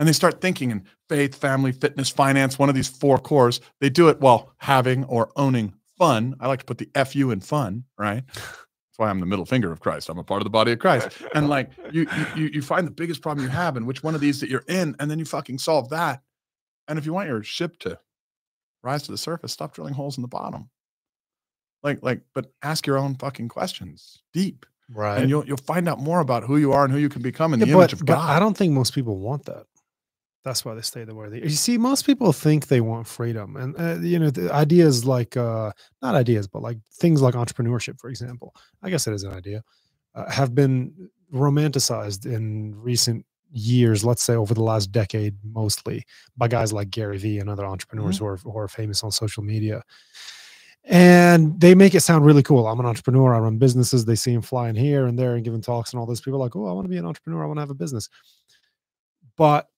And 0.00 0.08
they 0.08 0.12
start 0.12 0.40
thinking 0.40 0.72
in 0.72 0.84
faith, 1.08 1.36
family, 1.36 1.70
fitness, 1.70 2.10
finance, 2.10 2.58
one 2.58 2.68
of 2.68 2.74
these 2.74 2.88
four 2.88 3.18
cores. 3.18 3.60
They 3.80 3.88
do 3.88 4.08
it 4.08 4.20
while 4.20 4.52
having 4.56 5.04
or 5.04 5.30
owning 5.36 5.72
fun. 5.96 6.34
I 6.40 6.48
like 6.48 6.58
to 6.58 6.64
put 6.64 6.78
the 6.78 7.04
FU 7.04 7.30
in 7.30 7.38
fun, 7.38 7.84
right? 7.96 8.24
That's 8.34 8.96
why 8.96 9.10
I'm 9.10 9.20
the 9.20 9.26
middle 9.26 9.46
finger 9.46 9.70
of 9.70 9.78
Christ. 9.78 10.08
I'm 10.08 10.18
a 10.18 10.24
part 10.24 10.42
of 10.42 10.44
the 10.44 10.50
body 10.50 10.72
of 10.72 10.80
Christ. 10.80 11.22
And 11.36 11.48
like 11.48 11.70
you, 11.92 12.08
you, 12.34 12.50
you 12.54 12.62
find 12.62 12.84
the 12.84 12.90
biggest 12.90 13.22
problem 13.22 13.46
you 13.46 13.50
have 13.52 13.76
and 13.76 13.86
which 13.86 14.02
one 14.02 14.16
of 14.16 14.20
these 14.20 14.40
that 14.40 14.50
you're 14.50 14.64
in, 14.66 14.96
and 14.98 15.08
then 15.08 15.20
you 15.20 15.24
fucking 15.24 15.58
solve 15.58 15.90
that. 15.90 16.20
And 16.92 16.98
if 16.98 17.06
you 17.06 17.14
want 17.14 17.26
your 17.26 17.42
ship 17.42 17.78
to 17.78 17.98
rise 18.82 19.04
to 19.04 19.12
the 19.12 19.16
surface, 19.16 19.50
stop 19.50 19.72
drilling 19.72 19.94
holes 19.94 20.18
in 20.18 20.22
the 20.22 20.28
bottom. 20.28 20.68
Like, 21.82 22.02
like, 22.02 22.20
but 22.34 22.52
ask 22.62 22.86
your 22.86 22.98
own 22.98 23.14
fucking 23.14 23.48
questions 23.48 24.18
deep. 24.34 24.66
Right. 24.90 25.18
And 25.18 25.30
you'll 25.30 25.46
you'll 25.46 25.56
find 25.56 25.88
out 25.88 26.00
more 26.00 26.20
about 26.20 26.44
who 26.44 26.58
you 26.58 26.70
are 26.72 26.84
and 26.84 26.92
who 26.92 26.98
you 26.98 27.08
can 27.08 27.22
become 27.22 27.54
in 27.54 27.60
yeah, 27.60 27.64
the 27.64 27.72
image 27.72 27.94
of 27.94 28.04
God. 28.04 28.18
I 28.28 28.38
don't 28.38 28.54
think 28.54 28.74
most 28.74 28.94
people 28.94 29.16
want 29.16 29.46
that. 29.46 29.64
That's 30.44 30.66
why 30.66 30.74
they 30.74 30.82
stay 30.82 31.04
the 31.04 31.14
way 31.14 31.30
they. 31.30 31.40
Are. 31.40 31.44
You 31.44 31.48
see, 31.48 31.78
most 31.78 32.04
people 32.04 32.30
think 32.30 32.66
they 32.66 32.82
want 32.82 33.06
freedom, 33.06 33.56
and 33.56 33.74
uh, 33.80 33.98
you 34.06 34.18
know, 34.18 34.28
the 34.28 34.52
ideas 34.52 35.06
like 35.06 35.34
uh, 35.34 35.72
not 36.02 36.14
ideas, 36.14 36.46
but 36.46 36.60
like 36.60 36.76
things 36.92 37.22
like 37.22 37.32
entrepreneurship, 37.32 38.00
for 38.00 38.10
example. 38.10 38.54
I 38.82 38.90
guess 38.90 39.06
it 39.06 39.14
is 39.14 39.22
an 39.22 39.32
idea. 39.32 39.64
Uh, 40.14 40.30
have 40.30 40.54
been 40.54 41.08
romanticized 41.32 42.26
in 42.26 42.74
recent 42.74 43.24
years. 43.52 44.04
Let's 44.04 44.22
say 44.22 44.34
over 44.34 44.54
the 44.54 44.62
last 44.62 44.92
decade, 44.92 45.36
mostly 45.44 46.04
by 46.36 46.48
guys 46.48 46.72
like 46.72 46.90
Gary 46.90 47.18
Vee 47.18 47.38
and 47.38 47.48
other 47.48 47.66
entrepreneurs 47.66 48.16
mm-hmm. 48.16 48.24
who 48.24 48.30
are 48.30 48.36
who 48.36 48.58
are 48.58 48.68
famous 48.68 49.04
on 49.04 49.12
social 49.12 49.42
media. 49.42 49.82
And 50.84 51.60
they 51.60 51.76
make 51.76 51.94
it 51.94 52.00
sound 52.00 52.26
really 52.26 52.42
cool. 52.42 52.66
I'm 52.66 52.80
an 52.80 52.86
entrepreneur. 52.86 53.34
I 53.34 53.38
run 53.38 53.58
businesses. 53.58 54.04
They 54.04 54.16
see 54.16 54.32
him 54.32 54.42
flying 54.42 54.74
here 54.74 55.06
and 55.06 55.16
there 55.16 55.36
and 55.36 55.44
giving 55.44 55.60
talks 55.60 55.92
and 55.92 56.00
all 56.00 56.06
this. 56.06 56.20
People 56.20 56.40
are 56.40 56.44
like, 56.44 56.56
oh, 56.56 56.66
I 56.66 56.72
want 56.72 56.86
to 56.86 56.88
be 56.88 56.96
an 56.96 57.06
entrepreneur. 57.06 57.44
I 57.44 57.46
want 57.46 57.58
to 57.58 57.62
have 57.62 57.70
a 57.70 57.74
business. 57.74 58.08
But 59.36 59.68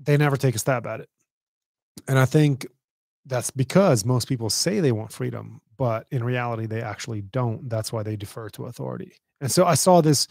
they 0.00 0.16
never 0.16 0.36
take 0.36 0.56
a 0.56 0.58
stab 0.58 0.86
at 0.86 1.00
it. 1.00 1.08
And 2.08 2.18
I 2.18 2.24
think 2.24 2.66
that's 3.26 3.50
because 3.50 4.04
most 4.04 4.28
people 4.28 4.50
say 4.50 4.80
they 4.80 4.92
want 4.92 5.12
freedom, 5.12 5.60
but 5.76 6.06
in 6.10 6.24
reality, 6.24 6.66
they 6.66 6.82
actually 6.82 7.20
don't. 7.22 7.68
That's 7.68 7.92
why 7.92 8.02
they 8.02 8.16
defer 8.16 8.48
to 8.50 8.66
authority. 8.66 9.12
And 9.40 9.52
so 9.52 9.66
I 9.66 9.74
saw 9.74 10.00
this 10.00 10.26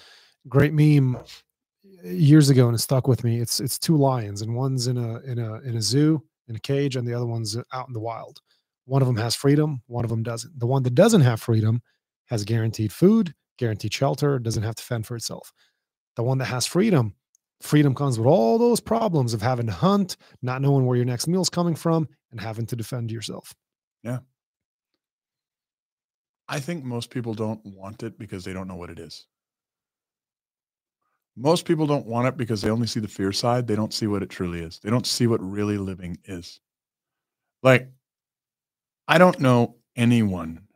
great 0.47 0.73
meme 0.73 1.17
years 2.03 2.49
ago 2.49 2.67
and 2.67 2.75
it 2.75 2.79
stuck 2.79 3.07
with 3.07 3.23
me. 3.23 3.39
It's 3.39 3.59
it's 3.59 3.79
two 3.79 3.97
lions, 3.97 4.41
and 4.41 4.55
one's 4.55 4.87
in 4.87 4.97
a 4.97 5.19
in 5.19 5.39
a 5.39 5.55
in 5.61 5.77
a 5.77 5.81
zoo 5.81 6.23
in 6.47 6.55
a 6.55 6.59
cage, 6.59 6.95
and 6.95 7.07
the 7.07 7.13
other 7.13 7.25
one's 7.25 7.55
uh, 7.55 7.63
out 7.73 7.87
in 7.87 7.93
the 7.93 7.99
wild. 7.99 8.39
One 8.85 9.01
of 9.01 9.07
them 9.07 9.17
has 9.17 9.35
freedom, 9.35 9.81
one 9.87 10.03
of 10.03 10.09
them 10.09 10.23
doesn't. 10.23 10.59
The 10.59 10.67
one 10.67 10.83
that 10.83 10.95
doesn't 10.95 11.21
have 11.21 11.41
freedom 11.41 11.81
has 12.27 12.43
guaranteed 12.43 12.91
food, 12.91 13.33
guaranteed 13.57 13.93
shelter, 13.93 14.39
doesn't 14.39 14.63
have 14.63 14.75
to 14.75 14.83
fend 14.83 15.05
for 15.05 15.15
itself. 15.15 15.51
The 16.15 16.23
one 16.23 16.37
that 16.39 16.45
has 16.45 16.65
freedom 16.65 17.15
freedom 17.61 17.93
comes 17.93 18.17
with 18.17 18.27
all 18.27 18.57
those 18.57 18.79
problems 18.79 19.33
of 19.33 19.41
having 19.41 19.67
to 19.67 19.73
hunt, 19.73 20.17
not 20.41 20.61
knowing 20.61 20.85
where 20.85 20.95
your 20.95 21.05
next 21.05 21.27
meal's 21.27 21.49
coming 21.49 21.75
from, 21.75 22.07
and 22.31 22.39
having 22.39 22.65
to 22.67 22.75
defend 22.75 23.11
yourself. 23.11 23.53
Yeah. 24.03 24.19
I 26.47 26.59
think 26.59 26.83
most 26.83 27.11
people 27.11 27.33
don't 27.33 27.63
want 27.65 28.01
it 28.03 28.17
because 28.17 28.43
they 28.43 28.53
don't 28.53 28.67
know 28.67 28.75
what 28.75 28.89
it 28.89 28.99
is. 28.99 29.25
Most 31.39 31.65
people 31.65 31.87
don't 31.87 32.05
want 32.05 32.27
it 32.27 32.37
because 32.37 32.61
they 32.61 32.69
only 32.69 32.87
see 32.87 32.99
the 32.99 33.07
fear 33.07 33.31
side. 33.31 33.65
They 33.65 33.75
don't 33.75 33.93
see 33.93 34.07
what 34.07 34.21
it 34.21 34.29
truly 34.29 34.59
is. 34.59 34.79
They 34.79 34.89
don't 34.89 35.07
see 35.07 35.25
what 35.25 35.41
really 35.41 35.77
living 35.77 36.17
is. 36.25 36.59
Like, 37.63 37.89
I 39.07 39.17
don't 39.17 39.39
know 39.39 39.75
anyone 39.95 40.67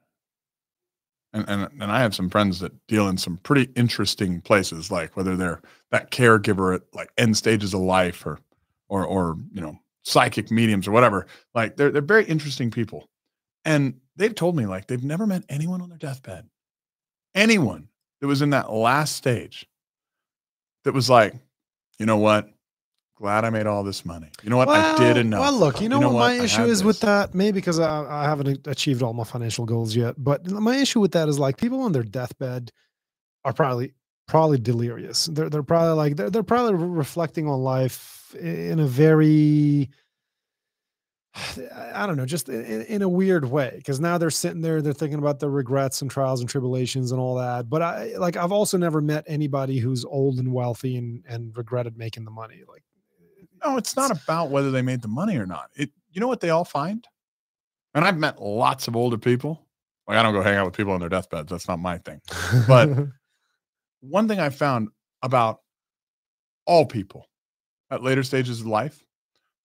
and, 1.34 1.46
and 1.50 1.68
and 1.82 1.92
I 1.92 2.00
have 2.00 2.16
some 2.16 2.30
friends 2.30 2.60
that 2.60 2.72
deal 2.88 3.08
in 3.10 3.18
some 3.18 3.38
pretty 3.38 3.72
interesting 3.76 4.42
places, 4.42 4.92
like 4.92 5.18
whether 5.18 5.36
they're 5.36 5.62
that 5.92 6.12
caregiver 6.12 6.76
at 6.76 6.84
like 6.94 7.10
end 7.18 7.36
stages 7.36 7.74
of 7.74 7.82
life 7.82 8.26
or 8.26 8.40
or 8.88 9.06
or 9.06 9.38
you 9.52 9.62
know 9.62 9.78
psychic 10.04 10.52
mediums 10.52 10.88
or 10.88 10.92
whatever. 10.92 11.26
Like 11.56 11.76
they're 11.76 11.92
they're 11.92 12.02
very 12.02 12.26
interesting 12.26 12.70
people, 12.72 13.10
and 13.66 13.96
they've 14.16 14.36
told 14.36 14.56
me 14.56 14.66
like 14.66 14.88
they've 14.88 15.04
never 15.04 15.26
met 15.26 15.44
anyone 15.50 15.82
on 15.82 15.90
their 15.90 15.98
deathbed, 15.98 16.48
anyone 17.34 17.88
that 18.22 18.28
was 18.28 18.42
in 18.42 18.52
that 18.52 18.72
last 18.72 19.16
stage, 19.16 19.68
that 20.84 20.94
was 20.94 21.10
like, 21.10 21.34
you 22.00 22.06
know 22.06 22.18
what, 22.18 22.50
glad 23.16 23.46
I 23.46 23.50
made 23.50 23.68
all 23.68 23.84
this 23.84 24.06
money. 24.06 24.30
You 24.44 24.50
know 24.50 24.58
what? 24.58 24.68
Well, 24.68 24.96
I 24.96 24.98
did 24.98 25.18
enough. 25.18 25.42
Well, 25.42 25.54
look, 25.54 25.82
you 25.82 25.90
know, 25.90 25.98
You 25.98 26.02
know 26.02 26.08
what, 26.10 26.16
what? 26.16 26.38
my 26.38 26.44
issue 26.44 26.64
is 26.64 26.84
with 26.84 27.00
that, 27.02 27.34
maybe 27.34 27.56
because 27.56 27.80
I, 27.80 28.04
I 28.04 28.24
haven't 28.26 28.68
achieved 28.68 29.02
all 29.02 29.14
my 29.14 29.24
financial 29.24 29.66
goals 29.66 29.96
yet. 29.96 30.16
But 30.18 30.50
my 30.50 30.78
issue 30.78 31.00
with 31.00 31.12
that 31.14 31.30
is 31.30 31.40
like 31.40 31.58
people 31.58 31.82
on 31.82 31.92
their 31.92 32.04
deathbed 32.04 32.72
are 33.46 33.54
probably 33.54 33.94
probably 34.28 34.58
delirious. 34.58 35.26
They're 35.28 35.50
they're 35.50 35.64
probably 35.64 35.96
like 35.96 36.16
they're 36.16 36.30
they're 36.30 36.44
probably 36.44 36.76
reflecting 36.76 37.48
on 37.48 37.62
life 37.62 38.36
in 38.40 38.80
a 38.80 38.86
very 38.86 39.90
I 41.96 42.06
don't 42.06 42.16
know, 42.18 42.26
just 42.26 42.48
in, 42.50 42.84
in 42.84 43.02
a 43.02 43.10
weird 43.10 43.46
way. 43.46 43.74
Because 43.76 44.00
now 44.00 44.18
they're 44.18 44.30
sitting 44.30 44.62
there, 44.62 44.82
they're 44.82 44.94
thinking 44.94 45.20
about 45.20 45.40
the 45.40 45.50
regrets 45.50 46.02
and 46.02 46.10
trials 46.12 46.40
and 46.42 46.50
tribulations 46.50 47.12
and 47.12 47.20
all 47.20 47.36
that. 47.36 47.70
But 47.70 47.82
I 47.82 48.16
like 48.18 48.38
I've 48.38 48.52
also 48.52 48.78
never 48.78 49.02
met 49.02 49.24
anybody 49.28 49.80
who's 49.80 50.06
old 50.06 50.38
and 50.40 50.54
wealthy 50.54 50.98
and 50.98 51.24
and 51.28 51.56
regretted 51.58 51.98
making 51.98 52.26
the 52.26 52.32
money. 52.32 52.62
Like 52.68 52.84
No, 53.66 53.78
it's 53.78 53.96
not 53.96 54.12
about 54.12 54.50
whether 54.52 54.70
they 54.72 54.82
made 54.82 55.02
the 55.02 55.08
money 55.08 55.38
or 55.38 55.46
not. 55.46 55.70
It, 55.76 55.90
you 56.12 56.22
know 56.22 56.28
what 56.28 56.40
they 56.40 56.50
all 56.52 56.66
find? 56.66 57.08
And 57.96 58.06
I've 58.06 58.18
met 58.18 58.42
lots 58.42 58.88
of 58.88 58.96
older 58.96 59.18
people. 59.18 59.68
Like 60.08 60.18
I 60.18 60.24
don't 60.24 60.34
go 60.34 60.42
hang 60.42 60.56
out 60.56 60.66
with 60.66 60.76
people 60.76 60.94
on 60.94 61.00
their 61.00 61.10
deathbeds. 61.10 61.50
That's 61.50 61.68
not 61.68 61.80
my 61.80 61.98
thing. 61.98 62.22
But- 62.68 62.90
One 64.02 64.28
thing 64.28 64.38
I 64.38 64.50
found 64.50 64.90
about 65.22 65.62
all 66.68 66.86
people 66.86 67.30
at 67.90 68.04
later 68.04 68.22
stages 68.22 68.60
of 68.60 68.66
life, 68.68 69.02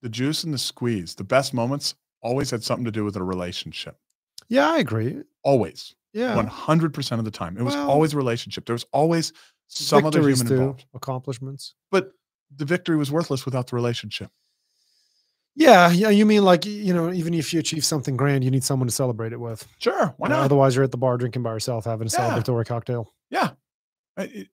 the 0.03 0.09
juice 0.09 0.45
and 0.45 0.53
the 0.55 0.59
squeeze, 0.59 1.15
the 1.15 1.25
best 1.25 1.53
moments 1.55 1.95
always 2.23 2.51
had 2.51 2.63
something 2.63 2.85
to 2.85 2.91
do 2.91 3.05
with 3.05 3.17
a 3.17 3.23
relationship. 3.23 3.97
yeah, 4.49 4.71
I 4.71 4.79
agree. 4.79 5.23
Always. 5.43 5.95
Yeah. 6.13 6.35
100% 6.35 7.19
of 7.19 7.25
the 7.25 7.31
time. 7.31 7.57
It 7.59 7.63
was 7.63 7.75
Well, 7.75 7.91
always 7.91 8.15
a 8.15 8.17
relationship. 8.17 8.65
There 8.67 8.75
was 8.75 8.87
always 8.93 9.33
some 9.69 10.05
other 10.07 10.21
human 10.21 10.47
too, 10.47 10.55
involved. 10.55 10.85
accomplishments. 10.95 11.75
But 11.91 12.13
the 12.57 12.65
victory 12.65 12.97
was 12.97 13.11
worthless 13.13 13.45
without 13.45 13.67
the 13.69 13.77
relationship. 13.77 14.31
Yeah, 15.55 15.91
yeah. 15.91 16.09
You 16.09 16.25
mean 16.25 16.45
like 16.45 16.65
you 16.65 16.95
know, 16.95 17.13
even 17.13 17.35
if 17.35 17.53
you 17.53 17.59
achieve 17.61 17.85
something 17.85 18.17
grand, 18.17 18.45
you 18.45 18.51
need 18.51 18.65
someone 18.65 18.87
to 18.89 18.95
celebrate 18.95 19.33
it 19.33 19.41
with. 19.41 19.67
Sure. 19.81 20.15
Why 20.17 20.29
know, 20.29 20.37
not? 20.37 20.45
Otherwise, 20.45 20.75
you're 20.77 20.85
at 20.85 20.93
the 20.93 20.97
bar 20.99 21.17
drinking 21.19 21.43
by 21.43 21.53
yourself, 21.53 21.85
having 21.85 22.07
a 22.07 22.11
Yeah. 22.11 22.31
celebratory 22.31 22.65
cocktail. 22.67 23.13
Yeah. 23.31 23.51
It- 24.17 24.49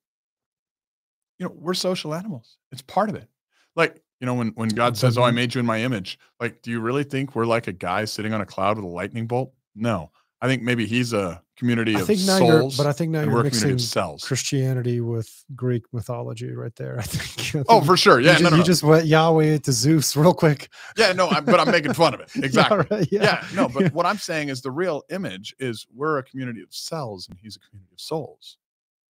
you 1.38 1.46
know, 1.46 1.52
we're 1.56 1.74
social 1.74 2.14
animals. 2.16 2.58
It's 2.72 2.82
part 2.82 3.10
of 3.10 3.16
it. 3.16 3.28
Like, 3.76 4.02
you 4.26 4.32
know, 4.32 4.34
when 4.40 4.48
when 4.56 4.70
God 4.70 4.98
says, 4.98 5.20
"Oh, 5.20 5.24
I 5.24 5.30
made 5.30 5.54
you 5.54 5.60
in 5.60 5.68
my 5.68 5.80
image," 5.82 6.18
like, 6.40 6.64
do 6.64 6.72
you 6.72 6.80
really 6.80 7.04
think 7.04 7.36
we're 7.36 7.46
like 7.46 7.68
a 7.68 7.72
guy 7.72 8.06
sitting 8.06 8.34
on 8.34 8.42
a 8.42 8.46
cloud 8.46 8.76
with 8.76 8.84
a 8.84 8.88
lightning 8.88 9.28
bolt? 9.28 9.54
No. 9.76 10.10
I 10.42 10.48
think 10.48 10.64
maybe 10.64 10.88
he's 10.88 11.14
a 11.14 11.44
community 11.58 11.96
I 11.96 12.00
of 12.02 12.08
think 12.08 12.22
now 12.22 12.40
souls, 12.40 12.76
but 12.76 12.88
I 12.88 12.92
think 12.92 13.12
now 13.12 13.22
you're 13.22 13.32
we're 13.32 13.40
a 13.46 13.50
community 13.52 13.54
mixing 13.54 13.72
of 13.74 13.82
cells. 13.82 14.24
Christianity 14.24 15.00
with 15.00 15.46
Greek 15.56 15.84
mythology 15.94 16.52
right 16.54 16.76
there. 16.76 16.98
I 17.00 17.04
think. 17.04 17.56
I 17.56 17.66
Oh, 17.72 17.82
for 17.82 17.96
sure. 17.96 18.20
you 18.20 18.26
Yeah, 18.26 18.32
just, 18.34 18.44
no, 18.44 18.50
no, 18.50 18.56
you 18.56 18.62
no. 18.62 18.66
just 18.66 18.82
went 18.84 19.06
Yahweh 19.06 19.46
into 19.46 19.72
Zeus 19.72 20.16
real 20.24 20.34
quick. 20.34 20.70
yeah, 20.98 21.14
no. 21.14 21.28
I'm, 21.28 21.46
but 21.46 21.60
I'm 21.60 21.70
making 21.70 21.94
fun 21.94 22.16
of 22.16 22.20
it. 22.22 22.32
Exactly. 22.44 22.86
right, 22.90 23.08
yeah. 23.12 23.46
no. 23.54 23.70
But 23.70 23.94
what 23.94 24.08
I'm 24.08 24.18
saying 24.18 24.50
is 24.50 24.62
the 24.64 24.72
real 24.72 25.04
image 25.12 25.56
is 25.60 25.86
we're 25.94 26.18
a 26.18 26.24
community 26.24 26.64
of 26.64 26.74
cells, 26.74 27.28
and 27.30 27.38
he's 27.40 27.58
a 27.58 27.60
community 27.70 27.94
of 27.94 28.02
souls. 28.02 28.58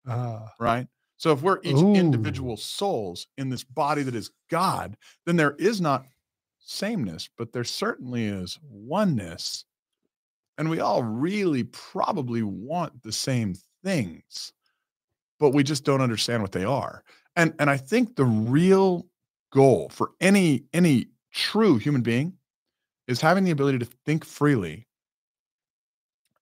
Ah, 0.07 0.53
right? 0.61 0.87
So 1.19 1.32
if 1.32 1.43
we're 1.43 1.59
each 1.65 1.77
Ooh. 1.77 1.95
individual 1.95 2.57
souls 2.57 3.27
in 3.36 3.51
this 3.51 3.65
body 3.65 4.03
that 4.05 4.15
is 4.15 4.31
God, 4.51 4.97
then 5.27 5.36
there 5.36 5.57
is 5.59 5.81
not 5.81 6.07
sameness, 6.59 7.28
but 7.36 7.53
there 7.53 7.65
certainly 7.65 8.24
is 8.24 8.59
oneness. 8.70 9.65
And 10.57 10.70
we 10.70 10.81
all 10.81 11.03
really 11.03 11.65
probably 11.65 12.43
want 12.43 13.03
the 13.03 13.12
same 13.12 13.55
things, 13.85 14.53
but 15.40 15.51
we 15.51 15.65
just 15.65 15.85
don't 15.85 16.01
understand 16.01 16.40
what 16.40 16.53
they 16.53 16.65
are. 16.65 17.03
And 17.36 17.53
and 17.59 17.69
I 17.69 17.77
think 17.77 18.16
the 18.16 18.24
real 18.24 19.07
goal 19.53 19.89
for 19.90 20.12
any 20.20 20.65
any 20.73 21.07
true 21.32 21.78
human 21.78 22.03
being 22.03 22.35
is 23.09 23.20
having 23.20 23.45
the 23.45 23.51
ability 23.51 23.78
to 23.78 23.89
think 24.05 24.24
freely 24.24 24.86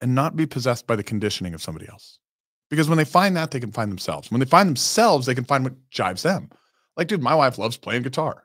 and 0.00 0.14
not 0.14 0.36
be 0.36 0.44
possessed 0.44 0.86
by 0.86 0.96
the 0.96 1.02
conditioning 1.02 1.54
of 1.54 1.62
somebody 1.62 1.88
else. 1.88 2.18
Because 2.70 2.88
when 2.88 2.98
they 2.98 3.04
find 3.04 3.36
that, 3.36 3.50
they 3.52 3.60
can 3.60 3.70
find 3.72 3.90
themselves. 3.90 4.30
When 4.30 4.40
they 4.40 4.46
find 4.46 4.68
themselves, 4.68 5.26
they 5.26 5.34
can 5.34 5.44
find 5.44 5.64
what 5.64 5.74
jives 5.90 6.22
them. 6.22 6.50
Like, 6.96 7.08
dude, 7.08 7.22
my 7.22 7.34
wife 7.34 7.58
loves 7.58 7.76
playing 7.76 8.02
guitar. 8.02 8.44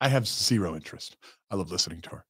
I 0.00 0.08
have 0.08 0.26
zero 0.26 0.74
interest. 0.74 1.16
I 1.50 1.56
love 1.56 1.70
listening 1.70 2.00
to 2.02 2.10
her. 2.10 2.24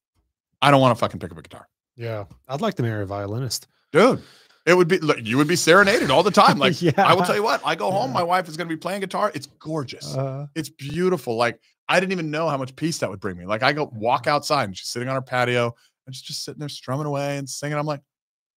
I 0.61 0.69
don't 0.69 0.81
want 0.81 0.95
to 0.95 0.99
fucking 0.99 1.19
pick 1.19 1.31
up 1.31 1.37
a 1.37 1.41
guitar. 1.41 1.67
yeah. 1.95 2.25
I'd 2.47 2.61
like 2.61 2.75
to 2.75 2.83
marry 2.83 3.01
a 3.03 3.05
violinist. 3.05 3.67
Dude, 3.91 4.21
it 4.67 4.75
would 4.75 4.87
be, 4.87 4.99
look, 4.99 5.17
you 5.23 5.37
would 5.37 5.47
be 5.47 5.55
serenaded 5.55 6.11
all 6.11 6.21
the 6.21 6.29
time. 6.31 6.59
Like, 6.59 6.79
yeah. 6.81 6.91
I 6.97 7.13
will 7.15 7.23
tell 7.23 7.35
you 7.35 7.41
what, 7.43 7.61
I 7.65 7.73
go 7.75 7.89
home, 7.89 8.11
Yeah. 8.11 8.15
my 8.15 8.23
wife 8.23 8.47
is 8.47 8.55
going 8.57 8.67
to 8.69 8.75
be 8.75 8.79
playing 8.79 9.01
guitar. 9.01 9.31
It's 9.33 9.47
gorgeous. 9.59 10.13
Uh, 10.15 10.45
it's 10.53 10.69
beautiful. 10.69 11.35
Like, 11.37 11.59
I 11.89 11.99
didn't 11.99 12.11
even 12.11 12.29
know 12.29 12.47
how 12.49 12.57
much 12.57 12.75
peace 12.75 12.99
that 12.99 13.09
would 13.09 13.19
bring 13.19 13.37
me. 13.37 13.45
Like, 13.45 13.63
I 13.63 13.73
go 13.73 13.89
walk 13.93 14.27
outside 14.27 14.65
and 14.65 14.77
she's 14.77 14.89
sitting 14.89 15.07
on 15.09 15.15
her 15.15 15.21
patio 15.21 15.73
and 16.05 16.15
she's 16.15 16.21
just 16.21 16.43
sitting 16.45 16.59
there 16.59 16.69
strumming 16.69 17.07
away 17.07 17.37
and 17.37 17.49
singing. 17.49 17.77
I'm 17.77 17.85
like, 17.87 18.01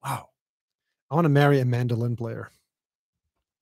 wow. 0.04 0.28
I 1.10 1.14
want 1.14 1.24
to 1.24 1.30
marry 1.30 1.60
a 1.60 1.64
mandolin 1.64 2.16
player. 2.16 2.50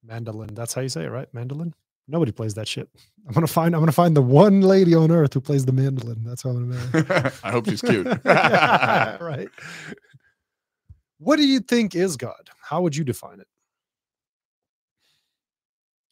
Mandolin. 0.05 0.55
That's 0.55 0.75
how 0.75 0.83
you 0.83 0.89
say 0.89 1.05
it, 1.05 1.11
right? 1.11 1.33
Mandolin. 1.33 1.75
Nobody 2.09 2.33
plays 2.33 2.55
that 2.55 2.69
shit. 2.69 2.89
I'm 3.27 3.33
gonna 3.35 3.47
find. 3.47 3.75
I'm 3.75 3.81
gonna 3.81 3.93
find 3.93 4.17
the 4.17 4.23
one 4.23 4.61
lady 4.63 4.95
on 4.95 5.11
earth 5.11 5.35
who 5.35 5.41
plays 5.41 5.65
the 5.65 5.73
mandolin. 5.73 6.25
That's 6.25 6.43
how 6.43 6.51
I'm 6.51 6.71
gonna 6.71 7.05
marry. 7.05 7.31
I 7.45 7.51
hope 7.53 7.69
she's 7.69 7.83
cute. 7.83 8.07
Yeah, 8.25 9.17
right. 9.23 9.49
What 11.19 11.37
do 11.37 11.47
you 11.47 11.61
think 11.61 11.95
is 11.95 12.17
God? 12.17 12.51
How 12.61 12.83
would 12.83 12.97
you 12.97 13.05
define 13.05 13.39
it? 13.39 13.47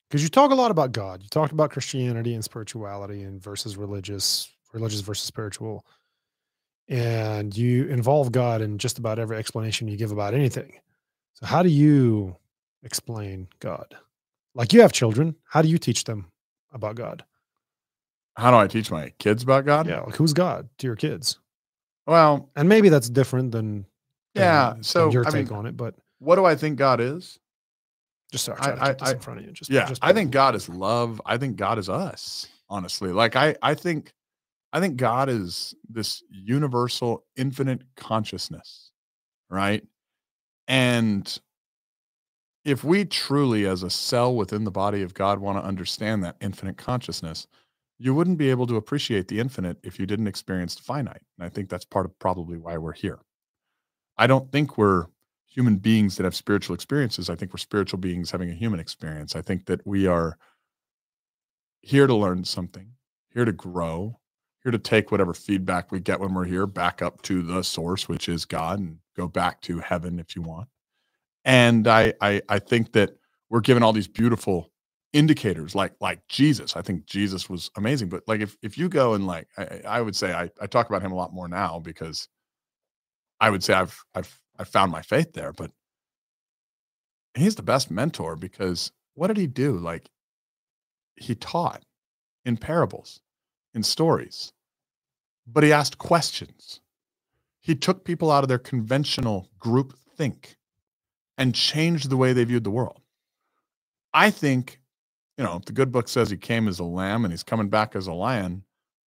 Because 0.09 0.23
you 0.23 0.29
talk 0.29 0.53
a 0.53 0.55
lot 0.55 0.71
about 0.71 0.93
God. 0.93 1.23
You 1.23 1.29
talked 1.29 1.53
about 1.53 1.71
Christianity 1.71 2.35
and 2.35 2.45
spirituality 2.45 3.23
and 3.23 3.43
versus 3.43 3.77
religious, 3.77 4.49
religious 4.73 5.01
versus 5.01 5.25
spiritual. 5.25 5.85
And 6.89 7.57
you 7.57 7.87
involve 7.87 8.33
God 8.33 8.61
in 8.61 8.79
just 8.79 8.99
about 8.99 9.19
every 9.19 9.37
explanation 9.37 9.89
you 9.89 9.97
give 9.97 10.13
about 10.13 10.35
anything. 10.35 10.73
So 11.35 11.47
how 11.47 11.63
do 11.63 11.69
you 11.69 12.37
explain 12.83 13.49
God? 13.61 13.97
Like 14.55 14.73
you 14.73 14.81
have 14.83 14.93
children. 14.93 15.37
How 15.45 15.63
do 15.63 15.69
you 15.69 15.79
teach 15.79 16.05
them 16.05 16.31
about 16.73 16.97
God? 16.97 17.25
How 18.37 18.51
do 18.51 18.57
I 18.57 18.67
teach 18.67 18.91
my 18.91 19.11
kids 19.19 19.43
about 19.43 19.65
God? 19.67 19.87
Yeah, 19.87 20.01
like 20.01 20.17
who's 20.17 20.33
God 20.33 20.69
to 20.79 20.87
your 20.87 20.97
kids? 20.97 21.39
Well, 22.07 22.51
And 22.57 22.69
maybe 22.69 22.89
that's 22.89 23.09
different 23.09 23.53
than 23.53 23.87
yeah. 24.35 24.69
than- 24.69 24.75
than 24.77 24.83
So, 24.85 25.11
your 25.11 25.27
I 25.27 25.31
take 25.31 25.51
mean, 25.51 25.59
on 25.59 25.67
it, 25.67 25.77
but 25.77 25.95
what 26.19 26.37
do 26.37 26.45
I 26.45 26.55
think 26.57 26.79
God 26.79 27.01
is? 27.01 27.39
just 28.33 28.45
start 28.45 28.61
I- 28.63 28.91
I- 28.91 28.97
I- 29.01 29.11
in 29.13 29.19
front 29.19 29.41
of 29.41 29.47
you. 29.47 29.53
Just 29.53 29.71
yeah, 29.71 29.87
just 29.87 30.05
I 30.05 30.13
think 30.13 30.31
God 30.31 30.55
is 30.55 30.69
love. 30.69 31.21
I 31.27 31.37
think 31.37 31.57
God 31.57 31.79
is 31.81 31.89
us. 31.89 32.47
Honestly, 32.69 33.11
like 33.13 33.35
I, 33.35 33.57
I 33.61 33.75
think, 33.75 34.13
I 34.73 34.79
think 34.79 34.97
God 34.97 35.29
is 35.29 35.75
this 35.89 36.23
universal, 36.31 37.25
infinite 37.35 37.83
consciousness, 37.97 38.93
right? 39.49 39.85
And 40.69 41.37
if 42.65 42.85
we 42.85 43.05
truly, 43.05 43.67
as 43.67 43.83
a 43.83 43.91
cell 43.91 44.35
within 44.35 44.65
the 44.65 44.71
body 44.71 45.03
of 45.03 45.15
God, 45.15 45.39
want 45.39 45.59
to 45.59 45.67
understand 45.67 46.23
that 46.23 46.37
infinite 46.41 46.77
consciousness, 46.77 47.47
you 47.99 48.15
wouldn't 48.15 48.39
be 48.39 48.51
able 48.51 48.67
to 48.67 48.77
appreciate 48.77 49.29
the 49.29 49.41
infinite 49.41 49.79
if 49.83 49.99
you 49.99 50.07
didn't 50.07 50.27
experience 50.27 50.75
the 50.75 50.83
finite. 50.83 51.23
And 51.39 51.47
I 51.47 51.49
think 51.49 51.69
that's 51.69 51.85
part 51.85 52.07
of 52.07 52.19
probably 52.19 52.59
why 52.59 52.77
we're 52.79 52.93
here. 52.93 53.19
I 54.17 54.27
don't 54.27 54.51
think 54.53 54.77
we're 54.77 55.07
human 55.47 55.77
beings 55.77 56.17
that 56.17 56.25
have 56.25 56.37
spiritual 56.37 56.75
experiences. 56.75 57.29
I 57.29 57.35
think 57.35 57.53
we're 57.53 57.59
spiritual 57.59 57.99
beings 57.99 58.31
having 58.31 58.51
a 58.51 58.55
human 58.55 58.81
experience. 58.81 59.35
I 59.35 59.43
think 59.43 59.67
that 59.67 59.87
we 59.87 60.07
are 60.07 60.39
here 61.81 62.07
to 62.07 62.15
learn 62.15 62.45
something, 62.45 62.93
here 63.33 63.45
to 63.45 63.53
grow, 63.53 64.19
here 64.63 64.73
to 64.73 64.79
take 64.79 65.11
whatever 65.11 65.35
feedback 65.35 65.91
we 65.91 66.01
get 66.01 66.21
when 66.21 66.35
we're 66.35 66.45
here 66.45 66.67
back 66.67 67.03
up 67.03 67.23
to 67.23 67.43
the 67.43 67.63
source, 67.63 68.09
which 68.09 68.29
is 68.29 68.45
God, 68.45 68.79
and 68.79 68.99
go 69.17 69.27
back 69.27 69.61
to 69.63 69.81
heaven 69.81 70.19
if 70.19 70.37
you 70.37 70.43
want. 70.43 70.69
And 71.45 71.89
I 71.89 72.15
I, 72.21 72.43
I 72.49 72.59
think 72.59 72.93
that 72.93 73.11
we're 73.51 73.61
given 73.61 73.83
all 73.83 73.93
these 73.93 74.09
beautiful 74.09 74.71
indicators 75.13 75.75
like 75.75 75.95
like 76.01 76.27
Jesus. 76.29 76.77
I 76.77 76.83
think 76.83 77.07
Jesus 77.07 77.49
was 77.51 77.71
amazing. 77.77 78.09
But 78.09 78.25
like 78.27 78.41
if 78.41 78.57
if 78.63 78.79
you 78.79 78.89
go 78.89 79.15
and 79.15 79.27
like 79.27 79.49
I, 79.59 79.63
I 79.63 79.83
I 79.87 80.01
would 80.03 80.17
say 80.17 80.33
I, 80.33 80.51
I 80.61 80.67
talk 80.67 80.89
about 80.89 81.03
him 81.03 81.13
a 81.13 81.17
lot 81.17 81.33
more 81.35 81.49
now 81.49 81.79
because 81.81 82.29
I 83.41 83.51
would 83.51 83.65
say 83.65 83.75
I've 83.75 83.99
I've 84.15 84.41
I've 84.59 84.69
found 84.69 84.93
my 84.93 85.03
faith 85.03 85.33
there, 85.33 85.53
but 85.53 85.71
he's 87.35 87.57
the 87.57 87.63
best 87.63 87.91
mentor 87.91 88.37
because 88.37 88.93
what 89.15 89.29
did 89.29 89.37
he 89.37 89.47
do? 89.47 89.79
Like 89.79 90.09
he 91.17 91.35
taught 91.35 91.83
in 92.45 92.57
parables, 92.57 93.21
in 93.75 93.83
stories, 93.83 94.53
but 95.47 95.65
he 95.65 95.73
asked 95.73 95.99
questions. 95.99 96.81
He 97.61 97.75
took 97.75 98.05
people 98.05 98.31
out 98.31 98.45
of 98.45 98.49
their 98.49 98.59
conventional 98.59 99.49
group 99.59 99.95
think 100.17 100.57
and 101.41 101.55
changed 101.55 102.11
the 102.11 102.19
way 102.19 102.33
they 102.35 102.45
viewed 102.45 102.65
the 102.65 102.71
world. 102.71 103.01
I 104.13 104.31
think, 104.31 104.79
you 105.39 105.45
know, 105.45 105.63
the 105.65 105.73
good 105.73 105.91
book 105.91 106.07
says 106.07 106.29
he 106.29 106.37
came 106.37 106.69
as 106.69 106.79
a 106.79 106.85
lamb 106.85 107.25
and 107.25 107.33
he's 107.33 107.43
coming 107.43 107.71
back 107.71 107.97
as 107.97 108.07
a 108.07 108.13
lion, 108.13 108.63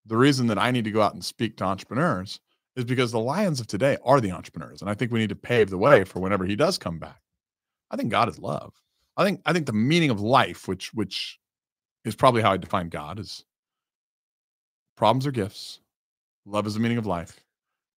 the 0.08 0.18
reason 0.18 0.48
that 0.48 0.58
I 0.58 0.72
need 0.72 0.84
to 0.86 0.92
go 0.92 1.02
out 1.04 1.14
and 1.14 1.24
speak 1.24 1.58
to 1.58 1.64
entrepreneurs 1.64 2.40
is 2.76 2.86
because 2.86 3.12
the 3.12 3.20
lions 3.20 3.60
of 3.60 3.68
today 3.68 3.98
are 4.04 4.20
the 4.20 4.32
entrepreneurs. 4.32 4.82
And 4.82 4.90
I 4.90 4.96
think 4.96 5.12
we 5.12 5.20
need 5.20 5.30
to 5.30 5.36
pave 5.36 5.70
the 5.70 5.78
way 5.78 6.04
for 6.04 6.20
whenever 6.20 6.44
he 6.44 6.56
does 6.56 6.80
come 6.80 6.98
back. 6.98 7.22
I 7.92 7.98
think 7.98 8.10
God 8.10 8.28
is 8.28 8.40
love. 8.40 8.74
I 9.16 9.24
think 9.24 9.42
I 9.46 9.54
think 9.54 9.68
the 9.68 9.74
meaning 9.74 10.10
of 10.10 10.20
life, 10.20 10.68
which 10.68 10.92
which 10.92 11.40
is 12.04 12.16
probably 12.16 12.42
how 12.42 12.54
I 12.54 12.58
define 12.58 12.90
God, 12.90 13.20
is 13.20 13.46
problems 14.98 15.28
are 15.28 15.32
gifts, 15.32 15.82
love 16.48 16.66
is 16.66 16.74
the 16.74 16.80
meaning 16.80 16.98
of 16.98 17.06
life, 17.06 17.40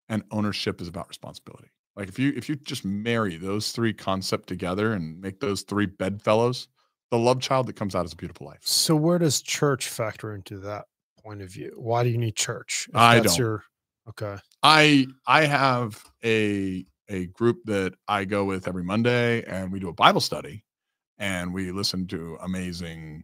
and 0.10 0.24
ownership 0.30 0.82
is 0.82 0.90
about 0.90 1.08
responsibility. 1.08 1.70
Like 1.96 2.10
if 2.10 2.20
you 2.20 2.34
if 2.36 2.50
you 2.50 2.56
just 2.56 2.84
marry 2.84 3.38
those 3.38 3.72
three 3.72 3.94
concept 3.94 4.48
together 4.48 4.94
and 4.94 5.20
make 5.20 5.40
those 5.40 5.62
three 5.62 5.86
bedfellows, 5.86 6.68
the 7.12 7.18
love 7.18 7.40
child 7.40 7.68
that 7.68 7.76
comes 7.76 7.96
out 7.96 8.06
is 8.06 8.14
a 8.14 8.18
beautiful 8.18 8.48
life. 8.48 8.60
So 8.64 8.96
where 8.96 9.18
does 9.18 9.42
church 9.42 9.88
factor 9.88 10.36
into 10.36 10.60
that 10.60 10.86
point 11.24 11.42
of 11.42 11.50
view? 11.50 11.74
Why 11.78 12.04
do 12.04 12.10
you 12.10 12.18
need 12.18 12.36
church? 12.36 12.88
If 12.90 12.96
I 12.96 13.16
that's 13.20 13.36
don't. 13.36 13.40
Your, 13.40 13.64
okay. 14.10 14.38
I 14.62 15.08
I 15.26 15.46
have 15.46 16.04
a 16.24 16.86
a 17.08 17.28
group 17.28 17.64
that 17.66 17.94
I 18.08 18.26
go 18.26 18.44
with 18.46 18.68
every 18.68 18.84
Monday 18.84 19.44
and 19.44 19.72
we 19.72 19.80
do 19.80 19.90
a 19.90 19.94
Bible 19.94 20.22
study 20.22 20.66
and 21.18 21.54
we 21.54 21.72
listen 21.72 22.08
to 22.08 22.38
amazing 22.42 23.24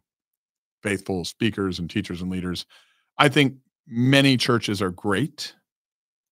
faithful 0.83 1.25
speakers 1.25 1.79
and 1.79 1.89
teachers 1.89 2.21
and 2.21 2.31
leaders. 2.31 2.65
I 3.17 3.29
think 3.29 3.55
many 3.87 4.37
churches 4.37 4.81
are 4.81 4.91
great. 4.91 5.55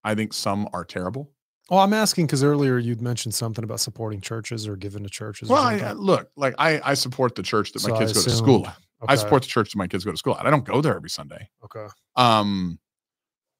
I 0.03 0.15
think 0.15 0.33
some 0.33 0.69
are 0.73 0.85
terrible. 0.85 1.31
Well, 1.69 1.79
I'm 1.79 1.93
asking 1.93 2.25
because 2.25 2.43
earlier 2.43 2.77
you'd 2.77 3.01
mentioned 3.01 3.33
something 3.35 3.63
about 3.63 3.79
supporting 3.79 4.21
churches 4.21 4.67
or 4.67 4.75
giving 4.75 5.03
to 5.03 5.09
churches. 5.09 5.49
Well, 5.49 5.61
I, 5.61 5.91
look, 5.91 6.29
like 6.35 6.55
I 6.57 6.81
I 6.83 6.93
support 6.95 7.35
the 7.35 7.43
church 7.43 7.71
that 7.73 7.83
my 7.83 7.89
So 7.89 7.95
I 7.95 7.99
kids 7.99 8.13
go 8.13 8.21
to 8.21 8.29
school 8.29 8.67
at. 8.67 8.77
I 9.07 9.15
support 9.15 9.43
the 9.43 9.47
church 9.47 9.71
that 9.71 9.77
my 9.77 9.87
kids 9.87 10.03
go 10.03 10.11
to 10.11 10.17
school. 10.17 10.35
I 10.39 10.49
don't 10.49 10.65
go 10.65 10.81
there 10.81 10.95
every 10.95 11.09
Sunday. 11.09 11.49
Okay. 11.63 11.87
Um 12.15 12.79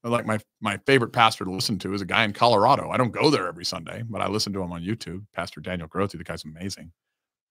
like 0.03 0.26
my 0.26 0.40
my 0.61 0.77
favorite 0.86 1.11
pastor 1.11 1.45
to 1.45 1.52
listen 1.52 1.77
to 1.80 1.94
is 1.94 2.02
a 2.02 2.06
guy 2.06 2.23
in 2.23 2.34
Colorado. 2.34 2.90
I 2.90 2.98
don't 2.98 3.11
go 3.11 3.30
there 3.30 3.48
every 3.48 3.65
Sunday, 3.65 4.03
but 4.07 4.22
I 4.22 4.27
listen 4.27 4.53
to 4.53 4.61
him 4.61 4.72
on 4.72 4.81
YouTube. 4.81 5.26
Pastor 5.34 5.61
Daniel 5.61 5.88
Grothe, 5.88 6.11
the 6.11 6.23
guy's 6.23 6.45
amazing. 6.45 6.91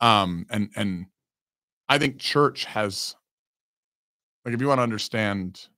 Um, 0.01 0.47
and 0.51 0.71
and 0.77 1.07
I 1.89 1.99
think 1.99 2.19
church 2.19 2.65
has 2.65 3.17
like 4.45 4.55
if 4.55 4.61
you 4.61 4.69
want 4.69 4.79
to 4.79 4.83
understand 4.83 5.69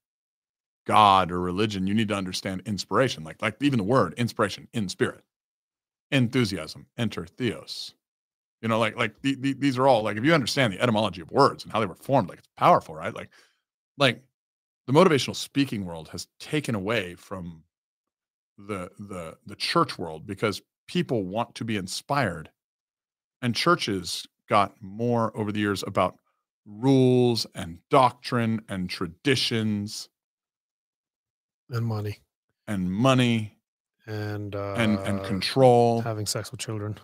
God 0.90 1.30
or 1.30 1.40
religion, 1.40 1.86
you 1.86 1.94
need 1.94 2.08
to 2.08 2.16
understand 2.16 2.62
inspiration. 2.66 3.22
Like 3.22 3.40
like 3.40 3.54
even 3.60 3.78
the 3.78 3.84
word 3.84 4.12
inspiration 4.14 4.66
in 4.72 4.88
spirit, 4.88 5.22
enthusiasm, 6.10 6.86
enter 6.98 7.26
theos. 7.26 7.94
You 8.60 8.68
know, 8.68 8.80
like 8.80 8.96
like 8.96 9.22
the, 9.22 9.36
the, 9.36 9.52
these 9.52 9.78
are 9.78 9.86
all 9.86 10.02
like 10.02 10.16
if 10.16 10.24
you 10.24 10.34
understand 10.34 10.72
the 10.72 10.80
etymology 10.82 11.22
of 11.22 11.30
words 11.30 11.62
and 11.62 11.72
how 11.72 11.78
they 11.78 11.86
were 11.86 11.94
formed, 11.94 12.28
like 12.28 12.38
it's 12.38 12.48
powerful, 12.56 12.96
right? 12.96 13.14
Like 13.14 13.30
like 13.98 14.24
the 14.88 14.92
motivational 14.92 15.36
speaking 15.36 15.86
world 15.86 16.08
has 16.08 16.26
taken 16.40 16.74
away 16.74 17.14
from 17.14 17.62
the 18.58 18.90
the 18.98 19.36
the 19.46 19.54
church 19.54 19.96
world 19.96 20.26
because 20.26 20.60
people 20.88 21.22
want 21.22 21.54
to 21.54 21.64
be 21.64 21.76
inspired 21.76 22.50
and 23.42 23.54
churches 23.54 24.26
got 24.48 24.74
more 24.80 25.30
over 25.36 25.52
the 25.52 25.60
years 25.60 25.84
about 25.86 26.16
rules 26.66 27.46
and 27.54 27.78
doctrine 27.90 28.60
and 28.68 28.90
traditions 28.90 30.08
And 31.70 31.86
money 31.86 32.18
and 32.70 32.90
money 32.90 33.56
and 34.06 34.54
uh, 34.54 34.74
and 34.76 34.98
and 35.00 35.22
control 35.24 36.00
having 36.02 36.26
sex 36.26 36.50
with 36.50 36.60
children. 36.60 36.98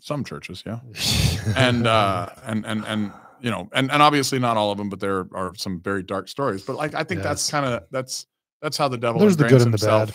some 0.00 0.24
churches 0.24 0.62
yeah 0.66 0.80
and 1.56 1.86
uh 1.86 2.28
and 2.44 2.66
and 2.66 2.84
and 2.86 3.12
you 3.40 3.50
know 3.50 3.68
and 3.72 3.90
and 3.90 4.02
obviously 4.02 4.38
not 4.38 4.56
all 4.56 4.70
of 4.70 4.78
them 4.78 4.90
but 4.90 5.00
there 5.00 5.26
are 5.32 5.54
some 5.56 5.80
very 5.80 6.02
dark 6.02 6.28
stories 6.28 6.62
but 6.62 6.76
like 6.76 6.94
i 6.94 7.02
think 7.02 7.22
that's 7.22 7.50
kind 7.50 7.64
of 7.64 7.84
that's 7.90 8.26
that's 8.60 8.76
how 8.76 8.88
the 8.88 8.98
devil 8.98 9.20
there's 9.20 9.36
the 9.36 9.48
good 9.48 9.62
and 9.62 9.72
the 9.72 9.86
bad. 9.86 10.12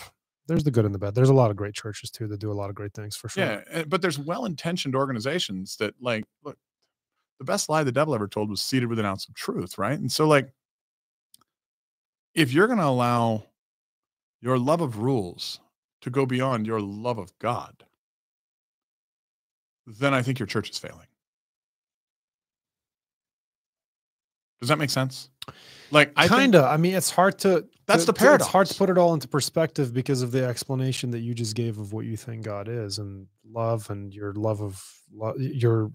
There's 0.48 0.64
the 0.64 0.72
good 0.72 0.84
and 0.84 0.92
the 0.92 0.98
bad. 0.98 1.14
There's 1.14 1.28
a 1.28 1.34
lot 1.34 1.52
of 1.52 1.56
great 1.56 1.72
churches 1.72 2.10
too 2.10 2.26
that 2.26 2.40
do 2.40 2.50
a 2.50 2.52
lot 2.52 2.68
of 2.68 2.74
great 2.74 2.92
things 2.92 3.14
for 3.14 3.28
sure. 3.28 3.44
Yeah, 3.44 3.60
eh, 3.70 3.84
but 3.86 4.02
there's 4.02 4.18
well-intentioned 4.18 4.96
organizations 4.96 5.76
that 5.76 5.94
like 6.00 6.24
look. 6.44 6.58
The 7.38 7.44
best 7.44 7.68
lie 7.68 7.84
the 7.84 7.92
devil 7.92 8.12
ever 8.14 8.26
told 8.26 8.50
was 8.50 8.60
seated 8.60 8.88
with 8.88 8.98
an 8.98 9.06
ounce 9.06 9.28
of 9.28 9.34
truth, 9.34 9.78
right? 9.78 9.98
And 9.98 10.10
so, 10.10 10.26
like, 10.26 10.52
if 12.34 12.52
you're 12.52 12.66
going 12.66 12.80
to 12.80 12.86
allow 12.86 13.44
your 14.42 14.58
love 14.58 14.80
of 14.82 14.98
rules 14.98 15.60
to 16.02 16.10
go 16.10 16.26
beyond 16.26 16.66
your 16.66 16.80
love 16.80 17.16
of 17.18 17.32
God, 17.38 17.84
then 19.86 20.12
I 20.12 20.20
think 20.20 20.38
your 20.38 20.46
church 20.46 20.68
is 20.68 20.78
failing. 20.78 21.06
Does 24.60 24.68
that 24.68 24.78
make 24.78 24.90
sense? 24.90 25.28
Like, 25.90 26.12
I 26.16 26.28
kind 26.28 26.54
of. 26.54 26.64
I 26.64 26.76
mean, 26.76 26.94
it's 26.94 27.10
hard 27.10 27.38
to. 27.40 27.66
That's 27.86 28.04
to- 28.04 28.12
the 28.12 28.18
to- 28.18 28.34
It's 28.36 28.46
hard 28.46 28.68
to 28.68 28.74
put 28.74 28.90
it 28.90 28.96
all 28.98 29.12
into 29.12 29.26
perspective 29.26 29.92
because 29.92 30.22
of 30.22 30.30
the 30.30 30.44
explanation 30.44 31.10
that 31.10 31.18
you 31.20 31.34
just 31.34 31.56
gave 31.56 31.78
of 31.78 31.92
what 31.92 32.04
you 32.06 32.16
think 32.16 32.44
God 32.44 32.68
is 32.68 32.98
and 32.98 33.26
love 33.50 33.90
and 33.90 34.14
your 34.14 34.32
love 34.34 34.60
of 34.62 34.82
lo- 35.12 35.34
your 35.36 35.90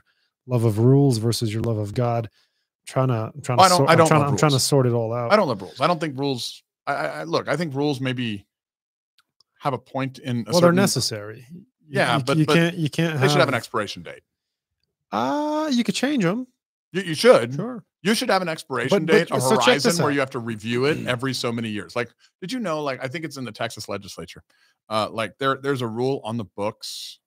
love 0.48 0.66
of 0.66 0.80
rules 0.80 1.18
versus 1.18 1.54
your 1.54 1.62
love 1.64 1.78
of 1.78 1.94
God. 1.94 2.30
trying 2.86 3.10
to, 3.10 3.32
I'm 3.36 3.42
trying 3.42 3.58
to, 3.58 3.64
I 3.66 3.68
don't- 3.70 3.78
sort, 3.80 3.90
I 3.90 3.92
I'm 3.94 3.98
don't 3.98 4.08
trying, 4.08 4.22
love 4.22 4.30
I'm 4.32 4.38
trying 4.38 4.52
to 4.54 4.60
sort 4.62 4.86
it 4.88 4.94
all 4.94 5.14
out. 5.14 5.32
I 5.34 5.36
don't 5.36 5.48
love 5.50 5.62
rules. 5.62 5.82
I 5.82 5.88
don't 5.88 6.00
think 6.00 6.18
rules. 6.18 6.64
I, 6.88 6.94
I 6.94 7.24
look. 7.24 7.48
I 7.48 7.56
think 7.58 7.76
rules 7.76 8.00
maybe 8.00 8.46
have 9.60 9.74
a 9.74 9.78
point 9.78 10.20
in. 10.20 10.46
A 10.48 10.52
well, 10.52 10.62
they're 10.62 10.72
necessary. 10.72 11.46
Yeah, 11.88 12.18
you, 12.18 12.24
but- 12.24 12.38
you 12.38 12.46
but 12.46 12.54
can't. 12.56 12.76
You 12.78 12.90
can't. 12.90 13.20
They 13.20 13.28
should 13.28 13.40
have 13.40 13.50
an 13.50 13.54
expiration 13.54 14.04
date. 14.04 14.24
Uh 15.12 15.70
you 15.72 15.84
could 15.84 15.96
change 15.96 16.24
them. 16.24 16.48
You, 16.92 17.02
you 17.02 17.16
should. 17.16 17.54
Sure. 17.56 17.84
You 18.02 18.14
should 18.14 18.30
have 18.30 18.42
an 18.42 18.50
expiration 18.50 19.06
but- 19.06 19.12
date, 19.12 19.32
a 19.32 19.42
so 19.42 19.60
horizon 19.60 20.04
where 20.04 20.12
you 20.12 20.20
have 20.20 20.30
to 20.32 20.40
review 20.40 20.86
it 20.86 21.06
every 21.08 21.34
so 21.34 21.52
many 21.52 21.70
years. 21.70 21.96
Like, 21.96 22.10
did 22.42 22.52
you 22.52 22.60
know? 22.60 22.82
Like, 22.82 23.04
I 23.04 23.08
think 23.08 23.26
it's 23.26 23.38
in 23.38 23.46
the 23.46 23.52
Texas 23.52 23.90
legislature. 23.90 24.44
Uh, 24.90 25.10
like 25.12 25.38
there, 25.38 25.58
there's 25.62 25.82
a 25.82 25.88
rule 25.88 26.22
on 26.24 26.38
the 26.38 26.46
books. 26.46 27.20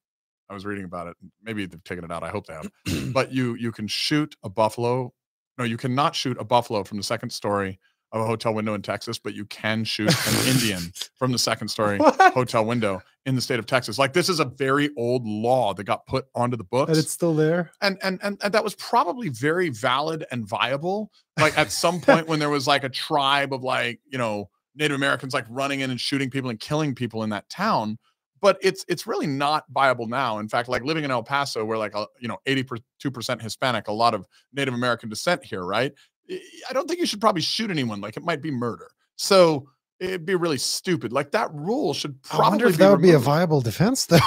I 0.48 0.54
was 0.54 0.64
reading 0.64 0.84
about 0.84 1.06
it. 1.08 1.16
Maybe 1.42 1.66
they've 1.66 1.84
taken 1.84 2.04
it 2.04 2.10
out. 2.10 2.22
I 2.22 2.30
hope 2.30 2.46
they 2.46 2.54
have. 2.54 3.12
but 3.12 3.32
you 3.32 3.54
you 3.54 3.72
can 3.72 3.86
shoot 3.86 4.34
a 4.42 4.48
buffalo. 4.48 5.12
No, 5.58 5.64
you 5.64 5.76
cannot 5.76 6.14
shoot 6.14 6.38
a 6.40 6.44
buffalo 6.44 6.84
from 6.84 6.96
the 6.96 7.04
second 7.04 7.30
story 7.30 7.78
of 8.12 8.20
a 8.22 8.26
hotel 8.26 8.52
window 8.54 8.74
in 8.74 8.82
Texas, 8.82 9.18
but 9.18 9.34
you 9.34 9.44
can 9.46 9.84
shoot 9.84 10.08
an 10.26 10.48
Indian 10.48 10.80
from 11.16 11.32
the 11.32 11.38
second 11.38 11.68
story 11.68 11.98
What? 11.98 12.32
hotel 12.34 12.64
window 12.64 13.02
in 13.26 13.34
the 13.36 13.40
state 13.40 13.58
of 13.58 13.66
Texas. 13.66 13.98
Like 13.98 14.12
this 14.12 14.28
is 14.28 14.40
a 14.40 14.44
very 14.44 14.90
old 14.96 15.26
law 15.26 15.74
that 15.74 15.84
got 15.84 16.06
put 16.06 16.26
onto 16.34 16.56
the 16.56 16.64
books 16.64 16.88
And 16.90 16.98
it's 16.98 17.12
still 17.12 17.34
there. 17.34 17.70
and, 17.82 17.98
and 18.02 18.18
and 18.22 18.38
and 18.42 18.52
that 18.54 18.64
was 18.64 18.74
probably 18.76 19.28
very 19.28 19.68
valid 19.68 20.24
and 20.32 20.46
viable 20.46 21.10
like 21.38 21.56
at 21.56 21.70
some 21.70 22.00
point 22.00 22.26
when 22.26 22.38
there 22.40 22.50
was 22.50 22.66
like 22.66 22.82
a 22.84 22.88
tribe 22.88 23.52
of 23.54 23.62
like 23.62 24.00
you 24.10 24.18
know 24.18 24.48
native 24.74 24.94
americans 24.96 25.32
like 25.34 25.44
running 25.48 25.80
in 25.80 25.90
and 25.90 26.00
shooting 26.00 26.30
people 26.30 26.50
and 26.50 26.58
killing 26.60 26.94
people 26.94 27.22
in 27.22 27.30
that 27.30 27.48
town 27.48 27.98
but 28.40 28.58
it's 28.62 28.84
it's 28.88 29.06
really 29.06 29.26
not 29.26 29.64
viable 29.70 30.06
now 30.06 30.38
in 30.38 30.48
fact 30.48 30.68
like 30.68 30.82
living 30.84 31.04
in 31.04 31.10
el 31.10 31.22
paso 31.22 31.64
where 31.64 31.76
like 31.78 31.94
a, 31.94 32.06
you 32.20 32.28
know 32.28 32.38
82% 32.46 33.40
hispanic 33.42 33.88
a 33.88 33.92
lot 33.92 34.14
of 34.14 34.26
native 34.52 34.74
american 34.74 35.08
descent 35.08 35.44
here 35.44 35.64
right 35.64 35.92
I- 36.30 36.72
don't 36.72 36.86
think 36.88 37.00
you 37.00 37.06
should 37.06 37.20
probably 37.20 37.42
shoot 37.42 37.70
anyone 37.70 38.00
like 38.00 38.16
it 38.16 38.22
might 38.24 38.42
be 38.42 38.50
murder 38.50 38.88
so 39.16 39.68
it'd 39.98 40.24
be 40.24 40.34
really 40.34 40.58
stupid 40.58 41.12
like 41.12 41.30
that 41.32 41.52
rule 41.52 41.92
should 41.92 42.22
probably. 42.22 42.46
I 42.46 42.48
wonder 42.50 42.66
if 42.68 42.72
be 42.74 42.78
that 42.78 42.90
would 42.90 43.02
be 43.02 43.10
a 43.12 43.18
viable 43.18 43.60
defense, 43.60 44.06
though. 44.06 44.18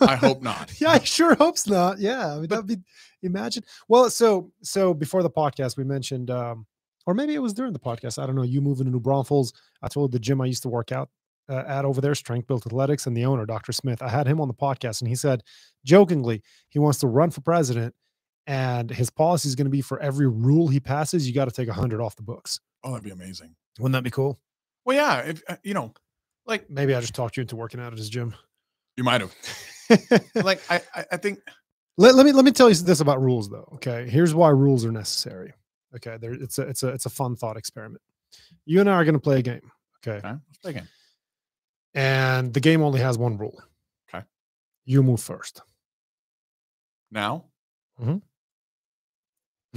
i 0.00 0.16
hope 0.16 0.42
not 0.42 0.72
yeah, 0.80 0.90
I 0.92 0.98
sure 1.00 1.34
hopes 1.36 1.68
not. 1.68 1.98
Yeah, 2.00 2.34
I 2.34 2.38
mean, 2.38 2.48
that'd 2.48 2.66
be 2.66 2.78
imagine. 3.22 3.62
Well, 3.88 4.10
so 4.10 4.50
so 4.62 4.92
before 4.94 5.22
the 5.22 5.30
podcast, 5.30 5.76
we 5.76 5.84
mentioned, 5.84 6.30
um, 6.30 6.66
or 7.06 7.14
maybe 7.14 7.34
it 7.34 7.38
was 7.38 7.52
during 7.52 7.72
the 7.72 7.78
podcast. 7.78 8.20
I 8.20 8.26
don't 8.26 8.34
know. 8.34 8.42
You 8.42 8.60
moving 8.60 8.86
to 8.86 8.90
New 8.90 9.00
Braunfels. 9.00 9.52
I 9.82 9.88
told 9.88 10.10
the 10.12 10.18
gym 10.18 10.40
I 10.40 10.46
used 10.46 10.62
to 10.62 10.68
work 10.68 10.90
out 10.90 11.10
uh, 11.48 11.62
at 11.66 11.84
over 11.84 12.00
there, 12.00 12.14
Strength 12.14 12.46
Built 12.48 12.66
Athletics, 12.66 13.06
and 13.06 13.16
the 13.16 13.24
owner, 13.24 13.46
Dr. 13.46 13.72
Smith. 13.72 14.02
I 14.02 14.08
had 14.08 14.26
him 14.26 14.40
on 14.40 14.48
the 14.48 14.54
podcast, 14.54 15.00
and 15.00 15.08
he 15.08 15.14
said, 15.14 15.42
jokingly, 15.84 16.42
he 16.70 16.78
wants 16.78 16.98
to 17.00 17.06
run 17.06 17.30
for 17.30 17.40
president, 17.40 17.94
and 18.46 18.90
his 18.90 19.10
policy 19.10 19.48
is 19.48 19.54
going 19.54 19.66
to 19.66 19.70
be 19.70 19.80
for 19.82 20.00
every 20.00 20.26
rule 20.26 20.68
he 20.68 20.80
passes, 20.80 21.26
you 21.28 21.34
got 21.34 21.44
to 21.46 21.50
take 21.50 21.68
a 21.68 21.72
hundred 21.72 22.00
off 22.00 22.16
the 22.16 22.22
books. 22.22 22.58
oh 22.84 22.90
that'd 22.90 23.04
be 23.04 23.10
amazing 23.10 23.54
Wouldn't 23.78 23.92
that 23.94 24.02
be 24.04 24.10
cool? 24.10 24.38
well 24.84 24.96
yeah 24.96 25.18
if 25.20 25.42
uh, 25.48 25.56
you 25.62 25.74
know 25.74 25.92
like 26.46 26.68
Maybe 26.70 26.94
I 26.94 27.00
just 27.00 27.14
talked 27.14 27.36
you 27.36 27.42
into 27.42 27.54
working 27.56 27.80
out 27.80 27.92
at 27.92 27.98
his 27.98 28.08
gym. 28.08 28.34
You 28.96 29.04
might 29.04 29.20
have. 29.20 29.34
Like 30.34 30.60
I, 30.70 30.80
I, 30.94 31.04
I 31.12 31.16
think 31.16 31.40
let, 31.98 32.14
let 32.14 32.24
me 32.24 32.32
let 32.32 32.44
me 32.44 32.52
tell 32.52 32.68
you 32.68 32.74
this 32.76 33.00
about 33.00 33.20
rules 33.20 33.50
though 33.50 33.68
okay 33.74 34.08
here's 34.08 34.32
why 34.34 34.48
rules 34.50 34.84
are 34.84 34.92
necessary 34.92 35.52
okay 35.96 36.16
there 36.16 36.32
it's 36.32 36.58
a 36.58 36.62
it's 36.62 36.82
a 36.84 36.88
it's 36.88 37.06
a 37.06 37.10
fun 37.10 37.34
thought 37.34 37.56
experiment 37.56 38.00
you 38.64 38.78
and 38.80 38.88
i 38.88 38.92
are 38.94 39.04
going 39.04 39.14
to 39.14 39.20
play 39.20 39.40
a 39.40 39.42
game 39.42 39.70
okay 39.98 40.18
okay, 40.18 40.28
let's 40.48 40.58
play 40.62 40.70
again. 40.70 40.88
and 41.94 42.54
the 42.54 42.60
game 42.60 42.82
only 42.82 43.00
has 43.00 43.18
one 43.18 43.36
rule 43.36 43.60
Okay. 44.14 44.24
you 44.84 45.02
move 45.02 45.20
first 45.20 45.60
Now, 47.10 47.46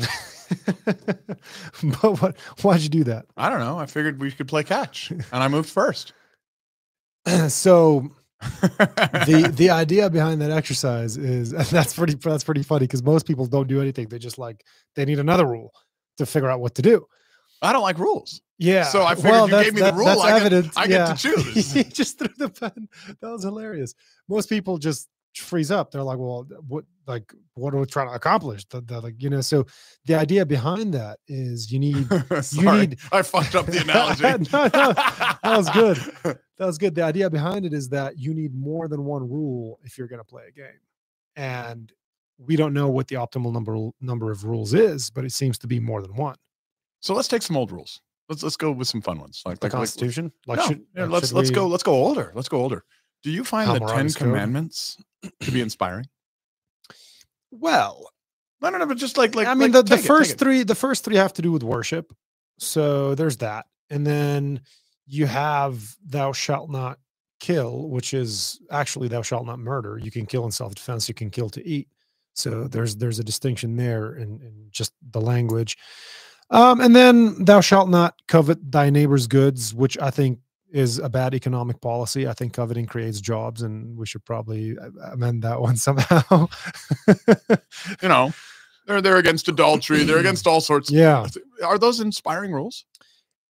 but 2.01 2.21
what 2.21 2.37
why'd 2.61 2.81
you 2.81 2.89
do 2.89 3.03
that 3.03 3.25
I 3.37 3.49
don't 3.49 3.59
know. 3.59 3.77
I 3.77 3.85
figured 3.85 4.19
we 4.19 4.31
could 4.31 4.47
play 4.47 4.63
catch, 4.63 5.11
and 5.11 5.25
I 5.31 5.47
moved 5.47 5.69
first. 5.69 6.13
so 7.47 8.11
the 8.41 9.51
the 9.55 9.69
idea 9.69 10.09
behind 10.09 10.41
that 10.41 10.51
exercise 10.51 11.17
is 11.17 11.51
that's 11.69 11.93
pretty 11.93 12.15
that's 12.15 12.43
pretty 12.43 12.63
funny 12.63 12.85
because 12.85 13.03
most 13.03 13.25
people 13.25 13.45
don't 13.45 13.67
do 13.67 13.81
anything. 13.81 14.07
They 14.07 14.19
just 14.19 14.37
like 14.37 14.63
they 14.95 15.05
need 15.05 15.19
another 15.19 15.45
rule 15.45 15.73
to 16.17 16.25
figure 16.25 16.49
out 16.49 16.59
what 16.59 16.75
to 16.75 16.81
do. 16.81 17.05
I 17.61 17.71
don't 17.71 17.81
like 17.81 17.97
rules. 17.97 18.41
Yeah. 18.57 18.83
So 18.83 19.03
I 19.03 19.15
figured 19.15 19.49
you 19.49 19.63
gave 19.63 19.73
me 19.73 19.81
the 19.81 19.93
rule. 19.93 20.05
That's 20.05 20.21
I 20.21 20.29
get- 20.31 20.41
evident. 20.41 20.73
I 20.75 20.83
yeah. 20.85 21.07
get 21.07 21.17
to 21.17 21.35
choose. 21.53 21.71
he 21.71 21.83
just 21.83 22.19
threw 22.19 22.27
the 22.37 22.49
pen. 22.49 22.89
That 23.21 23.29
was 23.31 23.43
hilarious. 23.43 23.95
Most 24.27 24.49
people 24.49 24.77
just 24.77 25.07
freeze 25.41 25.71
up. 25.71 25.91
They're 25.91 26.03
like, 26.03 26.17
"Well, 26.17 26.47
what? 26.67 26.85
Like, 27.05 27.33
what 27.55 27.73
are 27.73 27.79
we 27.79 27.85
trying 27.85 28.07
to 28.09 28.13
accomplish?" 28.13 28.65
The, 28.65 28.81
the, 28.81 29.01
like, 29.01 29.15
you 29.21 29.29
know. 29.29 29.41
So 29.41 29.65
the 30.05 30.15
idea 30.15 30.45
behind 30.45 30.93
that 30.93 31.19
is 31.27 31.71
you 31.71 31.79
need. 31.79 32.07
Sorry, 32.41 32.87
need- 32.87 32.99
I 33.11 33.21
fucked 33.21 33.55
up 33.55 33.65
the 33.65 33.81
analogy. 33.83 34.23
No, 34.51 34.63
no, 34.63 34.93
that 34.93 35.39
was 35.57 35.69
good. 35.69 36.37
That 36.59 36.67
was 36.67 36.77
good. 36.77 36.93
The 36.93 37.01
idea 37.01 37.29
behind 37.31 37.65
it 37.65 37.73
is 37.73 37.89
that 37.89 38.19
you 38.19 38.31
need 38.33 38.53
more 38.53 38.87
than 38.87 39.03
one 39.05 39.27
rule 39.27 39.79
if 39.83 39.97
you're 39.97 40.07
going 40.07 40.19
to 40.21 40.23
play 40.23 40.43
a 40.47 40.51
game, 40.51 40.79
and 41.35 41.91
we 42.37 42.55
don't 42.55 42.73
know 42.73 42.89
what 42.89 43.07
the 43.07 43.15
optimal 43.15 43.51
number 43.51 43.89
number 44.01 44.31
of 44.31 44.43
rules 44.45 44.73
is, 44.75 45.09
but 45.09 45.25
it 45.25 45.31
seems 45.31 45.57
to 45.57 45.67
be 45.67 45.79
more 45.79 46.01
than 46.03 46.15
one. 46.15 46.35
So 47.01 47.15
let's 47.15 47.27
take 47.27 47.41
some 47.41 47.57
old 47.57 47.71
rules. 47.71 48.01
Let's 48.29 48.43
let's 48.43 48.55
go 48.55 48.71
with 48.71 48.87
some 48.87 49.01
fun 49.01 49.19
ones. 49.19 49.41
Like 49.45 49.59
The 49.59 49.65
like, 49.65 49.73
like 49.73 49.79
Constitution, 49.79 50.31
like, 50.45 50.59
no, 50.59 50.65
should, 50.67 50.81
yeah, 50.95 51.05
let's 51.05 51.33
let's 51.33 51.49
we- 51.49 51.55
go 51.55 51.67
let's 51.67 51.83
go 51.83 51.93
older. 51.93 52.31
Let's 52.35 52.47
go 52.49 52.57
older. 52.61 52.85
Do 53.23 53.31
you 53.31 53.43
find 53.43 53.69
the 53.69 53.79
Ten 53.79 54.07
Code? 54.09 54.15
Commandments 54.15 54.97
to 55.41 55.51
be 55.51 55.61
inspiring? 55.67 56.05
Well, 57.51 58.09
No, 58.61 58.69
no, 58.69 58.77
no. 58.77 58.85
But 58.85 58.97
just 58.97 59.17
like 59.17 59.35
like 59.35 59.47
I 59.47 59.53
mean, 59.53 59.71
like, 59.71 59.85
the, 59.85 59.95
the 59.95 60.01
it, 60.01 60.05
first 60.05 60.31
it. 60.33 60.39
three, 60.39 60.63
the 60.63 60.75
first 60.75 61.03
three 61.05 61.15
have 61.15 61.33
to 61.33 61.41
do 61.41 61.51
with 61.51 61.63
worship. 61.63 62.13
So 62.59 63.15
there's 63.15 63.37
that, 63.37 63.65
and 63.89 64.05
then 64.05 64.61
you 65.07 65.25
have 65.25 65.95
"Thou 66.05 66.31
shalt 66.33 66.69
not 66.69 66.99
kill," 67.39 67.89
which 67.89 68.13
is 68.13 68.59
actually 68.71 69.07
"Thou 69.07 69.21
shalt 69.21 69.45
not 69.45 69.59
murder." 69.59 69.97
You 69.97 70.11
can 70.11 70.25
kill 70.25 70.45
in 70.45 70.51
self-defense. 70.51 71.07
You 71.07 71.15
can 71.15 71.29
kill 71.29 71.49
to 71.51 71.65
eat. 71.67 71.87
So 72.33 72.67
there's 72.67 72.95
there's 72.95 73.19
a 73.19 73.23
distinction 73.23 73.75
there 73.75 74.15
in, 74.15 74.41
in 74.41 74.67
just 74.71 74.93
the 75.11 75.21
language. 75.21 75.77
Um, 76.49 76.81
and 76.81 76.95
then 76.95 77.43
"Thou 77.45 77.61
shalt 77.61 77.89
not 77.89 78.15
covet 78.27 78.71
thy 78.71 78.89
neighbor's 78.89 79.27
goods," 79.27 79.73
which 79.73 79.97
I 79.99 80.09
think 80.09 80.39
is 80.73 80.97
a 80.97 81.07
bad 81.07 81.33
economic 81.35 81.79
policy. 81.79 82.27
I 82.27 82.33
think 82.33 82.51
coveting 82.53 82.85
creates 82.87 83.21
jobs, 83.21 83.61
and 83.61 83.95
we 83.95 84.05
should 84.05 84.25
probably 84.25 84.75
uh, 84.77 84.89
amend 85.13 85.43
that 85.43 85.61
one 85.67 85.77
somehow. 85.77 86.47
you 88.01 88.09
know, 88.09 88.33
they're 88.87 89.01
they're 89.01 89.17
against 89.17 89.47
adultery. 89.47 90.03
They're 90.03 90.17
against 90.25 90.47
all 90.47 90.59
sorts. 90.59 90.91
yeah. 90.91 91.25
Are 91.63 91.77
those 91.77 91.99
inspiring 92.01 92.51
rules? 92.51 92.85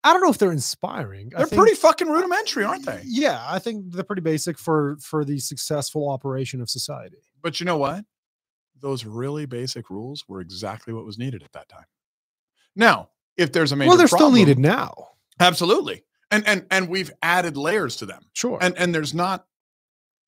I 0.06 0.12
don't 0.12 0.20
know 0.22 0.28
if 0.30 0.36
they're 0.36 0.52
inspiring. 0.52 1.30
They're 1.30 1.46
think- 1.46 1.58
pretty 1.58 1.74
fucking 1.76 2.08
rudimentary, 2.08 2.62
aren't 2.64 2.84
they? 2.84 3.00
Yeah, 3.04 3.42
I 3.48 3.58
think 3.58 3.90
they're 3.92 4.04
pretty 4.04 4.22
basic 4.22 4.58
for 4.58 4.96
for 5.00 5.24
the 5.24 5.38
successful 5.38 6.08
operation 6.10 6.60
of 6.60 6.68
society. 6.68 7.16
But 7.42 7.58
you 7.58 7.66
know 7.66 7.78
what? 7.78 8.04
Those 8.80 9.06
really 9.06 9.46
basic 9.46 9.88
rules 9.88 10.24
were 10.28 10.40
exactly 10.42 10.92
what 10.92 11.06
was 11.06 11.16
needed 11.18 11.42
at 11.42 11.52
that 11.52 11.70
time. 11.70 11.86
Now, 12.76 13.08
if 13.38 13.50
there's 13.50 13.72
a 13.72 13.76
major 13.76 13.88
well, 13.88 13.96
they're 13.96 14.08
still 14.08 14.30
needed 14.30 14.58
now. 14.58 15.08
absolutely, 15.40 16.04
and 16.34 16.46
and 16.46 16.66
and 16.70 16.88
we've 16.88 17.10
added 17.22 17.56
layers 17.56 17.96
to 17.96 18.06
them, 18.06 18.22
Sure. 18.32 18.58
and 18.60 18.76
and 18.78 18.94
there's 18.94 19.14
not 19.14 19.46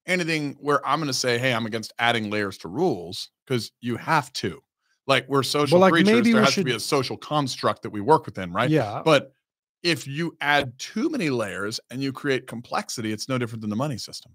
anything 0.07 0.57
where 0.61 0.87
I'm 0.87 0.99
going 1.01 1.09
to 1.09 1.13
say, 1.15 1.37
hey, 1.39 1.53
I'm 1.53 1.67
against 1.67 1.93
adding 1.99 2.31
layers 2.31 2.59
to 2.59 2.69
rules 2.69 3.31
because 3.45 3.73
you 3.81 3.97
have 3.97 4.33
to. 4.35 4.61
Like 5.09 5.29
we're 5.29 5.43
social 5.43 5.79
like, 5.81 5.93
creatures, 5.93 6.13
maybe 6.13 6.33
there 6.33 6.43
has 6.45 6.55
to 6.55 6.65
be 6.65 6.75
a 6.75 6.81
social 6.81 7.17
construct 7.17 7.83
that 7.83 7.91
we 7.91 8.01
work 8.01 8.27
within, 8.27 8.53
right? 8.53 8.71
Yeah. 8.71 9.03
But 9.05 9.33
if 9.83 10.07
you 10.07 10.37
add 10.41 10.77
too 10.79 11.09
many 11.11 11.31
layers 11.31 11.79
and 11.91 12.03
you 12.03 12.13
create 12.13 12.47
complexity, 12.47 13.13
it's 13.13 13.29
no 13.29 13.39
different 13.39 13.61
than 13.61 13.71
the 13.71 13.77
money 13.77 13.99
system. 13.99 14.33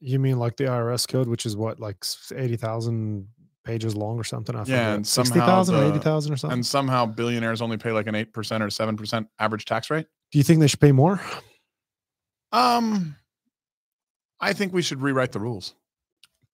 You 0.00 0.18
mean 0.18 0.38
like 0.38 0.56
the 0.56 0.64
IRS 0.64 1.06
code, 1.06 1.28
which 1.28 1.44
is 1.46 1.56
what, 1.56 1.78
like 1.78 1.96
s- 2.02 2.32
80,000 2.34 3.28
pages 3.64 3.94
long 3.94 4.18
or 4.18 4.24
something? 4.24 4.54
I 4.56 4.64
Yeah, 4.64 4.94
and 4.94 5.06
60,000 5.06 5.74
or 5.74 5.84
80,000 5.90 6.32
or 6.32 6.36
something? 6.36 6.54
And 6.54 6.66
somehow 6.66 7.06
billionaires 7.06 7.60
only 7.62 7.76
pay 7.76 7.92
like 7.92 8.06
an 8.06 8.14
8% 8.14 8.26
or 8.62 8.66
7% 8.68 9.26
average 9.38 9.64
tax 9.64 9.90
rate. 9.90 10.06
Do 10.32 10.38
you 10.38 10.44
think 10.44 10.60
they 10.60 10.66
should 10.68 10.80
pay 10.80 10.92
more 10.92 11.20
Um, 12.52 13.16
I 14.40 14.52
think 14.52 14.72
we 14.72 14.82
should 14.82 15.00
rewrite 15.02 15.32
the 15.32 15.40
rules, 15.40 15.74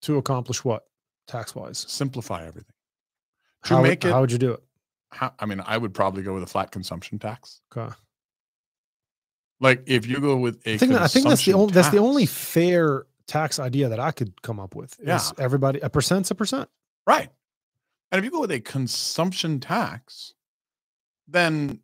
to 0.02 0.18
accomplish 0.18 0.64
what 0.64 0.84
tax 1.26 1.54
wise? 1.54 1.84
simplify 1.88 2.46
everything. 2.46 2.72
To 3.64 3.74
How, 3.74 3.82
would- 3.82 3.90
it- 3.90 4.02
how 4.04 4.20
would 4.20 4.32
you 4.32 4.38
do 4.38 4.52
it? 4.52 4.62
How, 5.12 5.32
I 5.38 5.46
mean, 5.46 5.62
I 5.64 5.78
would 5.78 5.94
probably 5.94 6.22
go 6.22 6.34
with 6.34 6.42
a 6.42 6.46
flat 6.46 6.72
consumption 6.72 7.18
tax. 7.18 7.60
Okay. 7.74 7.94
Like 9.60 9.84
if 9.86 10.06
you 10.06 10.20
go 10.20 10.36
with 10.36 10.60
a 10.66 10.74
I 10.74 10.76
think, 10.78 10.92
I 10.92 11.06
think 11.06 11.26
that's 11.28 11.44
the 11.46 11.54
only 11.54 11.72
that's 11.72 11.88
the 11.88 11.98
only 11.98 12.26
fair 12.26 13.06
tax 13.26 13.58
idea 13.58 13.88
that 13.88 13.98
I 14.00 14.10
could 14.10 14.42
come 14.42 14.60
up 14.60 14.74
with. 14.74 14.98
Is 15.00 15.06
Yeah. 15.06 15.20
everybody 15.38 15.80
a 15.80 15.88
percent's 15.88 16.30
a 16.30 16.34
percent. 16.34 16.68
Right. 17.06 17.28
And 18.12 18.18
if 18.18 18.24
you 18.24 18.30
go 18.30 18.40
with 18.40 18.52
a 18.52 18.60
consumption 18.60 19.58
tax, 19.60 20.34
then 21.28 21.80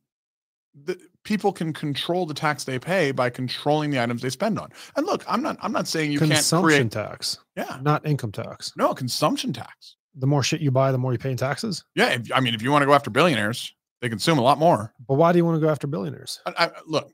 the 0.84 0.98
people 1.24 1.52
can 1.52 1.72
control 1.72 2.26
the 2.26 2.34
tax 2.34 2.64
they 2.64 2.78
pay 2.78 3.12
by 3.12 3.28
controlling 3.30 3.90
the 3.90 4.00
items 4.02 4.22
they 4.22 4.30
spend 4.30 4.58
on. 4.58 4.70
And 4.96 5.04
look, 5.06 5.24
I'm 5.28 5.42
not 5.42 5.56
I'm 5.60 5.72
not 5.72 5.86
saying 5.88 6.12
you 6.12 6.18
can't 6.18 6.30
Consumption 6.30 6.88
create 6.88 6.90
tax, 6.92 7.38
yeah 7.56 7.78
not 7.82 8.06
income 8.06 8.32
tax. 8.32 8.72
no 8.76 8.94
consumption 8.94 9.52
tax. 9.52 9.96
The 10.14 10.26
more 10.26 10.42
shit 10.42 10.60
you 10.60 10.70
buy, 10.70 10.92
the 10.92 10.98
more 10.98 11.12
you 11.12 11.18
pay 11.18 11.30
in 11.30 11.36
taxes. 11.38 11.84
Yeah, 11.94 12.10
if, 12.10 12.30
I 12.34 12.40
mean, 12.40 12.54
if 12.54 12.60
you 12.62 12.70
want 12.70 12.82
to 12.82 12.86
go 12.86 12.92
after 12.92 13.08
billionaires, 13.10 13.74
they 14.02 14.10
consume 14.10 14.38
a 14.38 14.42
lot 14.42 14.58
more. 14.58 14.92
But 15.08 15.14
why 15.14 15.32
do 15.32 15.38
you 15.38 15.44
want 15.46 15.56
to 15.56 15.60
go 15.60 15.70
after 15.70 15.86
billionaires? 15.86 16.38
I, 16.44 16.66
I, 16.66 16.70
look, 16.86 17.10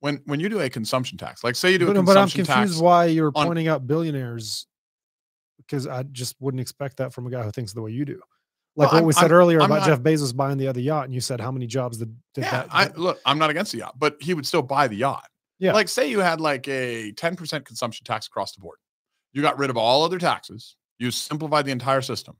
when 0.00 0.22
when 0.26 0.38
you 0.40 0.48
do 0.48 0.60
a 0.60 0.70
consumption 0.70 1.18
tax, 1.18 1.42
like 1.42 1.56
say 1.56 1.72
you 1.72 1.78
do 1.78 1.90
a 1.90 1.94
But, 1.94 2.04
but 2.04 2.16
I'm 2.16 2.28
confused 2.28 2.48
tax, 2.48 2.76
why 2.78 3.06
you're 3.06 3.32
on- 3.34 3.46
pointing 3.46 3.66
out 3.68 3.86
billionaires 3.86 4.66
because 5.68 5.86
I 5.86 6.02
just 6.04 6.36
wouldn't 6.40 6.60
expect 6.60 6.96
that 6.96 7.12
from 7.12 7.26
a 7.26 7.30
guy 7.30 7.42
who 7.42 7.50
thinks 7.50 7.72
the 7.72 7.82
way 7.82 7.90
you 7.90 8.04
do. 8.04 8.20
Like 8.76 8.92
Well, 8.92 9.02
what 9.02 9.06
we 9.08 9.14
I'm- 9.14 9.22
said 9.22 9.32
earlier 9.32 9.60
I'm 9.60 9.66
about 9.70 9.80
not- 9.80 9.86
Jeff 9.88 10.00
Bezos 10.00 10.34
buying 10.34 10.56
the 10.56 10.68
other 10.68 10.80
yacht, 10.80 11.04
and 11.04 11.14
you 11.14 11.20
said 11.20 11.40
how 11.40 11.50
many 11.50 11.66
jobs 11.66 11.98
did, 11.98 12.16
did 12.34 12.44
yeah, 12.44 12.50
that? 12.50 12.68
I 12.70 12.84
that- 12.86 12.98
look, 12.98 13.20
I'm 13.26 13.38
not 13.38 13.50
against 13.50 13.72
the 13.72 13.78
yacht, 13.78 13.98
but 13.98 14.16
he 14.20 14.34
would 14.34 14.46
still 14.46 14.62
buy 14.62 14.88
the 14.88 14.96
yacht. 14.96 15.28
Yeah. 15.58 15.72
Like 15.72 15.88
say 15.88 16.08
you 16.08 16.20
had 16.20 16.40
like 16.40 16.68
a 16.68 17.12
10% 17.12 17.64
consumption 17.64 18.04
tax 18.04 18.26
across 18.28 18.54
the 18.54 18.60
board. 18.60 18.78
You 19.32 19.42
got 19.42 19.58
rid 19.58 19.70
of 19.70 19.76
all 19.76 20.04
other 20.04 20.18
taxes. 20.18 20.76
You 20.98 21.10
simplified 21.10 21.64
the 21.66 21.72
entire 21.72 22.00
system. 22.02 22.36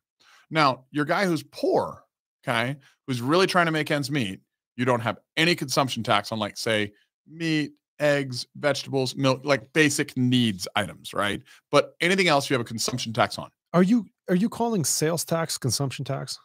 Now, 0.51 0.85
your 0.91 1.05
guy 1.05 1.27
who's 1.27 1.43
poor, 1.43 2.05
okay, 2.47 2.77
who's 3.07 3.21
really 3.21 3.47
trying 3.47 3.67
to 3.67 3.73
make 3.73 3.91
ends 3.91 4.11
meet, 4.11 4.41
you 4.77 4.85
don't 4.85 5.01
have 5.01 5.19
any 5.37 5.55
consumption 5.57 6.03
tax 6.05 6.31
on 6.33 6.39
like 6.39 6.57
say 6.57 6.93
meat, 7.27 7.73
eggs, 8.01 8.47
vegetables, 8.57 9.15
milk, 9.17 9.41
like 9.45 9.73
basic 9.73 10.17
needs 10.17 10.67
items, 10.77 11.13
right? 11.15 11.43
But 11.71 11.95
anything 12.01 12.29
else 12.29 12.49
you 12.49 12.55
have 12.55 12.61
a 12.61 12.65
consumption 12.65 13.13
tax 13.13 13.39
on. 13.39 13.51
are 13.73 13.83
you 13.83 14.07
are 14.29 14.35
you 14.37 14.49
calling 14.49 14.85
sales 14.85 15.25
tax 15.25 15.57
consumption 15.59 16.05
tax? 16.05 16.39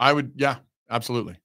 I 0.00 0.12
would, 0.12 0.32
yeah, 0.36 0.56
absolutely. 0.90 1.36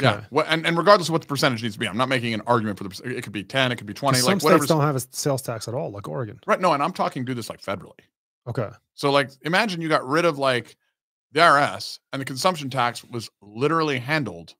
Yeah. 0.00 0.14
Okay. 0.16 0.26
What, 0.30 0.46
and, 0.48 0.66
and 0.66 0.76
regardless 0.76 1.08
of 1.08 1.12
what 1.12 1.22
the 1.22 1.26
percentage 1.28 1.62
needs 1.62 1.74
to 1.74 1.78
be, 1.78 1.88
I'm 1.88 1.96
not 1.96 2.08
making 2.08 2.34
an 2.34 2.42
argument 2.46 2.78
for 2.78 2.84
the, 2.84 3.16
it 3.16 3.22
could 3.22 3.32
be 3.32 3.44
10, 3.44 3.72
it 3.72 3.76
could 3.76 3.86
be 3.86 3.94
20, 3.94 4.18
'Cause 4.18 4.26
like 4.26 4.42
whatever. 4.42 4.58
states 4.62 4.68
don't 4.68 4.82
have 4.82 4.96
a 4.96 5.00
sales 5.00 5.42
tax 5.42 5.68
at 5.68 5.74
all, 5.74 5.90
like 5.90 6.08
Oregon. 6.08 6.38
Right. 6.46 6.60
No, 6.60 6.72
and 6.72 6.82
I'm 6.82 6.92
talking 6.92 7.24
do 7.24 7.34
this 7.34 7.48
like 7.48 7.62
federally. 7.62 8.00
Okay. 8.48 8.68
So 8.94 9.10
like 9.10 9.30
imagine 9.42 9.80
you 9.80 9.88
got 9.88 10.06
rid 10.06 10.24
of 10.24 10.38
like 10.38 10.76
the 11.32 11.40
IRS 11.40 11.98
and 12.12 12.20
the 12.20 12.24
consumption 12.26 12.70
tax 12.70 13.04
was 13.04 13.28
literally 13.42 13.98
handled 13.98 14.54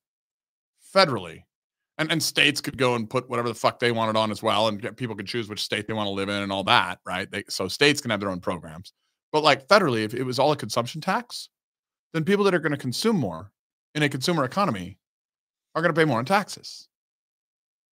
federally. 0.95 1.43
And 1.99 2.13
and 2.13 2.23
states 2.23 2.61
could 2.61 2.77
go 2.77 2.95
and 2.95 3.09
put 3.09 3.29
whatever 3.31 3.49
the 3.49 3.55
fuck 3.55 3.79
they 3.79 3.91
wanted 3.91 4.17
on 4.17 4.31
as 4.31 4.43
well. 4.43 4.69
And 4.69 4.81
get, 4.81 4.97
people 4.97 5.17
could 5.17 5.27
choose 5.27 5.49
which 5.49 5.63
state 5.63 5.87
they 5.87 5.95
want 5.95 6.07
to 6.07 6.11
live 6.11 6.29
in 6.29 6.43
and 6.43 6.53
all 6.53 6.65
that. 6.65 6.99
Right. 7.07 7.31
They, 7.31 7.45
so 7.49 7.69
states 7.69 8.01
can 8.01 8.11
have 8.11 8.21
their 8.21 8.31
own 8.31 8.41
programs. 8.41 8.93
But 9.33 9.43
like 9.43 9.67
federally, 9.67 10.05
if 10.05 10.15
it 10.15 10.23
was 10.23 10.39
all 10.39 10.53
a 10.53 10.57
consumption 10.57 11.01
tax, 11.01 11.49
then 12.13 12.25
people 12.25 12.45
that 12.45 12.55
are 12.55 12.59
going 12.59 12.73
to 12.73 12.79
consume 12.79 13.17
more 13.17 13.51
in 13.95 14.03
a 14.03 14.09
consumer 14.09 14.45
economy 14.45 14.99
are 15.75 15.83
going 15.83 15.95
to 15.95 15.99
pay 15.99 16.05
more 16.05 16.21
in 16.21 16.27
taxes. 16.27 16.89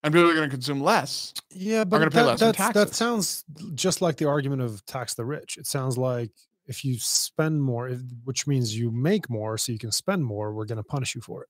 And 0.02 0.12
people 0.12 0.30
are 0.30 0.34
going 0.34 0.48
to 0.48 0.54
consume 0.54 0.82
less 0.82 1.32
Yeah, 1.50 1.84
but 1.84 2.12
that, 2.12 2.26
less 2.26 2.42
in 2.42 2.52
that's, 2.52 2.74
that 2.74 2.94
sounds 2.94 3.44
just 3.74 4.02
like 4.02 4.16
the 4.16 4.28
argument 4.28 4.60
of 4.60 4.84
tax 4.84 5.14
the 5.14 5.24
rich. 5.24 5.56
It 5.56 5.66
sounds 5.66 5.96
like 5.96 6.30
if 6.66 6.84
you 6.84 6.98
spend 6.98 7.62
more, 7.62 7.88
which 8.24 8.46
means 8.46 8.76
you 8.76 8.90
make 8.90 9.30
more, 9.30 9.56
so 9.56 9.72
you 9.72 9.78
can 9.78 9.92
spend 9.92 10.24
more, 10.24 10.52
we're 10.52 10.66
going 10.66 10.76
to 10.76 10.84
punish 10.84 11.14
you 11.14 11.20
for 11.20 11.42
it. 11.42 11.48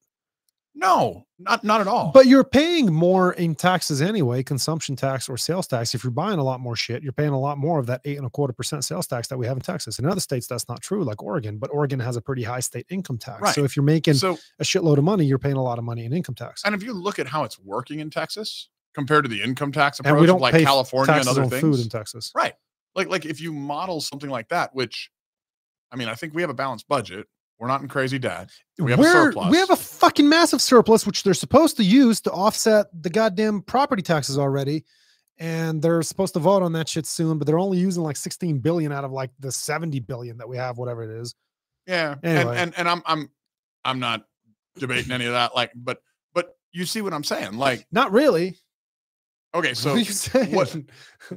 No, 0.76 1.24
not 1.38 1.62
not 1.62 1.80
at 1.80 1.86
all. 1.86 2.10
But 2.12 2.26
you're 2.26 2.42
paying 2.44 2.92
more 2.92 3.32
in 3.34 3.54
taxes 3.54 4.02
anyway, 4.02 4.42
consumption 4.42 4.96
tax 4.96 5.28
or 5.28 5.36
sales 5.36 5.68
tax. 5.68 5.94
If 5.94 6.02
you're 6.02 6.10
buying 6.10 6.38
a 6.40 6.42
lot 6.42 6.58
more 6.58 6.74
shit, 6.74 7.02
you're 7.02 7.12
paying 7.12 7.30
a 7.30 7.38
lot 7.38 7.58
more 7.58 7.78
of 7.78 7.86
that 7.86 8.00
eight 8.04 8.16
and 8.16 8.26
a 8.26 8.30
quarter 8.30 8.52
percent 8.52 8.84
sales 8.84 9.06
tax 9.06 9.28
that 9.28 9.38
we 9.38 9.46
have 9.46 9.56
in 9.56 9.62
Texas. 9.62 10.00
In 10.00 10.06
other 10.06 10.20
states, 10.20 10.48
that's 10.48 10.68
not 10.68 10.80
true, 10.80 11.04
like 11.04 11.22
Oregon, 11.22 11.58
but 11.58 11.70
Oregon 11.72 12.00
has 12.00 12.16
a 12.16 12.20
pretty 12.20 12.42
high 12.42 12.58
state 12.60 12.86
income 12.90 13.18
tax. 13.18 13.40
Right. 13.40 13.54
So 13.54 13.62
if 13.62 13.76
you're 13.76 13.84
making 13.84 14.14
so 14.14 14.36
a 14.58 14.64
shitload 14.64 14.98
of 14.98 15.04
money, 15.04 15.24
you're 15.24 15.38
paying 15.38 15.54
a 15.56 15.62
lot 15.62 15.78
of 15.78 15.84
money 15.84 16.04
in 16.06 16.12
income 16.12 16.34
tax. 16.34 16.62
And 16.64 16.74
if 16.74 16.82
you 16.82 16.92
look 16.92 17.20
at 17.20 17.28
how 17.28 17.44
it's 17.44 17.58
working 17.60 18.00
in 18.00 18.10
Texas 18.10 18.68
compared 18.94 19.24
to 19.24 19.28
the 19.28 19.42
income 19.42 19.70
tax 19.70 20.00
And 20.00 20.06
approach 20.06 20.20
we 20.22 20.26
don't 20.26 20.40
like 20.40 20.60
California 20.60 21.14
and 21.14 21.28
other 21.28 21.42
on 21.44 21.50
things, 21.50 21.60
food 21.60 21.78
in 21.80 21.88
Texas. 21.88 22.32
right? 22.34 22.54
Like 22.96 23.08
like 23.08 23.24
if 23.26 23.40
you 23.40 23.52
model 23.52 24.00
something 24.00 24.30
like 24.30 24.48
that, 24.48 24.74
which 24.74 25.10
I 25.92 25.96
mean, 25.96 26.08
I 26.08 26.14
think 26.14 26.34
we 26.34 26.42
have 26.42 26.50
a 26.50 26.54
balanced 26.54 26.88
budget. 26.88 27.28
We're 27.60 27.68
not 27.68 27.82
in 27.82 27.88
crazy 27.88 28.18
debt. 28.18 28.50
We 28.80 28.90
have 28.90 28.98
a 28.98 29.02
We're- 29.02 29.12
surplus. 29.12 29.50
We 29.52 29.58
have 29.58 29.70
a 29.70 29.76
fucking 30.04 30.28
massive 30.28 30.60
surplus, 30.60 31.06
which 31.06 31.22
they're 31.22 31.32
supposed 31.32 31.78
to 31.78 31.82
use 31.84 32.20
to 32.20 32.30
offset 32.30 32.86
the 33.02 33.08
goddamn 33.08 33.62
property 33.62 34.02
taxes 34.02 34.38
already. 34.38 34.84
And 35.38 35.80
they're 35.82 36.02
supposed 36.02 36.34
to 36.34 36.40
vote 36.40 36.62
on 36.62 36.72
that 36.74 36.88
shit 36.88 37.06
soon, 37.06 37.38
but 37.38 37.46
they're 37.46 37.58
only 37.58 37.78
using 37.78 38.02
like 38.02 38.16
16 38.16 38.58
billion 38.58 38.92
out 38.92 39.04
of 39.04 39.12
like 39.12 39.30
the 39.40 39.50
70 39.50 39.98
billion 40.00 40.36
that 40.38 40.48
we 40.48 40.56
have, 40.58 40.76
whatever 40.78 41.02
it 41.02 41.10
is. 41.10 41.34
Yeah. 41.86 42.16
Anyway. 42.22 42.56
And, 42.56 42.58
and 42.58 42.74
and 42.78 42.88
I'm 42.88 43.02
I'm 43.06 43.30
I'm 43.84 43.98
not 43.98 44.24
debating 44.78 45.10
any 45.10 45.24
of 45.26 45.32
that. 45.32 45.54
Like, 45.54 45.72
but 45.74 45.98
but 46.34 46.54
you 46.72 46.84
see 46.86 47.00
what 47.00 47.12
I'm 47.12 47.24
saying? 47.24 47.54
Like, 47.54 47.86
Not 47.90 48.12
really. 48.12 48.58
okay, 49.54 49.74
so 49.74 49.96
saying? 50.02 50.54
what- 50.54 50.76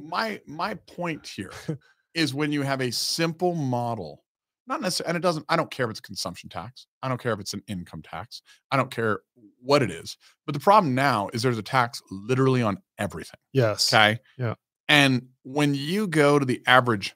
my 0.00 0.40
my 0.46 0.74
point 0.74 1.26
here 1.26 1.52
is 2.14 2.34
when 2.34 2.52
you 2.52 2.62
have 2.62 2.80
a 2.80 2.92
simple 2.92 3.54
model 3.54 4.22
not 4.68 4.80
necessarily 4.80 5.08
and 5.10 5.16
it 5.16 5.20
doesn't 5.26 5.44
i 5.48 5.56
don't 5.56 5.70
care 5.70 5.86
if 5.86 5.90
it's 5.90 5.98
a 6.00 6.02
consumption 6.02 6.48
tax 6.48 6.86
i 7.02 7.08
don't 7.08 7.20
care 7.20 7.32
if 7.32 7.40
it's 7.40 7.54
an 7.54 7.62
income 7.68 8.02
tax 8.02 8.42
i 8.70 8.76
don't 8.76 8.90
care 8.90 9.20
what 9.62 9.82
it 9.82 9.90
is 9.90 10.16
but 10.46 10.52
the 10.54 10.60
problem 10.60 10.94
now 10.94 11.28
is 11.32 11.42
there's 11.42 11.58
a 11.58 11.62
tax 11.62 12.00
literally 12.10 12.62
on 12.62 12.78
everything 12.98 13.40
Yes. 13.52 13.92
okay 13.92 14.18
Yeah. 14.36 14.54
and 14.88 15.28
when 15.42 15.74
you 15.74 16.06
go 16.06 16.38
to 16.38 16.44
the 16.44 16.62
average 16.66 17.14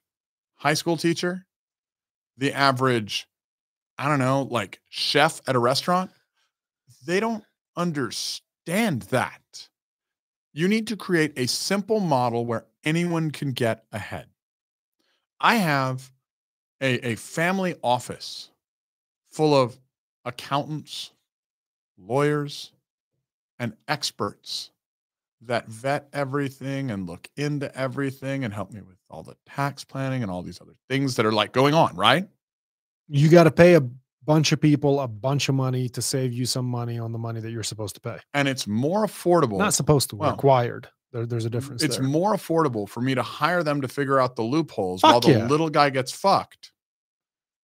high 0.54 0.74
school 0.74 0.96
teacher 0.96 1.46
the 2.38 2.52
average 2.52 3.26
i 3.98 4.08
don't 4.08 4.18
know 4.18 4.42
like 4.50 4.80
chef 4.88 5.40
at 5.46 5.54
a 5.54 5.58
restaurant 5.58 6.10
they 7.06 7.20
don't 7.20 7.44
understand 7.76 9.02
that 9.10 9.68
you 10.52 10.68
need 10.68 10.86
to 10.86 10.96
create 10.96 11.32
a 11.38 11.46
simple 11.46 11.98
model 11.98 12.44
where 12.44 12.66
anyone 12.84 13.30
can 13.30 13.52
get 13.52 13.84
ahead. 13.90 14.26
I 15.40 15.54
have 15.56 16.11
a, 16.82 17.12
a 17.12 17.14
family 17.14 17.76
office 17.82 18.50
full 19.30 19.54
of 19.54 19.78
accountants, 20.24 21.12
lawyers, 21.96 22.72
and 23.58 23.74
experts 23.88 24.70
that 25.42 25.66
vet 25.68 26.08
everything 26.12 26.90
and 26.90 27.08
look 27.08 27.28
into 27.36 27.74
everything 27.76 28.44
and 28.44 28.52
help 28.52 28.72
me 28.72 28.80
with 28.80 28.96
all 29.08 29.22
the 29.22 29.36
tax 29.46 29.84
planning 29.84 30.22
and 30.22 30.30
all 30.30 30.42
these 30.42 30.60
other 30.60 30.74
things 30.88 31.16
that 31.16 31.26
are 31.26 31.32
like 31.32 31.52
going 31.52 31.74
on, 31.74 31.94
right? 31.96 32.28
You 33.08 33.28
got 33.28 33.44
to 33.44 33.50
pay 33.50 33.74
a 33.74 33.82
bunch 34.24 34.52
of 34.52 34.60
people 34.60 35.00
a 35.00 35.08
bunch 35.08 35.48
of 35.48 35.54
money 35.54 35.88
to 35.88 36.02
save 36.02 36.32
you 36.32 36.46
some 36.46 36.64
money 36.64 36.98
on 36.98 37.12
the 37.12 37.18
money 37.18 37.40
that 37.40 37.50
you're 37.50 37.62
supposed 37.62 37.94
to 37.96 38.00
pay. 38.00 38.18
And 38.34 38.46
it's 38.46 38.66
more 38.66 39.04
affordable. 39.04 39.58
Not 39.58 39.74
supposed 39.74 40.10
to, 40.10 40.16
well, 40.16 40.30
required. 40.30 40.88
There, 41.12 41.26
there's 41.26 41.44
a 41.44 41.50
difference. 41.50 41.82
it's 41.82 41.98
there. 41.98 42.06
more 42.06 42.34
affordable 42.34 42.88
for 42.88 43.00
me 43.00 43.14
to 43.14 43.22
hire 43.22 43.62
them 43.62 43.80
to 43.82 43.88
figure 43.88 44.18
out 44.18 44.36
the 44.36 44.42
loopholes 44.42 45.02
Fuck 45.02 45.10
while 45.10 45.20
the 45.20 45.32
yeah. 45.32 45.46
little 45.46 45.68
guy 45.68 45.90
gets 45.90 46.12
fucked 46.12 46.71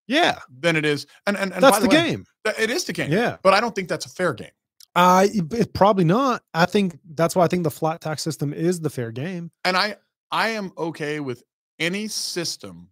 yeah, 0.08 0.38
than 0.60 0.74
it 0.74 0.84
is. 0.84 1.06
And 1.26 1.36
and, 1.36 1.52
and 1.52 1.62
that's 1.62 1.76
by 1.78 1.80
the, 1.80 1.88
way, 1.88 1.94
game. 1.94 2.24
It 2.58 2.70
is 2.70 2.84
the 2.84 2.92
game. 2.92 3.12
Yeah. 3.12 3.36
But 3.42 3.54
I 3.54 3.60
don't 3.60 3.74
think 3.74 3.88
that's 3.88 4.06
a 4.06 4.10
fair 4.10 4.32
game. 4.32 4.50
Uh, 4.96 5.26
probably 5.74 6.04
not. 6.04 6.42
I 6.54 6.66
think 6.66 6.98
that's 7.14 7.36
why 7.36 7.44
I 7.44 7.48
think 7.48 7.62
the 7.62 7.70
flat 7.70 8.00
tax 8.00 8.22
system 8.22 8.52
is 8.52 8.80
the 8.80 8.90
fair 8.90 9.12
game. 9.12 9.52
And 9.64 9.76
I 9.76 9.96
I 10.32 10.48
am 10.48 10.72
okay 10.76 11.20
with 11.20 11.44
any 11.78 12.08
system 12.08 12.88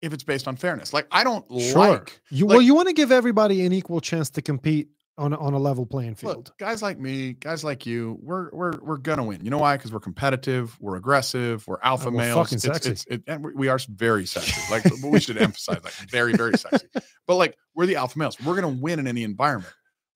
if 0.00 0.14
it's 0.14 0.24
based 0.24 0.48
on 0.48 0.56
fairness. 0.56 0.92
Like 0.92 1.06
I 1.10 1.24
don't 1.24 1.44
Sure. 1.60 1.88
like 1.90 2.20
You 2.30 2.46
well, 2.46 2.62
you 2.62 2.74
want 2.74 2.88
to 2.88 2.94
give 2.94 3.12
everybody 3.12 3.66
an 3.66 3.72
equal 3.72 4.00
chance 4.00 4.30
to 4.30 4.42
compete 4.42 4.88
on 5.18 5.32
a, 5.32 5.38
on 5.38 5.52
a 5.52 5.58
level 5.58 5.84
playing 5.84 6.14
field. 6.14 6.48
look, 6.48 6.58
guys 6.58 6.82
like 6.82 6.98
me, 6.98 7.34
guys 7.34 7.62
like 7.62 7.84
you, 7.84 8.18
we're 8.22 8.50
we're 8.52 8.72
we're 8.80 8.96
gonna 8.96 9.24
win. 9.24 9.44
You 9.44 9.50
know 9.50 9.58
why? 9.58 9.76
Because 9.76 9.92
we're 9.92 10.00
competitive, 10.00 10.76
we're 10.80 10.96
aggressive, 10.96 11.66
we're 11.66 11.78
alpha 11.82 12.08
oh, 12.08 12.10
we're 12.10 12.18
males. 12.18 12.46
fucking 12.46 12.56
It's, 12.56 12.64
sexy. 12.64 12.90
it's, 12.90 13.06
it, 13.06 13.22
and 13.26 13.44
we- 13.44 13.52
we 13.54 13.68
are 13.68 13.78
very 13.90 14.26
sexy. 14.26 14.60
Like 14.70 14.84
we 15.04 15.20
should 15.20 15.36
emphasize 15.36 15.82
like 15.84 15.92
very 16.10 16.32
very 16.34 16.56
sexy. 16.56 16.86
But 17.26 17.36
like 17.36 17.56
we're 17.74 17.86
the 17.86 17.96
alpha 17.96 18.18
males. 18.18 18.40
We're 18.40 18.54
gonna 18.54 18.68
win 18.68 18.98
in 18.98 19.06
any 19.06 19.24
environment. 19.24 19.74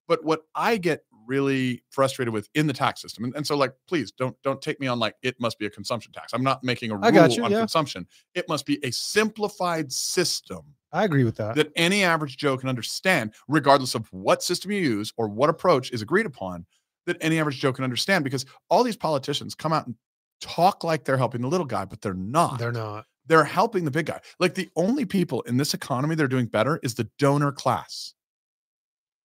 But 0.08 0.24
what 0.24 0.42
I 0.54 0.76
get 0.76 1.04
really 1.26 1.82
frustrated 1.90 2.32
with 2.32 2.48
in 2.54 2.66
the 2.66 2.72
tax 2.72 3.00
system, 3.00 3.24
and, 3.24 3.34
and 3.36 3.46
so 3.46 3.56
like 3.56 3.72
please 3.86 4.12
don't 4.12 4.36
don't 4.42 4.60
take 4.60 4.80
me 4.80 4.86
on 4.86 4.98
like 4.98 5.16
it 5.22 5.38
must 5.40 5.58
be 5.58 5.66
a 5.66 5.70
consumption 5.70 6.12
tax. 6.12 6.32
I'm 6.32 6.42
not 6.42 6.62
making 6.64 6.90
a 6.90 6.96
rule 6.96 7.28
you, 7.28 7.44
on 7.44 7.50
yeah. 7.50 7.58
consumption. 7.58 8.06
It 8.34 8.48
must 8.48 8.66
be 8.66 8.78
a 8.84 8.90
simplified 8.90 9.92
system 9.92 10.62
I 10.94 11.04
agree 11.04 11.24
with 11.24 11.36
that. 11.36 11.56
that 11.56 11.72
any 11.74 12.04
average 12.04 12.36
Joe 12.36 12.56
can 12.56 12.68
understand, 12.68 13.34
regardless 13.48 13.96
of 13.96 14.06
what 14.12 14.44
system 14.44 14.70
you 14.70 14.80
use 14.80 15.12
or 15.16 15.28
what 15.28 15.50
approach 15.50 15.90
is 15.90 16.02
agreed 16.02 16.24
upon, 16.24 16.64
that 17.06 17.16
any 17.20 17.40
average 17.40 17.58
Joe 17.58 17.72
can 17.72 17.82
understand. 17.82 18.22
Because 18.22 18.46
all 18.70 18.84
these 18.84 18.96
politicians 18.96 19.56
come 19.56 19.72
out 19.72 19.86
and 19.86 19.96
talk 20.40 20.84
like 20.84 21.04
they're 21.04 21.16
helping 21.16 21.40
the 21.40 21.48
little 21.48 21.66
guy, 21.66 21.84
but 21.84 22.00
they're 22.00 22.14
not. 22.14 22.60
They're 22.60 22.72
not. 22.72 23.06
They're 23.26 23.44
helping 23.44 23.84
the 23.84 23.90
big 23.90 24.06
guy. 24.06 24.20
Like 24.38 24.54
the 24.54 24.68
only 24.76 25.04
people 25.04 25.42
in 25.42 25.56
this 25.56 25.74
economy 25.74 26.14
that 26.14 26.22
are 26.22 26.28
doing 26.28 26.46
better 26.46 26.78
is 26.82 26.94
the 26.94 27.08
donor 27.18 27.50
class. 27.50 28.14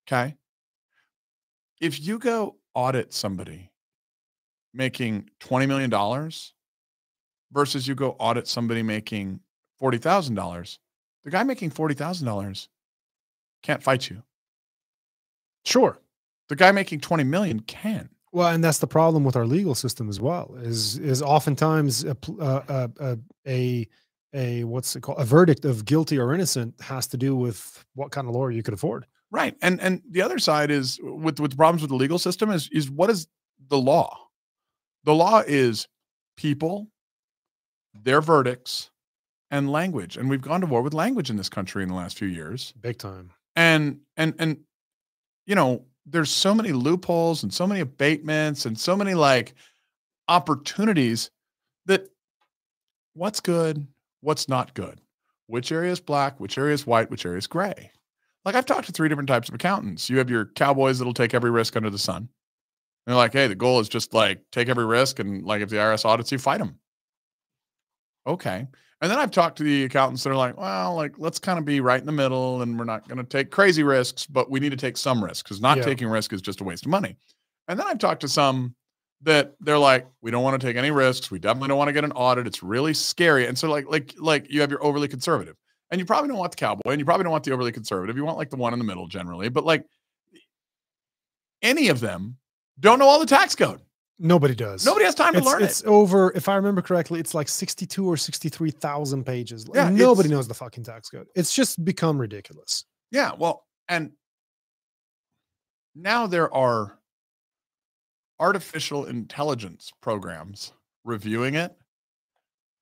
Okay. 0.07 0.35
If 1.79 1.99
you 1.99 2.17
go 2.17 2.55
audit 2.73 3.13
somebody 3.13 3.71
making 4.73 5.29
$20 5.39 5.67
million 5.67 6.31
versus 7.51 7.87
you 7.87 7.93
go 7.93 8.15
audit 8.19 8.47
somebody 8.47 8.81
making 8.81 9.39
$40,000, 9.81 10.77
the 11.23 11.31
guy 11.31 11.43
making 11.43 11.71
$40,000 11.71 12.67
can't 13.63 13.83
fight 13.83 14.09
you. 14.09 14.23
Sure. 15.65 15.99
The 16.47 16.55
guy 16.55 16.71
making 16.71 17.01
20 17.01 17.23
million 17.23 17.59
can. 17.61 18.09
Well, 18.31 18.49
and 18.49 18.63
that's 18.63 18.79
the 18.79 18.87
problem 18.87 19.23
with 19.23 19.35
our 19.35 19.45
legal 19.45 19.75
system 19.75 20.07
as 20.07 20.19
well. 20.21 20.55
Is 20.61 20.97
is 20.99 21.21
oftentimes 21.21 22.03
a 22.03 22.15
pl- 22.15 22.41
uh, 22.41 22.61
uh, 22.69 22.87
uh, 22.99 23.15
a 23.47 23.87
a 24.33 24.63
what's 24.65 24.95
it 24.95 25.01
called 25.01 25.19
a 25.19 25.25
verdict 25.25 25.65
of 25.65 25.85
guilty 25.85 26.19
or 26.19 26.33
innocent 26.33 26.79
has 26.79 27.07
to 27.07 27.17
do 27.17 27.35
with 27.35 27.83
what 27.95 28.11
kind 28.11 28.27
of 28.27 28.35
lawyer 28.35 28.51
you 28.51 28.61
could 28.61 28.73
afford. 28.73 29.05
Right. 29.31 29.55
And 29.61 29.81
and 29.81 30.01
the 30.09 30.21
other 30.21 30.37
side 30.37 30.69
is 30.69 30.99
with 31.01 31.39
with 31.39 31.51
the 31.51 31.57
problems 31.57 31.81
with 31.81 31.89
the 31.89 31.95
legal 31.95 32.19
system 32.19 32.51
is 32.51 32.69
is 32.71 32.89
what 32.89 33.09
is 33.09 33.27
the 33.67 33.79
law? 33.79 34.15
The 35.05 35.15
law 35.15 35.41
is 35.47 35.87
people, 36.37 36.87
their 37.93 38.21
verdicts, 38.21 38.91
and 39.51 39.71
language. 39.71 40.17
And 40.17 40.30
we've 40.30 40.41
gone 40.41 40.61
to 40.61 40.67
war 40.67 40.81
with 40.81 40.93
language 40.93 41.30
in 41.30 41.38
this 41.38 41.49
country 41.49 41.84
in 41.84 41.89
the 41.89 41.95
last 41.95 42.17
few 42.17 42.27
years. 42.27 42.73
Big 42.80 42.97
time. 42.97 43.31
And 43.55 43.99
and 44.17 44.34
and 44.39 44.57
you 45.45 45.55
know, 45.55 45.85
there's 46.05 46.31
so 46.31 46.53
many 46.53 46.71
loopholes 46.71 47.43
and 47.43 47.53
so 47.53 47.67
many 47.67 47.80
abatements 47.81 48.65
and 48.65 48.80
so 48.80 48.95
many 48.95 49.13
like 49.13 49.53
opportunities 50.27 51.31
that 51.85 52.07
what's 53.13 53.39
good, 53.39 53.88
what's 54.21 54.47
not 54.47 54.73
good, 54.73 55.01
which 55.47 55.71
area 55.71 55.91
is 55.91 55.99
black, 55.99 56.39
which 56.39 56.57
area 56.57 56.73
is 56.73 56.85
white, 56.85 57.09
which 57.09 57.26
area 57.26 57.39
is 57.39 57.47
gray. 57.47 57.91
Like 58.45 58.55
I've 58.55 58.65
talked 58.65 58.85
to 58.88 58.91
three 58.91 59.09
different 59.09 59.30
types 59.30 59.49
of 59.49 59.55
accountants. 59.55 60.09
You 60.09 60.19
have 60.19 60.30
your 60.30 60.45
cowboys 60.45 60.99
that'll 60.99 61.13
take 61.13 61.34
every 61.34 61.51
risk 61.51 61.76
under 61.76 61.89
the 61.89 61.97
sun. 61.97 62.30
They're 63.05 63.15
like, 63.15 63.34
hey, 63.34 63.47
the 63.47 63.55
goal 63.55 63.80
is 63.80 63.89
just 63.89 64.13
like 64.13 64.43
take 64.51 64.69
every 64.69 64.85
risk 64.85 65.19
and 65.19 65.43
like 65.43 65.61
if 65.61 65.69
the 65.69 65.77
IRS 65.77 66.05
audits 66.05 66.31
you, 66.31 66.38
fight 66.38 66.59
them. 66.59 66.80
Okay. 68.27 68.67
And 69.01 69.09
then 69.09 69.17
I've 69.17 69.31
talked 69.31 69.57
to 69.59 69.63
the 69.63 69.85
accountants 69.85 70.23
that 70.23 70.30
are 70.30 70.35
like, 70.35 70.57
well, 70.57 70.93
like 70.95 71.13
let's 71.17 71.39
kind 71.39 71.57
of 71.57 71.63
be 71.63 71.80
right 71.80 71.99
in 71.99 72.05
the 72.05 72.11
middle 72.11 72.61
and 72.61 72.77
we're 72.77 72.84
not 72.85 73.07
going 73.07 73.17
to 73.17 73.23
take 73.23 73.49
crazy 73.49 73.81
risks, 73.84 74.26
but 74.26 74.49
we 74.51 74.59
need 74.59 74.71
to 74.71 74.77
take 74.77 74.97
some 74.97 75.23
risks 75.23 75.43
because 75.43 75.61
not 75.61 75.77
Yeah. 75.77 75.84
taking 75.84 76.09
risk 76.09 76.34
is 76.34 76.41
just 76.41 76.59
a 76.59 76.65
waste 76.65 76.85
of 76.85 76.91
money. 76.91 77.15
And 77.69 77.80
then 77.80 77.88
I've 77.88 77.99
talked 77.99 78.21
to 78.21 78.27
some 78.27 78.76
that 79.21 79.53
they're 79.61 79.77
like, 79.77 80.05
we 80.21 80.31
don't 80.31 80.43
want 80.43 80.59
to 80.59 80.65
take 80.67 80.76
any 80.76 80.91
risks. 80.91 81.31
We 81.31 81.39
definitely 81.39 81.69
don't 81.69 81.77
want 81.77 81.88
to 81.89 81.93
get 81.93 82.03
an 82.03 82.11
audit. 82.11 82.45
It's 82.47 82.61
really 82.61 82.93
scary. 82.93 83.47
And 83.47 83.57
so 83.57 83.69
like 83.69 83.85
like 83.89 84.15
like 84.17 84.51
you 84.51 84.59
have 84.61 84.69
your 84.71 84.84
overly 84.84 85.07
conservative. 85.07 85.55
And 85.91 85.99
you 85.99 86.05
probably 86.05 86.27
don't 86.27 86.38
want 86.38 86.51
the 86.51 86.57
cowboy 86.57 86.91
and 86.91 86.99
you 86.99 87.05
probably 87.05 87.23
don't 87.23 87.31
want 87.31 87.43
the 87.45 87.51
overly 87.51 87.71
conservative. 87.71 88.15
You 88.15 88.23
want 88.23 88.38
like 88.38 88.49
the 88.49 88.57
one 88.57 88.73
in 88.73 88.80
the 88.80 88.85
middle 88.85 89.07
generally. 89.07 89.49
But 89.49 89.65
like 89.65 89.85
any 91.61 91.89
of 91.89 91.99
them 91.99 92.38
don't 92.80 92.99
know 92.99 93.07
all 93.07 93.19
the 93.19 93.26
tax 93.26 93.55
code. 93.55 93.81
Nobody 94.19 94.53
does. 94.53 94.85
Nobody 94.85 95.05
has 95.05 95.15
time 95.15 95.31
to 95.33 95.39
It's, 95.39 95.47
learn 95.47 95.63
it's 95.63 95.79
it. 95.79 95.83
It's 95.83 95.87
over. 95.87 96.33
If 96.35 96.49
I 96.49 96.55
remember 96.55 96.81
correctly, 96.81 97.21
it's 97.21 97.33
like 97.33 97.47
sixty-two 97.47 98.05
or 98.05 98.17
sixty-three 98.17 98.71
thousand 98.71 99.23
pages. 99.25 99.67
Like, 99.67 99.75
Yeah, 99.77 99.89
nobody 99.89 100.27
knows 100.27 100.47
the 100.47 100.53
fucking 100.53 100.83
tax 100.83 101.09
code. 101.09 101.27
It's 101.35 101.53
just 101.53 101.83
become 101.85 102.19
ridiculous. 102.19 102.83
Yeah, 103.11 103.31
well, 103.37 103.65
and 103.87 104.11
now 105.95 106.27
there 106.27 106.53
are 106.53 106.99
artificial 108.41 109.05
intelligence 109.05 109.91
programs 110.01 110.73
reviewing 111.05 111.55
it 111.55 111.75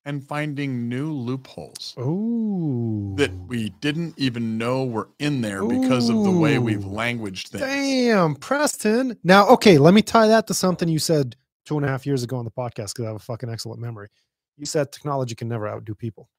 and 0.07 0.27
finding 0.27 0.89
new 0.89 1.11
loopholes 1.13 1.93
Oh, 1.97 3.15
that 3.17 3.31
we 3.47 3.69
didn't 3.81 4.15
even 4.17 4.57
know 4.57 4.85
were 4.85 5.09
in 5.19 5.41
there 5.41 5.63
because 5.63 6.09
of 6.09 6.23
the 6.23 6.31
way 6.31 6.59
we've 6.59 6.85
Ooh. 6.85 6.89
languaged 6.89 7.49
things. 7.49 7.63
Damn, 7.63 8.35
Preston. 8.35 9.17
Now, 9.23 9.47
okay, 9.49 9.77
let 9.77 9.93
me 9.93 10.01
tie 10.03 10.27
that 10.29 10.47
to 10.47 10.55
something 10.55 10.89
you 10.89 10.99
said 10.99 11.35
two 11.65 11.77
and 11.77 11.85
a 11.85 11.89
half 11.89 12.07
years 12.07 12.23
ago 12.23 12.37
on 12.37 12.45
the 12.45 12.51
podcast 12.51 12.93
because 12.95 13.05
I 13.05 13.07
have 13.07 13.17
a 13.17 13.19
fucking 13.19 13.49
excellent 13.49 13.81
memory. 13.81 14.09
You 14.57 14.65
said 14.65 14.91
technology 14.91 15.35
can 15.35 15.49
never 15.49 15.67
outdo 15.67 15.95
people. 15.95 16.29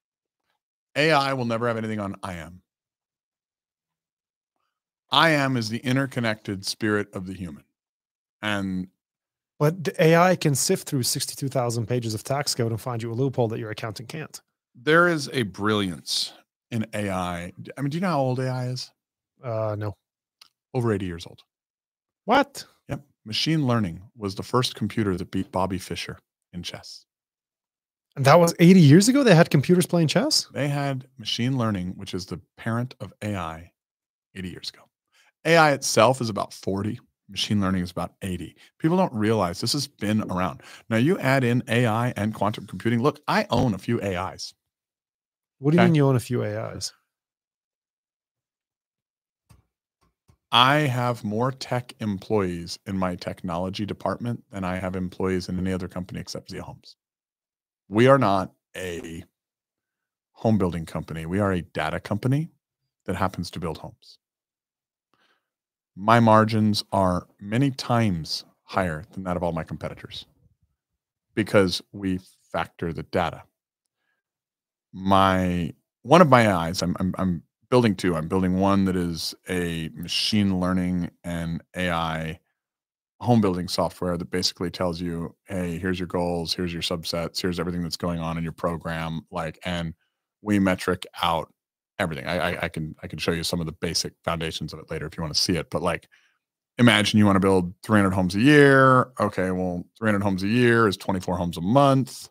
AI 0.97 1.35
will 1.35 1.45
never 1.47 1.69
have 1.69 1.77
anything 1.79 2.01
on 2.01 2.17
I 2.23 2.35
am. 2.35 2.63
I 5.11 5.31
am 5.31 5.57
is 5.57 5.71
the 5.71 5.79
interconnected 5.79 6.67
spirit 6.67 7.09
of 7.15 7.27
the 7.27 7.35
human. 7.35 7.65
And 8.43 8.89
But 9.59 9.85
the 9.85 10.03
AI 10.03 10.37
can 10.37 10.55
sift 10.55 10.89
through 10.89 11.03
62,000 11.03 11.87
pages 11.87 12.15
of 12.15 12.23
tax 12.23 12.55
code 12.55 12.71
and 12.71 12.81
find 12.81 13.03
you 13.03 13.13
a 13.13 13.15
loophole 13.15 13.49
that 13.49 13.59
your 13.59 13.71
accountant 13.71 14.09
can't. 14.09 14.41
there 14.81 15.09
is 15.09 15.29
a 15.33 15.43
brilliance 15.43 16.33
in 16.71 16.87
AI. 16.95 17.53
I 17.77 17.81
mean, 17.81 17.91
do 17.91 17.97
you 17.97 18.01
know 18.01 18.09
how 18.09 18.21
old 18.21 18.39
AI 18.41 18.69
is? 18.69 18.91
Uh, 19.43 19.75
no. 19.79 19.95
over 20.75 20.93
80 20.93 21.07
years 21.07 21.27
old. 21.27 21.43
What? 22.27 22.65
Yep. 22.89 23.03
Machine 23.25 23.67
learning 23.67 24.03
was 24.17 24.35
the 24.37 24.43
first 24.43 24.75
computer 24.77 25.17
that 25.17 25.31
beat 25.31 25.51
Bobby 25.51 25.79
Fischer 25.79 26.19
in 26.53 26.63
chess. 26.63 27.05
And 28.17 28.25
that 28.25 28.39
was 28.39 28.55
80 28.59 28.81
years 28.81 29.09
ago. 29.09 29.23
They 29.25 29.35
had 29.35 29.51
computers 29.51 29.87
playing 29.87 30.09
chess. 30.09 30.47
They 30.53 30.69
had 30.69 31.07
machine 31.19 31.57
learning, 31.57 31.95
which 31.97 32.15
is 32.15 32.27
the 32.27 32.41
parent 32.57 32.95
of 33.01 33.13
AI, 33.23 33.71
80 34.35 34.49
years 34.49 34.69
ago. 34.71 34.83
AI 35.45 35.73
itself 35.73 36.21
is 36.21 36.29
about 36.29 36.53
40. 36.53 37.01
Machine 37.29 37.61
learning 37.61 37.83
is 37.83 37.91
about 37.91 38.15
80. 38.23 38.57
People 38.79 38.97
don't 38.97 39.13
realize 39.13 39.61
this 39.61 39.75
has 39.75 39.87
been 39.87 40.23
around. 40.31 40.63
Now 40.89 40.97
you 40.97 41.19
add 41.19 41.45
in 41.45 41.63
AI 41.69 42.13
and 42.17 42.35
quantum 42.35 42.67
computing. 42.67 43.03
Look, 43.03 43.21
I 43.29 43.47
own 43.51 43.75
a 43.75 43.79
few 43.79 44.01
AIs. 44.01 44.55
What 45.59 45.73
do 45.73 45.77
you 45.77 45.83
Okay. 45.83 45.89
mean 45.89 45.95
you 45.95 46.07
own 46.07 46.17
a 46.17 46.21
few 46.21 46.43
AIs? 46.43 46.93
I 50.51 50.77
have 50.77 51.25
more 51.25 51.53
tech 51.53 51.93
employees 52.01 52.79
in 52.87 52.97
my 52.97 53.17
technology 53.17 53.85
department 53.85 54.45
than 54.51 54.65
I 54.65 54.77
have 54.77 54.97
employees 54.97 55.51
in 55.51 55.59
any 55.59 55.73
other 55.73 55.89
company 55.89 56.21
except 56.21 56.51
Zia 56.51 56.63
Homes. 56.63 56.97
We 57.89 58.07
are 58.07 58.19
not 58.19 58.53
a 58.75 59.25
home 60.33 60.57
building 60.57 60.87
company. 60.87 61.27
We 61.27 61.41
are 61.41 61.53
a 61.53 61.61
data 61.63 62.01
company 62.01 62.49
that 63.05 63.17
happens 63.17 63.51
to 63.51 63.61
build 63.61 63.79
homes. 63.79 64.19
My 66.01 66.21
margins 66.21 66.85
are 66.93 67.27
many 67.41 67.73
times 67.73 68.45
higher 68.63 69.05
than 69.11 69.25
that 69.25 69.37
of 69.37 69.43
all 69.43 69.51
my 69.51 69.65
competitors 69.65 70.27
because 71.35 71.83
we 71.91 72.21
factor 72.53 72.93
the 72.93 73.03
data. 73.03 73.43
My 74.93 75.73
one 76.03 76.21
of 76.21 76.29
my 76.29 76.55
eyes, 76.55 76.83
I'm, 76.83 76.95
I'm, 77.01 77.17
I'm 77.19 77.43
building 77.69 77.97
two. 77.97 78.15
I'm 78.15 78.29
building 78.29 78.61
one 78.61 78.85
that 78.85 78.95
is 78.95 79.35
a 79.49 79.91
machine 79.93 80.61
learning 80.61 81.11
and 81.25 81.63
AI 81.77 82.39
home 83.21 83.41
building 83.41 83.67
software 83.67 84.17
that 84.17 84.31
basically 84.31 84.71
tells 84.71 85.01
you, 85.01 85.35
hey, 85.49 85.79
here's 85.79 85.99
your 85.99 86.07
goals, 86.07 86.55
here's 86.55 86.73
your 86.73 86.83
subsets, 86.83 87.43
here's 87.43 87.59
everything 87.59 87.83
that's 87.83 87.97
going 87.97 88.21
on 88.21 88.39
in 88.39 88.45
your 88.45 88.53
program. 88.53 89.23
Like, 89.33 89.59
and 89.65 89.95
we 90.43 90.61
metric 90.61 91.05
out 91.21 91.53
everything. 91.99 92.27
I, 92.27 92.53
I, 92.53 92.65
I 92.65 92.69
can 92.69 92.95
I 93.03 93.07
can 93.07 93.19
show 93.19 93.33
you 93.33 93.43
some 93.43 93.61
of 93.61 93.67
the 93.67 93.73
basic 93.73 94.15
foundations 94.25 94.73
of 94.73 94.79
it 94.79 94.91
later 94.91 95.07
if 95.07 95.17
you 95.17 95.23
want 95.23 95.35
to 95.35 95.41
see 95.41 95.57
it. 95.57 95.71
But 95.71 95.83
like, 95.83 96.09
imagine 96.79 97.19
you 97.19 97.27
want 97.27 97.37
to 97.37 97.41
build 97.41 97.75
300 97.83 98.13
homes 98.13 98.35
a 98.35 98.41
year. 98.41 99.13
Okay, 99.21 99.51
well, 99.51 99.85
300 99.99 100.23
homes 100.23 100.43
a 100.43 100.49
year 100.49 100.89
is 100.89 100.97
24 100.97 101.37
homes 101.37 101.57
a 101.57 101.61
month. 101.61 102.29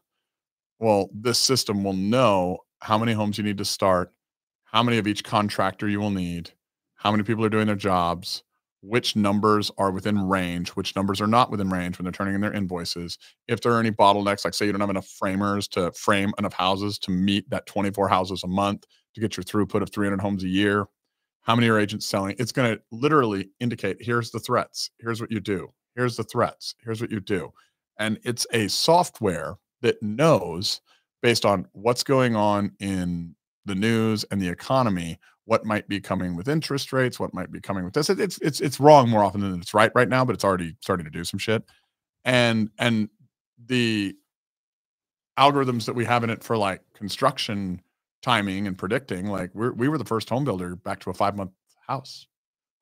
Well, 0.80 1.10
this 1.14 1.40
system 1.40 1.84
will 1.84 1.94
know 1.94 2.60
how 2.82 2.98
many 2.98 3.14
homes 3.14 3.38
you 3.38 3.44
need 3.44 3.58
to 3.58 3.66
start, 3.66 4.14
how 4.66 4.84
many 4.84 4.98
of 4.98 5.08
each 5.08 5.24
contractor 5.24 5.88
you 5.88 6.00
will 6.00 6.12
need, 6.12 6.52
how 6.96 7.12
many 7.12 7.24
people 7.24 7.44
are 7.44 7.50
doing 7.50 7.66
their 7.66 7.76
jobs, 7.76 8.44
which 8.82 9.16
numbers 9.16 9.72
are 9.78 9.92
within 9.92 10.28
range, 10.28 10.70
which 10.70 10.96
numbers 10.96 11.20
are 11.20 11.28
not 11.28 11.50
within 11.50 11.70
range 11.70 11.98
when 11.98 12.04
they're 12.04 12.12
turning 12.12 12.36
in 12.36 12.42
their 12.42 12.54
invoices. 12.54 13.18
If 13.48 13.62
there 13.62 13.74
are 13.74 13.80
any 13.80 13.92
bottlenecks, 13.92 14.46
like 14.46 14.54
say 14.54 14.68
you 14.68 14.72
don't 14.72 14.82
have 14.82 14.90
enough 14.92 15.08
framers 15.08 15.68
to 15.70 15.92
frame 15.94 16.32
enough 16.38 16.54
houses 16.54 17.00
to 17.00 17.12
meet 17.12 17.50
that 17.50 17.66
24 17.66 18.08
houses 18.08 18.44
a 18.44 18.48
month 18.48 18.86
to 19.18 19.22
get 19.22 19.36
your 19.36 19.44
throughput 19.44 19.82
of 19.82 19.90
300 19.90 20.22
homes 20.22 20.44
a 20.44 20.48
year, 20.48 20.86
how 21.42 21.56
many 21.56 21.68
are 21.70 21.80
agents 21.80 22.06
selling? 22.06 22.36
It's 22.38 22.52
going 22.52 22.76
to 22.76 22.82
literally 22.92 23.50
indicate 23.60 23.98
here's 24.00 24.32
the 24.32 24.40
threats, 24.40 24.92
here's 25.00 25.20
what 25.20 25.32
you 25.32 25.40
do, 25.40 25.74
here's 25.96 26.16
the 26.16 26.24
threats, 26.24 26.76
here's 26.84 27.02
what 27.02 27.10
you 27.10 27.20
do. 27.20 27.52
And 27.98 28.20
it's 28.24 28.46
a 28.54 28.68
software 28.68 29.56
that 29.82 30.02
knows 30.04 30.82
based 31.24 31.46
on 31.46 31.68
what's 31.72 32.04
going 32.04 32.36
on 32.36 32.74
in 32.80 33.36
the 33.66 33.76
news 33.76 34.24
and 34.30 34.40
the 34.40 34.48
economy 34.48 35.20
what 35.46 35.66
might 35.66 35.88
be 35.88 36.00
coming 36.00 36.36
with 36.36 36.48
interest 36.48 36.94
rates 36.94 37.20
what 37.20 37.34
might 37.34 37.52
be 37.52 37.60
coming 37.60 37.84
with 37.86 37.94
this. 37.94 38.10
It's 38.10 38.38
it's 38.40 38.60
it's 38.60 38.80
wrong 38.80 39.10
more 39.10 39.24
often 39.24 39.42
than 39.42 39.60
it's 39.60 39.74
right 39.74 39.92
right 39.96 40.08
now 40.08 40.24
but 40.24 40.36
it's 40.36 40.44
already 40.44 40.76
starting 40.82 41.06
to 41.06 41.12
do 41.12 41.24
some 41.24 41.40
shit. 41.40 41.64
And 42.24 42.70
and 42.78 43.10
the 43.66 44.16
algorithms 45.40 45.86
that 45.86 45.96
we 45.96 46.06
have 46.06 46.24
in 46.24 46.30
it 46.30 46.44
for 46.44 46.58
like 46.58 46.82
construction 46.94 47.82
timing 48.22 48.68
and 48.68 48.78
predicting 48.78 49.28
like 49.28 49.52
we're, 49.54 49.74
we 49.74 49.88
were 49.88 49.98
the 49.98 50.06
first 50.06 50.30
home 50.30 50.44
builder 50.44 50.76
back 50.76 51.00
to 51.00 51.10
a 51.10 51.14
five 51.14 51.36
month 51.36 51.52
house 51.88 52.28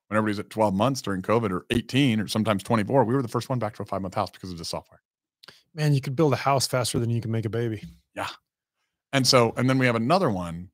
when 0.07 0.17
everybody's 0.17 0.39
at 0.39 0.49
12 0.49 0.73
months 0.73 1.01
during 1.01 1.21
covid 1.21 1.51
or 1.51 1.65
18 1.71 2.19
or 2.19 2.27
sometimes 2.27 2.63
24 2.63 3.03
we 3.03 3.13
were 3.13 3.21
the 3.21 3.27
first 3.27 3.49
one 3.49 3.59
back 3.59 3.75
to 3.75 3.83
a 3.83 3.85
five 3.85 4.01
month 4.01 4.15
house 4.15 4.31
because 4.31 4.51
of 4.51 4.57
the 4.57 4.65
software 4.65 5.01
Man, 5.75 5.93
you 5.93 5.99
could 5.99 6.15
build 6.15 6.31
a 6.31 6.37
house 6.37 6.65
faster 6.65 6.99
than 6.99 7.09
you 7.09 7.19
can 7.19 7.31
make 7.31 7.43
a 7.43 7.49
baby. 7.49 7.83
Yeah. 8.15 8.29
And 9.11 9.27
so, 9.27 9.53
and 9.57 9.69
then 9.69 9.77
we 9.77 9.85
have 9.85 9.95
another 9.95 10.29
one 10.29 10.69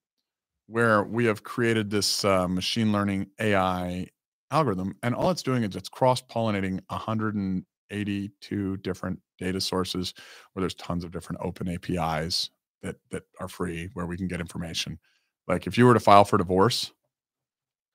where 0.67 1.03
we 1.03 1.25
have 1.25 1.43
created 1.43 1.89
this 1.89 2.23
uh, 2.23 2.47
machine 2.47 2.91
learning 2.91 3.27
AI 3.39 4.07
algorithm, 4.51 4.95
and 5.01 5.15
all 5.15 5.31
it's 5.31 5.41
doing 5.41 5.63
is 5.63 5.75
it's 5.75 5.89
cross 5.89 6.21
pollinating 6.21 6.79
182 6.89 8.77
different 8.77 9.19
data 9.39 9.59
sources 9.59 10.13
where 10.53 10.61
there's 10.61 10.75
tons 10.75 11.03
of 11.03 11.11
different 11.11 11.41
open 11.43 11.67
APIs 11.67 12.51
that 12.83 12.97
that 13.11 13.23
are 13.39 13.47
free 13.47 13.89
where 13.93 14.05
we 14.05 14.17
can 14.17 14.27
get 14.27 14.39
information. 14.39 14.99
Like 15.47 15.67
if 15.67 15.77
you 15.77 15.85
were 15.85 15.93
to 15.93 15.99
file 15.99 16.25
for 16.25 16.37
divorce, 16.37 16.91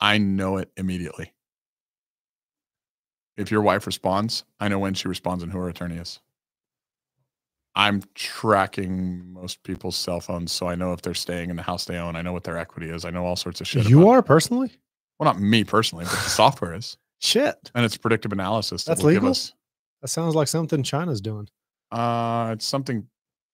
I 0.01 0.19
know 0.19 0.57
it 0.59 0.71
immediately. 0.77 1.33
If 3.37 3.51
your 3.51 3.63
wife 3.63 3.87
responds, 3.87 4.45
I 4.61 4.69
know 4.69 4.79
when 4.79 4.95
she 4.95 5.09
responds 5.09 5.43
and 5.43 5.53
who 5.53 5.59
her 5.59 5.69
attorney 5.69 5.97
is. 5.97 6.21
I'm 7.75 8.03
tracking 8.15 9.33
most 9.35 9.63
people's 9.63 9.97
cell 9.97 10.21
phones, 10.21 10.51
so 10.51 10.67
I 10.67 10.75
know 10.77 10.95
if 10.95 11.03
they're 11.03 11.13
staying 11.13 11.51
in 11.51 11.57
the 11.57 11.63
house 11.63 11.85
they 11.85 11.99
own. 11.99 12.17
I 12.17 12.23
know 12.23 12.33
what 12.33 12.45
their 12.45 12.57
equity 12.57 12.89
is. 12.89 13.05
I 13.05 13.11
know 13.11 13.27
all 13.27 13.37
sorts 13.37 13.61
of 13.61 13.67
shit. 13.67 13.87
You 13.89 14.09
are 14.09 14.23
personally? 14.23 14.73
well, 15.19 15.27
not 15.33 15.41
me 15.41 15.63
personally, 15.65 16.05
but 16.07 16.13
the 16.13 16.29
software 16.31 16.75
is, 16.75 16.97
Shit. 17.21 17.71
and 17.75 17.85
it's 17.85 17.97
predictive 17.99 18.33
analysis. 18.33 18.85
That 18.85 18.93
That's 18.93 19.03
legal? 19.05 19.31
us. 19.31 19.53
That 20.03 20.09
sounds 20.09 20.35
like 20.35 20.49
something 20.49 20.83
China's 20.83 21.21
doing. 21.21 21.49
Uh, 21.91 22.51
it's 22.53 22.67
something 22.67 23.07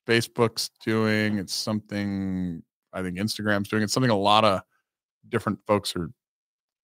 Facebook's 0.07 0.71
doing. 0.85 1.39
It's 1.39 1.55
something 1.55 2.63
I 2.93 3.03
think 3.03 3.19
Instagram's 3.19 3.69
doing. 3.69 3.83
It's 3.83 3.93
something 3.93 4.11
a 4.11 4.19
lot 4.19 4.45
of 4.45 4.63
different 5.29 5.59
folks 5.67 5.95
are 5.97 6.11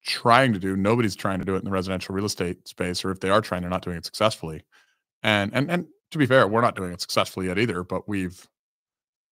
trying 0.05 0.53
to 0.53 0.59
do. 0.59 0.77
Nobody's 0.77 1.17
trying 1.17 1.39
to 1.39 1.45
do 1.45 1.55
it 1.55 1.59
in 1.59 1.65
the 1.65 1.71
residential 1.71 2.15
real 2.15 2.25
estate 2.25 2.67
space, 2.69 3.05
or 3.05 3.11
if 3.11 3.21
they 3.21 3.31
are 3.31 3.41
trying, 3.41 3.63
they're 3.63 3.71
not 3.71 3.83
doing 3.83 3.97
it 3.97 4.05
successfully. 4.05 4.65
And 5.23 5.53
and 5.55 5.71
and 5.71 5.87
to 6.13 6.19
be 6.19 6.27
fair, 6.27 6.47
we're 6.49 6.61
not 6.61 6.77
doing 6.77 6.93
it 6.93 7.01
successfully 7.01 7.47
yet 7.47 7.59
either. 7.59 7.83
But 7.83 8.09
we've 8.09 8.47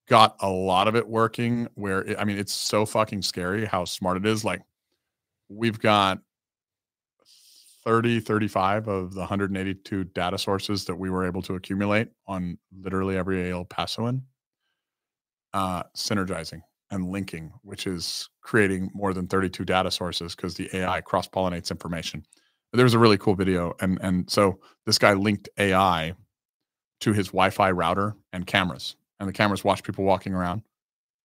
got 0.09 0.37
a 0.41 0.49
lot 0.49 0.89
of 0.89 0.97
it 0.97 1.09
working. 1.09 1.69
Where 1.75 2.03
it, 2.03 2.19
I 2.19 2.25
mean, 2.25 2.39
it's 2.39 2.53
so 2.53 2.85
fucking 2.87 3.23
scary 3.23 3.65
how 3.65 3.85
smart 3.85 4.17
it 4.17 4.27
is. 4.27 4.45
Like 4.45 4.63
we've 5.49 5.79
got 5.79 6.19
30 7.87 8.19
35 8.19 8.89
of 8.89 9.15
the 9.15 9.21
182 9.21 10.05
data 10.05 10.37
sources 10.37 10.85
that 10.85 10.97
we 10.97 11.09
were 11.09 11.25
able 11.25 11.41
to 11.41 11.55
accumulate 11.55 12.09
on 12.27 12.59
literally 12.83 13.17
every 13.17 13.51
El 13.51 13.65
Pasoan 13.65 14.23
uh, 15.55 15.85
synergizing 15.97 16.61
and 16.91 17.11
linking, 17.11 17.53
which 17.63 17.87
is 17.87 18.29
creating 18.43 18.91
more 18.93 19.15
than 19.15 19.29
32 19.29 19.65
data 19.65 19.91
sources 19.93 20.35
because 20.35 20.55
the 20.55 20.69
AI 20.77 21.01
cross 21.01 21.29
pollinates 21.29 21.71
information. 21.71 22.25
There 22.73 22.85
was 22.85 22.95
a 22.95 22.99
really 22.99 23.19
cool 23.19 23.37
video, 23.37 23.75
and 23.81 23.99
and 24.03 24.29
so 24.29 24.59
this 24.85 24.99
guy 24.99 25.15
linked 25.15 25.49
AI 25.57 26.13
to 27.01 27.13
his 27.13 27.29
Wi-Fi 27.29 27.71
router 27.71 28.17
and 28.33 28.47
cameras, 28.47 28.97
and 29.21 29.29
the 29.29 29.33
cameras 29.33 29.63
watched 29.63 29.85
people 29.85 30.05
walking 30.05 30.35
around, 30.35 30.63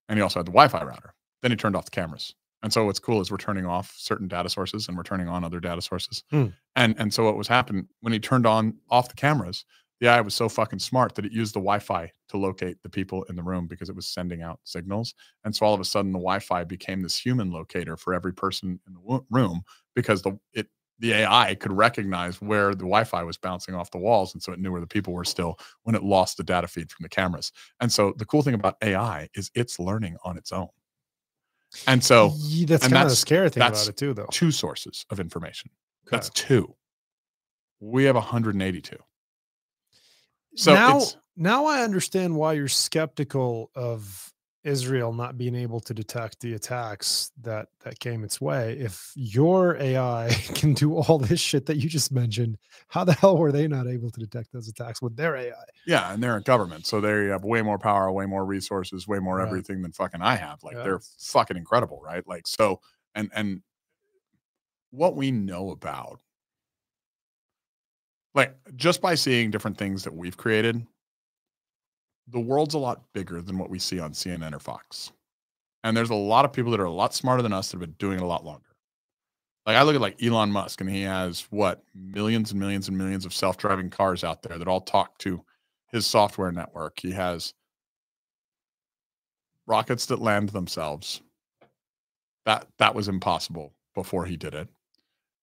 and 0.07 0.17
he 0.17 0.21
also 0.21 0.39
had 0.39 0.45
the 0.45 0.51
Wi-Fi 0.51 0.83
router. 0.83 1.15
Then 1.41 1.51
he 1.51 1.57
turned 1.57 1.75
off 1.75 1.85
the 1.85 1.91
cameras, 1.91 2.35
and 2.63 2.71
so 2.73 2.85
what's 2.85 2.99
cool 2.99 3.21
is 3.21 3.31
we're 3.31 3.37
turning 3.37 3.65
off 3.65 3.93
certain 3.97 4.27
data 4.27 4.49
sources 4.49 4.87
and 4.87 4.97
we're 4.97 5.03
turning 5.03 5.27
on 5.27 5.43
other 5.43 5.59
data 5.59 5.81
sources, 5.81 6.23
Hmm. 6.31 6.47
and 6.75 6.95
and 6.99 7.13
so 7.13 7.25
what 7.25 7.37
was 7.37 7.47
happening 7.47 7.87
when 8.01 8.13
he 8.13 8.19
turned 8.19 8.45
on 8.45 8.77
off 8.89 9.09
the 9.09 9.15
cameras, 9.15 9.65
the 9.99 10.07
AI 10.07 10.21
was 10.21 10.33
so 10.35 10.49
fucking 10.49 10.79
smart 10.79 11.15
that 11.15 11.25
it 11.25 11.31
used 11.31 11.53
the 11.53 11.59
Wi-Fi 11.59 12.11
to 12.29 12.37
locate 12.37 12.81
the 12.83 12.89
people 12.89 13.23
in 13.23 13.35
the 13.35 13.43
room 13.43 13.67
because 13.67 13.89
it 13.89 13.95
was 13.95 14.07
sending 14.07 14.41
out 14.41 14.59
signals. 14.63 15.13
And 15.43 15.55
so 15.55 15.65
all 15.65 15.73
of 15.73 15.79
a 15.79 15.85
sudden, 15.85 16.11
the 16.11 16.17
Wi-Fi 16.19 16.63
became 16.63 17.01
this 17.01 17.17
human 17.17 17.51
locator 17.51 17.97
for 17.97 18.13
every 18.13 18.33
person 18.33 18.79
in 18.87 18.93
the 18.93 19.21
room 19.29 19.61
because 19.95 20.21
the 20.21 20.37
it 20.53 20.67
the 20.99 21.13
AI 21.13 21.55
could 21.55 21.71
recognize 21.71 22.39
where 22.41 22.69
the 22.71 22.83
Wi-Fi 22.85 23.23
was 23.23 23.37
bouncing 23.37 23.73
off 23.73 23.89
the 23.91 23.97
walls, 23.97 24.33
and 24.33 24.41
so 24.43 24.51
it 24.53 24.59
knew 24.59 24.71
where 24.71 24.81
the 24.81 24.87
people 24.87 25.13
were 25.13 25.25
still 25.25 25.57
when 25.83 25.95
it 25.95 26.03
lost 26.03 26.37
the 26.37 26.43
data 26.43 26.67
feed 26.67 26.91
from 26.91 27.03
the 27.03 27.09
cameras. 27.09 27.51
And 27.79 27.91
so 27.91 28.13
the 28.17 28.25
cool 28.25 28.43
thing 28.43 28.53
about 28.53 28.77
AI 28.83 29.29
is 29.35 29.49
it's 29.55 29.79
learning 29.79 30.17
on 30.23 30.37
its 30.37 30.51
own. 30.51 30.69
And 31.87 32.03
so 32.03 32.33
Ye- 32.37 32.65
that's 32.65 32.83
and 32.83 32.91
kind 32.93 33.03
of 33.05 33.09
the 33.09 33.13
that's- 33.13 33.19
scary 33.19 33.49
thing 33.49 33.61
that's 33.61 33.83
about 33.83 33.89
it 33.89 33.97
too, 33.97 34.13
though. 34.13 34.27
two 34.31 34.51
sources 34.51 35.05
of 35.09 35.19
information. 35.19 35.71
That's 36.09 36.29
two. 36.31 36.75
We 37.79 38.03
have 38.05 38.15
182. 38.15 38.97
So 40.55 40.73
now, 40.73 41.01
now 41.37 41.65
I 41.65 41.81
understand 41.83 42.35
why 42.35 42.53
you're 42.53 42.67
skeptical 42.67 43.71
of 43.73 44.33
Israel 44.63 45.13
not 45.13 45.37
being 45.37 45.55
able 45.55 45.79
to 45.81 45.93
detect 45.93 46.39
the 46.41 46.53
attacks 46.53 47.31
that 47.41 47.69
that 47.81 47.99
came 47.99 48.23
its 48.23 48.39
way. 48.41 48.73
If 48.79 49.11
your 49.15 49.75
AI 49.77 50.29
can 50.55 50.73
do 50.73 50.95
all 50.97 51.17
this 51.19 51.39
shit 51.39 51.65
that 51.67 51.77
you 51.77 51.89
just 51.89 52.11
mentioned, 52.11 52.57
how 52.89 53.03
the 53.03 53.13
hell 53.13 53.37
were 53.37 53.51
they 53.51 53.67
not 53.67 53.87
able 53.87 54.11
to 54.11 54.19
detect 54.19 54.51
those 54.53 54.67
attacks 54.67 55.01
with 55.01 55.15
their 55.15 55.35
AI? 55.35 55.63
yeah, 55.85 56.13
and 56.13 56.21
they're 56.21 56.37
in 56.37 56.43
government, 56.43 56.85
so 56.85 57.01
they 57.01 57.25
have 57.27 57.43
way 57.43 57.61
more 57.63 57.79
power, 57.79 58.11
way 58.11 58.25
more 58.27 58.45
resources, 58.45 59.07
way 59.07 59.19
more 59.19 59.39
Right. 59.39 59.41
everything 59.41 59.81
than 59.81 59.91
fucking 59.91 60.21
I 60.21 60.35
have. 60.35 60.61
Like 60.63 60.77
Yeah. 60.77 60.83
they're 60.83 61.01
fucking 61.19 61.57
incredible, 61.57 62.01
right? 62.03 62.25
Like 62.27 62.47
so, 62.47 62.81
and 63.15 63.31
and 63.33 63.61
what 64.91 65.15
we 65.15 65.31
know 65.31 65.71
about 65.71 66.21
like 68.33 68.55
just 68.75 69.01
by 69.01 69.15
seeing 69.15 69.51
different 69.51 69.77
things 69.77 70.03
that 70.03 70.13
we've 70.13 70.37
created 70.37 70.85
the 72.31 72.39
world's 72.39 72.73
a 72.73 72.79
lot 72.79 73.01
bigger 73.13 73.41
than 73.41 73.57
what 73.57 73.69
we 73.69 73.79
see 73.79 73.99
on 73.99 74.13
CNN 74.13 74.53
or 74.53 74.59
Fox. 74.59 75.11
And 75.83 75.95
there's 75.95 76.09
a 76.09 76.15
lot 76.15 76.45
of 76.45 76.53
people 76.53 76.71
that 76.71 76.79
are 76.79 76.85
a 76.85 76.91
lot 76.91 77.13
smarter 77.13 77.41
than 77.41 77.53
us 77.53 77.69
that 77.71 77.79
have 77.79 77.81
been 77.81 77.95
doing 77.97 78.17
it 78.17 78.23
a 78.23 78.27
lot 78.27 78.45
longer. 78.45 78.67
Like 79.65 79.75
I 79.75 79.83
look 79.83 79.95
at 79.95 80.01
like 80.01 80.21
Elon 80.23 80.51
Musk 80.51 80.81
and 80.81 80.89
he 80.89 81.03
has 81.03 81.47
what 81.49 81.83
millions 81.93 82.51
and 82.51 82.59
millions 82.59 82.87
and 82.87 82.97
millions 82.97 83.25
of 83.25 83.33
self-driving 83.33 83.89
cars 83.89 84.23
out 84.23 84.41
there 84.41 84.57
that 84.57 84.67
all 84.67 84.81
talk 84.81 85.17
to 85.19 85.43
his 85.91 86.07
software 86.07 86.51
network. 86.51 86.99
He 86.99 87.11
has 87.11 87.53
rockets 89.67 90.07
that 90.07 90.21
land 90.21 90.49
themselves. 90.49 91.21
That 92.45 92.67
that 92.79 92.95
was 92.95 93.07
impossible 93.07 93.73
before 93.93 94.25
he 94.25 94.35
did 94.35 94.55
it. 94.55 94.67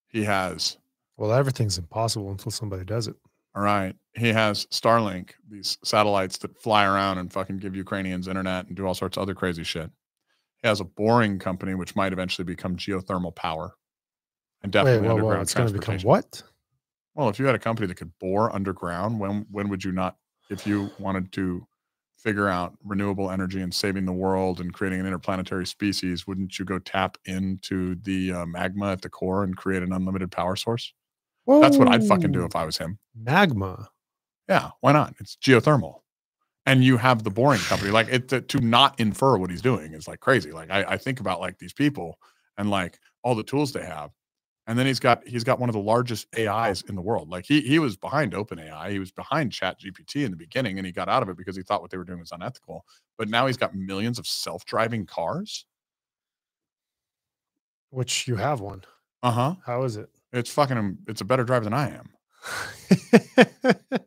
He 0.09 0.25
has 0.25 0.77
well, 1.17 1.33
everything's 1.33 1.77
impossible 1.77 2.31
until 2.31 2.51
somebody 2.51 2.85
does 2.85 3.07
it. 3.07 3.15
All 3.59 3.65
right. 3.65 3.93
He 4.15 4.29
has 4.29 4.67
Starlink, 4.67 5.31
these 5.49 5.77
satellites 5.83 6.37
that 6.37 6.57
fly 6.57 6.85
around 6.85 7.17
and 7.17 7.31
fucking 7.31 7.57
give 7.57 7.75
Ukrainians 7.75 8.29
internet 8.29 8.67
and 8.67 8.75
do 8.77 8.87
all 8.87 8.93
sorts 8.93 9.17
of 9.17 9.23
other 9.23 9.35
crazy 9.35 9.65
shit. 9.65 9.91
He 10.61 10.67
has 10.69 10.79
a 10.79 10.85
boring 10.85 11.39
company 11.39 11.75
which 11.75 11.93
might 11.93 12.13
eventually 12.13 12.45
become 12.45 12.77
geothermal 12.77 13.35
power. 13.35 13.73
And 14.63 14.71
definitely 14.71 15.01
Wait, 15.01 15.07
whoa, 15.07 15.15
underground 15.15 15.39
whoa, 15.39 15.41
it's 15.41 15.53
going 15.53 15.67
to 15.67 15.73
become 15.73 15.99
what? 16.03 16.41
Well, 17.15 17.27
if 17.27 17.37
you 17.37 17.45
had 17.47 17.55
a 17.55 17.59
company 17.59 17.85
that 17.87 17.95
could 17.95 18.17
bore 18.17 18.55
underground, 18.55 19.19
when 19.19 19.45
when 19.51 19.67
would 19.67 19.83
you 19.83 19.91
not 19.91 20.15
if 20.49 20.65
you 20.65 20.89
wanted 20.97 21.33
to 21.33 21.67
figure 22.17 22.47
out 22.47 22.77
renewable 22.85 23.29
energy 23.29 23.59
and 23.59 23.73
saving 23.73 24.05
the 24.05 24.13
world 24.13 24.61
and 24.61 24.73
creating 24.73 25.01
an 25.01 25.05
interplanetary 25.05 25.65
species, 25.65 26.25
wouldn't 26.25 26.57
you 26.57 26.63
go 26.63 26.79
tap 26.79 27.17
into 27.25 27.95
the 28.03 28.31
uh, 28.31 28.45
magma 28.45 28.93
at 28.93 29.01
the 29.01 29.09
core 29.09 29.43
and 29.43 29.57
create 29.57 29.83
an 29.83 29.91
unlimited 29.91 30.31
power 30.31 30.55
source? 30.55 30.93
That's 31.49 31.77
what 31.77 31.87
I'd 31.87 32.03
fucking 32.03 32.31
do 32.31 32.45
if 32.45 32.55
I 32.55 32.65
was 32.65 32.77
him. 32.77 32.99
Magma. 33.15 33.89
Yeah, 34.47 34.71
why 34.81 34.91
not? 34.91 35.15
It's 35.19 35.35
geothermal. 35.37 36.01
And 36.65 36.83
you 36.83 36.97
have 36.97 37.23
the 37.23 37.31
boring 37.31 37.59
company. 37.67 37.91
Like 37.91 38.07
it 38.09 38.27
to, 38.29 38.41
to 38.41 38.59
not 38.59 38.99
infer 38.99 39.37
what 39.37 39.49
he's 39.49 39.61
doing 39.61 39.93
is 39.93 40.07
like 40.07 40.19
crazy. 40.19 40.51
Like 40.51 40.69
I, 40.69 40.83
I 40.83 40.97
think 40.97 41.19
about 41.19 41.39
like 41.39 41.57
these 41.57 41.73
people 41.73 42.19
and 42.57 42.69
like 42.69 42.99
all 43.23 43.35
the 43.35 43.43
tools 43.43 43.71
they 43.71 43.83
have. 43.83 44.11
And 44.67 44.77
then 44.77 44.85
he's 44.85 44.99
got 44.99 45.27
he's 45.27 45.43
got 45.43 45.59
one 45.59 45.69
of 45.69 45.73
the 45.73 45.81
largest 45.81 46.27
AIs 46.37 46.83
in 46.83 46.95
the 46.95 47.01
world. 47.01 47.29
Like 47.29 47.45
he 47.45 47.61
he 47.61 47.79
was 47.79 47.97
behind 47.97 48.33
OpenAI. 48.33 48.91
He 48.91 48.99
was 48.99 49.11
behind 49.11 49.51
Chat 49.51 49.77
GPT 49.81 50.25
in 50.25 50.29
the 50.29 50.37
beginning 50.37 50.77
and 50.77 50.85
he 50.85 50.91
got 50.91 51.09
out 51.09 51.23
of 51.23 51.29
it 51.29 51.37
because 51.37 51.55
he 51.55 51.63
thought 51.63 51.81
what 51.81 51.89
they 51.89 51.97
were 51.97 52.03
doing 52.03 52.19
was 52.19 52.31
unethical. 52.31 52.85
But 53.17 53.29
now 53.29 53.47
he's 53.47 53.57
got 53.57 53.73
millions 53.73 54.19
of 54.19 54.27
self-driving 54.27 55.07
cars. 55.07 55.65
Which 57.89 58.27
you 58.27 58.35
have 58.35 58.59
one. 58.59 58.83
Uh-huh. 59.23 59.55
How 59.65 59.83
is 59.83 59.97
it? 59.97 60.09
It's 60.33 60.49
fucking 60.51 60.99
it's 61.07 61.21
a 61.21 61.25
better 61.25 61.43
driver 61.43 61.65
than 61.65 61.73
I 61.73 61.89
am. 61.91 62.09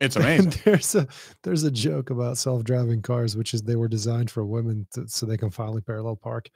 It's 0.00 0.16
amazing. 0.16 0.52
there's 0.64 0.96
a 0.96 1.06
there's 1.44 1.62
a 1.62 1.70
joke 1.70 2.10
about 2.10 2.36
self-driving 2.36 3.02
cars, 3.02 3.36
which 3.36 3.54
is 3.54 3.62
they 3.62 3.76
were 3.76 3.86
designed 3.86 4.32
for 4.32 4.44
women 4.44 4.84
to, 4.94 5.06
so 5.06 5.26
they 5.26 5.36
can 5.36 5.50
finally 5.50 5.80
parallel 5.80 6.16
park. 6.16 6.48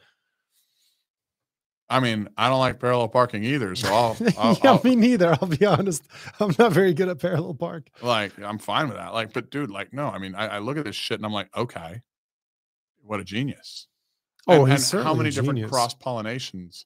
I 1.88 2.00
mean, 2.00 2.28
I 2.36 2.48
don't 2.48 2.58
like 2.58 2.80
parallel 2.80 3.06
parking 3.06 3.44
either. 3.44 3.76
So 3.76 3.86
I'll, 3.94 4.16
I'll, 4.36 4.58
yeah, 4.64 4.70
I'll- 4.72 4.80
me 4.82 4.96
neither. 4.96 5.38
I'll 5.40 5.46
be 5.46 5.64
honest. 5.64 6.04
I'm 6.40 6.56
not 6.58 6.72
very 6.72 6.92
good 6.92 7.08
at 7.08 7.20
parallel 7.20 7.54
park. 7.54 7.86
like 8.02 8.36
i'm 8.42 8.58
fine 8.58 8.88
with 8.88 8.96
that 8.96 9.14
like 9.14 9.32
but 9.32 9.48
dude 9.50 9.70
like 9.70 9.92
no 9.92 10.08
i 10.08 10.18
mean 10.18 10.34
i, 10.34 10.56
I 10.56 10.58
look 10.58 10.76
at 10.76 10.84
this 10.84 10.96
shit 10.96 11.20
and 11.20 11.24
i'm 11.24 11.32
like 11.32 11.48
okay 11.56 12.02
what 13.04 13.20
a 13.20 13.24
genius 13.24 13.86
Oh, 14.48 14.64
and, 14.64 14.72
he's 14.72 14.92
and 14.92 15.04
how 15.04 15.14
many 15.14 15.30
different 15.30 15.68
cross 15.68 15.94
pollinations 15.94 16.84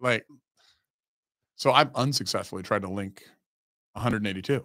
like 0.00 0.24
so 1.58 1.72
i've 1.72 1.94
unsuccessfully 1.94 2.62
tried 2.64 2.82
to 2.82 2.88
link 2.88 3.24
182 3.92 4.64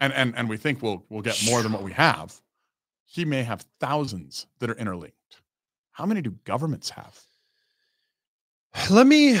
and 0.00 0.12
and 0.12 0.36
and 0.36 0.48
we 0.48 0.56
think 0.56 0.82
we'll 0.82 1.04
we'll 1.10 1.22
get 1.22 1.42
more 1.44 1.62
than 1.64 1.72
what 1.72 1.82
we 1.82 1.92
have 1.92 2.40
he 3.06 3.24
may 3.24 3.42
have 3.42 3.66
thousands 3.80 4.46
that 4.60 4.70
are 4.70 4.76
interlinked 4.76 5.42
how 5.92 6.06
many 6.06 6.22
do 6.22 6.30
governments 6.44 6.90
have 6.90 7.20
Let 8.90 9.06
me. 9.06 9.38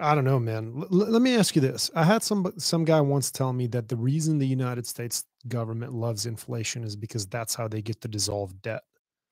I 0.00 0.14
don't 0.14 0.24
know, 0.24 0.38
man. 0.38 0.74
L- 0.76 0.88
let 0.90 1.22
me 1.22 1.36
ask 1.36 1.56
you 1.56 1.62
this. 1.62 1.90
I 1.94 2.04
had 2.04 2.22
some 2.22 2.52
some 2.58 2.84
guy 2.84 3.00
once 3.00 3.30
tell 3.30 3.52
me 3.52 3.66
that 3.68 3.88
the 3.88 3.96
reason 3.96 4.38
the 4.38 4.46
United 4.46 4.86
States 4.86 5.24
government 5.48 5.94
loves 5.94 6.26
inflation 6.26 6.84
is 6.84 6.96
because 6.96 7.26
that's 7.26 7.54
how 7.54 7.68
they 7.68 7.80
get 7.82 8.00
to 8.02 8.08
dissolve 8.08 8.60
debt. 8.62 8.82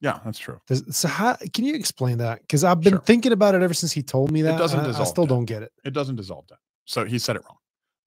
Yeah 0.04 0.20
that's 0.24 0.38
true 0.38 0.60
Does- 0.68 0.84
So 0.96 1.08
how 1.08 1.36
can 1.54 1.64
you 1.64 1.74
explain 1.74 2.18
that? 2.18 2.42
Because 2.42 2.62
I've 2.62 2.80
been 2.80 2.92
Sure. 2.94 3.00
thinking 3.10 3.32
about 3.32 3.54
it 3.56 3.62
ever 3.62 3.74
since 3.74 3.90
he 3.92 4.02
told 4.02 4.30
me 4.30 4.42
that. 4.42 4.54
It 4.54 4.58
doesn't 4.58 4.78
and 4.80 4.94
I, 4.96 5.00
I 5.00 5.04
still 5.04 5.24
debt. 5.24 5.30
don't 5.34 5.44
get 5.46 5.62
it. 5.62 5.72
it 5.84 5.92
doesn't 5.94 6.16
dissolve 6.16 6.46
debt 6.46 6.58
so 6.84 7.04
he 7.04 7.18
said 7.18 7.34
it 7.36 7.42
wrong 7.48 7.58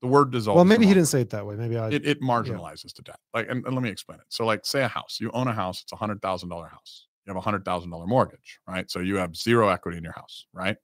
the 0.02 0.08
word 0.08 0.32
dissolve 0.32 0.56
Well, 0.56 0.64
maybe 0.66 0.86
he 0.86 0.92
didn't 0.94 1.06
word. 1.06 1.08
say 1.18 1.22
it 1.22 1.32
that 1.32 1.44
way. 1.48 1.56
Maybe 1.56 1.76
I. 1.76 1.90
it, 1.90 2.06
it 2.06 2.22
marginalizes 2.22 2.94
the 2.94 3.02
debt. 3.02 3.18
Like, 3.34 3.48
and, 3.50 3.66
and 3.66 3.74
let 3.74 3.82
me 3.82 3.90
explain 3.90 4.20
it. 4.20 4.26
So, 4.30 4.46
like, 4.46 4.64
say 4.64 4.84
a 4.84 4.88
house, 4.88 5.18
you 5.20 5.32
own 5.34 5.48
a 5.48 5.54
house, 5.54 5.82
it's 5.82 5.92
a 5.92 5.96
hundred 5.96 6.22
thousand 6.22 6.50
dollar 6.50 6.68
house. 6.68 7.08
You 7.26 7.32
have 7.32 7.38
a 7.38 7.42
hundred 7.42 7.66
thousand 7.66 7.90
dollar 7.90 8.06
mortgage, 8.06 8.60
right? 8.68 8.90
So 8.92 9.00
you 9.00 9.16
have 9.16 9.36
zero 9.36 9.70
equity 9.70 9.98
in 9.98 10.04
your 10.04 10.14
house, 10.14 10.46
right? 10.54 10.78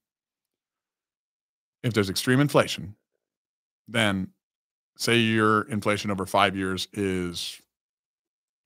If 1.84 1.94
there's 1.94 2.10
extreme 2.10 2.40
inflation, 2.40 2.96
then 3.88 4.30
say 4.98 5.18
your 5.20 5.62
inflation 5.70 6.10
over 6.10 6.26
five 6.26 6.56
years 6.56 6.88
is 6.94 7.62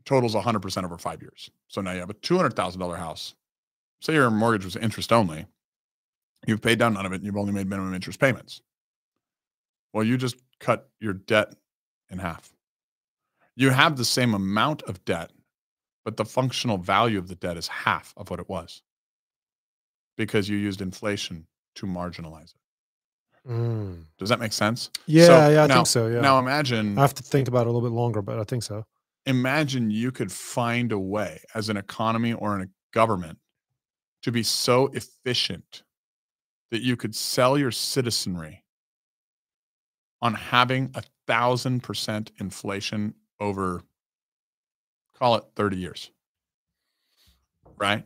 totals 0.07 0.33
100% 0.33 0.83
over 0.85 0.97
five 0.97 1.21
years. 1.21 1.51
So 1.67 1.81
now 1.81 1.91
you 1.91 1.99
have 1.99 2.09
a 2.09 2.15
$200,000 2.15 2.97
house. 2.97 3.35
Say 4.01 4.13
your 4.13 4.31
mortgage 4.31 4.63
was 4.63 4.75
interest 4.77 5.11
only. 5.11 5.45
You've 6.47 6.61
paid 6.61 6.79
down 6.79 6.93
none 6.93 7.05
of 7.05 7.11
it 7.11 7.17
and 7.17 7.25
you've 7.25 7.37
only 7.37 7.51
made 7.51 7.67
minimum 7.67 7.93
interest 7.93 8.19
payments. 8.19 8.61
Well, 9.93 10.05
you 10.05 10.17
just 10.17 10.37
cut 10.59 10.89
your 10.99 11.13
debt 11.13 11.53
in 12.09 12.19
half. 12.19 12.53
You 13.55 13.71
have 13.71 13.97
the 13.97 14.05
same 14.05 14.33
amount 14.33 14.83
of 14.83 15.03
debt, 15.03 15.31
but 16.05 16.15
the 16.15 16.25
functional 16.25 16.77
value 16.77 17.17
of 17.19 17.27
the 17.27 17.35
debt 17.35 17.57
is 17.57 17.67
half 17.67 18.13
of 18.15 18.29
what 18.29 18.39
it 18.39 18.47
was 18.47 18.81
because 20.15 20.47
you 20.47 20.57
used 20.57 20.81
inflation 20.81 21.45
to 21.75 21.85
marginalize 21.85 22.53
it. 22.55 23.51
Mm. 23.51 24.03
Does 24.17 24.29
that 24.29 24.39
make 24.39 24.53
sense? 24.53 24.89
Yeah, 25.05 25.49
yeah, 25.49 25.63
I 25.63 25.67
now- 25.67 25.75
think 25.75 25.87
so. 25.87 26.07
Yeah. 26.07 26.21
Now 26.21 26.39
imagine 26.39 26.97
I 26.97 27.01
have 27.01 27.13
to 27.15 27.23
think 27.23 27.47
about 27.47 27.61
it 27.61 27.67
a 27.67 27.71
little 27.71 27.87
bit 27.89 27.93
longer, 27.95 28.21
but 28.21 28.39
I 28.39 28.43
think 28.43 28.63
so. 28.63 28.85
Imagine 29.27 29.91
you 29.91 30.11
could 30.11 30.31
find 30.31 30.91
a 30.91 30.97
way 30.97 31.41
as 31.53 31.69
an 31.69 31.77
economy 31.77 32.33
or 32.33 32.55
in 32.55 32.61
a 32.63 32.69
government 32.93 33.37
to 34.23 34.31
be 34.31 34.41
so 34.41 34.87
efficient 34.87 35.83
that 36.71 36.81
you 36.81 36.95
could 36.95 37.13
sell 37.13 37.57
your 37.57 37.71
citizenry 37.71 38.63
on 40.21 40.33
having 40.33 40.89
a 40.95 41.03
thousand 41.27 41.83
percent 41.83 42.31
inflation 42.39 43.13
over 43.39 43.83
call 45.15 45.35
it 45.35 45.43
30 45.55 45.77
years 45.77 46.11
right? 47.79 48.03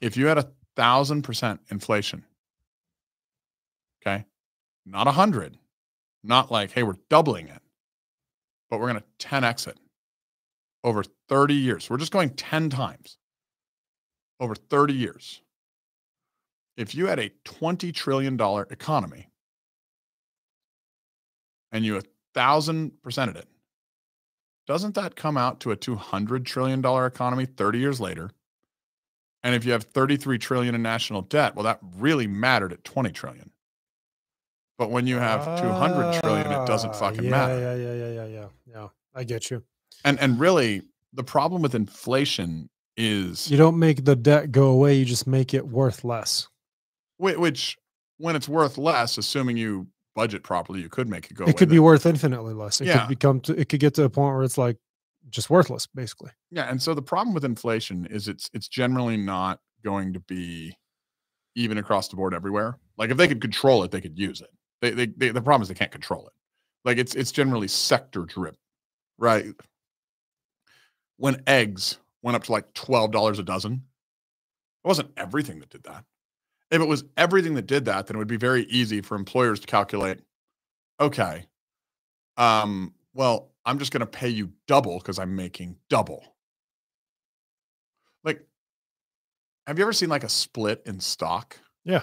If 0.00 0.16
you 0.16 0.26
had 0.26 0.38
a 0.38 0.48
thousand 0.76 1.22
percent 1.22 1.60
inflation 1.70 2.24
okay 4.00 4.24
not 4.84 5.06
a 5.06 5.12
hundred 5.12 5.58
not 6.22 6.52
like 6.52 6.70
hey 6.70 6.82
we're 6.82 6.98
doubling 7.08 7.48
it 7.48 7.62
but 8.70 8.78
we're 8.78 8.90
going 8.90 9.02
to 9.18 9.26
10x 9.26 9.68
it 9.68 9.78
over 10.86 11.02
30 11.28 11.52
years. 11.54 11.90
We're 11.90 11.96
just 11.98 12.12
going 12.12 12.30
10 12.30 12.70
times 12.70 13.18
over 14.38 14.54
30 14.54 14.94
years. 14.94 15.42
If 16.76 16.94
you 16.94 17.06
had 17.08 17.18
a 17.18 17.30
$20 17.44 17.92
trillion 17.92 18.34
economy 18.70 19.28
and 21.72 21.84
you 21.84 21.96
a 21.96 22.02
thousand 22.34 22.92
percented 23.02 23.34
it, 23.36 23.48
doesn't 24.68 24.94
that 24.94 25.16
come 25.16 25.36
out 25.36 25.58
to 25.60 25.72
a 25.72 25.76
$200 25.76 26.44
trillion 26.44 26.84
economy 26.84 27.46
30 27.46 27.78
years 27.78 28.00
later? 28.00 28.30
And 29.42 29.54
if 29.54 29.64
you 29.64 29.72
have 29.72 29.84
33 29.84 30.38
trillion 30.38 30.74
in 30.74 30.82
national 30.82 31.22
debt, 31.22 31.56
well, 31.56 31.64
that 31.64 31.80
really 31.98 32.26
mattered 32.26 32.72
at 32.72 32.84
20 32.84 33.10
trillion. 33.10 33.50
But 34.78 34.90
when 34.90 35.06
you 35.06 35.16
have 35.16 35.44
200 35.60 36.20
trillion, 36.20 36.46
it 36.52 36.66
doesn't 36.66 36.90
Ah, 36.90 36.98
fucking 36.98 37.24
yeah, 37.24 37.30
matter. 37.30 37.58
Yeah, 37.60 37.74
yeah, 37.74 37.94
yeah, 37.94 38.10
yeah, 38.10 38.26
yeah, 38.26 38.48
yeah. 38.66 38.88
I 39.14 39.24
get 39.24 39.50
you. 39.50 39.64
And 40.06 40.18
and 40.20 40.40
really, 40.40 40.82
the 41.12 41.24
problem 41.24 41.60
with 41.60 41.74
inflation 41.74 42.70
is 42.96 43.50
You 43.50 43.58
don't 43.58 43.78
make 43.78 44.04
the 44.06 44.16
debt 44.16 44.52
go 44.52 44.68
away. 44.68 44.94
You 44.94 45.04
just 45.04 45.26
make 45.26 45.52
it 45.52 45.66
worth 45.66 46.02
less. 46.04 46.48
which, 47.18 47.76
when 48.18 48.36
it's 48.36 48.48
worth 48.48 48.78
less, 48.78 49.18
assuming 49.18 49.56
you 49.58 49.86
budget 50.14 50.42
properly, 50.42 50.80
you 50.80 50.88
could 50.88 51.08
make 51.10 51.30
it 51.30 51.34
go. 51.34 51.44
it 51.44 51.56
could 51.58 51.68
be 51.68 51.78
worth 51.78 52.06
infinitely 52.06 52.54
less. 52.54 52.80
It 52.80 52.86
Yeah. 52.86 53.00
could 53.00 53.08
become. 53.08 53.40
To, 53.40 53.58
it 53.60 53.68
could 53.68 53.80
get 53.80 53.92
to 53.94 54.04
a 54.04 54.08
point 54.10 54.34
where 54.34 54.44
it's 54.44 54.56
like 54.56 54.78
just 55.28 55.50
worthless, 55.50 55.86
basically. 55.88 56.30
Yeah, 56.50 56.70
and 56.70 56.80
so 56.80 56.94
the 56.94 57.02
problem 57.02 57.34
with 57.34 57.44
inflation 57.44 58.06
is 58.06 58.28
it's 58.28 58.48
it's 58.54 58.68
generally 58.68 59.16
not 59.18 59.60
going 59.84 60.12
to 60.14 60.20
be 60.20 60.76
even 61.56 61.78
across 61.78 62.08
the 62.08 62.16
board 62.16 62.32
everywhere. 62.32 62.78
Like 62.96 63.10
if 63.10 63.16
they 63.16 63.28
could 63.28 63.40
control 63.40 63.82
it, 63.82 63.90
they 63.90 64.00
could 64.00 64.18
use 64.18 64.40
it. 64.40 64.50
They, 64.80 64.90
they, 64.92 65.06
they 65.06 65.30
the 65.30 65.42
problem 65.42 65.62
is 65.62 65.68
they 65.68 65.74
can't 65.74 65.90
control 65.90 66.26
it. 66.28 66.32
Like 66.84 66.98
it's 66.98 67.14
it's 67.14 67.32
generally 67.32 67.66
sector 67.68 68.24
driven, 68.24 68.56
right? 69.18 69.46
When 71.18 71.42
eggs 71.46 71.98
went 72.22 72.36
up 72.36 72.44
to 72.44 72.52
like 72.52 72.72
twelve 72.74 73.12
dollars 73.12 73.38
a 73.38 73.42
dozen, 73.42 73.82
it 74.84 74.88
wasn't 74.88 75.10
everything 75.16 75.60
that 75.60 75.70
did 75.70 75.84
that. 75.84 76.04
If 76.70 76.80
it 76.80 76.88
was 76.88 77.04
everything 77.16 77.54
that 77.54 77.66
did 77.66 77.84
that, 77.84 78.06
then 78.06 78.16
it 78.16 78.18
would 78.18 78.26
be 78.28 78.36
very 78.36 78.64
easy 78.64 79.00
for 79.00 79.14
employers 79.14 79.60
to 79.60 79.66
calculate, 79.66 80.20
okay, 81.00 81.46
um, 82.36 82.92
well, 83.14 83.52
I'm 83.64 83.78
just 83.78 83.92
going 83.92 84.00
to 84.00 84.06
pay 84.06 84.28
you 84.28 84.52
double 84.66 84.98
because 84.98 85.18
I'm 85.18 85.36
making 85.36 85.76
double. 85.88 86.36
Like, 88.24 88.44
have 89.66 89.78
you 89.78 89.84
ever 89.84 89.92
seen 89.92 90.08
like 90.08 90.24
a 90.24 90.28
split 90.28 90.82
in 90.86 91.00
stock? 91.00 91.56
Yeah. 91.84 92.02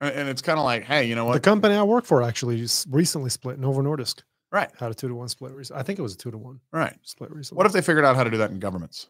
And, 0.00 0.28
it's 0.28 0.42
kind 0.42 0.58
of 0.58 0.64
like, 0.64 0.84
hey, 0.84 1.04
you 1.04 1.16
know 1.16 1.24
what? 1.24 1.34
The 1.34 1.40
company 1.40 1.74
I 1.74 1.82
work 1.82 2.04
for 2.04 2.22
actually 2.22 2.58
just 2.58 2.86
recently 2.90 3.30
split. 3.30 3.58
Novo 3.58 3.82
Nordisk 3.82 4.22
right, 4.52 4.70
had 4.78 4.90
a 4.90 4.94
two 4.94 5.08
to 5.08 5.14
one 5.14 5.28
split. 5.28 5.52
Recently. 5.52 5.80
I 5.80 5.82
think 5.82 5.98
it 5.98 6.02
was 6.02 6.14
a 6.14 6.18
two 6.18 6.30
to 6.30 6.38
one 6.38 6.60
right. 6.72 6.96
split 7.02 7.30
recently. 7.30 7.58
What 7.58 7.66
if 7.66 7.72
they 7.72 7.82
figured 7.82 8.04
out 8.04 8.16
how 8.16 8.24
to 8.24 8.30
do 8.30 8.38
that 8.38 8.50
in 8.50 8.58
governments 8.58 9.08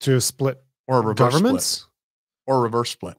to 0.00 0.20
split 0.20 0.62
or 0.86 0.98
reverse 0.98 1.16
split 1.16 1.42
governments? 1.42 1.86
or 2.46 2.58
a 2.58 2.60
reverse 2.60 2.90
split? 2.90 3.16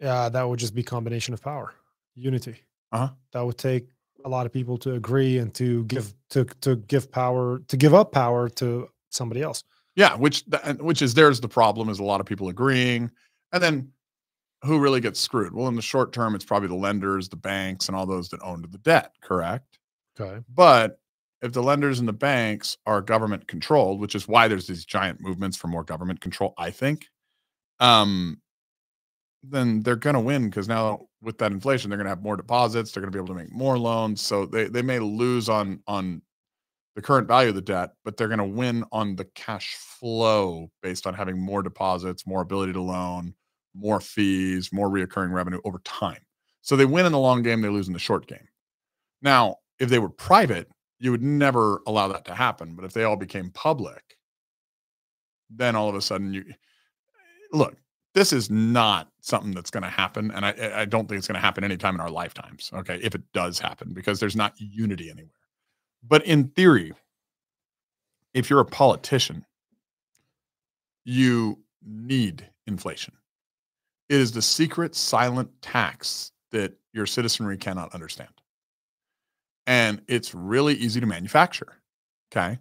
Yeah, 0.00 0.28
that 0.28 0.48
would 0.48 0.58
just 0.58 0.74
be 0.74 0.82
combination 0.82 1.34
of 1.34 1.42
power, 1.42 1.74
unity. 2.14 2.62
Uh-huh. 2.92 3.10
That 3.32 3.44
would 3.44 3.58
take 3.58 3.88
a 4.24 4.28
lot 4.28 4.46
of 4.46 4.52
people 4.52 4.76
to 4.78 4.94
agree 4.94 5.38
and 5.38 5.52
to 5.54 5.84
give 5.84 6.12
to 6.30 6.44
to 6.60 6.76
give 6.76 7.10
power 7.10 7.60
to 7.68 7.76
give 7.76 7.94
up 7.94 8.12
power 8.12 8.48
to 8.48 8.88
somebody 9.10 9.42
else. 9.42 9.64
Yeah, 9.96 10.14
which 10.16 10.44
which 10.78 11.02
is 11.02 11.14
there's 11.14 11.40
the 11.40 11.48
problem 11.48 11.88
is 11.88 11.98
a 11.98 12.04
lot 12.04 12.20
of 12.20 12.26
people 12.26 12.48
agreeing, 12.48 13.10
and 13.52 13.62
then 13.62 13.92
who 14.64 14.78
really 14.78 15.00
gets 15.00 15.20
screwed? 15.20 15.54
Well, 15.54 15.68
in 15.68 15.74
the 15.74 15.82
short 15.82 16.12
term, 16.12 16.34
it's 16.34 16.44
probably 16.44 16.68
the 16.68 16.74
lenders, 16.74 17.28
the 17.28 17.36
banks, 17.36 17.88
and 17.88 17.96
all 17.96 18.06
those 18.06 18.28
that 18.30 18.40
owned 18.42 18.66
the 18.70 18.78
debt. 18.78 19.12
Correct. 19.20 19.78
Okay. 20.20 20.40
But 20.52 20.98
if 21.42 21.52
the 21.52 21.62
lenders 21.62 21.98
and 21.98 22.08
the 22.08 22.12
banks 22.12 22.76
are 22.86 23.00
government 23.00 23.48
controlled, 23.48 24.00
which 24.00 24.14
is 24.14 24.28
why 24.28 24.48
there's 24.48 24.66
these 24.66 24.84
giant 24.84 25.20
movements 25.20 25.56
for 25.56 25.68
more 25.68 25.84
government 25.84 26.20
control, 26.20 26.54
I 26.58 26.70
think, 26.70 27.06
um, 27.78 28.40
then 29.42 29.82
they're 29.82 29.96
going 29.96 30.14
to 30.14 30.20
win 30.20 30.50
because 30.50 30.68
now 30.68 31.06
with 31.22 31.38
that 31.38 31.52
inflation, 31.52 31.88
they're 31.88 31.96
going 31.96 32.04
to 32.04 32.10
have 32.10 32.22
more 32.22 32.36
deposits. 32.36 32.92
They're 32.92 33.00
going 33.00 33.12
to 33.12 33.16
be 33.16 33.22
able 33.22 33.34
to 33.34 33.40
make 33.40 33.52
more 33.52 33.78
loans. 33.78 34.20
So 34.20 34.44
they 34.44 34.64
they 34.64 34.82
may 34.82 34.98
lose 34.98 35.48
on 35.48 35.82
on 35.86 36.20
the 36.94 37.02
current 37.02 37.26
value 37.26 37.50
of 37.50 37.54
the 37.54 37.62
debt, 37.62 37.90
but 38.04 38.16
they're 38.16 38.28
going 38.28 38.38
to 38.38 38.44
win 38.44 38.84
on 38.92 39.16
the 39.16 39.24
cash 39.34 39.76
flow 39.76 40.70
based 40.82 41.06
on 41.06 41.14
having 41.14 41.38
more 41.38 41.62
deposits, 41.62 42.26
more 42.26 42.42
ability 42.42 42.74
to 42.74 42.82
loan, 42.82 43.34
more 43.74 44.00
fees, 44.00 44.70
more 44.72 44.90
reoccurring 44.90 45.32
revenue 45.32 45.60
over 45.64 45.78
time. 45.84 46.20
So 46.60 46.76
they 46.76 46.84
win 46.84 47.06
in 47.06 47.12
the 47.12 47.18
long 47.18 47.42
game, 47.42 47.62
they 47.62 47.68
lose 47.68 47.86
in 47.86 47.94
the 47.94 47.98
short 47.98 48.26
game. 48.26 48.46
Now, 49.22 49.56
if 49.80 49.88
they 49.88 49.98
were 49.98 50.10
private, 50.10 50.68
you 51.00 51.10
would 51.10 51.22
never 51.22 51.80
allow 51.86 52.06
that 52.08 52.26
to 52.26 52.34
happen. 52.34 52.76
But 52.76 52.84
if 52.84 52.92
they 52.92 53.04
all 53.04 53.16
became 53.16 53.50
public, 53.50 54.16
then 55.48 55.74
all 55.74 55.88
of 55.88 55.96
a 55.96 56.02
sudden 56.02 56.32
you 56.32 56.44
look, 57.52 57.76
this 58.14 58.32
is 58.32 58.50
not 58.50 59.08
something 59.20 59.52
that's 59.52 59.70
going 59.70 59.82
to 59.82 59.88
happen. 59.88 60.30
And 60.30 60.44
I, 60.44 60.80
I 60.82 60.84
don't 60.84 61.08
think 61.08 61.18
it's 61.18 61.26
going 61.26 61.36
to 61.36 61.40
happen 61.40 61.64
anytime 61.64 61.94
in 61.94 62.00
our 62.00 62.10
lifetimes. 62.10 62.70
Okay. 62.74 63.00
If 63.02 63.14
it 63.14 63.22
does 63.32 63.58
happen, 63.58 63.92
because 63.92 64.20
there's 64.20 64.36
not 64.36 64.54
unity 64.58 65.10
anywhere. 65.10 65.30
But 66.06 66.24
in 66.26 66.48
theory, 66.48 66.92
if 68.34 68.50
you're 68.50 68.60
a 68.60 68.64
politician, 68.64 69.44
you 71.04 71.58
need 71.84 72.48
inflation. 72.66 73.14
It 74.08 74.20
is 74.20 74.32
the 74.32 74.42
secret 74.42 74.94
silent 74.94 75.50
tax 75.62 76.32
that 76.50 76.74
your 76.92 77.06
citizenry 77.06 77.56
cannot 77.56 77.94
understand. 77.94 78.30
And 79.70 80.02
it's 80.08 80.34
really 80.34 80.74
easy 80.74 80.98
to 80.98 81.06
manufacture. 81.06 81.76
Okay. 82.32 82.58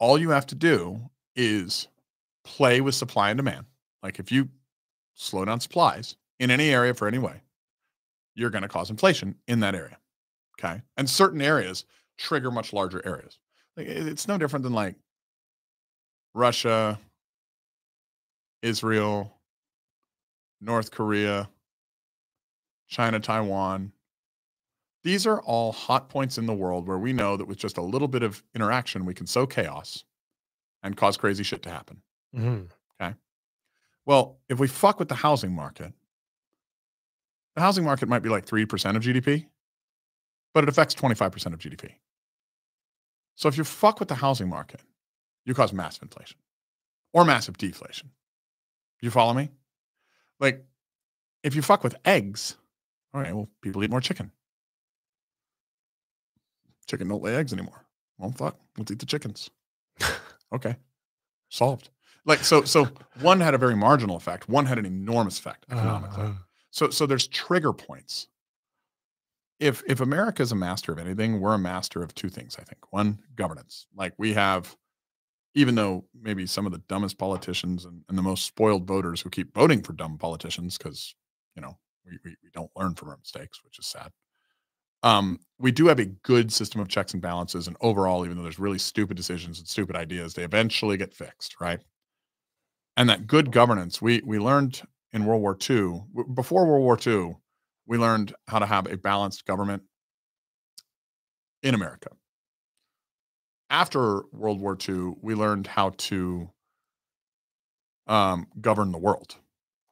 All 0.00 0.18
you 0.18 0.30
have 0.30 0.46
to 0.48 0.56
do 0.56 1.00
is 1.36 1.86
play 2.42 2.80
with 2.80 2.96
supply 2.96 3.30
and 3.30 3.36
demand. 3.36 3.66
Like 4.02 4.18
if 4.18 4.32
you 4.32 4.48
slow 5.14 5.44
down 5.44 5.60
supplies 5.60 6.16
in 6.40 6.50
any 6.50 6.70
area 6.70 6.92
for 6.92 7.06
any 7.06 7.18
way, 7.18 7.42
you're 8.34 8.50
going 8.50 8.62
to 8.62 8.68
cause 8.68 8.90
inflation 8.90 9.36
in 9.46 9.60
that 9.60 9.76
area. 9.76 9.96
Okay. 10.58 10.82
And 10.96 11.08
certain 11.08 11.40
areas 11.40 11.84
trigger 12.18 12.50
much 12.50 12.72
larger 12.72 13.00
areas. 13.06 13.38
Like 13.76 13.86
it's 13.86 14.26
no 14.26 14.36
different 14.36 14.64
than 14.64 14.72
like 14.72 14.96
Russia, 16.34 16.98
Israel, 18.60 19.36
North 20.60 20.90
Korea, 20.90 21.48
China, 22.88 23.20
Taiwan. 23.20 23.92
These 25.02 25.26
are 25.26 25.40
all 25.42 25.72
hot 25.72 26.08
points 26.08 26.36
in 26.36 26.46
the 26.46 26.54
world 26.54 26.86
where 26.86 26.98
we 26.98 27.12
know 27.12 27.36
that 27.36 27.46
with 27.46 27.58
just 27.58 27.78
a 27.78 27.82
little 27.82 28.08
bit 28.08 28.22
of 28.22 28.42
interaction, 28.54 29.04
we 29.06 29.14
can 29.14 29.26
sow 29.26 29.46
chaos 29.46 30.04
and 30.82 30.96
cause 30.96 31.16
crazy 31.16 31.42
shit 31.42 31.62
to 31.62 31.70
happen. 31.70 32.02
Mhm. 32.34 32.70
Well, 34.06 34.40
if 34.48 34.58
we 34.58 34.66
fuck 34.66 34.98
with 34.98 35.08
the 35.08 35.14
housing 35.14 35.54
market, 35.54 35.92
the 37.54 37.60
housing 37.60 37.84
market 37.84 38.08
might 38.08 38.20
be 38.22 38.28
like 38.30 38.46
3% 38.46 38.96
of 38.96 39.02
GDP, 39.02 39.46
but 40.54 40.64
it 40.64 40.68
affects 40.70 40.94
25% 40.94 41.52
of 41.54 41.60
GDP. 41.60 41.94
So 43.36 43.48
if 43.48 43.56
you 43.58 43.62
fuck 43.62 44.00
with 44.00 44.08
the 44.08 44.16
housing 44.16 44.48
market, 44.48 44.82
you 45.44 45.54
cause 45.54 45.72
massive 45.72 46.02
inflation 46.04 46.38
or 47.12 47.24
massive 47.24 47.58
deflation. 47.58 48.10
You 49.00 49.10
follow 49.10 49.34
me? 49.34 49.50
Like, 50.40 50.66
if 51.42 51.54
you 51.54 51.62
fuck 51.62 51.84
with 51.84 51.94
eggs, 52.04 52.56
all 53.12 53.20
right, 53.20 53.34
well, 53.34 53.50
people 53.60 53.84
eat 53.84 53.90
more 53.90 54.00
chicken. 54.00 54.32
Chicken 56.90 57.06
don't 57.06 57.22
lay 57.22 57.36
eggs 57.36 57.52
anymore. 57.52 57.86
Well, 58.18 58.32
fuck, 58.32 58.56
let's 58.76 58.90
eat 58.90 58.98
the 58.98 59.06
chickens. 59.06 59.48
okay, 60.52 60.74
solved. 61.48 61.90
Like 62.26 62.40
so, 62.40 62.64
so 62.64 62.88
one 63.20 63.38
had 63.38 63.54
a 63.54 63.58
very 63.58 63.76
marginal 63.76 64.16
effect. 64.16 64.48
One 64.48 64.66
had 64.66 64.76
an 64.78 64.86
enormous 64.86 65.38
effect 65.38 65.66
economically. 65.70 66.24
Uh, 66.24 66.32
So 66.72 66.90
so 66.90 67.06
there's 67.06 67.28
trigger 67.28 67.72
points. 67.72 68.26
If 69.60 69.82
if 69.86 70.00
America 70.00 70.42
is 70.42 70.50
a 70.52 70.56
master 70.56 70.90
of 70.90 70.98
anything, 70.98 71.40
we're 71.40 71.54
a 71.54 71.58
master 71.58 72.02
of 72.02 72.12
two 72.14 72.28
things, 72.28 72.56
I 72.58 72.64
think. 72.64 72.92
One, 72.92 73.20
governance. 73.36 73.86
Like 73.94 74.14
we 74.18 74.32
have, 74.34 74.76
even 75.54 75.74
though 75.76 76.06
maybe 76.20 76.46
some 76.46 76.66
of 76.66 76.72
the 76.72 76.82
dumbest 76.88 77.18
politicians 77.18 77.84
and, 77.84 78.02
and 78.08 78.18
the 78.18 78.22
most 78.22 78.44
spoiled 78.46 78.86
voters 78.86 79.20
who 79.20 79.30
keep 79.30 79.54
voting 79.54 79.82
for 79.82 79.92
dumb 79.92 80.18
politicians 80.18 80.76
because 80.76 81.14
you 81.54 81.62
know 81.62 81.78
we, 82.04 82.18
we 82.24 82.30
we 82.42 82.50
don't 82.52 82.70
learn 82.76 82.94
from 82.96 83.10
our 83.10 83.16
mistakes, 83.18 83.62
which 83.64 83.78
is 83.78 83.86
sad. 83.86 84.10
Um, 85.02 85.40
we 85.58 85.72
do 85.72 85.86
have 85.86 85.98
a 85.98 86.06
good 86.06 86.52
system 86.52 86.80
of 86.80 86.88
checks 86.88 87.12
and 87.12 87.22
balances, 87.22 87.66
and 87.66 87.76
overall, 87.80 88.24
even 88.24 88.36
though 88.36 88.42
there's 88.42 88.58
really 88.58 88.78
stupid 88.78 89.16
decisions 89.16 89.58
and 89.58 89.68
stupid 89.68 89.96
ideas, 89.96 90.34
they 90.34 90.44
eventually 90.44 90.96
get 90.96 91.14
fixed, 91.14 91.56
right? 91.60 91.80
And 92.96 93.08
that 93.08 93.26
good 93.26 93.50
governance, 93.52 94.00
we 94.00 94.20
we 94.24 94.38
learned 94.38 94.82
in 95.12 95.24
World 95.24 95.42
War 95.42 95.56
II, 95.56 96.02
before 96.34 96.66
World 96.66 96.84
War 96.84 96.98
II, 97.04 97.36
we 97.86 97.98
learned 97.98 98.34
how 98.46 98.58
to 98.60 98.66
have 98.66 98.86
a 98.86 98.96
balanced 98.96 99.44
government 99.44 99.82
in 101.62 101.74
America. 101.74 102.10
After 103.70 104.22
World 104.32 104.60
War 104.60 104.76
II, 104.76 105.14
we 105.22 105.34
learned 105.34 105.66
how 105.66 105.90
to 105.90 106.50
um, 108.06 108.46
govern 108.60 108.92
the 108.92 108.98
world. 108.98 109.36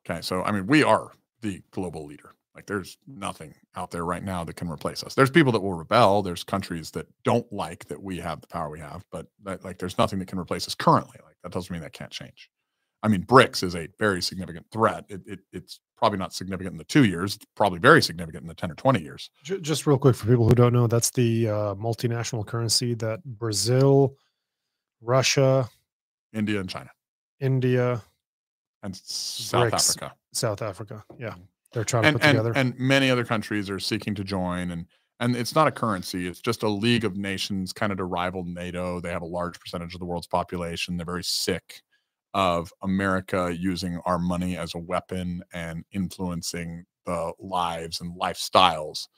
Okay, 0.08 0.20
so 0.20 0.42
I 0.42 0.52
mean, 0.52 0.66
we 0.66 0.82
are 0.82 1.12
the 1.40 1.62
global 1.70 2.06
leader. 2.06 2.34
Like, 2.58 2.66
there's 2.66 2.98
nothing 3.06 3.54
out 3.76 3.92
there 3.92 4.04
right 4.04 4.24
now 4.24 4.42
that 4.42 4.56
can 4.56 4.68
replace 4.68 5.04
us. 5.04 5.14
There's 5.14 5.30
people 5.30 5.52
that 5.52 5.60
will 5.60 5.74
rebel. 5.74 6.22
There's 6.22 6.42
countries 6.42 6.90
that 6.90 7.06
don't 7.22 7.46
like 7.52 7.84
that 7.84 8.02
we 8.02 8.18
have 8.18 8.40
the 8.40 8.48
power 8.48 8.68
we 8.68 8.80
have, 8.80 9.04
but 9.12 9.28
that, 9.44 9.64
like, 9.64 9.78
there's 9.78 9.96
nothing 9.96 10.18
that 10.18 10.26
can 10.26 10.40
replace 10.40 10.66
us 10.66 10.74
currently. 10.74 11.20
Like, 11.24 11.36
that 11.44 11.52
doesn't 11.52 11.72
mean 11.72 11.82
that 11.82 11.92
can't 11.92 12.10
change. 12.10 12.50
I 13.04 13.06
mean, 13.06 13.22
BRICS 13.22 13.62
is 13.62 13.76
a 13.76 13.86
very 14.00 14.20
significant 14.20 14.66
threat. 14.72 15.04
It, 15.08 15.20
it, 15.24 15.38
it's 15.52 15.78
probably 15.96 16.18
not 16.18 16.32
significant 16.32 16.72
in 16.72 16.78
the 16.78 16.84
two 16.84 17.04
years. 17.04 17.36
It's 17.36 17.46
probably 17.54 17.78
very 17.78 18.02
significant 18.02 18.42
in 18.42 18.48
the 18.48 18.54
10 18.54 18.72
or 18.72 18.74
20 18.74 19.02
years. 19.02 19.30
just 19.44 19.86
real 19.86 19.96
quick 19.96 20.16
for 20.16 20.26
people 20.26 20.48
who 20.48 20.56
don't 20.56 20.72
know, 20.72 20.88
that's 20.88 21.12
the 21.12 21.48
uh, 21.48 21.74
multinational 21.76 22.44
currency 22.44 22.94
that 22.94 23.22
Brazil, 23.24 24.16
Russia, 25.00 25.68
India 26.32 26.58
and 26.58 26.68
China 26.68 26.90
India, 27.38 28.02
and 28.82 28.96
South 28.96 29.70
BRICS. 29.70 29.90
Africa. 29.90 30.14
South 30.32 30.60
Africa. 30.60 31.04
Yeah, 31.20 31.34
they're 31.72 31.84
trying 31.84 32.02
to 32.02 32.08
And, 32.08 32.16
put 32.16 32.24
and, 32.26 32.36
together. 32.38 32.52
and 32.56 32.78
many 32.78 33.10
other 33.10 33.24
countries 33.24 33.68
are 33.70 33.78
seeking 33.80 34.14
to 34.16 34.24
join. 34.24 34.70
And, 34.70 34.86
and 35.20 35.36
it's 35.36 35.54
not 35.54 35.66
a 35.68 35.72
currency, 35.72 36.26
it's 36.26 36.40
just 36.40 36.62
a 36.62 36.68
league 36.68 37.04
of 37.04 37.16
nations 37.16 37.72
kind 37.72 37.92
of 37.92 37.98
to 37.98 38.04
rival 38.04 38.44
NATO. 38.44 39.00
They 39.00 39.10
have 39.10 39.22
a 39.22 39.26
large 39.26 39.58
percentage 39.60 39.94
of 39.94 40.00
the 40.00 40.06
world's 40.06 40.26
population. 40.26 40.96
They're 40.96 41.04
very 41.06 41.24
sick 41.24 41.82
of 42.34 42.72
America 42.82 43.54
using 43.58 43.98
our 44.04 44.18
money 44.18 44.56
as 44.56 44.74
a 44.74 44.78
weapon 44.78 45.42
and 45.52 45.84
influencing 45.92 46.84
the 47.06 47.32
lives 47.38 48.00
and 48.00 48.18
lifestyles. 48.20 49.08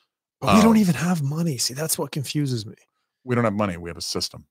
but 0.40 0.54
we 0.56 0.62
don't 0.62 0.76
even 0.76 0.94
have 0.94 1.22
money. 1.22 1.58
See, 1.58 1.74
that's 1.74 1.98
what 1.98 2.12
confuses 2.12 2.64
me. 2.64 2.76
We 3.24 3.34
don't 3.34 3.44
have 3.44 3.52
money, 3.54 3.76
we 3.76 3.90
have 3.90 3.96
a 3.98 4.00
system. 4.02 4.46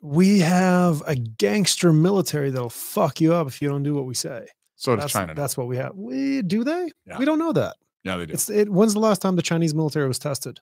We 0.00 0.40
have 0.40 1.02
a 1.06 1.16
gangster 1.16 1.92
military 1.94 2.50
that'll 2.50 2.68
fuck 2.68 3.20
you 3.22 3.32
up 3.32 3.48
if 3.48 3.62
you 3.62 3.68
don't 3.68 3.82
do 3.82 3.94
what 3.94 4.04
we 4.04 4.14
say. 4.14 4.46
So 4.84 4.94
does 4.96 5.04
That's, 5.04 5.12
China. 5.14 5.26
now. 5.28 5.34
that's 5.34 5.56
what 5.56 5.66
we 5.66 5.76
have. 5.78 5.92
We 5.96 6.42
do 6.42 6.62
they? 6.62 6.90
Yeah. 7.06 7.18
We 7.18 7.24
don't 7.24 7.38
know 7.38 7.52
that. 7.52 7.76
Yeah, 8.04 8.18
they 8.18 8.26
do. 8.26 8.34
It's 8.34 8.50
it. 8.50 8.68
When's 8.68 8.92
the 8.92 9.00
last 9.00 9.22
time 9.22 9.34
the 9.36 9.42
Chinese 9.42 9.74
military 9.74 10.06
was 10.06 10.18
tested? 10.18 10.60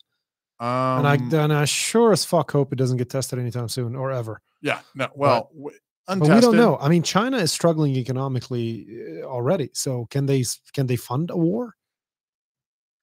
Um, 0.60 1.04
and 1.04 1.08
I 1.08 1.14
and 1.42 1.52
I 1.52 1.64
sure 1.64 2.12
as 2.12 2.24
fuck 2.24 2.52
hope 2.52 2.72
it 2.72 2.76
doesn't 2.76 2.98
get 2.98 3.10
tested 3.10 3.38
anytime 3.40 3.68
soon 3.68 3.96
or 3.96 4.12
ever. 4.12 4.40
yeah, 4.60 4.80
no, 4.94 5.08
well, 5.16 5.50
w- 5.56 5.76
untested. 6.06 6.30
But 6.30 6.34
we 6.36 6.40
don't 6.40 6.56
know. 6.56 6.78
I 6.80 6.88
mean, 6.88 7.02
China 7.02 7.38
is 7.38 7.50
struggling 7.50 7.96
economically 7.96 8.86
uh, 9.20 9.24
already. 9.24 9.70
So 9.72 10.06
can 10.10 10.26
they 10.26 10.44
can 10.72 10.86
they 10.86 10.94
fund 10.96 11.30
a 11.32 11.36
war? 11.36 11.74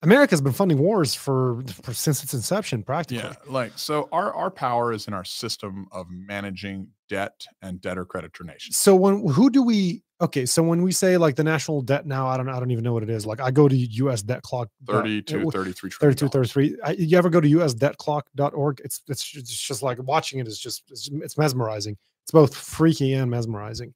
America's 0.01 0.39
been 0.39 0.53
funding 0.53 0.77
wars 0.77 1.13
for, 1.13 1.61
for 1.83 1.93
since 1.93 2.23
its 2.23 2.33
inception, 2.33 2.83
practically. 2.83 3.25
Yeah, 3.29 3.33
like 3.51 3.73
so 3.75 4.07
our 4.13 4.33
our 4.33 4.49
power 4.49 4.93
is 4.93 5.07
in 5.09 5.13
our 5.13 5.25
system 5.25 5.87
of 5.91 6.07
managing 6.09 6.87
debt 7.09 7.45
and 7.61 7.81
debtor 7.81 8.05
creditor 8.05 8.45
nations. 8.45 8.77
So 8.77 8.95
when 8.95 9.27
who 9.27 9.49
do 9.49 9.61
we? 9.63 10.03
Okay, 10.21 10.45
so 10.45 10.61
when 10.61 10.81
we 10.81 10.91
say 10.91 11.17
like 11.17 11.35
the 11.35 11.43
national 11.45 11.81
debt 11.81 12.05
now, 12.05 12.27
I 12.27 12.35
don't 12.35 12.49
I 12.49 12.59
don't 12.59 12.71
even 12.71 12.83
know 12.83 12.91
what 12.91 13.03
it 13.03 13.09
is. 13.09 13.25
Like 13.25 13.39
I 13.39 13.51
go 13.51 13.69
to 13.69 13.75
U.S. 13.75 14.21
debt 14.21 14.41
clock. 14.41 14.67
32 14.85 15.47
it- 15.47 15.51
33 15.51 15.89
trillion 15.89 16.17
32 16.17 16.29
33 16.29 16.77
I, 16.83 16.91
you 16.91 17.17
ever 17.17 17.29
go 17.29 17.39
to 17.39 17.47
usdebtclock.org 17.47 18.81
it's 18.83 19.01
it's 19.07 19.35
it's 19.35 19.51
just 19.51 19.81
like 19.81 19.97
watching 20.03 20.39
it 20.39 20.47
is 20.47 20.59
just 20.59 20.83
it's, 20.91 21.09
it's 21.13 21.37
mesmerizing 21.37 21.97
it's 22.23 22.31
both 22.31 22.55
freaky 22.55 23.13
and 23.13 23.29
mesmerizing 23.31 23.93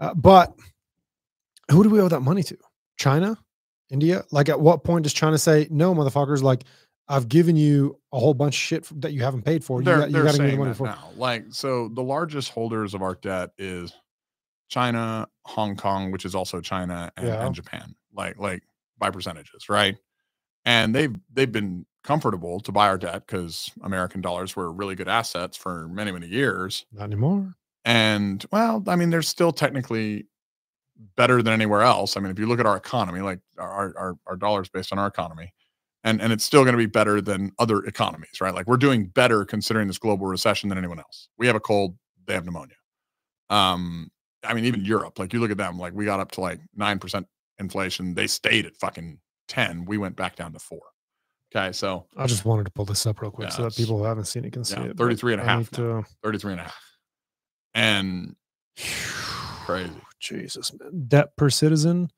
uh, 0.00 0.14
but 0.14 0.54
who 1.70 1.82
do 1.82 1.90
we 1.90 2.00
owe 2.00 2.08
that 2.08 2.20
money 2.20 2.42
to 2.42 2.56
china 2.98 3.36
india 3.90 4.24
like 4.30 4.48
at 4.48 4.58
what 4.60 4.82
point 4.84 5.02
does 5.04 5.12
china 5.12 5.38
say 5.38 5.66
no 5.70 5.94
motherfuckers 5.94 6.42
like 6.42 6.64
i've 7.08 7.28
given 7.28 7.56
you 7.56 7.98
a 8.12 8.18
whole 8.18 8.34
bunch 8.34 8.54
of 8.56 8.60
shit 8.60 9.00
that 9.00 9.12
you 9.12 9.22
haven't 9.22 9.42
paid 9.42 9.62
for 9.64 9.80
you 9.80 9.84
They're, 9.84 9.98
got, 9.98 10.06
you 10.08 10.12
they're 10.12 10.24
got 10.24 10.32
to 10.32 10.38
give 10.38 10.44
me 10.44 10.46
the 10.46 10.50
saying 10.50 10.58
money 10.58 10.70
that 10.70 10.76
for 10.76 10.86
now. 10.86 11.10
Like 11.16 11.44
so 11.50 11.88
the 11.88 12.02
largest 12.02 12.50
holders 12.50 12.94
of 12.94 13.02
our 13.02 13.14
debt 13.16 13.50
is 13.58 13.92
China, 14.68 15.28
Hong 15.44 15.76
Kong, 15.76 16.10
which 16.12 16.24
is 16.24 16.34
also 16.34 16.60
China, 16.60 17.10
and, 17.16 17.26
Yeah. 17.26 17.46
and 17.46 17.54
Japan. 17.54 17.94
Like 18.14 18.38
like 18.38 18.62
by 18.98 19.10
percentages, 19.10 19.68
right? 19.68 19.96
And 20.64 20.94
they've 20.94 21.14
they've 21.32 21.52
been 21.52 21.86
comfortable 22.04 22.60
to 22.60 22.72
buy 22.72 22.88
our 22.88 22.98
debt 22.98 23.26
because 23.26 23.70
American 23.82 24.20
dollars 24.20 24.54
were 24.56 24.72
really 24.72 24.94
good 24.94 25.08
assets 25.08 25.56
for 25.56 25.88
many, 25.88 26.12
many 26.12 26.28
years. 26.28 26.86
not 26.92 27.04
anymore 27.04 27.54
And 27.84 28.44
well, 28.52 28.82
I 28.86 28.96
mean, 28.96 29.10
they're 29.10 29.22
still 29.22 29.52
technically 29.52 30.26
better 31.16 31.42
than 31.42 31.52
anywhere 31.52 31.82
else. 31.82 32.16
I 32.16 32.20
mean, 32.20 32.30
if 32.30 32.38
you 32.38 32.46
look 32.46 32.60
at 32.60 32.66
our 32.66 32.76
economy, 32.76 33.20
like 33.20 33.40
our 33.58 33.96
our, 33.98 34.14
our 34.26 34.36
dollars 34.36 34.68
based 34.68 34.92
on 34.92 34.98
our 34.98 35.06
economy, 35.06 35.52
and 36.04 36.20
and 36.22 36.32
it's 36.32 36.44
still 36.44 36.62
going 36.64 36.72
to 36.74 36.78
be 36.78 36.86
better 36.86 37.20
than 37.20 37.52
other 37.58 37.84
economies, 37.84 38.40
right? 38.40 38.54
Like 38.54 38.66
we're 38.66 38.76
doing 38.78 39.06
better 39.08 39.44
considering 39.44 39.88
this 39.88 39.98
global 39.98 40.26
recession 40.26 40.68
than 40.68 40.78
anyone 40.78 40.98
else. 40.98 41.28
We 41.38 41.46
have 41.48 41.56
a 41.56 41.60
cold, 41.60 41.96
they 42.26 42.34
have 42.34 42.44
pneumonia. 42.44 42.76
Um, 43.50 44.10
I 44.46 44.54
mean, 44.54 44.64
even 44.64 44.84
Europe, 44.84 45.18
like 45.18 45.32
you 45.32 45.40
look 45.40 45.50
at 45.50 45.56
them, 45.56 45.78
like 45.78 45.92
we 45.92 46.04
got 46.04 46.20
up 46.20 46.32
to 46.32 46.40
like 46.40 46.60
nine 46.74 46.98
percent 46.98 47.26
inflation. 47.58 48.14
They 48.14 48.26
stayed 48.26 48.66
at 48.66 48.76
fucking 48.76 49.18
ten. 49.48 49.84
We 49.84 49.98
went 49.98 50.16
back 50.16 50.36
down 50.36 50.52
to 50.52 50.58
four. 50.58 50.82
Okay, 51.54 51.72
so 51.72 52.06
i 52.16 52.26
just 52.26 52.44
wanted 52.44 52.64
to 52.64 52.72
pull 52.72 52.84
this 52.84 53.06
up 53.06 53.20
real 53.20 53.30
quick 53.30 53.48
Yeah, 53.48 53.54
so 53.54 53.62
that 53.62 53.76
people 53.76 53.96
who 53.98 54.04
haven't 54.04 54.24
seen 54.24 54.44
it 54.44 54.52
can 54.52 54.64
see 54.64 54.74
yeah, 54.74 54.86
it 54.86 54.96
but 54.96 55.04
33 55.04 55.34
and 55.34 55.42
a 55.42 55.44
half 55.44 55.70
to- 55.70 56.04
33 56.22 56.52
and 56.52 56.60
a 56.60 56.64
half. 56.64 56.80
And 57.74 58.36
crazy. 59.64 59.92
Jesus, 60.18 60.72
man. 60.78 61.06
Debt 61.08 61.36
per 61.36 61.48
citizen. 61.50 62.08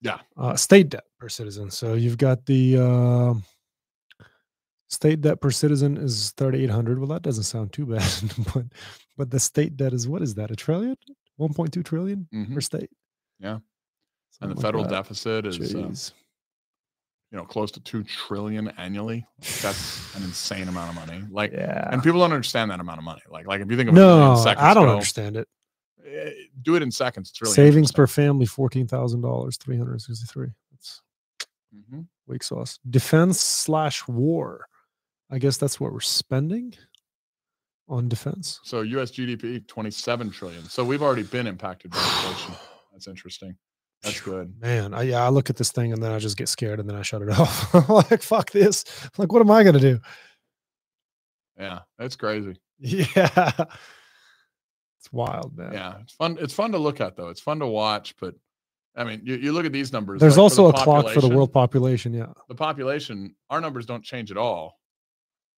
Yeah. 0.00 0.18
Uh, 0.36 0.54
state 0.54 0.90
debt 0.90 1.04
per 1.18 1.28
citizen. 1.28 1.70
So 1.70 1.94
you've 1.94 2.18
got 2.18 2.46
the 2.46 2.78
uh, 2.78 3.34
state 4.88 5.22
debt 5.22 5.40
per 5.40 5.50
citizen 5.50 5.96
is 5.96 6.32
3,800. 6.36 6.98
Well, 6.98 7.08
that 7.08 7.22
doesn't 7.22 7.44
sound 7.44 7.72
too 7.72 7.86
bad, 7.86 8.10
but 8.54 8.64
but 9.16 9.30
the 9.30 9.40
state 9.40 9.76
debt 9.76 9.92
is 9.92 10.06
what 10.06 10.22
is 10.22 10.34
that? 10.34 10.50
A 10.50 10.56
trillion? 10.56 10.96
1.2 11.38 11.84
trillion 11.84 12.28
Mhm. 12.32 12.54
per 12.54 12.60
state. 12.60 12.90
Yeah. 13.40 13.58
and 14.40 14.50
the 14.50 14.60
federal 14.60 14.84
deficit 14.84 15.46
is 15.46 15.74
uh, 15.74 15.78
you 17.32 17.38
know 17.38 17.44
close 17.44 17.70
to 17.72 17.80
2 17.80 18.02
trillion 18.04 18.68
annually 18.76 19.26
that's 19.62 20.14
an 20.14 20.22
insane 20.22 20.68
amount 20.68 20.90
of 20.90 20.94
money 20.94 21.24
like 21.30 21.52
yeah. 21.52 21.88
and 21.90 22.02
people 22.02 22.20
don't 22.20 22.32
understand 22.32 22.70
that 22.70 22.78
amount 22.80 22.98
of 22.98 23.04
money 23.04 23.20
like 23.30 23.46
like 23.46 23.60
if 23.60 23.70
you 23.70 23.76
think 23.76 23.88
of 23.88 23.94
No, 23.94 24.36
seconds 24.36 24.62
I 24.64 24.74
don't 24.74 24.86
go, 24.86 24.92
understand 24.92 25.36
it. 25.36 25.48
eh, 26.06 26.30
do 26.62 26.76
it 26.76 26.82
in 26.82 26.90
seconds 26.90 27.30
it's 27.30 27.40
really 27.42 27.54
Savings 27.54 27.92
per 27.92 28.06
family, 28.06 28.46
fourteen 28.46 28.86
thousand 28.86 29.22
dollars, 29.22 29.56
three 29.56 29.76
hundred 29.76 30.00
sixty-three. 30.02 30.48
That's 30.70 31.02
Mhm. 31.74 32.06
weak 32.26 32.42
sauce. 32.42 32.78
Defense 32.88 33.40
slash 33.40 34.06
war. 34.06 34.66
I 35.30 35.38
guess 35.38 35.56
that's 35.56 35.80
what 35.80 35.92
we're 35.92 36.00
spending 36.00 36.74
on 37.88 38.08
defense. 38.08 38.60
so 38.64 38.80
us 38.82 39.10
gdp 39.12 39.66
27 39.68 40.30
trillion 40.30 40.62
so 40.64 40.84
we've 40.84 41.02
already 41.02 41.22
been 41.22 41.46
impacted 41.46 41.90
by 41.90 41.98
inflation 41.98 42.54
that's 42.92 43.06
interesting 43.06 43.56
that's 44.02 44.20
good 44.20 44.52
Man, 44.60 44.92
I 44.94 45.02
yeah, 45.02 45.24
I 45.24 45.30
look 45.30 45.48
at 45.50 45.56
this 45.56 45.72
thing 45.72 45.92
and 45.92 46.02
then 46.02 46.12
I 46.12 46.18
just 46.18 46.36
get 46.36 46.48
scared 46.48 46.78
and 46.80 46.88
then 46.88 46.96
I 46.96 47.02
shut 47.02 47.22
it 47.22 47.30
off. 47.40 47.74
I'm 47.74 47.86
like, 47.88 48.22
fuck 48.22 48.50
this. 48.50 48.84
Like, 49.18 49.32
what 49.32 49.40
am 49.40 49.50
I 49.50 49.64
gonna 49.64 49.80
do? 49.80 49.98
yeah 51.58 51.80
that's 51.98 52.14
crazy 52.16 52.56
Yeah. 52.78 53.50
It's 55.00 55.10
wild, 55.12 55.56
man. 55.56 55.72
yeah 55.72 55.94
it's 56.02 56.12
fun 56.12 56.36
it's 56.40 56.52
fun 56.52 56.72
to 56.72 56.78
look 56.78 57.00
at 57.00 57.16
though 57.16 57.28
it's 57.30 57.40
fun 57.40 57.58
to 57.60 57.66
watch 57.66 58.14
but 58.20 58.34
i 58.96 59.04
mean 59.04 59.20
you, 59.24 59.36
you 59.36 59.52
look 59.52 59.64
at 59.64 59.72
these 59.72 59.92
numbers 59.92 60.20
There's 60.20 60.36
like, 60.36 60.50
for 60.50 60.56
the 60.56 60.62
also 60.62 60.78
a 60.80 60.84
clock 60.84 61.08
for 61.14 61.20
the 61.20 61.28
world 61.28 61.52
population. 61.52 62.12
Yeah. 62.12 62.26
the 62.48 62.54
population, 62.54 63.34
our 63.50 63.60
numbers 63.60 63.86
don't 63.86 64.04
change 64.04 64.30
at 64.30 64.36
all. 64.36 64.78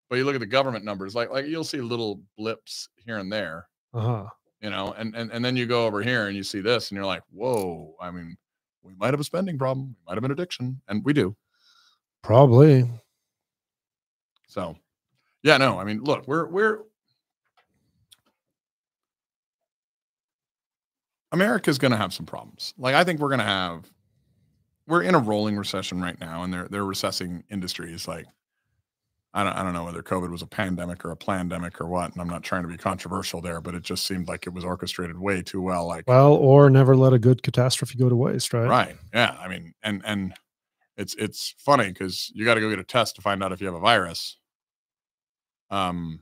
But 0.09 0.17
you 0.17 0.25
look 0.25 0.35
at 0.35 0.41
the 0.41 0.47
government 0.47 0.85
numbers, 0.85 1.15
like 1.15 1.31
like 1.31 1.47
you'll 1.47 1.65
see 1.65 1.81
little 1.81 2.21
blips 2.37 2.89
here 2.97 3.19
and 3.19 3.31
there, 3.31 3.69
Uh-huh. 3.93 4.27
you 4.61 4.71
know, 4.71 4.93
and 4.97 5.15
and 5.15 5.31
and 5.31 5.45
then 5.45 5.55
you 5.57 5.67
go 5.67 5.87
over 5.87 6.03
here 6.03 6.27
and 6.29 6.37
you 6.37 6.43
see 6.43 6.61
this, 6.61 6.91
and 6.91 6.97
you're 6.97 7.05
like, 7.07 7.23
whoa. 7.31 7.95
I 8.01 8.11
mean, 8.11 8.37
we 8.83 8.95
might 8.95 9.13
have 9.13 9.21
a 9.21 9.25
spending 9.25 9.59
problem, 9.59 9.89
we 9.89 9.95
might 10.07 10.15
have 10.17 10.25
an 10.25 10.31
addiction, 10.31 10.81
and 10.89 11.05
we 11.05 11.13
do. 11.13 11.37
Probably. 12.23 12.91
So, 14.47 14.77
yeah, 15.43 15.59
no, 15.59 15.79
I 15.79 15.85
mean, 15.85 16.03
look, 16.03 16.27
we're 16.27 16.47
we're 16.47 16.81
America's 21.33 21.79
going 21.79 21.91
to 21.91 21.97
have 21.99 22.15
some 22.15 22.27
problems. 22.27 22.73
Like 22.79 22.95
I 22.95 23.05
think 23.05 23.21
we're 23.21 23.29
going 23.29 23.41
to 23.41 23.45
have 23.45 23.85
we're 24.87 25.03
in 25.03 25.15
a 25.15 25.19
rolling 25.19 25.57
recession 25.57 26.01
right 26.01 26.19
now 26.19 26.45
and 26.45 26.53
they're 26.53 26.67
they're 26.69 26.87
recessing 26.87 27.45
industries 27.51 28.09
like 28.09 28.25
I 29.39 29.45
don't 29.45 29.53
I 29.53 29.63
don't 29.63 29.73
know 29.73 29.85
whether 29.85 30.03
COVID 30.03 30.33
was 30.33 30.43
a 30.43 30.49
pandemic 30.49 31.05
or 31.05 31.13
a 31.13 31.17
pandemic 31.17 31.81
or 31.81 31.87
what 31.87 32.11
and 32.11 32.21
I'm 32.21 32.29
not 32.29 32.43
trying 32.43 32.63
to 32.63 32.69
be 32.69 32.77
controversial 32.77 33.41
there 33.41 33.61
but 33.61 33.73
it 33.73 33.85
just 33.85 34.05
seemed 34.05 34.27
like 34.27 34.49
it 34.49 34.53
was 34.53 34.65
orchestrated 34.65 35.17
way 35.17 35.43
too 35.43 35.63
well 35.63 35.87
like 35.87 36.09
Well, 36.09 36.33
or 36.35 36.69
never 36.69 36.97
let 36.97 37.13
a 37.13 37.21
good 37.21 37.45
catastrophe 37.45 37.97
go 37.97 38.09
to 38.09 38.17
waste, 38.17 38.53
right? 38.53 38.67
right 38.67 38.97
yeah 39.15 39.37
I 39.39 39.47
mean 39.47 39.75
and 39.85 40.03
and 40.05 40.35
it's 40.97 41.15
it's 41.15 41.55
funny 41.57 41.93
cuz 41.93 42.33
you 42.35 42.45
got 42.45 42.55
to 42.55 42.61
go 42.61 42.69
get 42.69 42.81
a 42.81 42.85
test 42.85 43.15
to 43.15 43.23
find 43.23 43.45
out 43.45 43.53
if 43.53 43.61
you 43.61 43.69
have 43.69 43.77
a 43.77 43.81
virus 43.81 44.39
um 45.71 46.21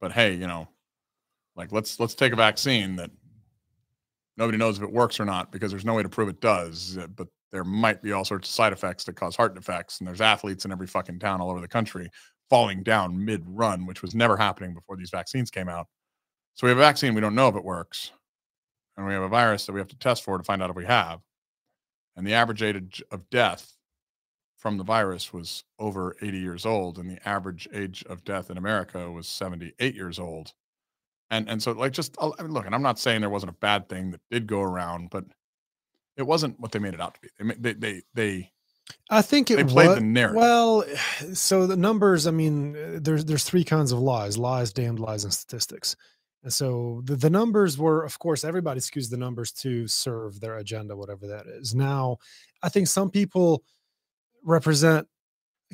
but 0.00 0.12
hey 0.12 0.34
you 0.34 0.46
know 0.46 0.68
like 1.56 1.72
let's 1.72 1.98
let's 1.98 2.14
take 2.14 2.32
a 2.32 2.36
vaccine 2.36 2.94
that 2.94 3.10
nobody 4.36 4.56
knows 4.56 4.76
if 4.76 4.84
it 4.84 4.92
works 4.92 5.18
or 5.18 5.24
not 5.24 5.50
because 5.50 5.72
there's 5.72 5.84
no 5.84 5.94
way 5.94 6.04
to 6.04 6.08
prove 6.08 6.28
it 6.28 6.40
does 6.40 6.96
but 7.16 7.26
there 7.52 7.64
might 7.64 8.02
be 8.02 8.12
all 8.12 8.24
sorts 8.24 8.48
of 8.48 8.54
side 8.54 8.72
effects 8.72 9.04
that 9.04 9.16
cause 9.16 9.36
heart 9.36 9.54
defects 9.54 9.98
and 9.98 10.06
there's 10.06 10.20
athletes 10.20 10.64
in 10.64 10.72
every 10.72 10.86
fucking 10.86 11.18
town 11.18 11.40
all 11.40 11.50
over 11.50 11.60
the 11.60 11.68
country 11.68 12.10
falling 12.50 12.82
down 12.82 13.24
mid 13.24 13.42
run 13.46 13.86
which 13.86 14.02
was 14.02 14.14
never 14.14 14.36
happening 14.36 14.74
before 14.74 14.96
these 14.96 15.10
vaccines 15.10 15.50
came 15.50 15.68
out. 15.68 15.86
So 16.54 16.66
we 16.66 16.70
have 16.70 16.78
a 16.78 16.82
vaccine 16.82 17.14
we 17.14 17.20
don't 17.20 17.34
know 17.34 17.48
if 17.48 17.56
it 17.56 17.64
works 17.64 18.12
and 18.96 19.06
we 19.06 19.12
have 19.12 19.22
a 19.22 19.28
virus 19.28 19.66
that 19.66 19.72
we 19.72 19.80
have 19.80 19.88
to 19.88 19.98
test 19.98 20.24
for 20.24 20.36
to 20.36 20.44
find 20.44 20.62
out 20.62 20.70
if 20.70 20.76
we 20.76 20.84
have. 20.86 21.20
And 22.16 22.26
the 22.26 22.34
average 22.34 22.62
age 22.62 23.02
of 23.12 23.28
death 23.30 23.74
from 24.56 24.76
the 24.76 24.84
virus 24.84 25.32
was 25.32 25.62
over 25.78 26.16
80 26.20 26.38
years 26.38 26.66
old 26.66 26.98
and 26.98 27.08
the 27.08 27.28
average 27.28 27.68
age 27.72 28.04
of 28.08 28.24
death 28.24 28.50
in 28.50 28.58
america 28.58 29.10
was 29.10 29.28
78 29.28 29.94
years 29.94 30.18
old. 30.18 30.52
And 31.30 31.48
and 31.48 31.62
so 31.62 31.72
like 31.72 31.92
just 31.92 32.16
I 32.20 32.42
mean, 32.42 32.52
look 32.52 32.66
and 32.66 32.74
i'm 32.74 32.82
not 32.82 32.98
saying 32.98 33.20
there 33.20 33.30
wasn't 33.30 33.52
a 33.52 33.60
bad 33.60 33.88
thing 33.88 34.10
that 34.10 34.20
did 34.30 34.46
go 34.46 34.62
around 34.62 35.10
but 35.10 35.24
it 36.18 36.26
wasn't 36.26 36.58
what 36.60 36.72
they 36.72 36.78
made 36.78 36.94
it 36.94 37.00
out 37.00 37.14
to 37.14 37.20
be 37.20 37.28
they 37.38 37.54
they 37.54 37.72
they, 37.72 38.02
they 38.14 38.52
I 39.10 39.22
think 39.22 39.50
it 39.50 39.56
They 39.56 39.64
played 39.64 39.96
the 39.96 40.00
narrative. 40.00 40.36
Well, 40.36 40.84
so 41.34 41.66
the 41.66 41.76
numbers, 41.76 42.26
I 42.26 42.30
mean, 42.30 43.02
there's 43.02 43.24
there's 43.24 43.44
three 43.44 43.64
kinds 43.64 43.92
of 43.92 43.98
lies: 43.98 44.38
lies, 44.38 44.72
damned 44.72 44.98
lies, 44.98 45.24
and 45.24 45.32
statistics. 45.32 45.96
And 46.42 46.52
so 46.52 47.02
the, 47.04 47.16
the 47.16 47.30
numbers 47.30 47.76
were, 47.76 48.04
of 48.04 48.18
course, 48.18 48.44
everybody 48.44 48.80
skews 48.80 49.10
the 49.10 49.16
numbers 49.16 49.52
to 49.52 49.88
serve 49.88 50.40
their 50.40 50.56
agenda, 50.56 50.96
whatever 50.96 51.26
that 51.26 51.46
is. 51.46 51.74
Now, 51.74 52.18
I 52.62 52.68
think 52.68 52.86
some 52.86 53.10
people 53.10 53.64
represent 54.44 55.08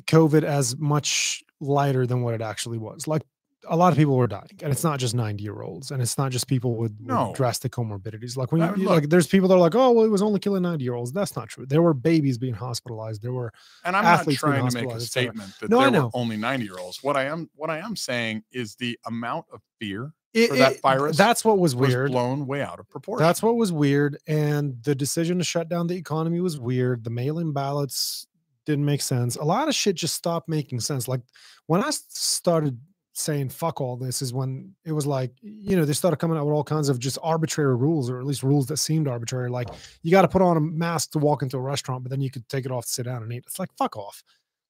COVID 0.03 0.43
as 0.43 0.75
much 0.77 1.43
lighter 1.61 2.07
than 2.07 2.21
what 2.21 2.33
it 2.33 2.41
actually 2.41 2.77
was. 2.77 3.07
Like 3.07 3.21
a 3.69 3.75
lot 3.75 3.91
of 3.91 3.97
people 3.97 4.15
were 4.15 4.27
dying, 4.27 4.49
and 4.61 4.71
it's 4.71 4.83
not 4.83 4.99
just 4.99 5.13
90 5.15 5.43
year 5.43 5.61
olds, 5.61 5.91
and 5.91 6.01
it's 6.01 6.17
not 6.17 6.31
just 6.31 6.47
people 6.47 6.75
with, 6.75 6.91
with 6.99 7.07
No. 7.07 7.33
drastic 7.35 7.71
comorbidities. 7.71 8.37
Like 8.37 8.51
when 8.51 8.61
I 8.61 8.73
you, 8.75 8.85
like 8.87 9.09
there's 9.09 9.27
people 9.27 9.47
that 9.49 9.55
are 9.55 9.59
like, 9.59 9.75
oh, 9.75 9.91
well, 9.91 10.05
it 10.05 10.09
was 10.09 10.21
only 10.21 10.39
killing 10.39 10.63
90 10.63 10.83
year 10.83 10.93
olds. 10.93 11.11
That's 11.11 11.35
not 11.35 11.49
true. 11.49 11.65
There 11.65 11.81
were 11.81 11.93
babies 11.93 12.37
being 12.37 12.53
hospitalized. 12.53 13.21
There 13.21 13.33
were 13.33 13.51
and 13.83 13.95
i'm 13.95 14.03
not 14.03 14.23
trying 14.33 14.67
to 14.67 14.73
make 14.75 14.85
a 14.89 14.93
hospitalized, 14.93 15.03
et 15.05 15.11
cetera. 15.11 15.31
statement 15.33 15.59
that 15.61 15.69
No, 15.69 15.79
I 15.79 15.83
there 15.83 15.91
know. 15.91 16.05
were 16.05 16.11
only 16.13 16.37
90 16.37 16.65
year 16.65 16.77
olds 16.79 17.03
what 17.03 17.15
i 17.17 17.23
am 17.25 17.49
what 17.55 17.69
i 17.69 17.77
am 17.79 17.95
saying 17.95 18.43
is 18.51 18.75
the 18.75 18.97
amount 19.05 19.45
of 19.53 19.61
fear 19.79 20.13
it, 20.33 20.49
for 20.49 20.55
that 20.57 20.73
it- 20.73 20.81
virus 20.81 21.15
That's 21.17 21.45
what 21.45 21.57
was 21.59 21.75
was 21.75 21.89
weird. 21.89 22.11
blown 22.11 22.45
way 22.45 22.61
out 22.61 22.79
of 22.79 22.89
proportion 22.89 23.25
That's 23.25 23.41
what 23.41 23.55
was 23.55 23.71
weird. 23.71 24.17
And 24.27 24.81
the 24.83 24.93
decision 24.95 25.37
to 25.37 25.43
shut 25.43 25.69
down 25.69 25.87
the 25.87 25.95
economy 25.95 26.41
was 26.41 26.59
weird. 26.59 27.03
The 27.05 27.09
mail 27.09 27.39
in 27.39 27.53
ballots 27.53 28.27
didn't 28.65 28.83
make 28.85 29.01
sense. 29.01 29.35
A 29.37 29.43
lot 29.43 29.67
of 29.69 29.75
shit 29.75 29.95
just 29.95 30.15
stopped 30.15 30.49
making 30.49 30.79
sense. 30.81 31.07
Like 31.07 31.21
when 31.67 31.81
I 31.83 31.91
started 31.91 32.79
saying 33.17 33.47
fuck 33.47 33.79
all 33.79 33.95
this 33.95 34.21
is 34.21 34.33
when 34.33 34.73
it 34.83 34.91
was 34.91 35.07
like 35.07 35.31
you 35.41 35.75
know 35.75 35.85
they 35.85 35.93
started 35.93 36.17
coming 36.17 36.37
out 36.37 36.45
with 36.45 36.53
all 36.53 36.63
kinds 36.63 36.89
of 36.89 36.99
just 36.99 37.17
arbitrary 37.23 37.75
rules 37.75 38.09
or 38.09 38.19
at 38.19 38.25
least 38.25 38.43
rules 38.43 38.67
that 38.67 38.75
seemed 38.75 39.07
arbitrary 39.07 39.49
like 39.49 39.69
oh. 39.71 39.75
you 40.03 40.11
got 40.11 40.23
to 40.23 40.27
put 40.27 40.41
on 40.41 40.57
a 40.57 40.59
mask 40.59 41.11
to 41.11 41.19
walk 41.19 41.41
into 41.41 41.55
a 41.55 41.61
restaurant 41.61 42.03
but 42.03 42.09
then 42.09 42.21
you 42.21 42.29
could 42.29 42.47
take 42.49 42.65
it 42.65 42.71
off 42.71 42.85
to 42.85 42.91
sit 42.91 43.05
down 43.05 43.23
and 43.23 43.31
eat. 43.31 43.43
It's 43.47 43.57
like 43.57 43.69
fuck 43.77 43.95
off. 43.95 44.21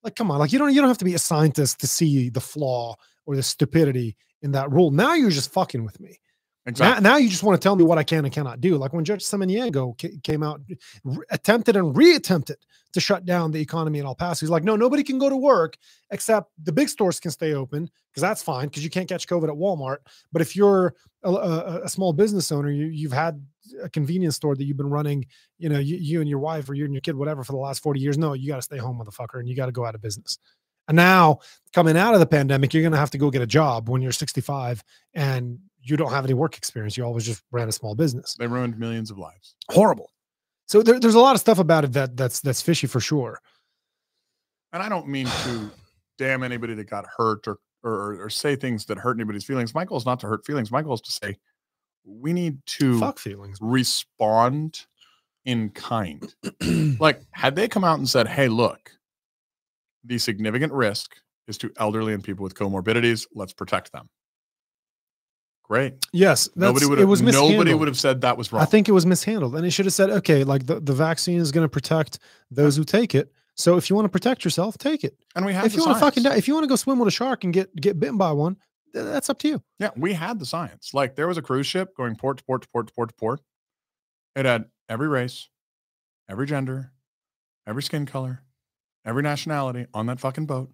Like 0.03 0.15
come 0.15 0.29
on 0.29 0.37
like 0.37 0.53
you 0.53 0.59
don't 0.59 0.73
you 0.73 0.79
don't 0.79 0.87
have 0.87 0.99
to 0.99 1.05
be 1.05 1.15
a 1.15 1.19
scientist 1.19 1.79
to 1.79 1.87
see 1.87 2.29
the 2.29 2.39
flaw 2.39 2.95
or 3.25 3.35
the 3.35 3.43
stupidity 3.43 4.15
in 4.43 4.51
that 4.51 4.71
rule. 4.71 4.91
Now 4.91 5.15
you're 5.15 5.31
just 5.31 5.51
fucking 5.51 5.83
with 5.83 5.99
me 5.99 6.19
Exactly. 6.67 7.03
now, 7.03 7.11
now 7.11 7.17
you 7.17 7.29
just 7.29 7.43
want 7.43 7.59
to 7.59 7.63
tell 7.63 7.75
me 7.75 7.83
what 7.83 7.97
I 7.97 8.03
can 8.03 8.25
and 8.25 8.33
cannot 8.33 8.59
do. 8.59 8.77
Like 8.77 8.91
when 8.91 9.05
Judge 9.05 9.23
Samaniego 9.23 10.23
came 10.23 10.41
out, 10.41 10.61
attempted 11.29 11.75
and 11.75 11.93
reattempted 11.95 12.55
to 12.93 12.99
shut 12.99 13.25
down 13.25 13.51
the 13.51 13.59
economy 13.59 13.99
in 13.99 14.05
El 14.05 14.15
Paso. 14.15 14.45
He's 14.45 14.49
like, 14.49 14.63
no, 14.63 14.75
nobody 14.75 15.03
can 15.03 15.19
go 15.19 15.29
to 15.29 15.37
work 15.37 15.77
except 16.11 16.49
the 16.63 16.71
big 16.71 16.89
stores 16.89 17.19
can 17.19 17.29
stay 17.29 17.53
open 17.53 17.89
because 18.09 18.21
that's 18.21 18.41
fine 18.41 18.67
because 18.67 18.83
you 18.83 18.89
can't 18.89 19.07
catch 19.07 19.27
COVID 19.27 19.49
at 19.49 19.55
Walmart. 19.55 19.97
But 20.31 20.41
if 20.41 20.55
you're 20.55 20.95
a, 21.23 21.29
a, 21.29 21.81
a 21.83 21.89
small 21.89 22.13
business 22.13 22.51
owner, 22.51 22.71
you, 22.71 22.87
you've 22.87 23.13
had 23.13 23.45
a 23.83 23.89
convenience 23.89 24.35
store 24.35 24.55
that 24.55 24.63
you've 24.63 24.77
been 24.77 24.89
running, 24.89 25.25
you 25.59 25.69
know, 25.69 25.77
you, 25.77 25.97
you 25.97 26.19
and 26.19 26.29
your 26.29 26.39
wife 26.39 26.67
or 26.67 26.73
you 26.73 26.85
and 26.85 26.93
your 26.93 27.01
kid, 27.01 27.15
whatever, 27.15 27.43
for 27.43 27.51
the 27.51 27.59
last 27.59 27.83
40 27.83 27.99
years. 27.99 28.17
No, 28.17 28.33
you 28.33 28.47
got 28.47 28.55
to 28.55 28.61
stay 28.61 28.77
home, 28.77 28.99
motherfucker, 28.99 29.39
and 29.39 29.47
you 29.47 29.55
got 29.55 29.67
to 29.67 29.71
go 29.71 29.85
out 29.85 29.93
of 29.93 30.01
business. 30.01 30.39
And 30.87 30.95
now 30.95 31.39
coming 31.73 31.97
out 31.97 32.13
of 32.13 32.19
the 32.19 32.25
pandemic, 32.25 32.73
you're 32.73 32.83
going 32.83 32.93
to 32.93 32.97
have 32.97 33.11
to 33.11 33.17
go 33.17 33.29
get 33.29 33.41
a 33.41 33.47
job 33.47 33.89
when 33.89 34.01
you're 34.01 34.11
65 34.11 34.83
and 35.13 35.59
you 35.85 35.95
don't 35.97 36.11
have 36.11 36.25
any 36.25 36.33
work 36.33 36.57
experience. 36.57 36.97
You 36.97 37.05
always 37.05 37.25
just 37.25 37.43
ran 37.51 37.69
a 37.69 37.71
small 37.71 37.93
business. 37.95 38.35
They 38.37 38.47
ruined 38.47 38.77
millions 38.79 39.11
of 39.11 39.19
lives. 39.19 39.55
Horrible. 39.69 40.11
So 40.67 40.81
there, 40.81 40.99
there's 40.99 41.15
a 41.15 41.19
lot 41.19 41.35
of 41.35 41.39
stuff 41.41 41.59
about 41.59 41.83
it 41.83 41.93
that 41.93 42.17
that's 42.17 42.39
that's 42.39 42.61
fishy 42.61 42.87
for 42.87 42.99
sure. 42.99 43.39
And 44.73 44.81
I 44.81 44.89
don't 44.89 45.07
mean 45.07 45.27
to 45.27 45.69
damn 46.17 46.41
anybody 46.43 46.73
that 46.73 46.89
got 46.89 47.05
hurt 47.17 47.47
or, 47.47 47.59
or 47.83 48.23
or 48.23 48.29
say 48.31 48.55
things 48.55 48.85
that 48.85 48.97
hurt 48.97 49.15
anybody's 49.15 49.43
feelings. 49.45 49.75
My 49.75 49.85
goal 49.85 49.97
is 49.97 50.05
not 50.05 50.19
to 50.21 50.27
hurt 50.27 50.43
feelings. 50.45 50.71
My 50.71 50.81
goal 50.81 50.95
is 50.95 51.01
to 51.01 51.11
say 51.11 51.37
we 52.03 52.33
need 52.33 52.57
to 52.65 52.99
Fuck 52.99 53.19
feelings. 53.19 53.59
respond 53.61 54.85
in 55.45 55.69
kind. 55.69 56.33
like, 56.99 57.21
had 57.31 57.55
they 57.55 57.67
come 57.67 57.83
out 57.83 57.99
and 57.99 58.09
said, 58.09 58.27
"Hey, 58.27 58.47
look, 58.47 58.89
the 60.03 60.17
significant 60.17 60.73
risk 60.73 61.15
is 61.47 61.59
to 61.59 61.71
elderly 61.77 62.13
and 62.13 62.23
people 62.23 62.43
with 62.43 62.55
comorbidities. 62.55 63.27
Let's 63.35 63.53
protect 63.53 63.91
them." 63.91 64.09
Great. 65.67 65.95
yes, 66.13 66.47
Nobody 66.55 66.85
would 66.85 66.99
it 66.99 67.01
have. 67.01 67.09
was 67.09 67.21
Nobody 67.23 67.73
would 67.73 67.87
have 67.87 67.97
said 67.97 68.21
that 68.21 68.37
was 68.37 68.53
wrong. 68.53 68.61
I 68.61 68.65
think 68.65 68.87
it 68.87 68.91
was 68.91 69.05
mishandled, 69.05 69.55
and 69.55 69.65
it 69.65 69.71
should 69.71 69.85
have 69.85 69.93
said, 69.93 70.11
okay, 70.11 70.43
like 70.43 70.67
the, 70.67 70.79
the 70.79 70.93
vaccine 70.93 71.39
is 71.39 71.51
going 71.51 71.65
to 71.65 71.69
protect 71.69 72.19
those 72.51 72.77
who 72.77 72.83
take 72.83 73.15
it. 73.15 73.31
So 73.55 73.75
if 73.77 73.89
you 73.89 73.95
want 73.95 74.05
to 74.05 74.09
protect 74.09 74.43
yourself, 74.43 74.77
take 74.77 75.03
it. 75.03 75.17
and 75.35 75.43
we 75.45 75.53
have 75.53 75.65
if 75.65 75.71
the 75.71 75.79
you 75.79 75.85
want 75.85 75.95
to 75.97 75.99
fucking 75.99 76.23
die, 76.23 76.35
if 76.35 76.47
you 76.47 76.53
want 76.53 76.65
to 76.65 76.67
go 76.67 76.75
swim 76.75 76.99
with 76.99 77.07
a 77.07 77.11
shark 77.11 77.43
and 77.43 77.53
get 77.53 77.75
get 77.75 77.99
bitten 77.99 78.17
by 78.17 78.31
one, 78.31 78.57
th- 78.93 79.05
that's 79.05 79.29
up 79.29 79.39
to 79.39 79.47
you. 79.47 79.63
Yeah, 79.79 79.89
we 79.95 80.13
had 80.13 80.39
the 80.39 80.45
science. 80.45 80.93
Like 80.93 81.15
there 81.15 81.27
was 81.27 81.37
a 81.37 81.41
cruise 81.41 81.65
ship 81.65 81.95
going 81.97 82.15
port 82.15 82.37
to 82.37 82.43
port 82.43 82.61
to 82.63 82.67
port 82.67 82.87
to 82.87 82.93
port 82.93 83.09
to 83.09 83.15
port. 83.15 83.41
It 84.35 84.45
had 84.45 84.65
every 84.89 85.07
race, 85.07 85.49
every 86.29 86.45
gender, 86.45 86.91
every 87.65 87.81
skin 87.81 88.05
color, 88.05 88.43
every 89.05 89.23
nationality 89.23 89.87
on 89.93 90.05
that 90.07 90.19
fucking 90.19 90.45
boat. 90.45 90.69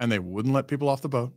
And 0.00 0.12
they 0.12 0.18
wouldn't 0.18 0.52
let 0.54 0.68
people 0.68 0.88
off 0.88 1.00
the 1.02 1.08
boat. 1.08 1.32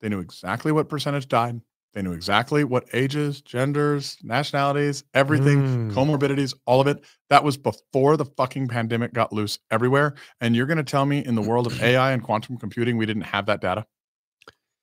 They 0.00 0.08
knew 0.10 0.20
exactly 0.20 0.70
what 0.70 0.88
percentage 0.88 1.26
died. 1.28 1.60
They 1.96 2.02
knew 2.02 2.12
exactly 2.12 2.62
what 2.62 2.84
ages, 2.92 3.40
genders, 3.40 4.18
nationalities, 4.22 5.02
everything, 5.14 5.90
Mm. 5.90 5.94
comorbidities, 5.94 6.52
all 6.66 6.78
of 6.82 6.86
it. 6.86 7.02
That 7.30 7.42
was 7.42 7.56
before 7.56 8.18
the 8.18 8.26
fucking 8.26 8.68
pandemic 8.68 9.14
got 9.14 9.32
loose 9.32 9.58
everywhere. 9.70 10.14
And 10.42 10.54
you're 10.54 10.66
going 10.66 10.76
to 10.76 10.84
tell 10.84 11.06
me 11.06 11.24
in 11.24 11.34
the 11.36 11.40
world 11.40 11.66
of 11.66 11.72
AI 11.82 12.12
and 12.12 12.22
quantum 12.22 12.58
computing, 12.58 12.98
we 12.98 13.06
didn't 13.06 13.22
have 13.22 13.46
that 13.46 13.62
data? 13.62 13.86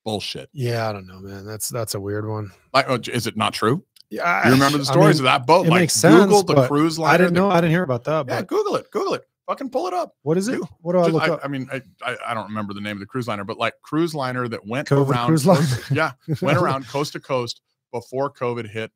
Bullshit. 0.04 0.50
Yeah, 0.54 0.90
I 0.90 0.92
don't 0.92 1.06
know, 1.06 1.20
man. 1.20 1.46
That's 1.46 1.70
that's 1.70 1.94
a 1.94 2.00
weird 2.00 2.28
one. 2.28 2.52
Like, 2.74 2.86
oh, 2.90 3.00
is 3.12 3.28
it 3.28 3.38
not 3.38 3.54
true? 3.54 3.86
Yeah, 4.10 4.48
You 4.48 4.54
remember 4.54 4.80
the 4.80 4.86
stories 4.86 5.20
of 5.20 5.26
that 5.26 5.46
boat? 5.46 5.68
it 5.68 5.70
Like 5.70 5.82
makes 5.82 5.94
sense, 5.94 6.26
Google 6.26 6.42
the 6.44 6.68
cruise 6.68 6.98
liner. 6.98 7.14
I 7.14 7.18
didn't 7.18 7.34
know. 7.34 7.52
I 7.52 7.56
didn't 7.62 7.72
hear 7.72 7.84
about 7.84 8.06
that. 8.06 8.26
Yeah, 8.28 8.40
But 8.40 8.48
Google 8.48 8.76
it. 8.78 8.90
Google 8.92 9.14
it. 9.14 9.24
Fucking 9.48 9.70
pull 9.72 9.88
it 9.88 9.94
up. 9.94 10.16
what 10.22 10.38
is 10.38 10.48
it? 10.48 10.60
What 10.82 10.94
do 10.94 11.00
I 11.00 11.08
look 11.08 11.24
I, 11.24 11.30
up? 11.30 11.42
I 11.44 11.48
mean, 11.50 11.68
I, 11.72 11.82
I 12.02 12.18
I 12.28 12.34
don't 12.34 12.46
remember 12.48 12.74
the 12.74 12.80
name 12.82 12.96
of 12.96 13.00
the 13.02 13.06
cruise 13.06 13.28
liner, 13.28 13.44
but 13.44 13.58
like 13.58 13.74
cruise 13.82 14.16
liner 14.16 14.48
that 14.48 14.66
went 14.66 14.88
COVID 14.88 15.10
around. 15.10 15.28
cruise 15.28 15.44
coast- 15.44 15.92
yeah, 15.92 16.12
went 16.42 16.58
around 16.62 16.88
coast 16.88 17.14
to 17.14 17.20
coast 17.20 17.62
before 17.92 18.32
COVID 18.32 18.70
hit 18.70 18.92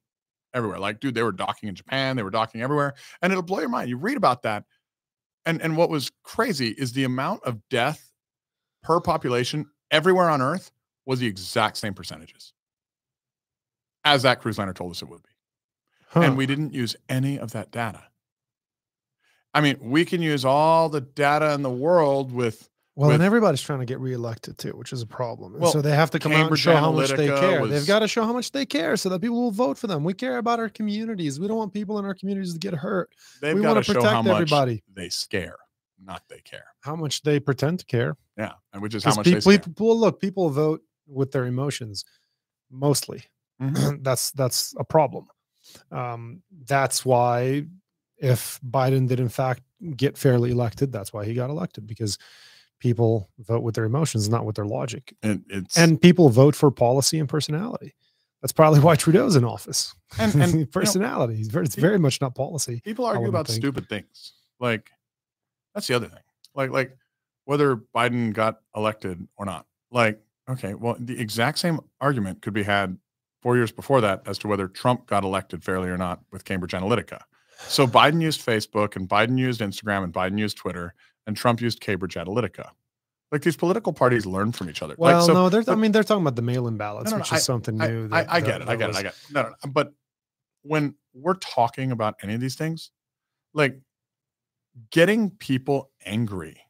everywhere. 0.54 0.80
Like, 0.80 1.00
dude, 1.02 1.16
they 1.16 1.24
were 1.24 1.34
docking 1.34 1.68
in 1.70 1.76
Japan. 1.76 2.16
They 2.16 2.24
were 2.24 2.30
docking 2.30 2.62
everywhere, 2.62 2.94
and 3.22 3.34
it'll 3.34 3.44
blow 3.44 3.60
your 3.60 3.68
mind. 3.70 3.90
You 3.90 3.98
read 3.98 4.16
about 4.16 4.44
that, 4.44 4.64
and 5.46 5.62
and 5.62 5.76
what 5.76 5.90
was 5.90 6.12
crazy 6.24 6.70
is 6.70 6.94
the 6.94 7.04
amount 7.04 7.44
of 7.44 7.60
death 7.70 8.10
per 8.84 9.02
population 9.02 9.66
everywhere 9.92 10.30
on 10.30 10.42
Earth 10.42 10.72
was 11.06 11.20
the 11.20 11.28
exact 11.28 11.76
same 11.78 11.94
percentages 11.94 12.54
as 14.06 14.24
that 14.24 14.40
cruise 14.42 14.58
liner 14.58 14.74
told 14.74 14.92
us 14.92 15.02
it 15.02 15.10
would 15.10 15.24
be 15.24 15.30
Huh. 16.10 16.22
and 16.22 16.38
we 16.38 16.46
didn't 16.46 16.74
use 16.74 16.96
any 17.10 17.38
of 17.38 17.52
that 17.52 17.70
data. 17.72 18.02
I 19.54 19.62
mean, 19.62 19.78
we 19.82 20.06
can 20.06 20.22
use 20.22 20.46
all 20.46 20.90
the 20.90 21.02
data 21.02 21.54
in 21.54 21.62
the 21.64 21.70
world 21.70 22.32
with 22.32 22.70
Well, 22.96 23.12
and 23.12 23.24
everybody's 23.24 23.62
trying 23.62 23.80
to 23.80 23.86
get 23.86 24.00
reelected 24.00 24.58
too, 24.58 24.72
which 24.72 24.92
is 24.94 25.02
a 25.02 25.08
problem. 25.08 25.54
Well, 25.58 25.72
so 25.72 25.82
they 25.82 25.92
have 25.96 26.12
to 26.12 26.20
come 26.20 26.32
out 26.32 26.36
and 26.36 26.44
Cambridge 26.46 26.62
show 26.62 26.76
how 26.76 26.92
much 26.92 27.10
they 27.12 27.28
care. 27.28 27.62
was- 27.62 27.72
They've 27.72 27.88
got 27.88 28.00
to 28.00 28.08
show 28.08 28.24
how 28.24 28.34
much 28.34 28.52
they 28.52 28.66
care 28.66 28.98
so 28.98 29.10
that 29.10 29.22
people 29.22 29.42
will 29.42 29.52
vote 29.52 29.78
for 29.78 29.88
them. 29.88 30.04
We 30.04 30.14
care 30.14 30.38
about 30.38 30.60
our 30.60 30.70
communities. 30.70 31.40
We 31.40 31.48
don't 31.48 31.58
want 31.58 31.74
people 31.74 31.98
in 32.00 32.06
our 32.06 32.14
communities 32.16 32.54
to 32.54 32.60
get 32.60 32.74
hurt. 32.74 33.10
they've 33.42 33.56
we 33.56 33.62
got 33.62 33.76
want 33.76 33.86
to 33.86 33.94
to 33.94 34.00
show 34.00 34.04
how 34.06 34.22
protect 34.22 34.28
much 34.28 34.36
everybody. 34.42 34.84
they 34.94 35.10
scare, 35.10 35.58
not 36.04 36.24
they 36.30 36.40
care. 36.42 36.66
How 36.82 36.96
much 36.96 37.22
they 37.24 37.40
pretend 37.40 37.80
to 37.80 37.86
care. 37.86 38.16
Yeah, 38.38 38.54
and 38.74 38.82
which 38.82 38.94
is 38.96 39.04
how 39.04 39.16
much 39.16 39.26
people, 39.26 39.52
people 39.58 39.98
look, 40.00 40.20
people 40.20 40.50
vote 40.50 40.82
with 41.08 41.32
their 41.32 41.46
emotions 41.46 42.04
mostly. 42.70 43.24
Mhm. 43.62 44.00
that's 44.04 44.32
that's 44.32 44.76
a 44.78 44.84
problem. 44.84 45.28
Um, 45.92 46.42
that's 46.66 47.04
why 47.06 47.66
if 48.18 48.60
Biden 48.68 49.08
did 49.08 49.20
in 49.20 49.30
fact 49.30 49.62
get 49.96 50.18
fairly 50.18 50.52
elected, 50.52 50.92
that's 50.92 51.14
why 51.14 51.26
he 51.26 51.34
got 51.34 51.50
elected 51.50 51.86
because 51.88 52.18
people 52.80 53.30
vote 53.40 53.64
with 53.64 53.76
their 53.76 53.86
emotions, 53.86 54.30
not 54.30 54.46
with 54.46 54.56
their 54.56 54.66
logic. 54.66 55.14
And 55.24 55.44
it's 55.50 55.78
and 55.78 56.02
people 56.02 56.30
vote 56.30 56.56
for 56.56 56.72
policy 56.72 57.20
and 57.20 57.30
personality. 57.30 57.96
That's 58.42 58.54
probably 58.54 58.80
why 58.80 58.96
Trudeau's 58.96 59.36
in 59.36 59.44
office. 59.44 59.96
and, 60.20 60.34
and 60.36 60.52
you 60.54 60.60
know, 60.60 60.66
personality. 60.68 61.44
Very, 61.44 61.66
it's 61.66 61.76
very 61.76 61.98
much 61.98 62.22
not 62.22 62.36
policy. 62.36 62.82
people 62.84 63.06
argue 63.06 63.28
about 63.28 63.48
think. 63.48 63.62
stupid 63.62 63.90
things. 63.90 64.34
Like 64.60 64.92
that's 65.74 65.88
the 65.88 65.96
other 65.96 66.08
thing. 66.08 66.24
Like 66.56 66.72
like 66.72 66.98
whether 67.46 67.76
Biden 67.76 68.34
got 68.34 68.62
elected 68.76 69.28
or 69.38 69.46
not. 69.46 69.66
Like 69.92 70.20
okay, 70.50 70.74
well 70.74 70.96
the 71.00 71.20
exact 71.20 71.60
same 71.60 71.80
argument 72.00 72.42
could 72.42 72.54
be 72.54 72.64
had 72.64 72.98
4 73.42 73.56
years 73.56 73.72
before 73.72 74.02
that 74.02 74.24
as 74.26 74.38
to 74.40 74.48
whether 74.48 74.68
Trump 74.68 75.06
got 75.06 75.24
elected 75.24 75.64
fairly 75.64 75.90
or 75.90 75.98
not 75.98 76.22
with 76.32 76.46
Cambridge 76.46 76.72
Analytica. 76.72 77.22
So 77.68 77.88
Biden 77.88 78.22
used 78.22 78.46
Facebook 78.46 78.96
and 78.96 79.10
Biden 79.10 79.38
used 79.38 79.62
Instagram 79.62 80.04
and 80.04 80.14
Biden 80.14 80.38
used 80.38 80.58
Twitter 80.58 80.94
and 81.26 81.36
Trump 81.36 81.62
used 81.62 81.80
Cambridge 81.82 82.16
Analytica. 82.16 82.70
Like 83.32 83.42
these 83.42 83.58
political 83.58 83.92
parties 83.92 84.26
learn 84.26 84.54
from 84.54 84.70
each 84.70 84.82
other. 84.82 84.96
Well, 84.98 85.18
like, 85.18 85.26
so, 85.26 85.34
no, 85.34 85.50
they're, 85.50 85.64
I 85.68 85.76
mean, 85.76 85.92
they're 85.92 86.04
talking 86.04 86.22
about 86.24 86.38
the 86.38 86.42
mail-in 86.42 86.78
ballots, 86.78 87.12
no, 87.12 87.18
no, 87.18 87.22
which 87.22 87.34
is 87.34 87.44
something 87.44 87.82
I, 87.82 87.88
new. 87.88 88.06
I, 88.06 88.08
that- 88.08 88.32
I 88.32 88.40
that- 88.40 88.46
get 88.46 88.62
it. 88.62 88.70
I 88.70 88.76
that 88.76 88.78
get 88.78 88.90
it. 88.90 88.96
I 88.96 89.02
get 89.04 89.12
it. 89.12 89.34
No, 89.34 89.42
no, 89.44 89.50
no. 89.50 89.72
But 89.72 89.94
when 90.62 90.96
we're 91.14 91.34
talking 91.36 91.92
about 91.92 92.16
any 92.24 92.36
of 92.36 92.40
these 92.40 92.56
things, 92.56 92.92
like 93.54 93.80
getting 94.92 95.32
people 95.32 95.92
angry 96.06 96.62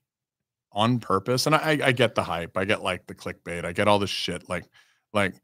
on 0.71 0.99
purpose, 0.99 1.45
and 1.45 1.53
I, 1.53 1.79
I 1.83 1.91
get 1.91 2.15
the 2.15 2.23
hype. 2.23 2.57
I 2.57 2.65
get 2.65 2.81
like 2.81 3.05
the 3.05 3.13
clickbait. 3.15 3.65
I 3.65 3.71
get 3.71 3.87
all 3.87 3.99
this 3.99 4.09
shit. 4.09 4.49
Like, 4.49 4.65
like 5.13 5.35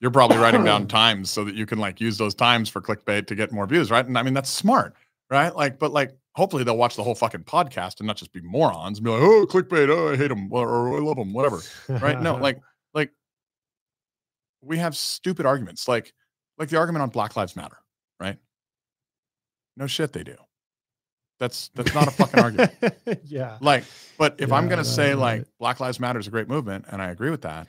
you're 0.00 0.10
probably 0.10 0.38
writing 0.38 0.64
down 0.64 0.86
times 0.86 1.30
so 1.30 1.44
that 1.44 1.54
you 1.54 1.66
can 1.66 1.78
like 1.78 2.00
use 2.00 2.18
those 2.18 2.34
times 2.34 2.68
for 2.68 2.80
clickbait 2.80 3.26
to 3.26 3.34
get 3.34 3.50
more 3.52 3.66
views, 3.66 3.90
right? 3.90 4.04
And 4.04 4.16
I 4.16 4.22
mean 4.22 4.34
that's 4.34 4.50
smart, 4.50 4.94
right? 5.30 5.54
Like, 5.54 5.78
but 5.78 5.92
like 5.92 6.16
hopefully 6.34 6.62
they'll 6.62 6.76
watch 6.76 6.96
the 6.96 7.02
whole 7.02 7.14
fucking 7.14 7.44
podcast 7.44 7.98
and 7.98 8.06
not 8.06 8.16
just 8.16 8.32
be 8.32 8.40
morons 8.40 8.98
and 8.98 9.04
be 9.04 9.10
like, 9.10 9.22
oh, 9.22 9.46
clickbait, 9.46 9.88
oh, 9.88 10.12
I 10.12 10.16
hate 10.16 10.28
them, 10.28 10.52
or, 10.52 10.68
or 10.68 10.96
I 10.96 11.00
love 11.00 11.16
them, 11.16 11.32
whatever 11.32 11.60
right 11.88 12.20
no 12.20 12.36
like 12.40 12.60
like 12.94 13.12
we 14.62 14.78
have 14.78 14.96
stupid 14.96 15.46
arguments 15.46 15.88
like 15.88 16.12
like 16.58 16.68
the 16.68 16.76
argument 16.76 17.02
on 17.02 17.10
black 17.10 17.36
lives 17.36 17.56
matter 17.56 17.78
right 18.20 18.36
no 19.76 19.86
shit 19.86 20.12
they 20.12 20.22
do 20.22 20.36
that's 21.38 21.70
that's 21.74 21.94
not 21.94 22.08
a 22.08 22.10
fucking 22.10 22.40
argument 22.40 22.72
yeah. 23.24 23.56
like 23.60 23.84
but 24.18 24.34
if 24.38 24.52
i'm 24.52 24.68
gonna 24.68 24.84
say 24.84 25.10
right. 25.10 25.18
like 25.18 25.46
black 25.58 25.80
lives 25.80 26.00
matter 26.00 26.18
is 26.18 26.26
a 26.26 26.30
great 26.30 26.48
movement 26.48 26.84
and 26.88 27.00
i 27.00 27.10
agree 27.10 27.30
with 27.30 27.42
that 27.42 27.68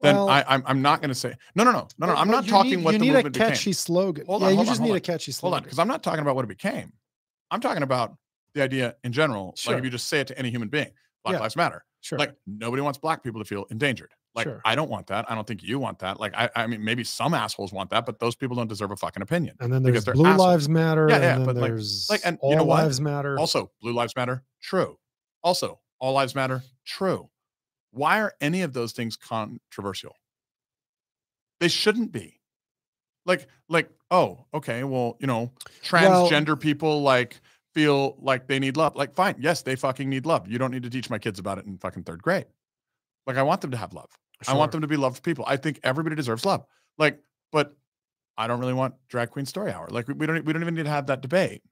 then 0.00 0.14
Well, 0.14 0.28
I, 0.28 0.44
I'm, 0.48 0.62
I'm 0.66 0.82
not 0.82 1.00
gonna 1.00 1.14
say 1.14 1.34
no 1.54 1.64
no 1.64 1.72
no 1.72 1.88
no 1.98 2.06
no 2.06 2.14
i'm 2.14 2.28
not 2.30 2.44
you 2.44 2.50
talking 2.50 2.70
need, 2.76 2.84
what 2.84 2.92
you 2.94 2.98
the 3.00 3.04
need 3.06 3.12
movement 3.14 3.36
a 3.36 3.38
catchy 3.38 3.70
became 3.70 3.72
slogan. 3.74 4.26
Hold 4.26 4.42
yeah, 4.42 4.46
on, 4.46 4.52
you 4.52 4.56
hold 4.56 4.68
on, 4.68 4.70
just 4.72 4.80
hold 4.80 4.86
need 4.88 4.92
on. 4.92 4.96
a 4.96 5.00
catchy 5.00 5.32
hold 5.32 5.36
slogan. 5.38 5.56
on 5.56 5.62
because 5.64 5.78
i'm 5.78 5.88
not 5.88 6.02
talking 6.02 6.20
about 6.20 6.36
what 6.36 6.44
it 6.44 6.48
became 6.48 6.92
i'm 7.50 7.60
talking 7.60 7.82
about 7.82 8.14
the 8.54 8.62
idea 8.62 8.94
in 9.04 9.12
general 9.12 9.54
Sure. 9.56 9.72
like 9.74 9.78
if 9.80 9.84
you 9.84 9.90
just 9.90 10.06
say 10.08 10.20
it 10.20 10.26
to 10.28 10.38
any 10.38 10.50
human 10.50 10.68
being 10.68 10.90
black 11.24 11.34
Yeah. 11.34 11.40
lives 11.40 11.56
matter 11.56 11.84
sure. 12.00 12.18
like 12.18 12.34
nobody 12.46 12.80
wants 12.82 12.98
black 12.98 13.22
people 13.22 13.40
to 13.40 13.44
feel 13.44 13.66
endangered 13.70 14.12
like 14.34 14.44
Sure. 14.44 14.60
i 14.64 14.74
don't 14.74 14.88
want 14.90 15.06
that 15.08 15.28
i 15.30 15.34
don't 15.34 15.46
think 15.46 15.62
you 15.62 15.78
want 15.78 15.98
that 15.98 16.20
like 16.20 16.32
i 16.36 16.48
i 16.54 16.66
mean 16.66 16.84
maybe 16.84 17.02
some 17.02 17.34
assholes 17.34 17.72
want 17.72 17.90
that 17.90 18.06
but 18.06 18.18
those 18.20 18.36
people 18.36 18.54
don't 18.56 18.68
deserve 18.68 18.90
a 18.92 18.96
fucking 18.96 19.22
opinion 19.22 19.56
and 19.60 19.72
then 19.72 19.82
there's 19.82 20.04
Blue 20.04 20.24
assholes. 20.26 20.38
Lives 20.46 20.68
Matter. 20.68 21.08
Yeah, 21.10 21.18
yeah, 21.18 21.38
but, 21.44 21.56
like- 21.56 21.70
there's 21.70 22.06
like, 22.08 22.20
and 22.24 22.38
All 22.40 22.50
you 22.50 22.56
know 22.56 22.64
what? 22.64 22.84
Lives 22.84 23.00
Matter. 23.00 23.36
also 23.38 23.70
blue 23.82 23.92
lives 23.92 24.14
matter 24.16 24.44
true 24.62 24.98
also 25.42 25.80
all 25.98 26.12
lives 26.12 26.34
matter 26.34 26.62
true 26.86 27.28
why 27.90 28.20
are 28.20 28.34
any 28.40 28.62
of 28.62 28.72
those 28.72 28.92
things 28.92 29.16
controversial 29.16 30.14
They 31.60 31.68
shouldn't 31.68 32.12
be. 32.12 32.40
Like, 33.26 33.48
like, 33.68 33.90
oh, 34.10 34.46
okay, 34.54 34.84
well, 34.84 35.16
you 35.20 35.26
know, 35.26 35.52
Well- 35.92 36.28
transgender 36.30 36.58
people 36.58 37.02
like 37.02 37.40
feel 37.74 38.16
like 38.20 38.46
they 38.46 38.58
need 38.58 38.76
love. 38.76 38.96
Like, 38.96 39.14
fine, 39.14 39.36
yes, 39.38 39.62
they 39.62 39.76
fucking 39.76 40.08
need 40.08 40.24
love. 40.24 40.48
You 40.48 40.58
don't 40.58 40.70
need 40.70 40.84
to 40.84 40.90
teach 40.90 41.10
my 41.10 41.18
kids 41.18 41.38
about 41.38 41.58
it 41.58 41.66
in 41.66 41.76
fucking 41.78 42.04
third 42.04 42.22
grade. 42.22 42.46
Like, 43.26 43.36
I 43.36 43.42
want 43.42 43.60
them 43.60 43.70
to 43.72 43.76
have 43.76 43.92
love. 43.92 44.08
I 44.46 44.54
want 44.54 44.72
them 44.72 44.80
to 44.82 44.86
be 44.86 44.96
loved 44.96 45.22
people. 45.22 45.44
I 45.46 45.56
think 45.56 45.80
everybody 45.82 46.16
deserves 46.16 46.44
love. 46.46 46.64
Like, 46.96 47.18
but 47.52 47.76
I 48.36 48.46
don't 48.46 48.60
really 48.60 48.72
want 48.72 48.94
drag 49.08 49.30
queen 49.30 49.46
story 49.46 49.72
hour. 49.72 49.88
Like, 49.90 50.06
we, 50.08 50.14
we 50.14 50.26
don't 50.26 50.44
we 50.44 50.52
don't 50.52 50.62
even 50.62 50.74
need 50.74 50.84
to 50.84 50.90
have 50.90 51.06
that 51.08 51.20
debate. 51.20 51.62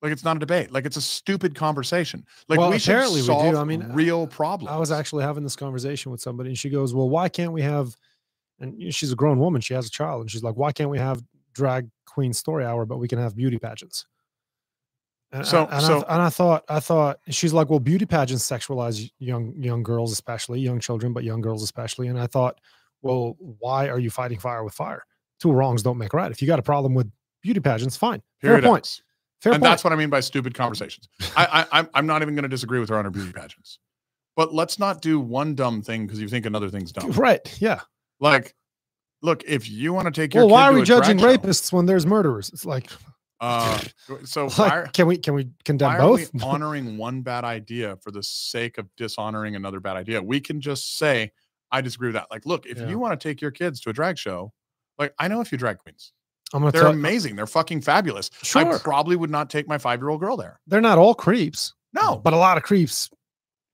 Like, 0.00 0.12
it's 0.12 0.22
not 0.24 0.36
a 0.36 0.38
debate. 0.40 0.70
Like, 0.70 0.86
it's 0.86 0.96
a 0.96 1.00
stupid 1.02 1.54
conversation. 1.56 2.24
Like, 2.48 2.60
Well, 2.60 2.70
we 2.70 2.78
should 2.78 2.90
apparently 2.94 3.16
we 3.20 3.26
do. 3.26 3.32
solve 3.32 3.56
I 3.56 3.64
mean, 3.64 3.92
real 3.92 4.26
problems. 4.28 4.70
I 4.70 4.76
was 4.76 4.92
actually 4.92 5.24
having 5.24 5.42
this 5.42 5.56
conversation 5.56 6.12
with 6.12 6.20
somebody, 6.20 6.50
and 6.50 6.58
she 6.58 6.70
goes, 6.70 6.94
"Well, 6.94 7.08
why 7.08 7.28
can't 7.28 7.52
we 7.52 7.62
have?" 7.62 7.96
And 8.60 8.92
she's 8.94 9.10
a 9.12 9.16
grown 9.16 9.38
woman; 9.40 9.60
she 9.60 9.74
has 9.74 9.86
a 9.86 9.90
child, 9.90 10.20
and 10.22 10.30
she's 10.30 10.42
like, 10.42 10.54
"Why 10.56 10.70
can't 10.72 10.90
we 10.90 10.98
have 10.98 11.22
drag 11.52 11.88
queen 12.06 12.32
story 12.32 12.64
hour, 12.64 12.86
but 12.86 12.98
we 12.98 13.08
can 13.08 13.18
have 13.18 13.34
beauty 13.36 13.58
pageants?" 13.58 14.06
And, 15.32 15.44
So- 15.46 15.64
I, 15.66 15.76
and, 15.76 15.82
so- 15.84 16.04
I, 16.04 16.14
and 16.14 16.22
I 16.22 16.30
thought, 16.30 16.64
I 16.68 16.80
thought 16.80 17.18
she's 17.28 17.52
like, 17.52 17.68
"Well, 17.68 17.80
beauty 17.80 18.06
pageants 18.06 18.48
sexualize 18.48 19.10
young 19.18 19.52
young 19.60 19.82
girls, 19.82 20.12
especially 20.12 20.60
young 20.60 20.80
children, 20.80 21.12
but 21.12 21.24
young 21.24 21.40
girls 21.40 21.62
especially." 21.62 22.06
And 22.08 22.18
I 22.18 22.26
thought, 22.28 22.60
"Well, 23.02 23.36
why 23.58 23.88
are 23.88 23.98
you 23.98 24.10
fighting 24.10 24.38
fire 24.38 24.62
with 24.64 24.74
fire? 24.74 25.04
Two 25.40 25.52
wrongs 25.52 25.82
don't 25.82 25.98
make 25.98 26.14
right. 26.14 26.30
If 26.30 26.40
you 26.40 26.46
got 26.48 26.58
a 26.58 26.62
problem 26.62 26.94
with 26.94 27.10
beauty 27.42 27.60
pageants, 27.60 27.96
fine, 27.96 28.22
fair 28.40 28.62
point, 28.62 28.84
X. 28.86 29.02
fair 29.40 29.52
and 29.52 29.62
point." 29.62 29.70
that's 29.70 29.84
what 29.84 29.92
I 29.92 29.96
mean 29.96 30.10
by 30.10 30.20
stupid 30.20 30.54
conversations. 30.54 31.08
I, 31.36 31.64
I 31.72 31.78
I'm 31.80 31.88
I'm 31.94 32.06
not 32.06 32.22
even 32.22 32.34
going 32.34 32.42
to 32.44 32.48
disagree 32.48 32.80
with 32.80 32.88
her 32.90 32.96
on 32.98 33.04
her 33.04 33.10
beauty 33.10 33.32
pageants, 33.32 33.78
but 34.36 34.54
let's 34.54 34.78
not 34.78 35.00
do 35.02 35.18
one 35.20 35.54
dumb 35.54 35.82
thing 35.82 36.06
because 36.06 36.20
you 36.20 36.28
think 36.28 36.46
another 36.46 36.68
thing's 36.70 36.92
dumb. 36.92 37.10
right? 37.12 37.40
Yeah. 37.60 37.80
Like, 38.20 38.54
look, 39.22 39.44
if 39.44 39.68
you 39.68 39.92
want 39.92 40.06
to 40.06 40.10
take 40.20 40.34
your 40.34 40.44
Well, 40.44 40.52
why 40.54 40.64
are 40.64 40.72
we 40.72 40.82
judging 40.82 41.18
show, 41.18 41.36
rapists 41.36 41.72
when 41.72 41.86
there's 41.86 42.04
murderers? 42.06 42.48
It's 42.50 42.64
like, 42.66 42.90
Uh, 43.40 43.80
so 44.24 44.46
like, 44.46 44.58
why, 44.58 44.68
are- 44.70 44.86
can 44.88 45.06
we 45.06 45.16
can 45.18 45.34
we 45.34 45.48
condemn 45.64 45.88
why 45.88 45.98
are 45.98 46.12
we 46.12 46.24
both? 46.32 46.42
honoring 46.42 46.96
one 46.98 47.22
bad 47.22 47.44
idea 47.44 47.96
for 48.02 48.10
the 48.10 48.22
sake 48.22 48.78
of 48.78 48.88
dishonoring 48.96 49.54
another 49.54 49.78
bad 49.80 49.96
idea? 49.96 50.20
We 50.22 50.40
can 50.40 50.60
just 50.60 50.98
say, 50.98 51.30
I 51.70 51.80
disagree 51.80 52.08
with 52.08 52.14
that. 52.14 52.26
Like, 52.30 52.44
look, 52.46 52.66
if 52.66 52.78
Yeah. 52.78 52.88
you 52.88 52.98
want 52.98 53.18
to 53.20 53.28
take 53.28 53.40
your 53.40 53.50
kids 53.52 53.80
to 53.82 53.90
a 53.90 53.92
drag 53.92 54.18
show, 54.18 54.52
like 54.98 55.14
I 55.20 55.28
know 55.28 55.40
a 55.40 55.44
few 55.44 55.58
drag 55.58 55.78
queens. 55.78 56.12
I'm 56.54 56.60
gonna 56.60 56.72
They're 56.72 56.82
tell 56.82 56.90
amazing. 56.92 57.36
They're 57.36 57.46
fucking 57.46 57.82
fabulous. 57.82 58.30
I 58.54 58.64
probably 58.78 59.16
would 59.16 59.30
not 59.30 59.50
take 59.50 59.68
my 59.68 59.78
five 59.78 60.00
year 60.00 60.08
old 60.08 60.20
girl 60.20 60.36
there. 60.36 60.60
they're 60.66 60.80
not 60.80 60.98
all 60.98 61.14
creeps. 61.14 61.74
No, 61.92 62.16
but 62.16 62.32
a 62.32 62.36
lot 62.36 62.56
of 62.56 62.62
creeps 62.62 63.10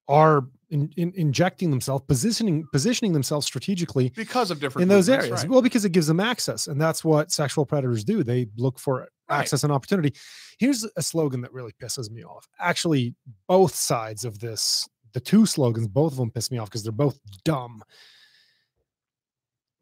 are 0.09 0.44
in, 0.70 0.91
in, 0.97 1.12
injecting 1.15 1.70
themselves, 1.70 2.05
positioning 2.09 2.65
positioning 2.73 3.12
themselves 3.12 3.47
strategically 3.47 4.11
because 4.17 4.51
of 4.51 4.59
different 4.61 4.83
in 4.83 4.89
those 4.89 5.09
areas. 5.09 5.43
right. 5.43 5.49
Well, 5.49 5.62
because 5.62 5.85
it 5.85 5.91
gives 5.93 6.07
them 6.07 6.20
access, 6.20 6.67
and 6.67 6.81
that's 6.81 7.05
what 7.05 7.31
sexual 7.31 7.65
predators 7.67 8.03
do. 8.05 8.23
They 8.25 8.47
look 8.57 8.78
for 8.78 9.09
Right. 9.31 9.39
access 9.41 9.62
and 9.65 9.73
opportunity. 9.73 10.15
Here's 10.59 10.86
a 10.97 11.03
slogan 11.03 11.41
that 11.43 11.53
really 11.53 11.73
pisses 11.83 12.11
me 12.11 12.23
off. 12.25 12.47
Actually, 12.61 13.15
both 13.49 13.75
sides 13.75 14.25
of 14.27 14.39
this, 14.39 14.86
the 15.15 15.20
two 15.20 15.47
slogans, 15.47 15.89
both 15.89 16.12
of 16.12 16.19
them 16.19 16.31
piss 16.31 16.51
me 16.51 16.59
off 16.59 16.69
because 16.69 16.83
they're 16.83 16.93
both 16.93 17.19
dumb. 17.44 17.83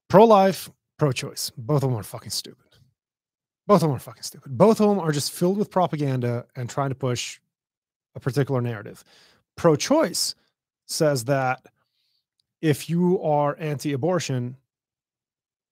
Pro 0.08 0.24
life, 0.24 0.70
pro 0.98 1.10
choice. 1.10 1.50
Both 1.56 1.82
of 1.82 1.90
them 1.90 1.98
are 1.98 2.02
fucking 2.04 2.30
stupid. 2.30 2.71
Both 3.72 3.84
of 3.84 3.88
them 3.88 3.96
are 3.96 4.00
fucking 4.00 4.22
stupid. 4.22 4.58
Both 4.58 4.82
of 4.82 4.88
them 4.90 4.98
are 4.98 5.12
just 5.12 5.32
filled 5.32 5.56
with 5.56 5.70
propaganda 5.70 6.44
and 6.56 6.68
trying 6.68 6.90
to 6.90 6.94
push 6.94 7.40
a 8.14 8.20
particular 8.20 8.60
narrative. 8.60 9.02
Pro 9.56 9.76
choice 9.76 10.34
says 10.84 11.24
that 11.24 11.64
if 12.60 12.90
you 12.90 13.22
are 13.22 13.56
anti 13.58 13.94
abortion, 13.94 14.58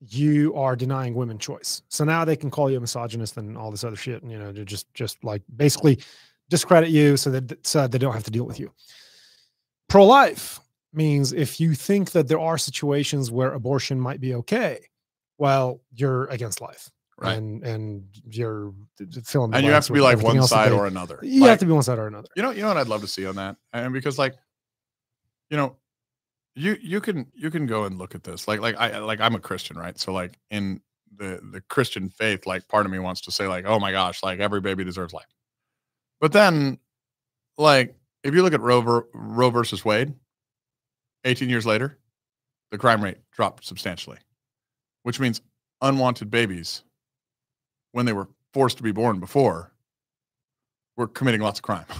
you 0.01 0.55
are 0.55 0.77
denying 0.77 1.13
women 1.13 1.37
choice. 1.37 1.83
So 1.89 2.05
now 2.05 2.25
they 2.25 2.37
can 2.37 2.51
call 2.51 2.71
you 2.71 2.79
a 2.79 2.81
misogynist 2.81 3.37
and 3.37 3.55
all 3.55 3.71
this 3.71 3.85
other 3.85 3.97
shit, 3.97 4.23
and 4.23 4.33
you 4.33 4.39
know, 4.39 4.51
just 4.51 4.91
just 4.95 5.23
like 5.23 5.43
basically 5.55 5.99
discredit 6.49 6.89
you 6.89 7.19
so 7.19 7.31
that 7.33 7.67
so 7.67 7.87
they 7.87 7.99
don't 7.99 8.15
have 8.15 8.25
to 8.25 8.31
deal 8.31 8.45
with 8.45 8.59
you. 8.59 8.73
Pro 9.91 10.07
life 10.07 10.59
means 10.95 11.35
if 11.35 11.61
you 11.61 11.75
think 11.75 12.13
that 12.13 12.29
there 12.29 12.41
are 12.41 12.57
situations 12.57 13.31
where 13.31 13.53
abortion 13.53 14.01
might 14.01 14.23
be 14.23 14.37
okay, 14.37 14.87
well, 15.37 15.83
you're 15.93 16.25
against 16.29 16.63
life. 16.63 16.91
Right. 17.21 17.37
And 17.37 17.63
and 17.65 18.05
you're 18.31 18.73
filling 19.25 19.53
and 19.55 19.65
you 19.67 19.73
have 19.73 19.85
to 19.87 19.93
be 19.93 20.01
like 20.01 20.23
one 20.23 20.43
side 20.43 20.73
they- 20.73 20.77
or 20.77 20.87
another. 20.87 21.19
you 21.23 21.43
Like, 21.43 21.51
have 21.51 21.59
to 21.59 21.67
be 21.67 21.73
one 21.73 21.83
side 21.83 21.99
or 21.99 22.07
another. 22.07 22.29
You 22.35 22.43
know, 22.43 22.51
you 22.51 22.63
know 22.63 22.69
what 22.69 22.79
I'd 22.79 22.89
love 22.89 23.03
to 23.03 23.07
see 23.07 23.27
on 23.27 23.37
that, 23.37 23.57
and 23.75 23.93
because 23.93 24.19
like, 24.19 24.35
you 25.51 25.59
know, 25.59 25.77
you 26.55 26.79
you 26.81 27.01
can 27.01 27.27
you 27.35 27.51
can 27.51 27.67
go 27.67 27.85
and 27.85 27.99
look 27.99 28.15
at 28.15 28.25
this. 28.25 28.49
Like 28.49 28.61
like 28.61 28.77
I 28.79 28.99
like 29.01 29.21
I'm 29.21 29.35
a 29.35 29.41
Christian, 29.41 29.77
right? 29.77 29.99
So 29.99 30.13
like 30.15 30.39
in 30.51 30.81
the 31.15 31.41
the 31.53 31.61
Christian 31.61 32.09
faith, 32.09 32.47
like 32.47 32.67
part 32.69 32.87
of 32.87 32.93
me 32.93 32.99
wants 32.99 33.21
to 33.23 33.31
say 33.31 33.47
like, 33.47 33.67
oh 33.67 33.79
my 33.79 33.93
gosh, 33.93 34.23
like 34.23 34.41
every 34.41 34.63
baby 34.63 34.83
deserves 34.83 35.13
life. 35.13 35.27
But 36.23 36.33
then, 36.33 36.79
like 37.59 37.95
if 38.25 38.35
you 38.35 38.43
look 38.43 38.55
at 38.55 38.61
Roe 38.63 39.05
Roe 39.13 39.51
versus 39.51 39.85
Wade, 39.85 40.15
18 41.25 41.51
years 41.51 41.67
later, 41.67 41.99
the 42.71 42.79
crime 42.79 43.05
rate 43.05 43.19
dropped 43.33 43.67
substantially, 43.67 44.19
which 45.03 45.21
means 45.21 45.43
unwanted 45.83 46.31
babies, 46.31 46.83
when 47.93 48.07
they 48.07 48.13
were 48.13 48.29
forced 48.53 48.77
to 48.79 48.83
be 48.83 48.93
born 48.93 49.21
before, 49.21 49.73
were 50.97 51.07
committing 51.09 51.41
lots 51.41 51.59
of 51.59 51.63
crime. 51.63 51.87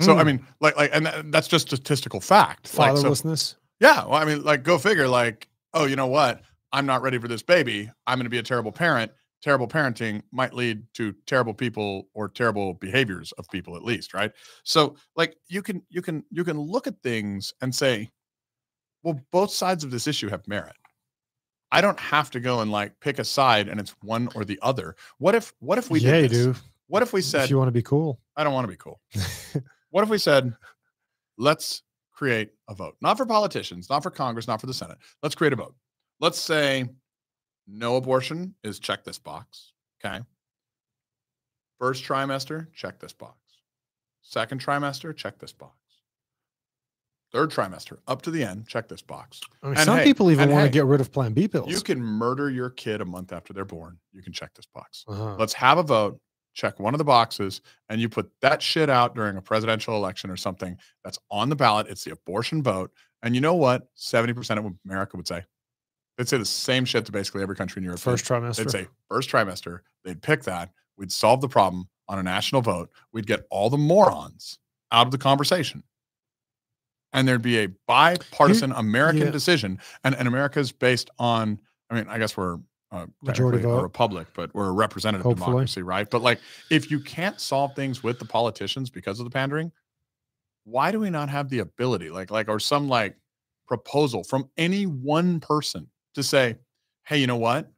So 0.00 0.16
I 0.16 0.22
Hmm. 0.22 0.26
mean, 0.26 0.46
like, 0.60 0.76
like, 0.76 0.90
and 0.92 1.06
that's 1.32 1.46
just 1.46 1.68
statistical 1.68 2.20
fact. 2.20 2.76
Like, 2.76 2.96
so, 2.96 3.12
fatherlessness. 3.12 3.54
yeah, 3.78 4.04
well, 4.04 4.14
I 4.14 4.24
mean, 4.24 4.42
like, 4.42 4.64
go 4.64 4.76
figure. 4.76 5.06
Like, 5.06 5.48
oh, 5.72 5.84
you 5.84 5.94
know 5.94 6.08
what? 6.08 6.42
I'm 6.72 6.84
not 6.84 7.00
ready 7.00 7.16
for 7.16 7.28
this 7.28 7.44
baby. 7.44 7.88
I'm 8.08 8.18
going 8.18 8.24
to 8.24 8.28
be 8.30 8.38
a 8.38 8.42
terrible 8.42 8.72
parent. 8.72 9.12
Terrible 9.40 9.68
parenting 9.68 10.22
might 10.32 10.52
lead 10.52 10.82
to 10.94 11.14
terrible 11.26 11.54
people 11.54 12.08
or 12.12 12.28
terrible 12.28 12.74
behaviors 12.74 13.30
of 13.38 13.48
people, 13.52 13.76
at 13.76 13.84
least, 13.84 14.14
right? 14.14 14.32
So, 14.64 14.96
like, 15.14 15.36
you 15.48 15.62
can, 15.62 15.80
you 15.90 16.02
can, 16.02 16.24
you 16.28 16.42
can 16.42 16.58
look 16.58 16.88
at 16.88 17.00
things 17.04 17.54
and 17.62 17.72
say, 17.72 18.10
well, 19.04 19.20
both 19.30 19.52
sides 19.52 19.84
of 19.84 19.92
this 19.92 20.08
issue 20.08 20.28
have 20.28 20.48
merit. 20.48 20.74
I 21.74 21.80
don't 21.80 21.98
have 21.98 22.30
to 22.30 22.40
go 22.40 22.60
and 22.60 22.70
like 22.70 22.98
pick 23.00 23.18
a 23.18 23.24
side 23.24 23.68
and 23.68 23.80
it's 23.80 23.96
one 24.02 24.28
or 24.36 24.44
the 24.44 24.60
other. 24.62 24.94
What 25.18 25.34
if, 25.34 25.52
what 25.58 25.76
if 25.76 25.90
we 25.90 25.98
yeah, 25.98 26.20
did 26.20 26.30
this? 26.30 26.44
do. 26.44 26.54
What 26.86 27.02
if 27.02 27.12
we 27.12 27.20
said, 27.20 27.44
if 27.44 27.50
you 27.50 27.58
want 27.58 27.66
to 27.68 27.72
be 27.72 27.82
cool. 27.82 28.20
I 28.36 28.44
don't 28.44 28.54
want 28.54 28.64
to 28.64 28.70
be 28.70 28.76
cool. 28.76 29.00
what 29.90 30.04
if 30.04 30.08
we 30.08 30.18
said, 30.18 30.54
let's 31.36 31.82
create 32.12 32.50
a 32.68 32.74
vote, 32.74 32.94
not 33.00 33.16
for 33.16 33.26
politicians, 33.26 33.90
not 33.90 34.04
for 34.04 34.10
Congress, 34.10 34.46
not 34.46 34.60
for 34.60 34.66
the 34.66 34.74
Senate. 34.74 34.98
Let's 35.20 35.34
create 35.34 35.52
a 35.52 35.56
vote. 35.56 35.74
Let's 36.20 36.38
say 36.38 36.88
no 37.66 37.96
abortion 37.96 38.54
is 38.62 38.78
check 38.78 39.02
this 39.02 39.18
box. 39.18 39.72
Okay. 40.04 40.20
First 41.80 42.04
trimester, 42.04 42.68
check 42.72 43.00
this 43.00 43.12
box. 43.12 43.36
Second 44.22 44.64
trimester, 44.64 45.14
check 45.14 45.38
this 45.40 45.52
box. 45.52 45.74
Third 47.34 47.50
trimester, 47.50 47.98
up 48.06 48.22
to 48.22 48.30
the 48.30 48.44
end, 48.44 48.68
check 48.68 48.86
this 48.86 49.02
box. 49.02 49.40
I 49.60 49.66
mean, 49.66 49.76
And 49.76 49.84
some 49.84 49.98
hey- 49.98 50.04
people 50.04 50.30
even 50.30 50.50
want 50.50 50.60
to 50.60 50.66
hey, 50.66 50.72
get 50.72 50.84
rid 50.84 51.00
of 51.00 51.10
Plan 51.10 51.32
B 51.32 51.48
pills. 51.48 51.68
You 51.68 51.80
can 51.80 52.00
murder 52.00 52.48
your 52.48 52.70
kid 52.70 53.00
a 53.00 53.04
month 53.04 53.32
after 53.32 53.52
they're 53.52 53.64
born. 53.64 53.98
You 54.12 54.22
can 54.22 54.32
check 54.32 54.54
this 54.54 54.66
box. 54.66 55.04
Uh-huh. 55.08 55.34
Let's 55.36 55.52
have 55.54 55.78
a 55.78 55.82
vote, 55.82 56.20
check 56.52 56.78
one 56.78 56.94
of 56.94 56.98
the 56.98 57.04
boxes, 57.04 57.60
and 57.88 58.00
you 58.00 58.08
put 58.08 58.30
that 58.40 58.62
shit 58.62 58.88
out 58.88 59.16
during 59.16 59.36
a 59.36 59.42
presidential 59.42 59.96
election 59.96 60.30
or 60.30 60.36
something 60.36 60.76
that's 61.02 61.18
on 61.28 61.48
the 61.48 61.56
ballot. 61.56 61.88
It's 61.88 62.04
the 62.04 62.12
abortion 62.12 62.62
vote. 62.62 62.92
And 63.24 63.34
you 63.34 63.40
know 63.40 63.56
what? 63.56 63.88
70% 63.96 64.58
of 64.58 64.72
America 64.86 65.16
would 65.16 65.26
say. 65.26 65.42
They'd 66.16 66.28
say 66.28 66.38
the 66.38 66.44
same 66.44 66.84
shit 66.84 67.04
to 67.06 67.10
basically 67.10 67.42
every 67.42 67.56
country 67.56 67.80
in 67.80 67.84
Europe. 67.84 67.98
First 67.98 68.26
trimester. 68.26 68.58
They'd 68.58 68.70
say 68.70 68.86
first 69.08 69.28
trimester. 69.28 69.80
They'd 70.04 70.22
pick 70.22 70.44
that. 70.44 70.70
We'd 70.96 71.10
solve 71.10 71.40
the 71.40 71.48
problem 71.48 71.88
on 72.08 72.20
a 72.20 72.22
national 72.22 72.62
vote. 72.62 72.90
We'd 73.12 73.26
get 73.26 73.44
all 73.50 73.70
the 73.70 73.76
morons 73.78 74.60
out 74.92 75.06
of 75.06 75.10
the 75.10 75.18
conversation. 75.18 75.82
And 77.14 77.26
there'd 77.26 77.40
be 77.40 77.60
a 77.60 77.68
bipartisan 77.86 78.72
American 78.72 79.22
yeah. 79.22 79.30
decision. 79.30 79.78
And, 80.02 80.14
and 80.16 80.28
America's 80.28 80.72
based 80.72 81.08
on, 81.18 81.58
I 81.88 81.94
mean, 81.94 82.06
I 82.08 82.18
guess 82.18 82.36
we're 82.36 82.58
uh, 82.90 83.06
Majority 83.22 83.58
technically 83.58 83.78
a 83.78 83.82
republic, 83.82 84.26
but 84.34 84.54
we're 84.54 84.68
a 84.68 84.72
representative 84.72 85.24
Hopefully. 85.24 85.46
democracy, 85.46 85.82
right? 85.82 86.08
But 86.10 86.22
like, 86.22 86.40
if 86.70 86.90
you 86.90 87.00
can't 87.00 87.40
solve 87.40 87.74
things 87.74 88.02
with 88.02 88.18
the 88.18 88.24
politicians 88.24 88.90
because 88.90 89.18
of 89.18 89.24
the 89.24 89.30
pandering, 89.30 89.72
why 90.64 90.92
do 90.92 91.00
we 91.00 91.10
not 91.10 91.28
have 91.28 91.48
the 91.48 91.60
ability, 91.60 92.10
like, 92.10 92.30
like, 92.30 92.48
or 92.48 92.60
some 92.60 92.88
like 92.88 93.16
proposal 93.66 94.24
from 94.24 94.48
any 94.56 94.84
one 94.86 95.40
person 95.40 95.88
to 96.14 96.22
say, 96.22 96.56
hey, 97.04 97.18
you 97.18 97.26
know 97.26 97.36
what? 97.36 97.70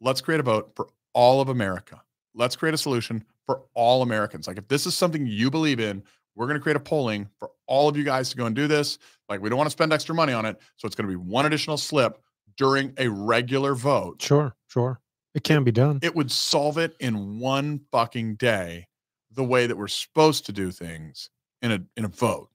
Let's 0.00 0.20
create 0.20 0.40
a 0.40 0.42
vote 0.42 0.72
for 0.74 0.88
all 1.12 1.40
of 1.40 1.48
America. 1.48 2.02
Let's 2.34 2.56
create 2.56 2.74
a 2.74 2.78
solution 2.78 3.24
for 3.46 3.62
all 3.74 4.02
Americans. 4.02 4.46
Like, 4.46 4.58
if 4.58 4.68
this 4.68 4.86
is 4.86 4.94
something 4.94 5.26
you 5.26 5.50
believe 5.50 5.80
in, 5.80 6.02
we're 6.36 6.46
going 6.46 6.58
to 6.58 6.62
create 6.62 6.76
a 6.76 6.80
polling 6.80 7.28
for 7.38 7.50
all 7.66 7.88
of 7.88 7.96
you 7.96 8.04
guys 8.04 8.30
to 8.30 8.36
go 8.36 8.46
and 8.46 8.54
do 8.56 8.66
this. 8.66 8.98
Like, 9.28 9.40
we 9.40 9.48
don't 9.48 9.56
want 9.56 9.66
to 9.68 9.72
spend 9.72 9.92
extra 9.92 10.14
money 10.14 10.32
on 10.32 10.44
it. 10.44 10.58
So 10.76 10.86
it's 10.86 10.94
going 10.94 11.08
to 11.08 11.12
be 11.12 11.16
one 11.16 11.46
additional 11.46 11.76
slip 11.76 12.18
during 12.56 12.92
a 12.98 13.08
regular 13.08 13.74
vote. 13.74 14.20
Sure, 14.22 14.54
sure. 14.68 15.00
It 15.34 15.44
can 15.44 15.64
be 15.64 15.72
done. 15.72 15.98
It 16.02 16.14
would 16.14 16.30
solve 16.30 16.78
it 16.78 16.94
in 17.00 17.38
one 17.40 17.80
fucking 17.90 18.36
day, 18.36 18.86
the 19.32 19.44
way 19.44 19.66
that 19.66 19.76
we're 19.76 19.88
supposed 19.88 20.46
to 20.46 20.52
do 20.52 20.70
things 20.70 21.30
in 21.62 21.72
a 21.72 21.80
in 21.96 22.04
a 22.04 22.08
vote. 22.08 22.50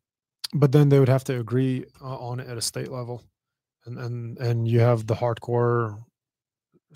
but 0.53 0.71
then 0.71 0.89
they 0.89 0.99
would 0.99 1.09
have 1.09 1.23
to 1.25 1.39
agree 1.39 1.85
uh, 2.01 2.17
on 2.17 2.39
it 2.39 2.47
at 2.47 2.57
a 2.57 2.61
state 2.61 2.89
level. 2.91 3.23
and 3.85 3.97
and 3.97 4.37
and 4.37 4.67
you 4.67 4.79
have 4.79 5.07
the 5.07 5.15
hardcore 5.15 5.99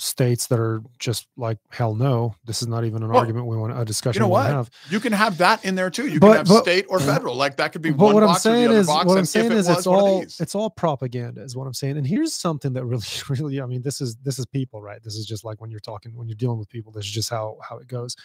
states 0.04 0.48
that 0.48 0.60
are 0.60 0.82
just 1.00 1.28
like 1.38 1.58
hell 1.70 1.96
no 1.96 2.36
this 2.46 2.62
is 2.62 2.68
not 2.68 2.84
even 2.84 3.02
an 3.04 3.10
Well, 3.10 3.20
argument 3.20 3.46
we 3.48 3.56
want 3.56 3.80
a 3.80 3.86
discussion 3.86 4.20
you 4.22 4.26
know 4.26 4.30
what? 4.30 4.48
have 4.48 4.70
You 4.90 5.00
can 5.00 5.14
have 5.14 5.38
that 5.38 5.64
in 5.64 5.76
there 5.76 5.90
too. 5.90 6.08
You 6.08 6.20
But- 6.20 6.28
can 6.30 6.38
have 6.40 6.48
but- 6.48 6.62
state 6.64 6.86
or 6.90 7.00
federal. 7.14 7.36
Like 7.36 7.56
that 7.58 7.72
could 7.72 7.82
be 7.82 7.92
but 7.92 8.06
one 8.06 8.14
what 8.16 8.24
i'm 8.24 8.30
box 8.30 8.46
or 8.46 8.50
the 8.52 8.56
saying 8.58 8.72
is 8.72 8.88
box. 8.88 9.06
what 9.06 9.18
i'm 9.18 9.26
saying 9.26 9.52
is 9.54 9.68
was 9.68 9.78
it's 9.78 9.88
all 9.88 10.22
it's 10.22 10.56
all 10.56 10.70
propaganda 10.70 11.42
is 11.42 11.56
what 11.56 11.66
i'm 11.68 11.74
saying 11.74 11.98
and 11.98 12.06
here's 12.06 12.34
something 12.34 12.74
that 12.74 12.84
really 12.94 13.04
really 13.30 13.62
i 13.62 13.66
mean 13.66 13.82
this 13.82 14.02
is 14.02 14.16
this 14.18 14.38
is 14.40 14.46
people 14.46 14.82
right 14.82 15.02
this 15.04 15.16
is 15.16 15.26
just 15.26 15.46
like 15.46 15.62
when 15.62 15.72
you're 15.72 15.80
talking 15.80 16.16
when 16.16 16.28
you're 16.28 16.36
dealing 16.36 16.60
with 16.60 16.70
people 16.70 16.92
this 16.92 17.06
is 17.06 17.12
just 17.12 17.30
how 17.30 17.58
how 17.68 17.78
it 17.78 17.88
goes 17.88 18.16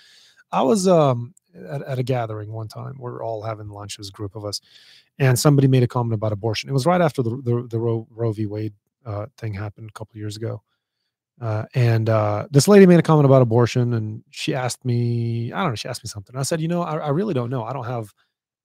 i 0.50 0.60
was 0.62 0.88
um 0.88 1.32
at, 1.70 1.82
at 1.82 1.98
a 1.98 2.02
gathering 2.02 2.50
one 2.52 2.66
time 2.68 2.96
we're 2.98 3.22
all 3.22 3.42
having 3.42 3.68
lunch 3.68 3.98
as 4.00 4.08
a 4.08 4.12
group 4.12 4.34
of 4.34 4.44
us 4.44 4.60
and 5.18 5.38
somebody 5.38 5.68
made 5.68 5.82
a 5.82 5.86
comment 5.88 6.14
about 6.14 6.32
abortion 6.32 6.68
it 6.68 6.72
was 6.72 6.86
right 6.86 7.00
after 7.00 7.22
the 7.22 7.30
the, 7.44 7.66
the 7.70 7.78
roe, 7.78 8.06
roe 8.10 8.32
v 8.32 8.46
wade 8.46 8.74
uh, 9.06 9.26
thing 9.38 9.54
happened 9.54 9.88
a 9.88 9.92
couple 9.92 10.12
of 10.12 10.16
years 10.16 10.36
ago 10.36 10.60
uh, 11.40 11.64
and 11.74 12.08
uh, 12.08 12.46
this 12.50 12.66
lady 12.68 12.86
made 12.86 12.98
a 12.98 13.02
comment 13.02 13.24
about 13.26 13.42
abortion 13.42 13.94
and 13.94 14.22
she 14.30 14.54
asked 14.54 14.84
me 14.84 15.52
i 15.52 15.62
don't 15.62 15.70
know 15.70 15.74
she 15.76 15.88
asked 15.88 16.02
me 16.04 16.08
something. 16.08 16.36
I 16.36 16.42
said 16.42 16.60
you 16.60 16.68
know 16.68 16.82
i, 16.82 16.96
I 16.96 17.08
really 17.10 17.34
don't 17.34 17.50
know. 17.50 17.64
I 17.64 17.72
don't 17.72 17.84
have 17.86 18.12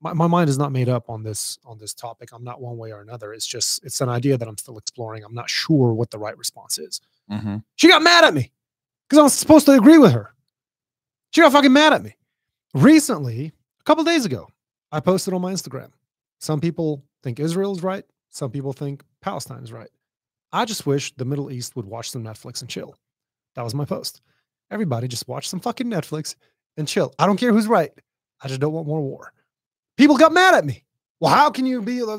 my, 0.02 0.12
my 0.14 0.28
mind 0.28 0.50
is 0.50 0.58
not 0.58 0.72
made 0.74 0.90
up 0.90 1.10
on 1.10 1.24
this 1.24 1.58
on 1.64 1.78
this 1.78 1.94
topic. 1.94 2.30
I'm 2.34 2.44
not 2.44 2.60
one 2.62 2.78
way 2.78 2.92
or 2.92 3.02
another. 3.02 3.32
It's 3.34 3.46
just 3.48 3.84
it's 3.86 4.02
an 4.02 4.10
idea 4.10 4.38
that 4.38 4.48
i'm 4.48 4.58
still 4.58 4.78
exploring. 4.78 5.24
I'm 5.24 5.34
not 5.34 5.50
sure 5.50 5.94
what 5.94 6.10
the 6.12 6.18
right 6.20 6.38
response 6.38 6.78
is. 6.78 7.00
Mhm. 7.32 7.64
she 7.76 7.88
got 7.88 8.02
mad 8.02 8.26
at 8.26 8.34
me 8.34 8.52
because 9.08 9.20
i 9.20 9.24
was 9.24 9.34
supposed 9.34 9.66
to 9.68 9.74
agree 9.74 9.98
with 9.98 10.12
her. 10.12 10.34
She 11.32 11.42
got 11.42 11.52
fucking 11.52 11.72
mad 11.74 11.94
at 11.94 12.04
me. 12.04 12.16
Recently 12.74 13.54
a 13.80 13.84
couple 13.84 14.04
days 14.04 14.26
ago 14.26 14.48
i 14.92 15.00
posted 15.00 15.34
on 15.34 15.42
my 15.42 15.52
instagram 15.54 15.90
some 16.40 16.60
people 16.60 17.04
think 17.22 17.40
israel's 17.40 17.84
right. 17.84 18.04
Some 18.30 18.50
people 18.52 18.74
think 18.74 19.04
palestine's 19.22 19.72
right 19.72 19.90
i 20.54 20.64
just 20.64 20.86
wish 20.86 21.14
the 21.16 21.26
middle 21.26 21.52
east 21.52 21.76
would 21.76 21.86
watch 21.86 22.10
some 22.10 22.24
netflix 22.24 22.62
and 22.62 22.70
chill 22.70 22.96
that 23.56 23.64
was 23.64 23.76
my 23.76 23.86
post 23.86 24.22
everybody 24.72 25.08
just 25.08 25.28
watch 25.28 25.48
some 25.50 25.60
fucking 25.60 25.88
netflix 25.88 26.36
and 26.78 26.88
chill 26.88 27.14
i 27.20 27.26
don't 27.26 27.38
care 27.38 27.52
who's 27.52 27.68
right 27.68 27.92
i 28.42 28.48
just 28.48 28.62
don't 28.62 28.74
want 28.74 28.88
more 28.88 29.02
war 29.02 29.34
people 29.98 30.18
got 30.18 30.32
mad 30.32 30.56
at 30.56 30.66
me. 30.66 30.84
Well, 31.20 31.34
how 31.34 31.50
can 31.50 31.66
you 31.66 31.82
be? 31.82 32.02
Uh, 32.02 32.18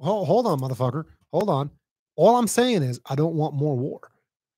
hold, 0.00 0.26
hold 0.26 0.46
on, 0.46 0.60
motherfucker. 0.60 1.04
Hold 1.32 1.50
on. 1.50 1.70
All 2.16 2.36
I'm 2.36 2.48
saying 2.48 2.82
is 2.82 3.00
I 3.06 3.14
don't 3.14 3.34
want 3.34 3.54
more 3.54 3.76
war. 3.76 4.00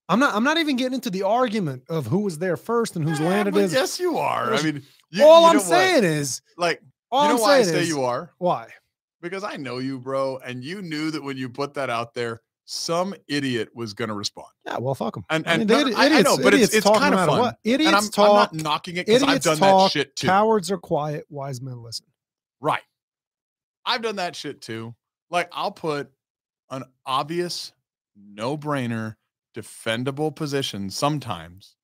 I'm 0.09 0.21
not. 0.21 0.35
I'm 0.35 0.45
not 0.45 0.59
even 0.59 0.77
getting 0.77 0.95
into 0.95 1.11
the 1.11 1.23
argument 1.23 1.83
of 1.89 2.07
who 2.07 2.21
was 2.21 2.39
there 2.39 2.57
first 2.57 2.97
and 2.97 3.05
whose 3.05 3.21
Yeah, 3.21 3.29
land 3.29 3.49
it 3.49 3.57
is. 3.57 3.73
Yes, 3.73 3.99
you 3.99 4.17
are. 4.17 4.55
I 4.55 4.63
mean, 4.63 4.83
you, 5.11 5.25
all 5.25 5.43
you 5.43 5.49
I'm 5.49 5.61
saying 5.61 6.05
is, 6.05 6.41
like, 6.57 6.81
all 7.11 7.25
you 7.25 7.29
know 7.31 7.35
I'm 7.37 7.41
why 7.41 7.57
I 7.57 7.63
say 7.63 7.83
is, 7.83 7.89
you 7.89 8.03
are? 8.05 8.31
why? 8.39 8.69
Because 9.21 9.43
I 9.43 9.57
know 9.57 9.79
you, 9.79 9.99
bro, 9.99 10.39
and 10.39 10.63
you 10.63 10.81
knew 10.81 11.11
that 11.11 11.23
when 11.23 11.37
you 11.37 11.49
put 11.49 11.75
that 11.75 11.91
out 11.91 12.15
there, 12.15 12.41
some 12.71 13.15
idiot 13.29 13.71
was 13.75 13.95
going 13.95 14.09
to 14.09 14.15
respond. 14.15 14.49
Yeah, 14.67 14.77
well, 14.77 14.95
fuck 14.95 15.15
them. 15.15 15.25
And 15.31 15.47
I 15.49 15.57
mean, 15.57 15.67
no, 15.67 15.79
the 15.85 15.91
no, 15.91 15.97
idi- 15.97 15.99
I, 15.99 16.19
I 16.19 16.21
know, 16.21 16.37
but 16.37 16.53
it's 16.53 16.75
it's 16.75 16.85
talk 16.85 16.99
kind 16.99 17.15
of 17.15 17.27
fun. 17.27 17.39
what. 17.41 17.59
Idiots 17.65 17.87
and 17.87 18.25
I'm, 18.25 18.31
I'm 18.31 18.35
not 18.37 18.55
knocking 18.55 18.97
it 18.99 19.07
because 19.07 19.23
I've 19.23 19.29
idiots 19.31 19.45
done 19.47 19.57
talk, 19.57 19.93
that 19.93 19.99
shit 19.99 20.15
too. 20.17 20.27
Cowards 20.27 20.71
are 20.71 20.77
quiet. 20.77 21.25
Wise 21.31 21.63
men 21.63 21.83
listen. 21.83 22.05
Right. 22.61 22.83
I've 23.87 24.03
done 24.03 24.17
that 24.17 24.37
shit 24.37 24.61
too. 24.61 24.95
Like 25.31 25.49
I'll 25.53 25.71
put 25.73 26.11
an 26.71 26.85
obvious, 27.07 27.73
no 28.15 28.59
brainer, 28.59 29.17
defendable 29.57 30.35
position 30.37 30.91
sometimes 30.91 31.75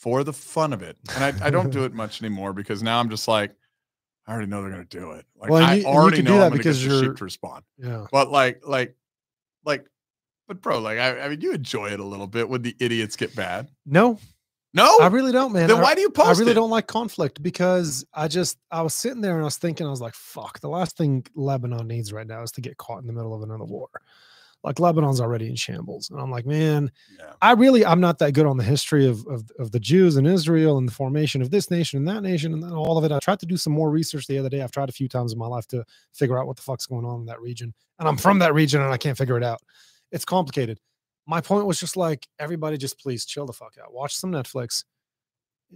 for 0.00 0.24
the 0.24 0.32
fun 0.32 0.72
of 0.72 0.82
it. 0.82 0.96
And 1.14 1.40
I, 1.40 1.46
I 1.46 1.50
don't 1.50 1.70
do 1.70 1.84
it 1.84 1.94
much 1.94 2.20
anymore 2.20 2.52
because 2.52 2.82
now 2.82 2.98
I'm 2.98 3.10
just 3.10 3.28
like, 3.28 3.54
I 4.26 4.32
already 4.32 4.48
know 4.48 4.60
they're 4.62 4.72
gonna 4.72 4.84
do 4.86 5.12
it. 5.12 5.24
Like 5.38 5.50
Well, 5.50 5.62
and 5.62 5.70
I 5.70 5.74
you- 5.74 5.84
and 5.86 5.94
you 5.94 6.00
already 6.00 6.22
know 6.22 6.34
I'm 6.34 6.40
gonna 6.48 6.56
because 6.56 6.78
get 6.82 6.88
the 6.88 6.94
you're- 6.96 7.06
shit 7.10 7.16
to 7.18 7.24
respond. 7.24 7.62
Yeah. 7.78 8.06
But 8.10 8.32
like, 8.32 8.62
like, 8.66 8.96
like, 9.64 9.86
but 10.48 10.60
bro, 10.62 10.78
like 10.80 10.98
I, 10.98 11.20
I 11.20 11.28
mean 11.28 11.40
you 11.40 11.52
enjoy 11.52 11.90
it 11.90 12.00
a 12.00 12.04
little 12.04 12.26
bit 12.26 12.48
when 12.48 12.62
the 12.62 12.76
idiots 12.80 13.16
get 13.16 13.34
bad. 13.36 13.68
No, 13.84 14.18
No? 14.74 14.98
I 15.00 15.06
really 15.08 15.32
don't, 15.32 15.52
man. 15.52 15.68
then 15.68 15.78
I- 15.78 15.82
why 15.82 15.94
do 15.94 16.00
you 16.00 16.10
post? 16.10 16.28
I 16.28 16.38
really 16.40 16.52
it? 16.52 16.54
don't 16.54 16.70
like 16.70 16.86
conflict 16.86 17.42
because 17.42 18.04
I 18.14 18.28
just 18.28 18.58
I 18.70 18.82
was 18.82 18.94
sitting 18.94 19.20
there 19.22 19.34
and 19.34 19.42
I 19.42 19.44
was 19.44 19.56
thinking 19.58 19.86
I 19.86 19.90
was 19.90 20.00
like, 20.00 20.14
fuck, 20.14 20.60
the 20.60 20.68
last 20.68 20.96
thing 20.96 21.24
Lebanon 21.34 21.86
needs 21.86 22.12
right 22.12 22.26
now 22.26 22.42
is 22.42 22.52
to 22.52 22.60
get 22.60 22.76
caught 22.76 23.00
in 23.00 23.06
the 23.06 23.12
middle 23.12 23.34
of 23.34 23.42
another 23.42 23.64
war. 23.64 23.88
Like 24.64 24.80
Lebanon's 24.80 25.20
already 25.20 25.48
in 25.48 25.54
shambles. 25.54 26.10
And 26.10 26.18
I'm 26.20 26.30
like, 26.30 26.44
man, 26.44 26.90
Yeah. 27.20 27.34
I 27.40 27.52
really 27.52 27.86
I'm 27.86 28.00
not 28.00 28.18
that 28.18 28.32
good 28.32 28.46
on 28.46 28.56
the 28.56 28.64
history 28.64 29.06
of 29.06 29.24
of, 29.28 29.48
of 29.60 29.70
the 29.70 29.78
Jews 29.78 30.16
and 30.16 30.26
Israel 30.26 30.76
and 30.78 30.88
the 30.88 30.92
formation 30.92 31.40
of 31.40 31.50
this 31.50 31.70
nation 31.70 31.98
and 31.98 32.08
that 32.08 32.22
nation 32.22 32.52
and 32.52 32.62
then 32.62 32.72
all 32.72 32.98
of 32.98 33.04
it. 33.04 33.12
I 33.12 33.20
tried 33.20 33.38
to 33.40 33.46
do 33.46 33.56
some 33.56 33.72
more 33.72 33.90
research 33.90 34.26
the 34.26 34.38
other 34.38 34.48
day. 34.48 34.62
I've 34.62 34.72
tried 34.72 34.88
a 34.88 34.92
few 34.92 35.08
times 35.08 35.32
in 35.32 35.38
my 35.38 35.46
life 35.46 35.68
to 35.68 35.84
figure 36.12 36.36
out 36.38 36.48
what 36.48 36.56
the 36.56 36.62
fuck's 36.62 36.86
going 36.86 37.04
on 37.04 37.20
in 37.20 37.26
that 37.26 37.40
region. 37.40 37.74
And 38.00 38.08
I'm 38.08 38.16
from 38.16 38.40
that 38.40 38.54
region 38.54 38.82
and 38.82 38.92
I 38.92 38.96
can't 38.96 39.16
figure 39.16 39.36
it 39.36 39.44
out. 39.44 39.60
It's 40.12 40.24
complicated. 40.24 40.80
My 41.26 41.40
point 41.40 41.66
was 41.66 41.80
just 41.80 41.96
like 41.96 42.26
everybody 42.38 42.76
just 42.76 43.00
please 43.00 43.24
chill 43.24 43.46
the 43.46 43.52
fuck 43.52 43.74
out. 43.82 43.92
Watch 43.92 44.14
some 44.14 44.30
Netflix 44.32 44.84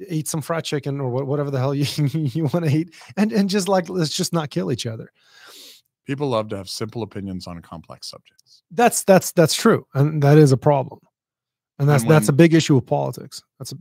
eat 0.09 0.29
some 0.29 0.41
fried 0.41 0.65
chicken 0.65 1.01
or 1.01 1.11
whatever 1.25 1.51
the 1.51 1.59
hell 1.59 1.75
you, 1.75 1.87
you 2.13 2.45
want 2.45 2.65
to 2.65 2.71
eat 2.71 2.95
and 3.17 3.33
and 3.33 3.49
just 3.49 3.69
like 3.69 3.89
let's 3.89 4.15
just 4.15 4.33
not 4.33 4.51
kill 4.51 4.73
each 4.73 4.87
other 4.87 5.11
People 6.07 6.29
love 6.29 6.49
to 6.49 6.57
have 6.57 6.69
simple 6.69 7.03
opinions 7.03 7.47
on 7.47 7.61
complex 7.63 8.09
subjects. 8.09 8.63
that's 8.71 9.05
that's 9.05 9.33
that's 9.33 9.55
true 9.55 9.87
and 9.95 10.23
that 10.23 10.39
is 10.39 10.53
a 10.53 10.57
problem 10.57 11.01
and 11.79 11.89
that's 11.89 12.03
And 12.03 12.11
that's 12.11 12.29
a 12.29 12.33
big 12.33 12.55
issue 12.55 12.75
with 12.75 12.87
politics 12.87 13.43
that's 13.59 13.73
a, 13.73 13.77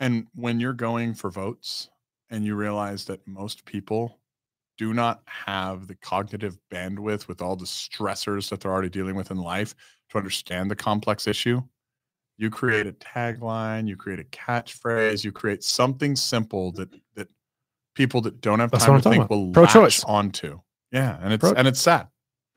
And 0.00 0.26
when 0.34 0.60
you're 0.60 0.72
going 0.72 1.14
for 1.14 1.30
votes 1.30 1.90
and 2.30 2.44
you 2.44 2.54
realize 2.54 3.04
that 3.06 3.26
most 3.26 3.64
people 3.64 4.18
do 4.78 4.92
not 4.94 5.22
have 5.26 5.86
the 5.86 5.94
cognitive 5.96 6.58
bandwidth 6.72 7.28
with 7.28 7.40
all 7.40 7.56
the 7.56 7.64
stressors 7.64 8.48
that 8.50 8.60
they're 8.60 8.72
already 8.72 8.88
dealing 8.88 9.14
with 9.14 9.30
in 9.30 9.36
life 9.38 9.74
to 10.10 10.18
understand 10.18 10.70
the 10.70 10.76
complex 10.76 11.26
issue, 11.26 11.60
you 12.36 12.50
create 12.50 12.86
a 12.86 12.92
tagline, 12.92 13.86
you 13.86 13.96
create 13.96 14.18
a 14.20 14.24
catchphrase, 14.24 15.22
you 15.24 15.30
create 15.32 15.62
something 15.62 16.16
simple 16.16 16.72
that 16.72 16.88
that 17.14 17.28
people 17.94 18.20
that 18.22 18.40
don't 18.40 18.58
have 18.58 18.72
That's 18.72 18.84
time 18.84 19.00
to 19.00 19.08
think 19.08 19.28
talking 19.28 19.46
will 19.46 19.52
Pro-choice. 19.52 20.02
latch 20.02 20.10
onto. 20.10 20.60
Yeah, 20.90 21.18
and 21.22 21.32
it's 21.32 21.40
Pro- 21.40 21.52
and 21.52 21.68
it's 21.68 21.80
sad. 21.80 22.08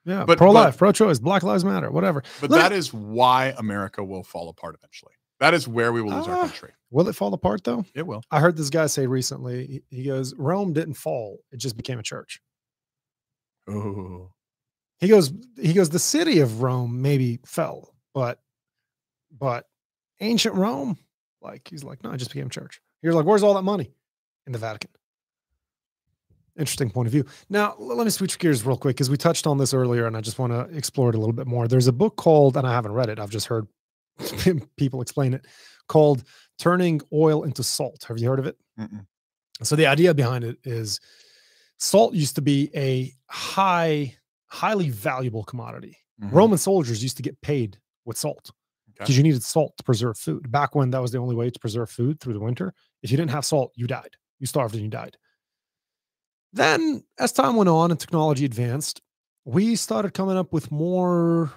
yeah 0.06 0.26
But- 0.26 0.40
pro 0.40 0.50
life, 0.52 0.78
pro 0.78 0.92
choice, 0.92 1.20
black 1.20 1.44
lives 1.44 1.64
matter 1.64 1.92
whatever 1.92 2.24
But 2.42 2.50
that 2.52 2.72
is 2.72 2.92
why 2.94 3.54
America 3.60 4.04
will 4.04 4.24
fall 4.24 4.50
apart 4.50 4.76
eventually. 4.82 5.14
That 5.40 5.54
is 5.54 5.68
where 5.68 5.92
we 5.94 6.02
will 6.02 6.12
lose 6.14 6.28
our 6.28 6.36
Ah. 6.36 6.42
country. 6.48 6.72
will 6.90 7.08
it 7.08 7.14
fall 7.16 7.34
apart 7.34 7.64
though 7.64 7.86
It 7.94 8.08
will. 8.08 8.22
i 8.32 8.40
heard 8.40 8.56
this 8.58 8.70
guy 8.70 8.88
say 8.88 9.06
recently 9.08 9.84
he, 9.90 10.04
goes 10.06 10.34
rome 10.36 10.74
didn't 10.74 10.94
fall 10.96 11.38
it 11.52 11.58
just 11.58 11.76
became 11.78 12.00
a 12.00 12.04
church 12.04 12.42
Oh. 13.70 14.32
he 15.00 15.08
goes 15.10 15.32
he 15.60 15.74
goes 15.74 15.90
the 15.90 16.00
city 16.00 16.40
of 16.40 16.62
rome 16.62 17.02
maybe 17.02 17.40
fell 17.46 17.94
but 18.14 18.40
but 19.38 19.66
ancient 20.22 20.56
rome 20.56 20.98
like 21.42 21.68
he's 21.70 21.84
like 21.84 22.02
no 22.04 22.12
it 22.12 22.18
just 22.18 22.32
became 22.32 22.48
a 22.48 22.50
church 22.50 22.80
he 23.02 23.08
was 23.08 23.16
like 23.16 23.26
where's 23.26 23.44
all 23.44 23.54
that 23.56 23.64
money 23.64 23.94
in 24.46 24.54
the 24.54 24.58
vatican 24.60 24.90
interesting 26.58 26.90
point 26.90 27.08
of 27.08 27.12
view 27.12 27.26
now 27.50 27.76
let 27.78 28.04
me 28.06 28.10
switch 28.10 28.40
gears 28.40 28.66
real 28.66 28.78
quick 28.78 28.96
because 28.96 29.10
we 29.10 29.18
touched 29.18 29.46
on 29.46 29.58
this 29.58 29.74
earlier 29.74 30.08
and 30.08 30.16
i 30.18 30.22
just 30.22 30.40
want 30.40 30.52
to 30.54 30.62
explore 30.76 31.10
it 31.10 31.16
a 31.16 31.20
little 31.20 31.34
bit 31.34 31.46
more 31.46 31.68
there's 31.68 31.88
a 31.88 31.92
book 31.94 32.16
called 32.16 32.56
and 32.58 32.66
i 32.66 32.72
haven't 32.74 32.94
read 32.94 33.10
it 33.10 33.20
i've 33.20 33.30
just 33.30 33.48
heard 33.48 33.68
people 34.78 35.02
explain 35.02 35.34
it 35.34 35.46
called 35.88 36.24
turning 36.60 37.02
oil 37.14 37.44
into 37.44 37.64
salt 37.64 38.04
have 38.08 38.18
you 38.20 38.28
heard 38.30 38.40
of 38.40 38.46
it 38.48 38.58
Mm-mm. 38.80 39.06
so 39.64 39.76
the 39.76 39.86
idea 39.88 40.14
behind 40.14 40.44
it 40.44 40.58
is 40.64 41.00
salt 41.80 42.14
used 42.14 42.36
to 42.36 42.42
be 42.42 42.70
a 42.76 43.14
high, 43.30 44.16
highly 44.48 44.90
valuable 44.90 45.44
commodity. 45.44 45.96
Mhm. 46.20 46.32
Roman 46.32 46.58
soldiers 46.58 47.04
used 47.04 47.18
to 47.18 47.24
get 47.24 47.40
paid 47.42 47.78
with 48.06 48.18
salt 48.18 48.50
Okay. 48.90 49.04
because 49.04 49.16
you 49.18 49.22
needed 49.22 49.44
salt 49.44 49.78
to 49.78 49.84
preserve 49.84 50.18
food. 50.18 50.52
Back 50.52 50.74
when 50.74 50.90
that 50.90 51.00
was 51.04 51.12
the 51.12 51.20
only 51.20 51.36
way 51.36 51.52
to 51.52 51.60
preserve 51.60 51.92
food 51.92 52.20
through 52.20 52.34
the 52.34 52.40
winter. 52.40 52.74
If 53.04 53.12
you 53.12 53.18
didn't 53.18 53.30
have 53.30 53.46
salt, 53.46 53.74
you 53.76 53.86
died. 53.86 54.16
You 54.40 54.48
starved 54.48 54.74
and 54.74 54.84
you 54.84 54.90
died. 54.90 55.18
Then, 56.54 57.04
as 57.20 57.32
time 57.32 57.56
went 57.56 57.70
on 57.70 57.92
and 57.92 58.00
technology 58.00 58.46
advanced, 58.46 59.02
we 59.46 59.76
started 59.76 60.14
coming 60.16 60.38
up 60.38 60.52
with 60.54 60.72
more 60.72 61.52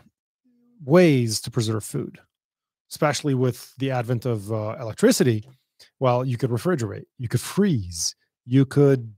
ways 0.85 1.41
to 1.43 1.51
preserve 1.51 1.85
food, 1.85 2.19
especially 2.91 3.35
with 3.35 3.75
the 3.77 3.91
advent 3.91 4.27
of 4.27 4.51
uh, 4.53 4.77
electricity. 4.81 5.45
Well, 5.99 6.25
you 6.25 6.37
could 6.37 6.51
refrigerate, 6.51 7.05
you 7.19 7.29
could 7.29 7.41
freeze, 7.41 8.15
you 8.45 8.67
could 8.67 9.13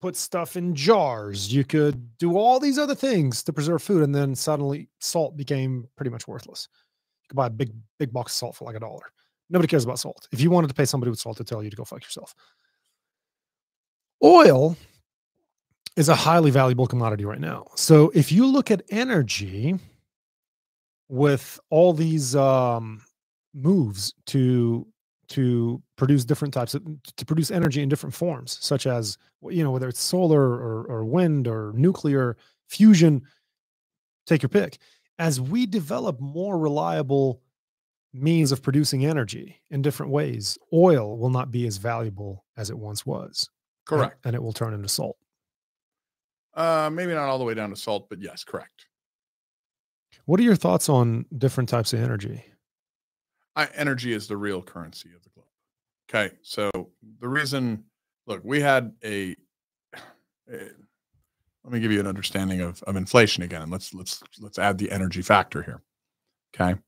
put 0.00 0.16
stuff 0.16 0.56
in 0.56 0.74
jars, 0.74 1.52
you 1.52 1.64
could 1.64 2.18
do 2.18 2.36
all 2.36 2.60
these 2.60 2.78
other 2.78 2.94
things 2.94 3.42
to 3.42 3.52
preserve 3.52 3.82
food. 3.82 4.02
And 4.02 4.14
then 4.14 4.34
suddenly 4.34 4.88
salt 5.00 5.36
became 5.36 5.88
pretty 5.96 6.10
much 6.10 6.28
worthless. 6.28 6.68
You 7.22 7.28
could 7.30 7.36
buy 7.36 7.46
a 7.46 7.50
big, 7.50 7.72
big 7.98 8.12
box 8.12 8.32
of 8.32 8.36
salt 8.36 8.56
for 8.56 8.64
like 8.64 8.76
a 8.76 8.80
dollar. 8.80 9.10
Nobody 9.48 9.68
cares 9.68 9.84
about 9.84 9.98
salt. 9.98 10.28
If 10.30 10.40
you 10.40 10.50
wanted 10.50 10.68
to 10.68 10.74
pay 10.74 10.84
somebody 10.84 11.10
with 11.10 11.18
salt 11.18 11.38
to 11.38 11.44
tell 11.44 11.62
you 11.62 11.70
to 11.70 11.76
go 11.76 11.84
fuck 11.84 12.02
yourself. 12.02 12.34
Oil 14.22 14.76
is 15.96 16.08
a 16.08 16.14
highly 16.14 16.50
valuable 16.50 16.86
commodity 16.86 17.24
right 17.24 17.40
now. 17.40 17.68
So 17.74 18.10
if 18.14 18.32
you 18.32 18.46
look 18.46 18.70
at 18.70 18.82
energy 18.90 19.78
with 21.08 21.60
all 21.70 21.92
these 21.92 22.34
um, 22.34 23.02
moves 23.54 24.14
to 24.26 24.86
to 25.28 25.82
produce 25.96 26.24
different 26.24 26.52
types 26.52 26.74
of 26.74 26.82
to 27.16 27.24
produce 27.24 27.50
energy 27.50 27.80
in 27.82 27.88
different 27.88 28.14
forms, 28.14 28.58
such 28.60 28.86
as 28.86 29.16
you 29.48 29.62
know 29.64 29.70
whether 29.70 29.88
it's 29.88 30.00
solar 30.02 30.42
or, 30.42 30.84
or 30.84 31.04
wind 31.04 31.48
or 31.48 31.72
nuclear 31.74 32.36
fusion, 32.68 33.22
take 34.26 34.42
your 34.42 34.48
pick. 34.50 34.78
as 35.18 35.40
we 35.40 35.64
develop 35.66 36.20
more 36.20 36.58
reliable 36.58 37.40
means 38.12 38.52
of 38.52 38.62
producing 38.62 39.04
energy 39.06 39.60
in 39.70 39.80
different 39.82 40.10
ways, 40.12 40.58
oil 40.72 41.16
will 41.16 41.30
not 41.30 41.50
be 41.50 41.66
as 41.66 41.76
valuable 41.78 42.44
as 42.56 42.68
it 42.70 42.78
once 42.78 43.06
was. 43.06 43.48
and- 43.48 43.98
Correct. 43.98 44.18
And, 44.24 44.34
it 44.34 44.42
will 44.42 44.52
turn 44.52 44.72
into 44.74 44.88
salt. 44.88 45.16
Uh, 46.54 46.88
maybe 46.92 47.12
not 47.12 47.28
all 47.28 47.38
the 47.38 47.44
way 47.44 47.54
down 47.54 47.70
to 47.70 47.76
salt, 47.76 48.08
but 48.08 48.20
yes, 48.20 48.44
correct. 48.44 48.86
What 50.26 50.38
are 50.40 50.44
your 50.44 50.56
thoughts 50.56 50.88
on 50.88 51.26
different 51.36 51.68
types 51.68 51.92
of 51.92 52.00
energy? 52.00 52.44
I, 53.56 53.68
energy 53.74 54.12
is 54.12 54.26
the 54.26 54.36
real 54.36 54.62
currency 54.62 55.10
of 55.14 55.22
the 55.22 55.30
globe. 55.30 55.46
Okay, 56.10 56.34
so 56.42 56.70
the 57.20 57.28
reason, 57.28 57.84
look, 58.26 58.42
we 58.44 58.60
had 58.60 58.92
a. 59.04 59.36
eh, 60.52 60.68
let 61.62 61.72
me 61.72 61.80
give 61.80 61.92
you 61.92 62.00
an 62.00 62.06
understanding 62.06 62.60
of, 62.60 62.82
of 62.82 62.94
inflation 62.94 63.42
again, 63.42 63.62
and 63.62 63.72
let's 63.72 63.94
let's 63.94 64.22
let's 64.40 64.58
add 64.58 64.76
the 64.78 64.90
energy 64.90 65.22
factor 65.22 65.62
here. 65.62 65.82
Okay, 66.54 66.78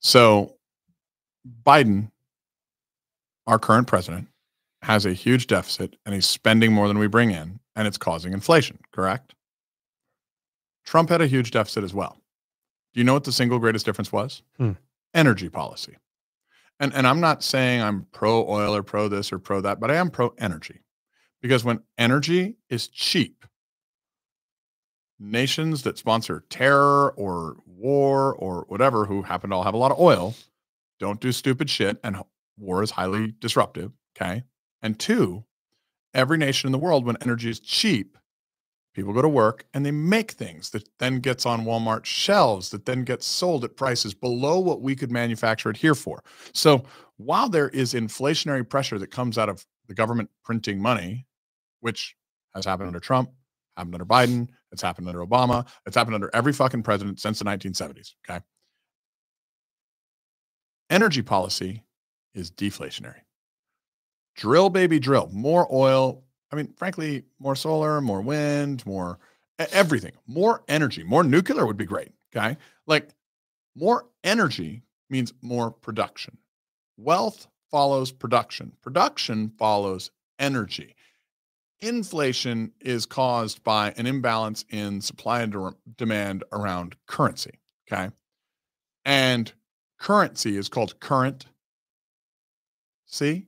so 0.00 0.56
Biden, 1.64 2.10
our 3.46 3.58
current 3.58 3.86
president, 3.86 4.28
has 4.82 5.06
a 5.06 5.12
huge 5.12 5.46
deficit, 5.46 5.96
and 6.04 6.14
he's 6.14 6.26
spending 6.26 6.72
more 6.72 6.86
than 6.88 6.98
we 6.98 7.06
bring 7.06 7.30
in, 7.30 7.60
and 7.74 7.88
it's 7.88 7.98
causing 7.98 8.32
inflation. 8.32 8.78
Correct. 8.92 9.34
Trump 10.84 11.08
had 11.08 11.20
a 11.20 11.26
huge 11.26 11.50
deficit 11.50 11.82
as 11.82 11.92
well. 11.92 12.18
Do 12.94 13.00
you 13.00 13.04
know 13.04 13.14
what 13.14 13.24
the 13.24 13.32
single 13.32 13.58
greatest 13.58 13.84
difference 13.84 14.12
was? 14.12 14.42
Hmm. 14.56 14.72
Energy 15.14 15.48
policy. 15.48 15.96
And 16.78 16.92
and 16.94 17.06
I'm 17.06 17.20
not 17.20 17.42
saying 17.42 17.82
I'm 17.82 18.06
pro 18.12 18.48
oil 18.48 18.74
or 18.74 18.82
pro 18.82 19.08
this 19.08 19.32
or 19.32 19.38
pro 19.38 19.60
that, 19.62 19.80
but 19.80 19.90
I 19.90 19.96
am 19.96 20.10
pro 20.10 20.34
energy. 20.38 20.82
Because 21.40 21.64
when 21.64 21.80
energy 21.96 22.56
is 22.68 22.88
cheap, 22.88 23.44
nations 25.18 25.82
that 25.82 25.98
sponsor 25.98 26.44
terror 26.50 27.10
or 27.12 27.56
war 27.66 28.34
or 28.34 28.64
whatever 28.68 29.06
who 29.06 29.22
happen 29.22 29.50
to 29.50 29.56
all 29.56 29.62
have 29.62 29.74
a 29.74 29.78
lot 29.78 29.92
of 29.92 29.98
oil 29.98 30.34
don't 30.98 31.20
do 31.20 31.32
stupid 31.32 31.68
shit 31.68 31.98
and 32.02 32.16
war 32.56 32.82
is 32.82 32.90
highly 32.90 33.34
disruptive, 33.38 33.92
okay? 34.16 34.44
And 34.82 34.98
two, 34.98 35.44
every 36.14 36.38
nation 36.38 36.68
in 36.68 36.72
the 36.72 36.78
world 36.78 37.04
when 37.04 37.16
energy 37.20 37.50
is 37.50 37.60
cheap, 37.60 38.16
people 38.96 39.12
go 39.12 39.22
to 39.22 39.28
work 39.28 39.66
and 39.74 39.84
they 39.84 39.90
make 39.90 40.32
things 40.32 40.70
that 40.70 40.88
then 40.98 41.20
gets 41.20 41.44
on 41.44 41.66
Walmart 41.66 42.06
shelves 42.06 42.70
that 42.70 42.86
then 42.86 43.04
gets 43.04 43.26
sold 43.26 43.62
at 43.62 43.76
prices 43.76 44.14
below 44.14 44.58
what 44.58 44.80
we 44.80 44.96
could 44.96 45.12
manufacture 45.12 45.68
it 45.68 45.76
here 45.76 45.94
for. 45.94 46.24
So 46.54 46.82
while 47.18 47.50
there 47.50 47.68
is 47.68 47.92
inflationary 47.92 48.68
pressure 48.68 48.98
that 48.98 49.10
comes 49.10 49.36
out 49.36 49.50
of 49.50 49.64
the 49.86 49.94
government 49.94 50.30
printing 50.44 50.80
money, 50.80 51.26
which 51.80 52.16
has 52.54 52.64
happened 52.64 52.86
under 52.88 52.98
Trump, 52.98 53.30
happened 53.76 53.94
under 53.94 54.06
Biden, 54.06 54.48
it's 54.72 54.80
happened 54.82 55.08
under 55.08 55.24
Obama, 55.24 55.68
it's 55.84 55.94
happened 55.94 56.14
under 56.14 56.30
every 56.32 56.54
fucking 56.54 56.82
president 56.82 57.20
since 57.20 57.38
the 57.38 57.44
1970s. 57.44 58.14
Okay. 58.28 58.40
Energy 60.88 61.20
policy 61.20 61.84
is 62.34 62.50
deflationary. 62.50 63.20
Drill, 64.36 64.70
baby, 64.70 64.98
drill. 64.98 65.28
More 65.32 65.68
oil. 65.70 66.22
I 66.52 66.56
mean, 66.56 66.72
frankly, 66.76 67.24
more 67.38 67.56
solar, 67.56 68.00
more 68.00 68.20
wind, 68.20 68.84
more 68.86 69.18
everything, 69.58 70.12
more 70.26 70.62
energy, 70.68 71.02
more 71.02 71.24
nuclear 71.24 71.66
would 71.66 71.76
be 71.76 71.86
great. 71.86 72.12
Okay. 72.34 72.56
Like 72.86 73.10
more 73.74 74.06
energy 74.24 74.82
means 75.10 75.32
more 75.42 75.70
production. 75.70 76.38
Wealth 76.96 77.46
follows 77.70 78.12
production, 78.12 78.72
production 78.82 79.52
follows 79.58 80.10
energy. 80.38 80.94
Inflation 81.80 82.72
is 82.80 83.04
caused 83.04 83.62
by 83.62 83.92
an 83.98 84.06
imbalance 84.06 84.64
in 84.70 85.00
supply 85.00 85.42
and 85.42 85.52
de- 85.52 85.74
demand 85.96 86.42
around 86.52 86.96
currency. 87.06 87.58
Okay. 87.90 88.10
And 89.04 89.52
currency 89.98 90.56
is 90.56 90.68
called 90.68 90.98
current. 91.00 91.46
See? 93.04 93.46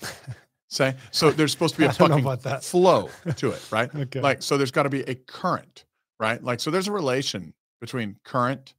Say 0.70 0.94
so 1.10 1.30
there's 1.32 1.50
supposed 1.52 1.74
to 1.74 1.80
be 1.80 1.86
a 1.86 1.92
fucking 1.92 2.20
about 2.20 2.42
that. 2.44 2.62
flow 2.64 3.10
to 3.36 3.50
it, 3.50 3.62
right? 3.72 3.90
Okay. 3.94 4.20
Like, 4.20 4.40
so 4.42 4.56
there's 4.56 4.70
got 4.70 4.84
to 4.84 4.88
be 4.90 5.02
a 5.02 5.14
current, 5.16 5.84
right? 6.20 6.42
Like, 6.42 6.60
so 6.60 6.70
there's 6.70 6.86
a 6.88 6.92
relation 6.92 7.52
between 7.80 8.16
current 8.24 8.74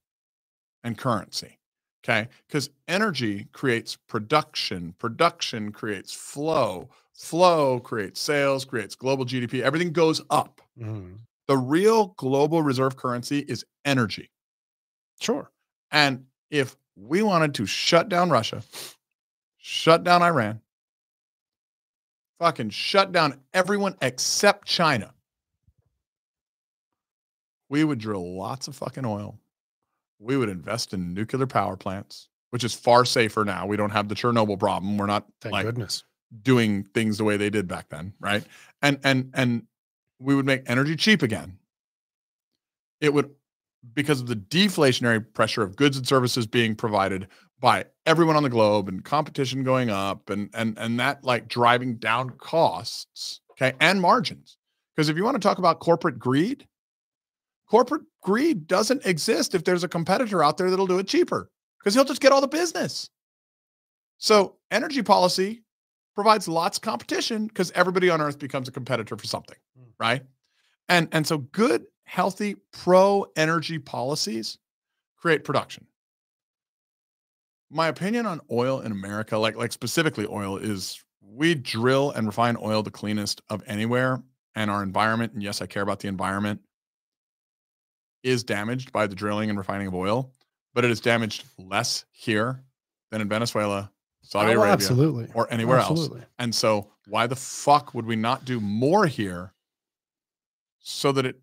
and 0.83 0.97
currency. 0.97 1.57
Okay. 2.03 2.29
Because 2.47 2.69
energy 2.87 3.47
creates 3.51 3.95
production, 4.07 4.95
production 4.99 5.71
creates 5.71 6.13
flow, 6.13 6.89
flow 7.13 7.79
creates 7.79 8.19
sales, 8.21 8.63
creates 8.65 8.95
global 8.95 9.25
GDP. 9.25 9.61
Everything 9.61 9.91
goes 9.91 10.21
up. 10.29 10.61
Mhm. 10.79 11.17
The 11.47 11.57
real 11.57 12.07
global 12.17 12.61
reserve 12.63 12.95
currency 12.95 13.39
is 13.39 13.65
energy. 13.83 14.31
Sure. 15.19 15.51
And 15.91 16.25
if 16.49 16.77
we 16.95 17.21
wanted 17.21 17.53
to 17.55 17.65
shut 17.65 18.07
down 18.09 18.29
Russia, 18.29 18.63
shut 19.57 20.03
down 20.03 20.23
Iran, 20.23 20.61
fucking 22.41 22.71
shut 22.71 23.11
down 23.11 23.39
everyone 23.53 23.95
except 24.01 24.67
China, 24.67 25.13
we 27.69 27.83
would 27.83 27.99
drill 27.99 28.35
lots 28.35 28.67
of 28.67 28.75
fucking 28.75 29.05
oil. 29.05 29.39
We 30.19 30.37
would 30.37 30.49
invest 30.49 30.91
in 30.93 31.13
nuclear 31.13 31.45
power 31.45 31.77
plants, 31.77 32.29
which 32.49 32.63
is 32.63 32.73
far 32.73 33.05
safer 33.05 33.45
now. 33.45 33.67
We 33.67 33.77
don't 33.77 33.91
have 33.91 34.09
the 34.09 34.15
Chernobyl 34.15 34.59
problem. 34.59 34.97
We're 34.97 35.05
not 35.05 35.27
Thank 35.39 35.53
like 35.53 35.65
goodness. 35.67 36.03
doing 36.41 36.83
things 36.95 37.19
the 37.19 37.23
way 37.23 37.37
they 37.37 37.51
did 37.51 37.67
back 37.67 37.89
then, 37.89 38.13
right? 38.19 38.43
And 38.81 38.99
and 39.03 39.29
and 39.35 39.67
we 40.19 40.33
would 40.33 40.45
make 40.45 40.63
energy 40.65 40.95
cheap 40.95 41.21
again. 41.21 41.59
It 43.01 43.13
would 43.13 43.29
because 43.93 44.19
of 44.19 44.27
the 44.27 44.35
deflationary 44.35 45.23
pressure 45.33 45.61
of 45.61 45.75
goods 45.75 45.95
and 45.95 46.07
services 46.07 46.47
being 46.47 46.75
provided 46.75 47.27
by 47.61 47.85
everyone 48.05 48.35
on 48.35 48.43
the 48.43 48.49
globe 48.49 48.89
and 48.89 49.05
competition 49.05 49.63
going 49.63 49.89
up 49.89 50.29
and 50.29 50.49
and 50.53 50.77
and 50.77 50.99
that 50.99 51.23
like 51.23 51.47
driving 51.47 51.95
down 51.95 52.31
costs, 52.31 53.39
okay, 53.51 53.73
and 53.79 54.01
margins. 54.01 54.57
Because 54.95 55.07
if 55.07 55.15
you 55.15 55.23
want 55.23 55.35
to 55.35 55.47
talk 55.47 55.59
about 55.59 55.79
corporate 55.79 56.19
greed, 56.19 56.67
corporate 57.69 58.01
greed 58.21 58.67
doesn't 58.67 59.05
exist 59.05 59.55
if 59.55 59.63
there's 59.63 59.85
a 59.85 59.87
competitor 59.87 60.43
out 60.43 60.57
there 60.57 60.69
that'll 60.69 60.87
do 60.87 60.99
it 60.99 61.07
cheaper 61.07 61.49
because 61.79 61.93
he'll 61.93 62.03
just 62.03 62.19
get 62.21 62.33
all 62.33 62.41
the 62.41 62.47
business. 62.47 63.09
So 64.17 64.57
energy 64.69 65.01
policy 65.01 65.63
provides 66.15 66.47
lots 66.47 66.77
of 66.77 66.81
competition 66.81 67.47
because 67.47 67.71
everybody 67.71 68.09
on 68.09 68.21
earth 68.21 68.37
becomes 68.39 68.67
a 68.67 68.71
competitor 68.71 69.15
for 69.15 69.25
something 69.25 69.55
Mm. 69.79 69.85
right 69.99 70.23
and 70.89 71.07
and 71.13 71.25
so 71.25 71.37
good 71.37 71.85
healthy 72.03 72.57
pro 72.73 73.25
energy 73.37 73.79
policies 73.79 74.57
create 75.17 75.45
production 75.45 75.85
my 77.71 77.87
opinion 77.87 78.25
on 78.25 78.41
oil 78.51 78.81
in 78.81 78.91
america 78.91 79.37
like 79.37 79.55
like 79.55 79.71
specifically 79.71 80.27
oil 80.29 80.57
is 80.57 81.01
we 81.21 81.55
drill 81.55 82.11
and 82.11 82.27
refine 82.27 82.57
oil 82.61 82.83
the 82.83 82.91
cleanest 82.91 83.41
of 83.49 83.63
anywhere 83.65 84.21
and 84.55 84.69
our 84.69 84.83
environment 84.83 85.33
and 85.33 85.41
yes 85.41 85.61
i 85.61 85.65
care 85.65 85.81
about 85.81 85.99
the 85.99 86.07
environment 86.07 86.59
is 88.23 88.43
damaged 88.43 88.91
by 88.91 89.07
the 89.07 89.15
drilling 89.15 89.49
and 89.49 89.57
refining 89.57 89.87
of 89.87 89.95
oil 89.95 90.31
but 90.73 90.85
it 90.85 90.91
is 90.91 90.99
damaged 90.99 91.43
less 91.57 92.05
here 92.11 92.63
than 93.09 93.21
in 93.21 93.29
venezuela 93.29 93.89
saudi 94.21 94.51
Oh, 94.53 94.59
arabia 94.59 94.73
absolutely. 94.73 95.27
or 95.33 95.51
anywhere 95.51 95.79
else. 95.79 96.09
And 96.37 96.53
so, 96.53 96.91
why 97.07 97.25
the 97.27 97.35
fuck 97.35 97.93
would 97.93 98.05
we 98.05 98.15
not 98.15 98.45
do 98.45 98.59
more 98.59 99.07
here 99.07 99.53
so 100.79 101.11
that 101.11 101.25
it 101.25 101.39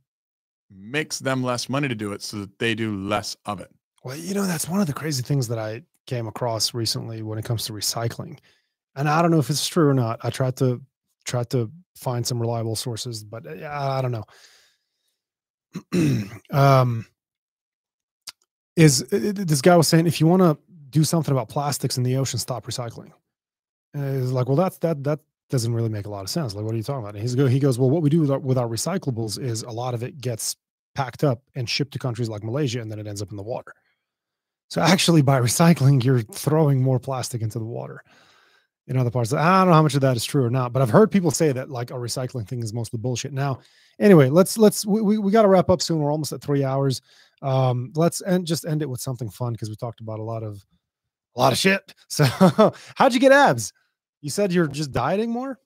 makes 0.70 1.18
them 1.18 1.42
less 1.42 1.68
money 1.68 1.88
to 1.88 1.94
do 1.94 2.12
it 2.12 2.22
so 2.22 2.38
that 2.38 2.58
they 2.58 2.74
do 2.74 2.96
less 2.96 3.36
of 3.44 3.60
it? 3.60 3.70
Well, 4.04 4.16
you 4.16 4.32
know, 4.34 4.46
that's 4.46 4.68
one 4.68 4.80
of 4.80 4.86
the 4.86 4.92
crazy 4.92 5.22
things 5.22 5.48
that 5.48 5.58
I 5.58 5.82
came 6.08 6.26
across 6.26 6.74
recently 6.74 7.22
when 7.22 7.38
it 7.38 7.44
comes 7.44 7.64
to 7.66 7.72
recycling. 7.72 8.38
And 8.96 9.08
I 9.08 9.22
don't 9.22 9.30
know 9.30 9.38
if 9.38 9.50
it's 9.50 9.68
true 9.68 9.88
or 9.88 9.94
not. 9.94 10.18
I 10.24 10.30
tried 10.30 10.56
to 10.56 10.82
tried 11.24 11.50
to 11.50 11.70
find 11.94 12.26
some 12.26 12.40
reliable 12.40 12.74
sources, 12.74 13.22
but 13.22 13.46
uh, 13.46 13.68
I 13.70 14.02
don't 14.02 14.12
know. 14.12 14.24
um 16.50 17.06
is 18.74 19.02
uh, 19.12 19.16
uh, 19.16 19.32
this 19.34 19.60
guy 19.60 19.76
was 19.76 19.86
saying 19.86 20.06
if 20.06 20.20
you 20.20 20.26
want 20.26 20.42
to 20.42 20.56
do 20.90 21.04
something 21.04 21.32
about 21.32 21.48
plastics 21.48 21.98
in 21.98 22.02
the 22.02 22.16
ocean, 22.16 22.38
stop 22.38 22.64
recycling. 22.64 23.12
And 23.92 24.22
it's 24.22 24.32
like, 24.32 24.46
well, 24.46 24.56
that's 24.56 24.78
that 24.78 25.04
that 25.04 25.20
doesn't 25.50 25.74
really 25.74 25.88
make 25.88 26.06
a 26.06 26.10
lot 26.10 26.22
of 26.22 26.30
sense. 26.30 26.54
Like, 26.54 26.64
what 26.64 26.74
are 26.74 26.76
you 26.76 26.82
talking 26.82 27.02
about? 27.02 27.14
And 27.14 27.22
he's 27.22 27.34
go 27.34 27.46
he 27.46 27.58
goes, 27.58 27.78
well, 27.78 27.90
what 27.90 28.02
we 28.02 28.10
do 28.10 28.20
with 28.20 28.30
our, 28.30 28.38
with 28.38 28.58
our 28.58 28.68
recyclables 28.68 29.38
is 29.38 29.62
a 29.62 29.70
lot 29.70 29.94
of 29.94 30.02
it 30.02 30.20
gets 30.20 30.56
packed 30.94 31.22
up 31.22 31.42
and 31.54 31.68
shipped 31.68 31.92
to 31.92 31.98
countries 31.98 32.28
like 32.28 32.42
Malaysia, 32.42 32.80
and 32.80 32.90
then 32.90 32.98
it 32.98 33.06
ends 33.06 33.20
up 33.20 33.30
in 33.30 33.36
the 33.36 33.42
water. 33.42 33.72
So 34.68 34.80
actually, 34.82 35.22
by 35.22 35.40
recycling, 35.40 36.04
you're 36.04 36.20
throwing 36.22 36.82
more 36.82 36.98
plastic 36.98 37.42
into 37.42 37.58
the 37.58 37.64
water 37.64 38.02
in 38.86 38.96
other 38.96 39.10
parts. 39.10 39.32
I 39.32 39.58
don't 39.60 39.68
know 39.68 39.74
how 39.74 39.82
much 39.82 39.94
of 39.94 40.00
that 40.02 40.16
is 40.16 40.24
true 40.24 40.44
or 40.44 40.50
not, 40.50 40.72
but 40.72 40.82
I've 40.82 40.90
heard 40.90 41.10
people 41.10 41.30
say 41.30 41.52
that 41.52 41.70
like 41.70 41.90
a 41.90 41.94
recycling 41.94 42.46
thing 42.46 42.62
is 42.62 42.72
mostly 42.72 42.98
bullshit. 42.98 43.32
Now, 43.32 43.60
anyway, 43.98 44.28
let's 44.28 44.58
let's 44.58 44.84
we 44.86 45.00
we, 45.00 45.18
we 45.18 45.32
got 45.32 45.42
to 45.42 45.48
wrap 45.48 45.70
up 45.70 45.80
soon. 45.82 46.00
We're 46.00 46.12
almost 46.12 46.32
at 46.32 46.42
three 46.42 46.64
hours. 46.64 47.00
Um, 47.40 47.92
let's 47.96 48.22
end 48.22 48.46
just 48.46 48.66
end 48.66 48.82
it 48.82 48.90
with 48.90 49.00
something 49.00 49.30
fun 49.30 49.52
because 49.52 49.68
we 49.70 49.76
talked 49.76 50.00
about 50.00 50.18
a 50.18 50.22
lot 50.22 50.42
of 50.42 50.64
a 51.36 51.40
lot 51.40 51.52
of 51.52 51.58
shit. 51.58 51.94
So, 52.08 52.24
how'd 52.96 53.14
you 53.14 53.20
get 53.20 53.32
abs? 53.32 53.72
You 54.20 54.30
said 54.30 54.52
you're 54.52 54.66
just 54.66 54.90
dieting 54.90 55.30
more 55.30 55.60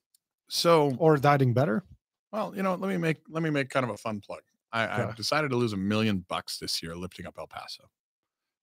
So, 0.49 0.95
or 0.99 1.17
dieting 1.17 1.55
better? 1.55 1.85
well, 2.33 2.53
you 2.55 2.63
know, 2.63 2.75
let 2.75 2.89
me 2.89 2.97
make 2.99 3.19
let 3.31 3.43
me 3.43 3.51
make 3.51 3.69
kind 3.71 3.85
of 3.85 3.91
a 3.91 3.97
fun 3.97 4.21
plug. 4.21 4.43
I, 4.73 4.85
I 4.85 5.13
decided 5.13 5.51
to 5.51 5.57
lose 5.57 5.73
a 5.75 5.77
million 5.77 6.25
bucks 6.29 6.59
this 6.59 6.83
year 6.83 6.97
lifting 6.97 7.27
up 7.27 7.35
El 7.39 7.47
Paso. 7.47 7.85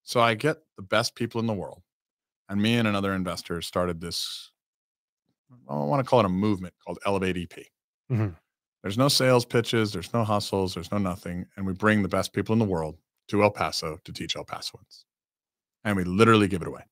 So 0.03 0.19
I 0.19 0.33
get 0.35 0.57
the 0.75 0.81
best 0.83 1.15
people 1.15 1.39
in 1.39 1.47
the 1.47 1.53
world, 1.53 1.81
and 2.49 2.61
me 2.61 2.75
and 2.77 2.87
another 2.87 3.13
investor 3.13 3.61
started 3.61 4.01
this. 4.01 4.51
I 5.69 5.75
want 5.75 6.03
to 6.03 6.09
call 6.09 6.19
it 6.19 6.25
a 6.25 6.29
movement 6.29 6.73
called 6.85 6.99
Elevate 7.05 7.37
EP. 7.37 7.71
Mhm. 8.11 8.35
There's 8.81 8.97
no 8.97 9.07
sales 9.07 9.45
pitches, 9.45 9.91
there's 9.91 10.13
no 10.13 10.23
hustles, 10.23 10.73
there's 10.73 10.91
no 10.91 10.97
nothing, 10.97 11.45
and 11.55 11.65
we 11.65 11.73
bring 11.73 12.01
the 12.01 12.07
best 12.09 12.33
people 12.33 12.53
in 12.53 12.59
the 12.59 12.65
world 12.65 12.97
to 13.27 13.43
El 13.43 13.51
Paso 13.51 13.97
to 14.03 14.13
teach 14.13 14.35
El 14.35 14.45
Pasoans, 14.45 15.05
and 15.83 15.95
we 15.97 16.03
literally 16.03 16.47
give 16.47 16.61
it 16.61 16.67
away. 16.67 16.83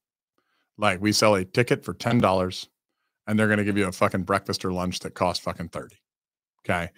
Like 0.78 1.02
we 1.02 1.12
sell 1.14 1.36
a 1.36 1.46
ticket 1.46 1.84
for 1.86 1.94
ten 1.94 2.20
dollars, 2.20 2.70
and 3.28 3.40
they're 3.40 3.48
going 3.48 3.60
to 3.60 3.66
give 3.66 3.78
you 3.78 3.88
a 3.88 3.92
fucking 3.92 4.24
breakfast 4.24 4.66
or 4.66 4.74
lunch 4.74 5.00
that 5.00 5.16
costs 5.16 5.44
fucking 5.44 5.70
thirty. 5.70 5.98
Okay. 6.62 6.92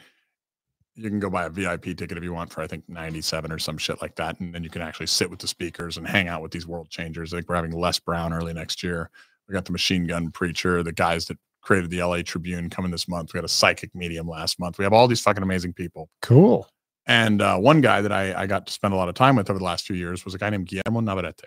You 1.00 1.10
can 1.10 1.20
go 1.20 1.30
buy 1.30 1.46
a 1.46 1.50
VIP 1.50 1.98
ticket 1.98 2.18
if 2.18 2.24
you 2.24 2.34
want 2.34 2.52
for 2.52 2.62
I 2.62 2.68
think 2.68 2.84
97 2.90 3.52
or 3.52 3.58
some 3.58 3.78
shit 3.78 4.02
like 4.02 4.16
that. 4.16 4.40
And 4.40 4.54
then 4.54 4.64
you 4.64 4.70
can 4.70 4.82
actually 4.82 5.08
sit 5.08 5.30
with 5.30 5.40
the 5.40 5.48
speakers 5.48 5.98
and 5.98 6.06
hang 6.06 6.28
out 6.28 6.42
with 6.42 6.52
these 6.52 6.68
world 6.68 6.90
changers. 6.90 7.34
I 7.34 7.38
think 7.38 7.50
we're 7.50 7.56
having 7.56 7.72
Les 7.72 8.00
Brown 8.00 8.34
early 8.34 8.54
next 8.54 8.84
year. 8.84 9.10
We 9.48 9.54
got 9.54 9.66
the 9.66 9.72
machine 9.72 10.06
gun 10.06 10.30
preacher, 10.32 10.84
the 10.84 10.92
guys 10.92 11.26
that 11.28 11.38
created 11.62 11.90
the 11.90 12.04
LA 12.04 12.22
Tribune 12.22 12.70
coming 12.70 12.92
this 12.92 13.08
month. 13.08 13.34
We 13.34 13.38
had 13.38 13.46
a 13.46 13.50
psychic 13.50 13.96
medium 13.96 14.28
last 14.28 14.60
month. 14.60 14.78
We 14.78 14.84
have 14.84 14.94
all 14.94 15.08
these 15.08 15.22
fucking 15.22 15.44
amazing 15.44 15.74
people. 15.74 16.10
Cool. 16.22 16.68
And 17.06 17.42
uh, 17.42 17.58
one 17.58 17.82
guy 17.82 18.02
that 18.02 18.12
I, 18.12 18.34
I 18.34 18.46
got 18.46 18.68
to 18.68 18.74
spend 18.74 18.94
a 18.94 18.98
lot 18.98 19.10
of 19.10 19.16
time 19.16 19.36
with 19.36 19.50
over 19.50 19.58
the 19.58 19.66
last 19.66 19.86
few 19.86 19.96
years 19.96 20.26
was 20.26 20.36
a 20.36 20.38
guy 20.38 20.50
named 20.50 20.68
Guillermo 20.68 21.00
Navarrete. 21.00 21.46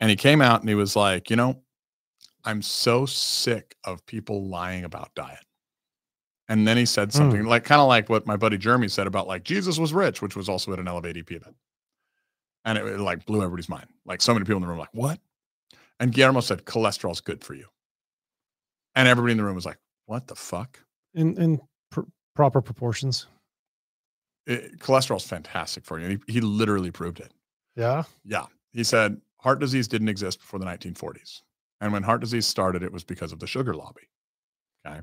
And 0.00 0.08
he 0.08 0.16
came 0.16 0.40
out 0.40 0.60
and 0.60 0.68
he 0.68 0.74
was 0.74 0.96
like, 0.96 1.28
you 1.28 1.36
know, 1.36 1.62
I'm 2.44 2.62
so 2.62 3.04
sick 3.04 3.76
of 3.84 4.04
people 4.06 4.48
lying 4.48 4.84
about 4.84 5.14
diet. 5.14 5.44
And 6.50 6.66
then 6.66 6.76
he 6.76 6.84
said 6.84 7.12
something 7.12 7.42
hmm. 7.42 7.46
like 7.46 7.62
kind 7.62 7.80
of 7.80 7.86
like 7.86 8.08
what 8.08 8.26
my 8.26 8.36
buddy 8.36 8.58
Jeremy 8.58 8.88
said 8.88 9.06
about 9.06 9.28
like 9.28 9.44
Jesus 9.44 9.78
was 9.78 9.94
rich, 9.94 10.20
which 10.20 10.34
was 10.34 10.48
also 10.48 10.72
at 10.72 10.80
an 10.80 10.88
Elevate 10.88 11.16
EP 11.16 11.30
event. 11.30 11.54
And 12.64 12.76
it, 12.76 12.84
it, 12.84 12.98
like 12.98 13.24
blew 13.24 13.38
everybody's 13.38 13.68
mind. 13.68 13.86
Like 14.04 14.20
so 14.20 14.34
many 14.34 14.44
people 14.44 14.56
in 14.56 14.62
the 14.62 14.66
room, 14.66 14.78
were 14.78 14.82
like, 14.82 14.92
what? 14.92 15.20
And 16.00 16.12
Guillermo 16.12 16.40
said, 16.40 16.64
cholesterol's 16.64 17.20
good 17.20 17.44
for 17.44 17.54
you. 17.54 17.66
And 18.96 19.06
everybody 19.06 19.30
in 19.30 19.38
the 19.38 19.44
room 19.44 19.54
was 19.54 19.64
like, 19.64 19.78
what 20.06 20.26
the 20.26 20.34
fuck? 20.34 20.80
In 21.14 21.40
in 21.40 21.60
pr- 21.92 22.00
proper 22.34 22.60
proportions. 22.60 23.28
It, 24.44 24.80
cholesterol's 24.80 25.24
fantastic 25.24 25.84
for 25.84 26.00
you. 26.00 26.06
And 26.06 26.20
he, 26.26 26.32
he 26.32 26.40
literally 26.40 26.90
proved 26.90 27.20
it. 27.20 27.32
Yeah. 27.76 28.02
Yeah. 28.24 28.46
He 28.72 28.82
said 28.82 29.20
heart 29.38 29.60
disease 29.60 29.86
didn't 29.86 30.08
exist 30.08 30.40
before 30.40 30.58
the 30.58 30.66
1940s. 30.66 31.42
And 31.80 31.92
when 31.92 32.02
heart 32.02 32.20
disease 32.20 32.46
started, 32.46 32.82
it 32.82 32.92
was 32.92 33.04
because 33.04 33.30
of 33.30 33.38
the 33.38 33.46
sugar 33.46 33.72
lobby. 33.72 34.08
Okay. 34.84 35.00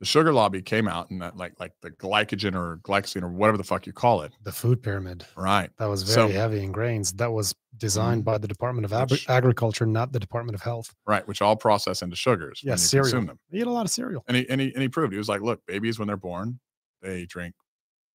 The 0.00 0.06
sugar 0.06 0.32
lobby 0.32 0.62
came 0.62 0.88
out 0.88 1.10
and 1.10 1.20
that 1.20 1.36
like 1.36 1.52
like 1.60 1.72
the 1.82 1.90
glycogen 1.90 2.54
or 2.54 2.78
glycine 2.82 3.22
or 3.22 3.28
whatever 3.28 3.58
the 3.58 3.64
fuck 3.64 3.86
you 3.86 3.92
call 3.92 4.22
it. 4.22 4.32
The 4.42 4.50
food 4.52 4.82
pyramid. 4.82 5.26
Right. 5.36 5.70
That 5.78 5.86
was 5.86 6.06
So- 6.10 6.26
very 6.26 6.32
heavy 6.38 6.64
in 6.64 6.72
grains. 6.72 7.12
That 7.12 7.30
was 7.32 7.54
designed 7.76 8.22
Mhm. 8.22 8.24
by 8.24 8.38
the 8.38 8.48
Department 8.48 8.86
of 8.86 8.94
Agri- 8.94 9.14
Which- 9.16 9.28
Agriculture, 9.28 9.84
not 9.84 10.12
the 10.12 10.18
Department 10.18 10.54
of 10.54 10.62
Health. 10.62 10.94
Right. 11.06 11.26
Which 11.28 11.42
all 11.42 11.54
process 11.54 12.00
into 12.00 12.16
sugars. 12.16 12.62
Yeah, 12.64 12.76
cereal. 12.76 13.04
consume 13.04 13.26
them. 13.26 13.38
They 13.50 13.58
eat 13.58 13.66
a 13.66 13.70
lot 13.70 13.84
of 13.84 13.90
cereal. 13.92 14.24
And 14.26 14.38
he, 14.38 14.48
and 14.48 14.58
he 14.60 14.72
and 14.72 14.80
he 14.82 14.88
proved 14.88 15.12
he 15.12 15.18
was 15.18 15.28
like, 15.28 15.42
look, 15.42 15.64
babies 15.66 15.98
when 15.98 16.08
they're 16.08 16.16
born, 16.16 16.60
they 17.02 17.26
drink, 17.26 17.54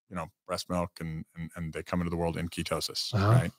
you 0.10 0.16
know, 0.16 0.28
breast 0.48 0.68
milk 0.72 0.90
and 1.00 1.24
and, 1.38 1.52
and 1.56 1.72
they 1.72 1.84
come 1.84 2.02
into 2.02 2.10
the 2.10 2.18
world 2.18 2.36
in 2.36 2.50
ketosis. 2.50 3.14
Uh-huh. 3.14 3.28
Right. 3.32 3.52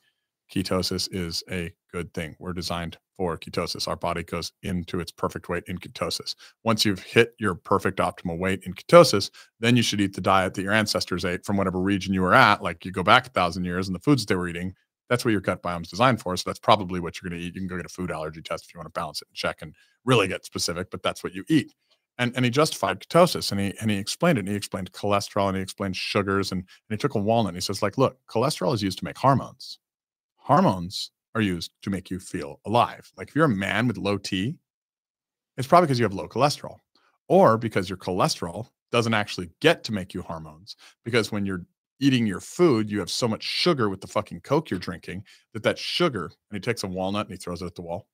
Ketosis 0.52 1.08
is 1.12 1.42
a 1.50 1.72
good 1.92 2.12
thing. 2.14 2.36
We're 2.38 2.52
designed 2.52 2.98
for 3.16 3.36
ketosis. 3.38 3.88
Our 3.88 3.96
body 3.96 4.22
goes 4.22 4.52
into 4.62 5.00
its 5.00 5.10
perfect 5.10 5.48
weight 5.48 5.64
in 5.66 5.78
ketosis. 5.78 6.34
Once 6.64 6.84
you've 6.84 7.02
hit 7.02 7.34
your 7.38 7.54
perfect 7.54 7.98
optimal 7.98 8.38
weight 8.38 8.62
in 8.64 8.74
ketosis, 8.74 9.30
then 9.58 9.76
you 9.76 9.82
should 9.82 10.00
eat 10.00 10.14
the 10.14 10.20
diet 10.20 10.54
that 10.54 10.62
your 10.62 10.72
ancestors 10.72 11.24
ate 11.24 11.44
from 11.44 11.56
whatever 11.56 11.80
region 11.80 12.14
you 12.14 12.22
were 12.22 12.34
at. 12.34 12.62
Like 12.62 12.84
you 12.84 12.92
go 12.92 13.02
back 13.02 13.26
a 13.26 13.30
thousand 13.30 13.64
years 13.64 13.88
and 13.88 13.94
the 13.94 14.00
foods 14.00 14.26
they 14.26 14.36
were 14.36 14.48
eating, 14.48 14.74
that's 15.08 15.24
what 15.24 15.30
your 15.30 15.40
gut 15.40 15.62
biome 15.62 15.82
is 15.82 15.90
designed 15.90 16.20
for. 16.20 16.36
So 16.36 16.48
that's 16.48 16.58
probably 16.58 17.00
what 17.00 17.20
you're 17.20 17.30
going 17.30 17.40
to 17.40 17.46
eat. 17.46 17.54
You 17.54 17.60
can 17.60 17.68
go 17.68 17.76
get 17.76 17.86
a 17.86 17.90
food 17.90 18.10
allergy 18.10 18.42
test 18.42 18.64
if 18.64 18.74
you 18.74 18.78
want 18.78 18.92
to 18.92 18.98
balance 18.98 19.22
it 19.22 19.28
and 19.28 19.36
check 19.36 19.62
and 19.62 19.74
really 20.04 20.28
get 20.28 20.44
specific, 20.44 20.90
but 20.90 21.02
that's 21.02 21.22
what 21.22 21.34
you 21.34 21.44
eat. 21.48 21.72
And, 22.18 22.34
and 22.34 22.44
he 22.44 22.50
justified 22.50 23.00
ketosis 23.00 23.52
and 23.52 23.60
he 23.60 23.74
and 23.80 23.90
he 23.90 23.98
explained 23.98 24.38
it. 24.38 24.40
And 24.40 24.48
he 24.48 24.54
explained 24.54 24.90
cholesterol 24.92 25.48
and 25.48 25.56
he 25.56 25.62
explained 25.62 25.96
sugars 25.96 26.50
and, 26.50 26.60
and 26.60 26.68
he 26.88 26.96
took 26.96 27.14
a 27.14 27.18
walnut 27.18 27.50
and 27.50 27.56
he 27.56 27.60
says, 27.60 27.82
like, 27.82 27.98
look, 27.98 28.18
cholesterol 28.28 28.74
is 28.74 28.82
used 28.82 28.98
to 28.98 29.04
make 29.04 29.18
hormones. 29.18 29.78
Hormones 30.46 31.10
are 31.34 31.40
used 31.40 31.72
to 31.82 31.90
make 31.90 32.08
you 32.08 32.20
feel 32.20 32.60
alive. 32.64 33.10
Like 33.16 33.30
if 33.30 33.34
you're 33.34 33.46
a 33.46 33.48
man 33.48 33.88
with 33.88 33.98
low 33.98 34.16
T, 34.16 34.54
it's 35.56 35.66
probably 35.66 35.88
because 35.88 35.98
you 35.98 36.04
have 36.04 36.14
low 36.14 36.28
cholesterol 36.28 36.76
or 37.26 37.58
because 37.58 37.88
your 37.90 37.96
cholesterol 37.96 38.68
doesn't 38.92 39.12
actually 39.12 39.50
get 39.60 39.82
to 39.82 39.92
make 39.92 40.14
you 40.14 40.22
hormones. 40.22 40.76
Because 41.04 41.32
when 41.32 41.46
you're 41.46 41.66
eating 41.98 42.28
your 42.28 42.38
food, 42.38 42.88
you 42.88 43.00
have 43.00 43.10
so 43.10 43.26
much 43.26 43.42
sugar 43.42 43.88
with 43.88 44.00
the 44.00 44.06
fucking 44.06 44.38
Coke 44.42 44.70
you're 44.70 44.78
drinking 44.78 45.24
that 45.52 45.64
that 45.64 45.80
sugar, 45.80 46.26
and 46.26 46.52
he 46.52 46.60
takes 46.60 46.84
a 46.84 46.86
walnut 46.86 47.26
and 47.26 47.32
he 47.32 47.38
throws 47.42 47.60
it 47.60 47.66
at 47.66 47.74
the 47.74 47.82
wall. 47.82 48.06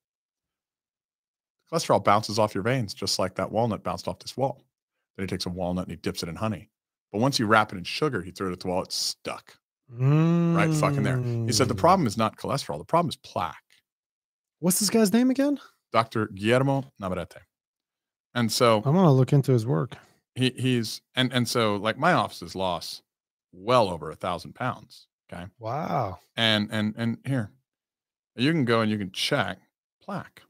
Cholesterol 1.70 2.02
bounces 2.02 2.38
off 2.38 2.54
your 2.54 2.64
veins 2.64 2.94
just 2.94 3.18
like 3.18 3.34
that 3.34 3.52
walnut 3.52 3.84
bounced 3.84 4.08
off 4.08 4.20
this 4.20 4.38
wall. 4.38 4.64
Then 5.18 5.24
he 5.24 5.26
takes 5.28 5.44
a 5.44 5.50
walnut 5.50 5.84
and 5.84 5.92
he 5.92 5.96
dips 5.96 6.22
it 6.22 6.30
in 6.30 6.36
honey. 6.36 6.70
But 7.12 7.20
once 7.20 7.38
you 7.38 7.44
wrap 7.44 7.74
it 7.74 7.76
in 7.76 7.84
sugar, 7.84 8.22
he 8.22 8.30
threw 8.30 8.48
it 8.48 8.52
at 8.52 8.60
the 8.60 8.68
wall, 8.68 8.80
it's 8.80 8.96
stuck 8.96 9.58
right 9.98 10.72
fucking 10.72 11.02
there. 11.04 11.20
He 11.46 11.52
said 11.52 11.68
the 11.68 11.74
Mm. 11.74 11.78
problem 11.78 12.06
is 12.06 12.16
not 12.16 12.36
cholesterol, 12.36 12.78
the 12.78 12.84
problem 12.84 13.08
is 13.10 13.16
plaque. 13.16 13.56
What's 14.60 14.80
this 14.80 14.90
guy's 14.90 15.12
name 15.12 15.30
again? 15.30 15.58
Dr. 15.92 16.28
Guillermo 16.28 16.92
Navarrete. 16.98 17.42
And 18.34 18.50
so 18.50 18.78
I'm 18.78 18.94
gonna 18.94 19.12
look 19.12 19.32
into 19.32 19.52
his 19.52 19.66
work. 19.66 19.96
he 20.34 20.50
he's 20.56 21.02
and 21.14 21.32
and 21.32 21.46
so 21.48 21.76
like 21.76 21.98
my 21.98 22.12
office 22.14 22.40
has 22.40 22.54
lost 22.54 23.02
well 23.52 23.88
over 23.90 24.10
a 24.10 24.16
thousand 24.16 24.54
pounds. 24.54 25.06
Okay. 25.30 25.46
Wow. 25.58 26.20
And 26.36 26.68
and 26.72 26.94
and 26.96 27.18
here, 27.26 27.50
you 28.36 28.50
can 28.52 28.64
go 28.64 28.80
and 28.80 28.90
you 28.90 28.96
can 28.98 29.10
check 29.12 29.58
plaque. 30.02 30.42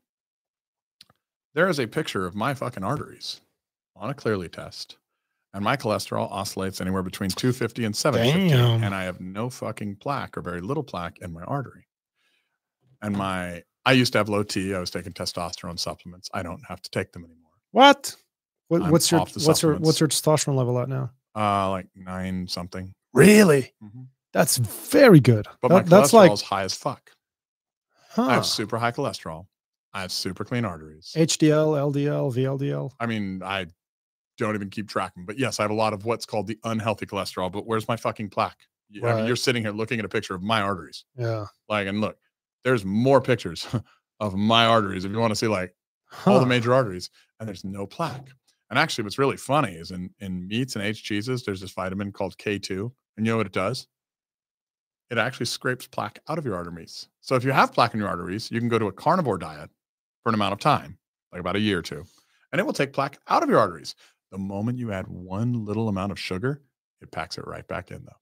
There 1.54 1.68
is 1.68 1.80
a 1.80 1.86
picture 1.86 2.24
of 2.26 2.34
my 2.34 2.54
fucking 2.54 2.84
arteries 2.84 3.40
on 3.96 4.08
a 4.10 4.14
Cleerly 4.14 4.48
test. 4.48 4.96
And 5.54 5.62
my 5.64 5.76
cholesterol 5.76 6.30
oscillates 6.32 6.80
anywhere 6.80 7.02
between 7.02 7.28
250 7.30 7.84
and 7.84 7.94
750. 7.94 8.48
Damn. 8.56 8.82
And 8.84 8.94
I 8.94 9.04
have 9.04 9.20
no 9.20 9.50
fucking 9.50 9.96
plaque 9.96 10.36
or 10.38 10.40
very 10.40 10.60
little 10.62 10.82
plaque 10.82 11.18
in 11.20 11.32
my 11.32 11.42
artery. 11.42 11.86
And 13.02 13.16
my 13.16 13.62
I 13.84 13.92
used 13.92 14.12
to 14.12 14.18
have 14.18 14.28
low 14.28 14.42
T. 14.44 14.74
I 14.74 14.78
was 14.78 14.90
taking 14.90 15.12
testosterone 15.12 15.78
supplements. 15.78 16.30
I 16.32 16.42
don't 16.42 16.62
have 16.68 16.80
to 16.82 16.90
take 16.90 17.12
them 17.12 17.24
anymore. 17.24 17.50
What? 17.72 18.14
what 18.68 18.90
what's 18.90 19.10
your 19.10 19.20
what's 19.20 19.62
your 19.62 19.74
what's 19.76 20.00
your 20.00 20.08
testosterone 20.08 20.54
level 20.56 20.78
at 20.78 20.88
now? 20.88 21.10
Uh 21.36 21.68
like 21.70 21.88
nine 21.94 22.46
something. 22.48 22.92
Really? 23.12 23.74
Mhm. 23.82 24.06
That's 24.32 24.56
very 24.56 25.20
good. 25.20 25.46
But 25.60 25.68
That- 25.68 25.74
my 25.74 25.82
that's 25.82 26.12
cholesterol 26.12 26.14
like 26.14 26.32
is 26.32 26.42
high 26.42 26.62
as 26.62 26.74
fuck. 26.74 27.10
huh. 28.10 28.22
I 28.22 28.34
have 28.34 28.46
super 28.46 28.78
high 28.78 28.92
cholesterol. 28.92 29.46
I 29.92 30.00
have 30.00 30.12
super 30.12 30.44
clean 30.44 30.64
arteries. 30.64 31.12
HDL, 31.14 31.76
LDL, 31.92 32.32
VLDL. 32.32 32.92
I 32.98 33.04
mean, 33.04 33.42
I 33.42 33.66
don't 34.38 34.54
even 34.54 34.70
keep 34.70 34.88
tracking, 34.88 35.24
but 35.26 35.38
yes, 35.38 35.60
I 35.60 35.62
have 35.64 35.70
a 35.70 35.74
lot 35.74 35.92
of 35.92 36.04
what's 36.04 36.26
called 36.26 36.46
the 36.46 36.58
unhealthy 36.64 37.06
cholesterol. 37.06 37.50
But 37.52 37.66
where's 37.66 37.88
my 37.88 37.96
fucking 37.96 38.30
plaque? 38.30 38.66
Y- 38.94 39.00
I 39.08 39.14
mean, 39.14 39.26
you're 39.26 39.36
sitting 39.36 39.62
here 39.62 39.72
looking 39.72 39.98
at 39.98 40.04
a 40.04 40.08
picture 40.08 40.34
of 40.34 40.42
my 40.42 40.60
arteries. 40.60 41.04
Yeah. 41.16 41.46
Like, 41.68 41.86
and 41.86 42.00
look, 42.00 42.18
there's 42.64 42.84
more 42.84 43.20
pictures 43.20 43.66
of 44.20 44.34
my 44.34 44.66
arteries 44.66 45.04
if 45.04 45.12
you 45.12 45.18
want 45.18 45.30
to 45.32 45.36
see 45.36 45.48
like 45.48 45.74
all 46.26 46.40
the 46.40 46.46
major 46.46 46.74
arteries, 46.74 47.10
and 47.40 47.48
there's 47.48 47.64
no 47.64 47.86
plaque. 47.86 48.28
And 48.70 48.78
actually, 48.78 49.04
what's 49.04 49.18
really 49.18 49.36
funny 49.36 49.72
is 49.74 49.90
in 49.90 50.14
in 50.20 50.46
meats 50.48 50.76
and 50.76 50.84
aged 50.84 51.04
cheeses, 51.04 51.44
there's 51.44 51.60
this 51.60 51.72
vitamin 51.72 52.12
called 52.12 52.38
K2, 52.38 52.92
and 53.16 53.26
you 53.26 53.32
know 53.32 53.36
what 53.36 53.46
it 53.46 53.52
does? 53.52 53.86
It 55.10 55.18
actually 55.18 55.46
scrapes 55.46 55.86
plaque 55.86 56.20
out 56.28 56.38
of 56.38 56.44
your 56.44 56.56
arteries. 56.56 57.08
So 57.20 57.34
if 57.36 57.44
you 57.44 57.52
have 57.52 57.72
plaque 57.72 57.92
in 57.92 58.00
your 58.00 58.08
arteries, 58.08 58.50
you 58.50 58.60
can 58.60 58.68
go 58.68 58.78
to 58.78 58.86
a 58.86 58.92
carnivore 58.92 59.36
diet 59.38 59.70
for 60.22 60.30
an 60.30 60.34
amount 60.34 60.54
of 60.54 60.58
time, 60.58 60.98
like 61.32 61.40
about 61.40 61.56
a 61.56 61.60
year 61.60 61.78
or 61.78 61.82
two, 61.82 62.04
and 62.50 62.60
it 62.60 62.64
will 62.64 62.72
take 62.72 62.92
plaque 62.92 63.18
out 63.28 63.42
of 63.42 63.50
your 63.50 63.58
arteries. 63.58 63.94
The 64.32 64.38
moment 64.38 64.78
you 64.78 64.92
add 64.92 65.06
one 65.06 65.64
little 65.64 65.88
amount 65.88 66.10
of 66.10 66.18
sugar, 66.18 66.62
it 67.00 67.12
packs 67.12 67.38
it 67.38 67.46
right 67.46 67.66
back 67.68 67.90
in, 67.90 68.04
though. 68.04 68.16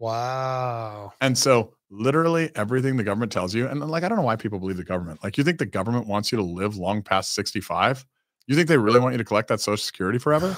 Wow. 0.00 1.12
And 1.20 1.38
so, 1.38 1.74
literally 1.88 2.50
everything 2.56 2.96
the 2.96 3.04
government 3.04 3.30
tells 3.30 3.54
you, 3.54 3.68
and 3.68 3.80
like, 3.88 4.02
I 4.02 4.08
don't 4.08 4.18
know 4.18 4.24
why 4.24 4.34
people 4.34 4.58
believe 4.58 4.76
the 4.76 4.84
government. 4.84 5.22
Like, 5.22 5.38
you 5.38 5.44
think 5.44 5.58
the 5.58 5.66
government 5.66 6.08
wants 6.08 6.32
you 6.32 6.38
to 6.38 6.44
live 6.44 6.76
long 6.76 7.02
past 7.02 7.34
65? 7.34 8.04
You 8.48 8.56
think 8.56 8.66
they 8.66 8.76
really 8.76 8.98
want 8.98 9.12
you 9.14 9.18
to 9.18 9.24
collect 9.24 9.46
that 9.48 9.60
Social 9.60 9.76
Security 9.76 10.18
forever? 10.18 10.56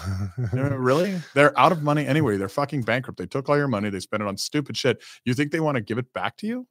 You 0.54 0.58
know, 0.58 0.68
really? 0.76 1.20
They're 1.34 1.58
out 1.60 1.72
of 1.72 1.82
money 1.82 2.06
anyway. 2.06 2.38
They're 2.38 2.48
fucking 2.48 2.82
bankrupt. 2.82 3.18
They 3.18 3.26
took 3.26 3.50
all 3.50 3.58
your 3.58 3.68
money, 3.68 3.90
they 3.90 4.00
spent 4.00 4.22
it 4.22 4.26
on 4.26 4.38
stupid 4.38 4.76
shit. 4.76 5.02
You 5.26 5.34
think 5.34 5.52
they 5.52 5.60
want 5.60 5.76
to 5.76 5.82
give 5.82 5.98
it 5.98 6.10
back 6.14 6.38
to 6.38 6.46
you? 6.46 6.66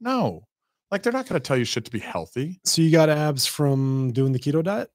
No. 0.00 0.46
Like, 0.90 1.02
they're 1.02 1.12
not 1.12 1.28
going 1.28 1.40
to 1.40 1.46
tell 1.46 1.58
you 1.58 1.64
shit 1.66 1.84
to 1.84 1.90
be 1.90 1.98
healthy. 1.98 2.60
so 2.64 2.80
you 2.80 2.90
got 2.90 3.10
abs 3.10 3.46
from 3.46 4.12
doing 4.12 4.32
the 4.32 4.38
keto 4.38 4.64
diet? 4.64 4.90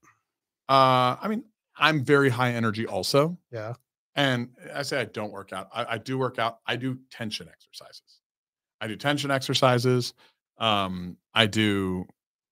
Uh, 0.68 1.16
I 1.22 1.27
mean, 1.30 1.44
I'm 1.80 2.04
very 2.04 2.30
high 2.30 2.54
energy 2.54 2.86
also. 2.86 3.38
Yeah. 3.52 3.74
And 4.16 4.50
I 4.74 4.82
say 4.82 5.00
I 5.00 5.06
don't 5.06 5.32
work 5.32 5.54
out. 5.54 5.70
I, 5.74 5.86
I 5.92 5.98
do 5.98 6.18
work 6.18 6.40
out. 6.40 6.60
I 6.66 6.76
do 6.76 6.98
tension 7.12 7.48
exercises. 7.48 8.22
I 8.82 8.88
do 8.88 8.96
tension 8.96 9.30
exercises. 9.32 10.14
Um, 10.58 11.18
I 11.34 11.46
do 11.46 12.06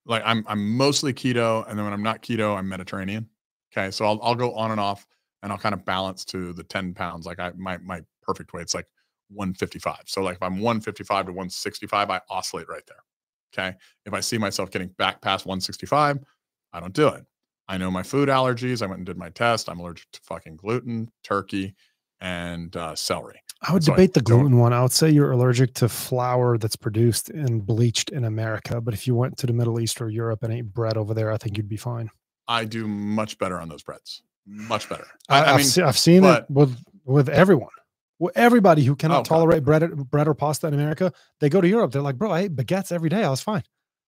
like 0.05 0.21
I'm 0.25 0.45
I'm 0.47 0.77
mostly 0.77 1.13
keto, 1.13 1.67
and 1.67 1.77
then 1.77 1.85
when 1.85 1.93
I'm 1.93 2.03
not 2.03 2.21
keto, 2.21 2.55
I'm 2.55 2.69
Mediterranean. 2.69 3.27
Okay, 3.75 3.89
so 3.89 4.05
I'll 4.05 4.19
I'll 4.21 4.35
go 4.35 4.53
on 4.53 4.71
and 4.71 4.79
off, 4.79 5.07
and 5.41 5.51
I'll 5.51 5.57
kind 5.57 5.73
of 5.73 5.83
balance 5.85 6.23
to 6.25 6.53
the 6.53 6.63
10 6.63 6.93
pounds. 6.93 7.25
Like 7.25 7.39
I 7.39 7.51
my 7.57 7.77
my 7.79 8.01
perfect 8.21 8.53
weight's 8.53 8.75
like 8.75 8.87
155. 9.29 10.03
So 10.05 10.21
like 10.21 10.35
if 10.35 10.43
I'm 10.43 10.59
155 10.59 11.25
to 11.25 11.31
165, 11.31 12.09
I 12.09 12.21
oscillate 12.29 12.69
right 12.69 12.83
there. 12.87 12.97
Okay. 13.53 13.77
If 14.05 14.13
I 14.13 14.19
see 14.19 14.37
myself 14.37 14.69
getting 14.69 14.89
back 14.89 15.21
past 15.21 15.45
165, 15.45 16.19
I 16.73 16.79
don't 16.79 16.93
do 16.93 17.07
it. 17.07 17.25
I 17.67 17.77
know 17.77 17.89
my 17.89 18.03
food 18.03 18.29
allergies. 18.29 18.81
I 18.81 18.85
went 18.85 18.99
and 18.99 19.05
did 19.05 19.17
my 19.17 19.29
test. 19.29 19.69
I'm 19.69 19.79
allergic 19.79 20.11
to 20.13 20.19
fucking 20.23 20.57
gluten, 20.57 21.09
turkey, 21.23 21.75
and 22.21 22.75
uh, 22.75 22.95
celery. 22.95 23.41
I 23.67 23.73
would 23.73 23.83
So 23.83 23.93
I 23.93 23.95
debate 23.95 24.13
the 24.13 24.21
don't- 24.21 24.39
gluten 24.41 24.57
one. 24.59 24.73
I 24.73 24.81
would 24.81 24.91
say 24.91 25.09
you're 25.09 25.31
allergic 25.31 25.73
to 25.75 25.89
flour 25.89 26.57
that's 26.57 26.75
produced 26.75 27.29
and 27.29 27.65
bleached 27.65 28.09
in 28.11 28.25
America. 28.25 28.79
But 28.81 28.93
if 28.93 29.07
you 29.07 29.15
went 29.15 29.37
to 29.37 29.47
the 29.47 29.53
Middle 29.53 29.79
East 29.79 29.99
or 30.01 30.09
Europe 30.09 30.43
and 30.43 30.53
ate 30.53 30.71
bread 30.73 30.97
over 30.97 31.13
there, 31.13 31.31
I 31.31 31.37
think 31.37 31.57
you'd 31.57 31.69
be 31.69 31.77
fine. 31.77 32.09
I 32.47 32.65
do 32.65 32.87
much 32.87 33.37
better 33.39 33.59
on 33.59 33.69
those 33.69 33.81
breads. 33.81 34.21
Much 34.45 34.87
better. 34.87 35.07
I, 35.29 35.39
I, 35.41 35.53
I 35.53 35.57
mean, 35.57 35.65
se- 35.65 35.81
I've 35.81 35.97
seen 35.97 36.21
but- 36.21 36.43
it 36.43 36.51
with 36.51 36.77
with 37.05 37.29
everyone. 37.29 37.69
Well, 38.19 38.31
everybody 38.35 38.83
who 38.85 38.95
cannot 38.95 39.15
Oh, 39.15 39.23
God. 39.23 39.25
tolerate 39.25 39.63
bread, 39.65 40.09
bread 40.09 40.27
or 40.27 40.33
pasta 40.33 40.67
in 40.67 40.73
America, 40.73 41.11
they 41.41 41.49
go 41.49 41.59
to 41.59 41.67
Europe. 41.67 41.91
They're 41.91 42.01
like, 42.01 42.17
bro, 42.17 42.31
I 42.31 42.41
ate 42.41 42.55
baguettes 42.55 42.91
every 42.93 43.09
day. 43.09 43.23
I 43.25 43.29
was 43.29 43.41
fine. 43.41 43.63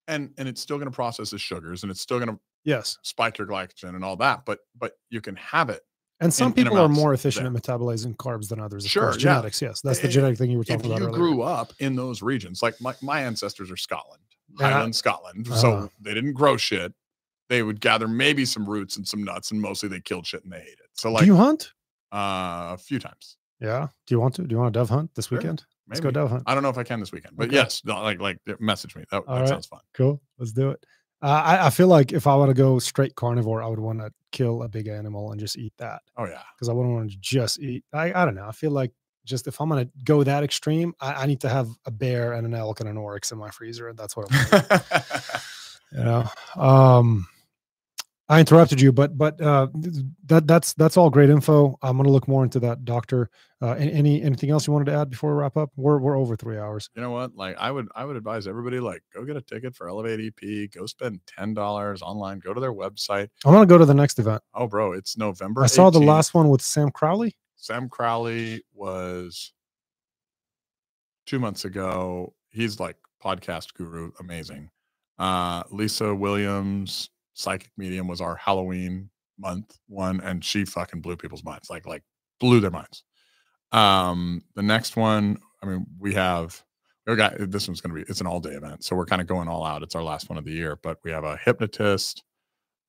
And 0.07 0.33
and 0.37 0.47
it's 0.47 0.61
still 0.61 0.77
going 0.77 0.89
to 0.89 0.95
process 0.95 1.29
the 1.31 1.37
sugars 1.39 1.83
and 1.83 1.91
it's 1.91 2.01
still 2.01 2.17
going 2.19 2.29
to 2.29 2.39
Yes. 2.63 2.97
spike 3.01 3.37
your 3.37 3.47
glycogen 3.47 3.95
and 3.95 4.03
all 4.03 4.15
that. 4.17 4.43
But 4.45 4.59
but 4.77 4.93
you 5.09 5.21
can 5.21 5.35
have 5.37 5.69
it. 5.69 5.81
And 6.19 6.33
some 6.33 6.47
in 6.47 6.53
people 6.53 6.77
are 6.79 6.89
more 6.89 7.13
efficient 7.13 7.45
at 7.45 7.53
metabolizing 7.53 8.15
carbs 8.17 8.49
than 8.49 8.59
others. 8.59 8.83
Of 8.85 8.91
Sure, 8.91 9.03
course. 9.03 9.17
yeah. 9.17 9.33
genetics. 9.35 9.61
Yes, 9.61 9.81
that's 9.81 9.99
the 9.99 10.07
genetic 10.07 10.37
thing 10.39 10.49
you 10.49 10.57
were 10.57 10.63
If 10.63 10.69
talking 10.69 10.85
you 10.89 10.91
about 10.97 11.01
earlier. 11.09 11.17
grew 11.17 11.41
up 11.43 11.73
in 11.79 11.95
those 11.95 12.21
regions, 12.23 12.63
like 12.63 12.79
my, 12.81 12.95
my 13.03 13.21
ancestors 13.21 13.69
are 13.69 13.77
Scotland, 13.77 14.23
Yeah. 14.59 14.71
Highland 14.71 14.95
Scotland, 14.95 15.47
Uh-huh. 15.47 15.61
so 15.61 15.91
they 16.01 16.15
didn't 16.15 16.33
grow 16.33 16.57
shit. 16.57 16.91
They 17.49 17.61
would 17.61 17.79
gather 17.79 18.07
maybe 18.07 18.45
some 18.45 18.67
roots 18.67 18.97
and 18.97 19.07
some 19.07 19.23
nuts, 19.23 19.51
and 19.51 19.61
mostly 19.61 19.89
they 19.89 19.99
killed 20.01 20.25
shit 20.25 20.43
and 20.43 20.51
they 20.51 20.57
ate 20.57 20.79
it. 20.79 20.89
So 20.93 21.11
like 21.11 21.21
Do 21.21 21.27
you 21.27 21.35
hunt? 21.35 21.71
uh, 22.11 22.73
a 22.73 22.77
few 22.79 22.97
times. 22.97 23.37
Yeah. 23.61 23.89
Do 24.07 24.15
you 24.15 24.19
want 24.19 24.33
to? 24.35 24.41
Do 24.43 24.53
you 24.55 24.59
want 24.59 24.73
to 24.73 24.79
dove 24.79 24.89
hunt 24.89 25.13
this 25.13 25.27
Sure, 25.27 25.37
weekend? 25.37 25.65
Let's 25.89 25.99
go 26.01 26.11
dove 26.11 26.29
hunt. 26.29 26.43
I 26.45 26.53
don't 26.53 26.63
know 26.63 26.69
if 26.69 26.77
I 26.77 26.83
can 26.83 26.99
this 26.99 27.11
weekend, 27.11 27.37
but 27.37 27.47
Okay. 27.47 27.55
yes, 27.55 27.81
like 27.85 28.19
like 28.19 28.39
message 28.59 28.95
me. 28.95 29.03
That, 29.11 29.25
that 29.25 29.31
right. 29.33 29.47
sounds 29.47 29.67
fun. 29.67 29.79
Cool. 29.93 30.21
Let's 30.37 30.51
do 30.51 30.71
it. 30.71 30.83
Uh, 31.21 31.27
I, 31.45 31.67
I 31.67 31.69
feel 31.71 31.87
like 31.87 32.13
if 32.13 32.27
I 32.27 32.35
want 32.35 32.49
to 32.49 32.53
go 32.53 32.77
straight 32.77 33.15
carnivore, 33.15 33.63
I 33.63 33.67
would 33.67 33.79
want 33.79 33.99
to 33.99 34.11
kill 34.31 34.63
a 34.63 34.67
big 34.69 34.87
animal 34.87 35.31
and 35.31 35.39
just 35.39 35.57
eat 35.57 35.73
that 35.77 36.01
Oh 36.15 36.25
yeah. 36.25 36.41
because 36.55 36.69
I 36.69 36.73
wouldn't 36.73 36.93
want 36.93 37.09
to 37.11 37.17
just 37.19 37.59
eat. 37.59 37.83
I, 37.91 38.13
I 38.13 38.23
don't 38.25 38.35
know. 38.35 38.45
I 38.47 38.51
feel 38.51 38.69
like 38.71 38.91
just 39.25 39.47
if 39.47 39.59
I'm 39.59 39.67
going 39.67 39.85
to 39.85 39.91
go 40.03 40.23
that 40.23 40.43
extreme, 40.43 40.93
I, 41.01 41.23
I 41.23 41.25
need 41.25 41.41
to 41.41 41.49
have 41.49 41.69
a 41.85 41.91
bear 41.91 42.33
and 42.33 42.45
an 42.45 42.53
elk 42.53 42.81
and 42.81 42.87
an 42.89 42.97
oryx 42.97 43.31
in 43.31 43.37
my 43.39 43.49
freezer. 43.49 43.91
That's 43.93 44.15
what 44.15 44.27
I 44.31 44.59
want. 44.69 44.83
you 45.93 46.03
know 46.03 46.29
um 46.57 47.25
i 48.29 48.39
interrupted 48.39 48.79
you 48.81 48.91
but 48.91 49.17
but 49.17 49.39
uh 49.41 49.67
that 50.25 50.45
that's 50.47 50.73
that's 50.73 50.97
all 50.97 51.09
great 51.09 51.29
info 51.29 51.77
i'm 51.81 51.95
gonna 51.97 52.09
look 52.09 52.27
more 52.27 52.43
into 52.43 52.59
that 52.59 52.83
doctor 52.85 53.29
uh 53.61 53.71
any 53.71 54.21
anything 54.21 54.49
else 54.49 54.67
you 54.67 54.73
wanted 54.73 54.85
to 54.85 54.93
add 54.93 55.09
before 55.09 55.33
we 55.33 55.39
wrap 55.41 55.55
up 55.57 55.71
we're 55.75 55.97
we're 55.99 56.17
over 56.17 56.35
three 56.35 56.57
hours 56.57 56.89
you 56.95 57.01
know 57.01 57.11
what? 57.11 57.35
Like 57.35 57.55
I 57.57 57.71
would 57.71 57.87
I 57.95 58.03
would 58.05 58.15
advise 58.15 58.47
everybody 58.47 58.79
like 58.79 59.01
go 59.13 59.23
get 59.23 59.35
a 59.37 59.41
ticket 59.41 59.75
for 59.75 59.87
Elevate 59.89 60.19
EP, 60.41 60.69
go 60.71 60.85
spend 60.85 61.21
ten 61.25 61.53
dollars 61.53 62.01
online, 62.01 62.39
go 62.39 62.53
to 62.53 62.59
their 62.61 62.73
website. 62.73 63.29
i 63.45 63.49
want 63.49 63.61
to 63.67 63.73
go 63.73 63.77
to 63.77 63.85
the 63.85 63.93
next 63.93 64.19
event 64.19 64.41
Oh 64.53 64.67
bro, 64.67 64.91
it's 64.91 65.17
November. 65.17 65.63
i 65.63 65.67
saw 65.67 65.89
the 65.89 65.99
last 65.99 66.33
one 66.33 66.49
with 66.49 66.61
sam 66.61 66.91
crowley 66.91 67.35
Sam 67.55 67.89
Crowley 67.89 68.63
was 68.73 69.51
two 71.25 71.39
months 71.39 71.65
ago. 71.65 72.33
He's 72.49 72.79
like 72.79 72.95
podcast 73.23 73.73
guru, 73.73 74.11
amazing. 74.19 74.69
Uh, 75.17 75.63
Lisa 75.71 76.13
Williams, 76.13 77.09
psychic 77.37 77.71
medium, 77.77 78.07
was 78.07 78.21
our 78.21 78.35
Halloween 78.35 79.09
month 79.39 79.77
one, 79.87 80.19
and 80.21 80.43
she 80.43 80.65
fucking 80.65 81.01
blew 81.01 81.15
people's 81.15 81.43
minds, 81.43 81.69
like 81.69 81.85
like 81.85 82.03
blew 82.39 82.59
their 82.59 82.71
minds. 82.71 83.03
Um, 83.71 84.41
the 84.55 84.63
next 84.63 84.95
one, 84.95 85.37
I 85.61 85.67
mean, 85.67 85.85
we 85.99 86.13
have 86.15 86.61
we 87.05 87.15
got 87.15 87.35
this 87.51 87.67
one's 87.67 87.81
gonna 87.81 87.93
be 87.95 88.01
it's 88.01 88.21
an 88.21 88.27
all 88.27 88.39
day 88.39 88.51
event, 88.51 88.83
so 88.83 88.95
we're 88.95 89.05
kind 89.05 89.21
of 89.21 89.27
going 89.27 89.47
all 89.47 89.63
out. 89.63 89.83
It's 89.83 89.95
our 89.95 90.03
last 90.03 90.29
one 90.29 90.37
of 90.37 90.45
the 90.45 90.51
year, 90.51 90.77
but 90.81 90.97
we 91.03 91.11
have 91.11 91.23
a 91.23 91.37
hypnotist. 91.37 92.23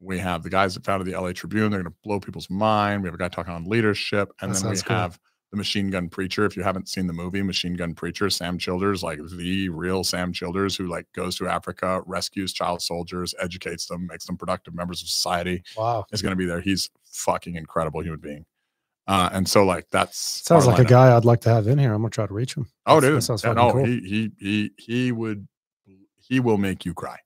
We 0.01 0.19
have 0.19 0.43
the 0.45 0.51
guys 0.51 0.75
that 0.75 0.85
founded 0.85 1.13
the 1.13 1.21
LA 1.21 1.33
Tribune. 1.33 1.71
They're 1.71 1.83
going 1.83 1.93
to 1.93 1.99
blow 2.05 2.21
people's 2.21 2.49
mind. 2.49 3.03
We 3.03 3.09
have 3.09 3.15
a 3.15 3.19
guy 3.19 3.29
talking 3.29 3.53
on 3.53 3.65
leadership, 3.65 4.31
and 4.41 4.55
That 4.55 4.63
then 4.63 4.71
we 4.71 4.81
cool. 4.81 4.97
have 4.97 5.19
the 5.51 5.57
Machine 5.57 5.91
Gun 5.91 6.09
Preacher. 6.09 6.45
If 6.45 6.57
you 6.57 6.63
haven't 6.63 6.89
seen 6.89 7.07
the 7.07 7.13
movie 7.13 7.43
Machine 7.43 7.75
Gun 7.75 7.95
Preacher, 7.95 8.29
Sam 8.31 8.59
Childers, 8.59 9.03
like 9.03 9.19
the 9.37 9.69
real 9.71 10.05
Sam 10.05 10.33
Childers, 10.33 10.77
who 10.77 10.87
like 10.89 11.07
goes 11.15 11.37
to 11.37 11.49
Africa, 11.49 12.03
rescues 12.07 12.53
child 12.53 12.83
soldiers, 12.83 13.35
educates 13.41 13.87
them, 13.87 14.07
makes 14.07 14.27
them 14.27 14.37
productive 14.37 14.75
members 14.75 15.01
of 15.03 15.09
society, 15.09 15.63
wow 15.77 16.05
is 16.13 16.21
going 16.23 16.33
to 16.33 16.37
be 16.37 16.45
there. 16.47 16.61
He's 16.61 16.91
fucking 17.13 17.57
incredible 17.57 18.03
human 18.03 18.21
being. 18.21 18.45
Uh, 19.07 19.31
and 19.33 19.49
so 19.49 19.65
like 19.65 19.89
that's 19.91 20.19
sounds 20.47 20.67
like 20.67 20.79
a 20.79 20.85
guy 20.85 21.17
i'd 21.17 21.25
like 21.25 21.41
to 21.41 21.49
have 21.49 21.67
in 21.67 21.79
here 21.79 21.95
i'm 21.95 22.03
gonna 22.03 22.11
try 22.11 22.27
to 22.27 22.35
reach 22.35 22.53
him 22.55 22.67
Oh, 22.85 23.01
That's- 23.01 23.09
dude, 23.11 23.17
that 23.17 23.23
sounds 23.23 23.43
Yeah, 23.43 23.55
no, 23.55 23.73
cool. 23.73 23.85
he 23.87 24.01
he 24.01 24.31
he 24.39 24.71
he 24.77 25.13
would 25.13 25.49
he 26.19 26.41
will 26.41 26.59
make 26.59 26.85
you 26.85 26.93
cry. 26.93 27.17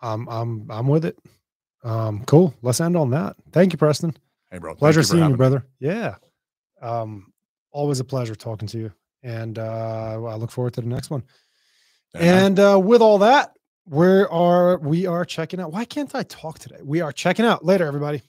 i'm 0.00 0.28
i'm 0.28 0.66
i'm 0.70 0.86
with 0.86 1.04
it 1.04 1.18
um 1.82 2.24
cool 2.26 2.54
let's 2.62 2.80
end 2.80 2.96
on 2.96 3.10
that 3.10 3.34
thank 3.50 3.72
you 3.72 3.78
preston 3.78 4.16
Hey, 4.50 4.58
bro, 4.58 4.74
pleasure 4.74 5.00
you 5.00 5.04
seeing 5.04 5.18
you 5.18 5.22
having 5.22 5.34
me. 5.34 5.38
brother 5.38 5.66
yeah 5.78 6.16
um 6.82 7.32
always 7.72 8.00
a 8.00 8.04
pleasure 8.04 8.34
talking 8.34 8.68
to 8.68 8.78
you 8.78 8.92
and 9.22 9.58
uh 9.58 10.20
i 10.26 10.34
look 10.34 10.50
forward 10.50 10.72
to 10.74 10.80
the 10.80 10.88
next 10.88 11.10
one. 11.10 11.22
And 12.14 12.58
uh, 12.58 12.80
with 12.82 13.02
all 13.02 13.18
that, 13.18 13.52
we 13.86 14.24
are 14.24 14.78
we 14.78 15.06
are 15.06 15.24
checking 15.24 15.60
out. 15.60 15.72
Why 15.72 15.84
can't 15.84 16.12
I 16.14 16.24
talk 16.24 16.58
today? 16.58 16.80
We 16.82 17.00
are 17.00 17.12
checking 17.12 17.44
out 17.44 17.64
later, 17.64 17.86
everybody. 17.86 18.22